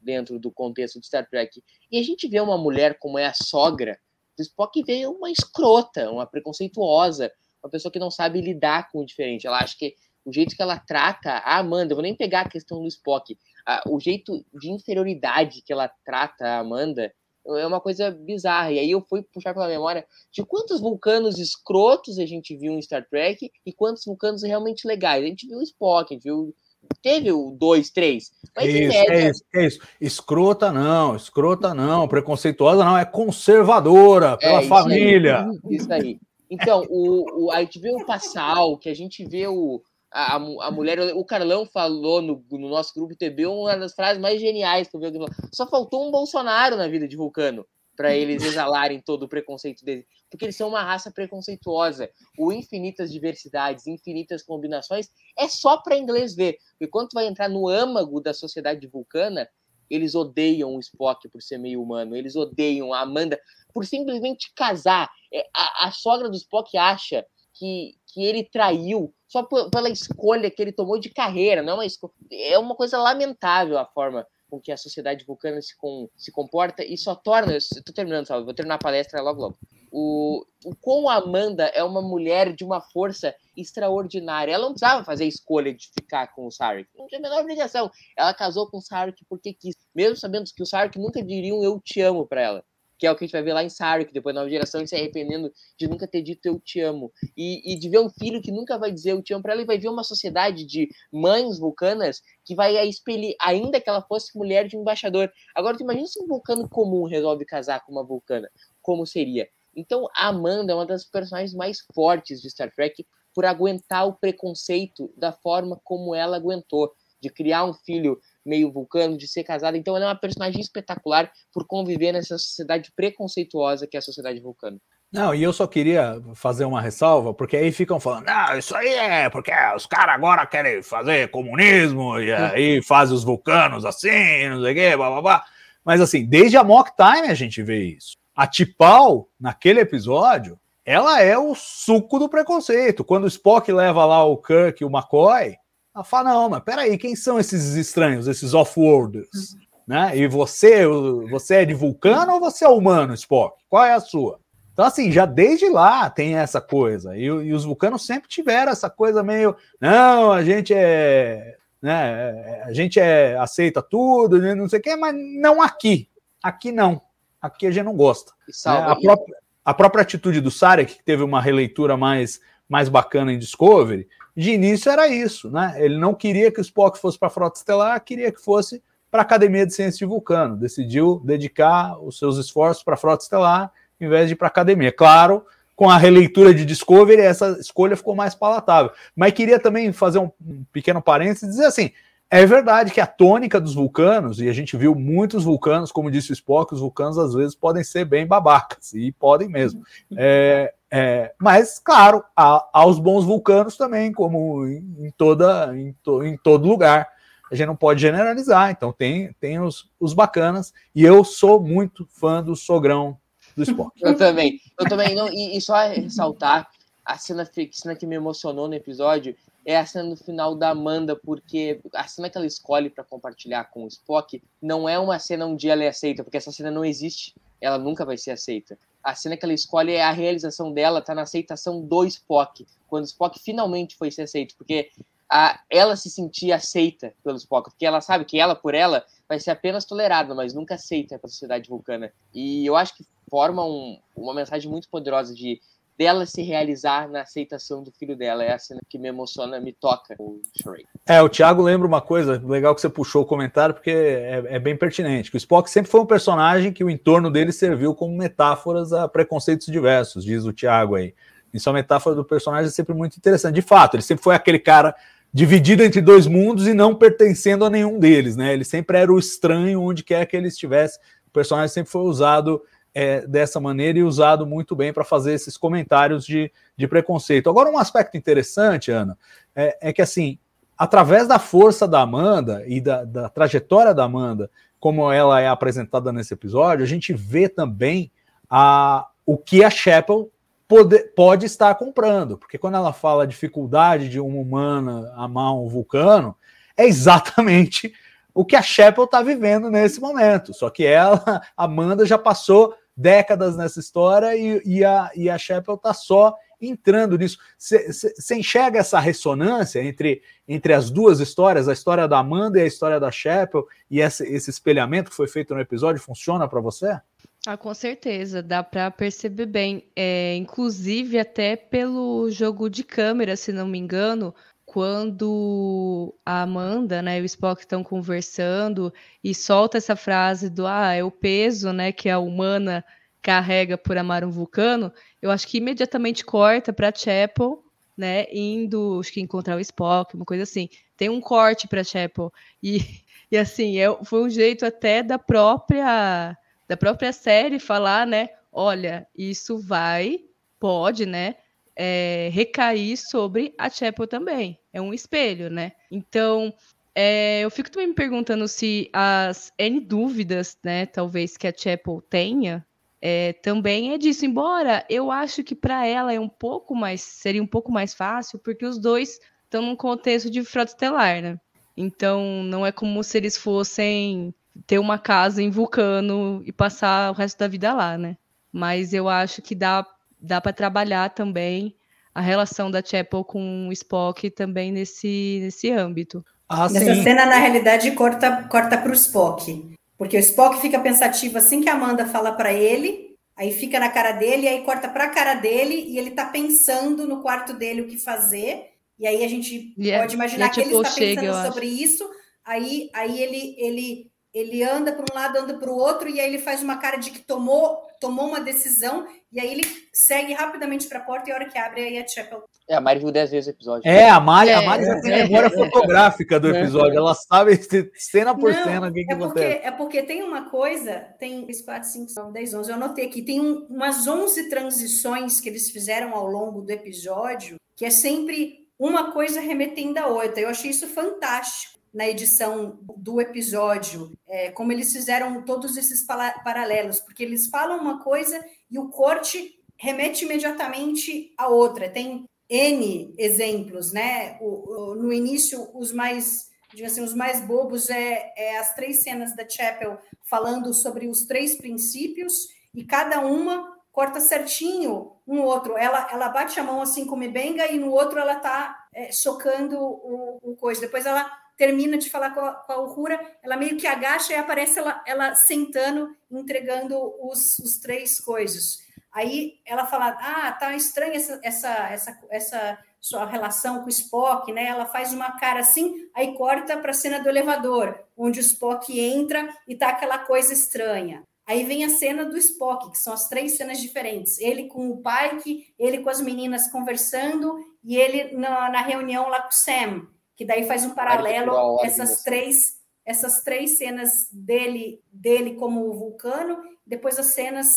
dentro 0.00 0.38
do 0.38 0.50
contexto 0.50 1.00
de 1.00 1.06
Star 1.06 1.28
Trek. 1.28 1.62
E 1.90 1.98
a 1.98 2.02
gente 2.02 2.28
vê 2.28 2.40
uma 2.40 2.56
mulher 2.56 2.98
como 3.00 3.18
é 3.18 3.26
a 3.26 3.34
sogra 3.34 3.98
do 4.36 4.42
Spock 4.42 4.82
vê 4.82 5.06
uma 5.06 5.30
escrota, 5.30 6.10
uma 6.10 6.26
preconceituosa, 6.26 7.30
uma 7.62 7.70
pessoa 7.70 7.92
que 7.92 7.98
não 7.98 8.10
sabe 8.10 8.40
lidar 8.40 8.90
com 8.90 9.00
o 9.00 9.06
diferente. 9.06 9.46
Ela 9.46 9.58
acha 9.58 9.76
que 9.78 9.94
o 10.24 10.32
jeito 10.32 10.56
que 10.56 10.62
ela 10.62 10.78
trata 10.78 11.30
a 11.30 11.58
Amanda, 11.58 11.92
eu 11.92 11.96
vou 11.96 12.02
nem 12.02 12.14
pegar 12.14 12.42
a 12.42 12.48
questão 12.48 12.80
do 12.80 12.88
Spock, 12.88 13.36
a, 13.66 13.82
o 13.88 14.00
jeito 14.00 14.44
de 14.54 14.70
inferioridade 14.70 15.62
que 15.62 15.72
ela 15.72 15.90
trata 16.04 16.44
a 16.44 16.58
Amanda 16.58 17.12
é 17.46 17.66
uma 17.66 17.80
coisa 17.80 18.10
bizarra. 18.10 18.72
E 18.72 18.78
aí 18.78 18.90
eu 18.90 19.00
fui 19.00 19.22
puxar 19.22 19.52
pela 19.52 19.68
memória 19.68 20.06
de 20.32 20.44
quantos 20.44 20.80
vulcanos 20.80 21.38
escrotos 21.38 22.18
a 22.18 22.26
gente 22.26 22.56
viu 22.56 22.72
em 22.72 22.82
Star 22.82 23.06
Trek 23.08 23.50
e 23.66 23.72
quantos 23.72 24.04
vulcanos 24.04 24.42
realmente 24.42 24.86
legais. 24.86 25.24
A 25.24 25.26
gente 25.26 25.46
viu 25.46 25.58
o 25.58 25.62
Spock, 25.62 26.12
a 26.12 26.14
gente 26.14 26.24
viu 26.24 26.54
teve 27.00 27.32
o 27.32 27.50
2, 27.52 27.90
3. 27.90 28.30
Mas 28.56 28.66
isso, 28.66 28.88
média... 28.88 29.14
é 29.14 29.30
isso, 29.30 29.44
é 29.54 29.66
isso. 29.66 29.80
Escrota 30.00 30.72
não, 30.72 31.16
escrota 31.16 31.74
não, 31.74 32.08
preconceituosa 32.08 32.84
não, 32.84 32.98
é 32.98 33.04
conservadora 33.04 34.36
pela 34.36 34.62
é, 34.62 34.66
família. 34.66 35.46
Aí, 35.46 35.76
isso 35.76 35.92
aí. 35.92 36.18
Então, 36.50 36.84
o, 36.90 37.46
o, 37.46 37.52
a 37.52 37.60
gente 37.60 37.78
vê 37.78 37.90
o 37.94 38.04
Passal, 38.04 38.76
que 38.76 38.88
a 38.88 38.94
gente 38.94 39.24
vê 39.24 39.46
o, 39.46 39.80
a, 40.12 40.34
a 40.34 40.70
mulher. 40.70 41.00
O 41.14 41.24
Carlão 41.24 41.66
falou 41.66 42.20
no, 42.20 42.44
no 42.50 42.68
nosso 42.68 42.92
grupo 42.94 43.16
TB 43.16 43.46
uma 43.46 43.76
das 43.76 43.94
frases 43.94 44.20
mais 44.20 44.40
geniais 44.40 44.88
que 44.88 44.96
eu 44.96 45.00
vi. 45.00 45.10
Só 45.52 45.66
faltou 45.66 46.06
um 46.06 46.10
Bolsonaro 46.10 46.76
na 46.76 46.88
vida 46.88 47.08
de 47.08 47.16
Vulcano 47.16 47.66
para 47.96 48.14
eles 48.14 48.42
exalarem 48.42 49.00
todo 49.00 49.24
o 49.24 49.28
preconceito 49.28 49.84
deles, 49.84 50.06
porque 50.30 50.46
eles 50.46 50.56
são 50.56 50.68
uma 50.68 50.82
raça 50.82 51.10
preconceituosa. 51.10 52.10
O 52.38 52.52
infinitas 52.52 53.12
diversidades, 53.12 53.86
infinitas 53.86 54.42
combinações 54.42 55.08
é 55.38 55.46
só 55.48 55.76
para 55.76 55.98
inglês 55.98 56.34
ver. 56.34 56.56
Porque 56.72 56.88
quando 56.88 57.10
vai 57.12 57.26
entrar 57.26 57.48
no 57.48 57.68
âmago 57.68 58.20
da 58.20 58.32
sociedade 58.32 58.86
vulcana, 58.86 59.48
eles 59.90 60.14
odeiam 60.14 60.74
o 60.74 60.80
Spock 60.80 61.28
por 61.28 61.42
ser 61.42 61.58
meio 61.58 61.82
humano, 61.82 62.16
eles 62.16 62.34
odeiam 62.34 62.94
a 62.94 63.00
Amanda 63.00 63.38
por 63.74 63.84
simplesmente 63.84 64.50
casar. 64.54 65.10
É, 65.32 65.46
a, 65.54 65.88
a 65.88 65.90
sogra 65.90 66.30
do 66.30 66.36
Spock 66.36 66.76
acha 66.78 67.26
que, 67.54 67.94
que 68.12 68.22
ele 68.22 68.44
traiu 68.44 69.12
só 69.26 69.42
pela 69.42 69.88
escolha 69.88 70.50
que 70.50 70.60
ele 70.60 70.72
tomou 70.72 71.00
de 71.00 71.08
carreira, 71.08 71.62
não 71.62 71.72
é 71.72 71.76
uma 71.76 71.86
escolha. 71.86 72.12
É 72.30 72.58
uma 72.58 72.74
coisa 72.74 72.98
lamentável 72.98 73.78
a 73.78 73.86
forma 73.86 74.26
com 74.50 74.60
que 74.60 74.70
a 74.70 74.76
sociedade 74.76 75.24
vulcana 75.24 75.62
se, 75.62 75.74
com, 75.78 76.06
se 76.14 76.30
comporta 76.30 76.84
e 76.84 76.98
só 76.98 77.14
torna. 77.14 77.56
Estou 77.56 77.94
terminando, 77.94 78.26
sabe? 78.26 78.44
Vou 78.44 78.52
terminar 78.52 78.74
a 78.74 78.78
palestra 78.78 79.22
logo 79.22 79.40
logo. 79.40 79.58
O, 79.90 80.44
o 80.62 81.08
a 81.08 81.16
Amanda 81.16 81.64
é 81.68 81.82
uma 81.82 82.02
mulher 82.02 82.54
de 82.54 82.62
uma 82.62 82.82
força 82.82 83.34
extraordinária. 83.56 84.52
Ela 84.52 84.64
não 84.64 84.72
precisava 84.74 85.04
fazer 85.04 85.24
a 85.24 85.28
escolha 85.28 85.72
de 85.72 85.88
ficar 85.88 86.34
com 86.34 86.46
o 86.46 86.50
Sarek. 86.50 86.90
Não 86.94 87.06
tinha 87.06 87.18
a 87.18 87.22
menor 87.22 87.40
obrigação. 87.40 87.90
Ela 88.14 88.34
casou 88.34 88.70
com 88.70 88.76
o 88.76 88.82
Sarek 88.82 89.24
porque 89.26 89.54
quis, 89.54 89.74
mesmo 89.94 90.16
sabendo 90.16 90.50
que 90.54 90.62
o 90.62 90.66
Sarek 90.66 90.98
nunca 90.98 91.22
diria 91.22 91.54
um 91.54 91.64
eu 91.64 91.80
te 91.80 92.02
amo 92.02 92.26
para 92.26 92.42
ela 92.42 92.64
que 93.02 93.06
é 93.08 93.10
o 93.10 93.16
que 93.16 93.24
a 93.24 93.26
gente 93.26 93.32
vai 93.32 93.42
ver 93.42 93.52
lá 93.52 93.64
em 93.64 93.68
Sark, 93.68 94.12
depois 94.12 94.32
da 94.32 94.42
nova 94.42 94.48
geração, 94.48 94.86
se 94.86 94.94
arrependendo 94.94 95.52
de 95.76 95.88
nunca 95.88 96.06
ter 96.06 96.22
dito 96.22 96.46
eu 96.46 96.60
te 96.60 96.78
amo. 96.78 97.12
E, 97.36 97.72
e 97.72 97.76
de 97.76 97.88
ver 97.88 97.98
um 97.98 98.08
filho 98.08 98.40
que 98.40 98.52
nunca 98.52 98.78
vai 98.78 98.92
dizer 98.92 99.10
eu 99.10 99.20
te 99.20 99.34
amo 99.34 99.42
para 99.42 99.54
ela 99.54 99.62
e 99.62 99.64
vai 99.64 99.76
ver 99.76 99.88
uma 99.88 100.04
sociedade 100.04 100.64
de 100.64 100.88
mães 101.12 101.58
vulcanas 101.58 102.22
que 102.44 102.54
vai 102.54 102.76
expelir, 102.88 103.34
ainda 103.40 103.80
que 103.80 103.90
ela 103.90 104.02
fosse 104.02 104.38
mulher 104.38 104.68
de 104.68 104.76
um 104.76 104.82
embaixador. 104.82 105.32
Agora, 105.52 105.76
tu 105.76 105.82
imagina 105.82 106.06
se 106.06 106.22
um 106.22 106.28
vulcano 106.28 106.68
comum 106.68 107.02
resolve 107.02 107.44
casar 107.44 107.84
com 107.84 107.90
uma 107.90 108.04
vulcana, 108.04 108.48
como 108.80 109.04
seria? 109.04 109.48
Então, 109.74 110.06
a 110.14 110.28
Amanda 110.28 110.70
é 110.70 110.76
uma 110.76 110.86
das 110.86 111.04
personagens 111.04 111.52
mais 111.52 111.78
fortes 111.92 112.40
de 112.40 112.48
Star 112.50 112.72
Trek 112.72 113.04
por 113.34 113.44
aguentar 113.44 114.06
o 114.06 114.12
preconceito 114.12 115.12
da 115.16 115.32
forma 115.32 115.80
como 115.82 116.14
ela 116.14 116.36
aguentou, 116.36 116.92
de 117.20 117.28
criar 117.30 117.64
um 117.64 117.74
filho 117.74 118.20
meio 118.44 118.72
vulcano, 118.72 119.16
de 119.16 119.28
ser 119.28 119.44
casada. 119.44 119.76
Então 119.76 119.96
ela 119.96 120.06
é 120.06 120.08
uma 120.08 120.18
personagem 120.18 120.60
espetacular 120.60 121.30
por 121.52 121.66
conviver 121.66 122.12
nessa 122.12 122.38
sociedade 122.38 122.92
preconceituosa 122.94 123.86
que 123.86 123.96
é 123.96 123.98
a 123.98 124.02
sociedade 124.02 124.40
vulcana. 124.40 124.78
Não, 125.12 125.34
e 125.34 125.42
eu 125.42 125.52
só 125.52 125.66
queria 125.66 126.22
fazer 126.34 126.64
uma 126.64 126.80
ressalva, 126.80 127.34
porque 127.34 127.54
aí 127.54 127.70
ficam 127.70 128.00
falando, 128.00 128.24
não, 128.24 128.56
isso 128.56 128.74
aí 128.74 128.88
é 128.94 129.28
porque 129.28 129.52
os 129.76 129.84
caras 129.84 130.14
agora 130.14 130.46
querem 130.46 130.82
fazer 130.82 131.30
comunismo, 131.30 132.18
e 132.18 132.32
aí 132.32 132.82
fazem 132.82 133.14
os 133.14 133.22
vulcanos 133.22 133.84
assim, 133.84 134.48
não 134.48 134.62
sei 134.62 134.72
o 134.72 134.74
quê, 134.74 134.96
blá, 134.96 135.10
blá, 135.10 135.20
blá. 135.20 135.44
Mas 135.84 136.00
assim, 136.00 136.24
desde 136.24 136.56
a 136.56 136.64
Mock 136.64 136.92
Time 136.96 137.28
a 137.28 137.34
gente 137.34 137.62
vê 137.62 137.84
isso. 137.84 138.16
A 138.34 138.46
Tipal, 138.46 139.28
naquele 139.38 139.80
episódio, 139.80 140.58
ela 140.84 141.20
é 141.20 141.36
o 141.36 141.54
suco 141.54 142.18
do 142.18 142.28
preconceito. 142.28 143.04
Quando 143.04 143.24
o 143.24 143.28
Spock 143.28 143.70
leva 143.70 144.04
lá 144.04 144.24
o 144.24 144.36
Kirk 144.36 144.82
e 144.82 144.86
o 144.86 144.90
McCoy, 144.90 145.56
ela 145.94 146.04
fala, 146.04 146.30
não, 146.30 146.48
mas 146.48 146.62
peraí, 146.62 146.96
quem 146.96 147.14
são 147.14 147.38
esses 147.38 147.74
estranhos, 147.74 148.26
esses 148.26 148.54
off-worlders? 148.54 149.28
Uhum. 149.34 149.60
Né? 149.86 150.16
E 150.16 150.26
você, 150.26 150.86
você 151.30 151.56
é 151.56 151.64
de 151.64 151.74
vulcano 151.74 152.34
ou 152.34 152.40
você 152.40 152.64
é 152.64 152.68
humano, 152.68 153.14
Spock? 153.14 153.62
Qual 153.68 153.84
é 153.84 153.94
a 153.94 154.00
sua? 154.00 154.40
Então, 154.72 154.86
assim, 154.86 155.12
já 155.12 155.26
desde 155.26 155.68
lá 155.68 156.08
tem 156.08 156.36
essa 156.36 156.60
coisa. 156.60 157.16
E, 157.16 157.24
e 157.24 157.52
os 157.52 157.64
vulcanos 157.64 158.06
sempre 158.06 158.28
tiveram 158.28 158.72
essa 158.72 158.88
coisa 158.88 159.22
meio, 159.22 159.54
não, 159.80 160.32
a 160.32 160.42
gente 160.42 160.72
é. 160.74 161.56
Né, 161.80 162.62
a 162.64 162.72
gente 162.72 163.00
é, 163.00 163.36
aceita 163.36 163.82
tudo, 163.82 164.38
né, 164.38 164.54
não 164.54 164.68
sei 164.68 164.78
o 164.78 164.82
quê, 164.82 164.94
mas 164.94 165.14
não 165.40 165.60
aqui. 165.60 166.08
Aqui 166.42 166.70
não. 166.70 167.02
Aqui 167.40 167.66
a 167.66 167.70
gente 167.72 167.84
não 167.84 167.96
gosta. 167.96 168.32
Salva, 168.50 168.86
né? 168.86 168.92
a 168.92 168.96
própria... 168.96 169.36
a 169.64 169.74
própria 169.74 170.02
atitude 170.02 170.40
do 170.40 170.50
Sarek, 170.50 170.94
que 170.94 171.04
teve 171.04 171.24
uma 171.24 171.42
releitura 171.42 171.96
mais, 171.96 172.40
mais 172.68 172.88
bacana 172.88 173.32
em 173.32 173.38
Discovery, 173.38 174.08
de 174.36 174.52
início 174.52 174.90
era 174.90 175.08
isso, 175.08 175.50
né? 175.50 175.74
Ele 175.76 175.98
não 175.98 176.14
queria 176.14 176.50
que 176.50 176.60
o 176.60 176.62
Spock 176.62 176.98
fosse 176.98 177.18
para 177.18 177.28
a 177.28 177.30
Frota 177.30 177.58
Estelar, 177.58 178.02
queria 178.02 178.32
que 178.32 178.40
fosse 178.40 178.82
para 179.10 179.20
a 179.20 179.24
Academia 179.24 179.66
de 179.66 179.74
Ciências 179.74 179.98
de 179.98 180.06
Vulcano. 180.06 180.56
Decidiu 180.56 181.20
dedicar 181.22 181.98
os 182.02 182.18
seus 182.18 182.38
esforços 182.38 182.82
para 182.82 182.94
a 182.94 182.96
Frota 182.96 183.22
Estelar, 183.22 183.70
em 184.00 184.08
vez 184.08 184.28
de 184.28 184.32
ir 184.32 184.36
para 184.36 184.46
a 184.46 184.50
Academia. 184.50 184.90
Claro, 184.90 185.44
com 185.76 185.90
a 185.90 185.98
releitura 185.98 186.54
de 186.54 186.64
Discovery, 186.64 187.20
essa 187.20 187.58
escolha 187.60 187.96
ficou 187.96 188.14
mais 188.14 188.34
palatável. 188.34 188.90
Mas 189.14 189.32
queria 189.32 189.58
também 189.58 189.92
fazer 189.92 190.18
um, 190.18 190.30
pequeno 190.72 191.02
parênteses 191.02 191.42
e 191.42 191.48
dizer 191.48 191.66
assim: 191.66 191.90
é 192.30 192.46
verdade 192.46 192.90
que 192.90 193.00
a 193.00 193.06
tônica 193.06 193.60
dos 193.60 193.74
vulcanos, 193.74 194.40
e 194.40 194.48
a 194.48 194.52
gente 194.54 194.74
viu 194.78 194.94
muitos 194.94 195.44
vulcanos, 195.44 195.92
como 195.92 196.10
disse 196.10 196.30
o 196.30 196.32
Spock, 196.32 196.72
os 196.72 196.80
vulcanos 196.80 197.18
às 197.18 197.34
vezes 197.34 197.54
podem 197.54 197.84
ser 197.84 198.06
bem 198.06 198.26
babacas, 198.26 198.94
e 198.94 199.12
podem 199.12 199.48
mesmo. 199.48 199.82
É, 200.16 200.72
é, 200.94 201.32
mas, 201.38 201.78
claro, 201.78 202.22
há, 202.36 202.68
há, 202.70 202.86
os 202.86 202.98
bons 202.98 203.24
vulcanos 203.24 203.78
também, 203.78 204.12
como 204.12 204.66
em, 204.66 205.10
toda, 205.16 205.74
em, 205.74 205.94
to, 206.02 206.22
em, 206.22 206.36
todo 206.36 206.68
lugar. 206.68 207.08
A 207.50 207.54
gente 207.54 207.66
não 207.66 207.76
pode 207.76 208.02
generalizar, 208.02 208.70
então 208.70 208.92
tem, 208.92 209.32
tem 209.40 209.58
os, 209.58 209.90
os 209.98 210.12
bacanas, 210.12 210.70
e 210.94 211.02
eu 211.02 211.24
sou 211.24 211.58
muito 211.58 212.06
fã 212.10 212.42
do 212.42 212.54
sogrão 212.54 213.16
do 213.56 213.62
Spock. 213.62 213.92
Eu 214.02 214.14
também, 214.18 214.60
eu 214.78 214.86
também, 214.86 215.14
não, 215.14 215.28
e, 215.28 215.56
e 215.56 215.60
só 215.62 215.76
ressaltar 215.88 216.68
a 217.02 217.16
cena, 217.16 217.42
a 217.42 217.46
cena 217.72 217.96
que 217.96 218.06
me 218.06 218.16
emocionou 218.16 218.68
no 218.68 218.74
episódio 218.74 219.34
é 219.64 219.76
a 219.76 219.86
cena 219.86 220.04
no 220.04 220.16
final 220.16 220.54
da 220.54 220.70
Amanda, 220.70 221.14
porque 221.14 221.80
a 221.94 222.06
cena 222.06 222.28
que 222.28 222.36
ela 222.36 222.46
escolhe 222.46 222.90
para 222.90 223.04
compartilhar 223.04 223.64
com 223.64 223.84
o 223.84 223.88
Spock 223.88 224.42
não 224.60 224.88
é 224.88 224.98
uma 224.98 225.18
cena 225.18 225.46
onde 225.46 225.68
ela 225.68 225.84
é 225.84 225.88
aceita, 225.88 226.24
porque 226.24 226.36
essa 226.36 226.52
cena 226.52 226.70
não 226.70 226.84
existe, 226.84 227.34
ela 227.60 227.78
nunca 227.78 228.04
vai 228.04 228.16
ser 228.16 228.32
aceita. 228.32 228.78
A 229.02 229.14
cena 229.14 229.36
que 229.36 229.44
ela 229.44 229.52
escolhe 229.52 229.92
é 229.92 230.02
a 230.02 230.12
realização 230.12 230.72
dela, 230.72 231.02
tá 231.02 231.14
na 231.14 231.22
aceitação 231.22 231.80
do 231.80 232.04
Spock, 232.04 232.66
quando 232.88 233.04
o 233.04 233.06
Spock 233.06 233.38
finalmente 233.38 233.96
foi 233.96 234.10
ser 234.10 234.22
aceito, 234.22 234.54
porque 234.56 234.90
a, 235.30 235.60
ela 235.70 235.96
se 235.96 236.10
sentia 236.10 236.56
aceita 236.56 237.14
pelo 237.24 237.36
Spock, 237.36 237.70
porque 237.70 237.86
ela 237.86 238.00
sabe 238.00 238.24
que 238.24 238.38
ela, 238.38 238.54
por 238.54 238.74
ela, 238.74 239.04
vai 239.28 239.40
ser 239.40 239.50
apenas 239.50 239.84
tolerada, 239.84 240.34
mas 240.34 240.52
nunca 240.52 240.74
aceita 240.74 241.18
pela 241.18 241.30
sociedade 241.30 241.70
vulcana. 241.70 242.12
E 242.34 242.66
eu 242.66 242.76
acho 242.76 242.96
que 242.96 243.06
forma 243.30 243.64
um, 243.64 243.98
uma 244.14 244.34
mensagem 244.34 244.70
muito 244.70 244.90
poderosa 244.90 245.34
de 245.34 245.58
dela 245.98 246.26
se 246.26 246.42
realizar 246.42 247.08
na 247.08 247.22
aceitação 247.22 247.82
do 247.82 247.92
filho 247.92 248.16
dela. 248.16 248.42
É 248.42 248.52
a 248.52 248.58
cena 248.58 248.80
que 248.88 248.98
me 248.98 249.08
emociona, 249.08 249.60
me 249.60 249.72
toca 249.72 250.14
o 250.18 250.40
Shrek. 250.60 250.86
É, 251.06 251.20
o 251.20 251.28
Thiago 251.28 251.62
lembra 251.62 251.86
uma 251.86 252.00
coisa, 252.00 252.42
legal 252.44 252.74
que 252.74 252.80
você 252.80 252.88
puxou 252.88 253.22
o 253.22 253.26
comentário, 253.26 253.74
porque 253.74 253.90
é, 253.90 254.42
é, 254.48 254.58
bem 254.58 254.76
pertinente, 254.76 255.30
que 255.30 255.36
o 255.36 255.38
Spock 255.38 255.70
sempre 255.70 255.90
foi 255.90 256.00
um 256.00 256.06
personagem 256.06 256.72
que 256.72 256.84
o 256.84 256.90
entorno 256.90 257.30
dele 257.30 257.52
serviu 257.52 257.94
como 257.94 258.16
metáforas 258.16 258.92
a 258.92 259.08
preconceitos 259.08 259.66
diversos, 259.66 260.24
diz 260.24 260.44
o 260.44 260.52
Thiago 260.52 260.94
aí. 260.94 261.14
Isso 261.52 261.68
é 261.68 261.70
uma 261.70 261.78
metáfora 261.78 262.16
do 262.16 262.24
personagem 262.24 262.68
é 262.68 262.70
sempre 262.70 262.94
muito 262.94 263.16
interessante. 263.16 263.54
De 263.54 263.62
fato, 263.62 263.94
ele 263.94 264.02
sempre 264.02 264.24
foi 264.24 264.34
aquele 264.34 264.58
cara 264.58 264.94
dividido 265.32 265.82
entre 265.82 266.00
dois 266.00 266.26
mundos 266.26 266.66
e 266.66 266.74
não 266.74 266.94
pertencendo 266.94 267.64
a 267.64 267.70
nenhum 267.70 267.98
deles, 267.98 268.36
né? 268.36 268.52
Ele 268.52 268.64
sempre 268.64 268.98
era 268.98 269.12
o 269.12 269.18
estranho 269.18 269.82
onde 269.82 270.02
quer 270.02 270.24
que 270.26 270.36
ele 270.36 270.48
estivesse. 270.48 270.98
O 271.26 271.30
personagem 271.30 271.68
sempre 271.68 271.90
foi 271.90 272.02
usado 272.02 272.62
é, 272.94 273.26
dessa 273.26 273.58
maneira 273.60 273.98
e 273.98 274.02
usado 274.02 274.46
muito 274.46 274.76
bem 274.76 274.92
para 274.92 275.04
fazer 275.04 275.32
esses 275.32 275.56
comentários 275.56 276.24
de, 276.24 276.50
de 276.76 276.86
preconceito. 276.86 277.48
Agora, 277.48 277.70
um 277.70 277.78
aspecto 277.78 278.16
interessante, 278.16 278.90
Ana, 278.90 279.16
é, 279.54 279.78
é 279.88 279.92
que 279.92 280.02
assim, 280.02 280.38
através 280.76 281.26
da 281.26 281.38
força 281.38 281.86
da 281.86 282.00
Amanda 282.00 282.64
e 282.66 282.80
da, 282.80 283.04
da, 283.04 283.28
trajetória 283.28 283.94
da 283.94 284.04
Amanda, 284.04 284.50
como 284.78 285.10
ela 285.10 285.40
é 285.40 285.48
apresentada 285.48 286.12
nesse 286.12 286.34
episódio, 286.34 286.84
a 286.84 286.88
gente 286.88 287.12
vê 287.12 287.48
também 287.48 288.10
a, 288.50 289.06
o 289.24 289.38
que 289.38 289.62
a 289.64 289.70
Chapel 289.70 290.30
pode, 290.66 290.98
pode 291.14 291.46
estar 291.46 291.74
comprando, 291.76 292.36
porque 292.36 292.58
quando 292.58 292.76
ela 292.76 292.92
fala 292.92 293.26
dificuldade 293.26 294.08
de 294.08 294.18
uma 294.18 294.38
humana 294.38 295.12
amar 295.16 295.54
um 295.54 295.68
vulcano, 295.68 296.36
é 296.76 296.86
exatamente 296.86 297.92
o 298.34 298.44
que 298.44 298.56
a 298.56 298.62
Chapel 298.62 299.04
está 299.04 299.22
vivendo 299.22 299.70
nesse 299.70 300.00
momento. 300.00 300.54
Só 300.54 300.70
que 300.70 300.84
ela, 300.84 301.42
Amanda, 301.56 302.04
já 302.06 302.18
passou 302.18 302.74
décadas 302.96 303.56
nessa 303.56 303.80
história 303.80 304.36
e, 304.36 304.62
e 304.64 304.84
a, 304.84 305.10
e 305.14 305.30
a 305.30 305.38
Chappell 305.38 305.74
está 305.74 305.94
só 305.94 306.34
entrando 306.60 307.18
nisso. 307.18 307.38
Você 307.58 308.36
enxerga 308.36 308.78
essa 308.78 309.00
ressonância 309.00 309.82
entre, 309.82 310.22
entre 310.46 310.72
as 310.72 310.90
duas 310.90 311.18
histórias, 311.18 311.68
a 311.68 311.72
história 311.72 312.06
da 312.06 312.18
Amanda 312.18 312.58
e 312.58 312.62
a 312.62 312.66
história 312.66 313.00
da 313.00 313.10
Chappell, 313.10 313.66
e 313.90 314.00
esse, 314.00 314.24
esse 314.24 314.50
espelhamento 314.50 315.10
que 315.10 315.16
foi 315.16 315.26
feito 315.26 315.54
no 315.54 315.60
episódio 315.60 316.00
funciona 316.00 316.46
para 316.46 316.60
você? 316.60 317.00
Ah, 317.44 317.56
com 317.56 317.74
certeza, 317.74 318.40
dá 318.40 318.62
para 318.62 318.88
perceber 318.92 319.46
bem. 319.46 319.90
É, 319.96 320.36
inclusive, 320.36 321.18
até 321.18 321.56
pelo 321.56 322.30
jogo 322.30 322.70
de 322.70 322.84
câmera, 322.84 323.36
se 323.36 323.52
não 323.52 323.66
me 323.66 323.78
engano, 323.78 324.32
quando 324.72 326.14
a 326.24 326.40
Amanda 326.40 327.02
né, 327.02 327.18
e 327.18 327.20
o 327.20 327.26
Spock 327.26 327.60
estão 327.60 327.84
conversando 327.84 328.90
e 329.22 329.34
solta 329.34 329.76
essa 329.76 329.94
frase 329.94 330.48
do 330.48 330.66
ah, 330.66 330.94
é 330.94 331.04
o 331.04 331.10
peso 331.10 331.74
né, 331.74 331.92
que 331.92 332.08
a 332.08 332.18
humana 332.18 332.82
carrega 333.20 333.76
por 333.76 333.98
amar 333.98 334.24
um 334.24 334.30
vulcano, 334.30 334.90
eu 335.20 335.30
acho 335.30 335.46
que 335.46 335.58
imediatamente 335.58 336.24
corta 336.24 336.72
para 336.72 336.90
Chapel, 336.90 337.62
né, 337.94 338.24
indo, 338.32 338.98
acho 338.98 339.12
que 339.12 339.20
encontrar 339.20 339.56
o 339.56 339.60
Spock, 339.60 340.16
uma 340.16 340.24
coisa 340.24 340.44
assim. 340.44 340.70
Tem 340.96 341.10
um 341.10 341.20
corte 341.20 341.68
para 341.68 341.84
Chapel 341.84 342.32
e, 342.62 342.80
e 343.30 343.36
assim, 343.36 343.78
é, 343.78 343.94
foi 344.04 344.22
um 344.22 344.30
jeito 344.30 344.64
até 344.64 345.02
da 345.02 345.18
própria 345.18 346.34
da 346.66 346.78
própria 346.78 347.12
série 347.12 347.58
falar, 347.58 348.06
né, 348.06 348.30
olha, 348.50 349.06
isso 349.14 349.58
vai, 349.58 350.20
pode, 350.58 351.04
né, 351.04 351.34
é, 351.76 352.30
recair 352.32 352.96
sobre 352.96 353.54
a 353.58 353.68
Chapel 353.68 354.06
também. 354.06 354.58
É 354.72 354.80
um 354.80 354.92
espelho, 354.92 355.50
né? 355.50 355.72
Então, 355.90 356.52
é, 356.94 357.40
eu 357.40 357.50
fico 357.50 357.70
também 357.70 357.88
me 357.88 357.94
perguntando 357.94 358.46
se 358.46 358.90
as 358.92 359.52
N 359.58 359.80
dúvidas, 359.80 360.58
né, 360.62 360.86
talvez 360.86 361.36
que 361.36 361.46
a 361.46 361.54
Chapel 361.56 362.02
tenha, 362.08 362.64
é, 363.00 363.32
também 363.34 363.92
é 363.92 363.98
disso. 363.98 364.24
Embora 364.24 364.84
eu 364.88 365.10
acho 365.10 365.42
que 365.42 365.54
para 365.54 365.86
ela 365.86 366.12
é 366.12 366.20
um 366.20 366.28
pouco 366.28 366.74
mais, 366.74 367.00
seria 367.00 367.42
um 367.42 367.46
pouco 367.46 367.72
mais 367.72 367.94
fácil, 367.94 368.38
porque 368.38 368.64
os 368.64 368.78
dois 368.78 369.18
estão 369.44 369.62
num 369.62 369.76
contexto 369.76 370.30
de 370.30 370.44
frota 370.44 370.72
estelar, 370.72 371.20
né? 371.20 371.38
Então, 371.76 372.42
não 372.44 372.64
é 372.64 372.70
como 372.70 373.02
se 373.02 373.16
eles 373.16 373.36
fossem 373.36 374.34
ter 374.66 374.78
uma 374.78 374.98
casa 374.98 375.42
em 375.42 375.50
Vulcano 375.50 376.42
e 376.44 376.52
passar 376.52 377.10
o 377.10 377.14
resto 377.14 377.38
da 377.38 377.48
vida 377.48 377.72
lá, 377.72 377.96
né? 377.96 378.16
Mas 378.52 378.92
eu 378.92 379.08
acho 379.08 379.40
que 379.40 379.54
dá 379.54 379.86
dá 380.22 380.40
para 380.40 380.52
trabalhar 380.52 381.10
também 381.10 381.74
a 382.14 382.20
relação 382.20 382.70
da 382.70 382.82
Chapel 382.82 383.24
com 383.24 383.68
o 383.68 383.72
Spock 383.72 384.30
também 384.30 384.70
nesse, 384.70 385.40
nesse 385.42 385.70
âmbito. 385.70 386.24
Ah, 386.48 386.66
Essa 386.66 387.02
cena, 387.02 387.26
na 387.26 387.36
realidade, 387.36 387.90
corta, 387.92 388.44
corta 388.48 388.76
para 388.76 388.90
o 388.90 388.94
Spock. 388.94 389.74
Porque 389.96 390.16
o 390.16 390.20
Spock 390.20 390.60
fica 390.60 390.78
pensativo 390.78 391.38
assim 391.38 391.62
que 391.62 391.68
a 391.68 391.74
Amanda 391.74 392.06
fala 392.06 392.32
para 392.32 392.52
ele, 392.52 393.16
aí 393.36 393.52
fica 393.52 393.80
na 393.80 393.88
cara 393.88 394.12
dele, 394.12 394.46
aí 394.46 394.62
corta 394.62 394.88
para 394.88 395.04
a 395.04 395.08
cara 395.08 395.34
dele, 395.34 395.86
e 395.88 395.98
ele 395.98 396.10
está 396.10 396.26
pensando 396.26 397.06
no 397.06 397.22
quarto 397.22 397.54
dele 397.54 397.80
o 397.80 397.86
que 397.86 397.96
fazer. 397.96 398.72
E 398.98 399.06
aí 399.06 399.24
a 399.24 399.28
gente 399.28 399.74
yeah. 399.78 399.96
É, 399.96 400.00
pode 400.00 400.14
imaginar 400.14 400.50
que 400.50 400.60
ele 400.60 400.74
está 400.74 400.90
pensando 400.90 401.46
sobre 401.46 401.66
acho. 401.66 401.82
isso. 401.82 402.10
Aí, 402.44 402.90
aí 402.92 403.22
ele, 403.22 403.56
ele, 403.58 404.10
ele 404.34 404.62
anda 404.62 404.92
para 404.92 405.06
um 405.10 405.14
lado, 405.14 405.38
anda 405.38 405.54
para 405.54 405.70
o 405.70 405.76
outro, 405.76 406.08
e 406.08 406.20
aí 406.20 406.28
ele 406.28 406.38
faz 406.38 406.62
uma 406.62 406.76
cara 406.76 406.96
de 406.96 407.10
que 407.10 407.20
tomou, 407.20 407.78
tomou 407.98 408.28
uma 408.28 408.40
decisão 408.40 409.06
e 409.32 409.40
aí 409.40 409.52
ele 409.52 409.62
segue 409.92 410.34
rapidamente 410.34 410.86
para 410.86 410.98
a 410.98 411.02
porta 411.02 411.28
e 411.30 411.32
a 411.32 411.36
hora 411.36 411.48
que 411.48 411.58
abre, 411.58 411.80
aí 411.80 411.98
a 411.98 412.06
Chapel. 412.06 412.44
É, 412.68 412.74
a 412.74 412.80
Mari 412.80 413.00
viu 413.00 413.10
dez 413.10 413.30
vezes 413.30 413.46
o 413.46 413.50
episódio. 413.50 413.88
É, 413.88 414.08
a 414.08 414.20
Mari, 414.20 414.50
é, 414.50 414.54
a 414.54 414.62
Mari 414.62 414.84
já 414.84 415.00
tem 415.00 415.14
a 415.14 415.24
memória 415.24 415.50
fotográfica 415.50 416.38
do 416.38 416.54
episódio. 416.54 416.98
Ela 416.98 417.14
sabe 417.14 417.58
cena 417.94 418.34
por 418.34 418.52
Não, 418.52 418.64
cena 418.64 418.88
o 418.88 418.92
que, 418.92 419.04
que 419.04 419.12
é 419.12 419.16
porque, 419.16 419.40
acontece. 419.40 419.66
É 419.66 419.70
porque 419.70 420.02
tem 420.02 420.22
uma 420.22 420.50
coisa, 420.50 421.06
tem 421.18 421.44
3, 421.44 421.62
4, 421.62 421.88
5, 421.88 422.32
10, 422.32 422.54
11. 422.54 422.70
Eu 422.70 422.76
anotei 422.76 423.06
aqui, 423.06 423.22
tem 423.22 423.40
um, 423.40 423.66
umas 423.70 424.06
11 424.06 424.48
transições 424.50 425.40
que 425.40 425.48
eles 425.48 425.70
fizeram 425.70 426.14
ao 426.14 426.26
longo 426.26 426.60
do 426.60 426.70
episódio, 426.70 427.56
que 427.74 427.86
é 427.86 427.90
sempre 427.90 428.66
uma 428.78 429.12
coisa 429.12 429.40
remetendo 429.40 429.98
a 429.98 430.08
outra. 430.08 430.40
Eu 430.40 430.48
achei 430.48 430.70
isso 430.70 430.86
fantástico 430.88 431.80
na 431.92 432.08
edição 432.08 432.78
do 432.96 433.20
episódio, 433.20 434.12
é, 434.26 434.50
como 434.50 434.72
eles 434.72 434.92
fizeram 434.92 435.42
todos 435.44 435.76
esses 435.76 436.06
paralelos, 436.06 437.00
porque 437.00 437.22
eles 437.22 437.48
falam 437.48 437.78
uma 437.78 438.02
coisa 438.02 438.42
e 438.72 438.78
o 438.78 438.88
corte 438.88 439.54
remete 439.76 440.24
imediatamente 440.24 441.34
a 441.36 441.48
outra. 441.48 441.90
Tem 441.90 442.24
N 442.48 443.14
exemplos, 443.18 443.92
né? 443.92 444.38
O, 444.40 444.46
o, 444.46 444.94
no 444.94 445.12
início, 445.12 445.68
os 445.74 445.92
mais, 445.92 446.48
assim, 446.84 447.02
os 447.02 447.14
mais 447.14 447.40
bobos 447.46 447.90
é, 447.90 448.32
é 448.36 448.58
as 448.58 448.74
três 448.74 449.02
cenas 449.02 449.36
da 449.36 449.48
Chapel 449.48 449.98
falando 450.22 450.72
sobre 450.72 451.06
os 451.06 451.26
três 451.26 451.56
princípios, 451.56 452.48
e 452.74 452.84
cada 452.84 453.20
uma 453.20 453.70
corta 453.92 454.18
certinho 454.18 455.12
um 455.26 455.42
outro. 455.42 455.76
Ela, 455.76 456.08
ela 456.10 456.30
bate 456.30 456.58
a 456.58 456.64
mão 456.64 456.80
assim 456.80 457.04
com 457.04 457.14
o 457.14 457.18
Mibenga 457.18 457.66
e 457.70 457.78
no 457.78 457.90
outro 457.90 458.18
ela 458.18 458.36
tá 458.36 458.86
é, 458.94 459.12
socando 459.12 459.78
o, 459.78 460.38
o 460.42 460.56
coisa. 460.56 460.80
Depois 460.80 461.04
ela 461.04 461.30
termina 461.56 461.96
de 461.96 462.10
falar 462.10 462.30
com 462.30 462.40
a, 462.40 462.54
com 462.54 462.72
a 462.72 462.80
Uhura, 462.80 463.20
ela 463.42 463.56
meio 463.56 463.76
que 463.76 463.86
agacha 463.86 464.32
e 464.32 464.36
aparece 464.36 464.78
ela, 464.78 465.02
ela 465.06 465.34
sentando, 465.34 466.14
entregando 466.30 466.96
os, 467.20 467.58
os 467.58 467.78
três 467.78 468.20
coisas. 468.20 468.78
Aí 469.12 469.60
ela 469.66 469.86
fala: 469.86 470.16
Ah, 470.20 470.52
tá 470.52 470.74
estranha 470.74 471.16
essa, 471.16 471.40
essa, 471.42 471.68
essa, 471.68 472.18
essa 472.30 472.78
sua 473.00 473.26
relação 473.26 473.80
com 473.80 473.86
o 473.86 473.90
Spock, 473.90 474.52
né? 474.52 474.66
Ela 474.66 474.86
faz 474.86 475.12
uma 475.12 475.38
cara 475.38 475.60
assim, 475.60 476.08
aí 476.14 476.34
corta 476.34 476.76
para 476.78 476.92
a 476.92 476.94
cena 476.94 477.18
do 477.18 477.28
elevador, 477.28 477.98
onde 478.16 478.38
o 478.38 478.40
Spock 478.40 478.98
entra 478.98 479.48
e 479.66 479.76
tá 479.76 479.88
aquela 479.88 480.18
coisa 480.18 480.52
estranha. 480.52 481.22
Aí 481.44 481.64
vem 481.64 481.84
a 481.84 481.88
cena 481.88 482.24
do 482.24 482.36
Spock, 482.38 482.90
que 482.90 482.98
são 482.98 483.12
as 483.12 483.28
três 483.28 483.56
cenas 483.56 483.80
diferentes. 483.80 484.38
Ele 484.38 484.68
com 484.68 484.90
o 484.90 485.02
Pike, 485.02 485.74
ele 485.76 485.98
com 485.98 486.08
as 486.08 486.20
meninas 486.20 486.70
conversando 486.70 487.56
e 487.82 487.96
ele 487.96 488.36
na, 488.36 488.70
na 488.70 488.80
reunião 488.80 489.28
lá 489.28 489.42
com 489.42 489.48
o 489.48 489.52
Sam, 489.52 490.06
que 490.36 490.44
daí 490.44 490.66
faz 490.66 490.84
um 490.84 490.94
paralelo 490.94 491.78
essas 491.84 492.22
três 492.22 492.80
essas 493.04 493.42
três 493.42 493.78
cenas 493.78 494.12
dele 494.30 495.02
dele 495.10 495.56
como 495.56 495.92
vulcano, 495.92 496.62
depois 496.86 497.18
as 497.18 497.34
cenas 497.34 497.68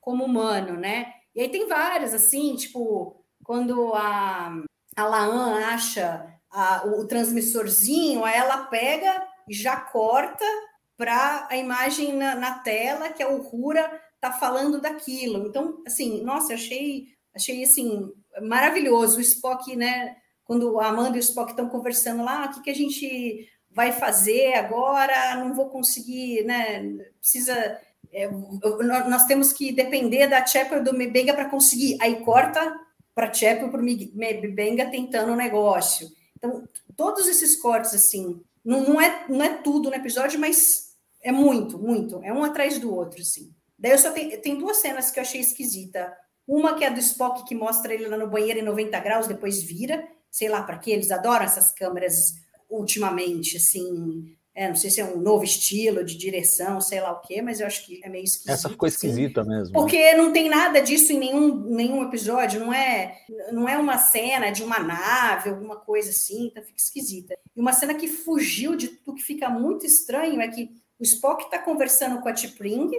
como 0.00 0.24
humano, 0.24 0.76
né? 0.76 1.12
E 1.34 1.40
aí 1.40 1.48
tem 1.48 1.68
várias 1.68 2.12
assim, 2.12 2.56
tipo 2.56 3.24
quando 3.44 3.94
a 3.94 4.52
a 4.96 5.04
Laan 5.04 5.64
acha 5.64 6.26
a, 6.50 6.86
o 6.86 7.06
transmissorzinho, 7.06 8.24
aí 8.24 8.36
ela 8.36 8.66
pega 8.66 9.26
e 9.48 9.54
já 9.54 9.76
corta 9.76 10.44
para 10.96 11.48
a 11.50 11.56
imagem 11.56 12.12
na, 12.12 12.34
na, 12.34 12.58
tela, 12.58 13.08
que 13.10 13.22
é 13.22 13.26
o 13.26 13.40
Rura 13.40 14.00
tá 14.20 14.32
falando 14.32 14.80
daquilo. 14.80 15.48
Então, 15.48 15.82
assim, 15.86 16.22
nossa, 16.22 16.54
achei, 16.54 17.08
achei 17.34 17.64
assim, 17.64 18.12
maravilhoso. 18.42 19.18
O 19.18 19.20
Spock, 19.20 19.74
né? 19.74 20.16
Quando 20.44 20.78
a 20.80 20.88
Amanda 20.88 21.16
e 21.16 21.20
o 21.20 21.22
Spock 21.22 21.50
estão 21.50 21.68
conversando 21.68 22.24
lá, 22.24 22.44
ah, 22.44 22.46
o 22.46 22.54
que, 22.54 22.62
que 22.62 22.70
a 22.70 22.74
gente 22.74 23.48
vai 23.70 23.92
fazer 23.92 24.54
agora? 24.54 25.36
Não 25.36 25.54
vou 25.54 25.68
conseguir, 25.70 26.44
né? 26.44 26.82
Precisa. 27.18 27.80
É, 28.12 28.28
nós 29.08 29.24
temos 29.24 29.52
que 29.52 29.72
depender 29.72 30.26
da 30.26 30.44
Chapel 30.44 30.82
do 30.82 30.92
Mebenga 30.92 31.32
para 31.32 31.48
conseguir. 31.48 31.96
Aí 32.00 32.22
corta 32.24 32.78
para 33.14 33.32
Chapel 33.32 33.70
para 33.70 33.80
o 33.80 33.84
Mebenga 33.84 34.90
tentando 34.90 35.30
o 35.30 35.32
um 35.32 35.36
negócio. 35.36 36.08
Então, 36.36 36.68
todos 36.96 37.28
esses 37.28 37.56
cortes, 37.56 37.94
assim, 37.94 38.42
não, 38.64 38.80
não, 38.82 39.00
é, 39.00 39.24
não 39.28 39.42
é 39.42 39.56
tudo 39.58 39.90
no 39.90 39.96
episódio, 39.96 40.38
mas 40.38 40.92
é 41.22 41.32
muito, 41.32 41.78
muito. 41.78 42.20
É 42.22 42.32
um 42.32 42.44
atrás 42.44 42.78
do 42.78 42.94
outro, 42.94 43.20
assim. 43.20 43.52
Daí 43.78 43.92
eu 43.92 43.98
só 43.98 44.10
tenho, 44.10 44.40
tem 44.40 44.58
duas 44.58 44.78
cenas 44.78 45.10
que 45.10 45.18
eu 45.18 45.22
achei 45.22 45.40
esquisita. 45.40 46.12
Uma 46.46 46.74
que 46.76 46.84
é 46.84 46.90
do 46.90 47.00
Spock 47.00 47.44
que 47.44 47.54
mostra 47.54 47.94
ele 47.94 48.08
lá 48.08 48.16
no 48.16 48.28
banheiro 48.28 48.58
em 48.58 48.64
90 48.64 48.98
graus, 49.00 49.26
depois 49.26 49.62
vira. 49.62 50.06
Sei 50.32 50.48
lá 50.48 50.62
para 50.62 50.78
quê, 50.78 50.90
eles 50.90 51.12
adoram 51.12 51.44
essas 51.44 51.70
câmeras 51.70 52.34
ultimamente, 52.68 53.58
assim. 53.58 54.34
É, 54.54 54.68
não 54.68 54.76
sei 54.76 54.90
se 54.90 55.00
é 55.00 55.04
um 55.04 55.18
novo 55.18 55.44
estilo 55.44 56.04
de 56.04 56.16
direção, 56.16 56.80
sei 56.80 57.00
lá 57.00 57.12
o 57.12 57.20
quê, 57.20 57.40
mas 57.40 57.60
eu 57.60 57.66
acho 57.66 57.86
que 57.86 58.00
é 58.04 58.08
meio 58.08 58.24
esquisito. 58.24 58.50
Essa 58.50 58.68
ficou 58.68 58.86
assim. 58.86 59.08
esquisita 59.08 59.40
assim, 59.40 59.50
mesmo. 59.50 59.72
Porque 59.72 59.96
né? 59.96 60.14
não 60.14 60.32
tem 60.32 60.48
nada 60.48 60.80
disso 60.80 61.12
em 61.12 61.18
nenhum, 61.18 61.56
nenhum 61.74 62.02
episódio, 62.02 62.60
não 62.60 62.72
é, 62.72 63.16
não 63.50 63.66
é 63.68 63.78
uma 63.78 63.96
cena 63.96 64.50
de 64.50 64.62
uma 64.62 64.78
nave, 64.78 65.48
alguma 65.48 65.76
coisa 65.76 66.10
assim, 66.10 66.48
então 66.48 66.62
fica 66.62 66.76
esquisita. 66.78 67.34
E 67.56 67.60
uma 67.60 67.72
cena 67.72 67.94
que 67.94 68.08
fugiu 68.08 68.76
de 68.76 68.88
tudo, 68.88 69.16
que 69.16 69.22
fica 69.22 69.48
muito 69.48 69.86
estranho, 69.86 70.40
é 70.40 70.48
que 70.48 70.70
o 70.98 71.02
Spock 71.02 71.44
está 71.44 71.58
conversando 71.58 72.20
com 72.20 72.28
a 72.28 72.32
T'Pring, 72.32 72.90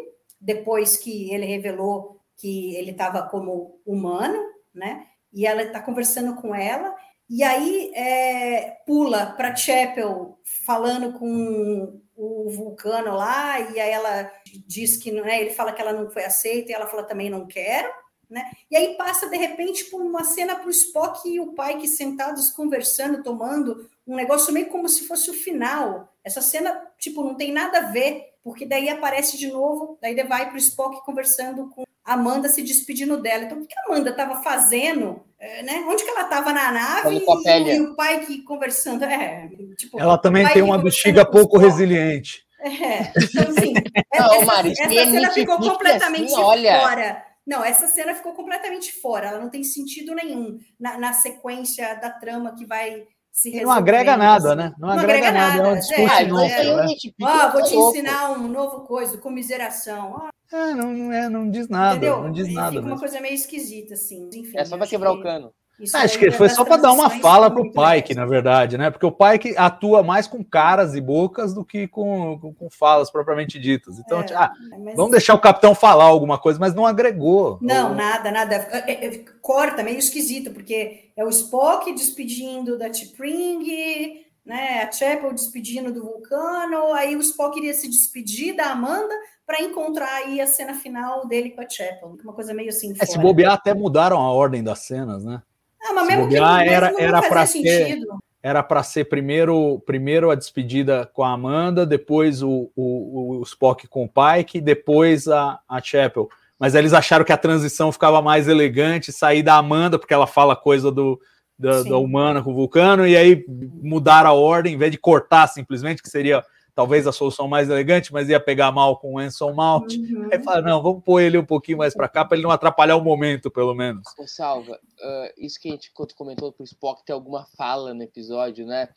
depois 0.41 0.97
que 0.97 1.31
ele 1.31 1.45
revelou 1.45 2.19
que 2.37 2.75
ele 2.75 2.91
estava 2.91 3.23
como 3.29 3.79
humano, 3.85 4.39
né? 4.73 5.05
E 5.31 5.45
ela 5.45 5.63
está 5.63 5.79
conversando 5.79 6.35
com 6.35 6.53
ela, 6.53 6.95
e 7.29 7.43
aí 7.43 7.91
é, 7.95 8.77
pula 8.85 9.27
para 9.37 9.55
Chapel 9.55 10.37
falando 10.65 11.13
com 11.17 12.01
o 12.15 12.49
vulcano 12.49 13.15
lá, 13.15 13.59
e 13.59 13.79
aí 13.79 13.91
ela 13.91 14.31
diz 14.67 14.97
que 14.97 15.11
não 15.11 15.25
é, 15.25 15.41
ele 15.41 15.49
fala 15.51 15.71
que 15.71 15.81
ela 15.81 15.93
não 15.93 16.09
foi 16.09 16.23
aceita, 16.25 16.71
e 16.71 16.75
ela 16.75 16.87
fala 16.87 17.03
também 17.03 17.29
não 17.29 17.47
quero, 17.47 17.91
né? 18.29 18.51
E 18.69 18.75
aí 18.75 18.95
passa 18.95 19.29
de 19.29 19.37
repente 19.37 19.85
por 19.85 20.01
uma 20.01 20.23
cena 20.23 20.55
para 20.55 20.67
o 20.67 20.71
Spock 20.71 21.27
e 21.27 21.39
o 21.39 21.53
pai 21.53 21.77
que 21.77 21.87
sentados 21.87 22.51
conversando, 22.51 23.23
tomando 23.23 23.89
um 24.05 24.15
negócio 24.15 24.53
meio 24.53 24.67
como 24.67 24.87
se 24.89 25.07
fosse 25.07 25.29
o 25.29 25.33
final. 25.33 26.13
Essa 26.23 26.41
cena, 26.41 26.87
tipo, 26.97 27.23
não 27.23 27.35
tem 27.35 27.51
nada 27.51 27.79
a 27.79 27.91
ver, 27.91 28.33
porque 28.43 28.65
daí 28.65 28.89
aparece 28.89 29.37
de 29.37 29.47
novo, 29.47 29.97
daí 30.01 30.15
vai 30.23 30.47
para 30.47 30.55
o 30.55 30.57
Spock 30.57 31.03
conversando 31.05 31.69
com 31.69 31.83
Amanda 32.03 32.49
se 32.49 32.61
despedindo 32.61 33.21
dela. 33.21 33.45
Então, 33.45 33.59
o 33.59 33.65
que 33.65 33.79
a 33.79 33.85
Amanda 33.87 34.09
estava 34.09 34.41
fazendo? 34.41 35.23
É, 35.43 35.61
né? 35.61 35.85
Onde 35.85 36.05
que 36.05 36.09
ela 36.09 36.21
estava 36.21 36.53
na 36.53 36.71
nave 36.71 37.17
e, 37.17 37.75
e, 37.75 37.81
o 37.81 37.95
pai 37.97 38.25
que 38.25 38.41
conversando? 38.43 39.03
É, 39.03 39.49
tipo, 39.77 39.99
ela 39.99 40.17
também 40.17 40.47
tem 40.47 40.61
uma 40.61 40.77
bexiga 40.77 41.25
pouco 41.25 41.57
resiliente. 41.57 42.45
É, 42.61 43.11
então, 43.21 43.49
assim, 43.49 43.73
Não, 44.17 44.33
essa, 44.35 44.45
Mari, 44.45 44.71
essa 44.71 44.89
cena 44.89 45.31
ficou 45.31 45.57
completamente 45.57 46.31
assim, 46.31 46.41
olha... 46.41 46.79
fora. 46.79 47.25
Não, 47.45 47.61
essa 47.61 47.87
cena 47.87 48.15
ficou 48.15 48.31
completamente 48.33 48.93
fora. 49.01 49.27
Ela 49.27 49.39
não 49.41 49.49
tem 49.49 49.65
sentido 49.65 50.15
nenhum 50.15 50.57
na, 50.79 50.97
na 50.97 51.11
sequência 51.11 51.93
da 51.95 52.09
trama 52.09 52.55
que 52.55 52.65
vai 52.65 53.03
se 53.33 53.63
Não 53.63 53.71
agrega 53.71 54.15
nada, 54.15 54.55
né? 54.55 54.75
Não, 54.77 54.89
não 54.89 54.99
agrega, 54.99 55.29
agrega, 55.29 55.31
nada. 55.31 55.63
nada. 55.63 55.79
É, 55.91 56.01
é, 56.01 56.21
é, 56.21 56.75
né? 56.75 56.95
ah, 57.23 57.47
vou 57.47 57.63
te 57.63 57.75
ensinar 57.75 58.31
um 58.31 58.47
novo 58.47 58.81
coisa, 58.81 59.17
comiseração. 59.17 60.29
Ah, 60.51 60.69
é, 60.69 60.75
não, 60.75 60.93
não, 60.93 61.11
é, 61.11 61.27
não 61.27 61.49
diz 61.49 61.67
nada. 61.67 61.95
Entendeu? 61.95 62.21
Não 62.21 62.31
diz 62.31 62.53
nada. 62.53 62.71
Fica 62.73 62.85
uma 62.85 62.99
coisa 62.99 63.19
meio 63.19 63.33
esquisita, 63.33 63.95
assim. 63.95 64.29
Enfim, 64.31 64.55
é 64.55 64.63
só 64.63 64.77
para 64.77 64.85
quebrar 64.85 65.13
que... 65.13 65.17
o 65.17 65.23
cano. 65.23 65.51
Isso 65.79 65.97
acho 65.97 66.19
que 66.19 66.29
foi 66.31 66.49
só 66.49 66.63
para 66.63 66.77
dar 66.77 66.91
uma 66.91 67.09
fala 67.09 67.49
para 67.49 67.61
o 67.61 67.71
Pike, 67.71 68.13
na 68.13 68.25
verdade, 68.25 68.77
né? 68.77 68.91
Porque 68.91 69.05
o 69.05 69.11
Pike 69.11 69.55
atua 69.57 70.03
mais 70.03 70.27
com 70.27 70.43
caras 70.43 70.93
e 70.93 71.01
bocas 71.01 71.53
do 71.53 71.65
que 71.65 71.87
com, 71.87 72.37
com, 72.39 72.53
com 72.53 72.69
falas 72.69 73.09
propriamente 73.09 73.59
ditas. 73.59 73.97
Então, 73.97 74.21
é, 74.21 74.25
ah, 74.35 74.51
mas... 74.83 74.95
vamos 74.95 75.11
deixar 75.11 75.33
o 75.33 75.39
capitão 75.39 75.73
falar 75.73 76.05
alguma 76.05 76.37
coisa, 76.37 76.59
mas 76.59 76.75
não 76.75 76.85
agregou. 76.85 77.57
Não, 77.59 77.89
ou... 77.89 77.95
nada, 77.95 78.31
nada. 78.31 78.55
É, 78.55 78.91
é, 78.91 79.05
é, 79.07 79.25
corta, 79.41 79.83
meio 79.83 79.97
esquisito, 79.97 80.51
porque 80.51 81.11
é 81.17 81.25
o 81.25 81.29
Spock 81.29 81.91
despedindo 81.91 82.77
da 82.77 82.89
T'Pring, 82.89 84.23
né? 84.45 84.83
A 84.83 84.91
Chapel 84.91 85.33
despedindo 85.33 85.91
do 85.91 86.03
Vulcano, 86.03 86.93
aí 86.93 87.15
o 87.15 87.21
Spock 87.21 87.57
iria 87.57 87.73
se 87.73 87.89
despedir 87.89 88.55
da 88.55 88.71
Amanda 88.71 89.13
para 89.45 89.61
encontrar 89.61 90.13
aí 90.17 90.39
a 90.39 90.47
cena 90.47 90.75
final 90.75 91.27
dele 91.27 91.49
com 91.49 91.61
a 91.61 91.69
Chapel. 91.69 92.15
Uma 92.23 92.33
coisa 92.33 92.53
meio 92.53 92.69
assim. 92.69 92.93
É, 93.01 93.05
se 93.05 93.17
bobear, 93.17 93.53
até 93.53 93.73
mudaram 93.73 94.19
a 94.19 94.31
ordem 94.31 94.63
das 94.63 94.79
cenas, 94.79 95.25
né? 95.25 95.41
Ah, 95.83 95.93
mas 95.93 96.07
mesmo 96.07 96.29
que 96.29 96.35
era 96.35 96.93
era 96.97 97.21
para 97.21 97.45
ser 97.45 97.99
era 98.41 98.61
para 98.61 98.83
ser 98.83 99.05
primeiro 99.05 99.81
primeiro 99.85 100.29
a 100.29 100.35
despedida 100.35 101.09
com 101.13 101.23
a 101.23 101.31
Amanda, 101.31 101.85
depois 101.85 102.43
o, 102.43 102.69
o, 102.75 103.39
o 103.39 103.43
Spock 103.43 103.87
com 103.87 104.03
o 104.03 104.09
Pike, 104.09 104.59
depois 104.59 105.27
a, 105.27 105.59
a 105.67 105.81
Chapel. 105.81 106.29
Mas 106.59 106.75
eles 106.75 106.93
acharam 106.93 107.25
que 107.25 107.31
a 107.31 107.37
transição 107.37 107.91
ficava 107.91 108.21
mais 108.21 108.47
elegante, 108.47 109.11
sair 109.11 109.43
da 109.43 109.55
Amanda, 109.55 109.97
porque 109.97 110.13
ela 110.13 110.27
fala 110.27 110.55
coisa 110.55 110.91
do, 110.91 111.19
da, 111.57 111.83
da, 111.83 111.97
humana 111.97 112.41
com 112.41 112.51
o 112.51 112.55
vulcano, 112.55 113.07
e 113.07 113.15
aí 113.15 113.45
mudaram 113.47 114.29
a 114.29 114.33
ordem, 114.33 114.73
em 114.73 114.77
vez 114.77 114.91
de 114.91 114.97
cortar 114.97 115.47
simplesmente, 115.47 116.01
que 116.01 116.09
seria 116.09 116.43
talvez 116.75 117.05
a 117.05 117.11
solução 117.11 117.47
mais 117.47 117.69
elegante, 117.69 118.11
mas 118.11 118.29
ia 118.29 118.39
pegar 118.39 118.71
mal 118.71 118.97
com 118.97 119.13
o 119.13 119.21
Enson 119.21 119.53
Mount. 119.53 119.93
Uhum. 119.93 120.29
Aí 120.31 120.43
fala, 120.43 120.61
não, 120.61 120.81
vamos 120.81 121.03
pôr 121.03 121.21
ele 121.21 121.37
um 121.37 121.45
pouquinho 121.45 121.77
mais 121.77 121.93
para 121.93 122.09
cá, 122.09 122.25
para 122.25 122.35
ele 122.35 122.43
não 122.43 122.51
atrapalhar 122.51 122.95
o 122.95 123.03
momento, 123.03 123.51
pelo 123.51 123.75
menos. 123.75 124.03
Salva, 124.25 124.79
uh, 125.03 125.33
isso 125.37 125.59
que 125.59 125.69
a 125.69 125.71
gente 125.71 125.91
comentou 126.15 126.51
pro 126.51 126.63
Spock 126.63 127.03
ter 127.05 127.13
alguma 127.13 127.45
fala 127.57 127.93
no 127.93 128.01
episódio, 128.01 128.65
né? 128.65 128.89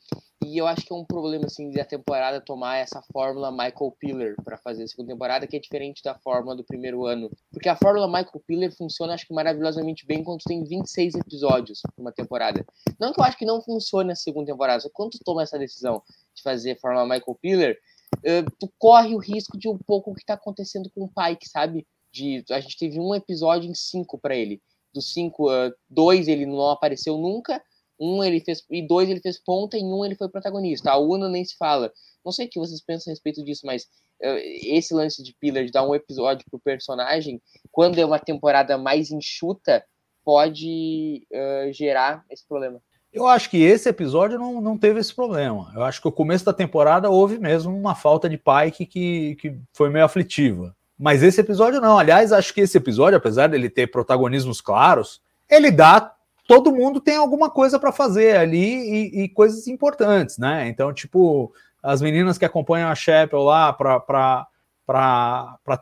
E 0.45 0.59
eu 0.59 0.67
acho 0.67 0.85
que 0.85 0.93
é 0.93 0.97
um 0.97 1.05
problema, 1.05 1.47
assim, 1.47 1.71
da 1.71 1.85
temporada 1.85 2.41
tomar 2.41 2.77
essa 2.77 3.03
fórmula 3.13 3.51
Michael 3.51 3.97
Piller 3.99 4.37
para 4.45 4.57
fazer 4.59 4.85
a 4.85 4.87
segunda 4.87 5.13
temporada, 5.13 5.47
que 5.47 5.57
é 5.57 5.59
diferente 5.59 6.03
da 6.05 6.15
fórmula 6.15 6.55
do 6.55 6.63
primeiro 6.63 7.05
ano. 7.07 7.31
Porque 7.51 7.69
a 7.69 7.75
fórmula 7.75 8.07
Michael 8.07 8.43
Piller 8.47 8.77
funciona, 8.77 9.15
acho 9.15 9.27
que 9.27 9.35
maravilhosamente 9.35 10.07
bem 10.07 10.23
quando 10.23 10.43
tem 10.47 10.63
26 10.63 11.15
episódios 11.17 11.81
uma 11.97 12.13
temporada. 12.13 12.65
Não 13.01 13.13
que 13.13 13.21
eu 13.21 13.25
acho 13.25 13.37
que 13.37 13.47
não 13.47 13.63
funcione 13.63 14.09
na 14.09 14.15
segunda 14.15 14.53
temporada, 14.53 14.81
só 14.81 14.91
quando 14.93 15.13
tu 15.13 15.19
toma 15.25 15.43
essa 15.43 15.59
decisão 15.59 16.03
de 16.35 16.43
fazer 16.43 16.73
a 16.73 16.77
fórmula 16.77 17.05
Michael 17.05 17.39
Piller, 17.41 17.79
uh, 18.19 18.51
tu 18.61 18.71
corre 18.79 19.15
o 19.15 19.19
risco 19.19 19.59
de 19.59 19.69
um 19.69 19.79
pouco 19.79 20.13
o 20.13 20.15
que 20.15 20.25
tá 20.25 20.35
acontecendo 20.35 20.91
com 20.95 21.05
o 21.05 21.09
Pike, 21.09 21.49
sabe? 21.49 21.87
De, 22.13 22.45
a 22.51 22.61
gente 22.61 22.79
teve 22.79 23.01
um 23.01 23.15
episódio 23.15 23.69
em 23.69 23.75
cinco 23.75 24.19
para 24.19 24.37
ele. 24.37 24.63
Dos 24.97 25.13
cinco, 25.13 25.53
uh, 25.53 25.71
dois 25.91 26.27
ele 26.27 26.47
não 26.47 26.71
apareceu 26.71 27.19
nunca, 27.19 27.63
um 28.01 28.25
ele 28.25 28.41
fez. 28.41 28.65
E 28.71 28.81
dois 28.81 29.11
ele 29.11 29.21
fez 29.21 29.39
ponta, 29.39 29.77
e 29.77 29.83
um 29.83 30.03
ele 30.03 30.17
foi 30.17 30.29
protagonista. 30.31 30.91
A 30.91 30.97
Una 30.97 31.29
nem 31.29 31.45
se 31.45 31.55
fala. 31.59 31.93
Não 32.25 32.33
sei 32.33 32.47
o 32.47 32.49
que 32.49 32.59
vocês 32.59 32.83
pensam 32.83 33.11
a 33.11 33.13
respeito 33.13 33.45
disso, 33.45 33.67
mas 33.67 33.83
uh, 34.23 34.41
esse 34.63 34.95
lance 34.95 35.23
de 35.23 35.37
Pillar 35.39 35.67
de 35.67 35.71
dar 35.71 35.87
um 35.87 35.95
episódio 35.95 36.47
pro 36.51 36.59
personagem, 36.59 37.43
quando 37.71 37.99
é 37.99 38.07
uma 38.07 38.19
temporada 38.19 38.79
mais 38.79 39.11
enxuta, 39.11 39.85
pode 40.25 41.27
uh, 41.31 41.71
gerar 41.75 42.25
esse 42.31 42.47
problema. 42.49 42.81
Eu 43.13 43.27
acho 43.27 43.51
que 43.51 43.63
esse 43.63 43.87
episódio 43.87 44.39
não, 44.39 44.63
não 44.63 44.79
teve 44.79 44.99
esse 44.99 45.15
problema. 45.15 45.71
Eu 45.75 45.83
acho 45.83 46.01
que 46.01 46.09
o 46.09 46.13
começo 46.13 46.45
da 46.45 46.55
temporada 46.55 47.11
houve 47.11 47.39
mesmo 47.39 47.77
uma 47.77 47.95
falta 47.95 48.29
de 48.31 48.39
Pike 48.39 48.87
que, 48.87 49.37
que 49.37 49.59
foi 49.75 49.91
meio 49.91 50.07
aflitiva. 50.07 50.75
Mas 50.99 51.23
esse 51.23 51.41
episódio 51.41 51.81
não. 51.81 51.99
Aliás, 51.99 52.33
acho 52.33 52.55
que 52.55 52.63
esse 52.63 52.79
episódio, 52.79 53.17
apesar 53.17 53.49
dele 53.49 53.69
ter 53.69 53.87
protagonismos 53.89 54.61
claros, 54.61 55.21
ele 55.49 55.71
dá 55.71 56.13
todo 56.47 56.73
mundo 56.73 57.01
tem 57.01 57.17
alguma 57.17 57.51
coisa 57.51 57.79
para 57.79 57.93
fazer 57.93 58.37
ali 58.37 58.59
e, 58.59 59.25
e, 59.25 59.29
coisas 59.29 59.67
importantes, 59.67 60.39
né? 60.39 60.69
Então, 60.69 60.93
tipo, 60.93 61.53
as 61.83 62.01
meninas 62.01 62.39
que 62.39 62.45
acompanham 62.45 62.89
a 62.89 62.95
Chapel 62.95 63.43
lá 63.43 63.73
para 63.73 64.47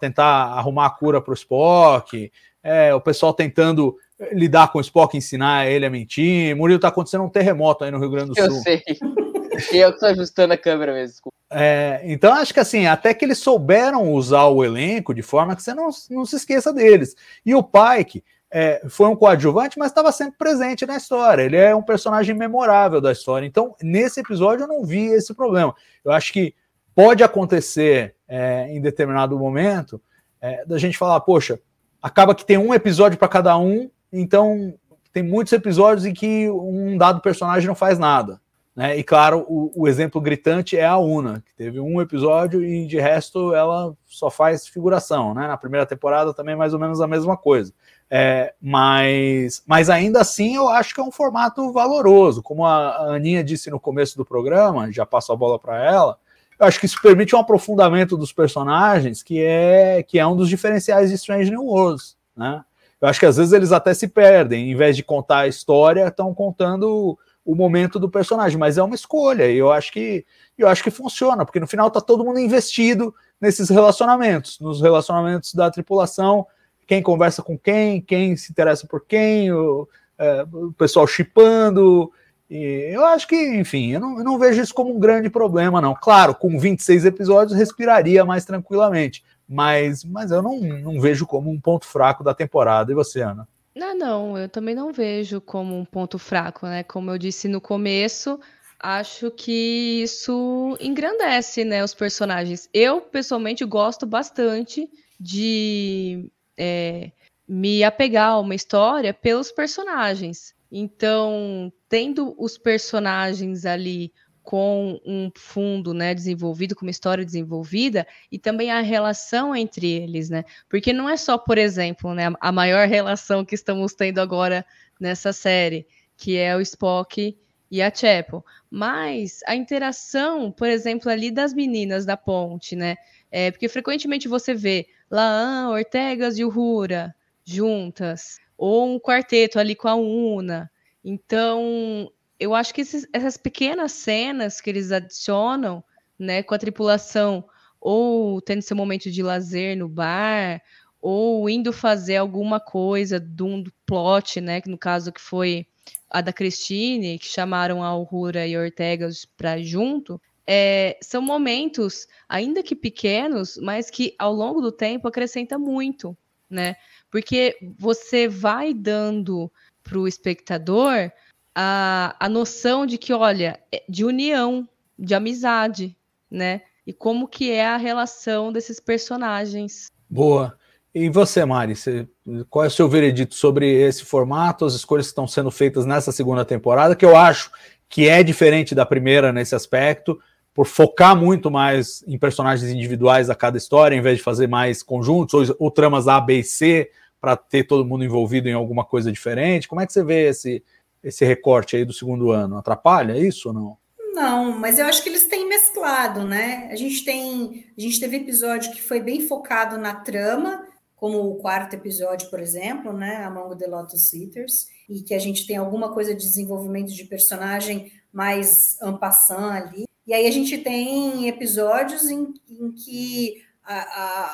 tentar 0.01 0.24
arrumar 0.24 0.86
a 0.86 0.91
cura 0.91 1.20
para 1.20 1.32
o 1.32 1.35
Spock, 1.35 2.32
é, 2.62 2.95
o 2.95 3.01
pessoal 3.01 3.35
tentando 3.35 3.97
lidar 4.32 4.73
com 4.73 4.78
o 4.78 4.81
Spock, 4.81 5.16
ensinar 5.16 5.66
ele 5.66 5.85
a 5.85 5.91
mentir. 5.91 6.57
Murilo, 6.57 6.81
tá 6.81 6.89
acontecendo 6.89 7.24
um 7.24 7.28
terremoto 7.28 7.85
aí 7.85 7.91
no 7.91 7.99
Rio 7.99 8.11
Grande 8.11 8.31
do 8.32 8.39
Eu 8.39 8.51
Sul. 8.51 8.62
sei. 8.62 8.82
Eu 9.70 9.93
que 9.93 10.01
tô 10.01 10.07
ajustando 10.07 10.53
a 10.53 10.59
câmera 10.59 10.93
mesmo. 10.93 11.12
desculpa. 11.12 11.36
É, 11.56 12.01
então, 12.02 12.35
acho 12.35 12.52
que 12.52 12.59
assim, 12.59 12.86
até 12.86 13.14
que 13.14 13.24
eles 13.24 13.39
souberam 13.39 14.12
usar 14.12 14.47
o 14.47 14.64
elenco 14.64 15.14
de 15.14 15.22
forma 15.22 15.55
que 15.55 15.62
você 15.62 15.72
não, 15.72 15.89
não 16.10 16.26
se 16.26 16.35
esqueça 16.35 16.72
deles. 16.72 17.14
E 17.47 17.55
o 17.55 17.62
Pike 17.62 18.24
é, 18.51 18.82
foi 18.89 19.09
um 19.09 19.14
coadjuvante, 19.14 19.78
mas 19.78 19.93
estava 19.93 20.10
sempre 20.10 20.36
presente 20.36 20.85
na 20.85 20.97
história. 20.97 21.43
Ele 21.43 21.56
é 21.56 21.72
um 21.74 21.82
personagem 21.82 22.35
memorável 22.35 23.01
da 23.01 23.12
história. 23.12 23.47
Então, 23.47 23.76
nesse 23.81 24.18
episódio, 24.18 24.64
eu 24.64 24.68
não 24.68 24.85
vi 24.85 25.06
esse 25.06 25.32
problema. 25.32 25.72
Eu 26.05 26.10
acho 26.10 26.32
que 26.32 26.55
pode 26.93 27.22
acontecer 27.22 28.16
é, 28.26 28.66
em 28.70 28.81
determinado 28.81 29.39
momento 29.39 30.02
é, 30.40 30.64
da 30.66 30.76
gente 30.76 30.98
falar, 30.98 31.20
poxa, 31.20 31.60
acaba 32.02 32.35
que 32.35 32.44
tem 32.44 32.59
um 32.59 32.74
episódio 32.74 33.16
para 33.16 33.28
cada 33.28 33.56
um, 33.56 33.89
então 34.12 34.74
tem 35.12 35.22
muitos 35.22 35.52
episódios 35.52 36.05
em 36.05 36.12
que 36.12 36.51
um 36.51 36.98
dado 36.98 37.20
personagem 37.20 37.68
não 37.68 37.76
faz 37.76 37.97
nada. 37.97 38.40
Né? 38.75 38.99
E 38.99 39.05
claro, 39.05 39.45
o, 39.49 39.71
o, 39.83 39.89
exemplo 39.89 40.21
gritante 40.21 40.77
é 40.77 40.85
a 40.85 40.99
Una, 40.99 41.43
que 41.47 41.55
teve 41.55 41.79
um 41.79 42.01
episódio 42.01 42.65
e 42.65 42.87
de 42.87 42.99
resto 42.99 43.55
ela 43.55 43.95
só 44.05 44.31
faz 44.31 44.67
figuração. 44.67 45.33
Né? 45.33 45.47
Na 45.47 45.57
primeira 45.57 45.87
temporada 45.87 46.35
também 46.35 46.57
mais 46.57 46.75
ou 46.75 46.81
menos 46.81 47.01
a 47.01 47.07
mesma 47.07 47.37
coisa. 47.37 47.73
É, 48.11 48.53
mas, 48.61 49.63
mas 49.67 49.89
ainda 49.89 50.21
assim 50.21 50.57
eu 50.57 50.69
acho 50.69 50.93
que 50.93 51.01
é 51.01 51.05
um 51.05 51.13
formato 51.13 51.73
valoroso. 51.73 52.43
Como 52.43 52.67
a, 52.67 52.89
a 52.89 53.15
Aninha 53.15 53.45
disse 53.45 53.71
no 53.71 53.79
começo 53.79 54.17
do 54.17 54.25
programa, 54.25 54.91
já 54.91 55.07
passo 55.07 55.33
a 55.33 55.37
bola 55.37 55.59
para 55.59 55.83
ela, 55.83 56.19
eu 56.59 56.67
acho 56.67 56.81
que 56.81 56.87
isso 56.87 57.01
permite 57.01 57.35
um 57.35 57.39
aprofundamento 57.39 58.17
dos 58.17 58.33
personagens 58.33 59.23
que 59.23 59.41
é, 59.41 60.03
que 60.03 60.19
é 60.19 60.27
um 60.27 60.37
dos 60.37 60.49
diferenciais 60.49 61.11
de 61.11 61.17
Strange 61.17 61.51
New 61.51 61.65
Worlds. 61.65 62.17
Né? 62.37 62.65
Eu 63.01 63.09
acho 63.09 63.21
que 63.21 63.27
às 63.27 63.37
vezes 63.37 63.53
eles 63.53 63.71
até 63.71 63.95
se 63.95 64.09
perdem, 64.09 64.71
em 64.71 64.75
vez 64.75 64.97
de 64.97 65.03
contar 65.03 65.41
a 65.41 65.49
história, 65.49 66.09
estão 66.09 66.35
contando 66.35 67.19
o 67.45 67.55
momento 67.55 67.99
do 67.99 68.09
personagem, 68.09 68.59
mas 68.59 68.79
é 68.79 68.83
uma 68.83 68.95
escolha, 68.95 69.51
e 69.51 69.59
eu 69.59 69.71
acho 69.71 69.93
que 69.93 70.25
eu 70.57 70.69
acho 70.69 70.83
que 70.83 70.91
funciona, 70.91 71.45
porque 71.45 71.61
no 71.61 71.66
final 71.66 71.91
tá 71.91 72.01
todo 72.01 72.25
mundo 72.25 72.39
investido 72.39 73.15
nesses 73.41 73.69
relacionamentos, 73.69 74.59
nos 74.61 74.81
relacionamentos 74.81 75.53
da 75.53 75.71
tripulação, 75.71 76.47
quem 76.87 77.03
conversa 77.03 77.43
com 77.43 77.59
quem, 77.59 78.01
quem 78.01 78.37
se 78.37 78.51
interessa 78.53 78.87
por 78.87 79.05
quem, 79.05 79.53
o, 79.53 79.89
é, 80.19 80.47
o 80.53 80.73
pessoal 80.73 81.07
chipando. 81.07 82.12
E 82.49 82.91
eu 82.93 83.05
acho 83.05 83.27
que, 83.27 83.37
enfim, 83.37 83.93
eu 83.93 84.01
não, 84.01 84.19
eu 84.19 84.25
não, 84.25 84.39
vejo 84.39 84.62
isso 84.62 84.75
como 84.75 84.95
um 84.95 85.01
grande 85.01 85.29
problema, 85.29 85.81
não. 85.81 85.95
Claro, 85.95 86.35
com 86.35 86.59
26 86.59 87.05
episódios 87.05 87.59
respiraria 87.59 88.25
mais 88.25 88.45
tranquilamente, 88.45 89.25
mas, 89.49 90.05
mas 90.05 90.31
eu 90.31 90.43
não, 90.43 90.61
não 90.61 91.01
vejo 91.01 91.27
como 91.27 91.51
um 91.51 91.61
ponto 91.61 91.87
fraco 91.87 92.23
da 92.23 92.35
temporada. 92.35 92.93
E 92.93 92.95
você, 92.95 93.23
Ana? 93.23 93.49
Não, 93.75 93.97
não, 93.97 94.39
eu 94.39 94.49
também 94.49 94.75
não 94.75 94.93
vejo 94.93 95.41
como 95.41 95.77
um 95.77 95.85
ponto 95.85 96.19
fraco, 96.19 96.67
né? 96.67 96.85
Como 96.85 97.11
eu 97.11 97.19
disse 97.19 97.49
no 97.49 97.61
começo, 97.61 98.39
acho 98.79 99.31
que 99.31 100.03
isso 100.03 100.77
engrandece, 100.81 101.65
né, 101.65 101.83
os 101.83 101.93
personagens. 101.95 102.69
Eu, 102.73 103.01
pessoalmente, 103.01 103.65
gosto 103.65 104.07
bastante 104.07 104.89
de 105.19 106.31
é, 106.57 107.11
me 107.49 107.83
apegar 107.83 108.31
a 108.31 108.39
uma 108.39 108.55
história 108.55 109.13
pelos 109.13 109.51
personagens. 109.51 110.55
Então, 110.71 111.73
tendo 111.89 112.35
os 112.39 112.57
personagens 112.57 113.65
ali 113.67 114.13
com 114.45 115.01
um 115.07 115.33
fundo 115.35 115.95
né, 115.95 116.15
desenvolvido, 116.15 116.77
com 116.77 116.85
uma 116.85 116.91
história 116.91 117.25
desenvolvida, 117.25 118.07
e 118.31 118.39
também 118.39 118.71
a 118.71 118.83
relação 118.83 119.57
entre 119.57 119.91
eles, 119.91 120.29
né? 120.29 120.45
Porque 120.69 120.93
não 120.93 121.09
é 121.09 121.16
só, 121.16 121.39
por 121.39 121.57
exemplo, 121.57 122.15
né, 122.15 122.31
a 122.39 122.53
maior 122.53 122.87
relação 122.87 123.45
que 123.45 123.55
estamos 123.55 123.95
tendo 123.95 124.21
agora 124.21 124.65
nessa 125.01 125.33
série, 125.33 125.87
que 126.16 126.37
é 126.37 126.55
o 126.55 126.61
Spock 126.61 127.37
e 127.71 127.83
a 127.83 127.93
Chapel, 127.93 128.45
mas 128.71 129.41
a 129.47 129.57
interação, 129.57 130.53
por 130.53 130.69
exemplo, 130.69 131.11
ali 131.11 131.31
das 131.31 131.55
meninas 131.55 132.05
da 132.05 132.16
ponte, 132.16 132.77
né? 132.77 132.97
É, 133.31 133.51
porque 133.51 133.69
frequentemente 133.69 134.29
você 134.29 134.53
vê 134.55 134.87
Laan, 135.11 135.71
Ortegas 135.71 136.39
e 136.39 136.45
Uhura 136.45 137.15
juntas, 137.45 138.39
ou 138.57 138.95
um 138.95 139.01
quarteto 139.01 139.59
ali 139.59 139.75
com 139.75 139.89
a 139.89 139.95
Una. 139.95 140.71
Então, 141.03 142.11
eu 142.39 142.55
acho 142.55 142.74
que 142.74 142.81
esses, 142.81 143.06
essas 143.12 143.36
pequenas 143.36 143.93
cenas 143.93 144.61
que 144.61 144.70
eles 144.70 144.93
adicionam, 144.93 145.82
né, 146.19 146.43
com 146.43 146.55
a 146.55 146.59
tripulação, 146.59 147.44
ou 147.81 148.40
tendo 148.40 148.62
seu 148.62 148.77
momento 148.77 149.11
de 149.11 149.23
lazer 149.23 149.77
no 149.77 149.89
bar, 149.89 150.61
ou 151.01 151.48
indo 151.51 151.73
fazer 151.73 152.16
alguma 152.16 152.59
coisa 152.59 153.20
de 153.20 153.43
um 153.43 153.62
plot, 153.85 154.40
né, 154.40 154.61
que 154.61 154.70
no 154.70 154.78
caso 154.78 155.12
que 155.12 155.20
foi 155.20 155.66
a 156.09 156.20
da 156.20 156.32
Christine, 156.32 157.19
que 157.19 157.27
chamaram 157.27 157.82
a 157.82 157.89
Aurora 157.89 158.47
e 158.47 158.55
a 158.55 158.61
Ortega 158.61 159.09
para 159.36 159.61
junto, 159.61 160.20
é, 160.47 160.97
são 161.02 161.20
momentos, 161.20 162.06
ainda 162.28 162.62
que 162.62 162.77
pequenos, 162.77 163.59
mas 163.59 163.90
que 163.90 164.15
ao 164.19 164.32
longo 164.32 164.61
do 164.61 164.70
tempo 164.70 165.09
acrescenta 165.09 165.59
muito, 165.59 166.16
né? 166.48 166.77
Porque 167.11 167.56
você 167.78 168.28
vai 168.28 168.73
dando 168.73 169.51
para 169.82 169.98
o 169.98 170.09
espectador 170.09 171.11
a, 171.55 172.16
a 172.18 172.28
noção 172.28 172.85
de 172.85 172.98
que, 172.98 173.12
olha, 173.12 173.60
é 173.72 173.82
de 173.89 174.05
união, 174.05 174.68
de 174.98 175.14
amizade, 175.14 175.97
né? 176.31 176.62
E 176.86 176.93
como 176.93 177.28
que 177.28 177.51
é 177.51 177.66
a 177.66 177.76
relação 177.76 178.52
desses 178.52 178.81
personagens. 178.81 179.90
Boa. 180.09 180.59
E 180.94 181.09
você, 181.09 181.44
Mari, 181.44 181.74
você, 181.74 182.06
qual 182.48 182.64
é 182.64 182.68
o 182.68 182.70
seu 182.70 182.89
veredito 182.89 183.35
sobre 183.35 183.68
esse 183.68 184.05
formato, 184.05 184.64
as 184.64 184.74
escolhas 184.74 185.06
que 185.06 185.10
estão 185.10 185.26
sendo 185.26 185.51
feitas 185.51 185.85
nessa 185.85 186.12
segunda 186.12 186.44
temporada, 186.44 186.94
que 186.94 187.05
eu 187.05 187.16
acho 187.16 187.51
que 187.89 188.09
é 188.09 188.22
diferente 188.22 188.74
da 188.74 188.86
primeira 188.86 189.32
nesse 189.32 189.55
aspecto, 189.55 190.20
por 190.52 190.66
focar 190.66 191.16
muito 191.16 191.51
mais 191.51 192.05
em 192.06 192.16
personagens 192.16 192.70
individuais 192.70 193.28
a 193.28 193.35
cada 193.35 193.59
história, 193.59 193.97
em 193.97 194.01
vez 194.01 194.18
de 194.18 194.22
fazer 194.22 194.47
mais 194.47 194.85
conjuntos 194.85 195.51
ou, 195.51 195.56
ou 195.59 195.70
tramas 195.70 196.06
A, 196.06 196.20
B 196.20 196.39
e 196.39 196.44
C, 196.44 196.90
para 197.20 197.36
ter 197.36 197.64
todo 197.64 197.85
mundo 197.85 198.05
envolvido 198.05 198.48
em 198.48 198.52
alguma 198.52 198.85
coisa 198.85 199.10
diferente. 199.10 199.66
Como 199.66 199.81
é 199.81 199.86
que 199.86 199.93
você 199.93 200.05
vê 200.05 200.28
esse, 200.28 200.62
esse 201.05 201.24
recorte 201.24 201.76
aí 201.76 201.85
do 201.85 201.93
segundo 201.93 202.31
ano? 202.31 202.56
Atrapalha 202.56 203.16
isso 203.16 203.48
ou 203.48 203.55
não? 203.55 203.76
Não, 204.14 204.59
mas 204.59 204.78
eu 204.78 204.86
acho 204.86 205.02
que 205.02 205.09
eles 205.09 205.26
têm 205.26 205.48
mesclado, 205.48 206.24
né? 206.24 206.68
A 206.70 206.76
gente 206.76 207.05
tem, 207.05 207.66
a 207.76 207.81
gente 207.81 208.01
teve 208.01 208.16
episódio 208.16 208.72
que 208.72 208.81
foi 208.81 209.01
bem 209.01 209.20
focado 209.26 209.76
na 209.76 209.94
trama, 209.94 210.66
como 210.94 211.18
o 211.28 211.35
quarto 211.36 211.74
episódio, 211.74 212.31
por 212.31 212.40
exemplo, 212.40 212.93
né, 212.93 213.24
Among 213.24 213.59
the 213.59 213.66
Lotus 213.66 214.12
Eaters, 214.14 214.68
e 214.89 215.02
que 215.02 215.12
a 215.12 215.18
gente 215.18 215.47
tem 215.47 215.56
alguma 215.56 215.93
coisa 215.93 216.14
de 216.14 216.22
desenvolvimento 216.22 216.94
de 216.94 217.05
personagem 217.05 217.93
mais 218.12 218.81
ampassant 218.81 219.51
ali. 219.51 219.85
E 220.06 220.14
aí 220.14 220.26
a 220.26 220.31
gente 220.31 220.59
tem 220.59 221.28
episódios 221.28 222.09
em, 222.09 222.32
em 222.48 222.72
que, 222.72 223.43
a, 223.64 223.81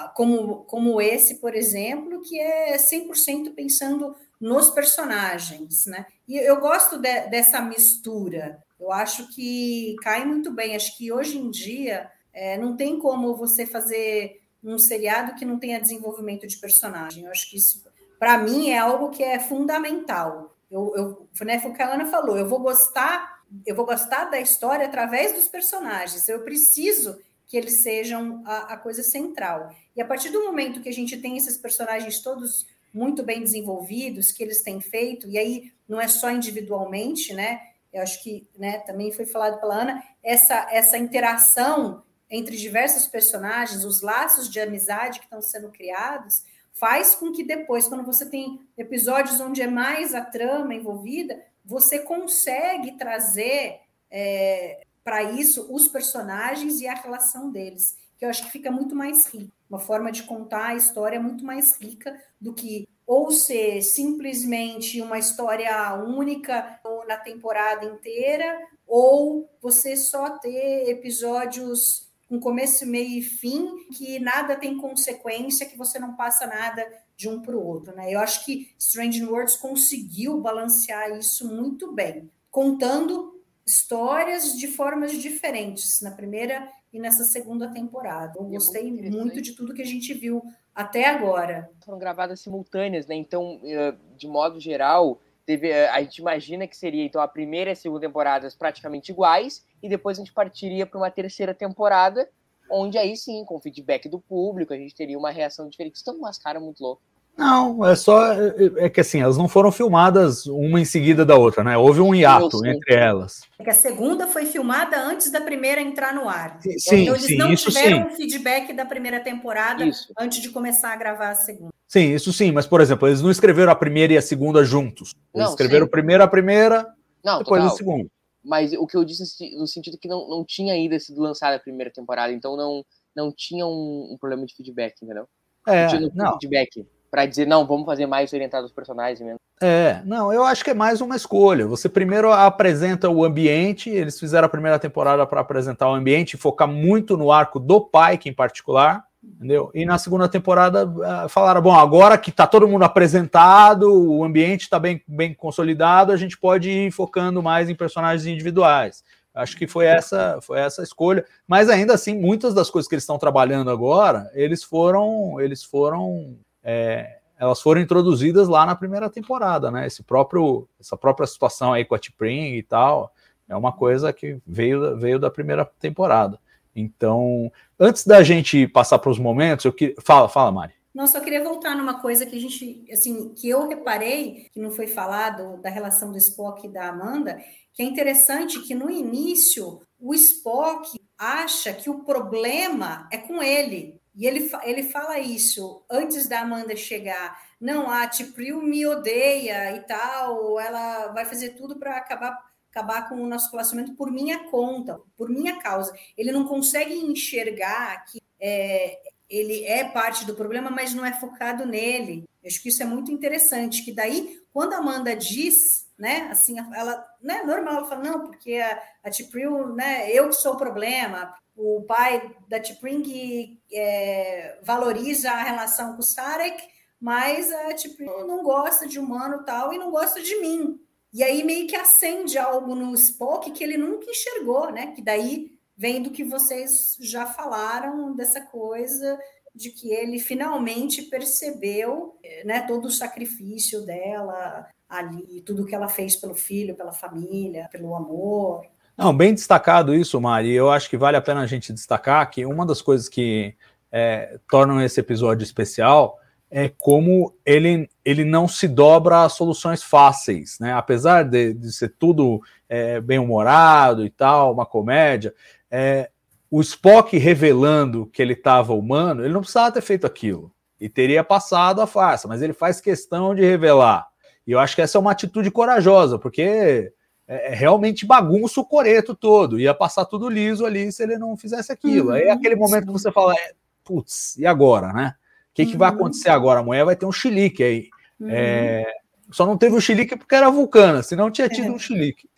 a, 0.05 0.09
como, 0.11 0.65
como 0.65 1.01
esse, 1.01 1.37
por 1.41 1.55
exemplo, 1.55 2.21
que 2.21 2.39
é 2.39 2.77
100% 2.77 3.55
pensando 3.55 4.15
nos 4.41 4.71
personagens, 4.71 5.85
né? 5.87 6.07
E 6.27 6.37
eu 6.39 6.59
gosto 6.59 6.99
de, 6.99 7.29
dessa 7.29 7.61
mistura. 7.61 8.63
Eu 8.79 8.91
acho 8.91 9.29
que 9.35 9.95
cai 10.03 10.25
muito 10.25 10.51
bem. 10.51 10.75
Acho 10.75 10.97
que 10.97 11.13
hoje 11.13 11.37
em 11.37 11.51
dia 11.51 12.11
é, 12.33 12.57
não 12.57 12.77
tem 12.77 12.99
como 12.99 13.37
você 13.37 13.67
fazer 13.67 14.41
um 14.65 14.79
seriado 14.79 15.35
que 15.35 15.45
não 15.45 15.59
tenha 15.59 15.81
desenvolvimento 15.81 16.47
de 16.47 16.57
personagem. 16.57 17.25
Eu 17.25 17.31
acho 17.31 17.51
que 17.51 17.57
isso, 17.57 17.85
para 18.19 18.39
mim, 18.39 18.71
é 18.71 18.79
algo 18.79 19.11
que 19.11 19.23
é 19.23 19.39
fundamental. 19.39 20.57
Eu, 20.71 20.93
eu, 20.97 21.45
né, 21.45 21.59
foi 21.59 21.71
o 21.71 21.75
que 21.75 21.83
a 21.83 21.93
Ana 21.93 22.07
falou. 22.07 22.39
Eu 22.39 22.49
vou 22.49 22.61
gostar, 22.61 23.43
eu 23.67 23.75
vou 23.75 23.85
gostar 23.85 24.27
da 24.27 24.41
história 24.41 24.87
através 24.87 25.35
dos 25.35 25.49
personagens. 25.49 26.29
Eu 26.29 26.43
preciso 26.43 27.19
que 27.47 27.57
eles 27.57 27.83
sejam 27.83 28.43
a, 28.47 28.75
a 28.75 28.77
coisa 28.77 29.03
central. 29.03 29.75
E 29.97 30.01
a 30.01 30.07
partir 30.07 30.31
do 30.31 30.45
momento 30.45 30.81
que 30.81 30.89
a 30.89 30.93
gente 30.93 31.17
tem 31.19 31.37
esses 31.37 31.57
personagens 31.57 32.21
todos 32.21 32.65
muito 32.93 33.23
bem 33.23 33.41
desenvolvidos 33.41 34.33
que 34.33 34.43
eles 34.43 34.63
têm 34.63 34.81
feito, 34.81 35.29
e 35.29 35.39
aí 35.39 35.73
não 35.89 36.01
é 36.01 36.09
só 36.09 36.31
individualmente, 36.31 37.33
né? 37.35 37.61
Eu 37.93 38.03
acho 38.03 38.23
que 38.23 38.49
né, 38.57 38.79
também 38.81 39.11
foi 39.13 39.27
falado 39.27 39.61
pela 39.61 39.83
Ana, 39.83 40.03
essa, 40.23 40.69
essa 40.71 40.97
interação 40.97 42.03
entre 42.31 42.57
diversos 42.57 43.09
personagens, 43.09 43.85
os 43.85 44.03
laços 44.03 44.49
de 44.49 44.61
amizade 44.61 45.19
que 45.19 45.25
estão 45.25 45.43
sendo 45.43 45.71
criados, 45.71 46.45
faz 46.73 47.15
com 47.17 47.33
que 47.33 47.43
depois, 47.43 47.89
quando 47.89 48.05
você 48.05 48.25
tem 48.29 48.61
episódios 48.79 49.41
onde 49.41 49.61
é 49.61 49.67
mais 49.67 50.15
a 50.15 50.25
trama 50.25 50.75
envolvida, 50.75 51.43
você 51.65 51.99
consegue 51.99 52.93
trazer 52.93 53.81
é, 54.09 54.87
para 55.03 55.25
isso 55.25 55.67
os 55.75 55.89
personagens 55.89 56.81
e 56.81 56.87
a 56.87 56.95
relação 56.95 57.51
deles, 57.51 57.99
que 58.17 58.25
eu 58.25 58.31
acho 58.31 58.45
que 58.45 58.53
fica 58.53 58.71
muito 58.71 58.95
mais 58.95 59.27
rico 59.27 59.60
uma 59.71 59.79
forma 59.79 60.11
de 60.11 60.25
contar 60.25 60.71
a 60.71 60.75
história 60.75 61.21
muito 61.21 61.45
mais 61.45 61.81
rica 61.81 62.21
do 62.41 62.53
que 62.53 62.89
ou 63.07 63.31
ser 63.31 63.83
simplesmente 63.83 65.01
uma 65.01 65.19
história 65.19 65.95
única 65.95 66.81
na 67.09 67.17
temporada 67.17 67.85
inteira, 67.85 68.61
ou 68.87 69.49
você 69.61 69.97
só 69.97 70.39
ter 70.39 70.89
episódios 70.89 72.09
com 72.29 72.39
começo, 72.39 72.87
meio 72.87 73.19
e 73.19 73.23
fim, 73.23 73.89
que 73.93 74.21
nada 74.21 74.55
tem 74.55 74.79
consequência, 74.79 75.67
que 75.67 75.77
você 75.77 75.99
não 75.99 76.15
passa 76.15 76.47
nada 76.47 76.87
de 77.17 77.29
um 77.29 77.43
para 77.43 77.57
o 77.57 77.67
outro, 77.67 77.93
né? 77.97 78.15
Eu 78.15 78.21
acho 78.21 78.45
que 78.45 78.73
Strange 78.79 79.25
Worlds 79.25 79.57
conseguiu 79.57 80.41
balancear 80.41 81.11
isso 81.19 81.49
muito 81.49 81.93
bem, 81.93 82.31
contando 82.49 83.43
histórias 83.67 84.57
de 84.57 84.69
formas 84.69 85.13
diferentes 85.13 86.01
na 86.01 86.13
primeira 86.13 86.69
e 86.93 86.99
nessa 86.99 87.25
segunda 87.25 87.69
temporada. 87.73 88.39
Eu 88.39 88.47
é 88.47 88.51
gostei 88.51 88.91
muito 88.91 89.17
muito 89.17 89.41
de 89.41 89.53
tudo 89.53 89.75
que 89.75 89.83
a 89.83 89.87
gente 89.87 90.13
viu 90.15 90.43
até 90.75 91.09
agora. 91.09 91.71
foram 91.85 91.99
gravadas 91.99 92.41
simultâneas, 92.41 93.07
né? 93.07 93.15
Então, 93.15 93.61
eh, 93.65 93.95
de 94.17 94.27
modo 94.27 94.59
geral, 94.61 95.21
teve, 95.45 95.69
eh, 95.69 95.89
a 95.89 96.01
gente 96.01 96.19
imagina 96.19 96.67
que 96.67 96.77
seria 96.77 97.05
então 97.05 97.21
a 97.21 97.29
primeira 97.29 97.71
e 97.71 97.73
a 97.73 97.77
segunda 97.77 98.07
temporadas 98.07 98.55
praticamente 98.55 99.13
iguais, 99.13 99.65
e 99.83 99.89
depois 99.89 100.19
a 100.19 100.21
gente 100.21 100.33
partiria 100.33 100.87
para 100.87 100.99
uma 100.99 101.11
terceira 101.11 101.55
temporada, 101.55 102.29
onde 102.71 102.97
aí 102.97 103.17
sim, 103.17 103.45
com 103.45 103.61
feedback 103.61 104.09
do 104.09 104.21
público, 104.21 104.73
a 104.73 104.77
gente 104.77 104.95
teria 104.95 105.19
uma 105.19 105.31
reação 105.31 105.69
diferente. 105.69 105.97
Estão 105.97 106.17
umas 106.17 106.39
caras 106.39 106.63
muito 106.63 106.81
loucas. 106.81 107.05
Não, 107.37 107.87
é 107.87 107.97
só. 107.97 108.33
É, 108.35 108.55
é 108.77 108.91
que 108.91 109.01
assim, 109.01 109.21
elas 109.21 109.39
não 109.39 109.49
foram 109.49 109.73
filmadas 109.73 110.47
uma 110.47 110.79
em 110.79 110.85
seguida 110.85 111.25
da 111.25 111.37
outra, 111.37 111.65
né? 111.65 111.77
Houve 111.77 112.01
um 112.01 112.15
hiato 112.15 112.59
sim. 112.59 112.69
entre 112.69 112.95
elas. 112.95 113.41
É 113.59 113.65
que 113.65 113.71
a 113.71 113.75
segunda 113.75 114.27
foi 114.27 114.45
filmada 114.45 115.01
antes 115.01 115.31
da 115.31 115.41
primeira 115.41 115.81
entrar 115.81 116.15
no 116.15 116.29
ar. 116.29 116.61
Sim, 116.61 117.03
então 117.03 117.15
eles 117.15 117.27
sim, 117.27 117.37
não 117.37 117.53
isso 117.53 117.71
tiveram 117.71 117.99
sim. 117.99 118.05
um 118.05 118.17
feedback 118.17 118.73
da 118.75 118.85
primeira 118.85 119.21
temporada 119.21 119.85
Isso. 119.85 120.13
antes 120.19 120.43
de 120.43 120.51
começar 120.51 120.93
a 120.93 120.97
gravar 120.97 121.31
a 121.31 121.35
segunda. 121.35 121.71
Sim, 121.89 122.15
isso 122.15 122.33
sim, 122.33 122.53
mas 122.53 122.67
por 122.67 122.81
exemplo, 122.81 123.09
eles 123.09 123.21
não 123.21 123.31
escreveram 123.31 123.73
a 123.73 123.75
primeira 123.75 124.13
e 124.13 124.19
a 124.19 124.23
segunda 124.23 124.63
juntos. 124.63 125.13
Eles 125.35 125.47
Não, 125.47 125.51
escreveram 125.51 125.87
sim. 125.87 125.91
primeiro 125.91 126.23
a 126.23 126.29
primeira, 126.29 126.87
Não, 127.25 127.39
depois 127.39 127.61
a 127.63 127.65
total. 127.65 127.77
segunda. 127.79 128.11
Mas 128.45 128.73
o 128.73 128.87
que 128.87 128.97
eu 128.97 129.05
disse 129.05 129.25
no 129.57 129.67
sentido 129.67 129.99
que 129.99 130.09
não, 130.09 130.29
não 130.29 130.45
tinha 130.45 130.73
ainda 130.73 130.99
sido 131.01 131.21
lançada 131.21 131.57
a 131.57 131.61
primeira 131.61 131.91
temporada, 131.91 132.33
então 132.33 132.57
não, 132.57 132.85
não 133.17 133.33
tinha 133.35 133.67
um, 133.67 134.13
um 134.13 134.17
problema 134.21 134.47
de 134.47 134.55
feedback, 134.55 134.95
entendeu? 135.03 135.27
É, 135.67 135.83
não 135.83 135.89
tinha 135.89 136.09
um 136.09 136.11
não, 136.15 136.39
feedback 136.39 136.87
para 137.11 137.27
dizer, 137.27 137.47
não, 137.47 137.67
vamos 137.67 137.87
fazer 137.87 138.07
mais 138.07 138.33
orientado 138.33 138.63
aos 138.63 138.73
personagens 138.73 139.21
mesmo. 139.21 139.39
é, 139.61 140.01
não, 140.05 140.33
eu 140.33 140.45
acho 140.45 140.65
que 140.65 140.71
é 140.71 140.75
mais 140.75 141.01
uma 141.01 141.17
escolha. 141.17 141.67
Você 141.67 141.89
primeiro 141.89 142.33
apresenta 142.33 143.09
o 143.09 143.25
ambiente, 143.25 143.91
eles 143.91 144.19
fizeram 144.19 144.47
a 144.47 144.51
primeira 144.51 144.79
temporada 144.79 145.27
para 145.27 145.41
apresentar 145.41 145.91
o 145.91 145.95
ambiente 145.95 146.37
focar 146.37 146.69
muito 146.69 147.17
no 147.17 147.33
arco 147.33 147.59
do 147.59 147.81
Pike 147.81 148.29
em 148.29 148.33
particular, 148.33 149.05
entendeu? 149.23 149.71
E 149.75 149.85
na 149.85 149.99
segunda 149.99 150.29
temporada 150.29 150.91
ah, 151.05 151.29
falaram, 151.29 151.61
bom, 151.61 151.75
agora 151.75 152.17
que 152.17 152.33
tá 152.33 152.47
todo 152.47 152.69
mundo 152.69 152.85
apresentado, 152.85 153.93
o 153.93 154.25
ambiente 154.25 154.63
está 154.63 154.79
bem, 154.79 155.03
bem 155.07 155.35
consolidado, 155.35 156.13
a 156.13 156.17
gente 156.17 156.39
pode 156.39 156.71
ir 156.71 156.91
focando 156.91 157.43
mais 157.43 157.69
em 157.69 157.75
personagens 157.75 158.27
individuais. 158.27 159.03
Acho 159.35 159.57
que 159.57 159.67
foi 159.67 159.87
essa, 159.87 160.39
foi 160.43 160.59
essa 160.59 160.83
escolha. 160.83 161.25
Mas 161.47 161.69
ainda 161.69 161.95
assim, 161.95 162.19
muitas 162.19 162.53
das 162.53 162.69
coisas 162.69 162.89
que 162.89 162.95
eles 162.95 163.05
estão 163.05 163.19
trabalhando 163.19 163.71
agora, 163.71 164.31
eles 164.35 164.63
foram, 164.63 165.41
eles 165.41 165.63
foram, 165.63 166.37
é, 166.63 167.19
elas 167.39 167.61
foram 167.61 167.81
introduzidas 167.81 168.49
lá 168.49 168.67
na 168.67 168.75
primeira 168.75 169.09
temporada, 169.09 169.71
né? 169.71 169.87
Esse 169.87 170.03
próprio, 170.03 170.69
essa 170.79 170.97
própria 170.97 171.27
situação 171.27 171.73
aí 171.73 171.85
com 171.85 171.95
a 171.95 171.99
T'Pring 171.99 172.55
e 172.55 172.63
tal, 172.63 173.13
é 173.49 173.57
uma 173.57 173.73
coisa 173.73 174.13
que 174.13 174.39
veio, 174.47 174.97
veio 174.99 175.19
da 175.19 175.31
primeira 175.31 175.65
temporada. 175.65 176.39
Então, 176.75 177.51
antes 177.79 178.07
da 178.07 178.23
gente 178.23 178.67
passar 178.69 178.99
para 178.99 179.11
os 179.11 179.19
momentos, 179.19 179.65
eu 179.65 179.75
fala, 180.03 180.29
fala, 180.29 180.53
Mari. 180.53 180.75
Não, 180.95 181.07
só 181.07 181.21
queria 181.21 181.43
voltar 181.43 181.77
numa 181.77 182.01
coisa 182.01 182.27
que 182.27 182.37
a 182.37 182.41
gente, 182.41 182.85
assim, 182.93 183.33
que 183.35 183.49
eu 183.49 183.69
reparei, 183.69 184.49
que 184.53 184.61
não 184.61 184.71
foi 184.71 184.89
falado, 184.89 185.61
da 185.63 185.71
relação 185.71 186.11
do 186.11 186.19
Spock 186.19 186.67
e 186.67 186.71
da 186.71 186.89
Amanda, 186.89 187.41
que 187.73 187.83
é 187.83 187.87
interessante 187.87 188.61
que 188.61 188.75
no 188.75 188.91
início 188.91 189.81
o 189.99 190.15
Spock 190.15 191.01
acha 191.17 191.73
que 191.73 191.89
o 191.89 192.03
problema 192.05 193.09
é 193.13 193.19
com 193.19 193.43
ele. 193.43 194.00
E 194.21 194.27
ele, 194.27 194.51
ele 194.65 194.83
fala 194.83 195.19
isso 195.19 195.83
antes 195.91 196.29
da 196.29 196.43
Amanda 196.43 196.77
chegar. 196.77 197.41
Não, 197.59 197.91
a 197.91 198.07
Tipril 198.07 198.61
me 198.61 198.87
odeia 198.87 199.75
e 199.75 199.81
tal, 199.81 200.61
ela 200.61 201.07
vai 201.09 201.25
fazer 201.25 201.55
tudo 201.57 201.79
para 201.79 201.97
acabar, 201.97 202.39
acabar 202.71 203.09
com 203.09 203.15
o 203.15 203.27
nosso 203.27 203.51
relacionamento 203.51 203.97
por 203.97 204.13
minha 204.13 204.51
conta, 204.51 205.01
por 205.17 205.31
minha 205.31 205.59
causa. 205.59 205.91
Ele 206.19 206.33
não 206.33 206.47
consegue 206.47 206.93
enxergar 206.95 208.05
que 208.05 208.21
é, 208.39 208.99
ele 209.27 209.65
é 209.65 209.85
parte 209.85 210.27
do 210.27 210.35
problema, 210.35 210.71
mas 210.71 210.93
não 210.93 211.07
é 211.07 211.15
focado 211.15 211.65
nele. 211.65 212.29
Eu 212.43 212.49
acho 212.49 212.63
que 212.63 212.69
isso 212.69 212.83
é 212.83 212.87
muito 212.87 213.11
interessante, 213.11 213.83
que 213.83 213.93
daí, 213.93 214.39
quando 214.53 214.75
a 214.75 214.79
Amanda 214.79 215.17
diz, 215.17 215.89
né, 215.99 216.29
assim, 216.31 216.59
ela, 216.59 217.07
né, 217.23 217.43
normal, 217.43 217.77
ela 217.77 217.89
fala, 217.89 218.03
não, 218.03 218.21
porque 218.21 218.57
a, 218.57 218.83
a 219.03 219.11
Tipril, 219.11 219.75
né, 219.75 220.11
eu 220.13 220.29
que 220.29 220.37
sou 220.37 220.55
o 220.55 220.59
problema, 220.59 221.35
o 221.61 221.83
pai 221.83 222.35
da 222.49 222.59
Tipring 222.59 223.61
é, 223.73 224.59
valoriza 224.63 225.31
a 225.31 225.43
relação 225.43 225.93
com 225.93 226.01
o 226.01 226.03
Sarek, 226.03 226.63
mas 226.99 227.53
a 227.53 227.75
Tipril 227.75 228.27
não 228.27 228.43
gosta 228.43 228.87
de 228.87 228.99
humano 228.99 229.45
tal 229.45 229.73
e 229.73 229.79
não 229.79 229.91
gosta 229.91 230.23
de 230.23 230.41
mim. 230.41 230.81
E 231.13 231.23
aí 231.23 231.43
meio 231.45 231.67
que 231.67 231.77
acende 231.77 232.39
algo 232.39 232.75
no 232.75 232.95
Spock 232.95 233.51
que 233.51 233.65
ele 233.65 233.77
nunca 233.77 234.11
enxergou, 234.11 234.71
né? 234.71 234.93
Que 234.93 235.03
daí 235.03 235.59
vem 235.77 236.03
do 236.03 236.11
que 236.11 236.25
vocês 236.25 236.97
já 237.01 237.27
falaram 237.27 238.15
dessa 238.15 238.41
coisa 238.41 239.19
de 239.55 239.71
que 239.71 239.93
ele 239.93 240.19
finalmente 240.19 241.03
percebeu, 241.03 242.17
né, 242.45 242.61
todo 242.69 242.87
o 242.87 242.91
sacrifício 242.91 243.85
dela 243.85 244.69
ali, 244.89 245.41
tudo 245.41 245.67
que 245.67 245.75
ela 245.75 245.89
fez 245.89 246.17
pelo 246.17 246.35
filho, 246.35 246.77
pela 246.77 246.93
família, 246.93 247.69
pelo 247.73 247.95
amor. 247.95 248.65
Não, 248.97 249.17
bem 249.17 249.33
destacado 249.33 249.95
isso, 249.95 250.21
Mari. 250.21 250.53
Eu 250.53 250.71
acho 250.71 250.89
que 250.91 250.97
vale 250.97 251.17
a 251.17 251.23
pena 251.23 251.41
a 251.41 251.47
gente 251.47 251.73
destacar 251.73 252.29
que 252.31 252.45
uma 252.45 252.67
das 252.67 252.83
coisas 252.83 253.09
que 253.09 253.55
é, 253.91 254.39
tornam 254.49 254.81
esse 254.81 255.01
episódio 255.01 255.43
especial 255.43 256.19
é 256.51 256.69
como 256.69 257.33
ele, 257.47 257.89
ele 258.05 258.25
não 258.25 258.49
se 258.49 258.67
dobra 258.67 259.23
a 259.23 259.29
soluções 259.29 259.83
fáceis, 259.83 260.59
né? 260.61 260.73
Apesar 260.73 261.23
de, 261.23 261.55
de 261.55 261.73
ser 261.73 261.95
tudo 261.97 262.41
é, 262.69 263.01
bem 263.01 263.19
humorado 263.19 264.05
e 264.05 264.11
tal, 264.11 264.53
uma 264.53 264.67
comédia, 264.67 265.33
é, 265.71 266.11
o 266.51 266.61
Spock 266.61 267.17
revelando 267.17 268.07
que 268.07 268.21
ele 268.21 268.33
estava 268.33 268.75
humano, 268.75 269.25
ele 269.25 269.33
não 269.33 269.41
precisava 269.41 269.71
ter 269.71 269.81
feito 269.81 270.07
aquilo 270.07 270.53
e 270.81 270.89
teria 270.89 271.23
passado 271.23 271.81
a 271.81 271.87
farsa, 271.87 272.27
mas 272.27 272.43
ele 272.43 272.53
faz 272.53 272.81
questão 272.81 273.35
de 273.35 273.43
revelar. 273.43 274.09
E 274.45 274.51
eu 274.51 274.59
acho 274.59 274.75
que 274.75 274.83
essa 274.83 274.99
é 274.99 275.01
uma 275.01 275.13
atitude 275.13 275.51
corajosa, 275.51 276.19
porque 276.19 276.93
é, 277.31 277.55
realmente 277.55 278.05
bagunça 278.05 278.61
o 278.61 278.65
coreto 278.65 279.15
todo, 279.15 279.61
ia 279.61 279.73
passar 279.73 280.05
tudo 280.05 280.29
liso 280.29 280.67
ali 280.67 280.91
se 280.91 281.01
ele 281.01 281.17
não 281.17 281.37
fizesse 281.37 281.71
aquilo. 281.71 282.09
Uhum, 282.09 282.15
Aí 282.15 282.23
é 282.25 282.33
aquele 282.33 282.57
momento 282.57 282.87
que 282.87 282.93
você 282.93 283.13
fala, 283.13 283.35
é, 283.35 283.53
putz, 283.85 284.37
e 284.37 284.45
agora, 284.45 284.93
né? 284.93 285.15
O 285.51 285.55
que, 285.55 285.63
uhum. 285.63 285.71
que 285.71 285.77
vai 285.77 285.91
acontecer 285.91 286.29
agora? 286.29 286.59
Amanhã 286.59 286.85
vai 286.85 286.97
ter 286.97 287.07
um 287.07 287.13
chilique 287.13 287.63
aí. 287.63 287.89
Uhum. 288.19 288.29
É, 288.29 288.85
só 289.31 289.47
não 289.47 289.57
teve 289.57 289.77
o 289.77 289.81
chilique 289.81 290.17
porque 290.17 290.35
era 290.35 290.51
vulcana, 290.51 291.05
senão 291.05 291.31
tinha 291.31 291.49
tido 291.49 291.69
é. 291.69 291.71
um 291.71 291.79
chilique. 291.79 292.29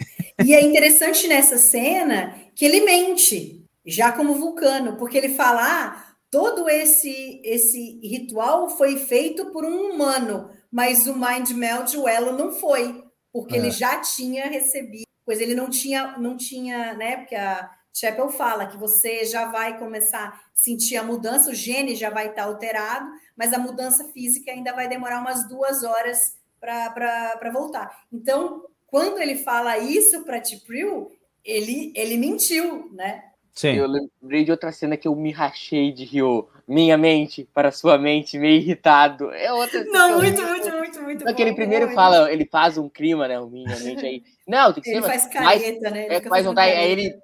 E 0.44 0.54
é 0.54 0.62
interessante 0.62 1.26
nessa 1.26 1.56
cena 1.56 2.34
que 2.54 2.66
ele 2.66 2.84
mente, 2.84 3.64
já 3.86 4.12
como 4.12 4.34
vulcano, 4.34 4.96
porque 4.98 5.16
ele 5.16 5.30
fala: 5.30 5.62
ah, 5.62 6.04
todo 6.30 6.68
esse, 6.68 7.40
esse 7.42 7.98
ritual 8.02 8.68
foi 8.68 8.98
feito 8.98 9.46
por 9.46 9.64
um 9.64 9.90
humano, 9.90 10.50
mas 10.70 11.06
o 11.06 11.14
Mind 11.14 11.50
Meld, 11.52 11.96
o 11.96 12.06
Elo, 12.06 12.36
não 12.36 12.52
foi, 12.52 13.01
porque 13.32 13.54
é. 13.54 13.58
ele 13.58 13.70
já 13.70 14.00
tinha 14.00 14.46
recebido, 14.46 15.06
pois 15.24 15.40
ele 15.40 15.54
não 15.54 15.70
tinha, 15.70 16.18
não 16.18 16.36
tinha, 16.36 16.94
né? 16.94 17.16
Porque 17.18 17.34
a 17.34 17.70
Chapel 17.92 18.28
fala 18.30 18.66
que 18.66 18.76
você 18.76 19.24
já 19.24 19.50
vai 19.50 19.78
começar 19.78 20.28
a 20.28 20.40
sentir 20.54 20.96
a 20.96 21.02
mudança, 21.02 21.50
o 21.50 21.54
gene 21.54 21.94
já 21.94 22.10
vai 22.10 22.28
estar 22.28 22.44
alterado, 22.44 23.10
mas 23.36 23.52
a 23.52 23.58
mudança 23.58 24.04
física 24.12 24.50
ainda 24.50 24.72
vai 24.72 24.88
demorar 24.88 25.20
umas 25.20 25.48
duas 25.48 25.82
horas 25.82 26.36
para 26.60 27.50
voltar. 27.52 28.04
Então, 28.12 28.64
quando 28.86 29.18
ele 29.18 29.36
fala 29.36 29.78
isso 29.78 30.22
para 30.24 30.40
Tipril, 30.40 31.10
ele, 31.44 31.92
ele 31.96 32.16
mentiu, 32.16 32.90
né? 32.92 33.24
Sim. 33.52 33.74
Eu 33.74 33.86
lembrei 33.86 34.44
de 34.44 34.50
outra 34.50 34.72
cena 34.72 34.96
que 34.96 35.06
eu 35.06 35.14
me 35.14 35.30
rachei 35.30 35.92
de 35.92 36.04
rio. 36.04 36.48
Minha 36.66 36.96
mente 36.96 37.48
para 37.52 37.72
sua 37.72 37.98
mente, 37.98 38.38
meio 38.38 38.60
irritado. 38.60 39.32
É 39.32 39.52
outra 39.52 39.84
Não, 39.84 40.18
muito, 40.18 40.42
muito, 40.42 40.70
muito, 40.70 41.02
muito. 41.02 41.28
Aquele 41.28 41.50
bom, 41.50 41.56
primeiro 41.56 41.88
bom, 41.88 41.94
fala, 41.94 42.32
ele 42.32 42.46
faz 42.46 42.78
um 42.78 42.88
clima, 42.88 43.26
né? 43.26 43.40
Minha 43.40 43.78
mente 43.80 44.06
aí. 44.06 44.22
Não, 44.46 44.72
tem 44.72 44.82
que 44.82 44.90
ele 44.90 45.02
ser. 45.02 45.08
Faz 45.08 45.26
careta, 45.26 45.80
mais, 45.80 45.92
né? 45.92 46.06
Ele 46.06 46.14
é, 46.14 46.20
faz 46.20 46.44
vontade, 46.44 46.72
aí 46.72 46.90
ele 46.90 47.20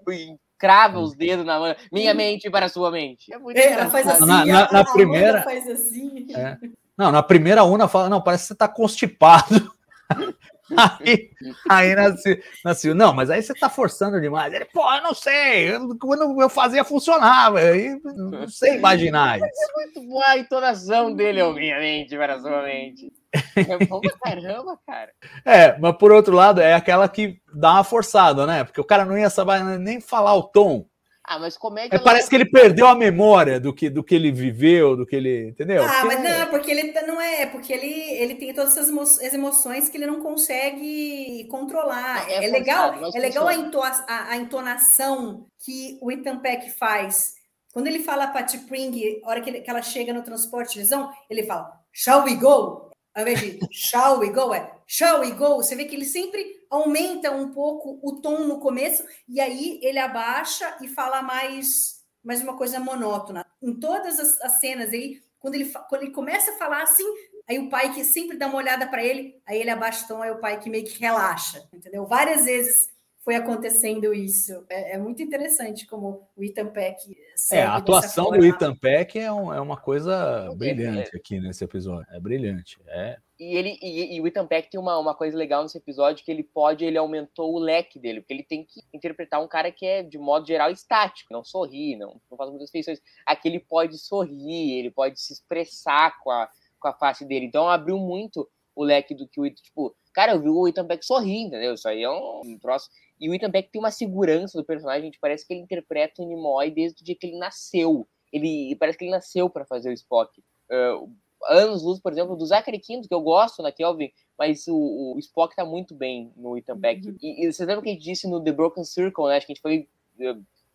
crava 0.58 0.98
os 0.98 1.14
dedos 1.14 1.46
na 1.46 1.58
mão. 1.58 1.74
Minha 1.92 2.12
mente 2.12 2.50
para 2.50 2.68
sua 2.68 2.90
mente. 2.90 3.32
É 3.32 3.38
muito 3.38 3.56
é, 3.56 3.72
ela 3.72 3.90
faz 3.90 4.06
assim, 4.08 4.26
na, 4.26 4.44
na, 4.44 4.72
na 4.72 4.80
a 4.80 4.92
primeira. 4.92 5.42
Faz 5.42 5.68
assim. 5.68 6.26
É. 6.34 6.58
Não, 6.96 7.12
na 7.12 7.22
primeira 7.22 7.62
Una 7.62 7.86
fala, 7.86 8.08
não, 8.08 8.20
parece 8.20 8.44
que 8.44 8.48
você 8.48 8.54
tá 8.56 8.66
constipado. 8.66 9.72
Aí, 10.76 11.30
aí 11.68 11.94
nasceu, 11.94 12.38
nasceu, 12.64 12.94
não, 12.94 13.14
mas 13.14 13.30
aí 13.30 13.42
você 13.42 13.54
tá 13.54 13.70
forçando 13.70 14.20
demais. 14.20 14.52
Ele, 14.52 14.66
pô, 14.66 14.82
eu 14.94 15.02
não 15.02 15.14
sei, 15.14 15.74
eu, 15.74 15.96
quando 15.98 16.40
eu 16.40 16.48
fazia 16.48 16.84
funcionava, 16.84 17.58
aí 17.58 17.98
não 18.04 18.46
sei 18.48 18.76
imaginar 18.76 19.38
isso. 19.38 19.46
É 19.46 19.72
muito 19.74 20.08
boa 20.08 20.24
a 20.26 20.38
entonação 20.38 21.14
dele, 21.14 21.40
obviamente, 21.42 22.16
para 22.16 22.40
sua 22.40 22.62
mente. 22.62 23.12
É 23.56 23.86
bom 23.86 24.00
pra 24.00 24.18
caramba, 24.18 24.78
cara. 24.86 25.12
É, 25.44 25.78
mas 25.78 25.96
por 25.96 26.12
outro 26.12 26.34
lado, 26.34 26.60
é 26.60 26.74
aquela 26.74 27.08
que 27.08 27.40
dá 27.52 27.72
uma 27.72 27.84
forçada, 27.84 28.46
né? 28.46 28.64
Porque 28.64 28.80
o 28.80 28.84
cara 28.84 29.04
não 29.04 29.18
ia 29.18 29.30
saber 29.30 29.62
nem 29.78 30.00
falar 30.00 30.34
o 30.34 30.42
tom. 30.42 30.86
Ah, 31.30 31.38
mas 31.38 31.58
comédia. 31.58 31.96
É, 31.96 31.98
parece 31.98 32.28
que 32.30 32.34
ele 32.34 32.46
perdeu 32.50 32.86
a 32.86 32.94
memória 32.94 33.60
do 33.60 33.72
que, 33.72 33.90
do 33.90 34.02
que 34.02 34.14
ele 34.14 34.32
viveu, 34.32 34.96
do 34.96 35.04
que 35.06 35.14
ele. 35.14 35.48
Entendeu? 35.48 35.82
Ah, 35.84 36.00
Porque 36.00 36.06
mas 36.16 36.24
é- 36.24 36.38
não, 36.38 36.46
porque 36.46 36.70
ele 36.70 36.92
não 37.06 37.20
é, 37.20 37.44
porque 37.46 37.72
ele, 37.72 37.92
ele 38.18 38.34
tem 38.36 38.54
todas 38.54 38.72
essas 38.76 38.88
emo- 38.88 39.02
as 39.02 39.34
emoções 39.34 39.88
que 39.88 39.96
ele 39.98 40.06
não 40.06 40.20
consegue 40.22 41.46
controlar. 41.50 42.28
É 42.30 42.44
É, 42.46 42.48
legal, 42.48 42.94
forçado, 42.94 43.16
é 43.16 43.20
legal 43.20 43.48
a, 43.82 43.88
a- 44.08 44.28
a 44.30 44.36
entonação 44.36 45.46
que 45.64 45.98
o 46.00 46.10
Ethan 46.10 46.38
Peck 46.38 46.70
faz. 46.78 47.34
Quando 47.72 47.86
ele 47.86 47.98
fala 48.02 48.26
para 48.28 48.46
Pring, 48.66 49.20
a 49.22 49.28
hora 49.28 49.40
que, 49.40 49.50
ele- 49.50 49.60
que 49.60 49.70
ela 49.70 49.82
chega 49.82 50.12
no 50.12 50.22
transporte, 50.22 50.78
eles 50.78 50.90
vão, 50.90 51.10
ele 51.28 51.42
fala, 51.44 51.70
shall 51.92 52.24
we 52.24 52.34
go? 52.34 52.88
Ao 53.14 53.22
invés 53.22 53.40
de 53.40 53.58
shall 53.70 54.18
we 54.20 54.30
go, 54.30 54.54
é 54.54 54.70
shall 54.88 55.20
we 55.20 55.30
go? 55.32 55.56
Você 55.56 55.76
vê 55.76 55.84
que 55.84 55.94
ele 55.94 56.06
sempre 56.06 56.66
aumenta 56.70 57.30
um 57.30 57.52
pouco 57.52 58.00
o 58.02 58.20
tom 58.20 58.46
no 58.46 58.58
começo 58.58 59.04
e 59.28 59.38
aí 59.38 59.78
ele 59.82 59.98
abaixa 59.98 60.76
e 60.80 60.88
fala 60.88 61.22
mais, 61.22 62.02
mais 62.24 62.42
uma 62.42 62.56
coisa 62.56 62.80
monótona. 62.80 63.46
Em 63.62 63.78
todas 63.78 64.18
as, 64.18 64.40
as 64.40 64.58
cenas 64.58 64.90
aí, 64.90 65.22
quando 65.38 65.54
ele, 65.54 65.70
quando 65.88 66.02
ele 66.02 66.12
começa 66.12 66.52
a 66.52 66.56
falar 66.56 66.82
assim, 66.82 67.04
aí 67.46 67.58
o 67.58 67.68
pai 67.68 67.92
que 67.92 68.02
sempre 68.02 68.38
dá 68.38 68.46
uma 68.46 68.56
olhada 68.56 68.86
para 68.88 69.04
ele, 69.04 69.40
aí 69.46 69.60
ele 69.60 69.70
abaixa 69.70 70.04
o 70.04 70.08
tom, 70.08 70.22
aí 70.22 70.30
o 70.30 70.40
pai 70.40 70.58
que 70.58 70.70
meio 70.70 70.84
que 70.84 70.98
relaxa, 70.98 71.68
entendeu? 71.72 72.06
Várias 72.06 72.46
vezes 72.46 72.88
foi 73.20 73.34
acontecendo 73.34 74.14
isso. 74.14 74.64
É, 74.70 74.94
é 74.94 74.98
muito 74.98 75.22
interessante 75.22 75.86
como 75.86 76.28
o 76.36 76.42
Ethan 76.42 76.68
Peck 76.68 77.14
É, 77.52 77.62
a 77.62 77.76
atuação 77.76 78.30
do. 78.30 78.44
Ethan 78.44 78.74
Peck 78.74 79.18
é, 79.18 79.30
um- 79.30 79.52
é 79.52 79.60
uma 79.60 79.76
coisa 79.76 80.50
brilhante 80.56 81.14
aqui 81.16 81.38
nesse 81.38 81.62
episódio. 81.64 82.06
É 82.10 82.18
brilhante. 82.18 82.78
É. 82.86 83.18
E 83.38 83.56
ele 83.56 83.78
e, 83.80 84.16
e 84.16 84.20
o 84.20 84.26
Ethan 84.26 84.46
Peck 84.46 84.70
tem 84.70 84.80
uma, 84.80 84.98
uma 84.98 85.14
coisa 85.14 85.36
legal 85.36 85.62
nesse 85.62 85.78
episódio 85.78 86.24
que 86.24 86.30
ele 86.30 86.42
pode, 86.42 86.84
ele 86.84 86.98
aumentou 86.98 87.54
o 87.54 87.58
leque 87.58 87.98
dele, 87.98 88.20
porque 88.20 88.34
ele 88.34 88.42
tem 88.42 88.64
que 88.64 88.80
interpretar 88.92 89.40
um 89.42 89.46
cara 89.46 89.70
que 89.70 89.86
é, 89.86 90.02
de 90.02 90.18
modo 90.18 90.46
geral, 90.46 90.70
estático, 90.70 91.32
não 91.32 91.44
sorri, 91.44 91.96
não, 91.96 92.20
não 92.30 92.36
faz 92.36 92.50
muitas 92.50 92.70
feições. 92.70 93.00
Aqui 93.24 93.46
ele 93.48 93.60
pode 93.60 93.96
sorrir, 93.98 94.78
ele 94.78 94.90
pode 94.90 95.20
se 95.20 95.32
expressar 95.32 96.18
com 96.20 96.30
a, 96.30 96.48
com 96.80 96.88
a 96.88 96.92
face 96.94 97.24
dele. 97.24 97.46
Então 97.46 97.68
abriu 97.68 97.98
muito 97.98 98.48
o 98.74 98.82
leque 98.82 99.14
do 99.14 99.28
que 99.28 99.40
o 99.40 99.46
Ethan, 99.46 99.62
tipo, 99.62 99.94
cara, 100.12 100.32
eu 100.32 100.40
vi 100.40 100.48
o 100.48 100.66
Ethan 100.66 100.86
Peck 100.86 101.04
sorrir, 101.04 101.42
entendeu? 101.42 101.74
Isso 101.74 101.88
aí 101.88 102.02
é 102.02 102.10
um, 102.10 102.40
um 102.44 102.58
troço. 102.58 102.88
E 103.20 103.28
o 103.28 103.34
Ethan 103.34 103.50
Peck 103.50 103.70
tem 103.70 103.80
uma 103.80 103.90
segurança 103.90 104.56
do 104.56 104.64
personagem, 104.64 105.10
parece 105.20 105.46
que 105.46 105.52
ele 105.52 105.62
interpreta 105.62 106.22
o 106.22 106.26
Nimoy 106.26 106.70
desde 106.70 107.02
o 107.02 107.04
dia 107.04 107.16
que 107.16 107.26
ele 107.26 107.38
nasceu. 107.38 108.06
Ele 108.32 108.76
parece 108.76 108.98
que 108.98 109.04
ele 109.04 109.10
nasceu 109.10 109.48
para 109.48 109.64
fazer 109.64 109.90
o 109.90 109.94
Spock. 109.94 110.42
Ah, 110.70 111.00
anos 111.48 111.82
luz, 111.82 112.00
por 112.00 112.12
exemplo, 112.12 112.36
do 112.36 112.46
Zachary 112.46 112.78
Quinto, 112.78 113.08
que 113.08 113.14
eu 113.14 113.20
gosto 113.20 113.62
na 113.62 113.72
Kelvin, 113.72 114.10
mas 114.38 114.66
o, 114.68 115.14
o 115.14 115.18
Spock 115.18 115.54
tá 115.54 115.64
muito 115.64 115.94
bem 115.94 116.32
no 116.36 116.56
Ethan 116.56 116.78
Peck. 116.78 117.16
E, 117.22 117.44
e 117.44 117.52
você 117.52 117.64
lembra 117.64 117.82
que 117.82 117.90
a 117.90 117.92
gente 117.92 118.04
disse 118.04 118.28
no 118.28 118.42
The 118.42 118.52
Broken 118.52 118.84
Circle, 118.84 119.26
né? 119.26 119.36
Acho 119.36 119.46
que 119.46 119.52
a 119.52 119.54
gente 119.54 119.62
foi. 119.62 119.88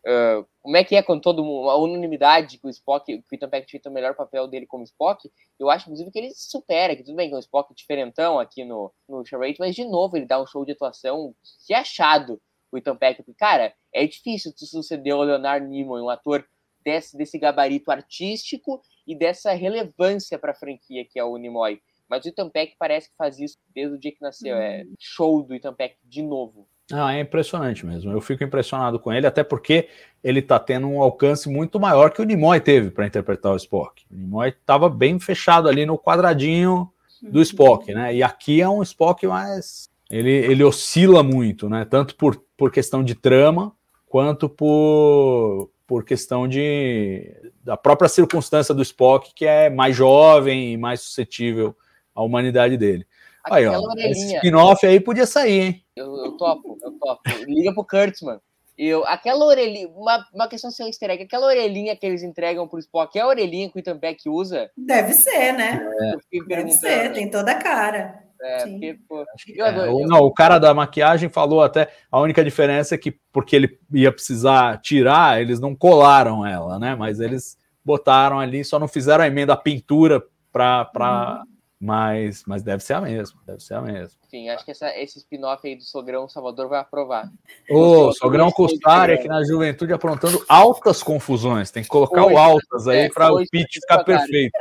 Uh, 0.06 0.40
uh, 0.40 0.46
como 0.62 0.76
é 0.76 0.84
que 0.84 0.96
é 0.96 1.02
com 1.02 1.18
todo 1.18 1.44
mundo, 1.44 1.68
a 1.70 1.76
unanimidade 1.76 2.58
que 2.58 2.66
o 2.66 2.70
Spock, 2.70 3.06
que 3.06 3.14
o 3.14 3.34
Ethan 3.34 3.48
Peck 3.48 3.66
tinha 3.66 3.80
o 3.86 3.92
melhor 3.92 4.14
papel 4.14 4.46
dele 4.46 4.66
como 4.66 4.84
Spock? 4.84 5.30
Eu 5.58 5.70
acho, 5.70 5.86
inclusive, 5.86 6.10
que 6.10 6.18
ele 6.18 6.32
supera, 6.34 6.96
que 6.96 7.02
tudo 7.02 7.16
bem 7.16 7.28
que 7.28 7.34
é 7.34 7.36
um 7.36 7.40
Spock 7.40 7.74
diferentão 7.74 8.38
aqui 8.38 8.64
no, 8.64 8.92
no 9.08 9.24
Charade, 9.24 9.56
mas 9.58 9.74
de 9.74 9.84
novo 9.84 10.16
ele 10.16 10.26
dá 10.26 10.40
um 10.40 10.46
show 10.46 10.64
de 10.64 10.72
atuação 10.72 11.34
que 11.66 11.74
é 11.74 11.78
achado 11.78 12.40
o 12.72 12.78
Ethan 12.78 12.96
Peck, 12.96 13.22
porque, 13.22 13.34
cara, 13.38 13.72
é 13.92 14.06
difícil 14.06 14.52
tu 14.52 14.66
suceder 14.66 15.12
ao 15.12 15.22
Leonard 15.22 15.66
Nimoy, 15.66 16.00
um 16.00 16.10
ator 16.10 16.44
desse, 16.84 17.16
desse 17.16 17.38
gabarito 17.38 17.90
artístico 17.90 18.82
e 19.06 19.16
dessa 19.16 19.52
relevância 19.52 20.38
para 20.38 20.52
a 20.52 20.56
franquia 20.56 21.04
que 21.04 21.18
é 21.18 21.24
o 21.24 21.36
Nimoy. 21.36 21.80
Mas 22.08 22.24
o 22.24 22.28
Ethan 22.28 22.50
Peck 22.50 22.76
parece 22.78 23.08
que 23.10 23.16
faz 23.16 23.38
isso 23.38 23.58
desde 23.74 23.94
o 23.94 23.98
dia 23.98 24.12
que 24.12 24.20
nasceu. 24.20 24.56
É 24.56 24.84
show 24.98 25.42
do 25.42 25.54
Ethan 25.54 25.74
Peck 25.74 25.96
de 26.02 26.22
novo. 26.22 26.68
Ah, 26.92 27.14
é 27.14 27.20
impressionante 27.20 27.84
mesmo. 27.86 28.12
Eu 28.12 28.20
fico 28.20 28.44
impressionado 28.44 28.98
com 28.98 29.12
ele, 29.12 29.26
até 29.26 29.42
porque 29.42 29.88
ele 30.22 30.42
tá 30.42 30.58
tendo 30.58 30.86
um 30.86 31.00
alcance 31.00 31.48
muito 31.48 31.80
maior 31.80 32.10
que 32.10 32.20
o 32.20 32.24
Nimoy 32.24 32.60
teve 32.60 32.90
para 32.90 33.06
interpretar 33.06 33.52
o 33.52 33.56
Spock. 33.56 34.04
O 34.10 34.14
Nimoy 34.14 34.50
estava 34.50 34.88
bem 34.88 35.18
fechado 35.18 35.68
ali 35.68 35.86
no 35.86 35.98
quadradinho 35.98 36.90
do 37.22 37.40
Spock, 37.40 37.92
né? 37.92 38.14
E 38.14 38.22
aqui 38.22 38.60
é 38.60 38.68
um 38.68 38.82
Spock 38.82 39.26
mais. 39.26 39.88
Ele, 40.10 40.30
ele 40.30 40.62
oscila 40.62 41.22
muito, 41.22 41.68
né? 41.68 41.86
Tanto 41.88 42.14
por, 42.16 42.42
por 42.56 42.70
questão 42.70 43.02
de 43.02 43.14
trama, 43.14 43.72
quanto 44.06 44.48
por, 44.48 45.70
por 45.86 46.04
questão 46.04 46.46
de 46.46 47.34
da 47.62 47.78
própria 47.78 48.08
circunstância 48.08 48.74
do 48.74 48.82
Spock, 48.82 49.32
que 49.34 49.46
é 49.46 49.70
mais 49.70 49.96
jovem 49.96 50.74
e 50.74 50.76
mais 50.76 51.00
suscetível 51.00 51.74
à 52.14 52.22
humanidade 52.22 52.76
dele. 52.76 53.06
Aí, 53.44 53.66
ó, 53.66 53.78
orelhinha. 53.78 54.36
spin-off 54.38 54.86
aí 54.86 54.98
podia 55.00 55.26
sair, 55.26 55.60
hein? 55.60 55.84
Eu, 55.94 56.16
eu 56.16 56.32
topo, 56.36 56.78
eu 56.82 56.92
topo. 56.92 57.20
Liga 57.46 57.72
pro 57.74 57.84
Kurtzman. 57.84 58.40
Eu, 58.76 59.04
aquela 59.06 59.44
orelhinha, 59.44 59.88
uma, 59.88 60.26
uma 60.34 60.48
questão 60.48 60.70
sem 60.70 60.86
easter 60.88 61.08
egg, 61.10 61.22
aquela 61.22 61.46
orelhinha 61.46 61.94
que 61.94 62.04
eles 62.04 62.24
entregam 62.24 62.66
pro 62.66 62.78
Spock, 62.80 63.16
é 63.16 63.22
a 63.22 63.26
orelhinha 63.28 63.70
que 63.70 63.76
o 63.76 63.78
Ethan 63.78 63.98
Peck 63.98 64.28
usa? 64.28 64.68
Deve 64.76 65.12
ser, 65.12 65.52
né? 65.52 65.80
Fiquei 66.22 66.44
Deve 66.44 66.72
ser, 66.72 67.12
tem 67.12 67.30
toda 67.30 67.52
a 67.52 67.62
cara. 67.62 68.24
É, 68.40 68.66
porque, 68.66 68.98
pô, 69.08 69.24
eu, 69.54 69.64
É, 69.66 69.88
eu- 69.88 69.96
o, 69.96 70.06
não, 70.06 70.18
o 70.20 70.32
cara 70.32 70.58
da 70.58 70.74
maquiagem 70.74 71.28
falou 71.28 71.62
até 71.62 71.88
a 72.10 72.20
única 72.20 72.42
diferença 72.44 72.96
é 72.96 72.98
que 72.98 73.16
porque 73.32 73.54
ele 73.54 73.78
ia 73.92 74.10
precisar 74.10 74.80
tirar, 74.82 75.40
eles 75.40 75.60
não 75.60 75.74
colaram 75.74 76.44
ela, 76.44 76.78
né? 76.78 76.96
Mas 76.96 77.20
eles 77.20 77.56
botaram 77.84 78.40
ali, 78.40 78.64
só 78.64 78.78
não 78.78 78.88
fizeram 78.88 79.22
a 79.22 79.26
emenda 79.28 79.52
a 79.52 79.56
pintura 79.56 80.20
para 80.52 80.84
para 80.86 81.42
mas 81.84 82.42
mas 82.46 82.62
deve 82.62 82.82
ser 82.82 82.94
a 82.94 83.00
mesma, 83.00 83.38
deve 83.46 83.60
ser 83.60 83.74
a 83.74 83.82
mesma. 83.82 84.18
enfim, 84.26 84.48
acho 84.48 84.64
que 84.64 84.70
essa, 84.70 84.88
esse 84.98 85.18
spin-off 85.18 85.66
aí 85.66 85.76
do 85.76 85.82
Sogrão 85.82 86.28
Salvador 86.28 86.68
vai 86.68 86.80
aprovar. 86.80 87.30
Ô, 87.70 88.06
Gostei, 88.06 88.20
Sogrão 88.20 88.50
cara. 88.82 89.14
aqui 89.14 89.28
na 89.28 89.44
juventude 89.44 89.92
aprontando 89.92 90.42
altas 90.48 91.02
confusões. 91.02 91.70
Tem 91.70 91.82
que 91.82 91.88
colocar 91.88 92.22
Foi, 92.22 92.32
o 92.32 92.38
altas 92.38 92.88
aí 92.88 93.00
é, 93.00 93.08
para 93.10 93.32
o 93.32 93.44
pitch 93.50 93.74
ficar 93.74 94.02
perfeito. 94.02 94.58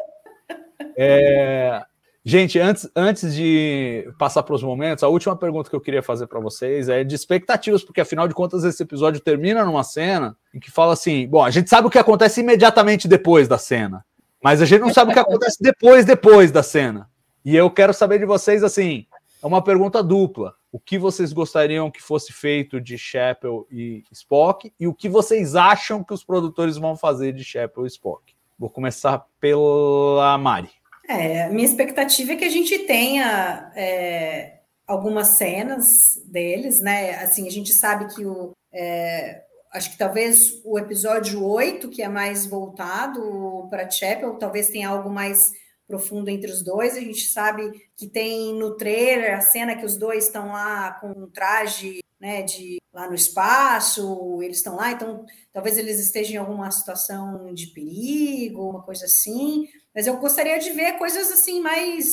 É, 0.97 1.81
Gente, 2.25 2.57
antes, 2.57 2.89
antes 2.95 3.35
de 3.35 4.09
passar 4.17 4.43
para 4.43 4.55
os 4.55 4.63
momentos, 4.63 5.03
a 5.03 5.09
última 5.09 5.35
pergunta 5.35 5.69
que 5.69 5.75
eu 5.75 5.81
queria 5.81 6.01
fazer 6.01 6.25
para 6.25 6.39
vocês 6.39 6.87
é 6.87 7.03
de 7.03 7.13
expectativas, 7.13 7.83
porque 7.83 7.99
afinal 7.99 8.29
de 8.29 8.33
contas 8.33 8.63
esse 8.63 8.81
episódio 8.81 9.19
termina 9.19 9.65
numa 9.65 9.83
cena 9.83 10.33
em 10.53 10.59
que 10.59 10.71
fala 10.71 10.93
assim: 10.93 11.27
bom, 11.27 11.43
a 11.43 11.51
gente 11.51 11.69
sabe 11.69 11.87
o 11.87 11.89
que 11.89 11.99
acontece 11.99 12.39
imediatamente 12.39 13.09
depois 13.09 13.49
da 13.49 13.57
cena, 13.57 14.05
mas 14.41 14.61
a 14.61 14.65
gente 14.65 14.79
não 14.79 14.93
sabe 14.93 15.11
o 15.11 15.13
que 15.13 15.19
acontece 15.19 15.57
depois, 15.59 16.05
depois 16.05 16.49
da 16.49 16.63
cena. 16.63 17.09
E 17.45 17.55
eu 17.55 17.69
quero 17.69 17.93
saber 17.93 18.19
de 18.19 18.25
vocês 18.25 18.63
assim: 18.63 19.05
é 19.43 19.45
uma 19.45 19.63
pergunta 19.63 20.01
dupla. 20.01 20.55
O 20.71 20.79
que 20.79 20.97
vocês 20.97 21.33
gostariam 21.33 21.91
que 21.91 22.01
fosse 22.01 22.31
feito 22.33 22.81
de 22.81 22.97
Chapel 22.97 23.67
e 23.69 24.03
Spock 24.11 24.73
e 24.79 24.87
o 24.87 24.93
que 24.93 25.07
vocês 25.07 25.55
acham 25.55 26.03
que 26.03 26.13
os 26.13 26.23
produtores 26.23 26.77
vão 26.77 26.95
fazer 26.95 27.33
de 27.33 27.43
Chapel 27.43 27.85
e 27.85 27.87
Spock? 27.87 28.33
Vou 28.57 28.69
começar 28.69 29.25
pela 29.39 30.37
Mari. 30.37 30.71
É, 31.07 31.49
minha 31.49 31.65
expectativa 31.65 32.31
é 32.31 32.35
que 32.37 32.45
a 32.45 32.49
gente 32.49 32.79
tenha 32.79 33.71
é, 33.75 34.59
algumas 34.87 35.29
cenas 35.29 36.21
deles, 36.25 36.81
né? 36.81 37.15
Assim, 37.15 37.45
a 37.45 37.51
gente 37.51 37.73
sabe 37.73 38.13
que 38.15 38.25
o. 38.25 38.53
é, 38.71 39.43
acho 39.73 39.91
que 39.91 39.97
talvez 39.97 40.61
o 40.63 40.79
episódio 40.79 41.45
8, 41.45 41.89
que 41.89 42.01
é 42.01 42.07
mais 42.07 42.45
voltado 42.45 43.67
para 43.69 43.89
Chapel, 43.89 44.35
talvez 44.35 44.69
tenha 44.69 44.87
algo 44.87 45.09
mais 45.09 45.51
profundo 45.87 46.29
entre 46.29 46.51
os 46.51 46.63
dois. 46.63 46.95
A 46.95 47.01
gente 47.01 47.25
sabe 47.25 47.71
que 47.95 48.07
tem 48.07 48.53
no 48.53 48.75
trailer 48.75 49.37
a 49.37 49.41
cena 49.41 49.75
que 49.75 49.85
os 49.85 49.97
dois 49.97 50.25
estão 50.25 50.51
lá 50.51 50.91
com 50.99 51.11
um 51.11 51.29
traje 51.29 51.99
né, 52.19 52.41
de 52.41 52.77
lá 52.93 53.07
no 53.07 53.15
espaço, 53.15 54.39
eles 54.41 54.57
estão 54.57 54.77
lá, 54.77 54.91
então 54.91 55.25
talvez 55.51 55.77
eles 55.77 55.99
estejam 55.99 56.35
em 56.35 56.37
alguma 56.37 56.71
situação 56.71 57.53
de 57.53 57.67
perigo, 57.67 58.69
uma 58.69 58.83
coisa 58.83 59.05
assim. 59.05 59.67
Mas 59.93 60.07
eu 60.07 60.17
gostaria 60.17 60.57
de 60.57 60.69
ver 60.69 60.97
coisas 60.97 61.31
assim 61.31 61.59
mais 61.59 62.05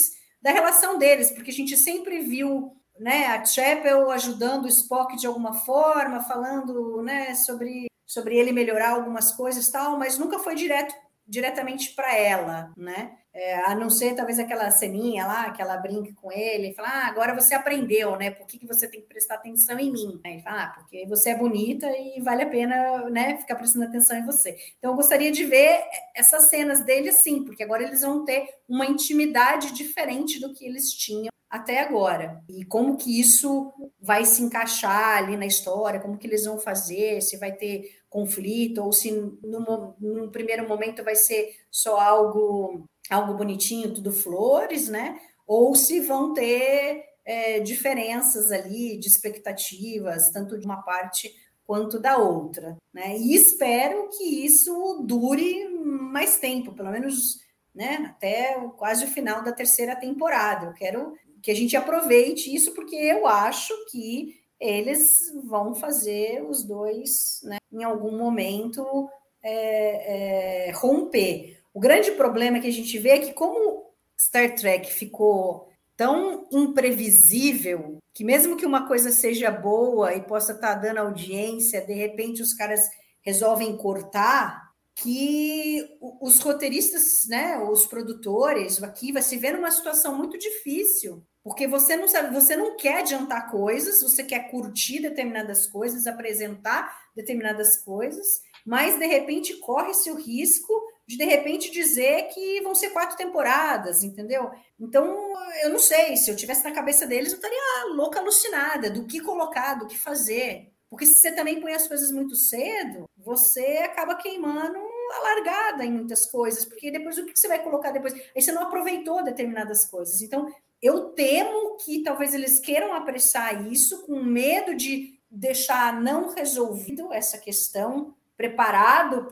da 0.42 0.50
relação 0.50 0.98
deles, 0.98 1.30
porque 1.30 1.50
a 1.50 1.54
gente 1.54 1.76
sempre 1.76 2.20
viu 2.20 2.72
né, 2.98 3.26
a 3.26 3.44
Chapel 3.44 4.10
ajudando 4.10 4.64
o 4.64 4.68
Spock 4.68 5.16
de 5.16 5.26
alguma 5.26 5.54
forma, 5.54 6.20
falando 6.24 7.02
né, 7.02 7.34
sobre, 7.34 7.86
sobre 8.06 8.36
ele 8.36 8.52
melhorar 8.52 8.90
algumas 8.90 9.32
coisas 9.32 9.70
tal, 9.70 9.98
mas 9.98 10.18
nunca 10.18 10.38
foi 10.38 10.54
direto 10.54 10.94
diretamente 11.26 11.94
para 11.94 12.16
ela, 12.16 12.72
né? 12.76 13.16
É, 13.32 13.54
a 13.64 13.76
não 13.76 13.88
ser 13.88 14.14
talvez 14.16 14.40
aquela 14.40 14.70
ceninha 14.72 15.24
lá 15.24 15.50
que 15.50 15.62
ela 15.62 15.76
brinca 15.76 16.12
com 16.14 16.32
ele 16.32 16.70
e 16.70 16.74
fala: 16.74 16.88
ah, 16.88 17.06
agora 17.06 17.34
você 17.34 17.54
aprendeu, 17.54 18.16
né? 18.16 18.30
Por 18.30 18.46
que, 18.46 18.58
que 18.58 18.66
você 18.66 18.88
tem 18.88 19.00
que 19.00 19.06
prestar 19.06 19.36
atenção 19.36 19.78
em 19.78 19.92
mim? 19.92 20.20
Aí 20.24 20.32
ele 20.34 20.42
fala: 20.42 20.64
ah, 20.64 20.68
porque 20.74 21.06
você 21.06 21.30
é 21.30 21.36
bonita 21.36 21.86
e 21.86 22.20
vale 22.20 22.42
a 22.42 22.48
pena 22.48 23.08
né, 23.08 23.36
ficar 23.38 23.54
prestando 23.54 23.84
atenção 23.84 24.16
em 24.16 24.26
você. 24.26 24.56
Então 24.78 24.90
eu 24.90 24.96
gostaria 24.96 25.30
de 25.30 25.44
ver 25.44 25.80
essas 26.14 26.48
cenas 26.48 26.84
dele 26.84 27.10
assim, 27.10 27.44
porque 27.44 27.62
agora 27.62 27.84
eles 27.84 28.02
vão 28.02 28.24
ter 28.24 28.48
uma 28.68 28.86
intimidade 28.86 29.72
diferente 29.72 30.40
do 30.40 30.52
que 30.52 30.66
eles 30.66 30.92
tinham 30.92 31.30
até 31.50 31.80
agora. 31.80 32.42
E 32.48 32.64
como 32.64 32.96
que 32.96 33.20
isso 33.20 33.72
vai 34.00 34.24
se 34.24 34.40
encaixar 34.40 35.18
ali 35.18 35.36
na 35.36 35.46
história, 35.46 35.98
como 35.98 36.16
que 36.16 36.26
eles 36.26 36.44
vão 36.44 36.58
fazer, 36.58 37.20
se 37.20 37.36
vai 37.38 37.52
ter 37.52 37.98
conflito, 38.08 38.82
ou 38.82 38.92
se 38.92 39.10
no, 39.10 39.94
num 40.00 40.30
primeiro 40.30 40.68
momento 40.68 41.02
vai 41.02 41.16
ser 41.16 41.56
só 41.68 41.98
algo, 41.98 42.84
algo 43.10 43.34
bonitinho, 43.34 43.94
tudo 43.94 44.12
flores, 44.12 44.88
né? 44.88 45.18
Ou 45.46 45.74
se 45.74 46.00
vão 46.00 46.32
ter 46.32 47.04
é, 47.24 47.60
diferenças 47.60 48.50
ali 48.50 48.98
de 48.98 49.08
expectativas, 49.08 50.30
tanto 50.30 50.58
de 50.58 50.64
uma 50.64 50.82
parte 50.82 51.34
quanto 51.70 52.00
da 52.00 52.18
outra, 52.18 52.76
né? 52.92 53.16
E 53.16 53.34
espero 53.34 54.08
que 54.08 54.44
isso 54.44 55.04
dure 55.06 55.68
mais 55.68 56.36
tempo, 56.38 56.72
pelo 56.72 56.90
menos, 56.90 57.38
né, 57.72 58.10
até 58.10 58.58
quase 58.76 59.04
o 59.04 59.08
final 59.08 59.44
da 59.44 59.52
terceira 59.52 59.94
temporada. 59.94 60.66
Eu 60.66 60.74
quero 60.74 61.14
que 61.40 61.50
a 61.50 61.54
gente 61.54 61.76
aproveite 61.76 62.52
isso 62.52 62.74
porque 62.74 62.96
eu 62.96 63.24
acho 63.26 63.72
que 63.90 64.34
eles 64.58 65.32
vão 65.44 65.72
fazer 65.72 66.44
os 66.44 66.64
dois, 66.64 67.40
né, 67.44 67.58
em 67.72 67.84
algum 67.84 68.18
momento 68.18 69.08
é, 69.40 70.68
é, 70.68 70.70
romper. 70.72 71.59
O 71.72 71.80
grande 71.80 72.12
problema 72.12 72.60
que 72.60 72.66
a 72.66 72.72
gente 72.72 72.98
vê 72.98 73.10
é 73.10 73.18
que 73.18 73.32
como 73.32 73.90
Star 74.20 74.54
Trek 74.54 74.92
ficou 74.92 75.68
tão 75.96 76.48
imprevisível 76.50 77.98
que 78.12 78.24
mesmo 78.24 78.56
que 78.56 78.66
uma 78.66 78.88
coisa 78.88 79.12
seja 79.12 79.50
boa 79.50 80.14
e 80.14 80.22
possa 80.22 80.52
estar 80.52 80.74
tá 80.74 80.80
dando 80.80 80.98
audiência, 80.98 81.84
de 81.84 81.92
repente 81.92 82.42
os 82.42 82.54
caras 82.54 82.80
resolvem 83.22 83.76
cortar, 83.76 84.70
que 84.94 85.82
os 86.20 86.40
roteiristas, 86.40 87.26
né, 87.28 87.58
os 87.58 87.86
produtores 87.86 88.82
aqui 88.82 89.12
vai 89.12 89.22
se 89.22 89.36
ver 89.36 89.52
numa 89.52 89.70
situação 89.70 90.16
muito 90.16 90.36
difícil, 90.36 91.24
porque 91.42 91.66
você 91.66 91.96
não 91.96 92.06
sabe, 92.06 92.34
você 92.34 92.54
não 92.54 92.76
quer 92.76 92.98
adiantar 92.98 93.50
coisas, 93.50 94.02
você 94.02 94.22
quer 94.22 94.50
curtir 94.50 95.00
determinadas 95.00 95.66
coisas, 95.66 96.06
apresentar 96.06 96.94
determinadas 97.16 97.78
coisas, 97.78 98.42
mas 98.66 98.98
de 98.98 99.06
repente 99.06 99.56
corre-se 99.56 100.10
o 100.10 100.16
risco 100.16 100.72
de 101.10 101.16
de 101.16 101.24
repente 101.24 101.72
dizer 101.72 102.28
que 102.28 102.60
vão 102.60 102.72
ser 102.72 102.90
quatro 102.90 103.16
temporadas, 103.16 104.04
entendeu? 104.04 104.48
Então, 104.78 105.32
eu 105.64 105.70
não 105.70 105.78
sei, 105.80 106.16
se 106.16 106.30
eu 106.30 106.36
tivesse 106.36 106.62
na 106.62 106.70
cabeça 106.70 107.04
deles, 107.04 107.32
eu 107.32 107.36
estaria 107.36 107.86
louca, 107.96 108.20
alucinada 108.20 108.88
do 108.88 109.04
que 109.04 109.20
colocar, 109.20 109.74
do 109.74 109.88
que 109.88 109.98
fazer. 109.98 110.70
Porque 110.88 111.04
se 111.04 111.18
você 111.18 111.32
também 111.32 111.60
põe 111.60 111.72
as 111.72 111.88
coisas 111.88 112.12
muito 112.12 112.36
cedo, 112.36 113.08
você 113.16 113.78
acaba 113.78 114.14
queimando 114.14 114.78
a 114.78 115.18
largada 115.18 115.84
em 115.84 115.90
muitas 115.92 116.30
coisas, 116.30 116.64
porque 116.64 116.92
depois 116.92 117.18
o 117.18 117.26
que 117.26 117.36
você 117.36 117.48
vai 117.48 117.60
colocar 117.60 117.90
depois? 117.90 118.14
Aí 118.14 118.40
você 118.40 118.52
não 118.52 118.62
aproveitou 118.62 119.24
determinadas 119.24 119.86
coisas. 119.86 120.22
Então, 120.22 120.46
eu 120.80 121.08
temo 121.08 121.76
que 121.78 122.04
talvez 122.04 122.34
eles 122.34 122.60
queiram 122.60 122.94
apressar 122.94 123.66
isso 123.66 124.06
com 124.06 124.22
medo 124.22 124.76
de 124.76 125.18
deixar 125.28 126.00
não 126.00 126.32
resolvido 126.32 127.12
essa 127.12 127.36
questão 127.36 128.14
preparado 128.40 129.28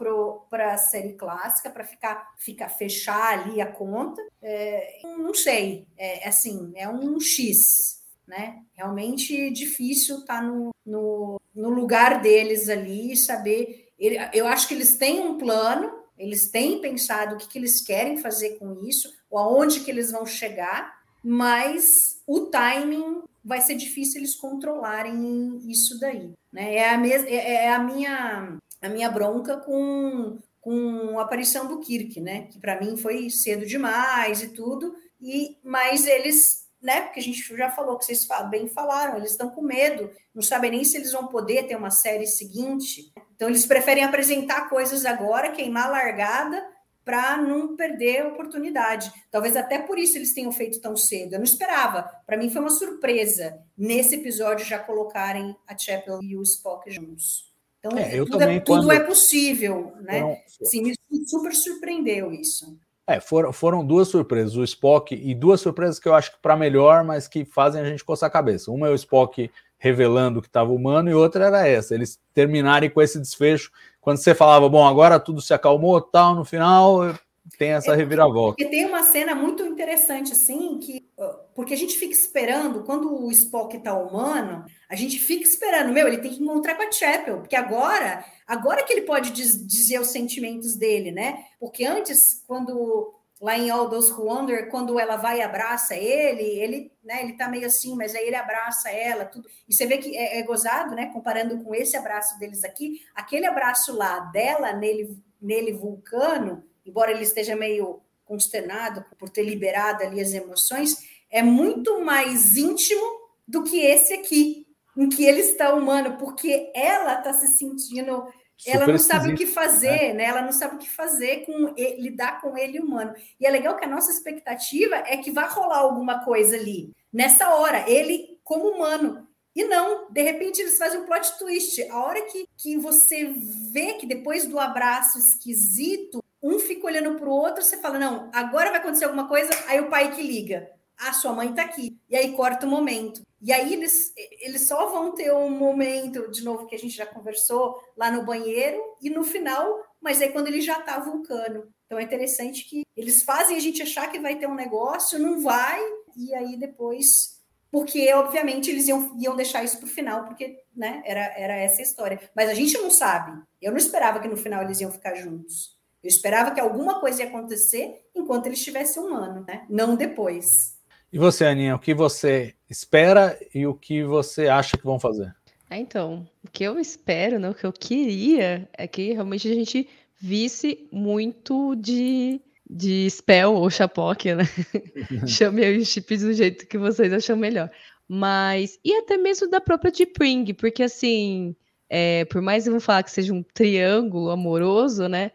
para 0.51 0.75
a 0.75 0.77
série 0.77 1.15
clássica, 1.15 1.71
para 1.71 1.83
ficar, 1.83 2.35
ficar 2.37 2.69
fechar 2.69 3.39
ali 3.39 3.59
a 3.59 3.67
conta. 3.67 4.21
É, 4.43 5.01
não 5.03 5.33
sei, 5.33 5.87
é 5.97 6.29
assim, 6.29 6.73
é 6.77 6.87
um 6.87 7.19
X, 7.19 8.03
né? 8.27 8.59
Realmente 8.75 9.51
difícil 9.51 10.19
estar 10.19 10.41
tá 10.41 10.43
no, 10.43 10.69
no, 10.85 11.41
no 11.55 11.71
lugar 11.71 12.21
deles 12.21 12.69
ali 12.69 13.13
e 13.13 13.17
saber. 13.17 13.89
Eu 14.35 14.47
acho 14.47 14.69
que 14.69 14.75
eles 14.75 14.99
têm 14.99 15.21
um 15.21 15.39
plano, 15.39 15.91
eles 16.19 16.51
têm 16.51 16.79
pensado 16.83 17.35
o 17.35 17.39
que, 17.39 17.49
que 17.49 17.59
eles 17.59 17.83
querem 17.83 18.19
fazer 18.19 18.59
com 18.59 18.85
isso, 18.87 19.11
ou 19.31 19.39
aonde 19.39 19.81
que 19.81 19.91
eles 19.91 20.13
vão 20.13 20.27
chegar, 20.27 20.99
mas 21.25 22.21
o 22.27 22.41
timing 22.51 23.23
vai 23.43 23.63
ser 23.63 23.75
difícil 23.75 24.21
eles 24.21 24.37
controlarem 24.37 25.63
isso 25.67 25.99
daí. 25.99 26.31
Né? 26.53 26.75
É, 26.75 26.91
a 26.91 26.99
mes 26.99 27.25
é, 27.25 27.65
é 27.65 27.73
a 27.73 27.79
minha 27.79 28.59
a 28.81 28.89
minha 28.89 29.11
bronca 29.11 29.57
com, 29.57 30.39
com 30.61 31.19
a 31.19 31.23
aparição 31.23 31.67
do 31.67 31.81
Kirk, 31.81 32.21
né? 32.21 32.43
Que 32.51 32.59
para 32.59 32.81
mim 32.81 32.97
foi 32.97 33.31
cedo 33.31 33.67
demais 33.67 34.43
e 34.43 34.49
tudo. 34.49 34.95
E 35.21 35.59
mas 35.63 36.07
eles, 36.07 36.69
né? 36.81 37.03
Porque 37.03 37.21
a 37.21 37.23
gente 37.23 37.41
já 37.57 37.71
falou 37.71 37.99
que 37.99 38.05
vocês 38.05 38.27
bem 38.51 38.69
falaram, 38.69 39.17
eles 39.17 39.33
estão 39.33 39.51
com 39.51 39.63
medo, 39.63 40.11
não 40.35 40.43
sabem 40.43 40.71
nem 40.71 40.85
se 40.85 40.97
eles 40.97 41.13
vão 41.13 41.27
poder 41.27 41.65
ter 41.67 41.77
uma 41.77 41.91
série 41.91 42.27
seguinte. 42.27 43.13
Então 43.35 43.49
eles 43.49 43.67
preferem 43.67 44.05
apresentar 44.05 44.69
coisas 44.69 45.05
agora, 45.05 45.53
queimar 45.53 45.87
a 45.87 45.91
largada 45.91 46.79
para 47.09 47.39
não 47.39 47.75
perder 47.75 48.21
a 48.21 48.29
oportunidade. 48.29 49.11
Talvez 49.31 49.57
até 49.57 49.79
por 49.79 49.99
isso 49.99 50.19
eles 50.19 50.35
tenham 50.35 50.53
feito 50.53 50.79
tão 50.79 50.95
cedo. 50.95 51.33
Eu 51.33 51.39
não 51.39 51.45
esperava. 51.45 52.03
Para 52.27 52.37
mim 52.37 52.51
foi 52.51 52.61
uma 52.61 52.69
surpresa 52.69 53.59
nesse 53.79 54.17
episódio 54.17 54.67
já 54.67 54.79
colocarem 54.79 55.57
a 55.67 55.77
Chapel 55.77 56.23
e 56.23 56.37
o 56.37 56.43
Spock 56.43 56.91
juntos. 56.91 57.48
Então, 57.79 57.97
é, 57.97 58.17
tudo, 58.17 58.39
também, 58.39 58.57
é, 58.57 58.61
tudo 58.61 58.87
quando... 58.87 58.93
é 58.93 59.01
possível, 59.01 59.93
né? 60.01 60.21
Foram... 60.21 60.37
Sim, 60.65 60.83
me 60.83 61.29
super 61.29 61.55
surpreendeu 61.55 62.33
isso. 62.33 62.79
É, 63.07 63.21
foram, 63.21 63.53
foram 63.53 63.87
duas 63.87 64.09
surpresas, 64.09 64.55
o 64.57 64.65
Spock, 64.65 65.15
e 65.15 65.35
duas 65.35 65.61
surpresas 65.61 65.99
que 65.99 66.09
eu 66.09 66.15
acho 66.15 66.33
que 66.33 66.43
para 66.43 66.57
melhor, 66.57 67.05
mas 67.05 67.27
que 67.27 67.45
fazem 67.45 67.81
a 67.81 67.85
gente 67.85 68.05
coçar 68.05 68.27
a 68.27 68.33
cabeça. 68.33 68.71
Uma 68.71 68.89
é 68.89 68.91
o 68.91 68.95
Spock 68.95 69.51
revelando 69.79 70.43
que 70.43 70.49
estava 70.49 70.73
humano, 70.73 71.09
e 71.09 71.15
outra 71.15 71.47
era 71.47 71.67
essa, 71.67 71.95
eles 71.95 72.21
terminarem 72.35 72.91
com 72.91 73.01
esse 73.01 73.19
desfecho, 73.19 73.71
quando 74.01 74.19
você 74.19 74.35
falava, 74.35 74.69
bom, 74.69 74.87
agora 74.87 75.21
tudo 75.21 75.41
se 75.41 75.55
acalmou, 75.55 76.01
tal, 76.01 76.35
no 76.35 76.45
final 76.45 77.15
tem 77.57 77.71
essa 77.71 77.93
é, 77.93 77.97
reviravolta. 77.97 78.63
E 78.63 78.67
tem 78.67 78.85
uma 78.85 79.03
cena 79.05 79.35
muito 79.35 79.65
interessante, 79.65 80.33
assim, 80.33 80.79
que 80.79 81.09
porque 81.55 81.75
a 81.75 81.77
gente 81.77 81.99
fica 81.99 82.13
esperando, 82.13 82.85
quando 82.85 83.13
o 83.13 83.31
Spock 83.33 83.77
está 83.77 83.93
humano, 83.93 84.65
a 84.89 84.95
gente 84.95 85.19
fica 85.19 85.43
esperando, 85.43 85.93
meu, 85.93 86.07
ele 86.07 86.19
tem 86.19 86.31
que 86.31 86.41
encontrar 86.41 86.77
com 86.77 86.83
a 86.83 86.93
Chapel, 86.93 87.39
porque 87.41 87.57
agora, 87.57 88.25
agora 88.47 88.85
que 88.85 88.93
ele 88.93 89.03
pode 89.03 89.31
diz, 89.31 89.67
dizer 89.67 90.01
os 90.01 90.13
sentimentos 90.13 90.77
dele, 90.77 91.11
né? 91.11 91.45
Porque 91.59 91.85
antes, 91.85 92.45
quando 92.47 93.13
lá 93.41 93.59
em 93.59 93.71
All 93.71 93.89
Those 93.89 94.13
Who 94.13 94.27
Wonder, 94.27 94.69
quando 94.71 94.99
ela 94.99 95.17
vai 95.17 95.39
e 95.39 95.43
abraça 95.43 95.97
ele, 95.97 96.43
ele, 96.43 96.93
né, 97.03 97.23
ele 97.23 97.37
tá 97.37 97.49
meio 97.49 97.67
assim, 97.67 97.97
mas 97.97 98.15
aí 98.15 98.27
ele 98.27 98.37
abraça 98.37 98.89
ela, 98.91 99.25
tudo. 99.25 99.49
E 99.69 99.75
você 99.75 99.87
vê 99.87 99.99
que 99.99 100.17
é, 100.17 100.39
é 100.39 100.43
gozado, 100.43 100.95
né, 100.95 101.07
comparando 101.13 101.63
com 101.63 101.75
esse 101.75 101.97
abraço 101.97 102.39
deles 102.39 102.63
aqui, 102.65 103.01
aquele 103.15 103.47
abraço 103.47 103.93
lá 103.97 104.21
dela 104.21 104.73
nele, 104.73 105.17
nele 105.41 105.73
vulcano, 105.73 106.65
embora 106.89 107.11
ele 107.11 107.23
esteja 107.23 107.55
meio 107.55 108.01
consternado 108.25 109.05
por 109.19 109.31
ter 109.31 109.43
liberado 109.43 110.03
ali 110.03 110.21
as 110.21 110.33
emoções, 110.33 110.97
é 111.31 111.43
muito 111.43 112.01
mais 112.05 112.57
íntimo 112.57 113.03
do 113.47 113.63
que 113.63 113.81
esse 113.81 114.13
aqui, 114.15 114.67
em 114.97 115.09
que 115.09 115.25
ele 115.25 115.41
está 115.41 115.75
humano, 115.75 116.17
porque 116.19 116.71
ela 116.75 117.19
está 117.19 117.33
se 117.33 117.49
sentindo. 117.49 118.27
Super 118.57 118.77
ela 118.77 118.87
não 118.89 118.99
sabe 118.99 119.33
o 119.33 119.37
que 119.37 119.47
fazer, 119.47 120.09
né? 120.09 120.13
né? 120.15 120.25
Ela 120.25 120.43
não 120.43 120.53
sabe 120.53 120.77
o 120.77 120.79
que 120.79 120.91
fazer 120.91 121.47
com 121.47 121.73
ele, 121.77 122.03
lidar 122.03 122.41
com 122.41 122.59
ele 122.59 122.81
humano. 122.81 123.15
E 123.39 123.47
é 123.47 123.51
legal 123.51 123.77
que 123.77 123.85
a 123.85 123.89
nossa 123.89 124.11
expectativa 124.11 124.97
é 124.97 125.17
que 125.17 125.31
vai 125.31 125.49
rolar 125.49 125.79
alguma 125.79 126.25
coisa 126.25 126.57
ali, 126.57 126.93
nessa 127.13 127.55
hora, 127.55 127.89
ele 127.89 128.39
como 128.43 128.69
humano. 128.69 129.27
E 129.55 129.65
não, 129.65 130.11
de 130.11 130.23
repente 130.23 130.61
eles 130.61 130.79
fazem 130.79 131.01
um 131.01 131.07
plot 131.07 131.39
twist. 131.39 131.83
A 131.91 131.99
hora 131.99 132.23
que, 132.23 132.47
que 132.57 132.77
você 132.77 133.33
vê 133.73 133.95
que 133.95 134.07
depois 134.07 134.47
do 134.47 134.59
abraço 134.59 135.19
esquisito, 135.19 136.23
um 136.43 136.59
fica 136.59 136.87
olhando 136.87 137.19
para 137.19 137.29
o 137.29 137.33
outro, 137.33 137.63
você 137.63 137.77
fala: 137.79 137.99
não, 137.99 138.31
agora 138.33 138.71
vai 138.71 138.81
acontecer 138.81 139.05
alguma 139.05 139.29
coisa, 139.29 139.51
aí 139.67 139.81
o 139.81 139.89
pai 139.89 140.15
que 140.15 140.23
liga. 140.23 140.71
Ah, 140.97 141.13
sua 141.13 141.33
mãe 141.33 141.55
tá 141.55 141.63
aqui. 141.63 141.97
E 142.09 142.17
aí 142.17 142.33
corta 142.33 142.67
o 142.67 142.69
momento. 142.69 143.23
E 143.41 143.53
aí 143.53 143.73
eles, 143.73 144.13
eles 144.41 144.67
só 144.67 144.87
vão 144.87 145.15
ter 145.15 145.33
um 145.33 145.49
momento, 145.49 146.29
de 146.29 146.43
novo, 146.43 146.67
que 146.67 146.75
a 146.75 146.79
gente 146.79 146.97
já 146.97 147.07
conversou, 147.07 147.81
lá 147.97 148.11
no 148.11 148.25
banheiro, 148.25 148.81
e 149.01 149.09
no 149.09 149.23
final, 149.23 149.81
mas 150.01 150.21
aí 150.21 150.31
quando 150.31 150.49
ele 150.49 150.61
já 150.61 150.81
tá 150.81 150.99
vulcano. 150.99 151.73
Então 151.87 151.99
é 151.99 152.03
interessante 152.03 152.65
que 152.65 152.83
eles 152.97 153.23
fazem 153.23 153.57
a 153.57 153.61
gente 153.61 153.81
achar 153.81 154.11
que 154.11 154.19
vai 154.19 154.37
ter 154.37 154.49
um 154.49 154.57
negócio, 154.57 155.21
não 155.21 155.41
vai, 155.41 155.81
e 156.17 156.35
aí 156.35 156.57
depois. 156.57 157.39
Porque, 157.71 158.13
obviamente, 158.15 158.71
eles 158.71 158.89
iam, 158.89 159.15
iam 159.21 159.37
deixar 159.37 159.63
isso 159.63 159.77
para 159.77 159.87
o 159.87 159.91
final, 159.91 160.25
porque 160.25 160.65
né, 160.75 161.03
era, 161.05 161.21
era 161.39 161.55
essa 161.55 161.81
a 161.81 161.85
história. 161.85 162.31
Mas 162.35 162.49
a 162.49 162.55
gente 162.55 162.77
não 162.79 162.91
sabe. 162.91 163.41
Eu 163.61 163.71
não 163.71 163.79
esperava 163.79 164.19
que 164.21 164.29
no 164.29 164.37
final 164.37 164.63
eles 164.63 164.81
iam 164.81 164.91
ficar 164.91 165.15
juntos. 165.15 165.78
Eu 166.03 166.09
esperava 166.09 166.53
que 166.53 166.61
alguma 166.61 167.01
coisa 167.01 167.23
ia 167.23 167.29
acontecer 167.29 168.05
enquanto 168.15 168.47
ele 168.47 168.55
estivesse 168.55 168.99
humano, 168.99 169.45
né? 169.47 169.67
Não 169.69 169.97
depois. 169.97 170.79
E 171.13 171.19
você, 171.19 171.47
Aninha, 171.47 171.75
o 171.75 171.79
que 171.79 171.95
você 171.95 172.55
espera 172.69 173.39
e 173.55 173.67
o 173.67 173.75
que 173.75 174.05
você 174.05 174.49
acha 174.49 174.77
que 174.77 174.85
vão 174.85 175.01
fazer? 175.01 175.35
Ah, 175.71 175.79
então, 175.79 176.27
o 176.45 176.51
que 176.51 176.65
eu 176.65 176.79
espero, 176.79 177.39
né, 177.39 177.51
o 177.51 177.55
que 177.55 177.67
eu 177.67 177.73
queria 177.73 178.69
é 178.73 178.87
que 178.87 179.13
realmente 179.13 179.51
a 179.51 179.55
gente 179.55 179.89
visse 180.21 180.89
muito 180.91 181.75
de, 181.77 182.41
de 182.69 183.09
spell 183.11 183.55
ou 183.55 183.69
chapoque, 183.71 184.35
né? 184.35 184.45
Chame 185.27 185.79
os 185.79 185.89
chips 185.89 186.23
do 186.23 186.33
jeito 186.33 186.67
que 186.67 186.79
vocês 186.79 187.13
acham 187.13 187.37
melhor. 187.37 187.71
Mas, 188.07 188.79
e 188.85 188.95
até 188.95 189.17
mesmo 189.17 189.51
da 189.51 189.61
própria 189.61 189.93
Deep 189.93 190.13
Ring, 190.19 190.55
porque 190.55 190.83
assim, 190.83 191.55
é, 191.91 192.25
por 192.27 192.41
mais 192.41 192.65
que 192.65 192.71
eu 192.71 192.73
vou 192.73 192.81
falar 192.81 193.03
que 193.03 193.11
seja 193.11 193.33
um 193.33 193.43
triângulo 193.43 194.31
amoroso, 194.31 195.09
né? 195.09 195.31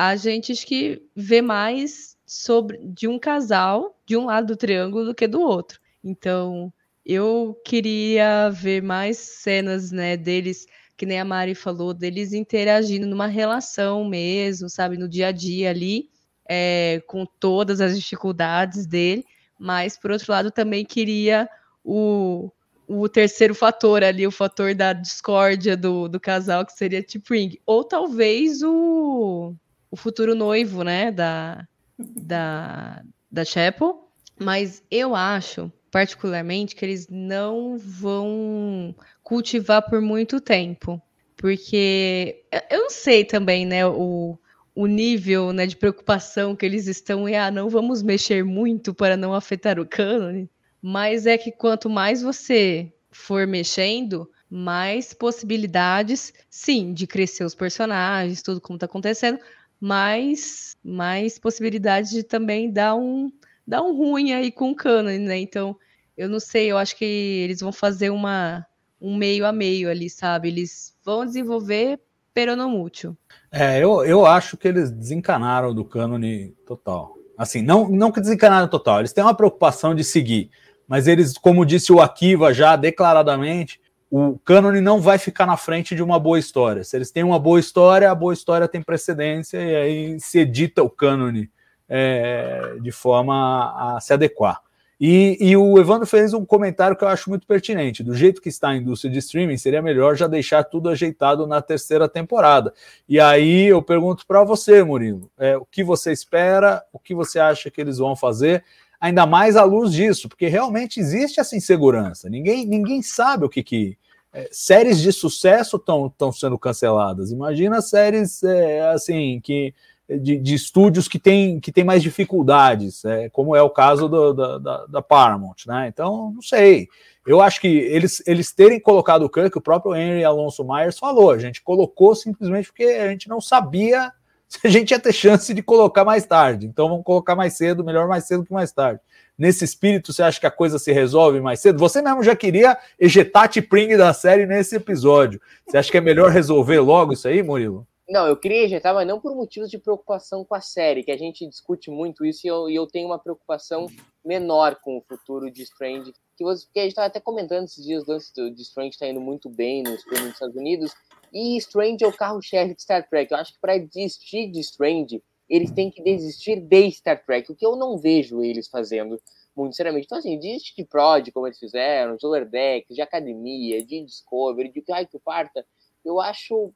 A 0.00 0.14
gente 0.14 0.54
que 0.64 1.02
vê 1.16 1.42
mais 1.42 2.16
sobre 2.24 2.78
de 2.84 3.08
um 3.08 3.18
casal 3.18 3.98
de 4.06 4.16
um 4.16 4.26
lado 4.26 4.46
do 4.46 4.56
triângulo 4.56 5.06
do 5.06 5.12
que 5.12 5.26
do 5.26 5.40
outro. 5.40 5.80
Então, 6.04 6.72
eu 7.04 7.60
queria 7.64 8.48
ver 8.48 8.80
mais 8.80 9.18
cenas, 9.18 9.90
né, 9.90 10.16
deles, 10.16 10.68
que 10.96 11.04
nem 11.04 11.18
a 11.18 11.24
Mari 11.24 11.52
falou, 11.52 11.92
deles 11.92 12.32
interagindo 12.32 13.08
numa 13.08 13.26
relação 13.26 14.04
mesmo, 14.04 14.70
sabe, 14.70 14.96
no 14.96 15.08
dia 15.08 15.26
a 15.26 15.32
dia 15.32 15.70
ali, 15.70 16.08
é, 16.48 17.02
com 17.08 17.26
todas 17.26 17.80
as 17.80 17.98
dificuldades 17.98 18.86
dele. 18.86 19.24
Mas, 19.58 19.98
por 19.98 20.12
outro 20.12 20.30
lado, 20.30 20.52
também 20.52 20.84
queria 20.84 21.50
o, 21.82 22.52
o 22.86 23.08
terceiro 23.08 23.52
fator 23.52 24.04
ali, 24.04 24.24
o 24.24 24.30
fator 24.30 24.76
da 24.76 24.92
discórdia 24.92 25.76
do, 25.76 26.06
do 26.06 26.20
casal, 26.20 26.64
que 26.64 26.72
seria 26.72 27.02
T-Pring. 27.02 27.58
Ou 27.66 27.82
talvez 27.82 28.62
o, 28.62 29.56
o 29.90 29.96
futuro 29.96 30.34
noivo, 30.34 30.82
né, 30.82 31.10
da, 31.10 31.66
da, 31.98 33.02
da 33.30 33.44
Chapel. 33.44 34.08
Mas 34.38 34.82
eu 34.90 35.14
acho, 35.14 35.72
particularmente, 35.90 36.76
que 36.76 36.84
eles 36.84 37.08
não 37.08 37.76
vão 37.78 38.94
cultivar 39.22 39.82
por 39.82 40.00
muito 40.00 40.40
tempo. 40.40 41.00
Porque 41.36 42.44
eu 42.70 42.80
não 42.80 42.90
sei 42.90 43.24
também, 43.24 43.64
né, 43.64 43.86
o, 43.86 44.38
o 44.74 44.86
nível 44.86 45.52
né, 45.52 45.66
de 45.66 45.76
preocupação 45.76 46.54
que 46.54 46.64
eles 46.66 46.86
estão 46.86 47.28
e 47.28 47.34
ah, 47.34 47.50
não 47.50 47.68
vamos 47.68 48.02
mexer 48.02 48.44
muito 48.44 48.94
para 48.94 49.16
não 49.16 49.34
afetar 49.34 49.78
o 49.80 49.86
cânone. 49.86 50.48
Mas 50.80 51.26
é 51.26 51.36
que 51.36 51.50
quanto 51.50 51.90
mais 51.90 52.22
você 52.22 52.92
for 53.10 53.46
mexendo, 53.46 54.30
mais 54.50 55.12
possibilidades, 55.12 56.32
sim, 56.48 56.92
de 56.92 57.06
crescer 57.06 57.44
os 57.44 57.54
personagens, 57.54 58.42
tudo 58.42 58.60
como 58.60 58.76
está 58.76 58.86
acontecendo, 58.86 59.38
mais, 59.80 60.76
mais 60.82 61.38
possibilidades 61.38 62.10
de 62.10 62.22
também 62.22 62.70
dar 62.70 62.94
um, 62.94 63.30
dar 63.66 63.82
um 63.82 63.96
ruim 63.96 64.32
aí 64.32 64.50
com 64.50 64.70
o 64.70 64.74
cânone, 64.74 65.18
né? 65.18 65.38
Então, 65.38 65.76
eu 66.16 66.28
não 66.28 66.40
sei, 66.40 66.70
eu 66.70 66.78
acho 66.78 66.96
que 66.96 67.04
eles 67.04 67.60
vão 67.60 67.72
fazer 67.72 68.10
uma, 68.10 68.66
um 69.00 69.16
meio 69.16 69.46
a 69.46 69.52
meio 69.52 69.88
ali, 69.88 70.10
sabe? 70.10 70.48
Eles 70.48 70.96
vão 71.04 71.24
desenvolver 71.24 72.00
peronomútil. 72.34 73.16
É, 73.50 73.82
eu, 73.82 74.04
eu 74.04 74.26
acho 74.26 74.56
que 74.56 74.68
eles 74.68 74.90
desencanaram 74.90 75.74
do 75.74 75.84
cânone 75.84 76.54
total. 76.66 77.16
Assim, 77.36 77.62
não, 77.62 77.88
não 77.88 78.10
que 78.10 78.20
desencanaram 78.20 78.68
total, 78.68 78.98
eles 78.98 79.12
têm 79.12 79.22
uma 79.22 79.34
preocupação 79.34 79.94
de 79.94 80.02
seguir, 80.02 80.50
mas 80.88 81.06
eles, 81.06 81.38
como 81.38 81.64
disse 81.64 81.92
o 81.92 82.00
Akiva 82.00 82.52
já 82.52 82.74
declaradamente, 82.74 83.80
o 84.10 84.38
cânone 84.38 84.80
não 84.80 85.00
vai 85.00 85.18
ficar 85.18 85.46
na 85.46 85.56
frente 85.56 85.94
de 85.94 86.02
uma 86.02 86.18
boa 86.18 86.38
história. 86.38 86.82
Se 86.82 86.96
eles 86.96 87.10
têm 87.10 87.22
uma 87.22 87.38
boa 87.38 87.60
história, 87.60 88.10
a 88.10 88.14
boa 88.14 88.32
história 88.32 88.66
tem 88.66 88.82
precedência 88.82 89.58
e 89.58 89.76
aí 89.76 90.20
se 90.20 90.38
edita 90.38 90.82
o 90.82 90.88
cânone 90.88 91.50
é, 91.88 92.76
de 92.80 92.90
forma 92.90 93.96
a 93.96 94.00
se 94.00 94.12
adequar. 94.12 94.60
E, 95.00 95.38
e, 95.40 95.56
o 95.56 95.78
Evandro 95.78 96.08
fez 96.08 96.34
um 96.34 96.44
comentário 96.44 96.96
que 96.96 97.04
eu 97.04 97.08
acho 97.08 97.30
muito 97.30 97.46
pertinente. 97.46 98.02
Do 98.02 98.14
jeito 98.14 98.42
que 98.42 98.48
está 98.48 98.70
a 98.70 98.76
indústria 98.76 99.12
de 99.12 99.20
streaming, 99.20 99.56
seria 99.56 99.80
melhor 99.80 100.16
já 100.16 100.26
deixar 100.26 100.64
tudo 100.64 100.88
ajeitado 100.88 101.46
na 101.46 101.62
terceira 101.62 102.08
temporada. 102.08 102.74
E 103.08 103.20
aí 103.20 103.66
eu 103.66 103.80
pergunto 103.80 104.26
para 104.26 104.42
você, 104.42 104.82
Murilo, 104.82 105.30
é, 105.38 105.56
o 105.56 105.64
que 105.64 105.84
você 105.84 106.10
espera, 106.10 106.82
o 106.92 106.98
que 106.98 107.14
você 107.14 107.38
acha 107.38 107.70
que 107.70 107.80
eles 107.80 107.98
vão 107.98 108.16
fazer, 108.16 108.64
ainda 109.00 109.26
mais 109.26 109.56
à 109.56 109.64
luz 109.64 109.92
disso, 109.92 110.28
porque 110.28 110.48
realmente 110.48 111.00
existe 111.00 111.40
essa 111.40 111.56
insegurança. 111.56 112.28
Ninguém, 112.28 112.66
ninguém 112.66 113.02
sabe 113.02 113.44
o 113.44 113.48
que. 113.48 113.62
que 113.62 113.98
é, 114.32 114.48
séries 114.52 115.00
de 115.00 115.10
sucesso 115.10 115.76
estão 115.76 116.32
sendo 116.32 116.58
canceladas. 116.58 117.30
Imagina 117.30 117.80
séries 117.80 118.42
é, 118.42 118.90
assim 118.90 119.40
que 119.42 119.74
de, 120.08 120.38
de, 120.38 120.54
estúdios 120.54 121.06
que 121.06 121.18
têm 121.18 121.60
que 121.60 121.70
tem 121.70 121.84
mais 121.84 122.02
dificuldades, 122.02 123.04
é, 123.04 123.28
como 123.28 123.54
é 123.54 123.62
o 123.62 123.70
caso 123.70 124.08
do, 124.08 124.32
da, 124.32 124.86
da, 124.86 125.02
Paramount, 125.02 125.66
né? 125.66 125.88
Então, 125.88 126.32
não 126.34 126.42
sei. 126.42 126.88
Eu 127.26 127.42
acho 127.42 127.60
que 127.60 127.68
eles, 127.68 128.22
eles 128.26 128.52
terem 128.52 128.80
colocado 128.80 129.22
o 129.22 129.28
Kirk, 129.28 129.56
o 129.58 129.60
próprio 129.60 129.94
Henry 129.94 130.24
Alonso 130.24 130.64
Myers 130.64 130.98
falou, 130.98 131.30
a 131.30 131.38
gente 131.38 131.62
colocou 131.62 132.14
simplesmente 132.14 132.68
porque 132.68 132.84
a 132.84 133.08
gente 133.10 133.28
não 133.28 133.38
sabia 133.38 134.10
se 134.48 134.58
a 134.66 134.70
gente 134.70 134.90
ia 134.90 134.98
ter 134.98 135.12
chance 135.12 135.52
de 135.52 135.62
colocar 135.62 136.04
mais 136.04 136.24
tarde. 136.24 136.66
Então 136.66 136.88
vamos 136.88 137.04
colocar 137.04 137.36
mais 137.36 137.54
cedo, 137.54 137.84
melhor 137.84 138.08
mais 138.08 138.24
cedo 138.24 138.44
que 138.44 138.52
mais 138.52 138.72
tarde. 138.72 139.00
Nesse 139.36 139.64
espírito, 139.64 140.12
você 140.12 140.22
acha 140.22 140.40
que 140.40 140.46
a 140.46 140.50
coisa 140.50 140.78
se 140.78 140.90
resolve 140.90 141.40
mais 141.40 141.60
cedo? 141.60 141.78
Você 141.78 142.02
mesmo 142.02 142.24
já 142.24 142.34
queria 142.34 142.76
ejetar 142.98 143.48
T-Pring 143.48 143.96
da 143.96 144.12
série 144.12 144.46
nesse 144.46 144.74
episódio. 144.74 145.40
Você 145.64 145.76
acha 145.76 145.90
que 145.90 145.98
é 145.98 146.00
melhor 146.00 146.30
resolver 146.30 146.80
logo 146.80 147.12
isso 147.12 147.28
aí, 147.28 147.42
Murilo? 147.42 147.86
Não, 148.08 148.26
eu 148.26 148.36
queria 148.36 148.64
ejetar, 148.64 148.94
mas 148.94 149.06
não 149.06 149.20
por 149.20 149.36
motivos 149.36 149.70
de 149.70 149.78
preocupação 149.78 150.42
com 150.42 150.54
a 150.54 150.62
série, 150.62 151.04
que 151.04 151.10
a 151.10 151.16
gente 151.16 151.46
discute 151.46 151.90
muito 151.90 152.24
isso 152.24 152.46
e 152.46 152.48
eu, 152.48 152.70
e 152.70 152.74
eu 152.74 152.86
tenho 152.86 153.06
uma 153.06 153.18
preocupação 153.18 153.86
menor 154.24 154.76
com 154.76 154.96
o 154.96 155.02
futuro 155.02 155.50
de 155.50 155.62
Strange. 155.62 156.14
Que 156.34 156.42
você, 156.42 156.64
porque 156.64 156.80
a 156.80 156.82
gente 156.84 156.92
estava 156.92 157.08
até 157.08 157.20
comentando 157.20 157.64
esses 157.64 157.84
dias 157.84 158.08
antes 158.08 158.32
de 158.32 158.62
Strange 158.62 158.90
está 158.90 159.06
indo 159.06 159.20
muito 159.20 159.50
bem 159.50 159.82
nos 159.82 160.02
Estados 160.06 160.56
Unidos, 160.56 160.94
e 161.32 161.56
Strange 161.58 162.04
é 162.04 162.06
o 162.06 162.16
carro-chefe 162.16 162.74
de 162.74 162.82
Star 162.82 163.08
Trek. 163.08 163.32
Eu 163.32 163.38
acho 163.38 163.52
que 163.52 163.60
para 163.60 163.78
desistir 163.78 164.50
de 164.50 164.60
Strange, 164.60 165.22
eles 165.48 165.70
têm 165.70 165.90
que 165.90 166.02
desistir 166.02 166.60
de 166.60 166.90
Star 166.90 167.24
Trek, 167.24 167.50
o 167.50 167.54
que 167.54 167.64
eu 167.64 167.76
não 167.76 167.98
vejo 167.98 168.42
eles 168.42 168.68
fazendo 168.68 169.20
muito 169.56 169.74
seriamente. 169.74 170.06
Então, 170.06 170.18
assim, 170.18 170.38
desiste 170.38 170.76
de 170.76 170.84
Prod, 170.84 171.30
como 171.32 171.46
eles 171.46 171.58
fizeram, 171.58 172.16
de 172.16 172.24
Lower 172.24 172.48
Deck, 172.48 172.94
de 172.94 173.02
Academia, 173.02 173.84
de 173.84 174.04
Discovery, 174.04 174.70
de 174.70 174.84
Ai 174.92 175.06
que 175.06 175.18
parta, 175.18 175.66
eu 176.04 176.20
acho 176.20 176.72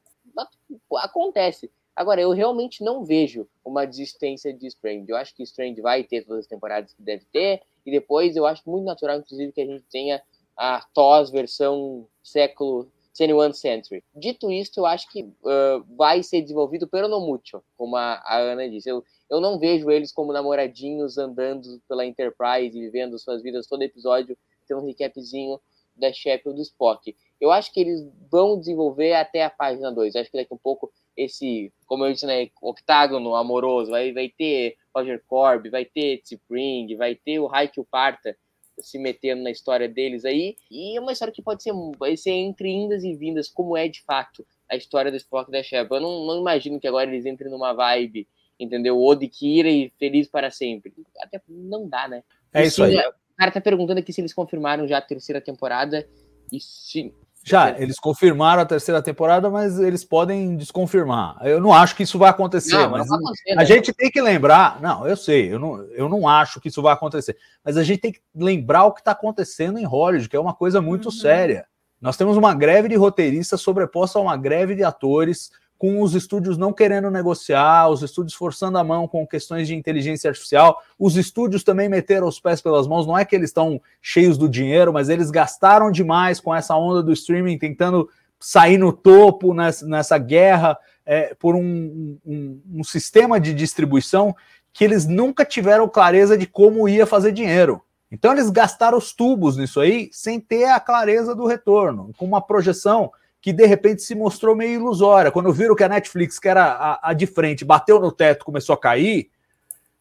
acontece. 0.97 1.71
Agora, 1.95 2.21
eu 2.21 2.31
realmente 2.31 2.83
não 2.83 3.05
vejo 3.05 3.47
uma 3.65 3.87
desistência 3.87 4.53
de 4.53 4.67
Strange. 4.67 5.07
Eu 5.09 5.17
acho 5.17 5.35
que 5.35 5.43
Strange 5.43 5.81
vai 5.81 6.03
ter 6.03 6.25
todas 6.25 6.41
as 6.41 6.47
temporadas 6.47 6.93
que 6.95 7.03
deve 7.03 7.25
ter, 7.33 7.63
e 7.85 7.91
depois 7.91 8.35
eu 8.35 8.47
acho 8.47 8.69
muito 8.69 8.85
natural, 8.85 9.19
inclusive, 9.19 9.53
que 9.53 9.61
a 9.61 9.67
gente 9.67 9.85
tenha 9.91 10.23
a 10.57 10.85
TOS 10.95 11.31
versão 11.31 12.07
século 12.23 12.91
21 13.18 13.52
Century. 13.52 14.05
Dito 14.15 14.50
isso, 14.50 14.73
eu 14.76 14.86
acho 14.86 15.10
que 15.10 15.23
uh, 15.23 15.84
vai 15.97 16.23
ser 16.23 16.42
desenvolvido 16.42 16.89
pelo 16.89 17.08
Nomucho, 17.08 17.62
como 17.76 17.97
a, 17.97 18.15
a, 18.24 18.39
Ana 18.39 18.68
disse. 18.68 18.89
Eu, 18.89 19.05
eu 19.31 19.41
não 19.41 19.58
vejo 19.58 19.91
eles 19.91 20.12
como 20.12 20.32
namoradinhos 20.32 21.18
andando 21.18 21.81
pela 21.89 22.07
Enterprise 22.07 22.76
e 22.76 22.81
vivendo 22.81 23.18
suas 23.18 23.42
vidas 23.42 23.66
todo 23.66 23.82
episódio, 23.82 24.36
tendo 24.66 24.81
um 24.81 24.86
recapzinho 24.86 25.60
da 25.94 26.12
Shep 26.12 26.49
ou 26.49 26.55
do 26.55 26.62
Spock 26.62 27.15
eu 27.42 27.50
acho 27.50 27.73
que 27.73 27.81
eles 27.81 28.08
vão 28.31 28.57
desenvolver 28.57 29.15
até 29.15 29.44
a 29.44 29.50
página 29.50 29.91
2. 29.91 30.15
Acho 30.15 30.31
que 30.31 30.36
daqui 30.36 30.52
a 30.52 30.55
um 30.55 30.58
pouco 30.58 30.92
esse, 31.16 31.73
como 31.86 32.07
eu 32.07 32.12
disse, 32.12 32.24
né, 32.24 32.49
octágono 32.62 33.34
amoroso, 33.34 33.91
vai, 33.91 34.12
vai 34.12 34.28
ter 34.28 34.76
Roger 34.94 35.20
Corb, 35.26 35.68
vai 35.68 35.84
ter 35.84 36.18
Tsipring, 36.18 36.97
vai 36.97 37.16
ter 37.16 37.41
o 37.41 37.52
Haikyuu 37.52 37.84
Parta 37.91 38.36
se 38.81 38.99
metendo 38.99 39.42
na 39.42 39.51
história 39.51 39.89
deles 39.89 40.25
aí, 40.25 40.57
e 40.70 40.97
é 40.97 41.01
uma 41.01 41.12
história 41.12 41.33
que 41.33 41.42
pode 41.42 41.62
ser, 41.62 41.73
vai 41.99 42.17
ser 42.17 42.31
entre 42.31 42.68
indas 42.68 43.05
e 43.05 43.15
vindas, 43.15 43.49
como 43.49 43.76
é 43.76 43.89
de 43.89 44.02
fato 44.02 44.47
a 44.68 44.76
história 44.76 45.10
do 45.10 45.17
Spock 45.17 45.51
da 45.51 45.62
Shepard. 45.62 46.02
Eu 46.02 46.10
não, 46.10 46.26
não 46.26 46.41
imagino 46.41 46.81
que 46.81 46.89
agora 46.89 47.10
eles 47.10 47.26
entrem 47.26 47.51
numa 47.51 47.73
vibe, 47.73 48.26
entendeu? 48.59 48.99
Odikira 48.99 49.68
e 49.68 49.91
feliz 49.99 50.26
para 50.28 50.51
sempre. 50.51 50.92
Até 51.20 51.41
não 51.47 51.86
dá, 51.89 52.09
né? 52.09 52.25
É 52.52 52.65
isso 52.65 52.83
aí. 52.83 52.97
O 52.97 53.36
cara 53.36 53.51
tá 53.51 53.60
perguntando 53.60 54.01
aqui 54.01 54.12
se 54.12 54.20
eles 54.20 54.33
confirmaram 54.33 54.86
já 54.86 54.99
a 54.99 55.02
terceira 55.02 55.41
temporada, 55.41 56.09
e 56.51 56.60
sim, 56.60 57.12
já, 57.45 57.71
eles 57.79 57.99
confirmaram 57.99 58.62
a 58.62 58.67
terceira 58.67 59.03
temporada, 59.03 59.51
mas 59.51 59.79
eles 59.81 60.05
podem 60.05 60.57
desconfirmar. 60.57 61.37
Eu 61.43 61.61
não 61.61 61.73
acho 61.73 61.97
que 61.97 62.05
isso 62.05 62.19
vai 62.19 62.31
acontecer. 62.31 62.77
Não, 62.77 62.91
mas 62.91 63.09
não 63.09 63.19
a 63.19 63.57
né? 63.57 63.67
gente 63.67 63.93
tem 63.93 64.11
que 64.11 64.21
lembrar. 64.21 64.81
Não, 64.81 65.07
eu 65.07 65.17
sei, 65.17 65.53
eu 65.53 65.59
não, 65.59 65.83
eu 65.87 66.09
não 66.09 66.29
acho 66.29 66.61
que 66.61 66.69
isso 66.69 66.81
vai 66.81 66.93
acontecer. 66.93 67.37
Mas 67.65 67.77
a 67.77 67.83
gente 67.83 68.01
tem 68.01 68.12
que 68.12 68.21
lembrar 68.35 68.85
o 68.85 68.93
que 68.93 69.01
está 69.01 69.11
acontecendo 69.11 69.79
em 69.79 69.85
Hollywood, 69.85 70.29
que 70.29 70.37
é 70.37 70.41
uma 70.41 70.55
coisa 70.55 70.81
muito 70.81 71.07
uhum. 71.07 71.11
séria. 71.11 71.67
Nós 72.01 72.17
temos 72.17 72.37
uma 72.37 72.55
greve 72.55 72.89
de 72.89 72.95
roteiristas 72.95 73.61
sobreposta 73.61 74.19
a 74.19 74.23
uma 74.23 74.37
greve 74.37 74.77
de 74.77 74.85
atores 74.85 75.51
com 75.83 76.01
os 76.01 76.15
estúdios 76.15 76.57
não 76.57 76.73
querendo 76.73 77.11
negociar, 77.11 77.89
os 77.89 78.05
estúdios 78.05 78.35
forçando 78.35 78.78
a 78.78 78.85
mão 78.85 79.09
com 79.09 79.27
questões 79.27 79.67
de 79.67 79.75
inteligência 79.75 80.31
artificial. 80.31 80.81
Os 80.97 81.17
estúdios 81.17 81.65
também 81.65 81.89
meteram 81.89 82.28
os 82.28 82.39
pés 82.39 82.61
pelas 82.61 82.86
mãos. 82.86 83.05
Não 83.05 83.19
é 83.19 83.25
que 83.25 83.35
eles 83.35 83.51
estão 83.51 83.83
cheios 84.01 84.39
do 84.39 84.49
dinheiro, 84.49 84.93
mas 84.93 85.09
eles 85.09 85.28
gastaram 85.28 85.91
demais 85.91 86.39
com 86.39 86.55
essa 86.55 86.77
onda 86.77 87.02
do 87.02 87.12
streaming, 87.12 87.59
tentando 87.59 88.09
sair 88.39 88.78
no 88.78 88.93
topo 88.93 89.52
nessa, 89.52 89.85
nessa 89.85 90.19
guerra 90.19 90.78
é, 91.05 91.35
por 91.35 91.57
um, 91.57 92.17
um, 92.25 92.61
um 92.75 92.85
sistema 92.85 93.41
de 93.41 93.52
distribuição 93.52 94.36
que 94.73 94.85
eles 94.85 95.05
nunca 95.05 95.44
tiveram 95.44 95.89
clareza 95.89 96.39
de 96.39 96.47
como 96.47 96.89
ia 96.89 97.07
fazer 97.07 97.33
dinheiro. 97.33 97.83
Então 98.09 98.31
eles 98.31 98.51
gastaram 98.51 98.99
os 98.99 99.12
tubos 99.12 99.57
nisso 99.57 99.81
aí 99.81 100.11
sem 100.12 100.39
ter 100.39 100.67
a 100.67 100.78
clareza 100.78 101.35
do 101.35 101.44
retorno, 101.44 102.12
com 102.17 102.25
uma 102.25 102.41
projeção 102.41 103.11
que 103.43 103.53
de 103.53 103.67
repente 103.67 104.03
se 104.03 104.15
mostrou 104.15 104.55
meio 104.55 104.75
ilusória. 104.75 105.33
Quando 105.33 105.53
viram 105.53 105.75
que 105.75 105.83
a 105.83 105.89
Netflix, 105.89 106.39
que 106.39 106.49
era 106.49 106.65
a, 106.65 107.11
a 107.11 107.12
de 107.12 107.27
frente, 107.27 107.65
bateu 107.65 108.01
no 108.01 108.12
teto, 108.12 108.45
começou 108.45 108.73
a 108.73 108.79
cair, 108.79 109.31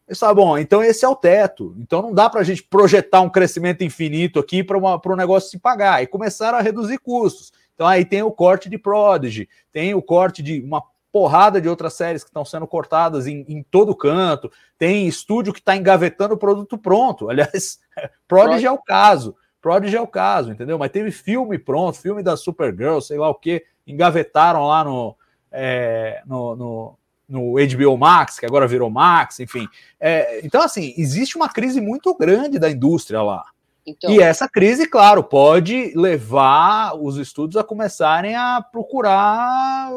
eles 0.06 0.18
falaram, 0.18 0.36
bom, 0.36 0.58
então 0.58 0.82
esse 0.82 1.04
é 1.04 1.08
o 1.08 1.16
teto. 1.16 1.74
Então 1.76 2.00
não 2.00 2.14
dá 2.14 2.30
para 2.30 2.40
a 2.40 2.44
gente 2.44 2.62
projetar 2.62 3.20
um 3.20 3.28
crescimento 3.28 3.82
infinito 3.82 4.38
aqui 4.38 4.62
para 4.62 4.78
um 4.78 5.16
negócio 5.16 5.50
se 5.50 5.58
pagar. 5.58 6.02
E 6.02 6.06
começaram 6.06 6.56
a 6.56 6.62
reduzir 6.62 6.98
custos. 6.98 7.52
Então 7.74 7.86
aí 7.86 8.04
tem 8.04 8.22
o 8.22 8.30
corte 8.30 8.68
de 8.68 8.78
Prodigy, 8.78 9.48
tem 9.72 9.92
o 9.92 10.00
corte 10.00 10.40
de 10.40 10.60
uma 10.60 10.80
porrada 11.10 11.60
de 11.60 11.68
outras 11.68 11.94
séries 11.94 12.22
que 12.22 12.30
estão 12.30 12.44
sendo 12.44 12.66
cortadas 12.66 13.26
em, 13.26 13.44
em 13.48 13.62
todo 13.62 13.94
canto, 13.94 14.50
tem 14.78 15.06
estúdio 15.06 15.52
que 15.52 15.58
está 15.58 15.76
engavetando 15.76 16.34
o 16.34 16.38
produto 16.38 16.78
pronto. 16.78 17.28
Aliás, 17.30 17.80
Prodigy 18.28 18.66
é 18.66 18.70
o 18.70 18.78
caso. 18.78 19.34
Prodigy 19.62 19.96
é 19.96 20.00
o 20.00 20.08
caso, 20.08 20.50
entendeu? 20.50 20.76
Mas 20.76 20.90
teve 20.90 21.12
filme 21.12 21.56
pronto, 21.56 21.96
filme 21.96 22.22
da 22.22 22.36
Supergirl, 22.36 22.98
sei 22.98 23.16
lá 23.16 23.30
o 23.30 23.34
que, 23.34 23.64
engavetaram 23.86 24.66
lá 24.66 24.82
no, 24.82 25.16
é, 25.52 26.20
no, 26.26 26.56
no, 26.56 26.98
no, 27.28 27.54
HBO 27.54 27.96
Max, 27.96 28.40
que 28.40 28.44
agora 28.44 28.66
virou 28.66 28.90
Max, 28.90 29.38
enfim. 29.38 29.68
É, 30.00 30.44
então, 30.44 30.60
assim, 30.60 30.92
existe 30.98 31.36
uma 31.36 31.48
crise 31.48 31.80
muito 31.80 32.12
grande 32.16 32.58
da 32.58 32.68
indústria 32.68 33.22
lá. 33.22 33.44
Então, 33.86 34.10
E 34.10 34.20
essa 34.20 34.48
crise, 34.48 34.86
claro, 34.86 35.22
pode 35.22 35.92
levar 35.96 36.94
os 37.00 37.16
estudos 37.16 37.56
a 37.56 37.64
começarem 37.64 38.34
a 38.34 38.60
procurar 38.60 39.90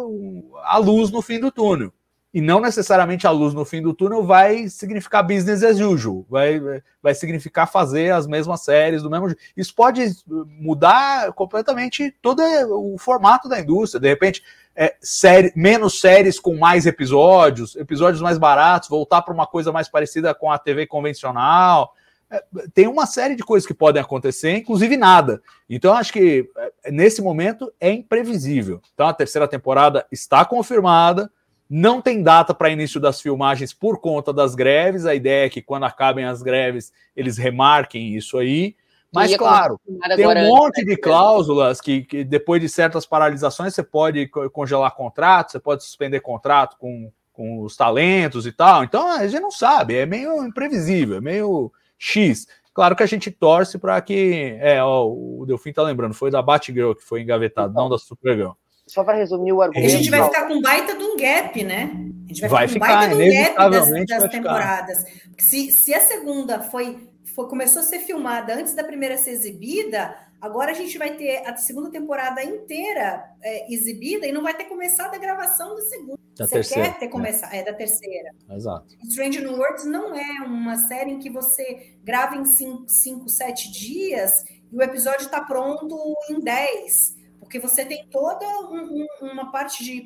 a 0.64 0.78
luz 0.78 1.12
no 1.12 1.22
fim 1.22 1.40
do 1.40 1.52
túnel. 1.52 1.92
E 2.36 2.42
não 2.42 2.60
necessariamente 2.60 3.26
a 3.26 3.32
luz 3.32 3.54
no 3.54 3.64
fim 3.64 3.82
do 3.82 3.94
túnel 3.94 4.22
vai 4.22 4.68
significar 4.68 5.24
business 5.24 5.64
as 5.64 5.80
usual, 5.80 6.26
vai, 6.30 6.60
vai 7.02 7.16
significar 7.16 7.66
fazer 7.66 8.12
as 8.12 8.28
mesmas 8.28 8.60
séries 8.60 9.02
do 9.02 9.10
mesmo 9.10 9.30
jeito. 9.30 9.42
Isso 9.56 9.74
pode 9.74 10.14
mudar 10.28 11.32
completamente 11.32 12.14
todo 12.22 12.44
o 12.44 12.98
formato 12.98 13.48
da 13.48 13.58
indústria. 13.58 14.02
De 14.02 14.10
repente, 14.10 14.44
é, 14.76 14.98
série, 15.00 15.54
menos 15.56 16.02
séries 16.02 16.38
com 16.38 16.58
mais 16.58 16.86
episódios, 16.86 17.74
episódios 17.78 18.22
mais 18.22 18.38
baratos, 18.38 18.90
voltar 18.90 19.22
para 19.22 19.34
uma 19.34 19.48
coisa 19.48 19.72
mais 19.72 19.88
parecida 19.88 20.36
com 20.36 20.52
a 20.52 20.60
TV 20.60 20.86
convencional. 20.86 21.94
É, 22.30 22.44
tem 22.74 22.86
uma 22.86 23.06
série 23.06 23.38
de 23.38 23.44
coisas 23.44 23.66
que 23.66 23.74
podem 23.74 24.02
acontecer, 24.02 24.58
inclusive 24.58 24.98
nada. 24.98 25.42
Então, 25.70 25.94
acho 25.94 26.12
que 26.12 26.50
é, 26.84 26.92
nesse 26.92 27.22
momento 27.22 27.72
é 27.80 27.94
imprevisível. 27.94 28.82
Então, 28.94 29.08
a 29.08 29.14
terceira 29.14 29.48
temporada 29.48 30.06
está 30.12 30.44
confirmada. 30.44 31.32
Não 31.70 32.02
tem 32.02 32.22
data 32.22 32.54
para 32.54 32.70
início 32.70 33.00
das 33.00 33.20
filmagens 33.20 33.74
por 33.74 34.00
conta 34.00 34.32
das 34.32 34.54
greves. 34.54 35.06
A 35.06 35.16
ideia 35.16 35.46
é 35.46 35.50
que 35.50 35.62
quando 35.62 35.84
acabem 35.86 36.26
as 36.26 36.42
greves, 36.44 36.94
eles 37.16 37.38
remarquem 37.38 38.16
isso 38.16 38.38
aí. 38.38 38.76
Mas, 39.12 39.32
claro, 39.38 39.80
tem 40.18 40.26
um 40.28 40.48
monte 40.50 40.84
de 40.86 40.98
cláusulas 40.98 41.80
que, 41.80 42.04
que 42.04 42.24
depois 42.24 42.62
de 42.62 42.68
certas 42.68 43.06
paralisações 43.06 43.74
você 43.74 43.82
pode 43.82 44.28
co- 44.28 44.50
congelar 44.50 44.94
contrato, 44.94 45.52
você 45.52 45.60
pode 45.60 45.84
suspender 45.84 46.20
contrato 46.20 46.78
com, 46.78 47.10
com 47.32 47.62
os 47.62 47.78
talentos 47.78 48.46
e 48.46 48.52
tal. 48.52 48.84
Então 48.84 49.08
a 49.08 49.26
gente 49.26 49.42
não 49.42 49.52
sabe, 49.52 49.96
é 49.96 50.06
meio 50.06 50.44
imprevisível, 50.46 51.18
é 51.18 51.22
meio 51.22 51.72
X. 51.98 52.46
Claro 52.74 52.94
que 52.94 53.04
a 53.04 53.08
gente 53.08 53.32
torce 53.32 53.78
para 53.80 54.02
que. 54.02 54.58
É, 54.60 54.84
ó, 54.84 55.08
o 55.08 55.46
Delfim 55.48 55.72
tá 55.72 55.82
lembrando, 55.82 56.14
foi 56.14 56.30
da 56.30 56.42
Batgirl 56.42 56.94
que 56.94 57.04
foi 57.04 57.22
engavetado, 57.22 57.74
não 57.74 57.88
da 57.90 57.98
Supergirl. 57.98 58.52
Só 58.88 59.04
para 59.04 59.18
resumir 59.18 59.52
o 59.52 59.60
E 59.60 59.62
a 59.62 59.66
argumento. 59.66 59.90
gente 59.90 60.10
vai 60.10 60.24
ficar 60.24 60.48
com 60.48 60.54
um 60.54 60.62
baita 60.62 60.96
de 60.96 61.04
um 61.04 61.18
gap, 61.18 61.64
né? 61.64 61.92
A 62.26 62.28
gente 62.28 62.42
vai, 62.42 62.50
Vai 62.50 62.68
ficar 62.68 62.88
com 62.88 62.94
ficar, 62.94 63.16
um 63.16 63.18
baita 63.18 63.24
de 63.24 63.30
um 63.30 63.94
gap 63.94 64.06
das, 64.08 64.22
das 64.22 64.32
temporadas. 64.32 65.06
Se, 65.40 65.72
se 65.72 65.94
a 65.94 66.02
segunda 66.02 66.60
foi, 66.62 67.10
foi 67.36 67.48
começou 67.48 67.82
a 67.82 67.86
ser 67.86 68.00
filmada 68.00 68.54
antes 68.56 68.74
da 68.74 68.84
primeira 68.84 69.18
ser 69.18 69.32
exibida, 69.32 70.16
agora 70.40 70.72
a 70.72 70.74
gente 70.76 70.98
vai 70.98 71.16
ter 71.16 71.38
a 71.48 71.56
segunda 71.58 71.90
temporada 71.90 72.44
inteira 72.44 73.24
é, 73.42 73.74
exibida 73.74 74.28
e 74.28 74.32
não 74.32 74.44
vai 74.44 74.54
ter 74.54 74.66
começado 74.66 75.16
a 75.16 75.18
gravação 75.18 75.76
da 75.76 75.82
segunda. 75.82 76.20
Da 76.38 76.46
Você 76.46 76.56
terceira, 76.56 76.90
quer 76.90 77.00
ter 77.00 77.06
né? 77.06 77.12
começado? 77.12 77.54
É, 77.54 77.64
da 77.64 77.74
terceira. 77.74 78.30
Exato. 78.52 78.86
Strange 79.06 79.40
New 79.40 79.54
Worlds 79.54 79.86
não 79.86 80.14
é 80.14 80.42
uma 80.46 80.76
série 80.76 81.12
em 81.12 81.20
que 81.20 81.30
você 81.30 81.96
grava 82.04 82.36
em 82.36 82.46
5, 82.46 83.30
7 83.30 83.72
dias 83.72 84.44
e 84.72 84.76
o 84.76 84.82
episódio 84.82 85.26
está 85.26 85.42
pronto 85.42 85.98
em 86.30 86.40
10. 86.42 87.15
Porque 87.46 87.60
você 87.60 87.86
tem 87.86 88.08
toda 88.08 88.46
um- 88.70 89.06
um- 89.22 89.32
uma 89.32 89.52
parte 89.52 89.84
de 89.84 90.02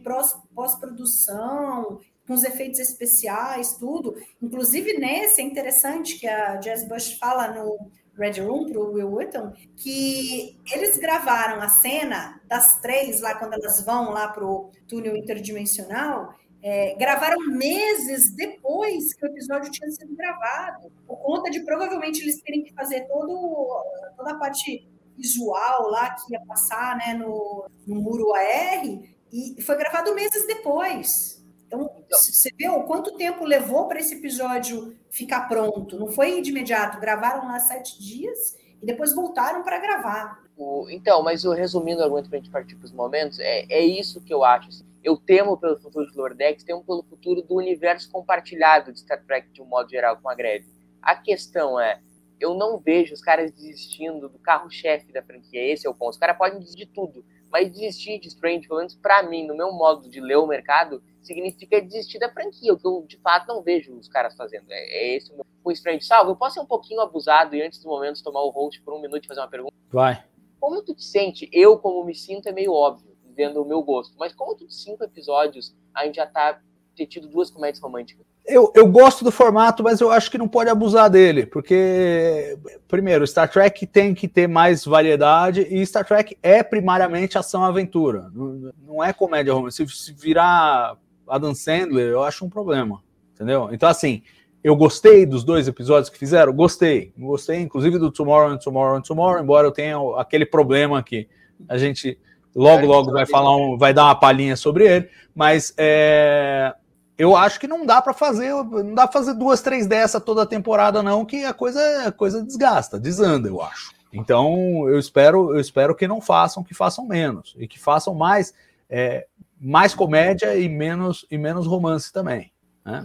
pós-produção, 0.53 2.00
com 2.27 2.34
os 2.34 2.43
efeitos 2.43 2.80
especiais, 2.80 3.76
tudo. 3.77 4.16
Inclusive, 4.42 5.00
nesse 5.00 5.42
é 5.42 5.43
interessante 5.43 6.19
que 6.19 6.27
a 6.27 6.58
Jazz 6.58 6.88
Bush 6.88 7.18
fala 7.18 7.48
no 7.48 7.90
Red 8.16 8.42
Room 8.42 8.69
para 8.69 8.80
o 8.80 8.93
Will 8.93 9.11
Wheaton, 9.14 9.53
que 9.77 10.59
eles 10.72 10.98
gravaram 10.98 11.61
a 11.61 11.69
cena 11.69 12.40
das 12.45 12.80
três 12.82 13.22
lá 13.22 13.34
quando 13.35 13.53
elas 13.53 13.82
vão 13.84 14.11
lá 14.11 14.27
para 14.27 14.45
o 14.45 14.69
túnel 14.88 15.16
interdimensional, 15.16 16.35
é, 16.61 16.93
gravaram 16.95 17.40
meses 17.48 18.32
depois 18.35 19.14
que 19.14 19.26
o 19.26 19.30
episódio 19.30 19.72
tinha 19.72 19.90
sido 19.90 20.14
gravado, 20.14 20.92
por 21.08 21.18
conta 21.18 21.50
de 21.50 21.61
provavelmente 21.61 22.22
eles 22.22 22.42
terem 22.42 22.64
que 22.64 22.74
fazer 22.74 23.08
todo, 23.08 23.82
toda 24.18 24.32
a 24.34 24.35
parte 24.35 24.85
visual 25.19 25.89
lá 25.89 26.11
que 26.11 26.33
ia 26.33 26.39
passar 26.48 26.98
né, 26.98 27.14
no, 27.14 27.65
no 27.85 27.95
muro 28.01 28.33
AR, 28.33 28.85
e 29.31 29.61
foi 29.61 29.75
gravado 29.77 30.15
meses 30.15 30.48
depois. 30.48 31.43
Então, 31.67 31.88
c- 32.11 32.31
você 32.31 32.67
o 32.69 32.83
quanto 32.83 33.15
tempo 33.15 33.45
levou 33.45 33.88
para 33.88 33.99
esse 33.99 34.15
episódio 34.15 34.95
ficar 35.11 35.41
pronto? 35.48 35.99
Não 35.99 36.09
foi 36.09 36.41
de 36.41 36.49
imediato, 36.49 36.99
gravaram 36.99 37.48
lá 37.48 37.59
sete 37.59 38.01
dias 38.01 38.57
e 38.81 38.85
depois 38.85 39.14
voltaram 39.14 39.61
para 39.64 39.77
gravar. 39.77 40.39
o- 40.57 40.88
então, 40.89 41.22
mas 41.22 41.45
o 41.45 41.51
resumindo 41.53 42.01
o 42.01 42.03
argumento 42.03 42.27
para 42.30 42.39
a 42.39 42.41
gente 42.41 42.51
partir 42.51 42.75
para 42.75 42.85
os 42.85 42.91
momentos, 42.91 43.38
é, 43.39 43.65
é 43.69 43.81
isso 43.85 44.19
que 44.22 44.33
eu 44.33 44.43
acho. 44.43 44.69
assim. 44.69 44.83
Eu 45.03 45.15
temo 45.15 45.56
pelo 45.57 45.77
futuro 45.80 46.09
de 46.11 46.17
Lordex, 46.17 46.64
temo 46.64 46.83
pelo 46.83 47.03
futuro 47.03 47.41
do 47.41 47.56
universo 47.56 48.09
compartilhado 48.11 48.91
de 48.91 48.99
Star 48.99 49.23
Trek 49.23 49.49
de 49.51 49.61
um 49.61 49.65
modo 49.65 49.89
geral 49.89 50.17
com 50.17 50.27
a 50.27 50.35
greve. 50.35 50.65
A 51.01 51.15
questão 51.15 51.80
é, 51.80 52.01
eu 52.40 52.53
não 52.53 52.77
vejo 52.77 53.14
os 53.14 53.22
caras 53.22 53.51
desistindo 53.51 54.30
do 54.30 54.40
carro-chefe 54.40 55.11
da 55.11 55.22
franquia. 55.22 55.61
Esse 55.61 55.85
é 55.85 55.90
o 55.90 55.93
ponto. 55.93 56.11
Os 56.11 56.18
caras 56.18 56.38
podem 56.38 56.59
desistir 56.59 56.85
de 56.85 56.92
tudo, 56.92 57.26
mas 57.51 57.72
desistir 57.72 58.19
de 58.19 58.27
Strange, 58.27 58.68
pelo 58.68 58.80
menos 58.80 58.95
para 58.95 59.24
mim, 59.24 59.45
no 59.45 59.56
meu 59.56 59.72
modo 59.72 60.09
de 60.09 60.19
ler 60.19 60.38
o 60.38 60.48
mercado, 60.48 61.03
significa 61.22 61.82
desistir 61.82 62.19
da 62.19 62.32
franquia, 62.32 62.74
o 62.74 62.80
que 62.80 62.88
eu 62.88 63.06
de 63.08 63.18
fato 63.18 63.48
não 63.48 63.61
vejo 63.61 63.93
os 63.98 64.08
caras 64.08 64.35
fazendo. 64.35 64.66
É, 64.69 64.76
é 64.76 65.16
esse 65.16 65.32
o 65.32 65.35
meu. 65.35 65.45
O 65.64 65.72
Strange 65.72 66.06
Salvo, 66.06 66.32
eu 66.32 66.35
posso 66.35 66.56
ser 66.56 66.61
um 66.61 66.66
pouquinho 66.66 67.01
abusado 67.01 67.56
e 67.56 67.61
antes 67.61 67.84
do 67.84 67.90
momento 67.90 68.24
tomar 68.24 68.42
o 68.42 68.50
host 68.50 68.82
por 68.82 68.93
um 68.93 69.01
minuto 69.01 69.26
e 69.26 69.27
fazer 69.27 69.42
uma 69.42 69.50
pergunta? 69.50 69.74
Vai. 69.92 70.24
Como 70.59 70.82
tu 70.82 70.95
te 70.95 71.03
sente? 71.03 71.50
Eu, 71.51 71.77
como 71.77 72.03
me 72.03 72.16
sinto, 72.16 72.48
é 72.48 72.51
meio 72.51 72.74
óbvio, 72.74 73.16
vendo 73.35 73.61
o 73.61 73.66
meu 73.66 73.84
gosto. 73.84 74.16
Mas 74.18 74.34
como 74.34 74.56
tu 74.56 74.66
de 74.66 74.74
cinco 74.74 75.03
episódios 75.03 75.76
a 75.93 76.06
gente 76.06 76.16
já 76.16 76.26
tá 76.26 76.61
ter 76.95 77.08
tido 77.08 77.27
duas 77.27 77.50
comédias 77.51 77.82
românticas? 77.82 78.26
Eu, 78.50 78.72
eu 78.76 78.88
gosto 78.88 79.24
do 79.24 79.32
formato, 79.32 79.84
mas 79.84 80.02
eu 80.02 80.11
acho 80.11 80.32
que 80.32 80.38
não 80.38 80.48
pode 80.48 80.69
abusar 80.69 81.10
dele, 81.10 81.45
porque, 81.45 82.58
primeiro, 82.88 83.26
Star 83.28 83.50
Trek 83.50 83.86
tem 83.86 84.14
que 84.16 84.28
ter 84.28 84.48
mais 84.48 84.84
variedade 84.84 85.68
e 85.69 85.86
Star 85.86 86.03
Trek 86.03 86.36
é 86.42 86.64
primariamente 86.64 87.38
ação-aventura, 87.38 88.32
não, 88.34 88.72
não 88.88 89.03
é 89.03 89.14
comédia 89.14 89.53
romântica. 89.53 89.88
Se, 89.88 90.06
se 90.06 90.14
virar 90.14 90.98
Adam 91.28 91.53
Sandler, 91.53 92.10
eu 92.10 92.24
acho 92.24 92.44
um 92.44 92.50
problema, 92.50 93.02
entendeu? 93.34 93.69
Então, 93.72 93.88
assim, 93.88 94.24
eu 94.64 94.76
gostei 94.76 95.26
dos 95.26 95.44
dois 95.44 95.68
episódios 95.68 96.10
que 96.10 96.18
fizeram, 96.18 96.52
gostei, 96.52 97.14
gostei, 97.18 97.60
inclusive 97.61 97.98
do 97.98 98.11
Tomorrow 98.11 98.50
and 98.52 98.58
Tomorrow 98.58 98.98
and 98.98 99.02
Tomorrow, 99.02 99.42
embora 99.42 99.68
eu 99.68 99.72
tenha 99.72 99.98
aquele 100.18 100.45
problema 100.45 101.02
que 101.02 101.28
a 101.68 101.78
gente 101.78 102.19
logo, 102.56 102.86
logo 102.86 103.11
vai 103.11 103.26
falar, 103.26 103.56
um, 103.56 103.78
vai 103.78 103.94
dar 103.94 104.06
uma 104.06 104.16
palhinha 104.16 104.56
sobre 104.56 104.86
ele, 104.86 105.10
mas 105.34 105.74
é, 105.78 106.74
eu 107.19 107.35
acho 107.35 107.59
que 107.59 107.67
não 107.67 107.85
dá 107.85 108.01
para 108.01 108.14
fazer, 108.14 108.53
não 108.53 108.95
dá 108.95 109.06
pra 109.06 109.19
fazer 109.19 109.33
duas, 109.33 109.61
três 109.61 109.85
dessa 109.85 110.22
toda 110.22 110.43
a 110.43 110.45
temporada 110.45 111.03
não, 111.03 111.25
que 111.25 111.43
a 111.43 111.53
coisa, 111.53 112.07
a 112.07 112.11
coisa 112.14 112.41
desgasta, 112.41 112.98
desanda, 112.98 113.49
eu 113.49 113.61
acho. 113.61 113.91
Então, 114.11 114.88
eu 114.88 114.98
espero, 114.98 115.53
eu 115.53 115.59
espero 115.59 115.93
que 115.93 116.07
não 116.07 116.22
façam, 116.22 116.64
que 116.64 116.73
façam 116.73 117.06
menos 117.06 117.56
e 117.59 117.67
que 117.67 117.77
façam 117.77 118.15
mais, 118.15 118.53
é, 118.89 119.27
mais 119.59 119.93
comédia 119.93 120.56
e 120.56 120.69
menos 120.69 121.25
e 121.30 121.38
menos 121.38 121.67
romance 121.67 122.11
também. 122.11 122.51
Né? 122.85 123.03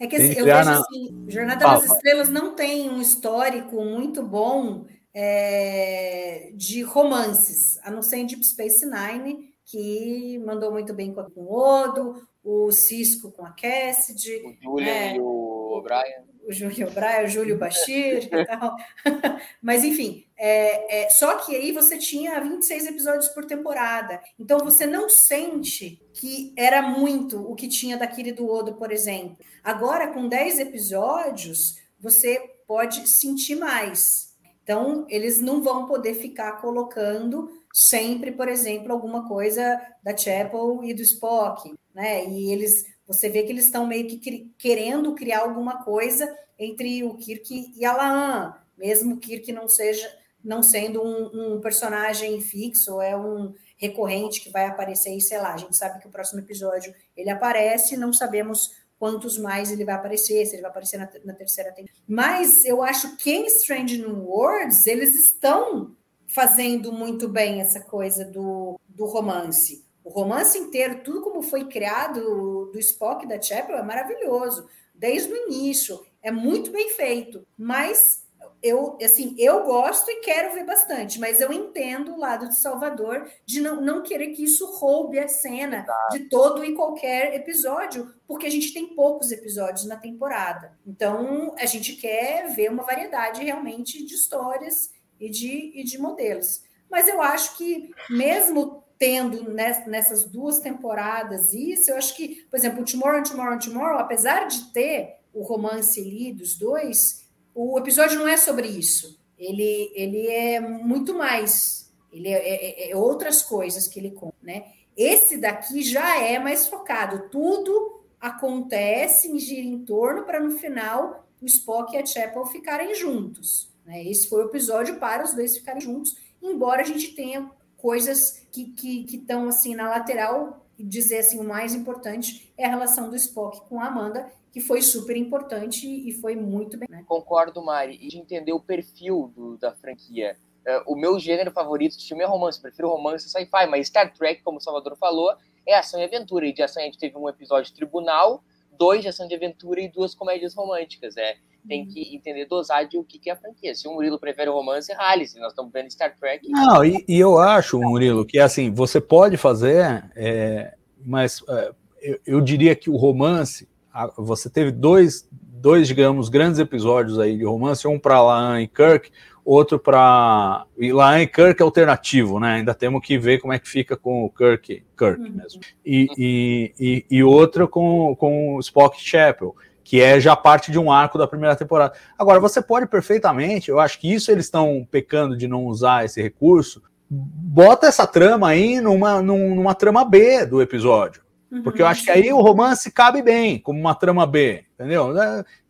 É 0.00 0.06
que 0.08 0.16
assim, 0.16 0.34
que 0.34 0.40
eu 0.40 0.44
vejo 0.44 0.64
na- 0.64 0.80
assim, 0.80 1.24
Jornada 1.28 1.64
Fala, 1.64 1.80
das. 1.80 1.90
Estrelas 1.92 2.28
não 2.28 2.56
tem 2.56 2.90
um 2.90 3.00
histórico 3.00 3.82
muito 3.84 4.24
bom 4.24 4.84
é, 5.14 6.50
de 6.54 6.82
romances, 6.82 7.78
a 7.84 7.90
não 7.90 8.02
ser 8.02 8.16
em 8.16 8.26
Deep 8.26 8.44
Space 8.44 8.84
Nine, 8.84 9.54
que 9.64 10.42
mandou 10.44 10.72
muito 10.72 10.92
bem 10.92 11.14
com 11.14 11.22
o 11.36 11.54
Odo, 11.54 12.26
o 12.44 12.70
Cisco 12.72 13.30
com 13.32 13.44
a 13.46 13.50
Cassidy, 13.52 14.42
O 14.44 14.56
Julian 14.62 14.86
É. 14.92 15.16
e 15.16 15.20
o 15.20 15.78
O'Brien. 15.78 16.24
o 16.44 16.52
Júlio 16.52 16.90
Braia, 16.90 17.24
o 17.24 17.28
Júlio 17.28 17.56
Bashir 17.56 18.28
e 18.34 18.44
tal. 18.46 18.74
Mas, 19.62 19.84
enfim, 19.84 20.26
é, 20.36 21.04
é, 21.04 21.08
só 21.10 21.36
que 21.36 21.54
aí 21.54 21.70
você 21.70 21.96
tinha 21.96 22.40
26 22.40 22.86
episódios 22.88 23.28
por 23.28 23.44
temporada. 23.44 24.20
Então, 24.38 24.58
você 24.58 24.84
não 24.86 25.08
sente 25.08 26.02
que 26.12 26.52
era 26.56 26.82
muito 26.82 27.40
o 27.48 27.54
que 27.54 27.68
tinha 27.68 27.96
daquele 27.96 28.32
do 28.32 28.50
Odo, 28.50 28.74
por 28.74 28.90
exemplo. 28.90 29.36
Agora, 29.62 30.08
com 30.08 30.28
10 30.28 30.58
episódios, 30.58 31.76
você 32.00 32.38
pode 32.66 33.08
sentir 33.08 33.54
mais. 33.54 34.32
Então, 34.64 35.06
eles 35.08 35.40
não 35.40 35.62
vão 35.62 35.86
poder 35.86 36.14
ficar 36.14 36.60
colocando 36.60 37.48
sempre, 37.72 38.30
por 38.32 38.48
exemplo, 38.48 38.92
alguma 38.92 39.26
coisa 39.28 39.80
da 40.02 40.16
Chapel 40.16 40.80
e 40.84 40.92
do 40.92 41.02
Spock, 41.02 41.72
né? 41.94 42.26
E 42.26 42.50
eles, 42.52 42.86
você 43.06 43.28
vê 43.28 43.42
que 43.42 43.52
eles 43.52 43.66
estão 43.66 43.86
meio 43.86 44.06
que 44.06 44.52
querendo 44.58 45.14
criar 45.14 45.40
alguma 45.40 45.82
coisa 45.84 46.32
entre 46.58 47.02
o 47.04 47.16
Kirk 47.16 47.72
e 47.76 47.84
a 47.84 47.92
Laan, 47.92 48.54
mesmo 48.76 49.14
o 49.14 49.18
Kirk 49.18 49.50
não 49.52 49.68
seja, 49.68 50.08
não 50.42 50.62
sendo 50.62 51.02
um, 51.02 51.54
um 51.54 51.60
personagem 51.60 52.40
fixo, 52.40 53.00
é 53.00 53.16
um 53.16 53.54
recorrente 53.76 54.40
que 54.40 54.50
vai 54.50 54.66
aparecer, 54.66 55.16
e 55.16 55.20
sei 55.20 55.38
lá, 55.38 55.54
a 55.54 55.56
gente 55.56 55.76
sabe 55.76 56.00
que 56.00 56.06
o 56.06 56.10
próximo 56.10 56.40
episódio 56.40 56.94
ele 57.16 57.30
aparece, 57.30 57.96
não 57.96 58.12
sabemos 58.12 58.70
quantos 58.98 59.36
mais 59.36 59.72
ele 59.72 59.84
vai 59.84 59.96
aparecer, 59.96 60.46
se 60.46 60.54
ele 60.54 60.62
vai 60.62 60.70
aparecer 60.70 60.96
na, 60.96 61.08
na 61.24 61.34
terceira 61.34 61.72
temporada. 61.72 61.98
Mas 62.06 62.64
eu 62.64 62.80
acho 62.82 63.16
que 63.16 63.32
em 63.32 63.46
Strange 63.46 63.98
New 63.98 64.24
Worlds 64.24 64.86
eles 64.86 65.16
estão 65.16 65.96
fazendo 66.28 66.92
muito 66.92 67.28
bem 67.28 67.60
essa 67.60 67.80
coisa 67.80 68.24
do, 68.24 68.78
do 68.88 69.04
romance. 69.06 69.84
O 70.04 70.10
romance 70.10 70.58
inteiro, 70.58 71.02
tudo 71.02 71.22
como 71.22 71.42
foi 71.42 71.64
criado 71.66 72.70
do 72.72 72.78
Spock 72.78 73.24
e 73.24 73.28
da 73.28 73.40
Chapel 73.40 73.76
é 73.76 73.82
maravilhoso, 73.82 74.68
desde 74.94 75.32
o 75.32 75.36
início, 75.48 76.04
é 76.22 76.30
muito 76.30 76.70
bem 76.70 76.90
feito. 76.90 77.46
Mas 77.56 78.22
eu, 78.62 78.96
assim, 79.02 79.34
eu 79.38 79.64
gosto 79.64 80.08
e 80.10 80.20
quero 80.20 80.54
ver 80.54 80.64
bastante, 80.64 81.18
mas 81.18 81.40
eu 81.40 81.52
entendo 81.52 82.12
o 82.12 82.18
lado 82.18 82.48
de 82.48 82.58
Salvador 82.58 83.28
de 83.44 83.60
não, 83.60 83.80
não 83.80 84.02
querer 84.02 84.28
que 84.28 84.44
isso 84.44 84.66
roube 84.76 85.18
a 85.18 85.26
cena 85.26 85.84
de 86.12 86.20
todo 86.28 86.64
e 86.64 86.74
qualquer 86.74 87.34
episódio, 87.34 88.12
porque 88.26 88.46
a 88.46 88.50
gente 88.50 88.72
tem 88.72 88.94
poucos 88.94 89.32
episódios 89.32 89.84
na 89.86 89.96
temporada. 89.96 90.78
Então, 90.86 91.54
a 91.58 91.66
gente 91.66 91.96
quer 91.96 92.54
ver 92.54 92.70
uma 92.70 92.84
variedade 92.84 93.42
realmente 93.42 94.04
de 94.04 94.14
histórias 94.14 94.90
e 95.18 95.28
de, 95.28 95.72
e 95.74 95.82
de 95.82 95.98
modelos. 95.98 96.62
Mas 96.90 97.08
eu 97.08 97.20
acho 97.20 97.56
que, 97.56 97.90
mesmo 98.10 98.84
tendo 99.02 99.50
nessas 99.50 100.22
duas 100.22 100.60
temporadas 100.60 101.52
isso, 101.52 101.90
eu 101.90 101.96
acho 101.96 102.14
que, 102.14 102.46
por 102.48 102.56
exemplo, 102.56 102.84
Tomorrow, 102.84 103.24
Tomorrow, 103.24 103.58
Tomorrow, 103.58 103.98
apesar 103.98 104.46
de 104.46 104.72
ter 104.72 105.16
o 105.34 105.42
romance 105.42 106.00
ali 106.00 106.32
dos 106.32 106.54
dois 106.56 107.22
o 107.52 107.76
episódio 107.78 108.18
não 108.18 108.28
é 108.28 108.36
sobre 108.36 108.68
isso. 108.68 109.20
Ele, 109.36 109.92
ele 109.94 110.28
é 110.28 110.60
muito 110.60 111.14
mais. 111.14 111.92
Ele 112.12 112.28
é, 112.28 112.38
é, 112.38 112.90
é 112.90 112.96
outras 112.96 113.42
coisas 113.42 113.88
que 113.88 113.98
ele 113.98 114.12
conta, 114.12 114.36
né? 114.40 114.66
Esse 114.96 115.36
daqui 115.36 115.82
já 115.82 116.22
é 116.22 116.38
mais 116.38 116.68
focado. 116.68 117.28
Tudo 117.28 118.04
acontece 118.20 119.36
gira 119.38 119.66
em 119.66 119.84
torno 119.84 120.22
para 120.22 120.38
no 120.38 120.52
final 120.52 121.26
o 121.40 121.46
Spock 121.46 121.94
e 121.94 121.98
a 121.98 122.06
Chapel 122.06 122.46
ficarem 122.46 122.94
juntos. 122.94 123.68
Né? 123.84 124.04
Esse 124.06 124.28
foi 124.28 124.44
o 124.44 124.46
episódio 124.46 125.00
para 125.00 125.24
os 125.24 125.34
dois 125.34 125.56
ficarem 125.56 125.80
juntos, 125.80 126.16
embora 126.40 126.82
a 126.82 126.86
gente 126.86 127.14
tenha 127.14 127.50
coisas 127.82 128.46
que 128.52 128.62
estão 128.62 128.76
que, 128.76 129.04
que 129.04 129.32
assim 129.48 129.74
na 129.74 129.90
lateral 129.90 130.64
e 130.78 130.84
dizer 130.84 131.18
assim 131.18 131.40
o 131.40 131.44
mais 131.44 131.74
importante 131.74 132.52
é 132.56 132.64
a 132.64 132.70
relação 132.70 133.10
do 133.10 133.16
Spock 133.16 133.68
com 133.68 133.80
a 133.80 133.86
Amanda 133.86 134.30
que 134.52 134.60
foi 134.60 134.82
super 134.82 135.16
importante 135.16 135.86
e 135.86 136.12
foi 136.12 136.36
muito 136.36 136.76
bem. 136.76 136.86
Né? 136.88 137.02
Concordo, 137.08 137.62
Mari, 137.64 137.98
e 138.00 138.08
de 138.08 138.18
entender 138.18 138.52
o 138.52 138.60
perfil 138.60 139.32
do, 139.34 139.56
da 139.56 139.72
franquia. 139.72 140.36
Uh, 140.60 140.92
o 140.92 140.94
meu 140.94 141.18
gênero 141.18 141.50
favorito 141.50 141.98
de 141.98 142.06
filme 142.06 142.22
é 142.22 142.26
romance, 142.26 142.60
prefiro 142.60 142.90
romance 142.90 143.28
sci-fi, 143.30 143.66
mas 143.66 143.88
Star 143.88 144.12
Trek, 144.12 144.42
como 144.42 144.58
o 144.58 144.60
Salvador 144.60 144.94
falou, 144.96 145.34
é 145.66 145.74
ação 145.74 145.98
e 145.98 146.04
aventura. 146.04 146.46
E 146.46 146.52
de 146.52 146.62
ação 146.62 146.82
a 146.82 146.84
gente 146.84 146.98
teve 146.98 147.16
um 147.16 147.28
episódio 147.30 147.74
tribunal, 147.74 148.44
dois 148.76 149.02
de 149.02 149.08
ação 149.08 149.26
de 149.26 149.34
aventura 149.34 149.80
e 149.80 149.88
duas 149.88 150.14
comédias 150.14 150.54
românticas. 150.54 151.16
É, 151.16 151.36
tem 151.66 151.86
que 151.86 152.14
entender 152.14 152.46
dosar 152.46 152.86
de 152.86 152.98
o 152.98 153.04
que, 153.04 153.18
que 153.18 153.30
é 153.30 153.32
a 153.32 153.36
franquia. 153.36 153.74
Se 153.74 153.86
o 153.86 153.92
Murilo 153.92 154.18
prefere 154.18 154.50
romance, 154.50 154.92
rale. 154.92 155.26
Se 155.26 155.38
nós 155.38 155.52
estamos 155.52 155.72
vendo 155.72 155.90
Star 155.90 156.16
Trek. 156.16 156.48
Não, 156.48 156.84
e, 156.84 157.04
e, 157.06 157.18
eu 157.18 157.38
acho, 157.38 157.78
Murilo, 157.78 158.24
que 158.24 158.38
assim, 158.38 158.72
você 158.72 159.00
pode 159.00 159.36
fazer, 159.36 160.04
é, 160.16 160.74
mas 161.04 161.42
é, 161.48 161.72
eu, 162.00 162.20
eu 162.26 162.40
diria 162.40 162.74
que 162.74 162.90
o 162.90 162.96
romance 162.96 163.68
você 164.16 164.48
teve 164.48 164.70
dois, 164.70 165.28
dois, 165.30 165.86
digamos, 165.86 166.28
grandes 166.28 166.58
episódios 166.58 167.18
aí 167.18 167.36
de 167.36 167.44
romance, 167.44 167.86
um 167.86 167.98
para 167.98 168.22
Laan 168.22 168.62
e 168.62 168.66
Kirk, 168.66 169.10
outro 169.44 169.78
para 169.78 170.64
e 170.78 170.92
Laan 170.92 171.22
e 171.22 171.26
Kirk 171.26 171.62
alternativo, 171.62 172.38
né? 172.38 172.54
Ainda 172.54 172.74
temos 172.74 173.04
que 173.04 173.18
ver 173.18 173.38
como 173.40 173.52
é 173.52 173.58
que 173.58 173.68
fica 173.68 173.96
com 173.96 174.24
o 174.24 174.30
Kirk, 174.30 174.82
Kirk 174.96 175.20
uhum. 175.20 175.30
mesmo. 175.30 175.60
E, 175.84 176.08
e, 176.16 176.74
e, 176.78 177.06
e 177.10 177.24
outra 177.24 177.66
com, 177.66 178.14
com 178.16 178.56
o 178.56 178.60
Spock 178.60 179.00
Chapel, 179.00 179.54
que 179.82 180.00
é 180.00 180.20
já 180.20 180.36
parte 180.36 180.70
de 180.70 180.78
um 180.78 180.90
arco 180.90 181.18
da 181.18 181.26
primeira 181.26 181.56
temporada. 181.56 181.94
Agora, 182.18 182.40
você 182.40 182.62
pode 182.62 182.86
perfeitamente, 182.86 183.70
eu 183.70 183.80
acho 183.80 183.98
que 183.98 184.12
isso 184.12 184.30
eles 184.30 184.46
estão 184.46 184.86
pecando 184.90 185.36
de 185.36 185.48
não 185.48 185.64
usar 185.66 186.04
esse 186.04 186.22
recurso, 186.22 186.82
bota 187.10 187.86
essa 187.86 188.06
trama 188.06 188.48
aí 188.48 188.80
numa, 188.80 189.20
numa 189.20 189.74
trama 189.74 190.04
B 190.04 190.46
do 190.46 190.62
episódio. 190.62 191.22
Porque 191.62 191.82
eu 191.82 191.86
acho 191.86 192.04
que 192.04 192.10
aí 192.10 192.32
o 192.32 192.40
romance 192.40 192.90
cabe 192.90 193.20
bem, 193.20 193.58
como 193.58 193.78
uma 193.78 193.94
trama 193.94 194.26
B, 194.26 194.64
entendeu? 194.74 195.12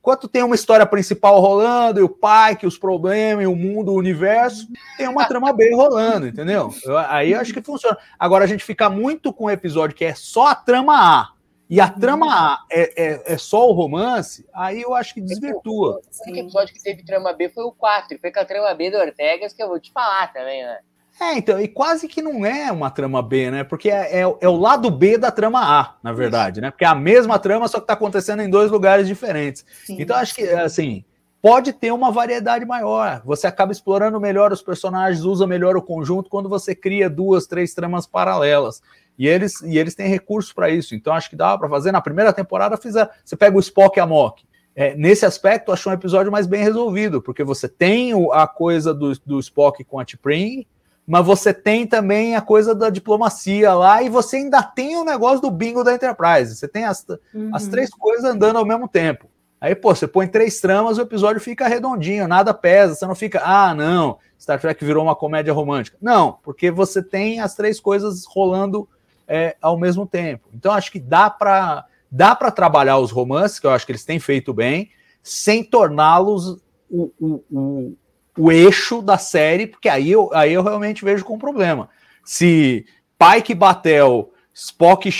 Enquanto 0.02 0.26
tem 0.26 0.42
uma 0.42 0.56
história 0.56 0.84
principal 0.84 1.40
rolando, 1.40 2.00
e 2.00 2.02
o 2.02 2.08
pai, 2.08 2.56
que 2.56 2.66
os 2.66 2.76
problemas, 2.76 3.44
e 3.44 3.46
o 3.46 3.54
mundo, 3.54 3.92
o 3.92 3.96
universo, 3.96 4.66
tem 4.98 5.06
uma 5.06 5.28
trama 5.28 5.52
B 5.52 5.72
rolando, 5.72 6.26
entendeu? 6.26 6.74
Eu, 6.84 6.98
aí 6.98 7.30
eu 7.30 7.40
acho 7.40 7.54
que 7.54 7.62
funciona. 7.62 7.96
Agora, 8.18 8.42
a 8.42 8.48
gente 8.48 8.64
fica 8.64 8.90
muito 8.90 9.32
com 9.32 9.44
um 9.44 9.50
episódio 9.50 9.94
que 9.94 10.04
é 10.04 10.12
só 10.12 10.48
a 10.48 10.56
trama 10.56 10.96
A, 10.96 11.28
e 11.70 11.80
a 11.80 11.88
trama 11.88 12.26
A 12.26 12.64
é, 12.68 13.04
é, 13.12 13.34
é 13.34 13.38
só 13.38 13.68
o 13.68 13.72
romance, 13.72 14.44
aí 14.52 14.82
eu 14.82 14.92
acho 14.92 15.14
que 15.14 15.20
desvirtua. 15.20 16.00
O 16.02 16.30
único 16.30 16.46
episódio 16.46 16.74
que 16.74 16.82
teve 16.82 17.04
trama 17.04 17.32
B 17.32 17.48
foi 17.48 17.62
o 17.62 17.70
4, 17.70 18.16
e 18.16 18.18
foi 18.18 18.32
com 18.32 18.40
a 18.40 18.44
trama 18.44 18.74
B 18.74 18.90
do 18.90 18.98
Ortegas, 18.98 19.52
que 19.52 19.62
eu 19.62 19.68
vou 19.68 19.78
te 19.78 19.92
falar 19.92 20.32
também, 20.32 20.64
né? 20.64 20.80
É, 21.20 21.36
então, 21.36 21.60
e 21.60 21.68
quase 21.68 22.08
que 22.08 22.22
não 22.22 22.44
é 22.44 22.72
uma 22.72 22.90
trama 22.90 23.22
B, 23.22 23.50
né? 23.50 23.64
Porque 23.64 23.90
é, 23.90 24.20
é, 24.20 24.20
é 24.20 24.48
o 24.48 24.56
lado 24.56 24.90
B 24.90 25.18
da 25.18 25.30
trama 25.30 25.60
A, 25.60 25.94
na 26.02 26.12
verdade, 26.12 26.60
né? 26.60 26.70
Porque 26.70 26.84
é 26.84 26.88
a 26.88 26.94
mesma 26.94 27.38
trama, 27.38 27.68
só 27.68 27.78
que 27.78 27.84
está 27.84 27.92
acontecendo 27.92 28.42
em 28.42 28.50
dois 28.50 28.70
lugares 28.70 29.06
diferentes. 29.06 29.64
Sim. 29.84 29.96
Então, 30.00 30.16
acho 30.16 30.34
que, 30.34 30.42
assim, 30.48 31.04
pode 31.40 31.72
ter 31.72 31.92
uma 31.92 32.10
variedade 32.10 32.64
maior. 32.64 33.22
Você 33.24 33.46
acaba 33.46 33.72
explorando 33.72 34.20
melhor 34.20 34.52
os 34.52 34.62
personagens, 34.62 35.24
usa 35.24 35.46
melhor 35.46 35.76
o 35.76 35.82
conjunto 35.82 36.30
quando 36.30 36.48
você 36.48 36.74
cria 36.74 37.10
duas, 37.10 37.46
três 37.46 37.74
tramas 37.74 38.06
paralelas. 38.06 38.80
E 39.18 39.28
eles, 39.28 39.60
e 39.62 39.78
eles 39.78 39.94
têm 39.94 40.08
recursos 40.08 40.52
para 40.52 40.70
isso. 40.70 40.94
Então, 40.94 41.12
acho 41.12 41.28
que 41.28 41.36
dá 41.36 41.56
para 41.58 41.68
fazer. 41.68 41.92
Na 41.92 42.00
primeira 42.00 42.32
temporada, 42.32 42.76
fizer, 42.76 43.08
você 43.24 43.36
pega 43.36 43.56
o 43.56 43.60
Spock 43.60 43.98
e 43.98 44.00
a 44.00 44.06
Mock. 44.06 44.44
É, 44.74 44.96
nesse 44.96 45.26
aspecto, 45.26 45.70
achou 45.70 45.92
um 45.92 45.94
episódio 45.94 46.32
mais 46.32 46.46
bem 46.46 46.62
resolvido, 46.62 47.20
porque 47.20 47.44
você 47.44 47.68
tem 47.68 48.12
a 48.32 48.46
coisa 48.46 48.94
do, 48.94 49.12
do 49.18 49.38
Spock 49.38 49.84
com 49.84 50.00
a 50.00 50.04
T'Pring, 50.04 50.66
mas 51.06 51.26
você 51.26 51.52
tem 51.52 51.86
também 51.86 52.36
a 52.36 52.40
coisa 52.40 52.74
da 52.74 52.88
diplomacia 52.90 53.74
lá 53.74 54.02
e 54.02 54.08
você 54.08 54.36
ainda 54.36 54.62
tem 54.62 54.96
o 54.96 55.04
negócio 55.04 55.40
do 55.40 55.50
bingo 55.50 55.82
da 55.82 55.94
Enterprise. 55.94 56.54
Você 56.54 56.68
tem 56.68 56.84
as, 56.84 57.04
uhum. 57.34 57.50
as 57.52 57.66
três 57.66 57.90
coisas 57.90 58.24
andando 58.24 58.56
ao 58.56 58.64
mesmo 58.64 58.88
tempo. 58.88 59.26
Aí, 59.60 59.74
pô, 59.74 59.94
você 59.94 60.08
põe 60.08 60.26
três 60.26 60.60
tramas, 60.60 60.98
o 60.98 61.02
episódio 61.02 61.40
fica 61.40 61.68
redondinho, 61.68 62.26
nada 62.26 62.52
pesa, 62.52 62.94
você 62.96 63.06
não 63.06 63.14
fica, 63.14 63.40
ah, 63.44 63.72
não, 63.72 64.18
Star 64.40 64.60
Trek 64.60 64.84
virou 64.84 65.04
uma 65.04 65.14
comédia 65.14 65.52
romântica. 65.52 65.96
Não, 66.00 66.38
porque 66.42 66.68
você 66.68 67.00
tem 67.00 67.38
as 67.38 67.54
três 67.54 67.78
coisas 67.78 68.24
rolando 68.26 68.88
é, 69.28 69.56
ao 69.62 69.78
mesmo 69.78 70.04
tempo. 70.04 70.48
Então, 70.52 70.72
acho 70.72 70.90
que 70.90 70.98
dá 70.98 71.30
para 71.30 71.86
dá 72.10 72.36
para 72.36 72.50
trabalhar 72.50 72.98
os 72.98 73.10
romances, 73.10 73.58
que 73.58 73.66
eu 73.66 73.70
acho 73.70 73.86
que 73.86 73.92
eles 73.92 74.04
têm 74.04 74.20
feito 74.20 74.52
bem, 74.52 74.90
sem 75.22 75.64
torná-los 75.64 76.60
o, 76.90 77.10
o, 77.18 77.44
o, 77.50 77.96
o 78.36 78.50
eixo 78.50 79.02
da 79.02 79.18
série, 79.18 79.66
porque 79.66 79.88
aí 79.88 80.10
eu, 80.10 80.30
aí 80.32 80.52
eu 80.52 80.62
realmente 80.62 81.04
vejo 81.04 81.24
com 81.24 81.38
problema. 81.38 81.88
Se 82.24 82.86
Pike 83.18 83.54
Batel, 83.54 84.32
Spock 84.54 85.10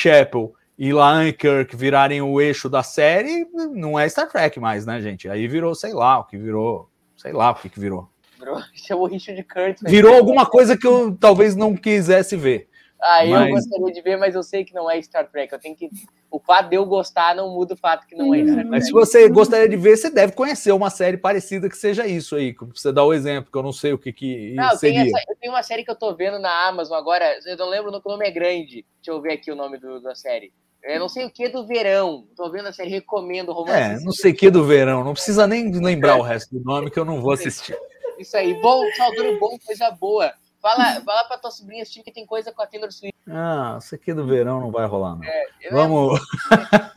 e 0.79 0.93
Laan 0.93 1.29
e 1.29 1.33
Kirk 1.33 1.77
virarem 1.77 2.23
o 2.23 2.41
eixo 2.41 2.69
da 2.69 2.83
série, 2.83 3.47
não 3.73 3.99
é 3.99 4.09
Star 4.09 4.29
Trek 4.29 4.59
mais, 4.59 4.87
né, 4.87 5.01
gente? 5.01 5.29
Aí 5.29 5.47
virou, 5.47 5.75
sei 5.75 5.93
lá, 5.93 6.19
o 6.19 6.25
que 6.25 6.37
virou, 6.37 6.89
sei 7.17 7.33
lá 7.33 7.51
o 7.51 7.55
que, 7.55 7.69
que 7.69 7.79
virou. 7.79 8.09
Virou, 8.39 8.61
chamou 8.75 9.07
Richard 9.07 9.43
Curtis. 9.45 9.83
Virou 9.91 10.15
alguma 10.15 10.47
coisa 10.47 10.77
que 10.77 10.87
eu 10.87 11.17
talvez 11.19 11.55
não 11.55 11.77
quisesse 11.77 12.37
ver. 12.37 12.69
Ah, 13.03 13.27
mas... 13.27 13.49
eu 13.49 13.51
gostaria 13.51 13.93
de 13.93 14.01
ver, 14.01 14.17
mas 14.17 14.35
eu 14.37 14.45
sei 14.45 14.65
que 14.65 14.73
não 14.73 14.89
é 14.89 15.03
Star 15.03 15.29
Trek. 15.29 15.53
Eu 15.53 15.59
tenho 15.59 15.75
que. 15.75 15.91
O 16.31 16.39
fato 16.39 16.69
de 16.69 16.77
eu 16.77 16.87
gostar 16.87 17.35
não 17.35 17.53
muda 17.53 17.75
o 17.75 17.77
fato 17.77 18.07
que 18.07 18.15
não 18.15 18.33
é 18.33 18.45
Star 18.45 18.55
Trek. 18.55 18.71
Mas 18.71 18.87
se 18.87 18.93
você 18.93 19.29
gostaria 19.29 19.69
de 19.69 19.77
ver, 19.77 19.97
você 19.97 20.09
deve 20.09 20.33
conhecer 20.33 20.71
uma 20.71 20.89
série 20.89 21.17
parecida 21.17 21.69
que 21.69 21.77
seja 21.77 22.07
isso 22.07 22.37
aí. 22.37 22.55
Pra 22.55 22.67
você 22.73 22.93
dar 22.93 23.05
o 23.05 23.13
exemplo, 23.13 23.51
que 23.51 23.59
eu 23.59 23.63
não 23.63 23.73
sei 23.73 23.93
o 23.93 23.99
que, 23.99 24.13
que 24.13 24.55
não, 24.55 24.71
seria. 24.77 25.03
Essa, 25.03 25.19
eu 25.29 25.37
tenho 25.41 25.53
uma 25.53 25.65
série 25.65 25.85
que 25.85 25.91
eu 25.91 25.97
tô 25.97 26.15
vendo 26.15 26.39
na 26.39 26.69
Amazon 26.69 26.97
agora. 26.97 27.39
Eu 27.45 27.57
não 27.57 27.69
lembro 27.69 27.91
que 28.01 28.09
o 28.09 28.13
nome 28.13 28.27
é 28.27 28.31
grande. 28.31 28.87
Deixa 28.97 29.11
eu 29.11 29.21
ver 29.21 29.33
aqui 29.33 29.51
o 29.51 29.57
nome 29.57 29.79
do, 29.79 30.01
da 30.01 30.15
série. 30.15 30.53
Eu 30.85 31.01
não 31.01 31.09
sei 31.09 31.27
o 31.27 31.31
que 31.31 31.49
do 31.49 31.67
verão. 31.67 32.27
Tô 32.37 32.51
vendo 32.51 32.69
a 32.69 32.73
série, 32.73 32.91
recomendo 32.91 33.53
romance. 33.53 33.79
É, 33.79 34.05
não 34.05 34.13
sei 34.13 34.31
o 34.31 34.37
que 34.37 34.49
do 34.49 34.65
verão. 34.65 35.03
Não 35.03 35.13
precisa 35.13 35.47
nem 35.47 35.73
lembrar 35.73 36.17
o 36.17 36.23
resto 36.23 36.57
do 36.57 36.65
nome 36.65 36.91
que 36.91 36.99
eu 36.99 37.05
não 37.05 37.21
vou 37.21 37.33
assistir. 37.35 37.77
Isso 38.19 38.37
aí, 38.37 38.55
bom, 38.61 38.81
saudando 38.97 39.39
bom, 39.41 39.57
coisa 39.65 39.91
boa. 39.91 40.33
Fala, 40.63 41.01
fala 41.01 41.25
pra 41.25 41.37
tua 41.39 41.51
sobrinha 41.51 41.83
assistir 41.83 42.05
que 42.05 42.13
tem 42.13 42.25
coisa 42.25 42.53
com 42.53 42.63
a 42.63 42.67
Taylor 42.69 42.93
Swift. 42.93 43.19
Ah, 43.29 43.79
isso 43.83 43.97
aqui 43.97 44.15
do 44.15 44.25
verão 44.25 44.61
não 44.61 44.71
vai 44.71 44.87
rolar, 44.87 45.17
não. 45.17 45.25
É, 45.25 45.47
Vamos... 45.73 46.21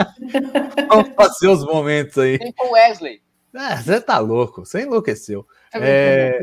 Vamos 0.88 1.16
fazer 1.16 1.48
os 1.48 1.66
momentos 1.66 2.16
aí. 2.20 2.38
Tem 2.38 2.52
com 2.52 2.74
Wesley. 2.74 3.24
Ah, 3.56 3.76
você 3.78 4.00
tá 4.00 4.20
louco, 4.20 4.64
você 4.64 4.84
enlouqueceu. 4.84 5.48
Tá 5.72 5.80
é... 5.82 6.40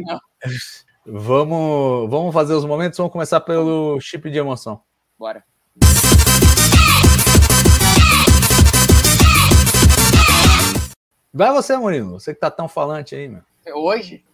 Vamos, 1.07 2.11
vamos 2.11 2.35
fazer 2.35 2.55
os 2.55 2.65
momentos, 2.65 2.99
vamos 2.99 3.13
começar 3.13 3.41
pelo 3.41 4.01
chip 4.01 4.29
de 4.29 4.39
emoção. 4.39 4.83
Bora. 5.17 5.45
Vai 11.33 11.53
você, 11.53 11.77
Murilo, 11.77 12.19
você 12.19 12.35
que 12.35 12.41
tá 12.41 12.51
tão 12.51 12.67
falante 12.67 13.15
aí, 13.15 13.29
meu. 13.29 13.43
Hoje? 13.77 14.25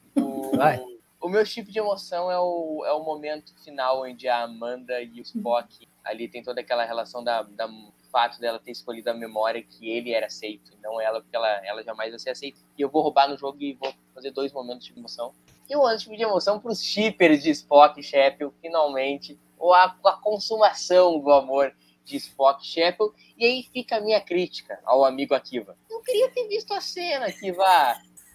Vai. 0.57 0.81
O 1.21 1.29
meu 1.29 1.45
tipo 1.45 1.71
de 1.71 1.79
emoção 1.79 2.31
é 2.31 2.39
o, 2.39 2.85
é 2.87 2.93
o 2.93 3.03
momento 3.03 3.53
final 3.65 4.03
onde 4.03 4.29
a 4.29 4.43
Amanda 4.43 5.01
e 5.03 5.21
o 5.21 5.23
Spock 5.23 5.89
ali 6.05 6.29
tem 6.29 6.43
toda 6.43 6.61
aquela 6.61 6.85
relação 6.85 7.25
da, 7.25 7.43
da 7.43 7.69
fato 8.11 8.41
dela 8.41 8.59
ter 8.59 8.73
escolhido 8.73 9.11
a 9.11 9.15
memória 9.15 9.63
que 9.63 9.89
ele 9.91 10.13
era 10.13 10.27
aceito, 10.27 10.73
e 10.73 10.77
não 10.83 11.01
ela, 11.01 11.21
porque 11.21 11.37
ela, 11.37 11.49
ela 11.67 11.83
jamais 11.83 12.11
vai 12.11 12.19
ser 12.19 12.31
aceita. 12.31 12.59
E 12.77 12.83
eu 12.83 12.89
vou 12.89 13.03
roubar 13.03 13.29
no 13.29 13.37
jogo 13.37 13.59
e 13.61 13.75
vou 13.75 13.93
fazer 14.15 14.31
dois 14.31 14.53
momentos 14.53 14.87
de 14.87 14.99
emoção. 14.99 15.35
E 15.69 15.77
o 15.77 15.81
outro 15.81 15.99
tipo 15.99 16.17
de 16.17 16.23
emoção 16.23 16.59
para 16.59 16.73
os 16.73 16.83
shippers 16.83 17.43
de 17.43 17.51
Spock 17.51 18.01
e 18.01 18.03
Shepard, 18.03 18.55
finalmente, 18.61 19.39
ou 19.59 19.75
a, 19.75 19.97
a 20.05 20.13
consumação 20.13 21.21
do 21.21 21.31
amor 21.31 21.75
de 22.05 22.17
Spock 22.17 22.65
e 22.65 22.67
Shepard. 22.67 23.13
E 23.37 23.45
aí 23.45 23.63
fica 23.73 23.97
a 23.97 24.01
minha 24.01 24.21
crítica 24.21 24.81
ao 24.85 25.05
amigo 25.05 25.35
Akiva. 25.35 25.77
Eu 25.91 26.01
queria 26.01 26.31
ter 26.31 26.49
visto 26.49 26.73
a 26.73 26.81
cena, 26.81 27.27
Akiva 27.27 27.65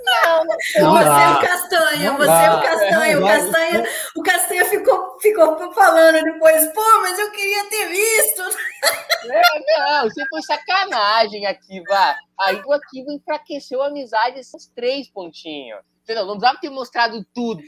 Não, 0.04 0.46
não, 0.46 0.56
Você 0.56 0.80
Não 0.82 0.98
é 1.00 1.30
o 1.32 1.40
Castanha, 1.42 2.12
Não 2.12 2.18
você 2.18 2.28
dá. 2.28 2.44
é 2.44 2.52
o 2.52 2.62
Castanha. 2.62 3.18
O 3.18 3.22
Não. 3.22 3.28
Castanha, 3.28 3.84
o 4.18 4.24
Castanha 4.24 4.66
ficou, 4.66 5.20
ficou 5.20 5.74
falando 5.74 6.24
depois, 6.24 6.68
pô, 6.74 7.02
mas 7.02 7.18
eu 7.20 7.32
queria 7.32 7.70
ter 7.70 7.86
visto. 7.88 8.42
não, 9.26 10.04
você 10.04 10.26
foi 10.30 10.42
sacanagem 10.42 11.46
aqui, 11.46 11.82
vá. 11.88 12.16
Aí 12.42 12.62
o 12.66 12.74
Akiva 12.74 13.12
enfraqueceu 13.12 13.82
a 13.82 13.88
amizade 13.88 14.40
esses 14.40 14.68
três 14.76 15.10
pontinhos. 15.10 15.80
Entendeu? 16.04 16.26
Não 16.26 16.34
precisava 16.38 16.60
ter 16.60 16.70
mostrado 16.70 17.26
tudo. 17.34 17.64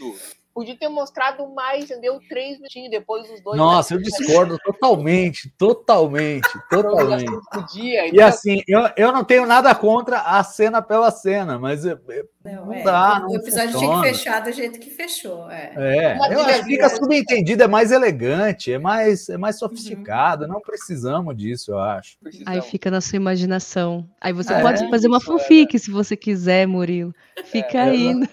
Podia 0.56 0.76
ter 0.78 0.88
mostrado 0.88 1.46
mais, 1.54 1.84
entendeu? 1.84 2.18
Três 2.30 2.56
minutinhos 2.56 2.90
depois 2.90 3.30
os 3.30 3.42
dois. 3.42 3.58
Nossa, 3.58 3.94
eu 3.94 4.02
discordo 4.02 4.58
totalmente, 4.64 5.50
totalmente, 5.58 6.48
totalmente. 6.72 7.30
Podia, 7.52 8.06
E 8.08 8.12
então, 8.12 8.26
assim, 8.26 8.64
eu, 8.66 8.80
eu 8.96 9.12
não 9.12 9.26
tenho 9.26 9.46
nada 9.46 9.76
contra 9.76 10.20
a 10.22 10.42
cena 10.46 10.82
pela 10.82 11.12
cena, 11.12 11.60
mas 11.60 11.84
eu- 11.84 12.00
eu- 12.08 12.30
Não, 12.46 12.68
Não 12.68 12.74
é, 12.74 12.84
dá, 12.84 13.18
o 13.18 13.30
não 13.30 13.36
episódio 13.38 13.70
tinha 13.70 13.80
funciona. 13.90 14.02
que 14.04 14.08
fechar 14.14 14.40
do 14.40 14.52
jeito 14.52 14.80
que 14.80 14.92
fechou. 14.92 15.50
É. 15.50 15.74
é, 15.76 16.18
eu 16.32 16.40
acho 16.42 16.60
que 16.60 16.66
fica 16.66 16.90
subentendido, 16.90 17.64
é 17.64 17.68
mais 17.68 17.92
elegante, 17.92 18.72
é 18.72 18.78
mais, 18.78 19.28
é 19.30 19.36
mais 19.38 19.58
sofisticado. 19.58 20.48
Não 20.48 20.62
precisamos 20.62 21.36
disso, 21.36 21.72
eu 21.72 21.80
acho. 21.80 22.18
Aí 22.46 22.62
fica 22.62 22.92
na 22.92 23.02
sua 23.02 23.18
imaginação. 23.18 24.08
Aí 24.22 24.32
você 24.32 24.54
É, 24.54 24.62
pode 24.62 24.88
fazer 24.92 25.08
uma 25.08 25.18
é. 25.18 25.22
fanfic 25.22 25.78
se 25.80 25.90
você 25.90 26.16
quiser, 26.16 26.68
Murilo. 26.68 27.14
Fica 27.46 27.80
É, 27.80 27.82
aí, 27.90 28.14
né? 28.14 28.28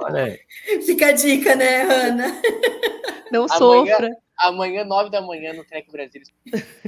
Olha 0.00 0.24
aí. 0.24 0.38
Fica 0.84 1.06
a 1.06 1.12
dica, 1.12 1.55
né, 1.56 1.82
Ana? 1.82 2.26
não 3.32 3.46
Amanhã- 3.50 3.94
sofra. 3.94 4.10
Amanhã, 4.38 4.84
nove 4.84 5.08
da 5.10 5.22
manhã, 5.22 5.54
no 5.54 5.64
Trek 5.64 5.90
Brasil. 5.90 6.20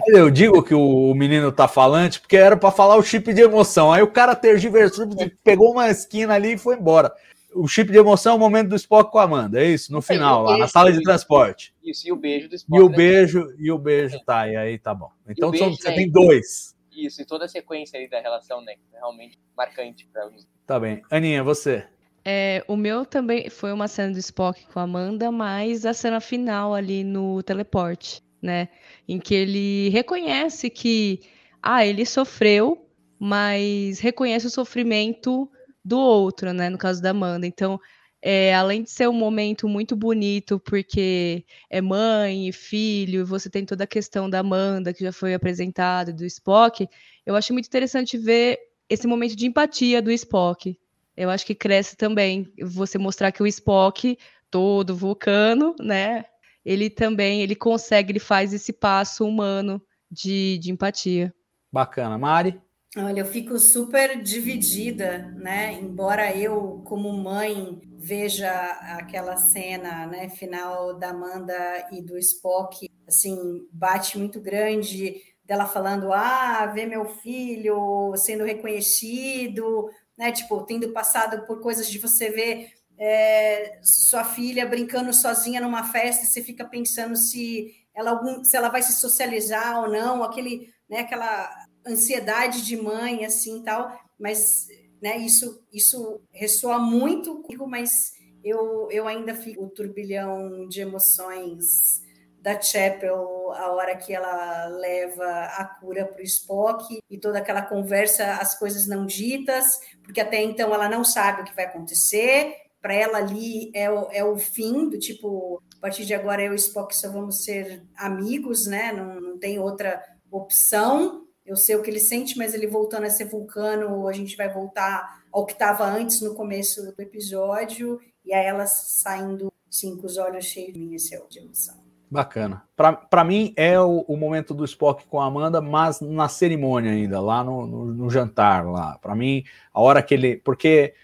Eu 0.08 0.30
digo 0.30 0.62
que 0.62 0.74
o 0.74 1.14
menino 1.14 1.50
tá 1.50 1.66
falante 1.66 2.20
porque 2.20 2.36
era 2.36 2.58
para 2.58 2.70
falar 2.70 2.96
o 2.96 3.02
chip 3.02 3.32
de 3.32 3.40
emoção. 3.40 3.90
Aí 3.90 4.02
o 4.02 4.10
cara 4.12 4.34
tergiversou, 4.36 5.06
pegou 5.42 5.72
uma 5.72 5.88
esquina 5.88 6.34
ali 6.34 6.52
e 6.54 6.58
foi 6.58 6.76
embora. 6.76 7.10
O 7.54 7.66
chip 7.66 7.90
de 7.90 7.96
emoção 7.96 8.34
é 8.34 8.36
o 8.36 8.38
momento 8.38 8.68
do 8.68 8.76
Spock 8.76 9.10
com 9.10 9.18
a 9.18 9.22
Amanda, 9.22 9.58
é 9.62 9.64
isso? 9.66 9.90
No 9.90 10.02
final, 10.02 10.42
lá 10.42 10.58
na 10.58 10.68
sala 10.68 10.92
de 10.92 11.02
transporte. 11.02 11.74
Isso, 11.82 12.06
e 12.06 12.12
o 12.12 12.16
beijo 12.16 12.50
do 12.50 12.54
E 12.54 12.56
Spock. 12.56 12.82
o 12.82 12.88
né? 12.90 12.96
beijo, 12.98 13.54
e 13.58 13.72
o 13.72 13.78
beijo, 13.78 14.20
tá, 14.26 14.46
e 14.46 14.54
aí 14.54 14.78
tá 14.78 14.92
bom. 14.92 15.08
Então 15.26 15.50
beijo, 15.50 15.64
são- 15.64 15.74
você 15.74 15.88
né? 15.88 15.94
tem 15.96 16.10
dois. 16.10 16.76
Isso, 16.94 17.22
e 17.22 17.24
toda 17.24 17.46
a 17.46 17.48
sequência 17.48 17.98
aí 17.98 18.06
da 18.10 18.20
relação, 18.20 18.60
né? 18.60 18.74
é 18.92 18.98
Realmente 18.98 19.38
marcante 19.56 20.06
pra 20.12 20.26
mim. 20.28 20.44
Tá 20.66 20.78
bem. 20.78 21.00
Aninha, 21.10 21.42
você. 21.42 21.86
É, 22.30 22.62
o 22.68 22.76
meu 22.76 23.06
também 23.06 23.48
foi 23.48 23.72
uma 23.72 23.88
cena 23.88 24.12
do 24.12 24.18
Spock 24.18 24.66
com 24.66 24.78
a 24.78 24.82
Amanda, 24.82 25.32
mas 25.32 25.86
a 25.86 25.94
cena 25.94 26.20
final 26.20 26.74
ali 26.74 27.02
no 27.02 27.42
teleporte, 27.42 28.22
né? 28.42 28.68
Em 29.08 29.18
que 29.18 29.34
ele 29.34 29.88
reconhece 29.88 30.68
que, 30.68 31.20
ah, 31.62 31.86
ele 31.86 32.04
sofreu, 32.04 32.86
mas 33.18 33.98
reconhece 33.98 34.46
o 34.46 34.50
sofrimento 34.50 35.50
do 35.82 35.98
outro, 35.98 36.52
né? 36.52 36.68
No 36.68 36.76
caso 36.76 37.00
da 37.00 37.12
Amanda. 37.12 37.46
Então, 37.46 37.80
é, 38.20 38.54
além 38.54 38.82
de 38.82 38.90
ser 38.90 39.08
um 39.08 39.14
momento 39.14 39.66
muito 39.66 39.96
bonito, 39.96 40.60
porque 40.60 41.46
é 41.70 41.80
mãe 41.80 42.46
e 42.46 42.52
filho, 42.52 43.20
e 43.20 43.24
você 43.24 43.48
tem 43.48 43.64
toda 43.64 43.84
a 43.84 43.86
questão 43.86 44.28
da 44.28 44.40
Amanda, 44.40 44.92
que 44.92 45.02
já 45.02 45.12
foi 45.12 45.32
apresentada, 45.32 46.12
do 46.12 46.26
Spock, 46.26 46.86
eu 47.24 47.34
acho 47.34 47.54
muito 47.54 47.68
interessante 47.68 48.18
ver 48.18 48.58
esse 48.86 49.06
momento 49.06 49.34
de 49.34 49.46
empatia 49.46 50.02
do 50.02 50.12
Spock. 50.12 50.78
Eu 51.18 51.30
acho 51.30 51.44
que 51.44 51.54
cresce 51.54 51.96
também 51.96 52.46
você 52.62 52.96
mostrar 52.96 53.32
que 53.32 53.42
o 53.42 53.46
Spock, 53.48 54.16
todo 54.48 54.94
vulcano, 54.94 55.74
né? 55.80 56.24
Ele 56.64 56.88
também, 56.88 57.42
ele 57.42 57.56
consegue, 57.56 58.12
ele 58.12 58.20
faz 58.20 58.54
esse 58.54 58.72
passo 58.72 59.26
humano 59.26 59.82
de, 60.08 60.58
de 60.58 60.70
empatia. 60.70 61.34
Bacana. 61.72 62.16
Mari? 62.16 62.60
Olha, 62.96 63.22
eu 63.22 63.26
fico 63.26 63.58
super 63.58 64.22
dividida, 64.22 65.34
né? 65.36 65.72
Embora 65.74 66.34
eu, 66.36 66.82
como 66.84 67.12
mãe, 67.12 67.80
veja 67.98 68.50
aquela 68.96 69.36
cena, 69.36 70.06
né, 70.06 70.28
final 70.28 70.96
da 70.96 71.10
Amanda 71.10 71.88
e 71.90 72.00
do 72.00 72.16
Spock, 72.16 72.88
assim, 73.08 73.36
bate 73.72 74.16
muito 74.16 74.40
grande 74.40 75.16
dela 75.44 75.66
falando: 75.66 76.12
"Ah, 76.12 76.64
ver 76.66 76.86
meu 76.86 77.04
filho 77.04 78.14
sendo 78.16 78.44
reconhecido", 78.44 79.90
né? 80.18 80.32
Tipo, 80.32 80.64
tendo 80.64 80.92
passado 80.92 81.46
por 81.46 81.60
coisas 81.60 81.88
de 81.88 81.98
você 81.98 82.28
ver 82.28 82.72
é, 82.98 83.78
sua 83.82 84.24
filha 84.24 84.66
brincando 84.66 85.14
sozinha 85.14 85.60
numa 85.60 85.84
festa, 85.84 86.24
e 86.24 86.26
você 86.26 86.42
fica 86.42 86.64
pensando 86.64 87.16
se 87.16 87.72
ela 87.94 88.10
algum, 88.10 88.42
se 88.42 88.56
ela 88.56 88.68
vai 88.68 88.82
se 88.82 88.92
socializar 88.92 89.80
ou 89.80 89.88
não, 89.88 90.22
aquele, 90.22 90.72
né, 90.90 91.00
aquela 91.00 91.48
ansiedade 91.86 92.64
de 92.64 92.76
mãe, 92.76 93.24
assim, 93.24 93.62
tal, 93.62 93.96
mas, 94.18 94.66
né, 95.00 95.16
isso, 95.18 95.64
isso 95.72 96.20
ressoa 96.32 96.78
muito 96.78 97.40
comigo, 97.42 97.68
mas 97.68 98.12
eu, 98.42 98.88
eu 98.90 99.06
ainda 99.06 99.34
fico 99.34 99.64
o 99.64 99.70
turbilhão 99.70 100.68
de 100.68 100.80
emoções 100.80 102.02
da 102.40 102.60
Chapel, 102.60 103.52
a 103.52 103.72
hora 103.72 103.96
que 103.96 104.14
ela 104.14 104.66
leva 104.66 105.24
a 105.24 105.64
cura 105.64 106.04
para 106.06 106.20
o 106.20 106.24
Spock 106.24 106.98
e 107.10 107.18
toda 107.18 107.38
aquela 107.38 107.62
conversa, 107.62 108.34
as 108.34 108.58
coisas 108.58 108.86
não 108.86 109.04
ditas, 109.04 109.78
porque 110.02 110.20
até 110.20 110.42
então 110.42 110.72
ela 110.72 110.88
não 110.88 111.04
sabe 111.04 111.42
o 111.42 111.44
que 111.44 111.54
vai 111.54 111.64
acontecer, 111.64 112.54
para 112.80 112.94
ela 112.94 113.18
ali 113.18 113.70
é 113.74 113.90
o, 113.90 114.08
é 114.12 114.24
o 114.24 114.38
fim 114.38 114.88
do 114.88 114.98
tipo, 114.98 115.62
a 115.76 115.80
partir 115.80 116.04
de 116.04 116.14
agora 116.14 116.42
eu 116.42 116.52
e 116.52 116.54
o 116.54 116.56
Spock 116.56 116.96
só 116.96 117.10
vamos 117.10 117.44
ser 117.44 117.82
amigos, 117.96 118.66
né? 118.66 118.92
Não, 118.92 119.20
não 119.20 119.38
tem 119.38 119.58
outra 119.58 120.02
opção. 120.30 121.26
Eu 121.44 121.56
sei 121.56 121.74
o 121.74 121.82
que 121.82 121.90
ele 121.90 121.98
sente, 121.98 122.38
mas 122.38 122.54
ele 122.54 122.66
voltando 122.66 123.04
a 123.04 123.10
ser 123.10 123.24
vulcano, 123.24 124.06
a 124.06 124.12
gente 124.12 124.36
vai 124.36 124.52
voltar 124.52 125.22
ao 125.32 125.44
que 125.44 125.54
estava 125.54 125.84
antes 125.84 126.20
no 126.20 126.34
começo 126.34 126.82
do 126.94 127.02
episódio, 127.02 127.98
e 128.24 128.32
a 128.32 128.38
ela 128.38 128.66
saindo 128.66 129.52
sim, 129.70 129.96
com 129.96 130.06
os 130.06 130.18
olhos 130.18 130.44
cheios 130.44 130.72
de 130.72 131.14
é 131.14 131.42
emoção. 131.42 131.87
Bacana. 132.10 132.62
Para 132.76 133.24
mim 133.24 133.52
é 133.56 133.78
o, 133.78 134.04
o, 134.08 134.16
momento 134.16 134.54
do 134.54 134.64
Spock 134.64 135.06
com 135.06 135.20
a 135.20 135.26
Amanda, 135.26 135.60
mas 135.60 136.00
na 136.00 136.28
cerimônia 136.28 136.92
ainda, 136.92 137.20
lá 137.20 137.44
no, 137.44 137.66
no, 137.66 137.84
no 137.86 138.10
jantar 138.10 138.64
lá. 138.66 138.98
Para 138.98 139.14
mim, 139.14 139.44
a 139.72 139.80
hora 139.80 140.02
que 140.02 140.14
ele. 140.14 140.36
Porque 140.36 140.94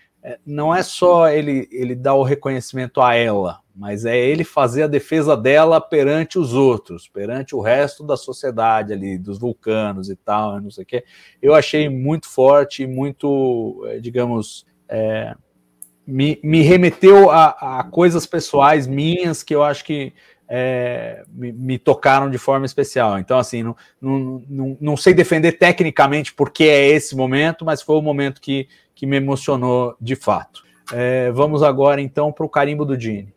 não 0.47 0.75
é 0.75 0.83
só 0.83 1.29
ele, 1.29 1.69
ele 1.71 1.95
dar 1.95 2.15
o 2.15 2.23
reconhecimento 2.23 3.01
a 3.01 3.15
ela, 3.15 3.61
mas 3.75 4.07
é 4.07 4.17
ele 4.17 4.43
fazer 4.43 4.85
a 4.85 4.87
defesa 4.89 5.37
dela 5.37 5.81
perante 5.81 6.39
os 6.39 6.55
outros, 6.55 7.07
perante 7.09 7.55
o 7.55 7.61
resto 7.61 8.03
da 8.03 8.17
sociedade 8.17 8.93
ali, 8.93 9.19
dos 9.19 9.39
vulcanos 9.39 10.09
e 10.09 10.17
tal, 10.17 10.61
não 10.61 10.71
sei 10.71 10.85
o 10.85 10.87
quê. 10.87 11.05
Eu 11.43 11.55
achei 11.55 11.89
muito 11.91 12.27
forte, 12.27 12.87
muito, 12.87 13.85
digamos, 14.01 14.65
é, 14.89 15.35
me, 16.07 16.39
me, 16.43 16.63
remeteu 16.63 17.31
a, 17.31 17.81
a, 17.81 17.85
coisas 17.85 18.27
pessoais 18.27 18.87
minhas 18.87 19.43
que 19.43 19.55
eu 19.55 19.63
acho 19.63 19.85
que 19.85 20.13
é, 20.49 21.25
me, 21.29 21.53
me, 21.53 21.79
tocaram 21.79 22.31
de 22.31 22.39
forma 22.39 22.67
especial. 22.67 23.19
Então, 23.19 23.39
assim, 23.39 23.63
não, 23.63 23.77
não, 24.01 24.43
não, 24.49 24.77
não 24.81 24.97
sei 24.97 25.15
defender 25.15 25.53
tecnicamente 25.53 26.33
porque 26.33 26.65
é 26.65 26.89
esse 26.89 27.17
momento, 27.17 27.65
mas 27.65 27.83
foi 27.83 27.97
o 27.97 28.03
momento 28.03 28.41
que, 28.41 28.69
que 28.95 29.07
me 29.07 29.17
emocionou 29.17 29.97
de 30.01 30.17
fato. 30.17 30.63
É, 30.93 31.31
vamos 31.31 31.63
agora, 31.63 32.01
então, 32.01 32.31
para 32.33 32.45
o 32.45 32.49
carimbo 32.49 32.85
do 32.85 32.99
Gene. 32.99 33.35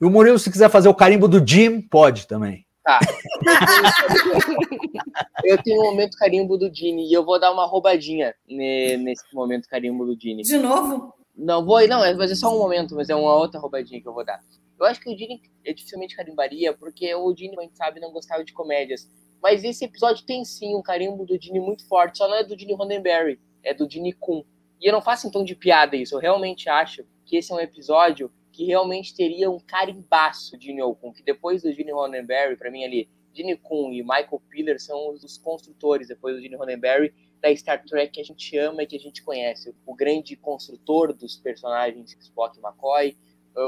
E 0.00 0.04
o 0.04 0.10
Murilo, 0.10 0.38
se 0.38 0.50
quiser 0.50 0.70
fazer 0.70 0.88
o 0.88 0.94
carimbo 0.94 1.28
do 1.28 1.46
Jim, 1.46 1.80
pode 1.82 2.26
também. 2.26 2.64
Tá. 2.82 2.98
eu 5.44 5.62
tenho 5.62 5.82
um 5.82 5.84
momento 5.84 6.16
carimbo 6.16 6.56
do 6.56 6.70
Dini 6.70 7.08
e 7.08 7.12
eu 7.12 7.24
vou 7.24 7.38
dar 7.38 7.52
uma 7.52 7.66
roubadinha 7.66 8.34
nesse 8.48 9.24
momento 9.34 9.68
carimbo 9.68 10.06
do 10.06 10.16
Dini. 10.16 10.42
De 10.42 10.56
novo? 10.56 11.12
Não, 11.36 11.64
vou, 11.64 11.86
não, 11.86 12.00
mas 12.16 12.30
é 12.30 12.34
só 12.34 12.54
um 12.54 12.58
momento, 12.58 12.94
mas 12.94 13.08
é 13.08 13.14
uma 13.14 13.34
outra 13.34 13.60
roubadinha 13.60 14.00
que 14.00 14.08
eu 14.08 14.14
vou 14.14 14.24
dar. 14.24 14.40
Eu 14.78 14.86
acho 14.86 15.00
que 15.00 15.10
o 15.10 15.16
Dini 15.16 15.42
eu 15.64 15.74
dificilmente 15.74 16.16
carimbaria, 16.16 16.72
porque 16.72 17.14
o 17.14 17.32
Dini, 17.32 17.54
a 17.58 17.62
gente 17.62 17.76
sabe, 17.76 18.00
não 18.00 18.12
gostava 18.12 18.42
de 18.42 18.52
comédias. 18.52 19.08
Mas 19.42 19.64
esse 19.64 19.84
episódio 19.84 20.24
tem 20.24 20.44
sim 20.44 20.74
um 20.74 20.82
carimbo 20.82 21.24
do 21.24 21.38
Dini 21.38 21.60
muito 21.60 21.86
forte, 21.86 22.18
só 22.18 22.28
não 22.28 22.36
é 22.36 22.44
do 22.44 22.56
Dini 22.56 22.74
Roddenberry, 22.74 23.38
é 23.62 23.74
do 23.74 23.86
Dini 23.86 24.12
Kun. 24.12 24.44
E 24.80 24.88
eu 24.88 24.92
não 24.92 25.02
faço 25.02 25.26
em 25.26 25.30
tom 25.30 25.44
de 25.44 25.54
piada 25.54 25.96
isso, 25.96 26.14
eu 26.14 26.18
realmente 26.18 26.68
acho 26.68 27.04
que 27.26 27.36
esse 27.36 27.52
é 27.52 27.54
um 27.54 27.60
episódio 27.60 28.30
que 28.60 28.66
realmente 28.66 29.16
teria 29.16 29.50
um 29.50 29.58
carimbaço 29.58 30.58
de 30.58 30.70
Kun, 31.00 31.14
que 31.14 31.22
depois 31.22 31.62
do 31.62 31.72
Gene 31.72 31.92
Roddenberry, 31.92 32.58
para 32.58 32.70
mim 32.70 32.84
ali, 32.84 33.08
Gene 33.32 33.56
Kun 33.56 33.90
e 33.90 34.02
Michael 34.02 34.42
Piller 34.50 34.78
são 34.78 35.14
os 35.14 35.38
construtores, 35.38 36.08
depois 36.08 36.36
do 36.36 36.42
Gene 36.42 36.56
Roddenberry, 36.56 37.14
da 37.40 37.56
Star 37.56 37.82
Trek 37.82 38.12
que 38.12 38.20
a 38.20 38.24
gente 38.24 38.58
ama 38.58 38.82
e 38.82 38.86
que 38.86 38.96
a 38.96 38.98
gente 39.00 39.22
conhece. 39.24 39.74
O 39.86 39.94
grande 39.94 40.36
construtor 40.36 41.14
dos 41.14 41.38
personagens 41.38 42.14
Spock 42.20 42.58
e 42.58 42.60
McCoy, 42.60 43.16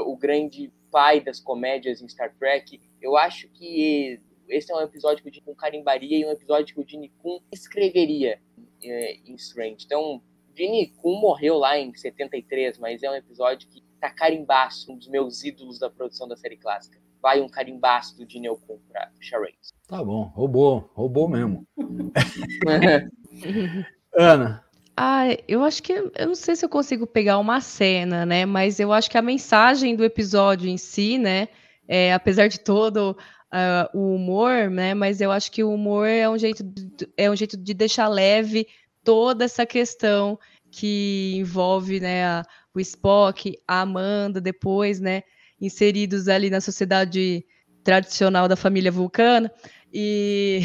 o 0.05 0.15
grande 0.15 0.71
pai 0.91 1.19
das 1.19 1.39
comédias 1.39 1.99
em 1.99 2.07
Star 2.07 2.31
Trek. 2.37 2.79
Eu 3.01 3.17
acho 3.17 3.49
que 3.49 4.21
esse 4.47 4.71
é 4.71 4.75
um 4.75 4.81
episódio 4.81 5.23
que 5.23 5.29
o 5.31 5.33
Gene 5.33 5.55
carimbaria 5.57 6.19
e 6.19 6.23
um 6.23 6.29
episódio 6.29 6.75
que 6.75 6.81
o 6.81 6.87
Gene 6.87 7.09
Kun 7.17 7.39
escreveria 7.51 8.39
em 8.79 9.33
Strange. 9.37 9.85
Então, 9.87 10.21
Gene 10.55 10.89
Kun 10.97 11.19
morreu 11.19 11.57
lá 11.57 11.79
em 11.79 11.91
73, 11.95 12.77
mas 12.77 13.01
é 13.01 13.09
um 13.09 13.15
episódio 13.15 13.67
que 13.67 13.81
tá 14.03 14.09
carimbaço, 14.09 14.91
um 14.91 14.97
dos 14.97 15.07
meus 15.07 15.45
ídolos 15.45 15.79
da 15.79 15.89
produção 15.89 16.27
da 16.27 16.35
série 16.35 16.57
clássica. 16.57 16.99
vai 17.21 17.39
um 17.39 17.47
carimbaço 17.47 18.17
do 18.17 18.25
Dini 18.25 18.49
Okun 18.49 18.77
pra 18.89 19.09
Charades. 19.21 19.71
Tá 19.87 20.03
bom, 20.03 20.23
roubou, 20.35 20.91
roubou 20.93 21.29
mesmo. 21.29 21.65
Ana. 24.13 24.61
Ah, 24.97 25.23
eu 25.47 25.63
acho 25.63 25.81
que 25.81 25.93
eu 25.93 26.27
não 26.27 26.35
sei 26.35 26.57
se 26.57 26.65
eu 26.65 26.69
consigo 26.69 27.07
pegar 27.07 27.39
uma 27.39 27.61
cena, 27.61 28.25
né? 28.25 28.45
Mas 28.45 28.77
eu 28.77 28.91
acho 28.91 29.09
que 29.09 29.17
a 29.17 29.21
mensagem 29.21 29.95
do 29.95 30.03
episódio 30.03 30.69
em 30.69 30.77
si, 30.77 31.17
né? 31.17 31.47
É, 31.87 32.13
apesar 32.13 32.49
de 32.49 32.59
todo 32.59 33.17
uh, 33.53 33.97
o 33.97 34.15
humor, 34.15 34.69
né? 34.69 34.93
Mas 34.93 35.21
eu 35.21 35.31
acho 35.31 35.49
que 35.49 35.63
o 35.63 35.73
humor 35.73 36.07
é 36.07 36.29
um 36.29 36.37
jeito 36.37 36.61
de, 36.61 37.09
é 37.15 37.31
um 37.31 37.35
jeito 37.37 37.55
de 37.55 37.73
deixar 37.73 38.09
leve 38.09 38.67
toda 39.01 39.45
essa 39.45 39.65
questão 39.65 40.37
que 40.69 41.35
envolve, 41.37 42.01
né? 42.01 42.25
A, 42.25 42.45
o 42.73 42.79
Spock, 42.79 43.57
a 43.67 43.81
Amanda, 43.81 44.41
depois, 44.41 44.99
né? 44.99 45.23
Inseridos 45.59 46.27
ali 46.27 46.49
na 46.49 46.59
sociedade 46.59 47.45
tradicional 47.83 48.47
da 48.47 48.55
família 48.55 48.91
Vulcana 48.91 49.51
e 49.93 50.61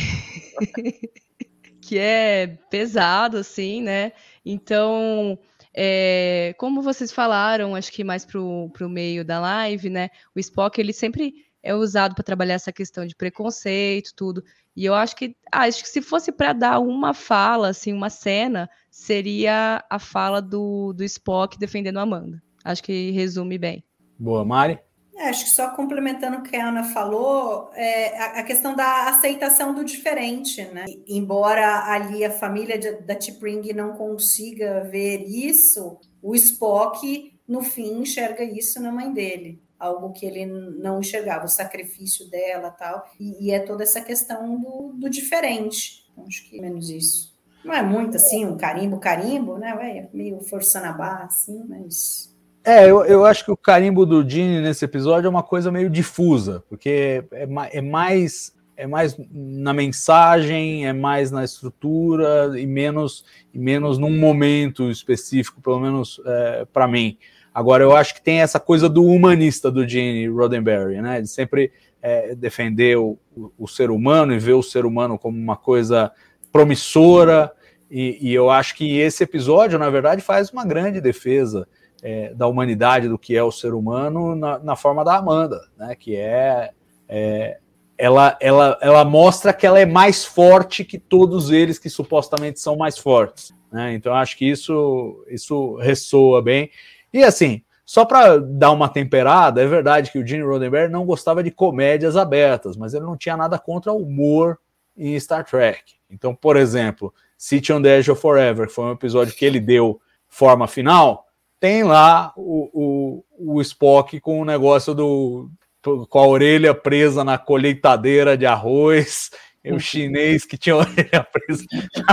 que 1.83 1.99
é 1.99 2.59
pesado, 2.71 3.37
assim, 3.37 3.83
né? 3.83 4.13
Então, 4.45 5.39
é, 5.75 6.55
como 6.59 6.83
vocês 6.83 7.13
falaram, 7.13 7.75
acho 7.75 7.93
que 7.93 8.03
mais 8.03 8.25
para 8.25 8.41
o 8.41 8.89
meio 8.89 9.25
da 9.25 9.41
live, 9.41 9.91
né? 9.91 10.11
O 10.35 10.41
Spock 10.41 10.81
ele 10.81 10.93
sempre 10.93 11.47
é 11.63 11.75
usado 11.75 12.15
para 12.15 12.25
trabalhar 12.25 12.55
essa 12.55 12.73
questão 12.73 13.07
de 13.07 13.15
preconceito, 13.15 14.13
tudo. 14.15 14.43
E 14.79 14.85
eu 14.85 14.95
acho 14.95 15.17
que, 15.17 15.35
ah, 15.51 15.63
acho 15.63 15.83
que 15.83 15.89
se 15.89 16.01
fosse 16.01 16.31
para 16.31 16.53
dar 16.53 16.79
uma 16.79 17.13
fala, 17.13 17.71
assim, 17.71 17.93
uma 17.93 18.09
cena, 18.09 18.71
seria 18.93 19.85
a 19.91 19.99
fala 19.99 20.41
do, 20.41 20.93
do 20.93 21.03
Spock 21.03 21.59
defendendo 21.59 21.99
a 21.99 22.03
Amanda. 22.03 22.41
Acho 22.65 22.85
que 22.85 23.11
resume 23.11 23.59
bem. 23.59 23.83
Boa, 24.17 24.45
Mari. 24.45 24.79
É, 25.17 25.31
acho 25.31 25.47
que 25.47 25.51
só 25.51 25.71
complementando 25.71 26.37
o 26.37 26.43
que 26.45 26.55
a 26.55 26.69
Ana 26.69 26.85
falou, 26.85 27.73
é, 27.75 28.17
a, 28.21 28.25
a, 28.39 28.43
questão 28.45 28.77
da 28.77 29.09
aceitação 29.09 29.75
do 29.75 29.85
diferente, 29.85 30.63
né? 30.67 30.85
Embora 31.09 31.91
ali 31.91 32.25
a 32.25 32.31
família 32.31 32.79
de, 32.79 33.01
da 33.03 33.17
T'Pring 33.17 33.73
não 33.73 33.95
consiga 33.95 34.85
ver 34.85 35.25
isso, 35.27 35.99
o 36.23 36.37
Spock, 36.37 37.37
no 37.49 37.63
fim, 37.63 38.03
enxerga 38.03 38.45
isso 38.45 38.81
na 38.81 38.93
mãe 38.93 39.13
dele. 39.13 39.61
Algo 39.79 40.13
que 40.13 40.27
ele 40.27 40.45
não 40.45 41.01
enxergava, 41.01 41.47
o 41.47 41.49
sacrifício 41.49 42.29
dela 42.29 42.71
tal. 42.71 43.07
E, 43.19 43.47
e 43.47 43.51
é 43.51 43.61
toda 43.61 43.85
essa 43.85 44.01
questão 44.01 44.61
do, 44.61 44.93
do 44.95 45.09
diferente. 45.09 46.05
Então, 46.13 46.27
acho 46.27 46.49
que 46.49 46.61
menos 46.61 46.91
isso. 46.91 47.39
Não 47.65 47.75
é 47.75 47.83
muito 47.83 48.17
assim, 48.17 48.45
um 48.45 48.57
carimbo, 48.57 48.99
carimbo, 48.99 49.57
né? 49.57 49.75
Vai 49.75 50.09
meio 50.13 50.41
forçando 50.43 50.87
a 50.87 50.93
barra, 50.93 51.25
assim, 51.25 51.65
mas 51.69 52.29
é, 52.69 52.85
eu, 52.85 53.03
eu 53.05 53.25
acho 53.25 53.47
que 53.47 53.51
o 53.51 53.57
carimbo 53.57 54.05
do 54.05 54.29
Gene 54.29 54.61
nesse 54.61 54.85
episódio 54.85 55.27
é 55.27 55.31
uma 55.31 55.43
coisa 55.43 55.73
meio 55.73 55.89
difusa, 55.89 56.63
porque 56.69 57.25
é, 57.33 57.49
é, 57.73 57.81
mais 57.81 58.53
é 58.77 58.87
mais 58.87 59.17
na 59.33 59.73
mensagem, 59.73 60.87
é 60.87 60.93
mais 60.93 61.31
na 61.31 61.43
estrutura 61.43 62.53
e 62.61 62.67
menos 62.67 63.25
e 63.55 63.59
menos 63.59 63.97
num 63.97 64.17
momento 64.17 64.91
específico, 64.91 65.63
pelo 65.63 65.81
menos 65.81 66.21
é, 66.27 66.67
para 66.67 66.87
mim. 66.87 67.17
Agora 67.53 67.83
eu 67.83 67.95
acho 67.95 68.15
que 68.15 68.23
tem 68.23 68.41
essa 68.41 68.61
coisa 68.61 68.89
do 68.89 69.05
humanista 69.05 69.71
do 69.71 69.87
Gene 69.87 70.29
Roddenberry, 70.29 71.01
né? 71.01 71.21
De 71.21 71.29
sempre 71.29 71.73
é, 72.01 72.35
defender 72.35 72.97
o, 72.97 73.19
o, 73.59 73.67
ser 73.67 73.91
humano 73.91 74.33
e 74.33 74.39
ver 74.39 74.53
o 74.53 74.63
ser 74.63 74.87
humano 74.87 75.19
como 75.19 75.37
uma 75.37 75.57
coisa 75.57 76.13
promissora. 76.53 77.53
E, 77.91 78.19
e 78.21 78.35
eu 78.35 78.51
acho 78.51 78.75
que 78.75 78.99
esse 78.99 79.25
episódio, 79.25 79.79
na 79.79 79.91
verdade, 79.91 80.23
faz 80.23 80.51
uma 80.51 80.65
grande 80.65 81.01
defesa 81.01 81.67
é, 82.03 82.33
da 82.35 82.47
humanidade, 82.47 83.09
do 83.09 83.19
que 83.19 83.37
é 83.37 83.43
o 83.43 83.51
ser 83.51 83.75
humano, 83.75 84.35
na, 84.35 84.59
na 84.59 84.77
forma 84.77 85.05
da 85.05 85.17
Amanda, 85.17 85.61
né? 85.77 85.95
Que 85.95 86.17
é, 86.17 86.71
é, 87.09 87.59
ela, 87.99 88.37
ela, 88.41 88.79
ela 88.81 89.05
mostra 89.05 89.53
que 89.53 89.67
ela 89.67 89.81
é 89.81 89.85
mais 89.85 90.25
forte 90.25 90.85
que 90.85 90.99
todos 90.99 91.51
eles 91.51 91.79
que 91.79 91.91
supostamente 91.91 92.61
são 92.61 92.77
mais 92.77 92.97
fortes. 92.97 93.53
Né? 93.73 93.95
Então 93.95 94.15
acho 94.15 94.37
que 94.37 94.49
isso, 94.49 95.25
isso 95.29 95.75
ressoa 95.77 96.41
bem. 96.41 96.71
E 97.13 97.23
assim, 97.25 97.63
só 97.85 98.05
para 98.05 98.39
dar 98.39 98.71
uma 98.71 98.89
temperada, 98.89 99.63
é 99.63 99.67
verdade 99.67 100.13
que 100.13 100.19
o 100.19 100.27
Gene 100.27 100.43
Roddenberry 100.43 100.93
não 100.93 101.07
gostava 101.07 101.43
de 101.43 101.51
comédias 101.51 102.17
abertas, 102.17 102.77
mas 102.77 102.93
ele 102.93 103.05
não 103.07 103.17
tinha 103.17 103.37
nada 103.37 103.59
contra 103.59 103.93
o 103.93 104.03
humor 104.03 104.59
em 104.97 105.19
Star 105.19 105.45
Trek. 105.45 105.95
Então, 106.11 106.35
por 106.35 106.57
exemplo, 106.57 107.15
City 107.37 107.73
on 107.73 107.81
the 107.81 107.99
Edge 107.99 108.11
of 108.11 108.21
Forever, 108.21 108.67
que 108.67 108.75
foi 108.75 108.85
um 108.85 108.93
episódio 108.93 109.35
que 109.35 109.45
ele 109.45 109.61
deu 109.61 110.01
forma 110.29 110.67
final, 110.67 111.27
tem 111.59 111.83
lá 111.83 112.33
o, 112.37 113.25
o, 113.39 113.55
o 113.57 113.61
Spock 113.63 114.21
com 114.21 114.41
o 114.41 114.45
negócio 114.45 114.95
do 114.95 115.51
com 115.81 116.19
a 116.19 116.27
orelha 116.27 116.75
presa 116.75 117.25
na 117.25 117.39
colheitadeira 117.39 118.37
de 118.37 118.45
arroz, 118.45 119.31
e 119.65 119.73
o 119.73 119.81
chinês 119.81 120.45
que 120.45 120.57
tinha 120.57 120.75
a 120.77 120.79
orelha 120.79 121.27
presa 121.33 121.65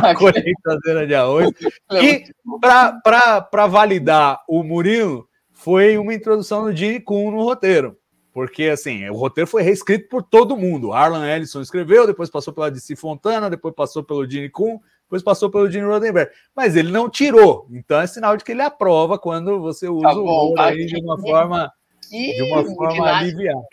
na 0.02 0.16
colheitadeira 0.16 1.08
de 1.08 1.16
arroz. 1.16 1.50
E 1.92 2.26
para 2.62 3.68
validar 3.68 4.42
o 4.48 4.64
Murilo, 4.64 5.28
foi 5.52 5.98
uma 5.98 6.14
introdução 6.14 6.66
do 6.66 6.76
Gene 6.76 7.00
Kuhn 7.00 7.32
no 7.32 7.44
roteiro. 7.44 7.98
Porque, 8.34 8.64
assim, 8.64 9.08
o 9.10 9.16
roteiro 9.16 9.50
foi 9.50 9.64
reescrito 9.64 10.10
por 10.10 10.22
todo 10.22 10.58
mundo. 10.58 10.92
Arlan 10.92 11.26
Ellison 11.26 11.62
escreveu, 11.62 12.06
depois 12.06 12.30
passou 12.30 12.54
pela 12.54 12.70
DC 12.70 12.94
Fontana, 12.98 13.50
depois 13.50 13.74
passou 13.74 14.04
pelo 14.04 14.30
Gene 14.30 14.50
Kuhn, 14.50 14.78
depois 15.04 15.24
passou 15.24 15.50
pelo 15.50 15.72
Gene 15.72 15.86
Roddenberry. 15.88 16.30
Mas 16.54 16.76
ele 16.76 16.92
não 16.92 17.10
tirou. 17.10 17.66
Então 17.72 18.02
é 18.02 18.06
sinal 18.06 18.36
de 18.36 18.44
que 18.44 18.52
ele 18.52 18.62
aprova 18.62 19.18
quando 19.18 19.62
você 19.62 19.88
usa 19.88 20.10
tá 20.10 20.14
bom, 20.14 20.22
o 20.22 20.52
humor 20.52 20.60
aí 20.60 20.86
de 20.86 21.00
uma 21.00 21.18
forma, 21.18 21.72
de 22.12 22.42
uma 22.42 22.66
forma 22.66 23.10
aliviada. 23.10 23.66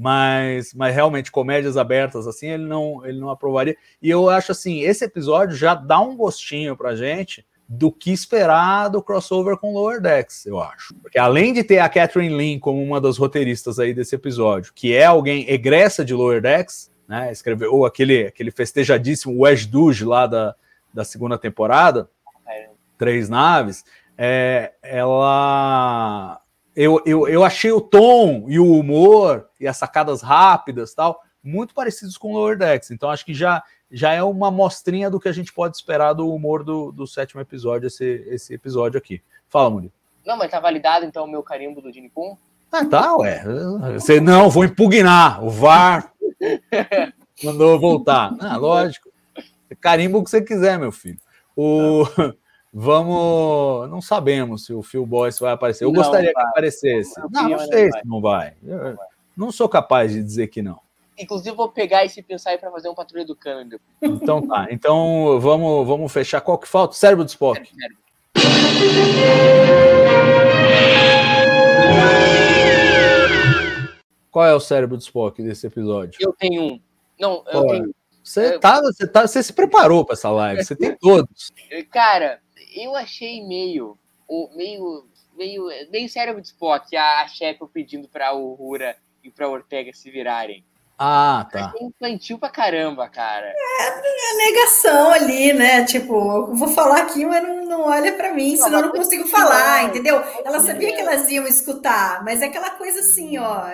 Mas, 0.00 0.72
mas 0.72 0.94
realmente, 0.94 1.30
comédias 1.30 1.76
abertas 1.76 2.26
assim, 2.26 2.48
ele 2.48 2.64
não, 2.64 3.04
ele 3.04 3.20
não 3.20 3.28
aprovaria. 3.28 3.76
E 4.00 4.08
eu 4.08 4.30
acho 4.30 4.52
assim, 4.52 4.80
esse 4.80 5.04
episódio 5.04 5.54
já 5.54 5.74
dá 5.74 6.00
um 6.00 6.16
gostinho 6.16 6.74
pra 6.74 6.96
gente 6.96 7.46
do 7.68 7.92
que 7.92 8.10
esperar 8.10 8.88
do 8.88 9.02
crossover 9.02 9.58
com 9.58 9.74
Lower 9.74 10.00
Decks, 10.00 10.46
eu 10.46 10.58
acho. 10.58 10.94
Porque 10.94 11.18
além 11.18 11.52
de 11.52 11.62
ter 11.62 11.80
a 11.80 11.88
Catherine 11.88 12.34
Lin 12.34 12.58
como 12.58 12.82
uma 12.82 12.98
das 12.98 13.18
roteiristas 13.18 13.78
aí 13.78 13.92
desse 13.92 14.14
episódio, 14.14 14.72
que 14.74 14.94
é 14.94 15.04
alguém 15.04 15.48
egressa 15.50 16.02
de 16.02 16.14
Lower 16.14 16.40
Decks, 16.40 16.90
né? 17.06 17.30
Escreveu 17.30 17.84
aquele, 17.84 18.26
aquele 18.26 18.50
festejadíssimo 18.50 19.42
Wedge 19.42 19.66
Duge 19.66 20.04
lá 20.04 20.26
da, 20.26 20.54
da 20.94 21.04
segunda 21.04 21.36
temporada, 21.36 22.08
Três 22.96 23.28
Naves. 23.28 23.84
É, 24.16 24.72
ela. 24.82 26.40
Eu, 26.82 27.02
eu, 27.04 27.28
eu 27.28 27.44
achei 27.44 27.70
o 27.70 27.78
tom 27.78 28.46
e 28.48 28.58
o 28.58 28.72
humor 28.72 29.46
e 29.60 29.68
as 29.68 29.76
sacadas 29.76 30.22
rápidas 30.22 30.94
tal 30.94 31.22
muito 31.44 31.74
parecidos 31.74 32.16
com 32.16 32.32
Lower 32.32 32.56
Decks. 32.56 32.90
Então 32.90 33.10
acho 33.10 33.22
que 33.22 33.34
já, 33.34 33.62
já 33.92 34.14
é 34.14 34.22
uma 34.22 34.50
mostrinha 34.50 35.10
do 35.10 35.20
que 35.20 35.28
a 35.28 35.32
gente 35.32 35.52
pode 35.52 35.76
esperar 35.76 36.14
do 36.14 36.32
humor 36.32 36.64
do, 36.64 36.90
do 36.90 37.06
sétimo 37.06 37.38
episódio, 37.38 37.86
esse, 37.86 38.24
esse 38.28 38.54
episódio 38.54 38.96
aqui. 38.96 39.20
Fala, 39.50 39.68
Murilo. 39.68 39.92
Não, 40.24 40.38
mas 40.38 40.50
tá 40.50 40.58
validado 40.58 41.04
então 41.04 41.24
o 41.24 41.30
meu 41.30 41.42
carimbo 41.42 41.82
do 41.82 41.92
Dini 41.92 42.08
Kun? 42.08 42.34
Ah, 42.72 42.86
tá, 42.86 43.14
ué. 43.18 43.44
Você, 43.92 44.18
não, 44.18 44.48
vou 44.48 44.64
impugnar. 44.64 45.44
O 45.44 45.50
VAR 45.50 46.10
mandou 47.44 47.78
voltar. 47.78 48.34
Ah, 48.40 48.56
lógico. 48.56 49.10
Carimbo 49.82 50.16
o 50.16 50.24
que 50.24 50.30
você 50.30 50.40
quiser, 50.40 50.78
meu 50.78 50.92
filho. 50.92 51.18
O... 51.54 52.04
Vamos. 52.72 53.90
Não 53.90 54.00
sabemos 54.00 54.64
se 54.64 54.72
o 54.72 54.82
Phil 54.82 55.04
Boyce 55.04 55.40
vai 55.40 55.52
aparecer. 55.52 55.84
Eu 55.84 55.92
não 55.92 56.02
gostaria 56.02 56.32
vai. 56.32 56.44
que 56.44 56.50
aparecesse. 56.50 57.20
Não, 57.30 57.48
não, 57.48 57.58
sei 57.58 57.90
se 57.90 58.00
não 58.06 58.20
vai. 58.20 58.54
Eu 58.64 58.96
não 59.36 59.50
sou 59.50 59.68
capaz 59.68 60.12
de 60.12 60.22
dizer 60.22 60.48
que 60.48 60.62
não. 60.62 60.80
Inclusive, 61.18 61.54
vou 61.54 61.68
pegar 61.68 62.04
esse 62.04 62.22
pensar 62.22 62.50
aí 62.50 62.58
para 62.58 62.70
fazer 62.70 62.88
um 62.88 62.94
patrulha 62.94 63.26
do 63.26 63.36
câmbio. 63.36 63.80
Então 64.00 64.40
tá. 64.46 64.68
Então 64.70 65.38
vamos, 65.40 65.86
vamos 65.86 66.12
fechar. 66.12 66.40
Qual 66.40 66.56
que 66.58 66.68
falta? 66.68 66.94
Cérebro 66.94 67.24
do 67.24 67.28
Spock. 67.28 67.68
Cérebro. 67.68 68.00
Qual 74.30 74.46
é 74.46 74.54
o 74.54 74.60
cérebro 74.60 74.96
do 74.96 75.02
Spock 75.02 75.42
desse 75.42 75.66
episódio? 75.66 76.18
Eu 76.20 76.32
tenho 76.32 76.62
um. 76.62 76.80
Não, 77.18 77.44
eu 77.52 77.66
tenho. 77.66 77.94
Você, 78.22 78.58
tá, 78.58 78.80
você, 78.80 79.06
tá, 79.06 79.26
você 79.26 79.42
se 79.42 79.52
preparou 79.52 80.04
para 80.04 80.12
essa 80.12 80.30
live, 80.30 80.62
você 80.62 80.76
tem 80.76 80.94
todos. 80.96 81.50
Cara, 81.90 82.38
eu 82.74 82.96
achei 82.96 83.42
meio. 83.46 83.98
meio. 84.54 85.06
meio. 85.36 85.66
meio 85.90 86.08
cérebro 86.08 86.40
de 86.40 86.48
Spock 86.48 86.96
a, 86.96 87.22
a 87.22 87.28
chefe 87.28 87.66
pedindo 87.72 88.08
para 88.08 88.32
o 88.32 88.54
Rura 88.54 88.96
e 89.22 89.30
para 89.30 89.48
Ortega 89.48 89.92
se 89.92 90.10
virarem. 90.10 90.64
Ah, 91.02 91.48
tá. 91.50 91.72
É 91.80 91.82
infantil 91.82 92.38
pra 92.38 92.50
caramba, 92.50 93.08
cara. 93.08 93.46
É, 93.46 93.88
é 93.88 94.36
negação 94.36 95.10
ali, 95.10 95.50
né? 95.54 95.82
Tipo, 95.86 96.54
vou 96.54 96.68
falar 96.68 96.98
aqui, 96.98 97.24
mas 97.24 97.42
não, 97.42 97.64
não 97.64 97.80
olha 97.86 98.12
para 98.12 98.34
mim, 98.34 98.54
não, 98.54 98.64
senão 98.64 98.80
eu 98.80 98.86
não 98.88 98.92
consigo 98.92 99.26
falar, 99.26 99.84
entendeu? 99.84 100.22
Ela 100.44 100.60
sabia 100.60 100.94
que 100.94 101.00
elas 101.00 101.26
iam 101.30 101.46
escutar, 101.46 102.22
mas 102.22 102.42
é 102.42 102.46
aquela 102.48 102.68
coisa 102.72 103.00
assim, 103.00 103.38
ó. 103.38 103.64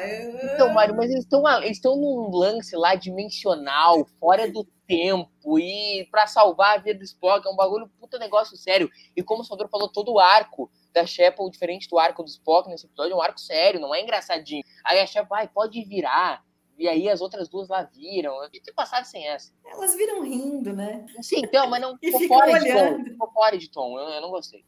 Então, 0.55 0.73
Mário, 0.73 0.94
mas 0.94 1.10
eles 1.10 1.25
estão 1.25 1.42
eles 1.65 1.78
estão 1.78 1.97
num 1.97 2.31
lance 2.31 2.76
lá 2.76 2.94
dimensional, 2.94 4.07
fora 4.20 4.49
do 4.49 4.65
tempo 4.86 5.58
e 5.58 6.06
pra 6.10 6.26
salvar 6.26 6.76
a 6.78 6.81
vida 6.81 6.98
do 6.98 7.05
Spock, 7.05 7.47
é 7.47 7.50
um 7.50 7.56
bagulho 7.56 7.90
puta 8.00 8.18
negócio 8.18 8.56
sério. 8.56 8.90
E 9.16 9.23
como 9.23 9.42
o 9.42 9.44
Salvador 9.44 9.70
falou, 9.70 9.89
todo 9.89 10.12
o 10.12 10.18
arco 10.18 10.70
da 10.92 11.05
Shepard, 11.05 11.50
diferente 11.50 11.89
do 11.89 11.98
arco 11.98 12.23
do 12.23 12.28
Spock 12.28 12.68
nesse 12.68 12.86
episódio, 12.86 13.12
é 13.12 13.16
um 13.16 13.23
arco 13.23 13.40
sério, 13.40 13.81
não 13.81 13.94
é 13.94 14.00
engraçadinho. 14.02 14.62
Aí 14.84 15.00
a 15.00 15.06
Shepard, 15.06 15.28
vai, 15.28 15.48
pode 15.48 15.82
virar. 15.84 16.44
E 16.78 16.86
aí 16.89 17.08
as 17.08 17.20
outras 17.20 17.48
duas 17.48 17.68
lá 17.68 17.82
viram. 17.82 18.42
Eu 18.42 18.50
tinha 18.50 18.74
passado 18.74 19.05
sem 19.05 19.26
essa. 19.26 19.52
Elas 19.66 19.97
viram 19.97 20.23
rindo, 20.23 20.74
né? 20.74 21.06
Sim, 21.23 21.39
então, 21.39 21.68
mas 21.68 21.81
não 21.81 21.97
ficou 21.98 22.28
fora 22.28 22.58
de 22.58 22.73
tom. 22.73 23.05
Ficou 23.05 23.32
fora 23.32 23.58
de 23.58 23.70
tom. 23.70 23.98
Eu, 23.98 24.08
eu 24.08 24.20
não 24.20 24.31
gostei. 24.31 24.65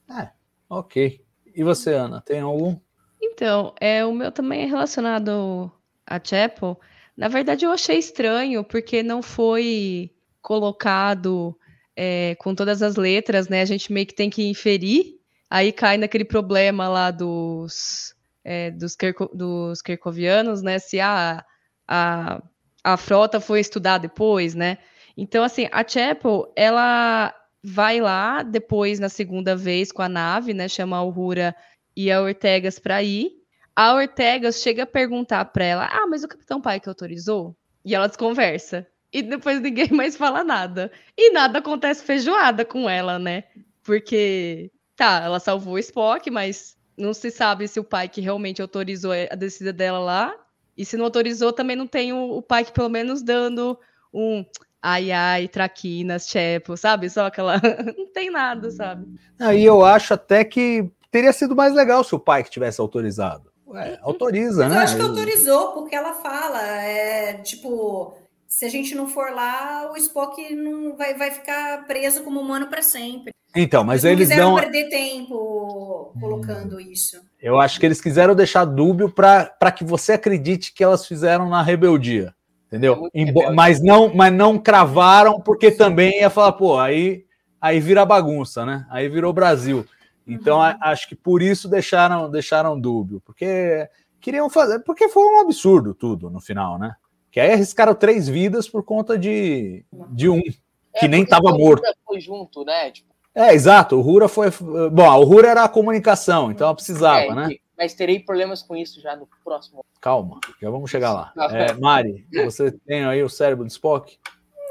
Ok. 0.70 1.22
E 1.54 1.62
você, 1.62 1.94
Ana, 1.94 2.20
tem 2.20 2.40
algum? 2.40 2.78
Então, 3.20 3.74
é, 3.80 4.04
o 4.04 4.12
meu 4.12 4.32
também 4.32 4.62
é 4.62 4.66
relacionado 4.66 5.70
a 6.06 6.20
Chapel. 6.22 6.78
Na 7.18 7.28
verdade, 7.28 7.66
eu 7.66 7.72
achei 7.72 7.98
estranho, 7.98 8.64
porque 8.64 9.02
não 9.02 9.22
foi 9.22 10.12
colocado 10.40 11.58
é, 11.96 12.36
com 12.36 12.54
todas 12.54 12.80
as 12.82 12.94
letras, 12.96 13.48
né? 13.48 13.60
A 13.62 13.66
gente 13.66 13.92
meio 13.92 14.06
que 14.06 14.14
tem 14.14 14.30
que 14.30 14.48
inferir. 14.48 15.16
Aí 15.50 15.72
cai 15.72 15.98
naquele 15.98 16.24
problema 16.24 16.88
lá 16.88 17.10
dos, 17.10 18.14
é, 18.44 18.70
dos, 18.70 18.94
Kerko- 18.94 19.30
dos 19.34 19.82
Kerkovianos, 19.82 20.62
né? 20.62 20.78
Se 20.78 21.00
a, 21.00 21.44
a, 21.88 22.42
a 22.84 22.96
frota 22.96 23.40
foi 23.40 23.58
estudar 23.60 23.98
depois, 23.98 24.54
né? 24.54 24.78
Então, 25.16 25.42
assim, 25.42 25.68
a 25.72 25.86
Chapel, 25.86 26.52
ela 26.56 27.34
vai 27.64 28.00
lá 28.00 28.44
depois, 28.44 29.00
na 29.00 29.08
segunda 29.08 29.56
vez, 29.56 29.90
com 29.90 30.02
a 30.02 30.08
nave, 30.08 30.54
né? 30.54 30.68
Chama 30.68 30.98
a 30.98 31.02
Uhura 31.02 31.56
e 31.96 32.12
a 32.12 32.22
Ortegas 32.22 32.78
para 32.78 33.02
ir. 33.02 33.37
A 33.78 33.94
Ortegas 33.94 34.60
chega 34.60 34.82
a 34.82 34.86
perguntar 34.86 35.44
para 35.44 35.64
ela: 35.64 35.88
Ah, 35.92 36.04
mas 36.08 36.24
o 36.24 36.28
Capitão 36.28 36.60
Pike 36.60 36.88
autorizou? 36.88 37.56
E 37.84 37.94
ela 37.94 38.08
desconversa. 38.08 38.84
E 39.12 39.22
depois 39.22 39.60
ninguém 39.60 39.88
mais 39.94 40.16
fala 40.16 40.42
nada. 40.42 40.90
E 41.16 41.30
nada 41.30 41.60
acontece 41.60 42.02
feijoada 42.02 42.64
com 42.64 42.90
ela, 42.90 43.20
né? 43.20 43.44
Porque, 43.84 44.72
tá, 44.96 45.20
ela 45.22 45.38
salvou 45.38 45.74
o 45.74 45.78
Spock, 45.78 46.28
mas 46.28 46.76
não 46.96 47.14
se 47.14 47.30
sabe 47.30 47.68
se 47.68 47.78
o 47.78 47.84
Pike 47.84 48.20
realmente 48.20 48.60
autorizou 48.60 49.12
a 49.12 49.36
descida 49.36 49.72
dela 49.72 50.00
lá. 50.00 50.34
E 50.76 50.84
se 50.84 50.96
não 50.96 51.04
autorizou, 51.04 51.52
também 51.52 51.76
não 51.76 51.86
tem 51.86 52.12
o, 52.12 52.32
o 52.32 52.42
Pike, 52.42 52.72
pelo 52.72 52.88
menos, 52.88 53.22
dando 53.22 53.78
um 54.12 54.44
ai, 54.82 55.12
ai, 55.12 55.46
traquinas, 55.46 56.26
chepo, 56.26 56.76
sabe? 56.76 57.08
Só 57.08 57.26
aquela. 57.26 57.62
não 57.96 58.12
tem 58.12 58.28
nada, 58.28 58.72
sabe? 58.72 59.06
Aí 59.38 59.64
eu 59.64 59.84
acho 59.84 60.14
até 60.14 60.44
que 60.44 60.90
teria 61.12 61.32
sido 61.32 61.54
mais 61.54 61.72
legal 61.72 62.02
se 62.02 62.12
o 62.12 62.18
pai 62.18 62.42
que 62.42 62.50
tivesse 62.50 62.80
autorizado. 62.80 63.47
Ué, 63.68 63.98
autoriza, 64.02 64.62
Mas 64.64 64.70
né? 64.72 64.76
eu 64.78 64.82
acho 64.82 64.96
que 64.96 65.02
autorizou, 65.02 65.72
porque 65.72 65.94
ela 65.94 66.14
fala, 66.14 66.62
é, 66.82 67.34
tipo, 67.34 68.14
se 68.46 68.64
a 68.64 68.68
gente 68.68 68.94
não 68.94 69.06
for 69.06 69.30
lá, 69.32 69.90
o 69.92 69.96
Spock 69.96 70.54
não 70.54 70.96
vai, 70.96 71.14
vai 71.14 71.30
ficar 71.30 71.86
preso 71.86 72.22
como 72.22 72.40
humano 72.40 72.66
para 72.68 72.80
sempre. 72.82 73.32
Então, 73.54 73.82
mas 73.84 74.04
não 74.04 74.10
eles 74.10 74.28
quiseram 74.28 74.54
dão. 74.54 74.60
perder 74.60 74.88
tempo 74.88 76.12
colocando 76.20 76.80
isso. 76.80 77.20
Eu 77.40 77.58
acho 77.60 77.78
que 77.80 77.86
eles 77.86 78.00
quiseram 78.00 78.34
deixar 78.34 78.64
dúbio 78.64 79.10
para 79.10 79.72
que 79.74 79.84
você 79.84 80.12
acredite 80.12 80.72
que 80.72 80.84
elas 80.84 81.06
fizeram 81.06 81.48
na 81.48 81.62
rebeldia. 81.62 82.34
É 82.70 82.76
Entendeu? 82.76 83.08
Embo- 83.14 83.40
rebelde. 83.40 83.56
mas 83.56 83.82
não, 83.82 84.14
mas 84.14 84.32
não 84.32 84.58
cravaram, 84.58 85.40
porque 85.40 85.70
também 85.70 86.20
ia 86.20 86.28
falar, 86.30 86.52
pô, 86.52 86.78
aí, 86.78 87.24
aí 87.60 87.80
vira 87.80 88.04
bagunça, 88.04 88.66
né? 88.66 88.86
Aí 88.90 89.08
virou 89.08 89.32
Brasil. 89.32 89.84
Então, 90.28 90.60
a- 90.60 90.76
acho 90.82 91.08
que 91.08 91.14
por 91.16 91.42
isso 91.42 91.68
deixaram, 91.68 92.30
deixaram 92.30 92.78
dúbio, 92.78 93.20
porque 93.24 93.88
queriam 94.20 94.50
fazer, 94.50 94.80
porque 94.80 95.08
foi 95.08 95.22
um 95.24 95.40
absurdo 95.40 95.94
tudo 95.94 96.28
no 96.30 96.40
final, 96.40 96.78
né? 96.78 96.94
Que 97.30 97.40
aí 97.40 97.52
arriscaram 97.52 97.94
três 97.94 98.28
vidas 98.28 98.68
por 98.68 98.82
conta 98.82 99.18
de, 99.18 99.84
de 100.10 100.28
um, 100.28 100.40
que 100.40 100.58
É, 100.94 101.08
nem 101.08 101.24
porque 101.24 101.34
estava 101.34 101.56
morto. 101.56 101.82
Foi 102.04 102.20
junto, 102.20 102.64
né? 102.64 102.90
Tipo, 102.90 103.08
É, 103.34 103.54
exato. 103.54 103.96
O 103.96 104.00
Rura 104.00 104.26
foi. 104.28 104.50
Bom, 104.90 105.08
o 105.18 105.24
Rura 105.24 105.48
era 105.48 105.64
a 105.64 105.68
comunicação, 105.68 106.50
então 106.50 106.66
ela 106.66 106.74
precisava, 106.74 107.20
é, 107.20 107.34
né? 107.34 107.48
Mas 107.76 107.94
terei 107.94 108.18
problemas 108.18 108.60
com 108.60 108.74
isso 108.74 109.00
já 109.00 109.14
no 109.14 109.28
próximo. 109.44 109.84
Calma, 110.00 110.40
já 110.60 110.68
vamos 110.68 110.90
chegar 110.90 111.12
lá. 111.12 111.32
É, 111.52 111.72
Mari, 111.74 112.26
você 112.44 112.72
tem 112.72 113.04
aí 113.04 113.22
o 113.22 113.28
cérebro 113.28 113.64
do 113.64 113.70
Spock? 113.70 114.18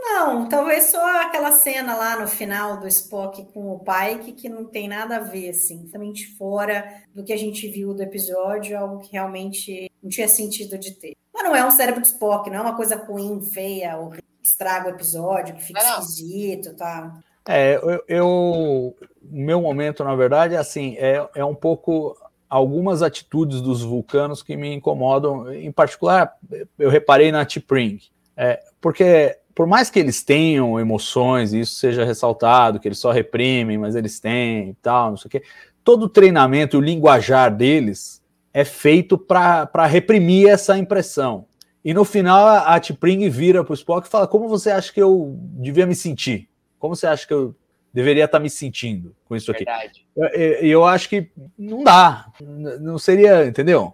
Não, 0.09 0.47
talvez 0.47 0.85
só 0.85 1.21
aquela 1.21 1.51
cena 1.51 1.95
lá 1.95 2.19
no 2.19 2.27
final 2.27 2.77
do 2.79 2.87
Spock 2.87 3.45
com 3.53 3.71
o 3.73 3.79
Pike, 3.79 4.31
que 4.31 4.47
não 4.49 4.63
tem 4.65 4.87
nada 4.87 5.17
a 5.17 5.19
ver, 5.19 5.49
assim, 5.49 5.83
totalmente 5.85 6.35
fora 6.37 7.01
do 7.13 7.23
que 7.23 7.33
a 7.33 7.37
gente 7.37 7.67
viu 7.67 7.93
do 7.93 8.01
episódio, 8.01 8.77
algo 8.77 8.99
que 8.99 9.11
realmente 9.11 9.91
não 10.01 10.09
tinha 10.09 10.27
sentido 10.27 10.77
de 10.77 10.91
ter. 10.93 11.13
Mas 11.33 11.43
não 11.43 11.55
é 11.55 11.65
um 11.65 11.71
cérebro 11.71 12.01
de 12.01 12.07
Spock, 12.07 12.49
não 12.49 12.57
é 12.57 12.61
uma 12.61 12.75
coisa 12.75 12.95
ruim, 12.95 13.41
feia, 13.41 13.97
ou 13.97 14.09
que 14.11 14.23
estraga 14.41 14.87
o 14.87 14.91
episódio, 14.91 15.55
que 15.55 15.63
fica 15.63 15.83
Não, 15.83 15.99
esquisito, 15.99 16.73
tá? 16.75 17.19
É, 17.47 17.75
eu, 17.75 18.03
eu- 18.07 18.27
o 18.27 18.95
meu 19.29 19.61
momento, 19.61 20.03
na 20.03 20.15
verdade, 20.15 20.55
é 20.55 20.57
assim, 20.57 20.95
é, 20.97 21.27
é 21.35 21.43
um 21.45 21.55
pouco 21.55 22.17
algumas 22.49 23.01
atitudes 23.01 23.59
dos 23.61 23.81
vulcanos 23.83 24.41
que 24.41 24.55
me 24.55 24.73
incomodam. 24.73 25.51
Em 25.53 25.71
particular, 25.71 26.33
eu 26.79 26.89
reparei 26.89 27.29
na 27.31 27.45
T'Pring, 27.45 27.99
é, 28.37 28.63
porque 28.79 29.37
por 29.57 29.65
mais 29.65 29.89
que 29.89 29.97
eles 29.97 30.21
tenham 30.21 30.79
emoções, 30.79 31.51
e 31.51 31.61
isso 31.61 31.73
seja 31.79 32.05
ressaltado, 32.05 32.79
que 32.79 32.87
eles 32.87 32.99
só 32.99 33.11
reprimem, 33.11 33.75
mas 33.75 33.95
eles 33.95 34.19
têm 34.19 34.69
e 34.69 34.73
tal, 34.75 35.09
não 35.09 35.17
sei 35.17 35.27
o 35.27 35.31
quê, 35.31 35.41
todo 35.83 36.03
o 36.03 36.09
treinamento 36.09 36.75
e 36.75 36.77
o 36.77 36.81
linguajar 36.81 37.49
deles 37.49 38.23
é 38.53 38.63
feito 38.63 39.17
para 39.17 39.87
reprimir 39.87 40.47
essa 40.47 40.77
impressão. 40.77 41.47
E 41.83 41.91
no 41.91 42.05
final, 42.05 42.45
a 42.47 42.79
T'Pring 42.79 43.27
vira 43.31 43.63
para 43.63 43.71
o 43.71 43.73
Spock 43.73 44.07
e 44.07 44.11
fala: 44.11 44.27
Como 44.27 44.47
você 44.47 44.69
acha 44.69 44.93
que 44.93 45.01
eu 45.01 45.35
devia 45.39 45.87
me 45.87 45.95
sentir? 45.95 46.47
Como 46.77 46.95
você 46.95 47.07
acha 47.07 47.25
que 47.25 47.33
eu 47.33 47.55
deveria 47.91 48.25
estar 48.25 48.39
me 48.39 48.51
sentindo 48.51 49.15
com 49.25 49.35
isso 49.35 49.49
aqui? 49.49 49.65
Verdade. 49.65 50.05
E 50.15 50.65
eu, 50.65 50.81
eu 50.81 50.85
acho 50.85 51.09
que 51.09 51.31
não 51.57 51.83
dá, 51.83 52.31
não 52.79 52.99
seria, 52.99 53.47
entendeu? 53.47 53.91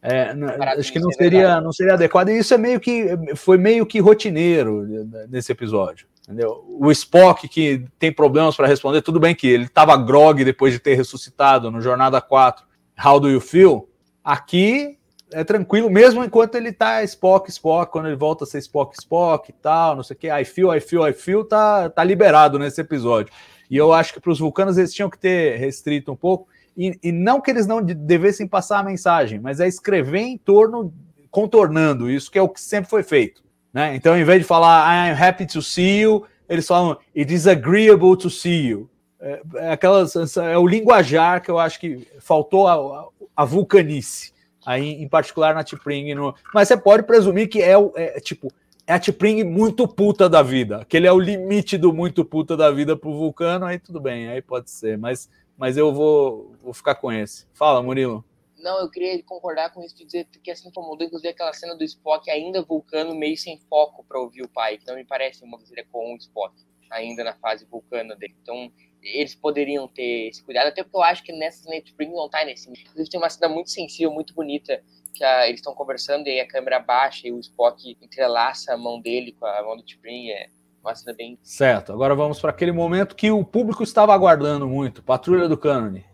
É, 0.00 0.32
acho 0.78 0.92
que 0.92 1.00
não 1.00 1.10
seria, 1.10 1.60
não 1.60 1.72
seria 1.72 1.94
adequado. 1.94 2.28
E 2.28 2.38
isso 2.38 2.54
é 2.54 2.58
meio 2.58 2.78
que 2.78 3.08
foi 3.34 3.58
meio 3.58 3.84
que 3.84 3.98
rotineiro 3.98 4.86
nesse 5.28 5.50
episódio, 5.50 6.06
entendeu? 6.22 6.64
O 6.68 6.90
Spock 6.92 7.48
que 7.48 7.84
tem 7.98 8.12
problemas 8.12 8.56
para 8.56 8.68
responder, 8.68 9.02
tudo 9.02 9.18
bem 9.18 9.34
que 9.34 9.48
ele 9.48 9.64
estava 9.64 9.96
grog 9.96 10.44
depois 10.44 10.72
de 10.72 10.78
ter 10.78 10.94
ressuscitado 10.94 11.70
no 11.70 11.80
Jornada 11.80 12.20
4. 12.20 12.64
How 13.04 13.18
do 13.18 13.28
you 13.28 13.40
feel? 13.40 13.88
Aqui 14.22 14.98
é 15.32 15.44
tranquilo, 15.44 15.90
mesmo 15.90 16.24
enquanto 16.24 16.54
ele 16.54 16.72
tá 16.72 17.02
Spock, 17.02 17.50
Spock, 17.50 17.92
quando 17.92 18.06
ele 18.06 18.16
volta 18.16 18.44
a 18.44 18.46
ser 18.46 18.58
Spock, 18.58 18.96
Spock 18.98 19.50
e 19.50 19.52
tal, 19.52 19.96
não 19.96 20.02
sei 20.02 20.16
o 20.16 20.18
que, 20.18 20.30
I 20.30 20.44
feel, 20.44 20.74
I 20.74 20.80
feel, 20.80 21.06
I 21.06 21.12
feel, 21.12 21.44
tá, 21.44 21.90
tá 21.90 22.02
liberado 22.02 22.58
nesse 22.58 22.80
episódio. 22.80 23.32
E 23.70 23.76
eu 23.76 23.92
acho 23.92 24.14
que 24.14 24.20
para 24.20 24.32
os 24.32 24.38
vulcanos 24.38 24.78
eles 24.78 24.94
tinham 24.94 25.10
que 25.10 25.18
ter 25.18 25.56
restrito 25.56 26.10
um 26.10 26.16
pouco, 26.16 26.48
e, 26.78 26.98
e 27.02 27.10
não 27.10 27.40
que 27.40 27.50
eles 27.50 27.66
não 27.66 27.82
de- 27.82 27.92
devessem 27.92 28.46
passar 28.46 28.78
a 28.78 28.82
mensagem, 28.84 29.40
mas 29.40 29.58
é 29.58 29.66
escrever 29.66 30.20
em 30.20 30.38
torno, 30.38 30.94
contornando 31.28 32.08
isso, 32.08 32.30
que 32.30 32.38
é 32.38 32.42
o 32.42 32.48
que 32.48 32.60
sempre 32.60 32.88
foi 32.88 33.02
feito. 33.02 33.42
Né? 33.72 33.96
Então, 33.96 34.16
em 34.16 34.22
vez 34.22 34.38
de 34.38 34.44
falar 34.44 35.10
I'm 35.10 35.20
happy 35.20 35.44
to 35.46 35.60
see 35.60 36.02
you, 36.02 36.24
eles 36.48 36.66
falam 36.66 36.96
It 37.16 37.34
is 37.34 37.48
agreeable 37.48 38.16
to 38.16 38.30
see 38.30 38.68
you. 38.68 38.88
É, 39.20 39.42
é, 39.56 39.72
aquelas, 39.72 40.14
é 40.36 40.56
o 40.56 40.66
linguajar 40.66 41.42
que 41.42 41.50
eu 41.50 41.58
acho 41.58 41.80
que 41.80 42.06
faltou 42.20 42.68
a, 42.68 43.08
a 43.36 43.44
vulcanice, 43.44 44.32
aí, 44.64 45.02
em 45.02 45.08
particular 45.08 45.54
na 45.54 45.64
T'Pring. 45.64 46.14
No... 46.14 46.34
Mas 46.54 46.68
você 46.68 46.76
pode 46.76 47.02
presumir 47.02 47.48
que 47.48 47.60
é, 47.60 47.74
é 47.96 48.20
tipo 48.20 48.52
é 48.86 48.94
a 48.94 48.98
T'Pring 48.98 49.44
muito 49.44 49.86
puta 49.86 50.30
da 50.30 50.42
vida. 50.42 50.78
Aquele 50.78 51.06
é 51.06 51.12
o 51.12 51.18
limite 51.18 51.76
do 51.76 51.92
muito 51.92 52.24
puta 52.24 52.56
da 52.56 52.70
vida 52.70 52.96
pro 52.96 53.12
Vulcano, 53.12 53.66
aí 53.66 53.78
tudo 53.78 54.00
bem, 54.00 54.30
aí 54.30 54.40
pode 54.40 54.70
ser. 54.70 54.96
Mas, 54.96 55.28
mas 55.58 55.76
eu 55.76 55.92
vou, 55.92 56.52
vou 56.62 56.72
ficar 56.72 56.94
com 56.94 57.12
esse. 57.12 57.46
Fala, 57.52 57.82
Murilo. 57.82 58.24
Não, 58.56 58.80
eu 58.80 58.90
queria 58.90 59.22
concordar 59.22 59.72
com 59.72 59.82
isso 59.82 59.94
de 59.96 60.04
dizer 60.04 60.26
que 60.42 60.50
assim 60.50 60.68
incomodou, 60.68 61.06
inclusive 61.06 61.28
aquela 61.28 61.52
cena 61.52 61.76
do 61.76 61.84
Spock 61.84 62.28
ainda 62.30 62.62
vulcano 62.62 63.14
meio 63.14 63.36
sem 63.36 63.58
foco 63.68 64.04
para 64.04 64.18
ouvir 64.20 64.42
o 64.42 64.48
pai, 64.48 64.78
que 64.78 64.86
não 64.86 64.96
me 64.96 65.04
parece 65.04 65.44
uma 65.44 65.56
coisa 65.58 65.74
com 65.92 66.14
o 66.14 66.16
Spock, 66.16 66.54
ainda 66.90 67.22
na 67.22 67.34
fase 67.34 67.64
vulcana 67.66 68.16
dele. 68.16 68.34
Então, 68.42 68.72
eles 69.00 69.34
poderiam 69.34 69.86
ter 69.86 70.28
esse 70.28 70.42
cuidado, 70.42 70.66
até 70.68 70.82
porque 70.82 70.96
eu 70.96 71.02
acho 71.02 71.22
que 71.22 71.32
nessas 71.32 71.66
Netflix 71.66 72.12
não 72.12 72.28
tá 72.28 72.44
nesse. 72.44 72.68
Inclusive, 72.68 73.08
tem 73.08 73.20
uma 73.20 73.30
cena 73.30 73.48
muito 73.52 73.70
sensível, 73.70 74.10
muito 74.10 74.34
bonita, 74.34 74.82
que 75.14 75.22
a- 75.22 75.46
eles 75.46 75.60
estão 75.60 75.72
conversando 75.74 76.26
e 76.26 76.40
a 76.40 76.46
câmera 76.48 76.80
baixa 76.80 77.28
e 77.28 77.32
o 77.32 77.38
Spock 77.38 77.96
entrelaça 78.02 78.74
a 78.74 78.76
mão 78.76 79.00
dele 79.00 79.32
com 79.38 79.46
a 79.46 79.62
mão 79.62 79.76
do 79.76 79.84
T'Pring. 79.84 80.30
É 80.30 80.48
uma 80.82 80.94
cena 80.94 81.16
bem. 81.16 81.38
Certo, 81.42 81.92
agora 81.92 82.14
vamos 82.14 82.40
para 82.40 82.50
aquele 82.50 82.72
momento 82.72 83.16
que 83.16 83.30
o 83.30 83.44
público 83.44 83.82
estava 83.82 84.14
aguardando 84.14 84.66
muito 84.66 85.02
Patrulha 85.02 85.48
do 85.48 85.56
Cânone. 85.56 86.04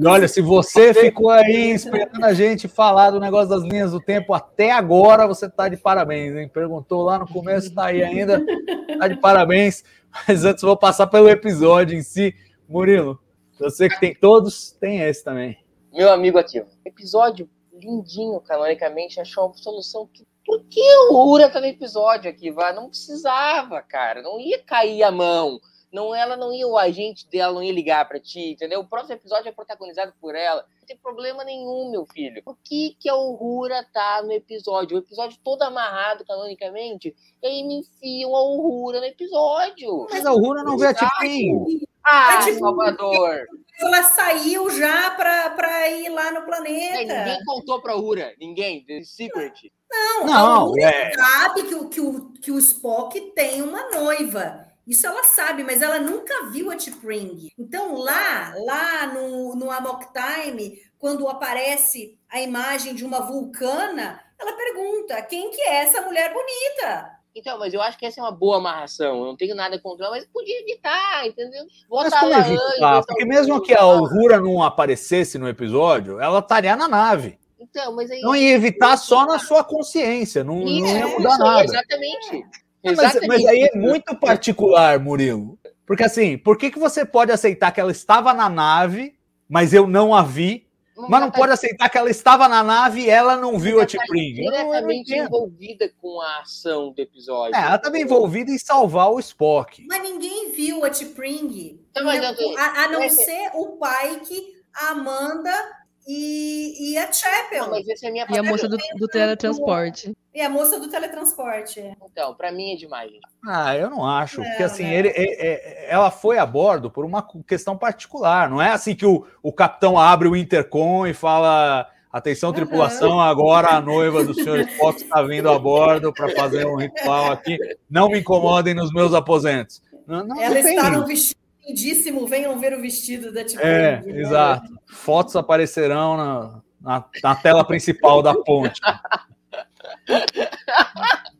E 0.00 0.06
olha, 0.06 0.28
se 0.28 0.40
você 0.40 0.94
ficou 0.94 1.28
aí 1.28 1.72
esperando 1.72 2.24
a 2.24 2.32
gente 2.32 2.68
falar 2.68 3.10
do 3.10 3.18
negócio 3.18 3.48
das 3.48 3.62
linhas 3.62 3.90
do 3.90 4.00
tempo 4.00 4.32
até 4.32 4.70
agora, 4.70 5.26
você 5.26 5.46
está 5.46 5.68
de 5.68 5.76
parabéns, 5.76 6.36
hein? 6.36 6.48
Perguntou 6.48 7.02
lá 7.02 7.18
no 7.18 7.26
começo, 7.26 7.68
está 7.68 7.86
aí 7.86 8.02
ainda, 8.02 8.44
está 8.88 9.08
de 9.08 9.16
parabéns. 9.16 9.82
Mas 10.26 10.44
antes 10.44 10.62
vou 10.62 10.76
passar 10.76 11.08
pelo 11.08 11.28
episódio 11.28 11.98
em 11.98 12.02
si. 12.02 12.32
Murilo, 12.68 13.18
você 13.58 13.88
que 13.88 13.98
tem 13.98 14.14
todos, 14.14 14.70
tem 14.72 15.00
esse 15.00 15.24
também. 15.24 15.58
Meu 15.92 16.10
amigo 16.12 16.38
ativo. 16.38 16.68
Episódio 16.84 17.48
lindinho, 17.72 18.40
canonicamente, 18.40 19.20
achou 19.20 19.46
uma 19.46 19.54
solução 19.54 20.06
que. 20.06 20.26
Por 20.44 20.64
que 20.64 20.80
o 21.10 21.30
Ura 21.30 21.50
tá 21.50 21.60
no 21.60 21.66
episódio 21.66 22.30
aqui, 22.30 22.50
vai? 22.50 22.72
Não 22.72 22.88
precisava, 22.88 23.82
cara. 23.82 24.22
Não 24.22 24.40
ia 24.40 24.62
cair 24.62 25.02
a 25.02 25.10
mão. 25.10 25.60
Não, 25.92 26.14
ela 26.14 26.36
não 26.36 26.52
ia, 26.52 26.66
o 26.66 26.76
agente 26.76 27.26
dela 27.28 27.54
não 27.54 27.62
ia 27.62 27.72
ligar 27.72 28.06
para 28.06 28.20
ti, 28.20 28.52
entendeu? 28.52 28.80
O 28.80 28.86
próximo 28.86 29.14
episódio 29.14 29.48
é 29.48 29.52
protagonizado 29.52 30.12
por 30.20 30.34
ela. 30.34 30.64
Não 30.80 30.86
tem 30.86 30.96
problema 30.96 31.44
nenhum, 31.44 31.90
meu 31.90 32.04
filho. 32.04 32.42
Por 32.42 32.58
que, 32.62 32.94
que 33.00 33.08
a 33.08 33.16
Uhura 33.16 33.86
tá 33.92 34.22
no 34.22 34.32
episódio? 34.32 34.96
O 34.96 35.00
episódio 35.00 35.38
todo 35.42 35.62
amarrado 35.62 36.26
canonicamente, 36.26 37.14
e 37.42 37.46
aí 37.46 37.62
me 37.62 37.76
enfiam 37.78 38.36
a 38.36 38.42
Uhura 38.42 39.00
no 39.00 39.06
episódio. 39.06 40.06
Mas 40.10 40.26
a 40.26 40.32
Uhura 40.32 40.62
não 40.62 40.76
vê 40.76 40.88
a. 40.88 41.87
Ah, 42.04 42.40
É 42.40 42.44
tipo- 42.44 42.60
Salvador. 42.60 43.46
Ela 43.80 44.02
saiu 44.02 44.68
já 44.70 45.10
para 45.12 45.88
ir 45.90 46.08
lá 46.08 46.32
no 46.32 46.38
É, 46.38 46.42
planeta. 46.42 47.18
ninguém 47.24 47.44
contou 47.44 47.80
pra 47.80 47.96
Uhura. 47.96 48.34
Ninguém. 48.40 48.84
The 48.84 49.02
Secret. 49.04 49.70
Não, 49.90 50.26
Não, 50.26 50.74
a 50.74 50.80
é. 50.80 51.12
sabe 51.14 51.62
que 51.62 51.74
o, 51.74 51.88
que, 51.88 52.00
o, 52.00 52.32
que 52.32 52.50
o 52.50 52.58
Spock 52.58 53.20
tem 53.34 53.62
uma 53.62 53.88
noiva. 53.90 54.66
Isso 54.86 55.06
ela 55.06 55.22
sabe, 55.22 55.62
mas 55.64 55.80
ela 55.82 55.98
nunca 56.00 56.46
viu 56.50 56.70
a 56.70 56.76
T'Pring. 56.76 57.50
Então, 57.58 57.94
lá, 57.94 58.52
lá 58.56 59.06
no, 59.06 59.54
no 59.54 59.70
Amok 59.70 60.06
Time, 60.12 60.80
quando 60.98 61.28
aparece 61.28 62.18
a 62.28 62.40
imagem 62.40 62.94
de 62.94 63.04
uma 63.04 63.20
vulcana, 63.20 64.20
ela 64.38 64.52
pergunta: 64.54 65.20
quem 65.22 65.50
que 65.50 65.60
é 65.60 65.84
essa 65.84 66.00
mulher 66.02 66.32
bonita? 66.32 67.17
Então, 67.38 67.56
mas 67.56 67.72
eu 67.72 67.80
acho 67.80 67.96
que 67.96 68.04
essa 68.04 68.20
é 68.20 68.22
uma 68.22 68.32
boa 68.32 68.56
amarração. 68.56 69.18
Eu 69.20 69.24
não 69.26 69.36
tenho 69.36 69.54
nada 69.54 69.78
contra 69.78 70.06
ela, 70.06 70.16
mas 70.16 70.26
podia 70.26 70.60
evitar, 70.60 71.24
entendeu? 71.24 71.64
Mas 71.88 72.04
Botar 72.04 72.20
como 72.20 72.32
lá 72.32 72.40
evita? 72.40 72.62
antes, 72.62 72.82
Ah, 72.82 72.90
botar 72.94 73.06
porque 73.06 73.24
mesmo 73.24 73.62
que 73.62 73.74
a 73.74 73.86
Uhura 73.86 74.40
não 74.40 74.62
aparecesse 74.62 75.38
no 75.38 75.48
episódio, 75.48 76.20
ela 76.20 76.40
estaria 76.40 76.74
na 76.74 76.88
nave. 76.88 77.38
Então, 77.60 77.94
mas 77.94 78.10
aí. 78.10 78.20
Não 78.22 78.34
ia 78.34 78.54
evitar 78.54 78.96
só 78.96 79.24
na 79.24 79.38
sua 79.38 79.62
consciência, 79.62 80.42
não, 80.42 80.56
não 80.60 80.68
ia 80.68 81.06
Isso, 81.06 81.08
mudar 81.16 81.38
nada. 81.38 81.64
Exatamente. 81.64 82.46
Mas, 82.84 82.98
Exatamente. 82.98 83.28
mas 83.28 83.46
aí 83.46 83.70
é 83.72 83.76
muito 83.76 84.14
particular, 84.16 84.98
Murilo. 84.98 85.58
Porque 85.86 86.02
assim, 86.04 86.36
por 86.36 86.58
que, 86.58 86.70
que 86.70 86.78
você 86.78 87.04
pode 87.04 87.30
aceitar 87.30 87.70
que 87.72 87.80
ela 87.80 87.92
estava 87.92 88.34
na 88.34 88.48
nave, 88.48 89.14
mas 89.48 89.72
eu 89.72 89.86
não 89.86 90.14
a 90.14 90.22
vi, 90.22 90.66
mas 91.08 91.20
não 91.20 91.30
tá 91.30 91.38
pode 91.38 91.52
aceitar 91.52 91.88
que 91.88 91.98
ela 91.98 92.10
estava 92.10 92.48
na 92.48 92.62
nave 92.64 93.02
e 93.02 93.10
ela 93.10 93.36
não 93.36 93.58
viu 93.58 93.78
a 93.78 93.82
Ela 93.82 93.86
tá 93.90 93.98
não- 94.08 94.16
eu 94.16 94.16
não 94.16 94.50
diretamente 94.50 95.12
entendo. 95.12 95.26
envolvida 95.26 95.92
com 96.00 96.20
a 96.20 96.40
ação 96.40 96.92
do 96.92 97.00
episódio. 97.02 97.54
É, 97.54 97.60
ela 97.62 97.76
estava 97.76 97.98
envolvida 97.98 98.50
em 98.50 98.58
salvar 98.58 99.10
o 99.12 99.18
Spock. 99.20 99.84
Mas 99.88 100.02
ninguém 100.02 100.50
viu 100.52 100.84
a 100.84 100.90
T'Pring. 100.90 101.80
Então, 101.90 102.08
A, 102.08 102.84
a 102.84 102.88
não 102.88 103.00
mas- 103.00 103.14
ser 103.14 103.50
o 103.54 103.78
Pike, 103.78 104.56
a 104.74 104.88
Amanda 104.90 105.77
e, 106.10 106.92
e 106.92 106.98
a 106.98 107.12
Chapel. 107.12 107.64
Não, 107.64 107.70
mas 107.70 107.86
essa 107.86 108.06
é 108.06 108.08
a 108.08 108.12
minha 108.12 108.26
E 108.30 108.38
a 108.38 108.42
moça 108.42 108.66
do, 108.66 108.78
do 108.96 109.06
teletransporte. 109.08 110.16
E 110.34 110.40
a 110.40 110.48
moça 110.48 110.80
do 110.80 110.88
teletransporte. 110.88 111.80
Então, 112.10 112.34
pra 112.34 112.50
mim 112.50 112.72
é 112.72 112.76
demais, 112.76 113.10
gente. 113.10 113.20
Ah, 113.46 113.76
eu 113.76 113.90
não 113.90 114.06
acho. 114.06 114.36
porque 114.36 114.58
Não, 114.58 114.66
assim, 114.66 114.84
não. 114.84 114.90
ele, 114.92 115.08
é- 115.08 115.46
é- 115.46 115.86
ela 115.90 116.10
foi 116.10 116.38
a 116.38 116.46
bordo 116.46 116.90
por 116.90 117.04
uma 117.04 117.22
questão 117.46 117.76
particular. 117.76 118.48
Não 118.48 118.62
é 118.62 118.70
assim 118.70 118.94
que 118.94 119.04
o, 119.04 119.26
o 119.42 119.52
capitão 119.52 119.98
abre 119.98 120.26
o 120.28 120.34
intercom 120.36 121.06
e 121.06 121.12
fala. 121.12 121.86
Atenção, 122.10 122.54
tripulação, 122.54 123.20
agora 123.20 123.68
a 123.68 123.82
noiva 123.82 124.24
do 124.24 124.32
senhor 124.32 124.60
Spock 124.60 125.02
está 125.02 125.20
vindo 125.22 125.50
a 125.50 125.58
bordo 125.58 126.10
para 126.10 126.34
fazer 126.34 126.66
um 126.66 126.76
ritual 126.76 127.30
aqui. 127.32 127.58
Não 127.88 128.08
me 128.08 128.20
incomodem 128.20 128.72
nos 128.72 128.90
meus 128.94 129.12
aposentos. 129.12 129.82
Não, 130.06 130.24
não, 130.26 130.40
Ela 130.40 130.54
não 130.54 130.60
está 130.70 130.82
isso. 130.88 130.90
no 131.00 131.06
vestido 131.06 131.40
lindíssimo. 131.68 132.26
Venham 132.26 132.58
ver 132.58 132.72
o 132.72 132.80
vestido 132.80 133.32
da. 133.32 133.42
É, 133.58 134.00
né? 134.00 134.20
exato. 134.20 134.72
Fotos 134.86 135.36
aparecerão 135.36 136.16
na, 136.16 136.62
na, 136.80 137.04
na 137.22 137.34
tela 137.34 137.64
principal 137.64 138.22
da 138.22 138.34
ponte. 138.34 138.80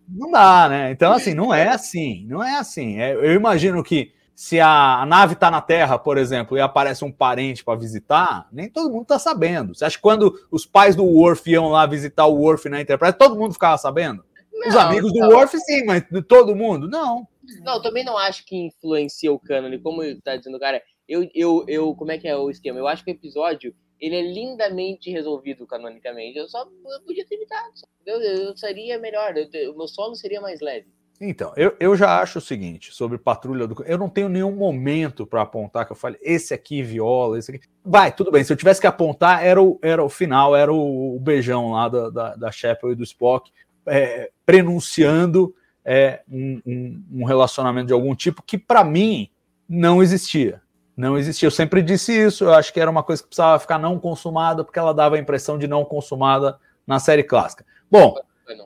Não 0.08 0.30
dá, 0.30 0.68
né? 0.68 0.90
Então, 0.90 1.12
assim, 1.12 1.34
não 1.34 1.52
é 1.52 1.68
assim. 1.68 2.26
Não 2.26 2.42
é 2.42 2.56
assim. 2.56 2.98
É, 2.98 3.14
eu 3.14 3.32
imagino 3.34 3.82
que 3.82 4.12
se 4.34 4.60
a, 4.60 5.00
a 5.00 5.06
nave 5.06 5.34
está 5.34 5.50
na 5.50 5.60
Terra, 5.60 5.98
por 5.98 6.16
exemplo, 6.16 6.56
e 6.56 6.60
aparece 6.60 7.04
um 7.04 7.10
parente 7.10 7.64
para 7.64 7.78
visitar, 7.78 8.46
nem 8.52 8.68
todo 8.68 8.90
mundo 8.90 9.02
está 9.02 9.18
sabendo. 9.18 9.74
Você 9.74 9.84
acha 9.84 9.96
que 9.96 10.02
quando 10.02 10.32
os 10.50 10.64
pais 10.64 10.94
do 10.94 11.04
Worf 11.04 11.50
iam 11.50 11.68
lá 11.68 11.84
visitar 11.86 12.24
o 12.26 12.36
Worf 12.36 12.68
na 12.68 12.80
Enterprise, 12.80 13.18
todo 13.18 13.36
mundo 13.36 13.52
ficava 13.52 13.76
sabendo? 13.76 14.24
Os 14.66 14.74
Não, 14.74 14.80
amigos 14.80 15.12
do 15.12 15.18
não. 15.18 15.28
Worf, 15.30 15.58
sim, 15.58 15.84
mas 15.84 16.04
de 16.10 16.22
todo 16.22 16.54
mundo? 16.54 16.88
Não. 16.88 17.26
Não, 17.62 17.74
eu 17.74 17.82
também 17.82 18.04
não 18.04 18.16
acho 18.16 18.44
que 18.44 18.56
influencia 18.56 19.32
o 19.32 19.38
cânone, 19.38 19.78
como 19.78 20.02
tá 20.20 20.36
dizendo 20.36 20.58
cara. 20.58 20.82
Eu, 21.08 21.28
eu, 21.34 21.64
eu, 21.66 21.94
como 21.94 22.12
é 22.12 22.18
que 22.18 22.28
é 22.28 22.36
o 22.36 22.50
esquema? 22.50 22.78
Eu 22.78 22.86
acho 22.86 23.04
que 23.04 23.10
o 23.10 23.14
episódio 23.14 23.74
ele 24.00 24.16
é 24.16 24.22
lindamente 24.22 25.10
resolvido 25.10 25.66
canonicamente. 25.66 26.38
Eu 26.38 26.48
só 26.48 26.60
eu 26.60 27.00
podia 27.04 27.26
ter 27.26 27.34
evitado. 27.36 27.72
entendeu? 28.00 28.20
Eu, 28.20 28.56
seria 28.56 28.98
melhor, 28.98 29.34
eu 29.36 29.72
o 29.72 29.76
meu 29.76 29.88
sono 29.88 30.14
seria 30.14 30.40
mais 30.40 30.60
leve. 30.60 30.86
Então, 31.20 31.52
eu, 31.56 31.74
eu 31.80 31.96
já 31.96 32.20
acho 32.20 32.38
o 32.38 32.42
seguinte 32.42 32.94
sobre 32.94 33.18
Patrulha 33.18 33.66
do. 33.66 33.82
Eu 33.84 33.98
não 33.98 34.08
tenho 34.08 34.28
nenhum 34.28 34.54
momento 34.54 35.26
para 35.26 35.42
apontar 35.42 35.84
que 35.84 35.90
eu 35.90 35.96
fale, 35.96 36.16
esse 36.22 36.54
aqui 36.54 36.80
viola, 36.80 37.36
esse 37.36 37.50
aqui. 37.50 37.66
Vai, 37.84 38.12
tudo 38.14 38.30
bem. 38.30 38.44
Se 38.44 38.52
eu 38.52 38.56
tivesse 38.56 38.80
que 38.80 38.86
apontar, 38.86 39.44
era 39.44 39.60
o, 39.60 39.80
era 39.82 40.04
o 40.04 40.08
final, 40.08 40.54
era 40.54 40.72
o, 40.72 41.16
o 41.16 41.18
beijão 41.18 41.72
lá 41.72 41.88
da, 41.88 42.08
da, 42.08 42.36
da 42.36 42.50
e 42.84 42.94
do 42.94 43.02
Spock, 43.02 43.50
é, 43.86 44.30
prenunciando 44.46 45.52
é, 45.90 46.20
um, 46.30 46.60
um- 46.66 47.04
um 47.20 47.24
relacionamento 47.24 47.86
de 47.86 47.94
algum 47.94 48.14
tipo 48.14 48.42
que, 48.42 48.58
para 48.58 48.84
mim, 48.84 49.30
não 49.66 50.02
existia. 50.02 50.60
Não 50.94 51.16
existia. 51.16 51.46
Eu 51.46 51.50
sempre 51.50 51.80
disse 51.80 52.12
isso. 52.12 52.44
Eu 52.44 52.52
acho 52.52 52.74
que 52.74 52.78
era 52.78 52.90
uma 52.90 53.02
coisa 53.02 53.22
que 53.22 53.28
precisava 53.28 53.58
ficar 53.58 53.78
não 53.78 53.98
consumada, 53.98 54.62
porque 54.62 54.78
ela 54.78 54.92
dava 54.92 55.16
a 55.16 55.18
impressão 55.18 55.56
de 55.56 55.66
não 55.66 55.86
consumada 55.86 56.58
na 56.86 56.98
série 56.98 57.22
clássica. 57.22 57.64
Bom, 57.90 58.14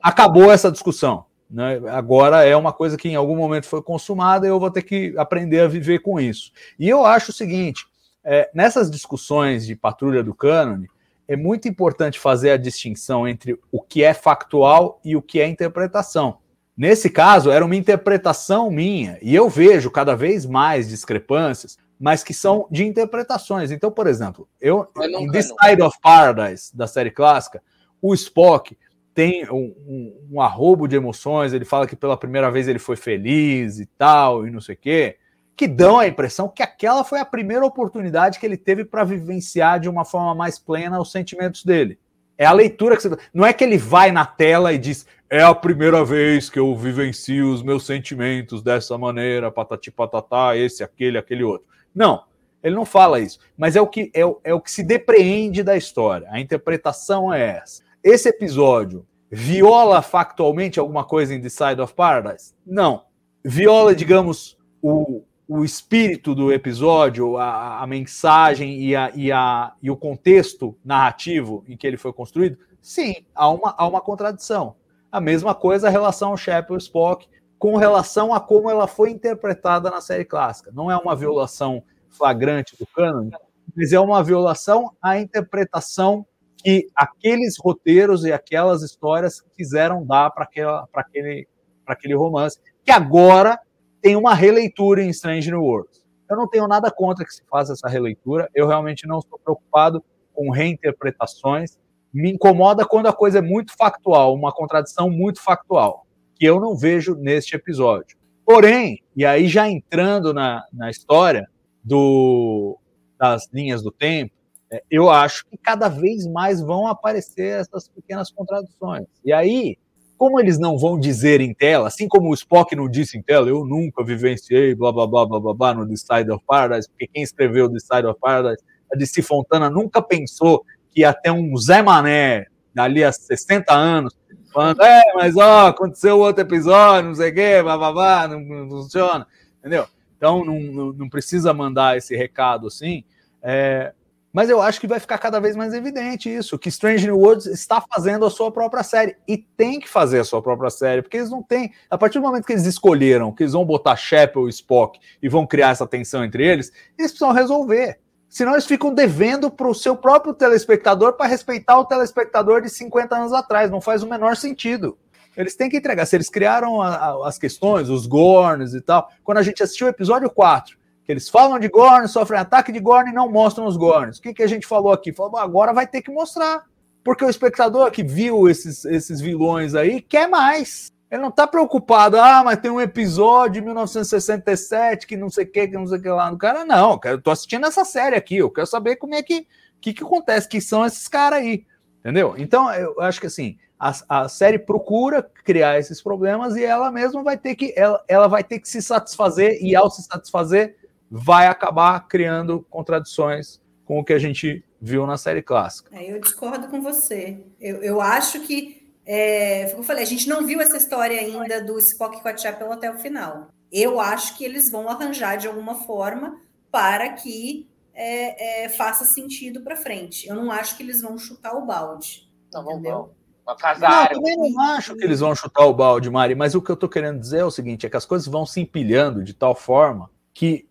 acabou 0.01 0.51
essa 0.51 0.69
discussão. 0.69 1.25
Né? 1.49 1.79
Agora 1.91 2.43
é 2.43 2.57
uma 2.57 2.73
coisa 2.73 2.97
que 2.97 3.07
em 3.07 3.15
algum 3.15 3.37
momento 3.37 3.67
foi 3.67 3.81
consumada 3.81 4.45
e 4.45 4.49
eu 4.49 4.59
vou 4.59 4.69
ter 4.69 4.81
que 4.81 5.13
aprender 5.17 5.61
a 5.61 5.67
viver 5.67 5.99
com 5.99 6.19
isso. 6.19 6.51
E 6.77 6.89
eu 6.89 7.05
acho 7.05 7.31
o 7.31 7.33
seguinte: 7.33 7.85
é, 8.21 8.49
nessas 8.53 8.91
discussões 8.91 9.65
de 9.65 9.77
patrulha 9.77 10.21
do 10.21 10.33
cânone, 10.35 10.89
é 11.25 11.37
muito 11.37 11.69
importante 11.69 12.19
fazer 12.19 12.51
a 12.51 12.57
distinção 12.57 13.25
entre 13.25 13.57
o 13.71 13.81
que 13.81 14.03
é 14.03 14.13
factual 14.13 14.99
e 15.05 15.15
o 15.15 15.21
que 15.21 15.39
é 15.39 15.47
interpretação. 15.47 16.42
Nesse 16.75 17.09
caso, 17.09 17.51
era 17.51 17.63
uma 17.63 17.75
interpretação 17.75 18.71
minha, 18.71 19.19
e 19.21 19.33
eu 19.33 19.47
vejo 19.47 19.91
cada 19.91 20.15
vez 20.15 20.45
mais 20.45 20.89
discrepâncias, 20.89 21.77
mas 21.99 22.23
que 22.23 22.33
são 22.33 22.67
de 22.71 22.83
interpretações. 22.83 23.71
Então, 23.71 23.91
por 23.91 24.07
exemplo, 24.07 24.47
eu 24.59 24.87
em 24.97 25.01
canon. 25.01 25.31
This 25.31 25.53
Side 25.63 25.81
of 25.81 25.97
Paradise, 26.01 26.75
da 26.75 26.87
série 26.87 27.11
clássica, 27.11 27.61
o 28.01 28.13
Spock 28.13 28.75
tem 29.13 29.49
um, 29.49 29.73
um, 29.87 30.27
um 30.31 30.41
arrobo 30.41 30.87
de 30.87 30.95
emoções, 30.95 31.53
ele 31.53 31.65
fala 31.65 31.85
que 31.85 31.95
pela 31.95 32.17
primeira 32.17 32.49
vez 32.49 32.67
ele 32.67 32.79
foi 32.79 32.95
feliz 32.95 33.79
e 33.79 33.85
tal, 33.85 34.47
e 34.47 34.51
não 34.51 34.59
sei 34.59 34.73
o 34.73 34.77
quê, 34.77 35.17
que 35.55 35.67
dão 35.67 35.99
a 35.99 36.07
impressão 36.07 36.49
que 36.49 36.63
aquela 36.63 37.03
foi 37.03 37.19
a 37.19 37.25
primeira 37.25 37.63
oportunidade 37.63 38.39
que 38.39 38.45
ele 38.45 38.57
teve 38.57 38.83
para 38.83 39.03
vivenciar 39.03 39.79
de 39.79 39.87
uma 39.87 40.03
forma 40.03 40.33
mais 40.33 40.57
plena 40.57 40.99
os 40.99 41.11
sentimentos 41.11 41.63
dele. 41.63 41.99
É 42.37 42.45
a 42.45 42.51
leitura 42.51 42.95
que 42.95 43.03
você. 43.03 43.17
Não 43.33 43.45
é 43.45 43.53
que 43.53 43.63
ele 43.63 43.77
vai 43.77 44.11
na 44.11 44.25
tela 44.25 44.73
e 44.73 44.77
diz, 44.77 45.05
é 45.29 45.41
a 45.41 45.53
primeira 45.53 46.03
vez 46.03 46.49
que 46.49 46.59
eu 46.59 46.75
vivencio 46.75 47.51
os 47.51 47.63
meus 47.63 47.85
sentimentos 47.85 48.61
dessa 48.61 48.97
maneira, 48.97 49.51
patati 49.51 49.91
patatá, 49.91 50.55
esse, 50.55 50.83
aquele, 50.83 51.17
aquele 51.17 51.43
outro. 51.43 51.67
Não, 51.93 52.23
ele 52.63 52.75
não 52.75 52.85
fala 52.85 53.19
isso. 53.19 53.39
Mas 53.57 53.75
é 53.75 53.81
o 53.81 53.87
que, 53.87 54.11
é, 54.13 54.21
é 54.43 54.53
o 54.53 54.61
que 54.61 54.71
se 54.71 54.83
depreende 54.83 55.63
da 55.63 55.75
história. 55.75 56.27
A 56.31 56.39
interpretação 56.39 57.33
é 57.33 57.57
essa. 57.57 57.83
Esse 58.03 58.29
episódio 58.29 59.05
viola 59.31 60.01
factualmente 60.01 60.79
alguma 60.79 61.03
coisa 61.03 61.33
em 61.33 61.41
The 61.41 61.49
Side 61.49 61.81
of 61.81 61.93
Paradise? 61.93 62.53
Não. 62.65 63.05
Viola, 63.43 63.95
digamos, 63.95 64.57
o, 64.81 65.23
o 65.47 65.63
espírito 65.63 66.33
do 66.33 66.51
episódio, 66.51 67.37
a, 67.37 67.81
a 67.81 67.87
mensagem 67.87 68.81
e, 68.81 68.95
a, 68.95 69.11
e, 69.13 69.31
a, 69.31 69.73
e 69.81 69.91
o 69.91 69.97
contexto 69.97 70.77
narrativo 70.83 71.63
em 71.67 71.75
que 71.75 71.85
ele 71.85 71.97
foi 71.97 72.13
construído? 72.13 72.57
Sim, 72.81 73.15
há 73.33 73.49
uma, 73.49 73.75
há 73.77 73.87
uma 73.87 74.01
contradição. 74.01 74.75
A 75.11 75.21
mesma 75.21 75.53
coisa 75.53 75.87
a 75.87 75.91
relação 75.91 76.35
Shepard 76.35 76.75
e 76.75 76.85
Spock 76.85 77.27
com 77.59 77.77
relação 77.77 78.33
a 78.33 78.39
como 78.39 78.69
ela 78.69 78.87
foi 78.87 79.09
interpretada 79.09 79.89
na 79.89 80.01
série 80.01 80.25
clássica. 80.25 80.71
Não 80.73 80.91
é 80.91 80.97
uma 80.97 81.15
violação 81.15 81.83
flagrante 82.09 82.75
do 82.77 82.85
cânone, 82.87 83.31
mas 83.75 83.93
é 83.93 83.99
uma 83.99 84.23
violação 84.23 84.91
à 85.01 85.19
interpretação 85.19 86.25
que 86.57 86.87
aqueles 86.95 87.55
roteiros 87.59 88.23
e 88.25 88.31
aquelas 88.31 88.81
histórias 88.81 89.41
quiseram 89.55 90.05
dar 90.05 90.31
para 90.31 90.45
aquele, 90.93 91.47
aquele 91.85 92.15
romance, 92.15 92.59
que 92.83 92.91
agora 92.91 93.59
tem 94.03 94.17
uma 94.17 94.33
releitura 94.33 95.01
em 95.01 95.09
Strange 95.09 95.49
New 95.49 95.63
Worlds. 95.63 96.03
Eu 96.29 96.35
não 96.35 96.45
tenho 96.45 96.67
nada 96.67 96.91
contra 96.91 97.23
que 97.23 97.33
se 97.33 97.41
faça 97.49 97.71
essa 97.71 97.87
releitura, 97.87 98.49
eu 98.53 98.67
realmente 98.67 99.07
não 99.07 99.19
estou 99.19 99.39
preocupado 99.39 100.03
com 100.33 100.51
reinterpretações. 100.51 101.79
Me 102.13 102.33
incomoda 102.33 102.85
quando 102.85 103.07
a 103.07 103.13
coisa 103.13 103.39
é 103.39 103.41
muito 103.41 103.73
factual, 103.77 104.35
uma 104.35 104.51
contradição 104.51 105.09
muito 105.09 105.41
factual, 105.41 106.05
que 106.35 106.45
eu 106.45 106.59
não 106.59 106.75
vejo 106.75 107.15
neste 107.15 107.55
episódio. 107.55 108.17
Porém, 108.45 109.01
e 109.15 109.25
aí 109.25 109.47
já 109.47 109.69
entrando 109.69 110.33
na, 110.33 110.65
na 110.73 110.89
história 110.89 111.49
do, 111.81 112.77
das 113.17 113.49
linhas 113.53 113.81
do 113.81 113.89
tempo, 113.89 114.33
é, 114.69 114.83
eu 114.91 115.09
acho 115.09 115.45
que 115.45 115.57
cada 115.57 115.87
vez 115.87 116.27
mais 116.27 116.59
vão 116.59 116.87
aparecer 116.87 117.61
essas 117.61 117.87
pequenas 117.87 118.29
contradições. 118.29 119.07
E 119.23 119.31
aí, 119.31 119.77
como 120.23 120.39
eles 120.39 120.57
não 120.57 120.77
vão 120.77 120.97
dizer 120.97 121.41
em 121.41 121.53
tela, 121.53 121.89
assim 121.89 122.07
como 122.07 122.29
o 122.29 122.33
Spock 122.33 122.73
não 122.77 122.87
disse 122.87 123.17
em 123.17 123.21
tela, 123.21 123.49
eu 123.49 123.65
nunca 123.65 124.05
vivenciei 124.05 124.73
blá 124.73 124.89
blá 124.89 125.05
blá 125.05 125.25
blá 125.25 125.37
blá, 125.37 125.53
blá 125.53 125.73
no 125.73 125.85
The 125.85 125.97
Side 125.97 126.31
of 126.31 126.41
Paradise, 126.47 126.87
porque 126.87 127.07
quem 127.07 127.23
escreveu 127.23 127.69
The 127.69 127.79
Side 127.79 128.07
of 128.07 128.17
Paradise, 128.21 128.63
a 128.89 128.95
DC 128.95 129.21
Fontana 129.21 129.69
nunca 129.69 130.01
pensou 130.01 130.63
que 130.91 131.01
ter 131.21 131.31
um 131.31 131.57
Zé 131.57 131.81
Mané 131.81 132.45
dali 132.73 133.03
a 133.03 133.11
60 133.11 133.73
anos 133.73 134.17
falando, 134.53 134.81
é, 134.81 135.01
mas 135.13 135.35
ó, 135.35 135.67
aconteceu 135.67 136.17
outro 136.17 136.41
episódio, 136.41 137.09
não 137.09 137.15
sei 137.15 137.29
o 137.29 137.33
quê, 137.33 137.61
blá 137.61 137.77
blá 137.77 137.91
blá, 137.91 138.27
não, 138.29 138.39
não 138.39 138.69
funciona, 138.69 139.27
entendeu? 139.59 139.85
Então 140.15 140.45
não, 140.45 140.57
não, 140.57 140.93
não, 140.93 141.09
precisa 141.09 141.53
mandar 141.53 141.97
esse 141.97 142.15
recado 142.15 142.67
assim. 142.67 143.03
É, 143.41 143.91
mas 144.33 144.49
eu 144.49 144.59
acho 144.59 144.81
que 144.81 144.87
vai 144.87 144.99
ficar 144.99 145.19
cada 145.19 145.39
vez 145.39 145.55
mais 145.55 145.75
evidente 145.75 146.27
isso, 146.27 146.57
que 146.57 146.67
Strange 146.67 147.05
New 147.05 147.19
Worlds 147.19 147.45
está 147.45 147.79
fazendo 147.79 148.25
a 148.25 148.31
sua 148.31 148.51
própria 148.51 148.81
série 148.81 149.15
e 149.27 149.37
tem 149.37 149.79
que 149.79 149.87
fazer 149.87 150.19
a 150.19 150.23
sua 150.23 150.41
própria 150.41 150.71
série, 150.71 151.03
porque 151.03 151.17
eles 151.17 151.29
não 151.29 151.43
têm, 151.43 151.71
a 151.87 151.97
partir 151.97 152.17
do 152.17 152.23
momento 152.23 152.45
que 152.45 152.53
eles 152.53 152.65
escolheram 152.65 153.31
que 153.31 153.43
eles 153.43 153.53
vão 153.53 153.63
botar 153.63 153.95
Shepard 153.95 154.47
e 154.47 154.49
Spock 154.49 154.99
e 155.21 155.29
vão 155.29 155.45
criar 155.45 155.69
essa 155.69 155.85
tensão 155.85 156.23
entre 156.25 156.43
eles, 156.45 156.71
eles 156.97 157.11
precisam 157.11 157.31
resolver. 157.31 157.99
Senão 158.27 158.53
eles 158.53 158.65
ficam 158.65 158.91
devendo 158.91 159.51
para 159.51 159.67
o 159.67 159.75
seu 159.75 159.95
próprio 159.95 160.33
telespectador 160.33 161.13
para 161.13 161.27
respeitar 161.27 161.77
o 161.77 161.85
telespectador 161.85 162.63
de 162.63 162.69
50 162.69 163.15
anos 163.15 163.31
atrás, 163.31 163.69
não 163.69 163.79
faz 163.79 164.01
o 164.01 164.09
menor 164.09 164.35
sentido. 164.35 164.97
Eles 165.37 165.55
têm 165.55 165.69
que 165.69 165.77
entregar. 165.77 166.07
Se 166.07 166.15
eles 166.15 166.29
criaram 166.29 166.81
a, 166.81 166.95
a, 166.95 167.27
as 167.27 167.37
questões, 167.37 167.89
os 167.89 168.07
Gorns 168.07 168.73
e 168.73 168.81
tal, 168.81 169.07
quando 169.23 169.37
a 169.37 169.43
gente 169.43 169.61
assistiu 169.61 169.85
o 169.85 169.89
episódio 169.91 170.29
4, 170.31 170.75
que 171.05 171.11
eles 171.11 171.29
falam 171.29 171.59
de 171.59 171.67
Gorn, 171.67 172.07
sofrem 172.07 172.39
ataque 172.39 172.71
de 172.71 172.79
Gorn 172.79 173.09
e 173.09 173.13
não 173.13 173.29
mostram 173.29 173.65
os 173.65 173.75
Gorns. 173.75 174.17
O 174.17 174.21
que, 174.21 174.33
que 174.33 174.43
a 174.43 174.47
gente 174.47 174.65
falou 174.65 174.93
aqui? 174.93 175.11
Falou, 175.11 175.37
agora 175.37 175.73
vai 175.73 175.85
ter 175.85 176.01
que 176.01 176.11
mostrar. 176.11 176.63
Porque 177.03 177.25
o 177.25 177.29
espectador 177.29 177.91
que 177.91 178.03
viu 178.03 178.47
esses, 178.49 178.85
esses 178.85 179.19
vilões 179.19 179.75
aí 179.75 180.01
quer 180.01 180.27
mais. 180.29 180.91
Ele 181.11 181.21
não 181.21 181.29
está 181.29 181.45
preocupado, 181.45 182.17
ah, 182.17 182.41
mas 182.43 182.57
tem 182.57 182.71
um 182.71 182.81
episódio 182.81 183.61
de 183.61 183.61
1967 183.61 185.05
que 185.05 185.15
não 185.15 185.29
sei 185.29 185.43
o 185.43 185.51
que, 185.51 185.67
que 185.67 185.73
não 185.75 185.85
sei 185.85 185.99
o 185.99 186.01
que 186.01 186.09
lá 186.09 186.31
no 186.31 186.37
cara. 186.37 186.65
Não, 186.65 186.99
eu 187.03 187.21
tô 187.21 187.29
assistindo 187.29 187.67
essa 187.67 187.85
série 187.85 188.15
aqui, 188.15 188.37
eu 188.37 188.49
quero 188.49 188.65
saber 188.65 188.95
como 188.95 189.13
é 189.13 189.21
que, 189.21 189.45
que, 189.79 189.93
que 189.93 190.03
acontece, 190.03 190.49
que 190.49 190.59
são 190.59 190.83
esses 190.83 191.07
caras 191.07 191.39
aí. 191.39 191.65
Entendeu? 191.99 192.33
Então, 192.37 192.73
eu 192.73 192.99
acho 192.99 193.21
que 193.21 193.27
assim, 193.27 193.57
a, 193.79 193.93
a, 194.09 194.27
série 194.27 194.57
procura 194.57 195.21
criar 195.43 195.77
esses 195.77 196.01
problemas 196.01 196.55
e 196.55 196.63
ela 196.63 196.91
mesma 196.91 197.21
vai 197.21 197.37
ter 197.37 197.53
que 197.55 197.73
ela, 197.75 198.03
ela 198.07 198.27
vai 198.27 198.43
ter 198.43 198.59
que 198.59 198.67
se 198.67 198.81
satisfazer 198.81 199.59
e 199.61 199.75
ao 199.75 199.91
se 199.91 200.01
satisfazer 200.03 200.75
vai 201.15 201.45
acabar 201.45 202.07
criando 202.07 202.65
contradições 202.71 203.61
com 203.85 203.99
o 203.99 204.03
que 204.03 204.13
a 204.13 204.17
gente 204.17 204.65
viu 204.81 205.05
na 205.05 205.15
série 205.15 205.43
clássica. 205.43 205.95
É, 205.95 206.11
eu 206.11 206.19
discordo 206.19 206.67
com 206.69 206.81
você. 206.81 207.39
Eu, 207.61 207.83
eu 207.83 208.01
acho 208.01 208.39
que, 208.39 208.91
é, 209.05 209.67
como 209.69 209.83
eu 209.83 209.85
falei, 209.85 210.01
a 210.01 210.07
gente 210.07 210.27
não 210.27 210.43
viu 210.43 210.59
essa 210.59 210.75
história 210.75 211.19
ainda 211.19 211.63
do 211.63 211.77
Spock 211.77 212.19
com 212.19 212.27
a 212.27 212.35
Chapel 212.35 212.71
até 212.71 212.89
o 212.89 212.97
final. 212.97 213.49
Eu 213.71 214.01
acho 214.01 214.35
que 214.35 214.43
eles 214.43 214.71
vão 214.71 214.89
arranjar 214.89 215.37
de 215.37 215.47
alguma 215.47 215.75
forma 215.75 216.41
para 216.71 217.09
que 217.09 217.69
é, 217.93 218.63
é, 218.63 218.69
faça 218.69 219.05
sentido 219.05 219.61
para 219.61 219.75
frente. 219.75 220.27
Eu 220.27 220.35
não 220.35 220.51
acho 220.51 220.75
que 220.75 220.81
eles 220.81 220.99
vão 220.99 221.15
chutar 221.19 221.53
o 221.53 221.63
balde. 221.63 222.27
Não, 222.51 222.63
entendeu? 222.63 223.13
Não, 223.45 224.03
eu 224.05 224.09
também 224.13 224.35
não 224.35 224.59
acho 224.61 224.95
que 224.95 225.03
eles 225.03 225.19
vão 225.19 225.35
chutar 225.35 225.65
o 225.65 225.73
balde, 225.73 226.09
Mari, 226.09 226.33
mas 226.33 226.55
o 226.55 226.61
que 226.61 226.71
eu 226.71 226.75
estou 226.75 226.89
querendo 226.89 227.19
dizer 227.19 227.39
é 227.39 227.45
o 227.45 227.51
seguinte: 227.51 227.85
é 227.85 227.89
que 227.89 227.97
as 227.97 228.05
coisas 228.05 228.27
vão 228.27 228.47
se 228.47 228.61
empilhando 228.61 229.23
de 229.23 229.33
tal 229.33 229.53
forma 229.53 230.09
que 230.33 230.67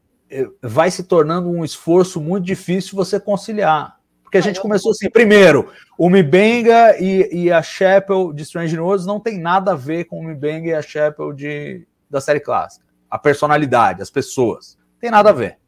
vai 0.62 0.90
se 0.90 1.04
tornando 1.04 1.50
um 1.50 1.64
esforço 1.64 2.20
muito 2.20 2.44
difícil 2.44 2.96
você 2.96 3.18
conciliar. 3.20 3.98
Porque 4.22 4.38
a 4.38 4.40
gente 4.40 4.60
começou 4.60 4.92
assim, 4.92 5.10
primeiro, 5.10 5.70
o 5.98 6.08
Mibenga 6.08 6.96
e, 6.98 7.28
e 7.44 7.52
a 7.52 7.62
Chapel 7.62 8.32
de 8.32 8.42
Strange 8.42 8.78
Worlds 8.78 9.04
não 9.04 9.20
tem 9.20 9.38
nada 9.38 9.72
a 9.72 9.76
ver 9.76 10.04
com 10.04 10.18
o 10.18 10.24
Mibenga 10.24 10.70
e 10.70 10.74
a 10.74 10.80
Chapel 10.80 11.34
de, 11.34 11.86
da 12.08 12.20
série 12.20 12.40
clássica. 12.40 12.86
A 13.10 13.18
personalidade, 13.18 14.00
as 14.00 14.08
pessoas. 14.08 14.78
Tem 14.98 15.10
nada 15.10 15.28
a 15.28 15.32
ver. 15.34 15.58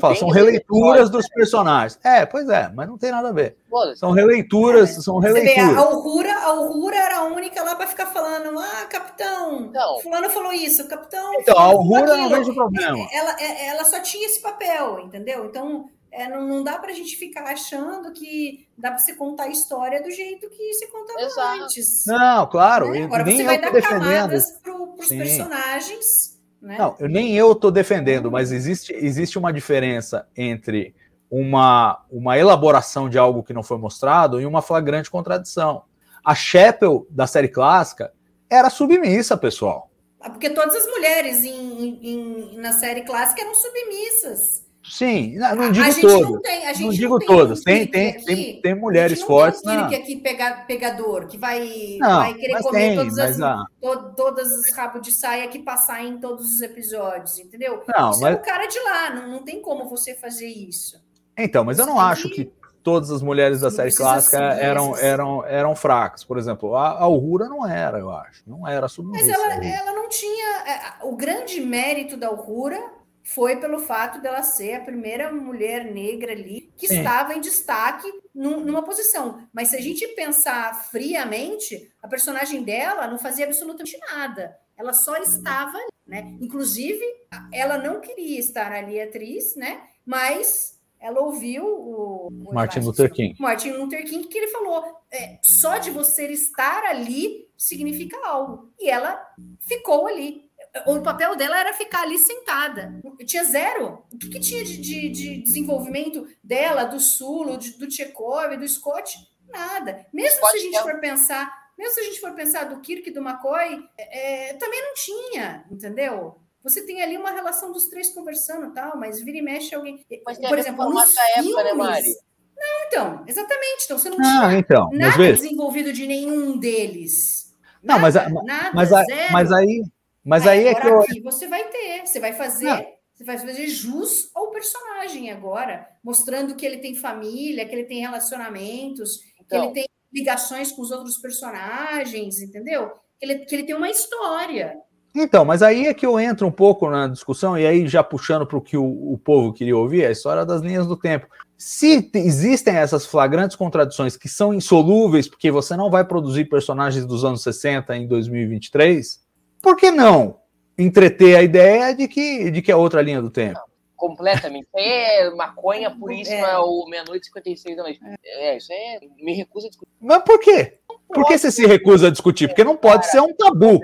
Fala, 0.00 0.14
são 0.16 0.28
releituras 0.28 1.08
dos 1.08 1.28
personagens. 1.28 1.98
É, 2.02 2.26
pois 2.26 2.48
é, 2.48 2.70
mas 2.74 2.88
não 2.88 2.98
tem 2.98 3.10
nada 3.10 3.28
a 3.28 3.32
ver. 3.32 3.56
São 3.96 4.10
releituras, 4.10 4.96
é. 4.96 5.00
são 5.00 5.18
releituras. 5.18 5.76
a 5.76 5.80
Aurora, 5.80 6.32
a 6.32 6.46
Aurora 6.46 6.96
era 6.96 7.18
a 7.18 7.24
única 7.24 7.62
lá 7.62 7.74
para 7.76 7.86
ficar 7.86 8.06
falando, 8.06 8.58
ah, 8.58 8.86
capitão, 8.86 9.66
então, 9.66 10.00
fulano 10.00 10.30
falou 10.30 10.52
isso, 10.52 10.86
capitão. 10.88 11.32
Então, 11.34 11.56
a 11.56 11.62
Aurora 11.62 12.16
não 12.16 12.28
vejo 12.28 12.54
problema. 12.54 12.98
Ela, 13.12 13.40
é, 13.40 13.68
ela 13.68 13.84
só 13.84 14.00
tinha 14.00 14.26
esse 14.26 14.40
papel, 14.40 15.00
entendeu? 15.00 15.44
Então, 15.44 15.88
é, 16.10 16.28
não, 16.28 16.46
não 16.46 16.64
dá 16.64 16.78
para 16.78 16.90
a 16.90 16.94
gente 16.94 17.16
ficar 17.16 17.44
achando 17.44 18.12
que 18.12 18.66
dá 18.76 18.90
para 18.90 18.98
você 18.98 19.14
contar 19.14 19.44
a 19.44 19.48
história 19.48 20.02
do 20.02 20.10
jeito 20.10 20.48
que 20.48 20.72
se 20.72 20.86
contava 20.88 21.20
Exato. 21.20 21.62
antes. 21.62 22.04
Não, 22.06 22.46
claro. 22.46 22.90
Né? 22.90 23.04
Agora 23.04 23.24
você 23.24 23.44
vai 23.44 23.60
dar 23.60 23.70
defendendo. 23.70 24.00
camadas 24.00 24.58
para 24.62 24.74
os 24.74 25.08
personagens 25.08 26.37
né? 26.60 26.76
Não, 26.78 26.96
eu, 26.98 27.08
nem 27.08 27.34
eu 27.34 27.52
estou 27.52 27.70
defendendo, 27.70 28.30
mas 28.30 28.52
existe, 28.52 28.92
existe 28.92 29.38
uma 29.38 29.52
diferença 29.52 30.26
entre 30.36 30.94
uma, 31.30 32.04
uma 32.10 32.38
elaboração 32.38 33.08
de 33.08 33.18
algo 33.18 33.42
que 33.42 33.52
não 33.52 33.62
foi 33.62 33.78
mostrado 33.78 34.40
e 34.40 34.46
uma 34.46 34.62
flagrante 34.62 35.10
contradição. 35.10 35.84
A 36.24 36.34
Chapel 36.34 37.06
da 37.10 37.26
série 37.26 37.48
clássica 37.48 38.12
era 38.50 38.70
submissa, 38.70 39.36
pessoal. 39.36 39.90
Ah, 40.20 40.30
porque 40.30 40.50
todas 40.50 40.74
as 40.74 40.86
mulheres 40.86 41.44
em, 41.44 41.98
em, 42.02 42.58
na 42.58 42.72
série 42.72 43.02
clássica 43.02 43.40
eram 43.40 43.54
submissas. 43.54 44.64
Sim, 44.88 45.36
não 45.36 45.70
digo 45.70 46.00
todos. 46.00 46.30
Não, 46.30 46.40
tem, 46.40 46.80
não 46.80 46.90
digo 46.90 47.18
todos. 47.18 47.60
Tem, 47.62 47.86
tem, 47.86 48.10
aqui, 48.10 48.24
tem, 48.24 48.60
tem, 48.60 48.74
mulheres 48.74 49.22
fortes. 49.22 49.60
Tem 49.60 49.72
um 49.72 49.80
na... 49.82 49.86
aqui 49.88 50.16
pega, 50.16 50.64
pegador, 50.66 51.26
que 51.26 51.36
vai, 51.36 51.98
não, 52.00 52.20
vai 52.20 52.34
querer 52.34 52.62
comer 52.62 52.78
tem, 52.78 52.96
todas 52.96 53.18
as, 53.18 53.40
a... 53.40 53.64
to, 53.80 54.14
todas 54.16 54.50
os 54.50 54.72
rabos 54.74 55.02
de 55.02 55.12
saia 55.12 55.46
que 55.48 55.58
passar 55.58 56.04
em 56.04 56.18
todos 56.18 56.54
os 56.54 56.62
episódios, 56.62 57.38
entendeu? 57.38 57.82
Não, 57.86 58.10
isso 58.10 58.20
é 58.20 58.30
mas... 58.30 58.36
é 58.36 58.40
o 58.40 58.42
cara 58.42 58.66
de 58.66 58.78
lá, 58.80 59.14
não, 59.14 59.28
não 59.28 59.44
tem 59.44 59.60
como 59.60 59.88
você 59.88 60.14
fazer 60.14 60.48
isso. 60.48 61.00
Então, 61.36 61.64
mas 61.64 61.78
eu 61.78 61.86
não 61.86 62.00
acho 62.00 62.28
que 62.30 62.50
todas 62.82 63.10
as 63.10 63.20
mulheres 63.20 63.60
da 63.60 63.70
série 63.70 63.94
clássica 63.94 64.38
eram, 64.38 64.96
eram, 64.96 65.44
eram 65.44 65.76
fracas. 65.76 66.24
Por 66.24 66.38
exemplo, 66.38 66.74
a 66.74 67.00
Aurora 67.02 67.46
não 67.46 67.66
era, 67.66 67.98
eu 67.98 68.10
acho. 68.10 68.42
Não 68.46 68.66
era 68.66 68.88
submissa. 68.88 69.26
Mas 69.26 69.34
ela, 69.34 69.64
ela 69.64 69.92
não 69.92 70.08
tinha. 70.08 70.46
É, 70.66 71.04
o 71.04 71.14
grande 71.14 71.60
mérito 71.60 72.16
da 72.16 72.28
Aurora 72.28 72.97
foi 73.28 73.56
pelo 73.56 73.78
fato 73.78 74.22
dela 74.22 74.42
ser 74.42 74.74
a 74.74 74.80
primeira 74.80 75.30
mulher 75.30 75.84
negra 75.92 76.32
ali 76.32 76.72
que 76.78 76.88
Sim. 76.88 76.98
estava 76.98 77.34
em 77.34 77.42
destaque 77.42 78.10
num, 78.34 78.60
numa 78.60 78.82
posição. 78.82 79.46
Mas 79.52 79.68
se 79.68 79.76
a 79.76 79.82
gente 79.82 80.08
pensar 80.08 80.74
friamente, 80.90 81.92
a 82.02 82.08
personagem 82.08 82.62
dela 82.62 83.06
não 83.06 83.18
fazia 83.18 83.44
absolutamente 83.44 83.98
nada. 83.98 84.58
Ela 84.78 84.94
só 84.94 85.14
estava 85.18 85.76
ali, 85.76 85.92
né? 86.06 86.38
Inclusive, 86.40 87.04
ela 87.52 87.76
não 87.76 88.00
queria 88.00 88.38
estar 88.38 88.72
ali 88.72 88.98
atriz, 88.98 89.54
né? 89.56 89.82
Mas 90.06 90.80
ela 90.98 91.20
ouviu 91.20 91.66
o, 91.66 92.28
o 92.28 92.54
Martin 92.54 92.80
Luther 92.80 93.12
King. 93.12 93.36
Martin 93.38 93.72
Luther 93.72 94.06
King 94.08 94.26
que 94.26 94.38
ele 94.38 94.48
falou: 94.48 94.84
é, 95.12 95.38
só 95.60 95.76
de 95.76 95.90
você 95.90 96.26
estar 96.28 96.82
ali 96.84 97.46
significa 97.58 98.16
algo. 98.26 98.72
E 98.80 98.88
ela 98.88 99.22
ficou 99.60 100.06
ali 100.06 100.47
o 100.86 101.02
papel 101.02 101.36
dela 101.36 101.58
era 101.58 101.72
ficar 101.72 102.02
ali 102.02 102.18
sentada. 102.18 103.00
Tinha 103.24 103.44
zero. 103.44 104.04
O 104.12 104.18
que, 104.18 104.28
que 104.28 104.40
tinha 104.40 104.64
de, 104.64 104.76
de, 104.78 105.08
de, 105.08 105.42
desenvolvimento 105.42 106.26
dela, 106.42 106.84
do 106.84 107.00
Sulo, 107.00 107.56
de, 107.56 107.78
do 107.78 107.86
Tchekov, 107.86 108.56
do 108.56 108.68
Scott? 108.68 109.16
Nada. 109.48 110.06
Mesmo 110.12 110.38
Scott 110.38 110.52
se 110.52 110.58
a 110.58 110.60
gente 110.62 110.76
é... 110.76 110.82
for 110.82 111.00
pensar, 111.00 111.70
mesmo 111.76 111.94
se 111.94 112.00
a 112.00 112.04
gente 112.04 112.20
for 112.20 112.32
pensar 112.32 112.64
do 112.64 112.80
Kirk 112.80 113.08
e 113.08 113.12
do 113.12 113.20
McCoy, 113.20 113.84
é, 113.96 114.50
é, 114.50 114.54
também 114.54 114.82
não 114.82 114.94
tinha, 114.94 115.64
entendeu? 115.70 116.40
Você 116.62 116.84
tem 116.84 117.00
ali 117.00 117.16
uma 117.16 117.30
relação 117.30 117.72
dos 117.72 117.86
três 117.88 118.10
conversando 118.10 118.72
tal, 118.74 118.96
mas 118.98 119.20
vira 119.20 119.38
e 119.38 119.42
mexe 119.42 119.74
alguém. 119.74 120.04
Mas 120.26 120.38
Por 120.38 120.58
exemplo, 120.58 120.90
nos 120.90 121.14
filmes, 121.14 121.36
época, 121.36 121.64
né, 121.64 121.72
Mari? 121.72 122.14
Não, 122.56 122.86
então, 122.86 123.24
exatamente. 123.26 123.84
Então 123.84 123.98
você 123.98 124.10
não 124.10 124.18
ah, 124.18 124.48
tinha 124.48 124.58
então, 124.58 124.90
nada 124.92 125.32
desenvolvido 125.32 125.92
de 125.92 126.06
nenhum 126.06 126.58
deles. 126.58 127.54
Nada, 127.82 127.94
não, 127.94 128.00
mas, 128.00 128.14
nada, 128.44 128.70
mas, 128.74 128.90
mas 129.30 129.52
aí 129.52 129.84
mas 130.28 130.46
aí, 130.46 130.60
aí 130.60 130.66
é 130.68 130.74
que 130.74 130.86
eu... 130.86 131.00
aqui 131.00 131.20
você 131.20 131.48
vai 131.48 131.64
ter, 131.64 132.06
você 132.06 132.20
vai 132.20 132.32
fazer, 132.32 132.66
Não. 132.66 132.86
você 133.14 133.24
vai 133.24 133.38
fazer 133.38 133.66
jus 133.66 134.30
ao 134.34 134.50
personagem 134.50 135.30
agora, 135.30 135.88
mostrando 136.04 136.54
que 136.54 136.66
ele 136.66 136.78
tem 136.78 136.94
família, 136.94 137.66
que 137.66 137.74
ele 137.74 137.84
tem 137.84 138.00
relacionamentos, 138.00 139.20
então... 139.40 139.46
que 139.48 139.54
ele 139.54 139.62
então. 139.62 139.72
tem 139.72 139.88
ligações 140.12 140.70
com 140.72 140.82
os 140.82 140.90
outros 140.90 141.18
personagens, 141.18 142.40
entendeu? 142.40 142.90
Que 143.18 143.26
ele, 143.26 143.38
que 143.40 143.54
ele 143.54 143.64
tem 143.64 143.74
uma 143.74 143.90
história. 143.90 144.76
Então, 145.14 145.44
mas 145.44 145.62
aí 145.62 145.86
é 145.86 145.94
que 145.94 146.06
eu 146.06 146.20
entro 146.20 146.46
um 146.46 146.52
pouco 146.52 146.88
na 146.90 147.08
discussão, 147.08 147.58
e 147.58 147.66
aí 147.66 147.86
já 147.88 148.04
puxando 148.04 148.46
para 148.46 148.58
o 148.58 148.62
que 148.62 148.76
o, 148.76 148.84
o 148.84 149.18
povo 149.18 149.52
queria 149.52 149.76
ouvir, 149.76 150.04
a 150.04 150.10
história 150.10 150.44
das 150.44 150.60
linhas 150.60 150.86
do 150.86 150.96
tempo. 150.96 151.26
Se 151.56 152.08
existem 152.14 152.76
essas 152.76 153.04
flagrantes 153.04 153.56
contradições 153.56 154.16
que 154.16 154.28
são 154.28 154.54
insolúveis, 154.54 155.26
porque 155.26 155.50
você 155.50 155.76
não 155.76 155.90
vai 155.90 156.04
produzir 156.04 156.44
personagens 156.44 157.04
dos 157.04 157.24
anos 157.24 157.42
60 157.42 157.96
em 157.96 158.06
2023, 158.06 159.26
por 159.62 159.76
que 159.76 159.90
não 159.90 160.38
entreter 160.76 161.36
a 161.36 161.42
ideia 161.42 161.94
de 161.94 162.06
que, 162.08 162.50
de 162.50 162.62
que 162.62 162.70
é 162.70 162.76
outra 162.76 163.02
linha 163.02 163.20
do 163.20 163.30
tempo? 163.30 163.60
completamente. 163.98 164.62
Isso 164.68 164.78
aí 164.78 164.88
é 164.88 165.30
maconha 165.34 165.90
puríssima 165.90 166.46
É. 166.46 166.58
ou 166.58 166.88
meia-noite 166.88 167.24
e 167.24 167.26
56 167.26 167.76
da 167.76 167.82
noite. 167.82 168.00
É, 168.24 168.56
isso 168.56 168.72
aí 168.72 168.78
é, 168.78 169.00
me 169.22 169.34
recusa 169.34 169.66
a 169.66 169.70
discutir. 169.70 169.92
Mas 170.00 170.22
por 170.22 170.38
quê? 170.38 170.78
Por 171.08 171.26
que 171.26 171.36
você 171.36 171.50
se 171.50 171.66
recusa 171.66 172.06
a 172.06 172.10
discutir? 172.10 172.46
Porque 172.46 172.64
não 172.64 172.76
pode 172.76 173.10
ser 173.10 173.20
um 173.20 173.34
tabu. 173.34 173.80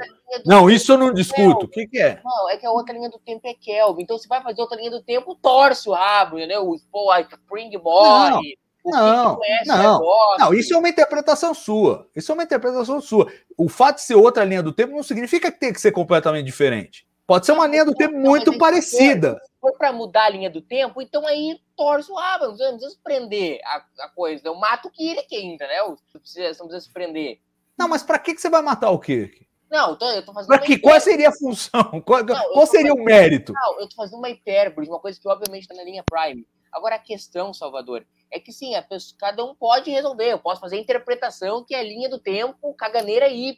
Não, 0.47 0.71
isso 0.71 0.93
eu 0.93 0.99
não 0.99 1.13
discuto. 1.13 1.67
O 1.67 1.69
que, 1.69 1.87
que 1.87 1.99
é? 1.99 2.21
Não, 2.25 2.51
é 2.51 2.57
que 2.57 2.67
a 2.67 2.71
outra 2.71 2.95
linha 2.95 3.11
do 3.11 3.19
tempo 3.19 3.47
é 3.47 3.55
Kelvin. 3.55 4.03
Então, 4.03 4.19
se 4.19 4.29
vai 4.29 4.43
fazer 4.43 4.61
outra 4.61 4.77
linha 4.77 4.91
do 4.91 5.03
tempo, 5.03 5.35
torce 5.35 5.89
o 5.89 5.93
rabo, 5.93 6.39
entendeu? 6.39 6.69
O 6.69 6.77
pô, 6.91 7.11
a 7.11 7.21
Spring 7.21 7.77
morre. 7.79 8.57
O 8.85 8.91
Não, 8.91 9.35
o 9.37 9.41
não, 9.67 9.77
negócio. 9.99 10.39
não, 10.39 10.55
isso 10.55 10.75
é 10.75 10.77
uma 10.79 10.89
interpretação 10.89 11.55
sua. 11.55 12.07
Isso 12.15 12.31
é 12.31 12.35
uma 12.35 12.43
interpretação 12.45 13.01
sua. 13.01 13.27
O 13.57 13.69
fato 13.69 13.97
de 13.97 14.03
ser 14.03 14.15
outra 14.15 14.45
linha 14.45 14.63
do 14.63 14.73
tempo 14.73 14.95
não 14.95 15.03
significa 15.03 15.51
que 15.51 15.59
tem 15.59 15.73
que 15.73 15.81
ser 15.81 15.91
completamente 15.93 16.45
diferente. 16.47 17.07
Pode 17.27 17.47
ser 17.47 17.53
uma 17.53 17.67
linha 17.67 17.85
do 17.87 17.95
tempo 17.95 18.13
Não, 18.15 18.21
muito 18.21 18.53
é 18.53 18.59
parecida. 18.59 19.41
Se 19.43 19.51
for 19.59 19.73
pra 19.79 19.91
mudar 19.93 20.27
a 20.27 20.29
linha 20.29 20.51
do 20.51 20.61
tempo, 20.61 21.01
então 21.01 21.27
aí 21.27 21.59
torce 21.75 22.13
o 22.13 22.15
rabo. 22.15 22.49
Não 22.49 22.57
precisa, 22.57 22.91
se 22.91 22.99
prender 23.03 23.61
a, 23.65 23.83
a 24.05 24.09
coisa. 24.11 24.43
Eu 24.47 24.55
mato 24.57 24.89
o 24.89 24.91
Kirk 24.91 25.35
ainda, 25.35 25.67
né? 25.67 25.79
Não 25.79 25.97
precisa, 26.21 26.49
não 26.61 26.69
precisa 26.69 26.81
se 26.81 26.93
prender. 26.93 27.39
Não, 27.79 27.89
mas 27.89 28.03
pra 28.03 28.19
que, 28.19 28.35
que 28.35 28.41
você 28.43 28.51
vai 28.51 28.61
matar 28.61 28.91
o 28.91 28.99
Kirk? 28.99 29.43
Não, 29.71 29.91
eu 29.91 29.97
tô, 29.97 30.09
eu 30.11 30.23
tô 30.25 30.33
fazendo. 30.35 30.49
Pra 30.49 30.59
que, 30.59 30.77
qual 30.79 31.01
seria 31.01 31.31
a 31.31 31.33
função? 31.33 31.83
Qual, 32.05 32.23
Não, 32.23 32.53
qual 32.53 32.67
seria 32.67 32.93
o 32.93 32.97
fazendo- 32.99 33.05
mérito? 33.07 33.53
Não, 33.55 33.81
eu 33.81 33.89
tô 33.89 33.97
fazendo 33.97 34.19
uma 34.19 34.29
hipérbole, 34.29 34.87
uma 34.87 35.01
coisa 35.01 35.19
que 35.19 35.27
obviamente 35.27 35.67
tá 35.67 35.75
na 35.75 35.83
linha 35.83 36.05
Prime. 36.05 36.47
Agora 36.75 36.97
a 36.97 36.99
questão, 36.99 37.55
Salvador, 37.55 38.05
é 38.33 38.41
que 38.41 38.53
sim, 38.53 38.73
pessoa, 38.89 39.17
cada 39.17 39.45
um 39.45 39.55
pode 39.55 39.91
resolver. 39.91 40.33
Eu 40.33 40.41
posso 40.41 40.61
fazer 40.61 40.77
a 40.77 40.81
interpretação 40.81 41.65
que 41.65 41.73
é 41.73 41.79
a 41.79 41.85
linha 41.85 42.11
do 42.11 42.19
tempo 42.19 42.75
caganeira 42.75 43.29
Y. 43.29 43.57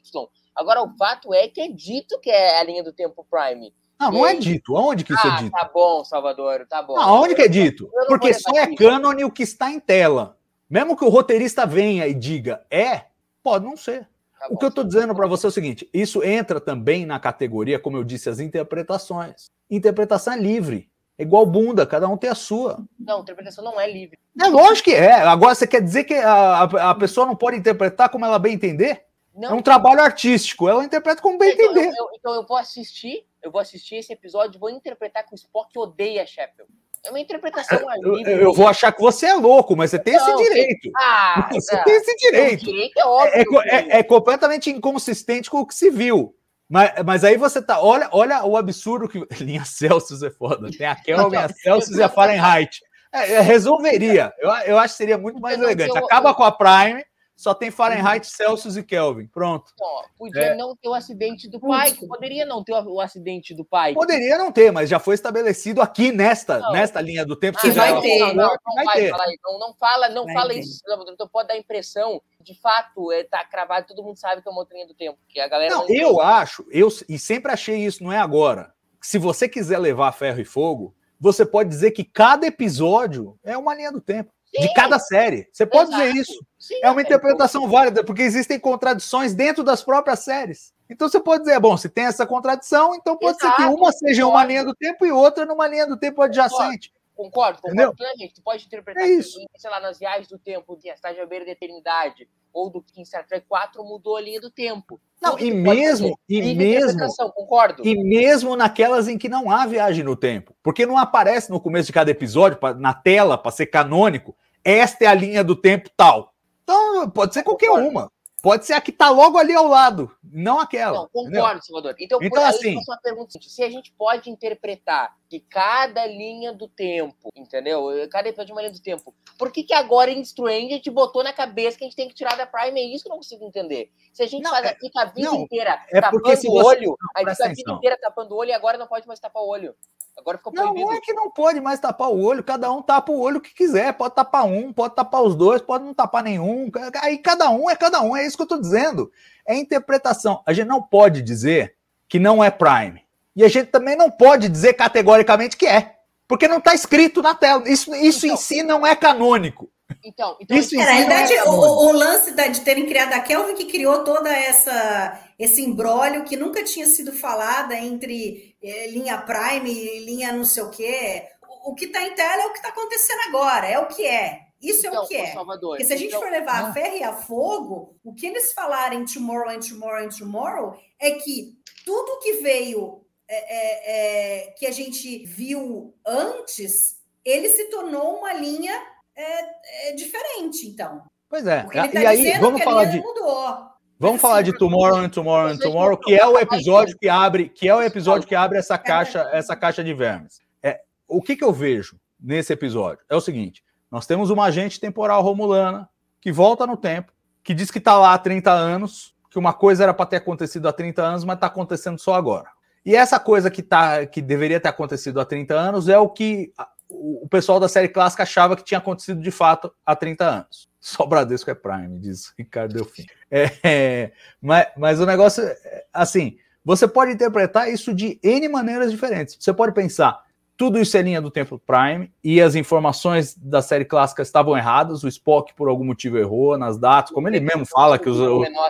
Agora 0.55 0.83
o 0.83 0.95
fato 0.99 1.33
é 1.33 1.49
que 1.49 1.63
é 1.63 1.69
dito 1.69 2.21
que 2.21 2.31
é 2.31 2.61
a 2.61 2.63
linha 2.63 2.85
do 2.85 2.93
tempo 2.93 3.27
Prime. 3.29 3.73
Não, 3.99 4.13
não 4.13 4.27
é 4.27 4.35
dito. 4.35 4.77
Aonde 4.77 5.03
que 5.03 5.15
isso 5.15 5.27
ah, 5.27 5.37
é 5.39 5.43
dito? 5.45 5.53
tá 5.53 5.71
bom, 5.73 6.05
Salvador, 6.05 6.67
tá 6.69 6.83
bom. 6.83 6.99
Aonde 6.99 7.35
que 7.35 7.41
é 7.41 7.49
dito? 7.49 7.91
Porque 8.07 8.35
só 8.35 8.51
é 8.55 8.75
cânone 8.75 9.25
o 9.25 9.31
que 9.31 9.43
está 9.43 9.71
em 9.71 9.81
tela. 9.81 10.37
Mesmo 10.69 10.95
que 10.95 11.05
o 11.05 11.09
roteirista 11.09 11.65
venha 11.65 12.07
e 12.07 12.13
diga 12.13 12.63
é, 12.71 13.07
pode 13.43 13.65
não 13.65 13.79
ser. 13.79 14.07
Tá 14.39 14.47
O 14.49 14.51
bom. 14.51 14.59
que 14.59 14.65
eu 14.67 14.69
estou 14.69 14.85
dizendo 14.85 15.15
para 15.15 15.27
você 15.27 15.47
é 15.47 15.49
o 15.49 15.53
seguinte: 15.53 15.89
isso 15.95 16.23
entra 16.23 16.61
também 16.61 17.07
na 17.07 17.19
categoria, 17.19 17.79
como 17.79 17.97
eu 17.97 18.05
disse, 18.05 18.29
as 18.29 18.41
interpretações. 18.41 19.51
Interpretação 19.71 20.35
é 20.35 20.39
livre. 20.39 20.91
É 21.19 21.23
igual 21.23 21.47
bunda, 21.47 21.87
cada 21.87 22.07
um 22.09 22.17
tem 22.17 22.29
a 22.29 22.35
sua. 22.35 22.79
Não, 22.99 23.19
a 23.19 23.21
interpretação 23.23 23.65
não 23.65 23.81
é 23.81 23.91
livre. 23.91 24.19
É 24.41 24.49
lógico 24.49 24.91
que 24.91 24.95
é. 24.95 25.13
Agora 25.15 25.55
você 25.55 25.67
quer 25.67 25.81
dizer 25.81 26.05
que 26.05 26.15
a, 26.15 26.63
a, 26.63 26.95
pessoa 26.95 27.27
não 27.27 27.35
pode 27.35 27.57
interpretar 27.57 28.11
como 28.11 28.25
ela 28.25 28.39
bem 28.39 28.53
entender? 28.55 29.03
Não, 29.35 29.51
É 29.51 29.53
um 29.55 29.63
trabalho 29.63 30.01
artístico. 30.01 30.69
Ela 30.69 30.85
interpreta 30.85 31.23
como 31.23 31.39
bem 31.39 31.53
então, 31.53 31.67
entender. 31.71 31.89
eu, 31.89 31.95
eu- 32.05 32.09
então 32.19 32.35
eu 32.35 32.47
vou 32.47 32.57
assistir, 32.59 33.25
eu 33.43 33.51
vou 33.51 33.61
assistir 33.61 33.97
esse 33.97 34.13
episódio 34.13 34.61
vou 34.61 34.69
interpretar 34.71 35.25
que 35.27 35.33
o 35.33 35.37
Spock 35.37 35.79
odeia 35.79 36.27
Shepard. 36.27 36.71
É 37.05 37.11
uma 37.11 37.21
interpretação 37.21 37.79
Eu, 38.03 38.15
livre. 38.17 38.33
eu 38.43 38.53
vou 38.53 38.67
achar 38.67 38.93
que 38.93 39.01
você 39.01 39.27
é 39.27 39.35
louco, 39.35 39.75
mas 39.77 39.91
você 39.91 39.99
tem 39.99 40.15
esse 40.17 40.27
Não, 40.27 40.37
direito. 40.37 40.91
Ah, 40.97 41.49
Você 41.55 41.77
não. 41.77 41.85
tem 41.85 41.95
esse 41.95 42.17
direito. 42.17 42.63
O 42.63 42.65
direito 42.67 42.99
é 42.99 43.05
óbvio. 43.07 43.33
É, 43.35 43.45
que- 43.45 43.69
é- 43.71 43.99
é 44.01 44.03
completamente 44.03 44.69
inconsistente 44.71 45.49
com 45.51 45.61
o 45.61 45.67
que 45.67 45.75
se 45.75 45.89
viu. 45.91 46.35
Mas, 46.69 46.93
mas 47.05 47.25
aí 47.25 47.37
você 47.37 47.63
tá. 47.63 47.81
Olha, 47.81 48.09
olha 48.13 48.45
o 48.45 48.57
absurdo 48.57 49.09
que. 49.09 49.25
Linha 49.43 49.65
Celsius 49.65 50.23
é 50.23 50.31
foda. 50.31 50.71
Tem 50.71 50.87
a 50.87 50.97
Kelvin, 50.97 51.37
a 51.37 51.49
Celsius 51.49 51.99
e 51.99 52.03
a 52.03 52.09
Fahrenheit. 52.09 52.81
É, 53.13 53.35
é, 53.35 53.41
resolveria. 53.41 54.33
Eu, 54.39 54.51
eu 54.67 54.79
acho 54.79 54.95
que 54.95 54.99
seria 54.99 55.17
muito 55.17 55.41
mais 55.41 55.59
elegante. 55.61 55.97
Acaba 55.97 56.35
com 56.35 56.43
a 56.43 56.53
Prime, 56.53 57.05
só 57.37 57.53
tem 57.53 57.71
Fahrenheit, 57.71 58.27
Celsius 58.27 58.77
e 58.79 58.83
Kelvin. 58.83 59.27
Pronto. 59.27 59.73
Ó, 59.79 60.05
podia 60.17 60.41
É. 60.47 60.57
não 60.57 60.75
ter 60.75 60.89
o 60.89 60.95
acidente 60.95 61.49
do 61.49 61.61
pai. 61.61 61.93
Poderia 61.93 62.47
não 62.47 62.65
ter 62.65 62.73
o, 62.73 62.99
acidente 63.01 63.55
do 63.55 63.63
pai. 63.65 63.93
Poderia 63.93 64.39
não 64.39 64.51
ter, 64.51 64.73
mas 64.73 64.89
já 64.89 64.99
foi 64.99 65.15
estabelecido 65.15 65.83
aqui 65.83 66.11
nesta, 66.11 66.59
Não. 66.59 66.73
nesta 66.73 67.01
linha 67.01 67.27
do 67.27 67.37
tempo. 67.37 67.61
Seja 67.61 67.75
vai 67.75 68.01
ter. 68.01 68.19
Não, 68.21 68.35
não, 68.35 68.57
não 68.75 68.85
vai 68.85 68.97
ter. 68.97 69.11
falar 69.11 69.27
isso. 69.29 69.41
Não, 69.45 69.59
não 69.59 69.75
fala, 69.75 70.09
não 70.09 70.25
Vai 70.25 70.35
fala 70.35 70.49
ter. 70.55 70.61
isso. 70.61 70.81
Então 71.13 71.29
pode 71.29 71.49
dar 71.49 71.55
a 71.55 71.59
impressão, 71.59 72.23
de 72.41 72.55
fato, 72.59 73.13
é, 73.13 73.23
tá 73.25 73.45
cravado, 73.45 73.87
todo 73.87 74.03
mundo 74.03 74.17
sabe 74.17 74.41
que 74.41 74.49
é 74.49 74.51
uma 74.51 74.61
outra 74.61 74.75
linha 74.75 74.87
do 74.87 74.95
tempo. 74.95 75.19
Que 75.29 75.39
a 75.39 75.47
galera 75.47 75.75
Não, 75.75 75.87
não 75.87 75.95
eu 75.95 76.21
acho, 76.21 76.67
eu 76.71 76.89
e 77.09 77.19
sempre 77.19 77.53
achei 77.53 77.77
isso, 77.85 78.03
não 78.03 78.11
é 78.13 78.19
agora. 78.19 78.73
Se 79.03 79.19
você 79.19 79.47
quiser 79.47 79.79
levar 79.79 80.11
ferro 80.13 80.41
e 80.41 80.45
fogo, 80.45 80.95
você 81.21 81.45
pode 81.45 81.69
dizer 81.69 81.91
que 81.93 82.03
cada 82.03 82.47
episódio 82.47 83.39
é 83.45 83.57
uma 83.59 83.75
linha 83.75 83.93
do 83.93 84.01
tempo. 84.01 84.33
De 84.61 84.73
cada 84.75 84.99
série. 84.99 85.49
Você 85.53 85.67
pode 85.67 85.91
dizer 85.91 86.05
Exato. 86.05 86.19
isso. 86.21 86.47
Sim, 86.59 86.81
É 86.83 86.91
uma 86.91 87.01
é, 87.01 87.05
interpretação 87.05 87.69
válida, 87.69 88.03
porque 88.05 88.23
existem 88.23 88.59
contradições 88.59 89.35
dentro 89.35 89.63
das 89.63 89.83
próprias 89.83 90.21
séries. 90.21 90.73
Então 90.89 91.09
você 91.09 91.21
pode 91.21 91.45
dizer, 91.45 91.59
bom, 91.61 91.77
se 91.77 91.89
tem 91.89 92.05
essa 92.05 92.27
contradição, 92.27 92.95
então 92.95 93.17
pode 93.17 93.39
ser 93.41 93.51
que 93.53 93.63
Exato, 93.63 93.77
uma 93.77 93.93
seja 93.93 94.23
uma 94.25 94.31
concordo. 94.33 94.49
linha 94.49 94.65
do 94.65 94.75
tempo 94.75 95.05
e 95.07 95.11
outra 95.13 95.45
numa 95.45 95.67
linha 95.67 95.87
do 95.87 95.97
tempo 95.97 96.23
adjacente. 96.23 96.93
Concordo, 97.15 97.59
Entendeu? 97.61 97.91
concordo 97.91 97.97
plenamente. 97.97 98.35
Tu 98.35 98.43
pode 98.43 98.67
interpretar 98.67 99.03
É 99.03 99.07
isso. 99.07 99.39
que, 99.39 99.47
sei 99.61 99.71
lá, 99.71 99.81
nas 99.81 99.99
viagens 99.99 100.29
do 100.29 100.39
tempo, 100.39 100.77
de 100.77 100.91
A 100.91 100.95
à 100.95 101.27
Beira 101.27 101.45
da 101.47 101.51
Eternidade, 101.53 102.29
ou 102.53 102.71
do 102.71 102.83
que 102.83 103.01
em 103.01 103.05
Star 103.05 103.27
Trek 103.27 103.47
4 103.49 103.83
mudou 103.85 104.17
a 104.17 104.21
linha 104.21 104.41
do 104.41 104.51
tempo. 104.51 105.01
Não, 105.21 105.39
e 105.39 105.51
mesmo- 105.51 106.19
e 106.29 106.55
mesmo- 106.55 107.07
Concordo. 107.35 107.83
E 107.87 107.95
mesmo 108.03 108.55
naquelas 108.55 109.09
em 109.09 109.19
que 109.19 109.29
não 109.29 109.51
há 109.51 109.67
viagem 109.67 110.05
no 110.05 110.15
tempo. 110.15 110.55
Porque 110.63 110.87
não 110.87 110.97
aparece 110.99 111.51
no 111.51 111.61
começo 111.61 111.87
de 111.87 111.93
cada 111.93 112.11
episódio, 112.11 112.59
na 112.79 112.95
tela, 112.95 113.37
para 113.37 113.51
ser 113.51 113.67
canônico, 113.67 114.37
esta 114.67 115.05
é 115.05 115.07
a 115.07 115.15
linha 115.15 115.45
do 115.45 115.55
tempo 115.55 115.89
tal. 115.97 116.35
Então, 116.65 117.09
pode 117.11 117.33
ser 117.33 117.45
qualquer 117.45 117.69
Concordo. 117.69 117.89
uma. 117.89 118.13
Pode 118.43 118.67
ser 118.67 118.75
a 118.75 118.81
que 118.81 118.93
tá 118.93 119.09
logo 119.11 119.39
ali 119.39 119.55
ao 119.55 119.67
lado, 119.67 120.11
não 120.23 120.61
aquela. 120.61 120.93
Não, 120.99 121.09
entendeu? 121.23 121.41
concordo, 121.43 121.65
Salvador. 121.65 121.95
Então, 121.99 122.19
Então, 122.21 122.29
por 122.31 122.39
aí 122.39 122.45
assim- 122.45 122.77
uma 122.87 122.99
pergunta 122.99 123.39
se 123.41 123.63
a 123.63 123.71
gente 123.71 123.93
pode 123.97 124.31
interpretar 124.31 125.15
que 125.29 125.41
cada 125.41 126.07
linha 126.07 126.53
do 126.53 126.69
tempo, 126.69 127.31
entendeu? 127.35 127.89
Cada 128.11 128.29
episódio 128.29 128.47
de 128.47 128.53
uma 128.53 128.61
linha 128.63 128.73
do 128.73 128.81
tempo, 128.81 129.15
por 129.39 129.51
que 129.51 129.63
que 129.65 129.75
agora 129.75 130.11
em 130.11 130.21
Strange 130.21 130.73
a 130.73 130.77
gente 130.77 130.91
botou 130.91 131.23
na 131.25 131.33
cabeça 131.33 131.77
que 131.77 131.85
a 131.85 131.87
gente 131.89 131.97
tem 131.97 132.09
que 132.09 132.15
tirar 132.15 132.37
da 132.37 132.47
Prime? 132.47 132.81
É 132.81 132.85
isso 132.85 133.05
que 133.05 133.09
eu 133.09 133.11
não 133.11 133.19
consigo 133.19 133.45
entender. 133.45 133.91
Se 134.13 134.23
a 134.23 134.27
gente 134.27 134.43
Não, 134.43 134.51
faz 134.51 134.65
é- 134.67 134.69
aqui 134.69 134.91
a 134.97 135.05
vida 135.07 135.31
não, 135.31 135.41
inteira 135.41 135.81
é 135.91 136.01
tapando 136.01 136.23
o 136.27 136.65
olho, 136.65 136.97
a 137.15 137.21
gente 137.21 137.31
fica 137.33 137.45
a 137.45 137.49
vida 137.49 137.73
inteira 137.73 137.99
tapando 138.01 138.35
o 138.35 138.39
olho 138.39 138.51
e 138.51 138.53
agora 138.55 138.79
não 138.79 138.87
pode 138.87 139.07
mais 139.07 139.21
tapar 139.21 139.43
o 139.43 139.49
olho. 139.49 139.75
Agora 140.17 140.39
ficou 140.39 140.53
Não, 140.55 140.63
proibido. 140.63 140.87
não 140.87 140.95
é 140.97 141.01
que 141.01 141.13
não 141.13 141.31
pode 141.31 141.61
mais 141.61 141.79
tapar 141.79 142.09
o 142.09 142.19
olho, 142.23 142.43
cada 142.43 142.73
um 142.73 142.81
tapa 142.81 143.13
o 143.13 143.21
olho 143.21 143.39
que 143.41 143.53
quiser. 143.53 143.93
Pode 143.93 144.15
tapar 144.15 144.47
um, 144.47 144.73
pode 144.73 144.95
tapar 144.95 145.23
os 145.23 145.35
dois, 145.35 145.61
pode 145.61 145.85
não 145.85 145.93
tapar 145.93 146.23
nenhum. 146.23 146.71
Aí 147.03 147.19
cada 147.19 147.51
um 147.51 147.69
é 147.69 147.77
cada 147.77 148.01
um, 148.01 148.17
é 148.17 148.25
isso 148.27 148.35
que 148.37 148.43
eu 148.43 148.49
tô 148.49 148.59
dizendo. 148.59 149.13
É 149.47 149.55
interpretação. 149.55 150.43
A 150.47 150.55
gente 150.55 150.69
não 150.69 150.81
pode 150.83 151.21
dizer 151.21 151.77
que 152.09 152.19
não 152.19 152.43
é 152.43 152.51
Prime. 152.51 153.06
E 153.37 153.45
a 153.45 153.49
gente 153.49 153.67
também 153.71 153.95
não 153.97 154.11
pode 154.11 154.49
dizer 154.49 154.73
categoricamente 154.75 155.57
que 155.57 155.67
é. 155.67 155.95
Porque 156.27 156.49
não 156.49 156.59
está 156.59 156.75
escrito 156.75 157.23
na 157.23 157.35
tela. 157.35 157.69
Isso, 157.69 157.95
isso 157.95 158.25
em 158.27 158.31
Então. 158.31 158.37
si 158.43 158.63
não 158.63 158.87
é 158.87 158.97
canônico. 158.97 159.71
Então, 160.05 160.37
então 160.41 160.57
Isso 160.57 160.75
em 160.75 160.81
É, 160.81 160.85
si 160.85 160.89
na 160.91 160.95
é 160.95 160.99
verdade, 161.07 161.33
o, 161.35 161.45
canônico. 161.45 161.69
o 161.87 161.93
lance 161.93 162.31
da- 162.33 162.49
de 162.49 162.61
terem 162.63 162.87
criado 162.87 163.13
a 163.13 163.21
Kelvin 163.21 163.55
que 163.55 163.67
criou 163.67 164.03
toda 164.03 164.33
essa 164.37 165.21
esse 165.39 165.61
imbróglio 165.63 166.25
que 166.25 166.37
nunca 166.37 166.65
tinha 166.65 166.87
sido 166.87 167.13
falada 167.13 167.75
entre 167.77 168.57
eh, 168.63 168.87
linha 168.89 169.19
Prime 169.19 169.71
e 169.71 170.05
linha 170.05 170.33
não 170.33 170.45
sei 170.45 170.63
o 170.65 170.71
quê. 170.71 171.23
O, 171.49 171.71
o 171.71 171.75
que 171.75 171.85
está 171.85 172.03
em 172.03 172.15
tela 172.15 172.43
é 172.43 172.47
o 172.47 172.51
que 172.53 172.59
está 172.59 172.71
acontecendo 172.71 173.21
agora, 173.29 173.67
é 173.69 173.79
o 173.79 173.87
que 173.87 174.05
é. 174.05 174.41
Isso 174.61 174.87
é 174.87 174.89
então, 174.89 175.05
o 175.05 175.07
que 175.07 175.17
ô, 175.17 175.21
é. 175.21 175.27
Salvador, 175.33 175.71
Porque 175.77 175.85
se 175.85 175.93
a 175.93 175.97
gente 175.97 176.09
então- 176.09 176.21
for 176.21 176.31
levar 176.31 176.63
não. 176.63 176.71
a 176.71 176.73
ferro 176.73 176.97
e 176.97 177.03
a 177.05 177.13
fogo, 177.13 177.97
o 178.03 178.13
que 178.15 178.27
eles 178.27 178.53
falarem 178.55 179.05
tomorrow 179.05 179.51
and 179.51 179.61
tomorrow 179.61 180.05
and 180.05 180.09
tomorrow 180.09 180.75
é 181.01 181.13
que 181.13 181.53
tudo 181.85 182.19
que 182.21 182.33
veio, 182.43 183.03
é, 183.29 183.37
é, 183.37 184.47
é, 184.47 184.51
que 184.53 184.67
a 184.67 184.71
gente 184.71 185.25
viu 185.25 185.95
antes, 186.07 187.01
ele 187.25 187.49
se 187.49 187.65
tornou 187.71 188.19
uma 188.19 188.33
linha 188.33 188.73
é, 189.17 189.89
é, 189.89 189.93
diferente, 189.93 190.67
então. 190.67 191.03
Pois 191.29 191.47
é. 191.47 191.63
Porque 191.63 191.79
ele 191.79 191.89
tá 191.89 192.01
E 192.03 192.07
aí, 192.07 192.17
dizendo 192.19 192.41
vamos 192.41 192.57
que 192.57 192.63
a 192.63 192.71
falar 192.71 192.85
linha 192.85 193.01
de. 193.01 193.07
mudou. 193.07 193.77
Vamos 193.99 194.21
falar 194.21 194.43
de 194.43 194.57
Tomorrow 194.57 194.99
and 194.99 195.09
Tomorrow 195.09 195.49
and 195.49 195.57
Tomorrow, 195.57 195.97
que 195.97 196.15
é 196.15 196.27
o 196.27 196.39
episódio 196.39 196.97
que 196.99 197.09
abre, 197.09 197.49
que 197.49 197.67
é 197.67 197.75
o 197.75 197.83
episódio 197.83 198.29
que 198.29 198.35
abre 198.35 198.59
essa 198.59 198.77
caixa, 198.77 199.27
essa 199.33 199.57
caixa 199.57 199.83
de 199.83 199.95
vermes. 199.95 200.39
É, 200.63 200.83
o 201.09 201.23
que, 201.23 201.35
que 201.35 201.43
eu 201.43 201.53
vejo 201.53 201.99
nesse 202.21 202.53
episódio? 202.53 203.05
É 203.09 203.17
o 203.17 203.23
seguinte: 203.23 203.65
nós 203.91 204.07
temos 204.07 204.29
uma 204.29 204.45
agente 204.45 204.79
temporal 204.79 205.23
romulana 205.23 205.89
que 206.21 206.31
volta 206.31 206.67
no 206.67 206.77
tempo, 206.77 207.11
que 207.43 207.55
diz 207.55 207.71
que 207.71 207.79
está 207.79 207.97
lá 207.99 208.13
há 208.13 208.19
30 208.19 208.51
anos, 208.53 209.15
que 209.31 209.39
uma 209.39 209.55
coisa 209.55 209.85
era 209.85 209.95
para 209.95 210.07
ter 210.07 210.17
acontecido 210.17 210.69
há 210.69 210.73
30 210.73 211.03
anos, 211.03 211.25
mas 211.25 211.37
está 211.37 211.47
acontecendo 211.47 211.99
só 211.99 212.15
agora. 212.15 212.51
E 212.87 212.95
essa 212.95 213.19
coisa 213.19 213.51
que, 213.51 213.63
tá, 213.63 214.07
que 214.07 214.23
deveria 214.23 214.61
ter 214.61 214.69
acontecido 214.69 215.21
há 215.21 215.25
30 215.25 215.53
anos 215.55 215.89
é 215.89 215.99
o 215.99 216.09
que 216.09 216.53
o 216.89 217.27
pessoal 217.29 217.59
da 217.59 217.69
série 217.69 217.89
clássica 217.89 218.23
achava 218.23 218.55
que 218.55 218.63
tinha 218.63 218.79
acontecido 218.79 219.21
de 219.21 219.33
fato 219.33 219.73
há 219.85 219.97
30 219.97 220.25
anos. 220.25 220.69
Só 220.81 221.05
Bradesco 221.05 221.51
é 221.51 221.55
Prime, 221.55 221.99
diz 221.99 222.33
Ricardo 222.39 222.75
Delfim. 222.75 223.05
É, 223.29 223.51
é, 223.65 224.13
mas, 224.41 224.69
mas 224.77 225.01
o 225.01 225.07
negócio, 225.07 225.43
é, 225.43 225.85
assim, 225.93 226.39
você 226.65 226.87
pode 226.87 227.11
interpretar 227.11 227.69
isso 227.69 227.93
de 227.93 228.21
N 228.23 228.49
maneiras 228.49 228.93
diferentes. 228.93 229.37
Você 229.41 229.53
pode 229.53 229.73
pensar, 229.75 230.23
tudo 230.57 230.79
isso 230.79 230.97
é 230.97 231.03
linha 231.03 231.21
do 231.21 231.31
tempo 231.31 231.59
Prime 231.59 232.13
e 232.23 232.41
as 232.41 232.55
informações 232.55 233.35
da 233.37 233.61
série 233.61 233.85
clássica 233.85 234.23
estavam 234.23 234.57
erradas, 234.57 235.03
o 235.03 235.09
Spock 235.09 235.53
por 235.55 235.69
algum 235.69 235.85
motivo 235.85 236.19
errou 236.19 236.57
nas 236.57 236.79
datas, 236.79 237.11
como 237.11 237.27
ele 237.27 237.41
mesmo 237.41 237.67
fala 237.67 237.99
que 237.99 238.09
os, 238.09 238.19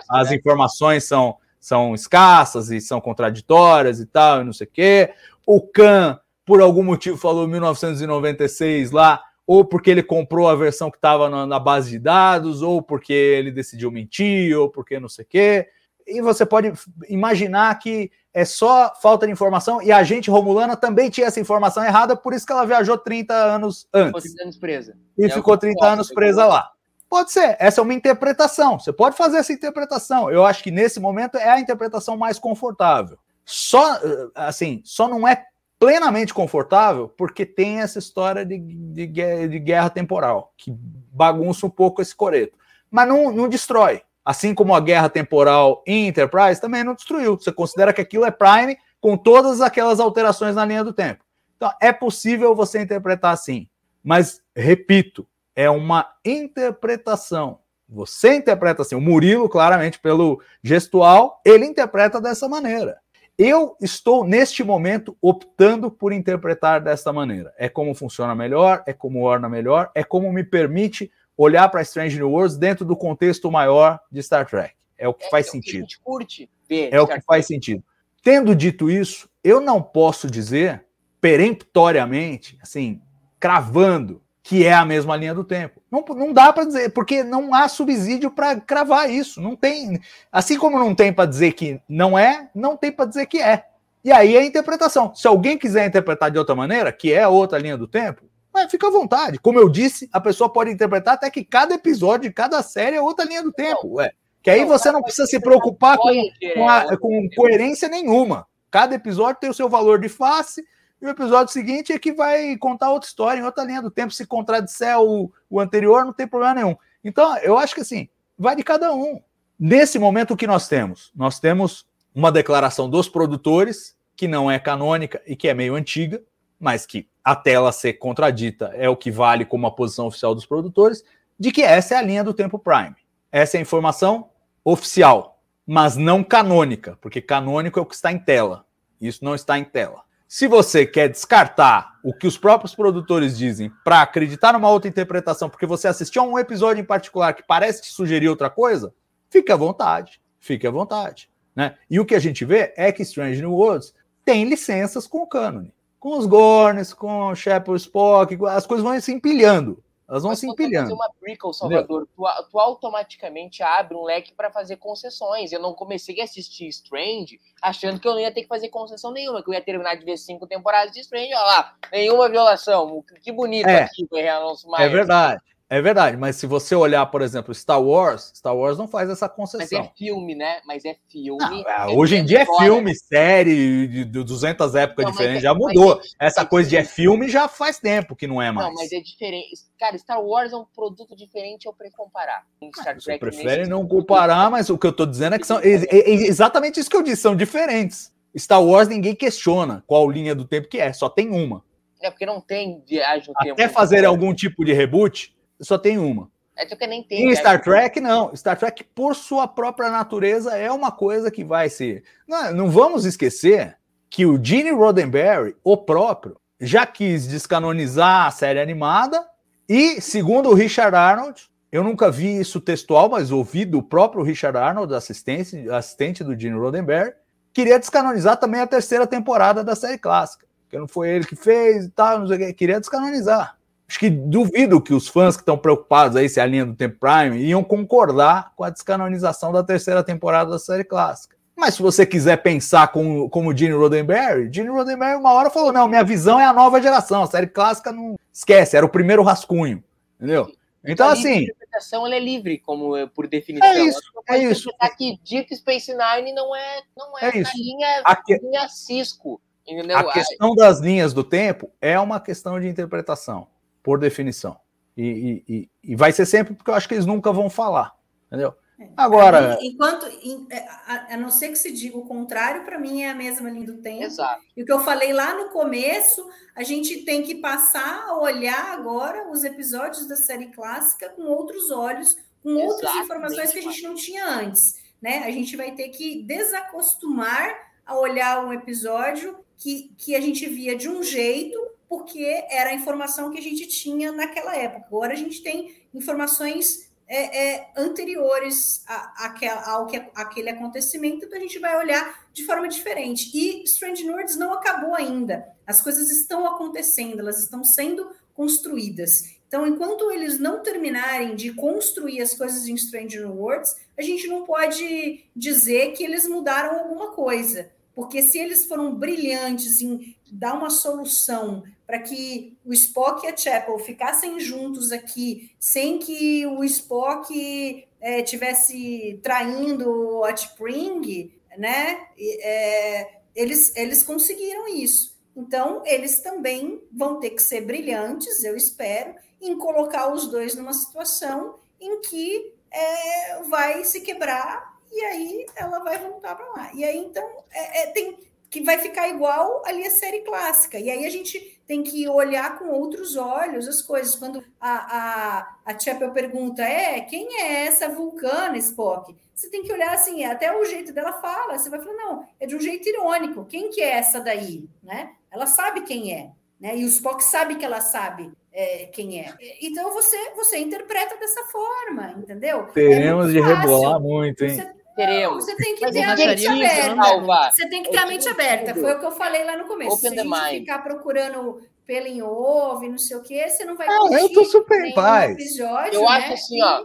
as 0.09 0.31
né? 0.31 0.35
informações 0.35 1.03
são, 1.03 1.37
são 1.59 1.93
escassas 1.93 2.69
e 2.69 2.79
são 2.79 3.01
contraditórias 3.01 3.99
e 3.99 4.05
tal, 4.05 4.41
e 4.41 4.43
não 4.43 4.53
sei 4.53 4.67
o 4.67 4.69
quê. 4.71 5.13
O 5.45 5.61
Khan 5.61 6.19
por 6.47 6.61
algum 6.61 6.81
motivo 6.81 7.17
falou 7.17 7.45
1996 7.45 8.91
lá, 8.91 9.21
ou 9.45 9.65
porque 9.65 9.89
ele 9.89 10.01
comprou 10.01 10.47
a 10.47 10.55
versão 10.55 10.89
que 10.89 10.97
estava 10.97 11.29
na, 11.29 11.45
na, 11.45 11.59
base 11.59 11.89
de 11.89 11.99
dados, 11.99 12.61
ou 12.61 12.81
porque 12.81 13.11
ele 13.11 13.51
decidiu 13.51 13.91
mentir, 13.91 14.57
ou 14.57 14.69
porque 14.69 14.97
não 14.97 15.09
sei 15.09 15.25
o 15.25 15.27
quê. 15.27 15.67
E 16.07 16.21
você 16.21 16.45
pode 16.45 16.71
imaginar 17.09 17.77
que 17.79 18.09
é 18.33 18.45
só 18.45 18.93
falta 19.01 19.25
de 19.25 19.33
informação, 19.33 19.81
e 19.81 19.91
a 19.91 20.03
gente 20.03 20.31
romulana 20.31 20.77
também 20.77 21.09
tinha 21.09 21.27
essa 21.27 21.39
informação 21.39 21.83
errada, 21.83 22.15
por 22.15 22.33
isso 22.33 22.45
que 22.45 22.51
ela 22.53 22.65
viajou 22.65 22.97
30 22.97 23.33
anos 23.33 23.85
antes. 23.93 24.07
Ficou 24.07 24.21
30 24.21 24.43
anos 24.43 24.57
presa. 24.57 24.97
E 25.17 25.25
é 25.25 25.29
ficou 25.29 25.57
30 25.57 25.85
anos 25.85 26.13
presa 26.13 26.45
lá. 26.45 26.71
Pode 27.09 27.31
ser, 27.31 27.55
essa 27.59 27.79
é 27.79 27.83
uma 27.83 27.93
interpretação. 27.93 28.79
Você 28.79 28.91
pode 28.91 29.15
fazer 29.15 29.37
essa 29.37 29.53
interpretação. 29.53 30.29
Eu 30.29 30.45
acho 30.45 30.61
que 30.61 30.71
nesse 30.71 30.99
momento 30.99 31.37
é 31.37 31.49
a 31.49 31.59
interpretação 31.59 32.17
mais 32.17 32.37
confortável. 32.37 33.17
Só 33.45 33.99
assim, 34.35 34.81
só 34.83 35.07
não 35.07 35.25
é 35.25 35.45
plenamente 35.79 36.33
confortável 36.33 37.07
porque 37.07 37.45
tem 37.45 37.79
essa 37.79 37.99
história 37.99 38.45
de, 38.45 38.57
de, 38.57 39.07
de 39.07 39.59
guerra 39.59 39.89
temporal 39.89 40.53
que 40.57 40.71
bagunça 40.71 41.65
um 41.65 41.69
pouco 41.69 42.01
esse 42.01 42.15
coreto. 42.15 42.57
Mas 42.91 43.07
não, 43.07 43.31
não 43.31 43.47
destrói. 43.47 44.01
Assim 44.25 44.53
como 44.53 44.75
a 44.75 44.81
guerra 44.81 45.07
temporal 45.07 45.81
em 45.87 46.07
Enterprise 46.07 46.59
também 46.59 46.83
não 46.83 46.93
destruiu. 46.93 47.39
Você 47.39 47.51
considera 47.51 47.93
que 47.93 48.01
aquilo 48.01 48.25
é 48.25 48.31
Prime 48.31 48.77
com 48.99 49.15
todas 49.15 49.61
aquelas 49.61 50.01
alterações 50.01 50.55
na 50.55 50.65
linha 50.65 50.83
do 50.83 50.91
tempo. 50.91 51.23
Então 51.55 51.71
é 51.81 51.93
possível 51.93 52.53
você 52.53 52.81
interpretar 52.81 53.33
assim. 53.33 53.69
Mas, 54.03 54.41
repito, 54.53 55.25
é 55.57 55.67
uma 55.71 56.07
interpretação. 56.23 57.57
Você 57.89 58.35
interpreta 58.35 58.83
assim. 58.83 58.93
O 58.93 59.01
Murilo, 59.01 59.49
claramente, 59.49 59.97
pelo 59.97 60.39
gestual, 60.61 61.41
ele 61.43 61.65
interpreta 61.65 62.21
dessa 62.21 62.47
maneira. 62.47 62.99
Eu 63.35 63.75
estou, 63.81 64.23
neste 64.23 64.63
momento, 64.63 65.17
optando 65.19 65.89
por 65.89 66.13
interpretar 66.13 66.79
dessa 66.79 67.11
maneira. 67.11 67.51
É 67.57 67.67
como 67.67 67.95
funciona 67.95 68.35
melhor, 68.35 68.83
é 68.85 68.93
como 68.93 69.23
orna 69.23 69.49
melhor, 69.49 69.89
é 69.95 70.03
como 70.03 70.31
me 70.31 70.43
permite 70.43 71.11
olhar 71.35 71.67
para 71.69 71.81
Strange 71.81 72.17
New 72.17 72.29
Worlds 72.29 72.57
dentro 72.57 72.85
do 72.85 72.95
contexto 72.95 73.51
maior 73.51 73.99
de 74.11 74.21
Star 74.21 74.45
Trek. 74.47 74.75
É 74.95 75.07
o 75.07 75.13
que 75.13 75.25
é, 75.25 75.29
faz 75.29 75.47
é 75.47 75.51
sentido. 75.51 75.71
Que 75.71 75.77
a 75.77 75.81
gente 75.81 75.99
curte 76.01 76.49
ver 76.69 76.93
é 76.93 77.01
o 77.01 77.07
que 77.07 77.21
faz 77.21 77.47
sentido. 77.47 77.83
Tendo 78.21 78.55
dito 78.55 78.91
isso, 78.91 79.27
eu 79.43 79.59
não 79.59 79.81
posso 79.81 80.29
dizer 80.29 80.85
peremptoriamente, 81.19 82.59
assim, 82.61 83.01
cravando 83.39 84.21
que 84.47 84.65
é 84.65 84.71
a 84.71 84.85
mesma 84.85 85.17
linha 85.17 85.35
do 85.35 85.43
tempo. 85.43 85.81
Não, 85.91 86.05
não 86.15 86.31
dá 86.31 86.53
para 86.53 86.63
dizer, 86.63 86.93
porque 86.93 87.21
não 87.21 87.53
há 87.53 87.67
subsídio 87.67 88.31
para 88.31 88.57
cravar 88.57 89.09
isso. 89.09 89.41
Não 89.41 89.57
tem. 89.57 89.99
Assim 90.31 90.57
como 90.57 90.79
não 90.79 90.95
tem 90.95 91.11
para 91.11 91.29
dizer 91.29 91.51
que 91.51 91.81
não 91.87 92.17
é, 92.17 92.49
não 92.55 92.77
tem 92.77 92.89
para 92.89 93.03
dizer 93.03 93.25
que 93.25 93.41
é. 93.41 93.65
E 94.05 94.09
aí 94.09 94.37
é 94.37 94.39
a 94.39 94.45
interpretação. 94.45 95.13
Se 95.13 95.27
alguém 95.27 95.57
quiser 95.57 95.85
interpretar 95.85 96.31
de 96.31 96.39
outra 96.39 96.55
maneira, 96.55 96.93
que 96.93 97.11
é 97.11 97.27
outra 97.27 97.59
linha 97.59 97.77
do 97.77 97.89
tempo, 97.89 98.21
fica 98.69 98.87
à 98.87 98.89
vontade. 98.89 99.37
Como 99.37 99.59
eu 99.59 99.67
disse, 99.67 100.09
a 100.13 100.21
pessoa 100.21 100.49
pode 100.49 100.71
interpretar 100.71 101.15
até 101.15 101.29
que 101.29 101.43
cada 101.43 101.75
episódio, 101.75 102.33
cada 102.33 102.63
série 102.63 102.95
é 102.95 103.01
outra 103.01 103.25
linha 103.25 103.43
do 103.43 103.51
tempo. 103.51 103.95
Ué. 103.95 104.13
Que 104.41 104.49
aí 104.49 104.63
você 104.63 104.89
não 104.93 105.01
precisa 105.01 105.27
se 105.27 105.41
preocupar 105.41 105.97
com, 105.97 106.09
com, 106.53 106.69
a, 106.69 106.97
com 106.97 107.27
coerência 107.35 107.89
nenhuma. 107.89 108.47
Cada 108.71 108.95
episódio 108.95 109.41
tem 109.41 109.49
o 109.49 109.53
seu 109.53 109.67
valor 109.67 109.99
de 109.99 110.07
face 110.07 110.63
e 111.01 111.05
o 111.05 111.09
episódio 111.09 111.53
seguinte 111.53 111.93
é 111.93 111.99
que 111.99 112.11
vai 112.11 112.57
contar 112.57 112.89
outra 112.89 113.07
história, 113.07 113.39
em 113.39 113.43
outra 113.43 113.63
linha 113.63 113.81
do 113.81 113.91
tempo. 113.91 114.13
Se 114.13 114.25
contradisser 114.25 114.99
o, 114.99 115.31
o 115.49 115.59
anterior, 115.59 116.03
não 116.03 116.13
tem 116.13 116.27
problema 116.27 116.55
nenhum. 116.55 116.75
Então, 117.03 117.37
eu 117.37 117.57
acho 117.57 117.75
que 117.75 117.81
assim, 117.81 118.09
vai 118.37 118.55
de 118.55 118.63
cada 118.63 118.93
um. 118.93 119.21
Nesse 119.59 119.99
momento, 119.99 120.33
o 120.33 120.37
que 120.37 120.47
nós 120.47 120.67
temos? 120.67 121.11
Nós 121.15 121.39
temos 121.39 121.87
uma 122.13 122.31
declaração 122.31 122.89
dos 122.89 123.07
produtores, 123.07 123.95
que 124.15 124.27
não 124.27 124.49
é 124.49 124.57
canônica 124.57 125.21
e 125.27 125.35
que 125.35 125.47
é 125.47 125.53
meio 125.53 125.75
antiga, 125.75 126.21
mas 126.59 126.85
que 126.85 127.07
até 127.23 127.51
ela 127.51 127.71
ser 127.71 127.93
contradita 127.93 128.71
é 128.73 128.89
o 128.89 128.97
que 128.97 129.11
vale 129.11 129.45
como 129.45 129.67
a 129.67 129.71
posição 129.71 130.07
oficial 130.07 130.33
dos 130.33 130.45
produtores, 130.45 131.03
de 131.39 131.51
que 131.51 131.61
essa 131.61 131.93
é 131.93 131.97
a 131.97 132.01
linha 132.01 132.23
do 132.23 132.33
tempo 132.33 132.57
Prime. 132.57 132.95
Essa 133.31 133.57
é 133.57 133.59
a 133.59 133.61
informação 133.61 134.29
oficial, 134.63 135.39
mas 135.65 135.95
não 135.95 136.23
canônica, 136.23 136.97
porque 136.99 137.21
canônico 137.21 137.77
é 137.77 137.81
o 137.81 137.85
que 137.85 137.93
está 137.93 138.11
em 138.11 138.17
tela. 138.17 138.65
Isso 138.99 139.23
não 139.23 139.35
está 139.35 139.59
em 139.59 139.63
tela. 139.63 140.06
Se 140.27 140.45
você 140.45 140.85
quer 140.85 141.07
descartar 141.07 141.99
o 142.03 142.13
que 142.13 142.27
os 142.27 142.37
próprios 142.37 142.75
produtores 142.75 143.37
dizem 143.37 143.71
para 143.85 144.01
acreditar 144.01 144.51
numa 144.51 144.69
outra 144.69 144.89
interpretação, 144.89 145.49
porque 145.49 145.65
você 145.65 145.87
assistiu 145.87 146.21
a 146.21 146.25
um 146.25 146.37
episódio 146.37 146.81
em 146.81 146.85
particular 146.85 147.33
que 147.33 147.47
parece 147.47 147.83
te 147.83 147.91
sugerir 147.91 148.27
outra 148.27 148.49
coisa, 148.49 148.93
fique 149.29 149.53
à 149.53 149.55
vontade. 149.55 150.19
Fique 150.37 150.67
à 150.67 150.71
vontade. 150.71 151.29
Né? 151.55 151.75
E 151.89 151.97
o 151.97 152.05
que 152.05 152.13
a 152.13 152.19
gente 152.19 152.43
vê 152.43 152.73
é 152.75 152.91
que 152.91 153.03
Strange 153.03 153.39
New 153.39 153.53
Worlds 153.53 153.93
tem 154.25 154.43
licenças 154.43 155.07
com 155.07 155.19
o 155.19 155.27
cânone. 155.27 155.73
Com 155.97 156.17
os 156.17 156.25
Gorns, 156.25 156.93
com 156.93 157.29
o 157.29 157.35
Shepard 157.35 157.81
Spock, 157.81 158.37
as 158.49 158.67
coisas 158.67 158.83
vão 158.83 158.99
se 158.99 159.13
empilhando. 159.13 159.81
Elas 160.07 160.23
vão 160.23 160.31
Mas 160.31 160.39
se 160.39 160.47
empilhando. 160.47 160.89
fazer 160.89 160.93
uma 160.93 161.09
prequel, 161.19 161.51
Salvador, 161.51 162.07
tu, 162.15 162.25
tu, 162.49 162.59
automaticamente 162.59 163.61
abre 163.61 163.97
um 163.97 164.03
leque 164.03 164.33
para 164.33 164.49
fazer 164.49 164.77
concessões. 164.77 165.51
Eu 165.51 165.59
não 165.59 165.73
comecei 165.73 166.21
a 166.21 166.23
assistir 166.23 166.67
Strange 166.67 167.41
achando 167.61 167.99
que 167.99 168.07
eu 168.07 168.13
não 168.13 168.19
ia 168.19 168.31
ter 168.31 168.43
que 168.43 168.47
fazer 168.47 168.69
concessão 168.69 169.11
nenhuma, 169.11 169.43
que 169.43 169.49
eu 169.49 169.53
ia 169.53 169.61
terminar 169.61 169.95
de 169.95 170.05
ver 170.05 170.17
cinco 170.17 170.47
temporadas 170.47 170.93
de 170.93 171.01
Strange. 171.01 171.33
Olha 171.33 171.43
lá, 171.43 171.75
nenhuma 171.91 172.29
violação. 172.29 173.03
Que 173.21 173.33
bonito 173.33 173.67
é, 173.67 173.83
aqui 173.83 174.07
o 174.09 174.29
Alonso 174.29 174.73
É 174.77 174.87
verdade. 174.87 175.41
É 175.69 175.81
verdade, 175.81 176.15
mas 176.15 176.37
se 176.37 176.47
você 176.47 176.73
olhar, 176.73 177.05
por 177.07 177.21
exemplo, 177.21 177.53
Star 177.53 177.81
Wars, 177.81 178.31
Star 178.33 178.55
Wars 178.55 178.77
não 178.77 178.87
faz 178.87 179.09
essa 179.09 179.27
concessão. 179.27 179.79
Mas 179.79 179.89
é 179.89 179.91
filme, 179.97 180.33
né? 180.33 180.61
Mas 180.65 180.85
é 180.85 180.95
filme. 181.09 181.37
Não, 181.37 181.69
é, 181.69 181.87
hoje 181.87 182.15
em 182.15 182.23
dia 182.23 182.43
é 182.43 182.45
filme, 182.45 182.95
série, 182.95 184.05
de 184.05 184.05
200 184.05 184.75
épocas 184.75 185.03
não, 185.03 185.11
diferentes, 185.11 185.39
é, 185.39 185.41
já 185.41 185.53
mudou. 185.53 185.99
É, 186.21 186.27
essa 186.27 186.45
coisa 186.45 186.69
de 186.69 186.77
é 186.77 186.85
filme 186.85 187.27
já 187.27 187.49
faz 187.49 187.79
tempo 187.79 188.15
que 188.15 188.25
não 188.25 188.41
é 188.41 188.49
mais. 188.49 188.67
Não, 188.67 188.75
mas 188.75 188.93
é 188.93 189.01
diferente. 189.01 189.49
Cara, 189.77 189.97
Star 189.97 190.23
Wars 190.23 190.53
é 190.53 190.55
um 190.55 190.65
produto 190.73 191.13
diferente, 191.17 191.65
eu 191.65 191.73
prefiro 191.73 191.97
comparar. 191.97 192.45
Star 192.73 192.97
Trek 192.97 193.03
você 193.03 193.17
prefere 193.17 193.67
não 193.67 193.85
comparar, 193.85 194.49
mas 194.49 194.69
o 194.69 194.77
que 194.77 194.87
eu 194.87 194.93
tô 194.93 195.05
dizendo 195.05 195.35
é 195.35 195.39
que 195.39 195.45
são 195.45 195.59
é, 195.59 195.83
é 195.83 196.09
exatamente 196.11 196.79
isso 196.79 196.89
que 196.89 196.95
eu 196.95 197.03
disse, 197.03 197.23
são 197.23 197.35
diferentes. 197.35 198.13
Star 198.37 198.63
Wars 198.63 198.87
ninguém 198.87 199.13
questiona 199.13 199.83
qual 199.85 200.09
linha 200.09 200.33
do 200.33 200.45
tempo 200.45 200.69
que 200.69 200.79
é, 200.79 200.93
só 200.93 201.09
tem 201.09 201.29
uma. 201.29 201.61
É 202.01 202.09
porque 202.09 202.25
não 202.25 202.39
tem 202.39 202.81
viagem 202.87 203.27
no 203.27 203.33
Até 203.35 203.45
tempo. 203.49 203.61
Até 203.61 203.67
fazer 203.67 204.05
algum 204.05 204.33
tipo 204.33 204.63
de 204.63 204.71
reboot, 204.71 205.35
só 205.61 205.77
tem 205.77 205.97
uma. 205.97 206.29
É 206.55 206.65
que 206.65 206.87
nem 206.87 207.03
tem. 207.03 207.29
Em 207.29 207.35
Star 207.35 207.61
Trek, 207.61 207.99
não. 207.99 208.35
Star 208.35 208.57
Trek, 208.57 208.83
por 208.83 209.15
sua 209.15 209.47
própria 209.47 209.91
natureza, 209.91 210.57
é 210.57 210.71
uma 210.71 210.91
coisa 210.91 211.29
que 211.29 211.43
vai 211.43 211.69
ser. 211.69 212.03
Não, 212.27 212.51
não 212.51 212.69
vamos 212.71 213.05
esquecer 213.05 213.77
que 214.09 214.25
o 214.25 214.43
Gene 214.43 214.71
Roddenberry, 214.71 215.55
o 215.63 215.77
próprio, 215.77 216.37
já 216.59 216.85
quis 216.85 217.27
descanonizar 217.27 218.25
a 218.25 218.31
série 218.31 218.59
animada 218.59 219.23
e, 219.69 220.01
segundo 220.01 220.49
o 220.49 220.53
Richard 220.55 220.95
Arnold, 220.95 221.47
eu 221.71 221.83
nunca 221.83 222.09
vi 222.09 222.39
isso 222.39 222.59
textual, 222.59 223.09
mas 223.09 223.31
ouvi 223.31 223.65
do 223.65 223.83
próprio 223.83 224.23
Richard 224.23 224.57
Arnold, 224.57 224.95
assistente, 224.95 225.69
assistente 225.69 226.23
do 226.23 226.37
Gene 226.37 226.57
Roddenberry, 226.57 227.13
queria 227.53 227.77
descanonizar 227.77 228.37
também 228.37 228.61
a 228.61 228.67
terceira 228.67 229.05
temporada 229.05 229.63
da 229.63 229.75
série 229.75 229.97
clássica. 229.97 230.47
Que 230.69 230.77
não 230.77 230.87
foi 230.87 231.09
ele 231.09 231.25
que 231.25 231.35
fez 231.35 231.85
e 231.85 231.89
tal, 231.89 232.19
não 232.19 232.27
sei 232.27 232.37
o 232.37 232.39
que, 232.39 232.53
queria 232.53 232.79
descanonizar. 232.79 233.56
Acho 233.89 233.99
que 233.99 234.09
duvido 234.09 234.81
que 234.81 234.93
os 234.93 235.07
fãs 235.07 235.37
que 235.37 235.41
estão 235.41 235.57
preocupados 235.57 236.17
aí 236.17 236.27
se 236.27 236.41
a 236.41 236.45
linha 236.45 236.65
do 236.65 236.75
tempo 236.75 236.97
Prime 236.99 237.37
iam 237.37 237.63
concordar 237.63 238.51
com 238.55 238.65
a 238.65 238.69
descanonização 238.69 239.53
da 239.53 239.63
terceira 239.63 240.03
temporada 240.03 240.51
da 240.51 240.59
série 240.59 240.83
clássica. 240.83 241.37
Mas 241.55 241.75
se 241.75 241.81
você 241.81 242.05
quiser 242.05 242.37
pensar 242.43 242.89
com, 242.89 243.29
como 243.29 243.55
Gene 243.55 243.73
Roddenberry, 243.73 244.53
Gene 244.53 244.69
Roddenberry 244.69 245.15
uma 245.15 245.31
hora 245.31 245.49
falou: 245.49 245.71
não, 245.71 245.87
minha 245.87 246.03
visão 246.03 246.39
é 246.39 246.45
a 246.45 246.51
nova 246.51 246.81
geração, 246.81 247.23
a 247.23 247.27
série 247.27 247.47
clássica 247.47 247.91
não 247.91 248.15
esquece, 248.31 248.75
era 248.75 248.85
o 248.85 248.89
primeiro 248.89 249.23
rascunho, 249.23 249.81
entendeu? 250.17 250.51
Então, 250.85 251.07
assim. 251.09 251.29
A 251.33 251.41
interpretação 251.43 252.05
ela 252.05 252.15
é 252.15 252.19
livre, 252.19 252.59
como 252.59 253.07
por 253.09 253.27
definição. 253.27 253.67
É 253.67 253.79
isso. 253.79 254.01
É 254.29 254.37
isso. 254.37 254.69
que 254.97 255.17
Deep 255.27 255.55
Space 255.55 255.91
Nine 255.91 256.33
não 256.33 256.53
é, 256.55 256.81
não 256.95 257.17
é, 257.17 257.29
é 257.29 257.37
isso. 257.39 257.51
linha, 257.55 258.01
a 258.03 258.15
que... 258.15 258.37
linha 258.37 258.67
Cisco. 258.67 259.41
Entendeu? 259.65 259.97
A 259.97 260.13
questão 260.13 260.55
das 260.55 260.79
linhas 260.79 261.13
do 261.13 261.23
tempo 261.23 261.69
é 261.81 261.99
uma 261.99 262.19
questão 262.19 262.59
de 262.59 262.67
interpretação 262.67 263.47
por 263.83 263.99
definição. 263.99 264.57
E, 264.95 265.43
e, 265.47 265.69
e, 265.91 265.95
vai 265.95 266.11
ser 266.11 266.25
sempre 266.25 266.55
porque 266.55 266.71
eu 266.71 266.75
acho 266.75 266.87
que 266.87 266.95
eles 266.95 267.05
nunca 267.05 267.31
vão 267.31 267.51
falar, 267.51 267.93
entendeu? 268.25 268.55
É. 268.79 268.89
Agora. 268.97 269.57
Enquanto, 269.61 270.07
é, 270.49 270.67
a, 270.85 271.13
a 271.13 271.17
não 271.17 271.29
ser 271.29 271.49
que 271.49 271.55
se 271.55 271.71
diga 271.71 271.97
o 271.97 272.05
contrário, 272.05 272.63
para 272.63 272.79
mim 272.79 273.03
é 273.03 273.11
a 273.11 273.15
mesma 273.15 273.49
linha 273.49 273.65
do 273.65 273.77
tempo. 273.77 274.03
Exato. 274.03 274.41
E 274.55 274.63
o 274.63 274.65
que 274.65 274.71
eu 274.71 274.79
falei 274.79 275.13
lá 275.13 275.35
no 275.35 275.49
começo, 275.49 276.27
a 276.55 276.63
gente 276.63 277.03
tem 277.03 277.21
que 277.21 277.35
passar 277.35 278.05
a 278.07 278.19
olhar 278.19 278.73
agora 278.73 279.29
os 279.31 279.43
episódios 279.43 280.07
da 280.07 280.15
série 280.15 280.47
clássica 280.47 281.09
com 281.09 281.23
outros 281.23 281.69
olhos, 281.69 282.15
com 282.41 282.49
Exatamente. 282.49 282.71
outras 282.71 282.95
informações 282.95 283.51
que 283.51 283.59
a 283.59 283.63
gente 283.63 283.83
não 283.83 283.93
tinha 283.93 284.27
antes. 284.27 284.81
Né? 284.99 285.19
A 285.25 285.31
gente 285.31 285.55
vai 285.55 285.71
ter 285.73 285.89
que 285.89 286.23
desacostumar 286.23 287.55
a 287.85 287.97
olhar 287.97 288.43
um 288.43 288.51
episódio 288.51 289.37
que, 289.57 289.91
que 289.97 290.15
a 290.15 290.21
gente 290.21 290.47
via 290.47 290.75
de 290.75 290.89
um 290.89 291.03
jeito 291.03 291.59
porque 291.87 292.45
era 292.49 292.71
a 292.71 292.73
informação 292.73 293.31
que 293.31 293.39
a 293.39 293.41
gente 293.41 293.67
tinha 293.67 294.11
naquela 294.11 294.55
época. 294.55 294.85
Agora 294.87 295.13
a 295.13 295.17
gente 295.17 295.41
tem 295.41 295.75
informações 295.93 296.87
é, 297.07 297.55
é, 297.55 297.71
anteriores 297.77 298.83
a, 298.85 299.25
a, 299.25 299.71
ao 299.71 299.87
que, 299.87 299.95
aquele 300.13 300.49
acontecimento, 300.49 301.25
então 301.25 301.37
a 301.37 301.41
gente 301.41 301.57
vai 301.57 301.77
olhar 301.77 302.27
de 302.33 302.45
forma 302.45 302.67
diferente. 302.67 303.31
E 303.33 303.63
Strange 303.63 304.07
Worlds 304.09 304.35
não 304.35 304.53
acabou 304.53 304.93
ainda. 304.93 305.47
As 305.65 305.81
coisas 305.81 306.11
estão 306.11 306.45
acontecendo, 306.45 307.19
elas 307.19 307.39
estão 307.39 307.63
sendo 307.63 308.11
construídas. 308.33 309.37
Então, 309.47 309.65
enquanto 309.65 310.11
eles 310.11 310.37
não 310.37 310.61
terminarem 310.61 311.35
de 311.35 311.53
construir 311.53 312.21
as 312.21 312.33
coisas 312.33 312.67
em 312.67 312.75
Stranger 312.75 313.31
Worlds, 313.31 313.75
a 313.97 314.01
gente 314.01 314.27
não 314.27 314.45
pode 314.45 315.25
dizer 315.33 315.93
que 315.93 316.03
eles 316.03 316.27
mudaram 316.27 316.79
alguma 316.79 317.11
coisa. 317.11 317.71
Porque 317.97 318.21
se 318.21 318.37
eles 318.37 318.65
foram 318.65 318.93
brilhantes 318.93 319.81
em 319.81 320.15
dar 320.31 320.53
uma 320.53 320.69
solução 320.69 321.63
para 321.83 321.97
que 321.97 322.55
o 322.63 322.71
Spock 322.71 323.25
e 323.25 323.29
a 323.29 323.35
Chapel 323.35 323.79
ficassem 323.79 324.39
juntos 324.39 324.91
aqui, 324.91 325.51
sem 325.59 325.97
que 325.97 326.45
o 326.45 326.63
Spock 326.63 327.87
é, 327.99 328.21
tivesse 328.21 329.19
traindo 329.23 330.23
a 330.23 330.31
Spring, 330.31 331.33
né? 331.57 332.05
É, 332.19 333.17
eles, 333.35 333.75
eles 333.75 334.03
conseguiram 334.03 334.67
isso. 334.67 335.17
Então, 335.35 335.81
eles 335.83 336.19
também 336.19 336.79
vão 336.91 337.19
ter 337.19 337.31
que 337.31 337.41
ser 337.41 337.61
brilhantes, 337.61 338.43
eu 338.43 338.55
espero, 338.55 339.15
em 339.41 339.57
colocar 339.57 340.13
os 340.13 340.27
dois 340.27 340.53
numa 340.53 340.73
situação 340.73 341.55
em 341.81 341.99
que 342.01 342.53
é, 342.69 343.41
vai 343.41 343.83
se 343.83 344.01
quebrar 344.01 344.76
e 344.91 345.01
aí 345.01 345.45
ela 345.55 345.79
vai 345.79 345.97
voltar 345.99 346.35
para 346.35 346.47
lá. 346.51 346.71
E 346.73 346.83
aí, 346.83 346.97
então, 346.97 347.23
é, 347.51 347.83
é, 347.83 347.87
tem 347.87 348.17
que 348.49 348.61
vai 348.61 348.77
ficar 348.77 349.09
igual 349.09 349.61
ali 349.65 349.85
a 349.85 349.91
série 349.91 350.21
clássica. 350.21 350.79
E 350.79 350.89
aí 350.89 351.05
a 351.05 351.09
gente 351.09 351.59
tem 351.67 351.83
que 351.83 352.07
olhar 352.07 352.57
com 352.57 352.69
outros 352.69 353.17
olhos 353.17 353.67
as 353.67 353.81
coisas. 353.81 354.15
Quando 354.15 354.43
a, 354.59 354.69
a, 354.71 355.55
a 355.65 355.79
Chapel 355.79 356.11
pergunta, 356.11 356.63
é, 356.63 357.01
quem 357.01 357.41
é 357.41 357.65
essa 357.65 357.89
vulcana, 357.89 358.57
Spock? 358.57 359.15
Você 359.35 359.49
tem 359.49 359.63
que 359.63 359.71
olhar 359.71 359.93
assim, 359.93 360.23
até 360.23 360.55
o 360.55 360.65
jeito 360.65 360.93
dela 360.93 361.13
fala, 361.21 361.57
você 361.57 361.69
vai 361.69 361.79
falar, 361.79 361.95
não, 361.95 362.27
é 362.39 362.47
de 362.47 362.55
um 362.55 362.61
jeito 362.61 362.87
irônico. 362.87 363.45
Quem 363.45 363.69
que 363.69 363.81
é 363.81 363.97
essa 363.97 364.19
daí? 364.19 364.63
Né? 364.81 365.11
Ela 365.29 365.45
sabe 365.45 365.81
quem 365.81 366.13
é. 366.13 366.31
Né? 366.59 366.77
E 366.77 366.85
o 366.85 366.87
Spock 366.87 367.23
sabe 367.23 367.55
que 367.55 367.65
ela 367.65 367.81
sabe 367.81 368.31
é, 368.51 368.85
quem 368.87 369.19
é. 369.19 369.35
Então 369.61 369.93
você 369.93 370.17
você 370.35 370.57
interpreta 370.57 371.15
dessa 371.17 371.43
forma, 371.45 372.15
entendeu? 372.17 372.63
Teremos 372.73 373.29
é 373.29 373.33
de 373.33 373.41
rebolar 373.41 373.99
muito, 373.99 374.43
hein? 374.43 374.55
Você, 374.55 374.76
Teremos. 374.97 375.45
Você 375.45 375.55
tem 375.55 375.75
que 375.75 375.91
ter 375.91 376.03
a 376.03 376.15
mente 376.15 376.47
aberta. 376.47 377.51
Você 377.51 377.69
tem 377.69 377.83
que 377.83 377.91
ter 377.91 377.97
a 377.97 378.05
mente 378.07 378.27
aberta. 378.27 378.73
Foi 378.73 378.93
o 378.95 378.99
que 378.99 379.05
eu 379.05 379.11
falei 379.11 379.43
lá 379.43 379.55
no 379.55 379.65
começo. 379.65 379.95
Open 379.95 380.09
Se 380.09 380.19
a 380.19 380.23
gente 380.23 380.59
ficar 380.59 380.79
procurando 380.79 381.61
pelo 381.85 382.07
em 382.07 382.21
ovo, 382.21 382.89
não 382.89 382.97
sei 382.97 383.15
o 383.15 383.21
quê, 383.21 383.47
você 383.47 383.63
não 383.63 383.77
vai 383.77 383.87
ah, 383.87 384.09
Eu 384.11 384.33
tô 384.33 384.43
super 384.43 384.93
paz. 384.95 385.31
Episódio, 385.31 385.93
eu 385.93 386.01
né? 386.01 386.07
acho 386.07 386.33
assim, 386.33 386.61
ó, 386.61 386.83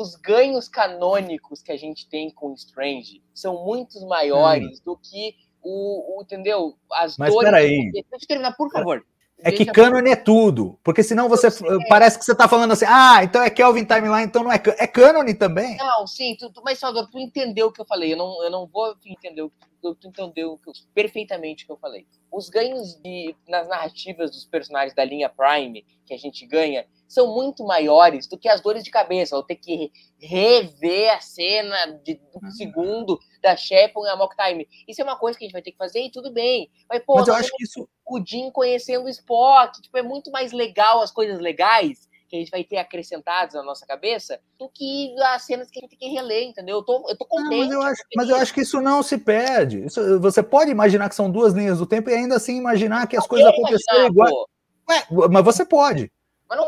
os 0.00 0.14
ganhos 0.14 0.68
canônicos 0.68 1.62
que 1.62 1.72
a 1.72 1.76
gente 1.76 2.08
tem 2.08 2.30
com 2.30 2.54
Strange 2.54 3.20
são 3.34 3.64
muito 3.64 4.00
maiores 4.06 4.78
hum. 4.78 4.82
do 4.84 4.96
que 4.96 5.34
o, 5.60 6.18
o, 6.18 6.22
entendeu? 6.22 6.76
As 6.92 7.18
Mas 7.18 7.32
dores. 7.32 7.50
Peraí. 7.50 7.90
Deixa 7.92 8.06
eu 8.12 8.28
terminar, 8.28 8.56
por 8.56 8.70
favor. 8.70 9.04
É 9.44 9.52
que 9.52 9.66
canon 9.66 9.98
é 10.06 10.16
tudo, 10.16 10.78
porque 10.84 11.02
senão 11.02 11.28
você 11.28 11.48
parece 11.88 12.18
que 12.18 12.24
você 12.24 12.32
está 12.32 12.48
falando 12.48 12.72
assim, 12.72 12.84
ah, 12.88 13.20
então 13.22 13.42
é 13.42 13.50
Kelvin 13.50 13.84
Timeline, 13.84 14.24
então 14.24 14.44
não 14.44 14.52
é 14.52 14.62
é 14.78 14.86
canon 14.86 15.24
também. 15.34 15.76
Não, 15.76 16.06
sim, 16.06 16.36
tu, 16.38 16.50
tu, 16.50 16.62
mas 16.64 16.78
Salvador, 16.78 17.10
tu 17.10 17.18
entendeu 17.18 17.68
o 17.68 17.72
que 17.72 17.80
eu 17.80 17.86
falei, 17.86 18.12
eu 18.12 18.16
não, 18.16 18.42
eu 18.44 18.50
não 18.50 18.66
vou 18.66 18.94
entender 19.04 19.42
o 19.42 19.50
que 19.50 19.56
tu, 19.80 19.94
tu 19.96 20.08
entendeu 20.08 20.58
perfeitamente 20.94 21.64
o 21.64 21.66
que 21.66 21.72
eu 21.72 21.78
falei. 21.78 22.06
Os 22.32 22.48
ganhos 22.48 22.94
de, 23.02 23.34
nas 23.48 23.68
narrativas 23.68 24.30
dos 24.30 24.44
personagens 24.44 24.94
da 24.94 25.04
linha 25.04 25.28
Prime 25.28 25.84
que 26.06 26.14
a 26.14 26.18
gente 26.18 26.46
ganha 26.46 26.86
são 27.08 27.34
muito 27.34 27.64
maiores 27.64 28.26
do 28.26 28.38
que 28.38 28.48
as 28.48 28.60
dores 28.60 28.82
de 28.82 28.90
cabeça, 28.90 29.36
ou 29.36 29.42
ter 29.42 29.56
que 29.56 29.92
rever 30.18 31.14
a 31.14 31.20
cena 31.20 31.86
de 32.02 32.18
um 32.34 32.46
uhum. 32.46 32.50
segundo 32.50 33.18
da 33.42 33.56
Shepard 33.56 34.08
e 34.08 34.10
a 34.10 34.16
Mock 34.16 34.36
Time. 34.36 34.68
Isso 34.86 35.00
é 35.00 35.04
uma 35.04 35.16
coisa 35.16 35.38
que 35.38 35.44
a 35.44 35.46
gente 35.46 35.52
vai 35.52 35.62
ter 35.62 35.72
que 35.72 35.78
fazer 35.78 36.00
e 36.00 36.10
tudo 36.10 36.32
bem. 36.32 36.70
Mas, 36.88 37.02
pô, 37.04 37.16
Mas 37.16 37.28
eu 37.28 37.34
acho 37.34 37.50
que 37.56 37.64
isso... 37.64 37.88
o 38.06 38.24
Jim 38.24 38.50
conhecendo 38.50 39.04
o 39.04 39.08
Spock, 39.08 39.82
tipo, 39.82 39.98
é 39.98 40.02
muito 40.02 40.30
mais 40.30 40.52
legal 40.52 41.02
as 41.02 41.10
coisas 41.10 41.40
legais 41.40 42.08
que 42.28 42.36
a 42.36 42.38
gente 42.38 42.50
vai 42.50 42.64
ter 42.64 42.78
acrescentadas 42.78 43.52
na 43.52 43.62
nossa 43.62 43.84
cabeça 43.84 44.40
do 44.58 44.66
que 44.66 45.14
as 45.20 45.42
cenas 45.42 45.70
que 45.70 45.78
a 45.78 45.82
gente 45.82 45.90
tem 45.90 46.08
que 46.08 46.14
reler, 46.14 46.44
entendeu? 46.44 46.76
Eu 46.76 46.82
tô, 46.82 47.06
eu 47.10 47.16
tô 47.18 47.26
contente. 47.26 47.50
Não, 47.50 47.58
mas, 47.58 47.72
eu 47.72 47.82
acho, 47.82 48.02
mas 48.16 48.28
eu 48.30 48.36
acho 48.36 48.54
que 48.54 48.62
isso 48.62 48.80
não 48.80 49.02
se 49.02 49.18
perde. 49.18 49.84
Isso, 49.84 50.18
você 50.18 50.42
pode 50.42 50.70
imaginar 50.70 51.10
que 51.10 51.14
são 51.14 51.30
duas 51.30 51.52
linhas 51.52 51.78
do 51.78 51.84
tempo 51.84 52.08
e 52.08 52.14
ainda 52.14 52.36
assim 52.36 52.56
imaginar 52.56 53.06
que 53.06 53.18
as 53.18 53.26
coisas 53.26 53.48
aconteceram 53.48 54.06
igual. 54.06 54.48
Ué, 54.88 55.28
mas 55.30 55.44
você 55.44 55.64
pode. 55.64 56.10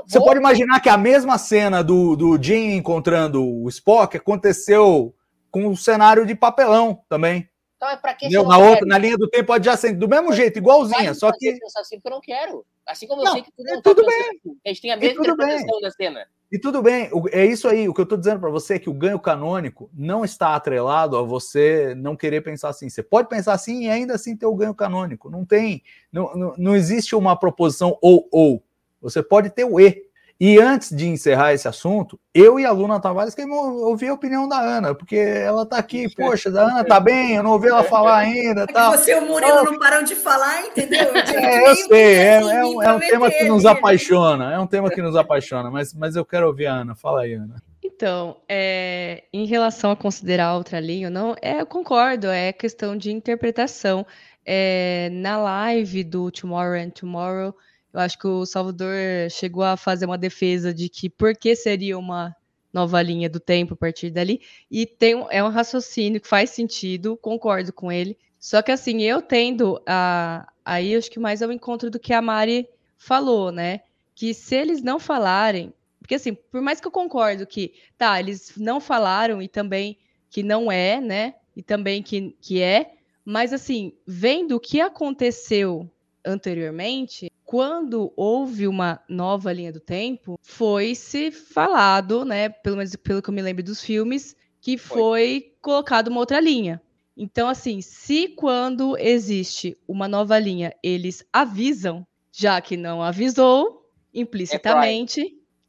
Você 0.06 0.18
pode 0.18 0.38
imaginar 0.38 0.80
que 0.80 0.88
a 0.88 0.96
mesma 0.96 1.38
cena 1.38 1.82
do, 1.82 2.16
do 2.16 2.42
Jim 2.42 2.76
encontrando 2.76 3.42
o 3.42 3.68
Spock 3.68 4.16
aconteceu 4.16 5.14
com 5.54 5.68
o 5.68 5.76
cenário 5.76 6.26
de 6.26 6.34
papelão 6.34 7.00
também. 7.08 7.48
Então 7.76 7.88
é 7.88 7.96
pra 7.96 8.12
que 8.12 8.28
na, 8.28 8.58
outra, 8.58 8.84
na 8.84 8.98
linha 8.98 9.16
do 9.16 9.28
tempo 9.28 9.52
adjacente, 9.52 9.94
do 9.94 10.08
mesmo 10.08 10.32
jeito, 10.32 10.58
igualzinha, 10.58 11.14
só 11.14 11.30
que. 11.30 11.56
Assim 11.76 11.96
porque 11.96 12.08
eu 12.08 12.10
não 12.10 12.20
quero. 12.20 12.66
Assim 12.84 13.06
como 13.06 13.22
não, 13.22 13.28
eu 13.28 13.34
sei 13.34 13.42
que 13.42 13.52
tu 13.52 13.62
não 13.62 13.74
é 13.74 13.80
tudo 13.80 14.02
tá 14.02 14.10
bem. 14.10 14.40
A 14.64 14.68
gente 14.68 14.82
tem 14.82 14.90
a 14.90 14.96
mesma 14.96 15.22
interpretação 15.22 15.80
da 15.80 15.90
cena. 15.92 16.26
E 16.50 16.58
tudo 16.58 16.82
bem, 16.82 17.08
é 17.30 17.46
isso 17.46 17.68
aí. 17.68 17.88
O 17.88 17.94
que 17.94 18.00
eu 18.00 18.04
estou 18.04 18.18
dizendo 18.18 18.40
para 18.40 18.50
você 18.50 18.74
é 18.74 18.78
que 18.80 18.90
o 18.90 18.94
ganho 18.94 19.18
canônico 19.20 19.88
não 19.94 20.24
está 20.24 20.56
atrelado 20.56 21.16
a 21.16 21.22
você 21.22 21.94
não 21.96 22.16
querer 22.16 22.40
pensar 22.40 22.70
assim. 22.70 22.88
Você 22.88 23.02
pode 23.02 23.28
pensar 23.28 23.52
assim 23.52 23.84
e 23.84 23.90
ainda 23.90 24.14
assim 24.14 24.36
ter 24.36 24.46
o 24.46 24.54
ganho 24.56 24.74
canônico. 24.74 25.30
Não 25.30 25.44
tem, 25.44 25.82
não, 26.10 26.34
não, 26.34 26.54
não 26.58 26.76
existe 26.76 27.14
uma 27.14 27.38
proposição 27.38 27.96
ou 28.02 28.28
ou. 28.32 28.60
Você 29.00 29.22
pode 29.22 29.50
ter 29.50 29.64
o 29.64 29.78
E. 29.78 30.03
E 30.40 30.58
antes 30.58 30.94
de 30.94 31.06
encerrar 31.06 31.52
esse 31.52 31.68
assunto, 31.68 32.18
eu 32.34 32.58
e 32.58 32.64
a 32.64 32.72
Luna 32.72 33.00
Tavares 33.00 33.34
queremos 33.34 33.56
ouvir 33.56 34.08
a 34.08 34.14
opinião 34.14 34.48
da 34.48 34.58
Ana, 34.60 34.92
porque 34.94 35.16
ela 35.16 35.62
está 35.62 35.78
aqui, 35.78 36.12
poxa, 36.12 36.50
a 36.50 36.62
Ana 36.62 36.84
tá 36.84 36.98
bem, 36.98 37.36
eu 37.36 37.42
não 37.42 37.52
ouvi 37.52 37.68
ela 37.68 37.84
falar 37.84 38.18
ainda. 38.18 38.62
É 38.62 38.66
tal. 38.66 38.92
você 38.92 39.12
e 39.12 39.18
o 39.20 39.26
Murilo 39.26 39.62
não 39.62 39.78
param 39.78 40.02
de 40.02 40.16
falar, 40.16 40.66
entendeu? 40.66 41.04
É, 41.34 41.70
eu 41.70 41.76
sei, 41.76 42.14
é, 42.14 42.34
é, 42.36 42.64
um, 42.64 42.82
é 42.82 42.92
um 42.92 42.98
tema 42.98 43.30
que 43.30 43.44
nos 43.44 43.64
apaixona, 43.64 44.52
é 44.52 44.58
um 44.58 44.66
tema 44.66 44.90
que 44.90 45.02
nos 45.02 45.16
apaixona, 45.16 45.70
mas, 45.70 45.92
mas 45.92 46.16
eu 46.16 46.24
quero 46.24 46.46
ouvir 46.46 46.66
a 46.66 46.74
Ana. 46.74 46.94
Fala 46.94 47.22
aí, 47.22 47.34
Ana. 47.34 47.56
Então, 47.82 48.36
é, 48.48 49.24
em 49.32 49.46
relação 49.46 49.90
a 49.90 49.96
considerar 49.96 50.54
outra 50.54 50.80
linha, 50.80 51.10
não, 51.10 51.34
é, 51.40 51.60
eu 51.60 51.66
concordo, 51.66 52.28
é 52.28 52.52
questão 52.52 52.96
de 52.96 53.12
interpretação. 53.12 54.06
É, 54.46 55.08
na 55.10 55.38
live 55.38 56.04
do 56.04 56.30
Tomorrow 56.30 56.78
and 56.78 56.90
Tomorrow, 56.90 57.54
eu 57.94 58.00
acho 58.00 58.18
que 58.18 58.26
o 58.26 58.44
Salvador 58.44 58.92
chegou 59.30 59.62
a 59.62 59.76
fazer 59.76 60.04
uma 60.04 60.18
defesa 60.18 60.74
de 60.74 60.88
que 60.88 61.08
por 61.08 61.36
que 61.36 61.54
seria 61.54 61.96
uma 61.96 62.34
nova 62.72 63.00
linha 63.00 63.30
do 63.30 63.38
tempo 63.38 63.74
a 63.74 63.76
partir 63.76 64.10
dali. 64.10 64.40
E 64.68 64.84
tem, 64.84 65.24
é 65.30 65.42
um 65.44 65.48
raciocínio 65.48 66.20
que 66.20 66.26
faz 66.26 66.50
sentido, 66.50 67.16
concordo 67.16 67.72
com 67.72 67.92
ele. 67.92 68.18
Só 68.36 68.60
que 68.60 68.72
assim, 68.72 69.00
eu 69.02 69.22
tendo 69.22 69.80
a. 69.86 70.48
Aí 70.64 70.96
acho 70.96 71.10
que 71.10 71.20
mais 71.20 71.40
é 71.40 71.46
o 71.46 71.52
encontro 71.52 71.88
do 71.88 72.00
que 72.00 72.12
a 72.12 72.20
Mari 72.20 72.68
falou, 72.98 73.52
né? 73.52 73.82
Que 74.12 74.34
se 74.34 74.56
eles 74.56 74.82
não 74.82 74.98
falarem. 74.98 75.72
Porque 76.00 76.16
assim, 76.16 76.34
por 76.34 76.60
mais 76.60 76.80
que 76.80 76.86
eu 76.86 76.90
concordo 76.90 77.46
que, 77.46 77.74
tá, 77.96 78.18
eles 78.18 78.54
não 78.56 78.80
falaram 78.80 79.40
e 79.40 79.46
também 79.46 79.96
que 80.28 80.42
não 80.42 80.70
é, 80.70 81.00
né? 81.00 81.34
E 81.54 81.62
também 81.62 82.02
que, 82.02 82.36
que 82.40 82.60
é. 82.60 82.94
Mas 83.24 83.52
assim, 83.52 83.92
vendo 84.04 84.56
o 84.56 84.60
que 84.60 84.80
aconteceu 84.80 85.88
anteriormente, 86.24 87.30
quando 87.44 88.12
houve 88.16 88.66
uma 88.66 89.00
nova 89.08 89.52
linha 89.52 89.72
do 89.72 89.80
tempo, 89.80 90.38
foi 90.42 90.94
se 90.94 91.30
falado, 91.30 92.24
né, 92.24 92.48
pelo 92.48 92.76
menos 92.76 92.96
pelo 92.96 93.22
que 93.22 93.28
eu 93.28 93.34
me 93.34 93.42
lembro 93.42 93.62
dos 93.62 93.82
filmes, 93.82 94.34
que 94.60 94.78
foi, 94.78 94.98
foi 94.98 95.52
colocado 95.60 96.08
uma 96.08 96.20
outra 96.20 96.40
linha. 96.40 96.80
Então, 97.16 97.48
assim, 97.48 97.80
se 97.80 98.28
quando 98.28 98.98
existe 98.98 99.78
uma 99.86 100.08
nova 100.08 100.38
linha, 100.38 100.74
eles 100.82 101.24
avisam, 101.32 102.04
já 102.32 102.60
que 102.60 102.76
não 102.76 103.02
avisou, 103.02 103.88
implicitamente 104.12 105.20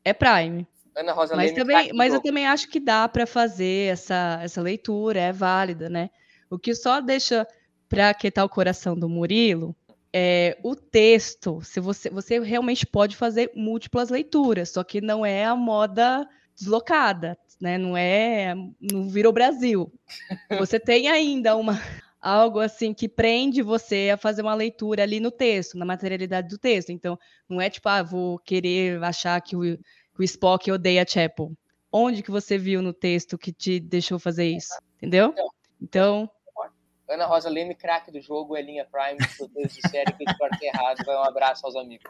é 0.03 0.14
Prime. 0.14 0.42
É 0.42 0.45
Prime. 0.45 0.67
Ana 0.95 1.11
Rosa 1.11 1.35
mas, 1.35 1.51
também, 1.51 1.92
mas 1.93 2.14
eu 2.14 2.22
também 2.22 2.48
acho 2.48 2.69
que 2.69 2.80
dá 2.80 3.08
para 3.08 3.27
fazer 3.27 3.92
essa, 3.92 4.40
essa 4.42 4.61
leitura, 4.61 5.19
é 5.19 5.32
válida, 5.32 5.90
né? 5.90 6.09
O 6.50 6.58
que 6.58 6.74
só 6.74 7.01
deixa 7.01 7.45
para 7.90 8.09
aquietar 8.09 8.45
o 8.45 8.50
coração 8.50 8.98
do 8.98 9.09
Murilo 9.09 9.75
é, 10.17 10.57
o 10.63 10.77
texto, 10.77 11.59
se 11.61 11.81
você, 11.81 12.09
você 12.09 12.39
realmente 12.39 12.85
pode 12.85 13.17
fazer 13.17 13.51
múltiplas 13.53 14.07
leituras, 14.07 14.69
só 14.69 14.81
que 14.81 15.01
não 15.01 15.25
é 15.25 15.43
a 15.43 15.57
moda 15.57 16.25
deslocada, 16.55 17.37
né? 17.59 17.77
Não 17.77 17.97
é, 17.97 18.55
não 18.79 19.09
virou 19.09 19.33
Brasil. 19.33 19.91
Você 20.57 20.79
tem 20.79 21.09
ainda 21.09 21.57
uma 21.57 21.77
algo 22.21 22.61
assim 22.61 22.93
que 22.93 23.09
prende 23.09 23.61
você 23.61 24.09
a 24.11 24.17
fazer 24.17 24.41
uma 24.41 24.55
leitura 24.55 25.03
ali 25.03 25.19
no 25.19 25.29
texto, 25.29 25.77
na 25.77 25.83
materialidade 25.83 26.47
do 26.47 26.57
texto. 26.57 26.91
Então, 26.91 27.19
não 27.47 27.59
é 27.59 27.69
tipo, 27.69 27.89
ah, 27.89 28.01
vou 28.01 28.39
querer 28.39 29.03
achar 29.03 29.39
que 29.41 29.55
o, 29.55 29.61
que 29.61 30.19
o 30.19 30.23
Spock 30.23 30.71
odeia 30.71 31.05
Chapel. 31.05 31.51
Onde 31.91 32.23
que 32.23 32.31
você 32.31 32.57
viu 32.57 32.81
no 32.81 32.93
texto 32.93 33.37
que 33.37 33.51
te 33.51 33.81
deixou 33.81 34.17
fazer 34.17 34.47
isso? 34.47 34.73
Entendeu? 34.95 35.35
Então, 35.81 36.29
Ana 37.08 37.25
Rosa 37.25 37.50
Leme, 37.50 37.75
craque 37.75 38.11
do 38.11 38.19
jogo, 38.19 38.58
é 38.58 38.61
linha 38.61 38.85
Prime, 38.92 39.22
se 39.30 39.48
Deus 39.50 39.74
disser 39.74 40.06
que 40.17 40.25
corte 40.38 40.66
errado, 40.66 41.06
vai 41.06 41.16
um 41.16 41.24
abraço 41.24 41.66
aos 41.66 41.75
amigos. 41.75 42.09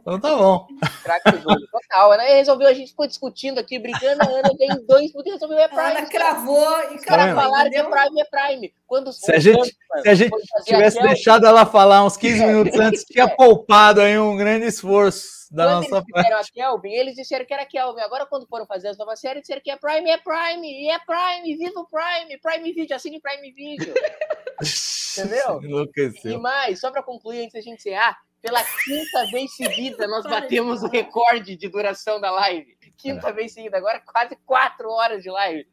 Então 0.00 0.20
tá 0.20 0.36
bom. 0.36 0.68
Craque 1.02 1.32
do 1.32 1.38
jogo, 1.38 1.60
total. 1.70 2.12
A 2.12 2.14
Ana 2.14 2.22
resolveu, 2.22 2.68
a 2.68 2.72
gente 2.72 2.90
ficou 2.90 3.08
discutindo 3.08 3.58
aqui, 3.58 3.78
brincando, 3.78 4.22
a 4.22 4.26
Ana 4.26 4.56
tem 4.56 4.68
dois 4.86 5.10
minutos, 5.12 5.32
resolveu 5.32 5.58
é 5.58 5.68
Prime. 5.68 5.82
Ela 5.82 6.06
cravou 6.06 6.92
e 6.92 6.96
Os 6.96 7.04
caras 7.04 7.34
falaram 7.34 7.70
que 7.70 7.76
é? 7.76 7.82
Prime, 7.82 8.20
é 8.20 8.24
Prime. 8.24 8.74
Quando 8.86 9.12
Se 9.12 9.32
a 9.32 9.38
gente, 9.38 9.76
se 10.02 10.08
a 10.08 10.14
gente 10.14 10.32
tivesse 10.64 11.02
deixado 11.02 11.44
ela 11.44 11.66
falar 11.66 12.04
uns 12.04 12.16
15 12.16 12.46
minutos 12.46 12.78
antes, 12.78 13.04
tinha 13.04 13.28
poupado 13.28 14.00
aí 14.00 14.16
um 14.18 14.36
grande 14.36 14.66
esforço 14.66 15.39
da 15.50 15.64
Quando 15.64 15.82
nossa 15.82 15.96
eles 15.96 16.04
fizeram 16.06 16.38
a 16.38 16.44
Kelvin, 16.44 16.92
eles 16.92 17.14
disseram 17.16 17.44
que 17.44 17.52
era 17.52 17.66
Kelvin. 17.66 18.00
Agora, 18.02 18.24
quando 18.24 18.46
foram 18.46 18.64
fazer 18.66 18.88
as 18.88 18.96
novas 18.96 19.18
séries, 19.18 19.42
disseram 19.42 19.60
que 19.60 19.70
é 19.70 19.76
Prime, 19.76 20.08
é 20.08 20.16
Prime, 20.16 20.66
e 20.66 20.90
é 20.90 20.98
Prime, 21.00 21.56
viva 21.56 21.80
o 21.80 21.86
Prime, 21.86 22.38
Prime 22.38 22.72
Video, 22.72 22.94
assine 22.94 23.20
Prime 23.20 23.50
Video. 23.52 23.92
Entendeu? 25.18 25.60
E 25.60 25.66
Enlouqueceu. 25.66 26.40
mais, 26.40 26.78
só 26.78 26.92
para 26.92 27.02
concluir, 27.02 27.40
antes 27.40 27.54
da 27.54 27.60
gente 27.60 27.80
encerrar, 27.80 28.16
pela 28.40 28.62
quinta 28.62 29.26
vez 29.32 29.54
seguida 29.56 30.06
nós 30.06 30.24
batemos 30.24 30.82
o 30.82 30.88
recorde 30.88 31.56
de 31.56 31.68
duração 31.68 32.20
da 32.20 32.30
live. 32.30 32.78
Quinta 32.96 33.32
vez 33.32 33.52
seguida, 33.52 33.76
agora 33.76 34.00
quase 34.00 34.36
quatro 34.46 34.88
horas 34.88 35.22
de 35.22 35.30
live. 35.30 35.66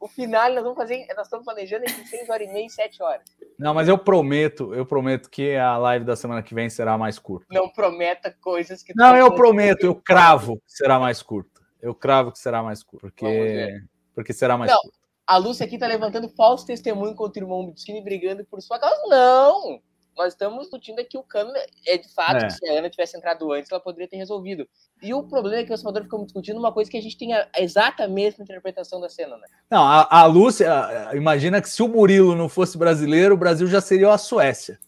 O 0.00 0.08
final 0.08 0.52
nós 0.52 0.62
vamos 0.62 0.76
fazer, 0.76 1.06
nós 1.16 1.26
estamos 1.26 1.44
planejando 1.44 1.84
entre 1.84 2.04
6 2.04 2.28
horas 2.28 2.48
e 2.48 2.52
meia 2.52 2.66
e 2.66 2.70
7 2.70 3.02
horas. 3.02 3.24
Não, 3.58 3.72
mas 3.72 3.88
eu 3.88 3.96
prometo, 3.96 4.74
eu 4.74 4.84
prometo 4.84 5.30
que 5.30 5.56
a 5.56 5.76
live 5.78 6.04
da 6.04 6.16
semana 6.16 6.42
que 6.42 6.54
vem 6.54 6.68
será 6.68 6.98
mais 6.98 7.18
curta. 7.18 7.46
Não 7.50 7.68
prometa 7.68 8.34
coisas 8.40 8.82
que. 8.82 8.92
Não, 8.96 9.16
eu 9.16 9.34
prometo, 9.34 9.84
eu 9.84 9.94
cravo 9.94 10.56
que 10.56 10.72
será 10.72 10.98
mais 10.98 11.22
curta. 11.22 11.60
Eu 11.80 11.94
cravo 11.94 12.32
que 12.32 12.38
será 12.38 12.62
mais 12.62 12.82
curta, 12.82 13.08
porque, 13.08 13.82
porque 14.14 14.32
será 14.32 14.56
mais 14.56 14.70
Não. 14.70 14.80
curta. 14.80 14.98
A 15.26 15.36
Lúcia 15.36 15.64
aqui 15.66 15.78
tá 15.78 15.86
levantando 15.86 16.28
falso 16.28 16.66
testemunho 16.66 17.14
contra 17.14 17.40
o 17.40 17.46
irmão 17.46 17.66
Bittini 17.66 18.02
brigando 18.02 18.44
por 18.44 18.60
sua 18.60 18.78
causa. 18.78 19.00
Não! 19.08 19.80
Nós 20.16 20.34
estamos 20.34 20.60
discutindo 20.62 20.98
aqui 21.00 21.16
o 21.16 21.22
cano. 21.22 21.52
É 21.86 21.96
de 21.98 22.08
fato 22.12 22.36
É. 22.44 22.46
que 22.46 22.52
se 22.52 22.68
a 22.68 22.78
Ana 22.78 22.90
tivesse 22.90 23.16
entrado 23.16 23.50
antes, 23.52 23.70
ela 23.70 23.80
poderia 23.80 24.06
ter 24.08 24.16
resolvido. 24.16 24.66
E 25.02 25.12
o 25.14 25.22
problema 25.22 25.56
é 25.58 25.64
que 25.64 25.72
o 25.72 25.76
Salvador 25.76 26.02
ficamos 26.04 26.26
discutindo 26.26 26.58
uma 26.58 26.72
coisa 26.72 26.90
que 26.90 26.96
a 26.96 27.00
gente 27.02 27.16
tem 27.18 27.32
a 27.34 27.48
exata 27.58 28.06
mesma 28.06 28.44
interpretação 28.44 29.00
da 29.00 29.08
cena, 29.08 29.36
né? 29.36 29.46
Não, 29.70 29.82
a, 29.82 30.06
a 30.20 30.26
Lúcia, 30.26 30.70
imagina 31.14 31.60
que 31.62 31.68
se 31.68 31.82
o 31.82 31.88
Murilo 31.88 32.34
não 32.36 32.48
fosse 32.48 32.76
brasileiro, 32.78 33.34
o 33.34 33.38
Brasil 33.38 33.66
já 33.66 33.80
seria 33.80 34.12
a 34.12 34.18
Suécia. 34.18 34.78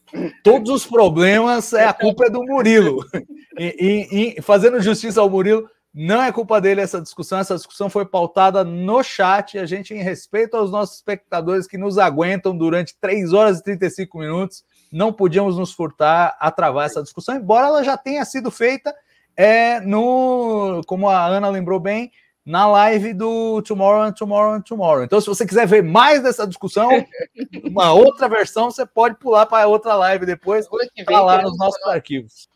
Todos 0.45 0.71
os 0.71 0.87
problemas, 0.87 1.73
é, 1.73 1.85
a 1.87 1.93
culpa 1.93 2.27
é 2.27 2.31
do 2.31 2.43
Murilo. 2.45 3.05
E, 3.59 3.77
e- 3.81 4.35
e 4.39 4.43
fazendo 4.43 4.81
justiça 4.81 5.21
ao 5.21 5.31
Murilo, 5.31 5.69
não 5.93 6.23
é 6.23 6.31
culpa 6.33 6.61
dele 6.61 6.81
essa 6.81 7.01
discussão. 7.01 7.39
Essa 7.39 7.55
discussão 7.55 7.89
foi 7.89 8.05
pautada 8.05 8.63
no 8.65 9.03
chat. 9.03 9.59
A 9.59 9.65
gente, 9.67 9.95
em 9.95 10.03
respeito 10.03 10.57
aos 10.57 10.71
nossos 10.71 10.97
espectadores 10.97 11.67
que 11.69 11.79
nos 11.79 11.99
aguentam 11.99 12.57
durante 12.57 12.97
3 13.01 13.33
horas 13.33 13.59
e 13.61 13.63
35 13.65 14.19
minutos, 14.19 14.65
não 14.95 15.13
podíamos 15.13 15.59
nos 15.59 15.73
furtar 15.73 16.37
a 16.39 16.53
travar 16.53 16.87
essa 16.87 17.03
discussão, 17.03 17.35
embora 17.35 17.67
ela 17.67 17.83
já 17.83 17.97
tenha 17.97 18.25
sido 18.25 18.49
feita 18.49 18.95
é, 19.37 19.81
no, 19.81 20.83
como 20.87 21.09
a 21.09 21.27
Ana 21.27 21.49
lembrou 21.49 21.81
bem, 21.81 22.13
na 22.47 22.69
live 22.69 23.13
do 23.13 23.61
Tomorrow 23.63 24.03
and 24.03 24.13
Tomorrow 24.13 24.53
and 24.53 24.61
Tomorrow. 24.61 25.03
Então, 25.03 25.21
se 25.21 25.27
você 25.27 25.45
quiser 25.45 25.67
ver 25.67 25.83
mais 25.83 26.23
dessa 26.23 26.47
discussão, 26.47 26.89
uma 27.65 27.93
outra 27.93 28.29
versão, 28.29 28.71
você 28.71 28.87
pode 28.87 29.17
pular 29.17 29.47
para 29.47 29.67
outra 29.67 29.97
live 29.97 30.27
depois, 30.27 30.67
Semana 30.67 30.89
que 30.95 31.05
vem 31.05 31.17
tá 31.17 31.23
lá 31.23 31.43
nos 31.43 31.59
nossos 31.59 31.85
arquivos. 31.87 32.49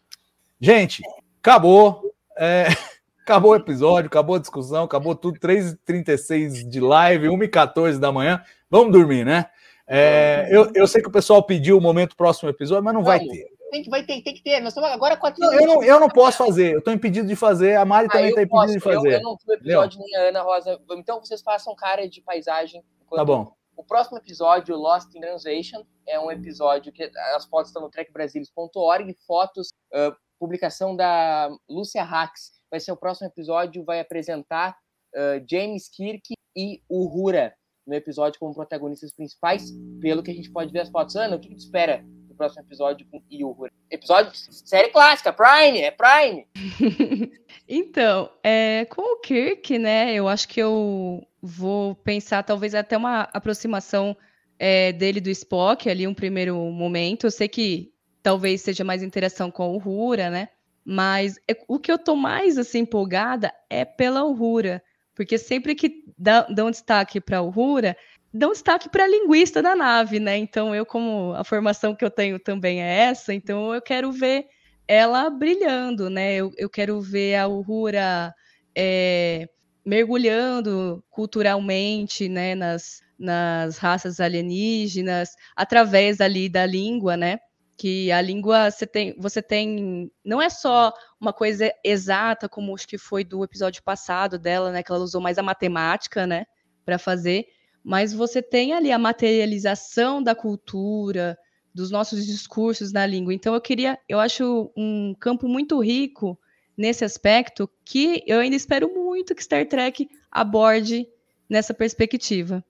Gente, 0.60 1.02
acabou. 1.42 2.14
é, 2.38 2.68
acabou 3.26 3.50
o 3.50 3.56
episódio, 3.56 4.06
acabou 4.06 4.36
a 4.36 4.40
discussão, 4.40 4.84
acabou 4.84 5.16
tudo. 5.16 5.40
3h36 5.40 6.68
de 6.68 6.78
live, 6.78 7.26
1h14 7.26 7.98
da 7.98 8.12
manhã. 8.12 8.40
Vamos 8.70 8.92
dormir, 8.92 9.24
né? 9.24 9.46
É, 9.88 10.48
eu, 10.50 10.70
eu 10.74 10.86
sei 10.86 11.00
que 11.00 11.08
o 11.08 11.12
pessoal 11.12 11.42
pediu 11.42 11.78
o 11.78 11.80
momento 11.80 12.14
próximo 12.14 12.50
episódio, 12.50 12.84
mas 12.84 12.92
não 12.94 13.02
vai 13.02 13.20
ter. 13.20 13.46
Tem 13.70 13.82
que, 13.82 13.90
vai 13.90 14.02
ter, 14.02 14.22
tem 14.22 14.34
que 14.34 14.42
ter. 14.42 14.60
Nós 14.60 14.68
estamos 14.72 14.90
agora 14.90 15.14
a 15.20 15.34
Não, 15.38 15.52
eu, 15.52 15.66
não, 15.66 15.82
eu 15.82 16.00
não 16.00 16.08
posso 16.08 16.38
fazer, 16.38 16.72
eu 16.74 16.78
estou 16.78 16.92
impedido 16.92 17.28
de 17.28 17.36
fazer, 17.36 17.76
a 17.76 17.84
Mari 17.84 18.06
Ah, 18.06 18.12
também 18.12 18.26
eu 18.26 18.30
está 18.30 18.42
impedida 18.42 18.66
de 18.72 18.76
Eu, 18.78 18.80
fazer. 18.94 19.14
eu 19.14 19.22
não 19.22 19.36
vi 19.36 19.50
o 19.50 19.54
episódio 19.54 20.00
nem 20.00 20.16
a 20.16 20.20
Ana 20.28 20.42
Rosa. 20.42 20.80
Então 20.92 21.20
vocês 21.20 21.42
façam 21.42 21.74
cara 21.74 22.08
de 22.08 22.20
paisagem. 22.22 22.82
enquanto- 23.02 23.18
Tá 23.20 23.24
bom. 23.24 23.52
O 23.76 23.84
próximo 23.84 24.18
episódio, 24.18 24.74
Lost 24.76 25.14
in 25.14 25.20
Translation, 25.20 25.84
é 26.06 26.18
um 26.18 26.30
episódio 26.32 26.92
que 26.92 27.10
as 27.36 27.44
fotos 27.44 27.68
estão 27.68 27.80
no 27.82 27.88
trackbrasilis.org, 27.90 29.14
fotos, 29.26 29.68
ah, 29.94 30.14
publicação 30.38 30.96
da 30.96 31.48
Lúcia 31.68 32.02
Hax. 32.02 32.52
Vai 32.70 32.80
ser 32.80 32.92
o 32.92 32.96
próximo 32.96 33.28
episódio, 33.28 33.84
vai 33.84 34.00
apresentar 34.00 34.76
ah, 35.14 35.40
James 35.48 35.88
Kirk 35.88 36.34
e 36.56 36.82
Uhura 36.88 37.54
no 37.88 37.94
episódio 37.94 38.38
como 38.38 38.54
protagonistas 38.54 39.10
principais, 39.10 39.72
pelo 40.00 40.22
que 40.22 40.30
a 40.30 40.34
gente 40.34 40.50
pode 40.50 40.70
ver 40.70 40.80
as 40.80 40.90
fotos. 40.90 41.16
Ana, 41.16 41.36
o 41.36 41.40
que, 41.40 41.48
que 41.48 41.54
tu 41.54 41.60
espera 41.60 42.04
do 42.28 42.34
próximo 42.34 42.62
episódio 42.62 43.06
com 43.10 43.22
Uhura? 43.42 43.72
Episódio, 43.90 44.30
série 44.34 44.90
clássica, 44.90 45.32
Prime, 45.32 45.80
é 45.80 45.90
Prime! 45.90 46.46
Então, 47.70 48.30
é, 48.42 48.86
com 48.86 49.02
o 49.02 49.20
Kirk, 49.20 49.78
né, 49.78 50.14
eu 50.14 50.26
acho 50.26 50.48
que 50.48 50.58
eu 50.58 51.22
vou 51.42 51.94
pensar 51.96 52.42
talvez 52.42 52.74
até 52.74 52.96
uma 52.96 53.28
aproximação 53.30 54.16
é, 54.58 54.90
dele 54.90 55.20
do 55.20 55.28
Spock 55.28 55.86
ali, 55.90 56.06
um 56.06 56.14
primeiro 56.14 56.56
momento. 56.56 57.26
Eu 57.26 57.30
sei 57.30 57.46
que 57.46 57.92
talvez 58.22 58.62
seja 58.62 58.84
mais 58.84 59.02
interação 59.02 59.50
com 59.50 59.62
a 59.62 59.68
Uhura, 59.68 60.30
né? 60.30 60.48
Mas 60.82 61.38
é- 61.46 61.62
o 61.68 61.78
que 61.78 61.92
eu 61.92 61.98
tô 61.98 62.16
mais 62.16 62.56
assim 62.56 62.78
empolgada 62.78 63.52
é 63.68 63.84
pela 63.84 64.24
Uhura, 64.24 64.82
porque 65.14 65.36
sempre 65.36 65.74
que 65.74 66.04
dá, 66.18 66.42
dão 66.42 66.70
destaque 66.70 67.20
para 67.20 67.38
a 67.38 67.42
Uhura, 67.42 67.96
dão 68.32 68.52
destaque 68.52 68.88
para 68.88 69.04
a 69.04 69.08
linguista 69.08 69.62
da 69.62 69.74
nave, 69.76 70.18
né? 70.20 70.36
Então 70.36 70.74
eu 70.74 70.84
como 70.84 71.32
a 71.34 71.44
formação 71.44 71.94
que 71.94 72.04
eu 72.04 72.10
tenho 72.10 72.38
também 72.38 72.82
é 72.82 73.04
essa, 73.04 73.32
então 73.32 73.74
eu 73.74 73.80
quero 73.82 74.12
ver 74.12 74.46
ela 74.86 75.30
brilhando, 75.30 76.10
né? 76.10 76.34
Eu, 76.36 76.52
eu 76.56 76.68
quero 76.68 77.00
ver 77.00 77.36
a 77.36 77.46
Uhura 77.46 78.34
é, 78.76 79.48
mergulhando 79.84 81.02
culturalmente, 81.10 82.28
né, 82.28 82.54
nas, 82.54 83.00
nas 83.18 83.78
raças 83.78 84.20
alienígenas, 84.20 85.30
através 85.56 86.20
ali 86.20 86.48
da 86.48 86.66
língua, 86.66 87.16
né? 87.16 87.38
Que 87.78 88.12
a 88.12 88.20
língua 88.20 88.70
você 88.70 88.86
tem, 88.86 89.14
você 89.18 89.40
tem, 89.40 90.10
não 90.24 90.42
é 90.42 90.50
só 90.50 90.92
uma 91.18 91.32
coisa 91.32 91.72
exata, 91.82 92.48
como 92.48 92.74
acho 92.74 92.86
que 92.86 92.98
foi 92.98 93.24
do 93.24 93.42
episódio 93.42 93.82
passado 93.82 94.38
dela, 94.38 94.70
né? 94.70 94.82
Que 94.82 94.92
ela 94.92 95.00
usou 95.00 95.20
mais 95.20 95.38
a 95.38 95.42
matemática, 95.42 96.26
né? 96.26 96.44
Para 96.84 96.98
fazer, 96.98 97.46
mas 97.82 98.12
você 98.12 98.42
tem 98.42 98.74
ali 98.74 98.92
a 98.92 98.98
materialização 98.98 100.22
da 100.22 100.34
cultura, 100.34 101.38
dos 101.74 101.90
nossos 101.90 102.26
discursos 102.26 102.92
na 102.92 103.06
língua. 103.06 103.32
Então 103.32 103.54
eu 103.54 103.60
queria, 103.60 103.98
eu 104.08 104.18
acho 104.18 104.72
um 104.76 105.14
campo 105.18 105.46
muito 105.46 105.80
rico 105.80 106.38
nesse 106.76 107.04
aspecto 107.04 107.70
que 107.84 108.22
eu 108.26 108.40
ainda 108.40 108.56
espero 108.56 108.92
muito 108.92 109.34
que 109.34 109.42
Star 109.42 109.66
Trek 109.66 110.08
aborde 110.30 111.08
nessa 111.48 111.72
perspectiva. 111.72 112.64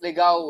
Legal, 0.00 0.42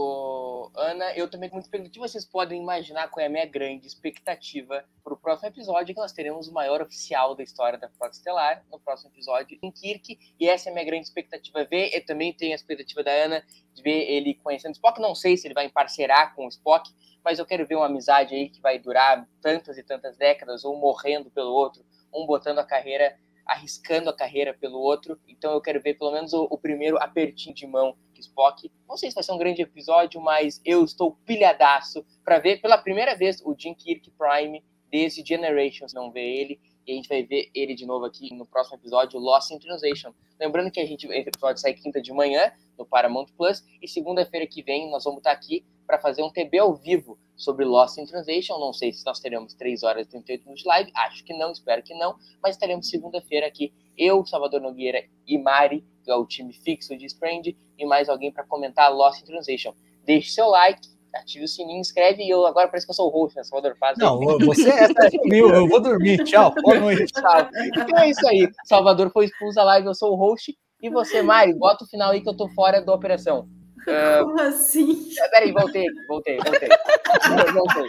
Ana. 0.75 1.13
Eu 1.17 1.29
também 1.29 1.49
tenho 1.49 1.57
muita 1.57 1.67
expectativa. 1.67 2.09
Vocês 2.09 2.25
podem 2.25 2.61
imaginar 2.61 3.09
qual 3.09 3.23
é 3.23 3.27
a 3.27 3.31
minha 3.31 3.47
grande 3.47 3.87
expectativa 3.87 4.85
para 5.03 5.13
o 5.13 5.17
próximo 5.17 5.49
episódio, 5.49 5.95
que 5.95 6.01
nós 6.01 6.13
teremos 6.13 6.49
o 6.49 6.53
maior 6.53 6.81
oficial 6.81 7.35
da 7.35 7.43
história 7.43 7.79
da 7.79 7.89
Frota 7.91 8.17
Estelar 8.17 8.65
no 8.71 8.79
próximo 8.79 9.11
episódio 9.11 9.59
em 9.63 9.71
Kirk. 9.71 10.19
E 10.39 10.49
essa 10.49 10.69
é 10.69 10.71
a 10.71 10.75
minha 10.75 10.85
grande 10.85 11.05
expectativa 11.05 11.65
ver. 11.65 11.91
Eu 11.95 12.05
também 12.05 12.33
tenho 12.33 12.53
a 12.53 12.55
expectativa 12.55 13.03
da 13.03 13.11
Ana 13.11 13.45
de 13.75 13.83
ver 13.83 14.11
ele 14.11 14.35
conhecendo 14.35 14.75
Spock. 14.75 15.01
Não 15.01 15.15
sei 15.15 15.37
se 15.37 15.47
ele 15.47 15.55
vai 15.55 15.67
emparcerar 15.67 16.35
com 16.35 16.47
o 16.47 16.49
Spock, 16.49 16.91
mas 17.25 17.39
eu 17.39 17.47
quero 17.47 17.67
ver 17.67 17.77
uma 17.77 17.87
amizade 17.87 18.35
aí 18.35 18.51
que 18.51 18.61
vai 18.61 18.79
durar 18.79 19.27
tantas 19.41 19.79
e 19.79 19.83
tantas 19.83 20.17
décadas, 20.17 20.65
ou 20.65 20.77
morrendo 20.77 21.31
pelo 21.31 21.53
outro, 21.53 21.85
um 22.15 22.27
botando 22.27 22.59
a 22.59 22.65
carreira, 22.65 23.19
arriscando 23.47 24.11
a 24.11 24.17
carreira 24.17 24.53
pelo 24.55 24.79
outro. 24.79 25.19
Então 25.27 25.53
eu 25.53 25.61
quero 25.61 25.81
ver 25.81 25.95
pelo 25.95 26.13
menos 26.13 26.33
o, 26.33 26.45
o 26.51 26.59
primeiro 26.59 26.99
apertinho 26.99 27.55
de 27.55 27.67
mão 27.67 27.97
Spock. 28.21 28.71
Não 28.89 28.97
sei 28.97 29.11
se 29.11 29.15
vai 29.15 29.25
ser 29.25 29.33
um 29.33 29.39
grande 29.39 29.63
episódio, 29.63 30.21
mas 30.21 30.61
eu 30.65 30.85
estou 30.85 31.17
pilhadaço 31.25 32.05
para 32.25 32.39
ver 32.39 32.61
pela 32.61 32.79
primeira 32.79 33.15
vez 33.15 33.41
o 33.45 33.55
Jim 33.57 33.75
Kirk 33.75 34.11
Prime 34.13 34.63
desde 34.91 35.25
Generations. 35.27 35.93
Não 35.93 36.11
ver 36.11 36.25
ele. 36.25 36.61
E 36.87 36.93
a 36.93 36.95
gente 36.95 37.09
vai 37.09 37.23
ver 37.23 37.51
ele 37.55 37.75
de 37.75 37.87
novo 37.87 38.05
aqui 38.05 38.33
no 38.35 38.45
próximo 38.45 38.77
episódio, 38.77 39.19
Lost 39.19 39.51
in 39.51 39.59
Translation. 39.59 40.13
Lembrando 40.39 40.71
que 40.71 40.81
a 40.81 40.85
gente, 40.85 41.07
esse 41.07 41.29
episódio 41.29 41.61
sai 41.61 41.73
quinta 41.73 42.01
de 42.01 42.13
manhã 42.13 42.53
no 42.79 42.85
Paramount 42.85 43.29
Plus 43.37 43.65
e 43.81 43.89
segunda-feira 43.89 44.47
que 44.47 44.63
vem 44.63 44.91
nós 44.91 45.05
vamos 45.05 45.19
estar 45.19 45.33
aqui 45.33 45.65
para 45.87 45.99
fazer 45.99 46.23
um 46.23 46.31
TB 46.31 46.59
ao 46.59 46.75
vivo 46.75 47.19
sobre 47.37 47.65
Lost 47.65 47.99
in 47.99 48.07
Translation. 48.07 48.59
Não 48.59 48.73
sei 48.73 48.93
se 48.93 49.05
nós 49.05 49.21
teremos 49.21 49.55
3 49.55 49.83
horas 49.83 50.07
e 50.07 50.11
38 50.11 50.43
minutos 50.43 50.63
de 50.63 50.69
live, 50.69 50.93
acho 50.95 51.25
que 51.25 51.33
não, 51.33 51.53
espero 51.53 51.83
que 51.83 51.95
não, 51.95 52.17
mas 52.43 52.55
estaremos 52.55 52.89
segunda-feira 52.89 53.47
aqui, 53.47 53.73
eu, 53.97 54.25
Salvador 54.27 54.61
Nogueira 54.61 55.05
e 55.27 55.39
Mari, 55.39 55.85
que 56.05 56.11
é 56.11 56.15
o 56.15 56.27
time 56.27 56.53
fixo 56.53 56.97
de 56.97 57.07
Sprend, 57.07 57.57
e 57.79 57.87
mais 57.87 58.09
alguém 58.09 58.31
para 58.31 58.45
comentar 58.45 58.93
Lost 58.93 59.23
in 59.23 59.25
Translation. 59.25 59.75
Deixe 60.05 60.31
seu 60.31 60.49
like, 60.49 60.87
ative 61.15 61.45
o 61.45 61.49
sininho, 61.49 61.81
inscreve 61.81 62.23
e 62.23 62.31
eu 62.31 62.45
agora 62.47 62.69
parece 62.69 62.87
que 62.87 62.91
eu 62.91 62.95
sou 62.95 63.09
o 63.09 63.11
host, 63.11 63.37
né, 63.37 63.45
Salvador? 63.45 63.77
Faz 63.79 63.97
Não, 63.99 64.19
você 64.39 64.69
é 64.69 65.11
sumiu, 65.11 65.49
eu 65.51 65.67
vou 65.67 65.81
dormir. 65.81 66.23
Tchau, 66.25 66.53
boa 66.63 66.79
noite. 66.81 67.07
Tchau. 67.13 67.49
Então 67.77 67.99
é 67.99 68.11
isso 68.11 68.27
aí. 68.29 68.49
Salvador 68.65 69.11
foi 69.11 69.27
expulso 69.27 69.57
da 69.57 69.65
live, 69.65 69.87
eu 69.87 69.95
sou 69.95 70.13
o 70.13 70.17
host. 70.17 70.57
E 70.81 70.91
você, 70.91 71.23
Mari, 71.23 71.55
bota 71.55 71.85
o 71.85 71.89
final 71.89 72.11
aí 72.11 72.21
que 72.21 72.29
eu 72.29 72.37
tô 72.37 72.49
fora 72.51 72.83
da 72.83 72.93
operação. 72.93 73.49
Como 74.23 74.41
assim? 74.41 75.11
Peraí, 75.31 75.53
voltei, 75.53 75.85
voltei, 76.09 76.39
voltei. 76.39 76.69
voltei, 77.53 77.89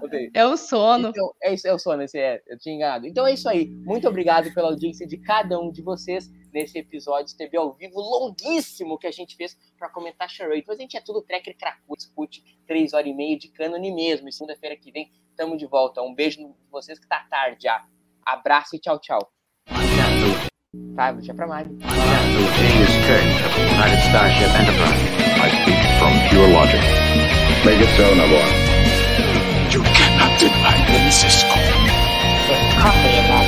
voltei. 0.00 0.30
É 0.34 0.44
o 0.46 0.56
sono. 0.56 1.08
Então, 1.08 1.32
é 1.42 1.54
isso, 1.54 1.68
é 1.68 1.72
o 1.72 1.78
sono, 1.78 2.02
esse 2.02 2.18
é, 2.18 2.40
eu 2.46 2.58
tinha 2.58 2.74
enganado. 2.74 3.06
Então 3.06 3.26
é 3.26 3.32
isso 3.32 3.48
aí. 3.48 3.68
Muito 3.84 4.08
obrigado 4.08 4.52
pela 4.52 4.68
audiência 4.68 5.06
de 5.06 5.16
cada 5.16 5.58
um 5.58 5.70
de 5.70 5.80
vocês 5.80 6.28
nesse 6.52 6.78
episódio 6.78 7.36
TV 7.36 7.56
ao 7.56 7.72
vivo 7.72 8.00
longuíssimo 8.00 8.98
que 8.98 9.06
a 9.06 9.10
gente 9.10 9.36
fez 9.36 9.56
para 9.78 9.88
comentar 9.88 10.28
Charade. 10.28 10.56
Mas 10.56 10.62
então, 10.64 10.74
a 10.74 10.78
gente 10.78 10.96
é 10.96 11.00
tudo 11.00 11.22
tracker 11.22 11.56
cracudo, 11.56 11.98
escute 11.98 12.42
três 12.66 12.92
horas 12.92 13.06
e 13.06 13.14
meia 13.14 13.38
de 13.38 13.48
cânone 13.48 13.92
mesmo. 13.92 14.28
E 14.28 14.32
segunda-feira 14.32 14.76
que 14.76 14.90
vem 14.90 15.10
tamo 15.36 15.56
de 15.56 15.66
volta. 15.66 16.02
Um 16.02 16.14
beijo 16.14 16.38
pra 16.40 16.54
vocês 16.70 16.98
que 16.98 17.06
tá 17.06 17.26
tarde 17.30 17.62
já. 17.62 17.86
Abraço 18.24 18.76
e 18.76 18.78
tchau, 18.78 18.98
tchau. 18.98 19.32
Tá, 20.94 21.12
deixar 21.12 21.34
pra 21.34 21.46
Mari. 21.46 21.70
You 29.70 29.82
cannot 29.82 30.40
deny 30.40 30.78
me, 31.04 31.12
Cisco. 31.12 31.58
Coffee, 32.80 33.47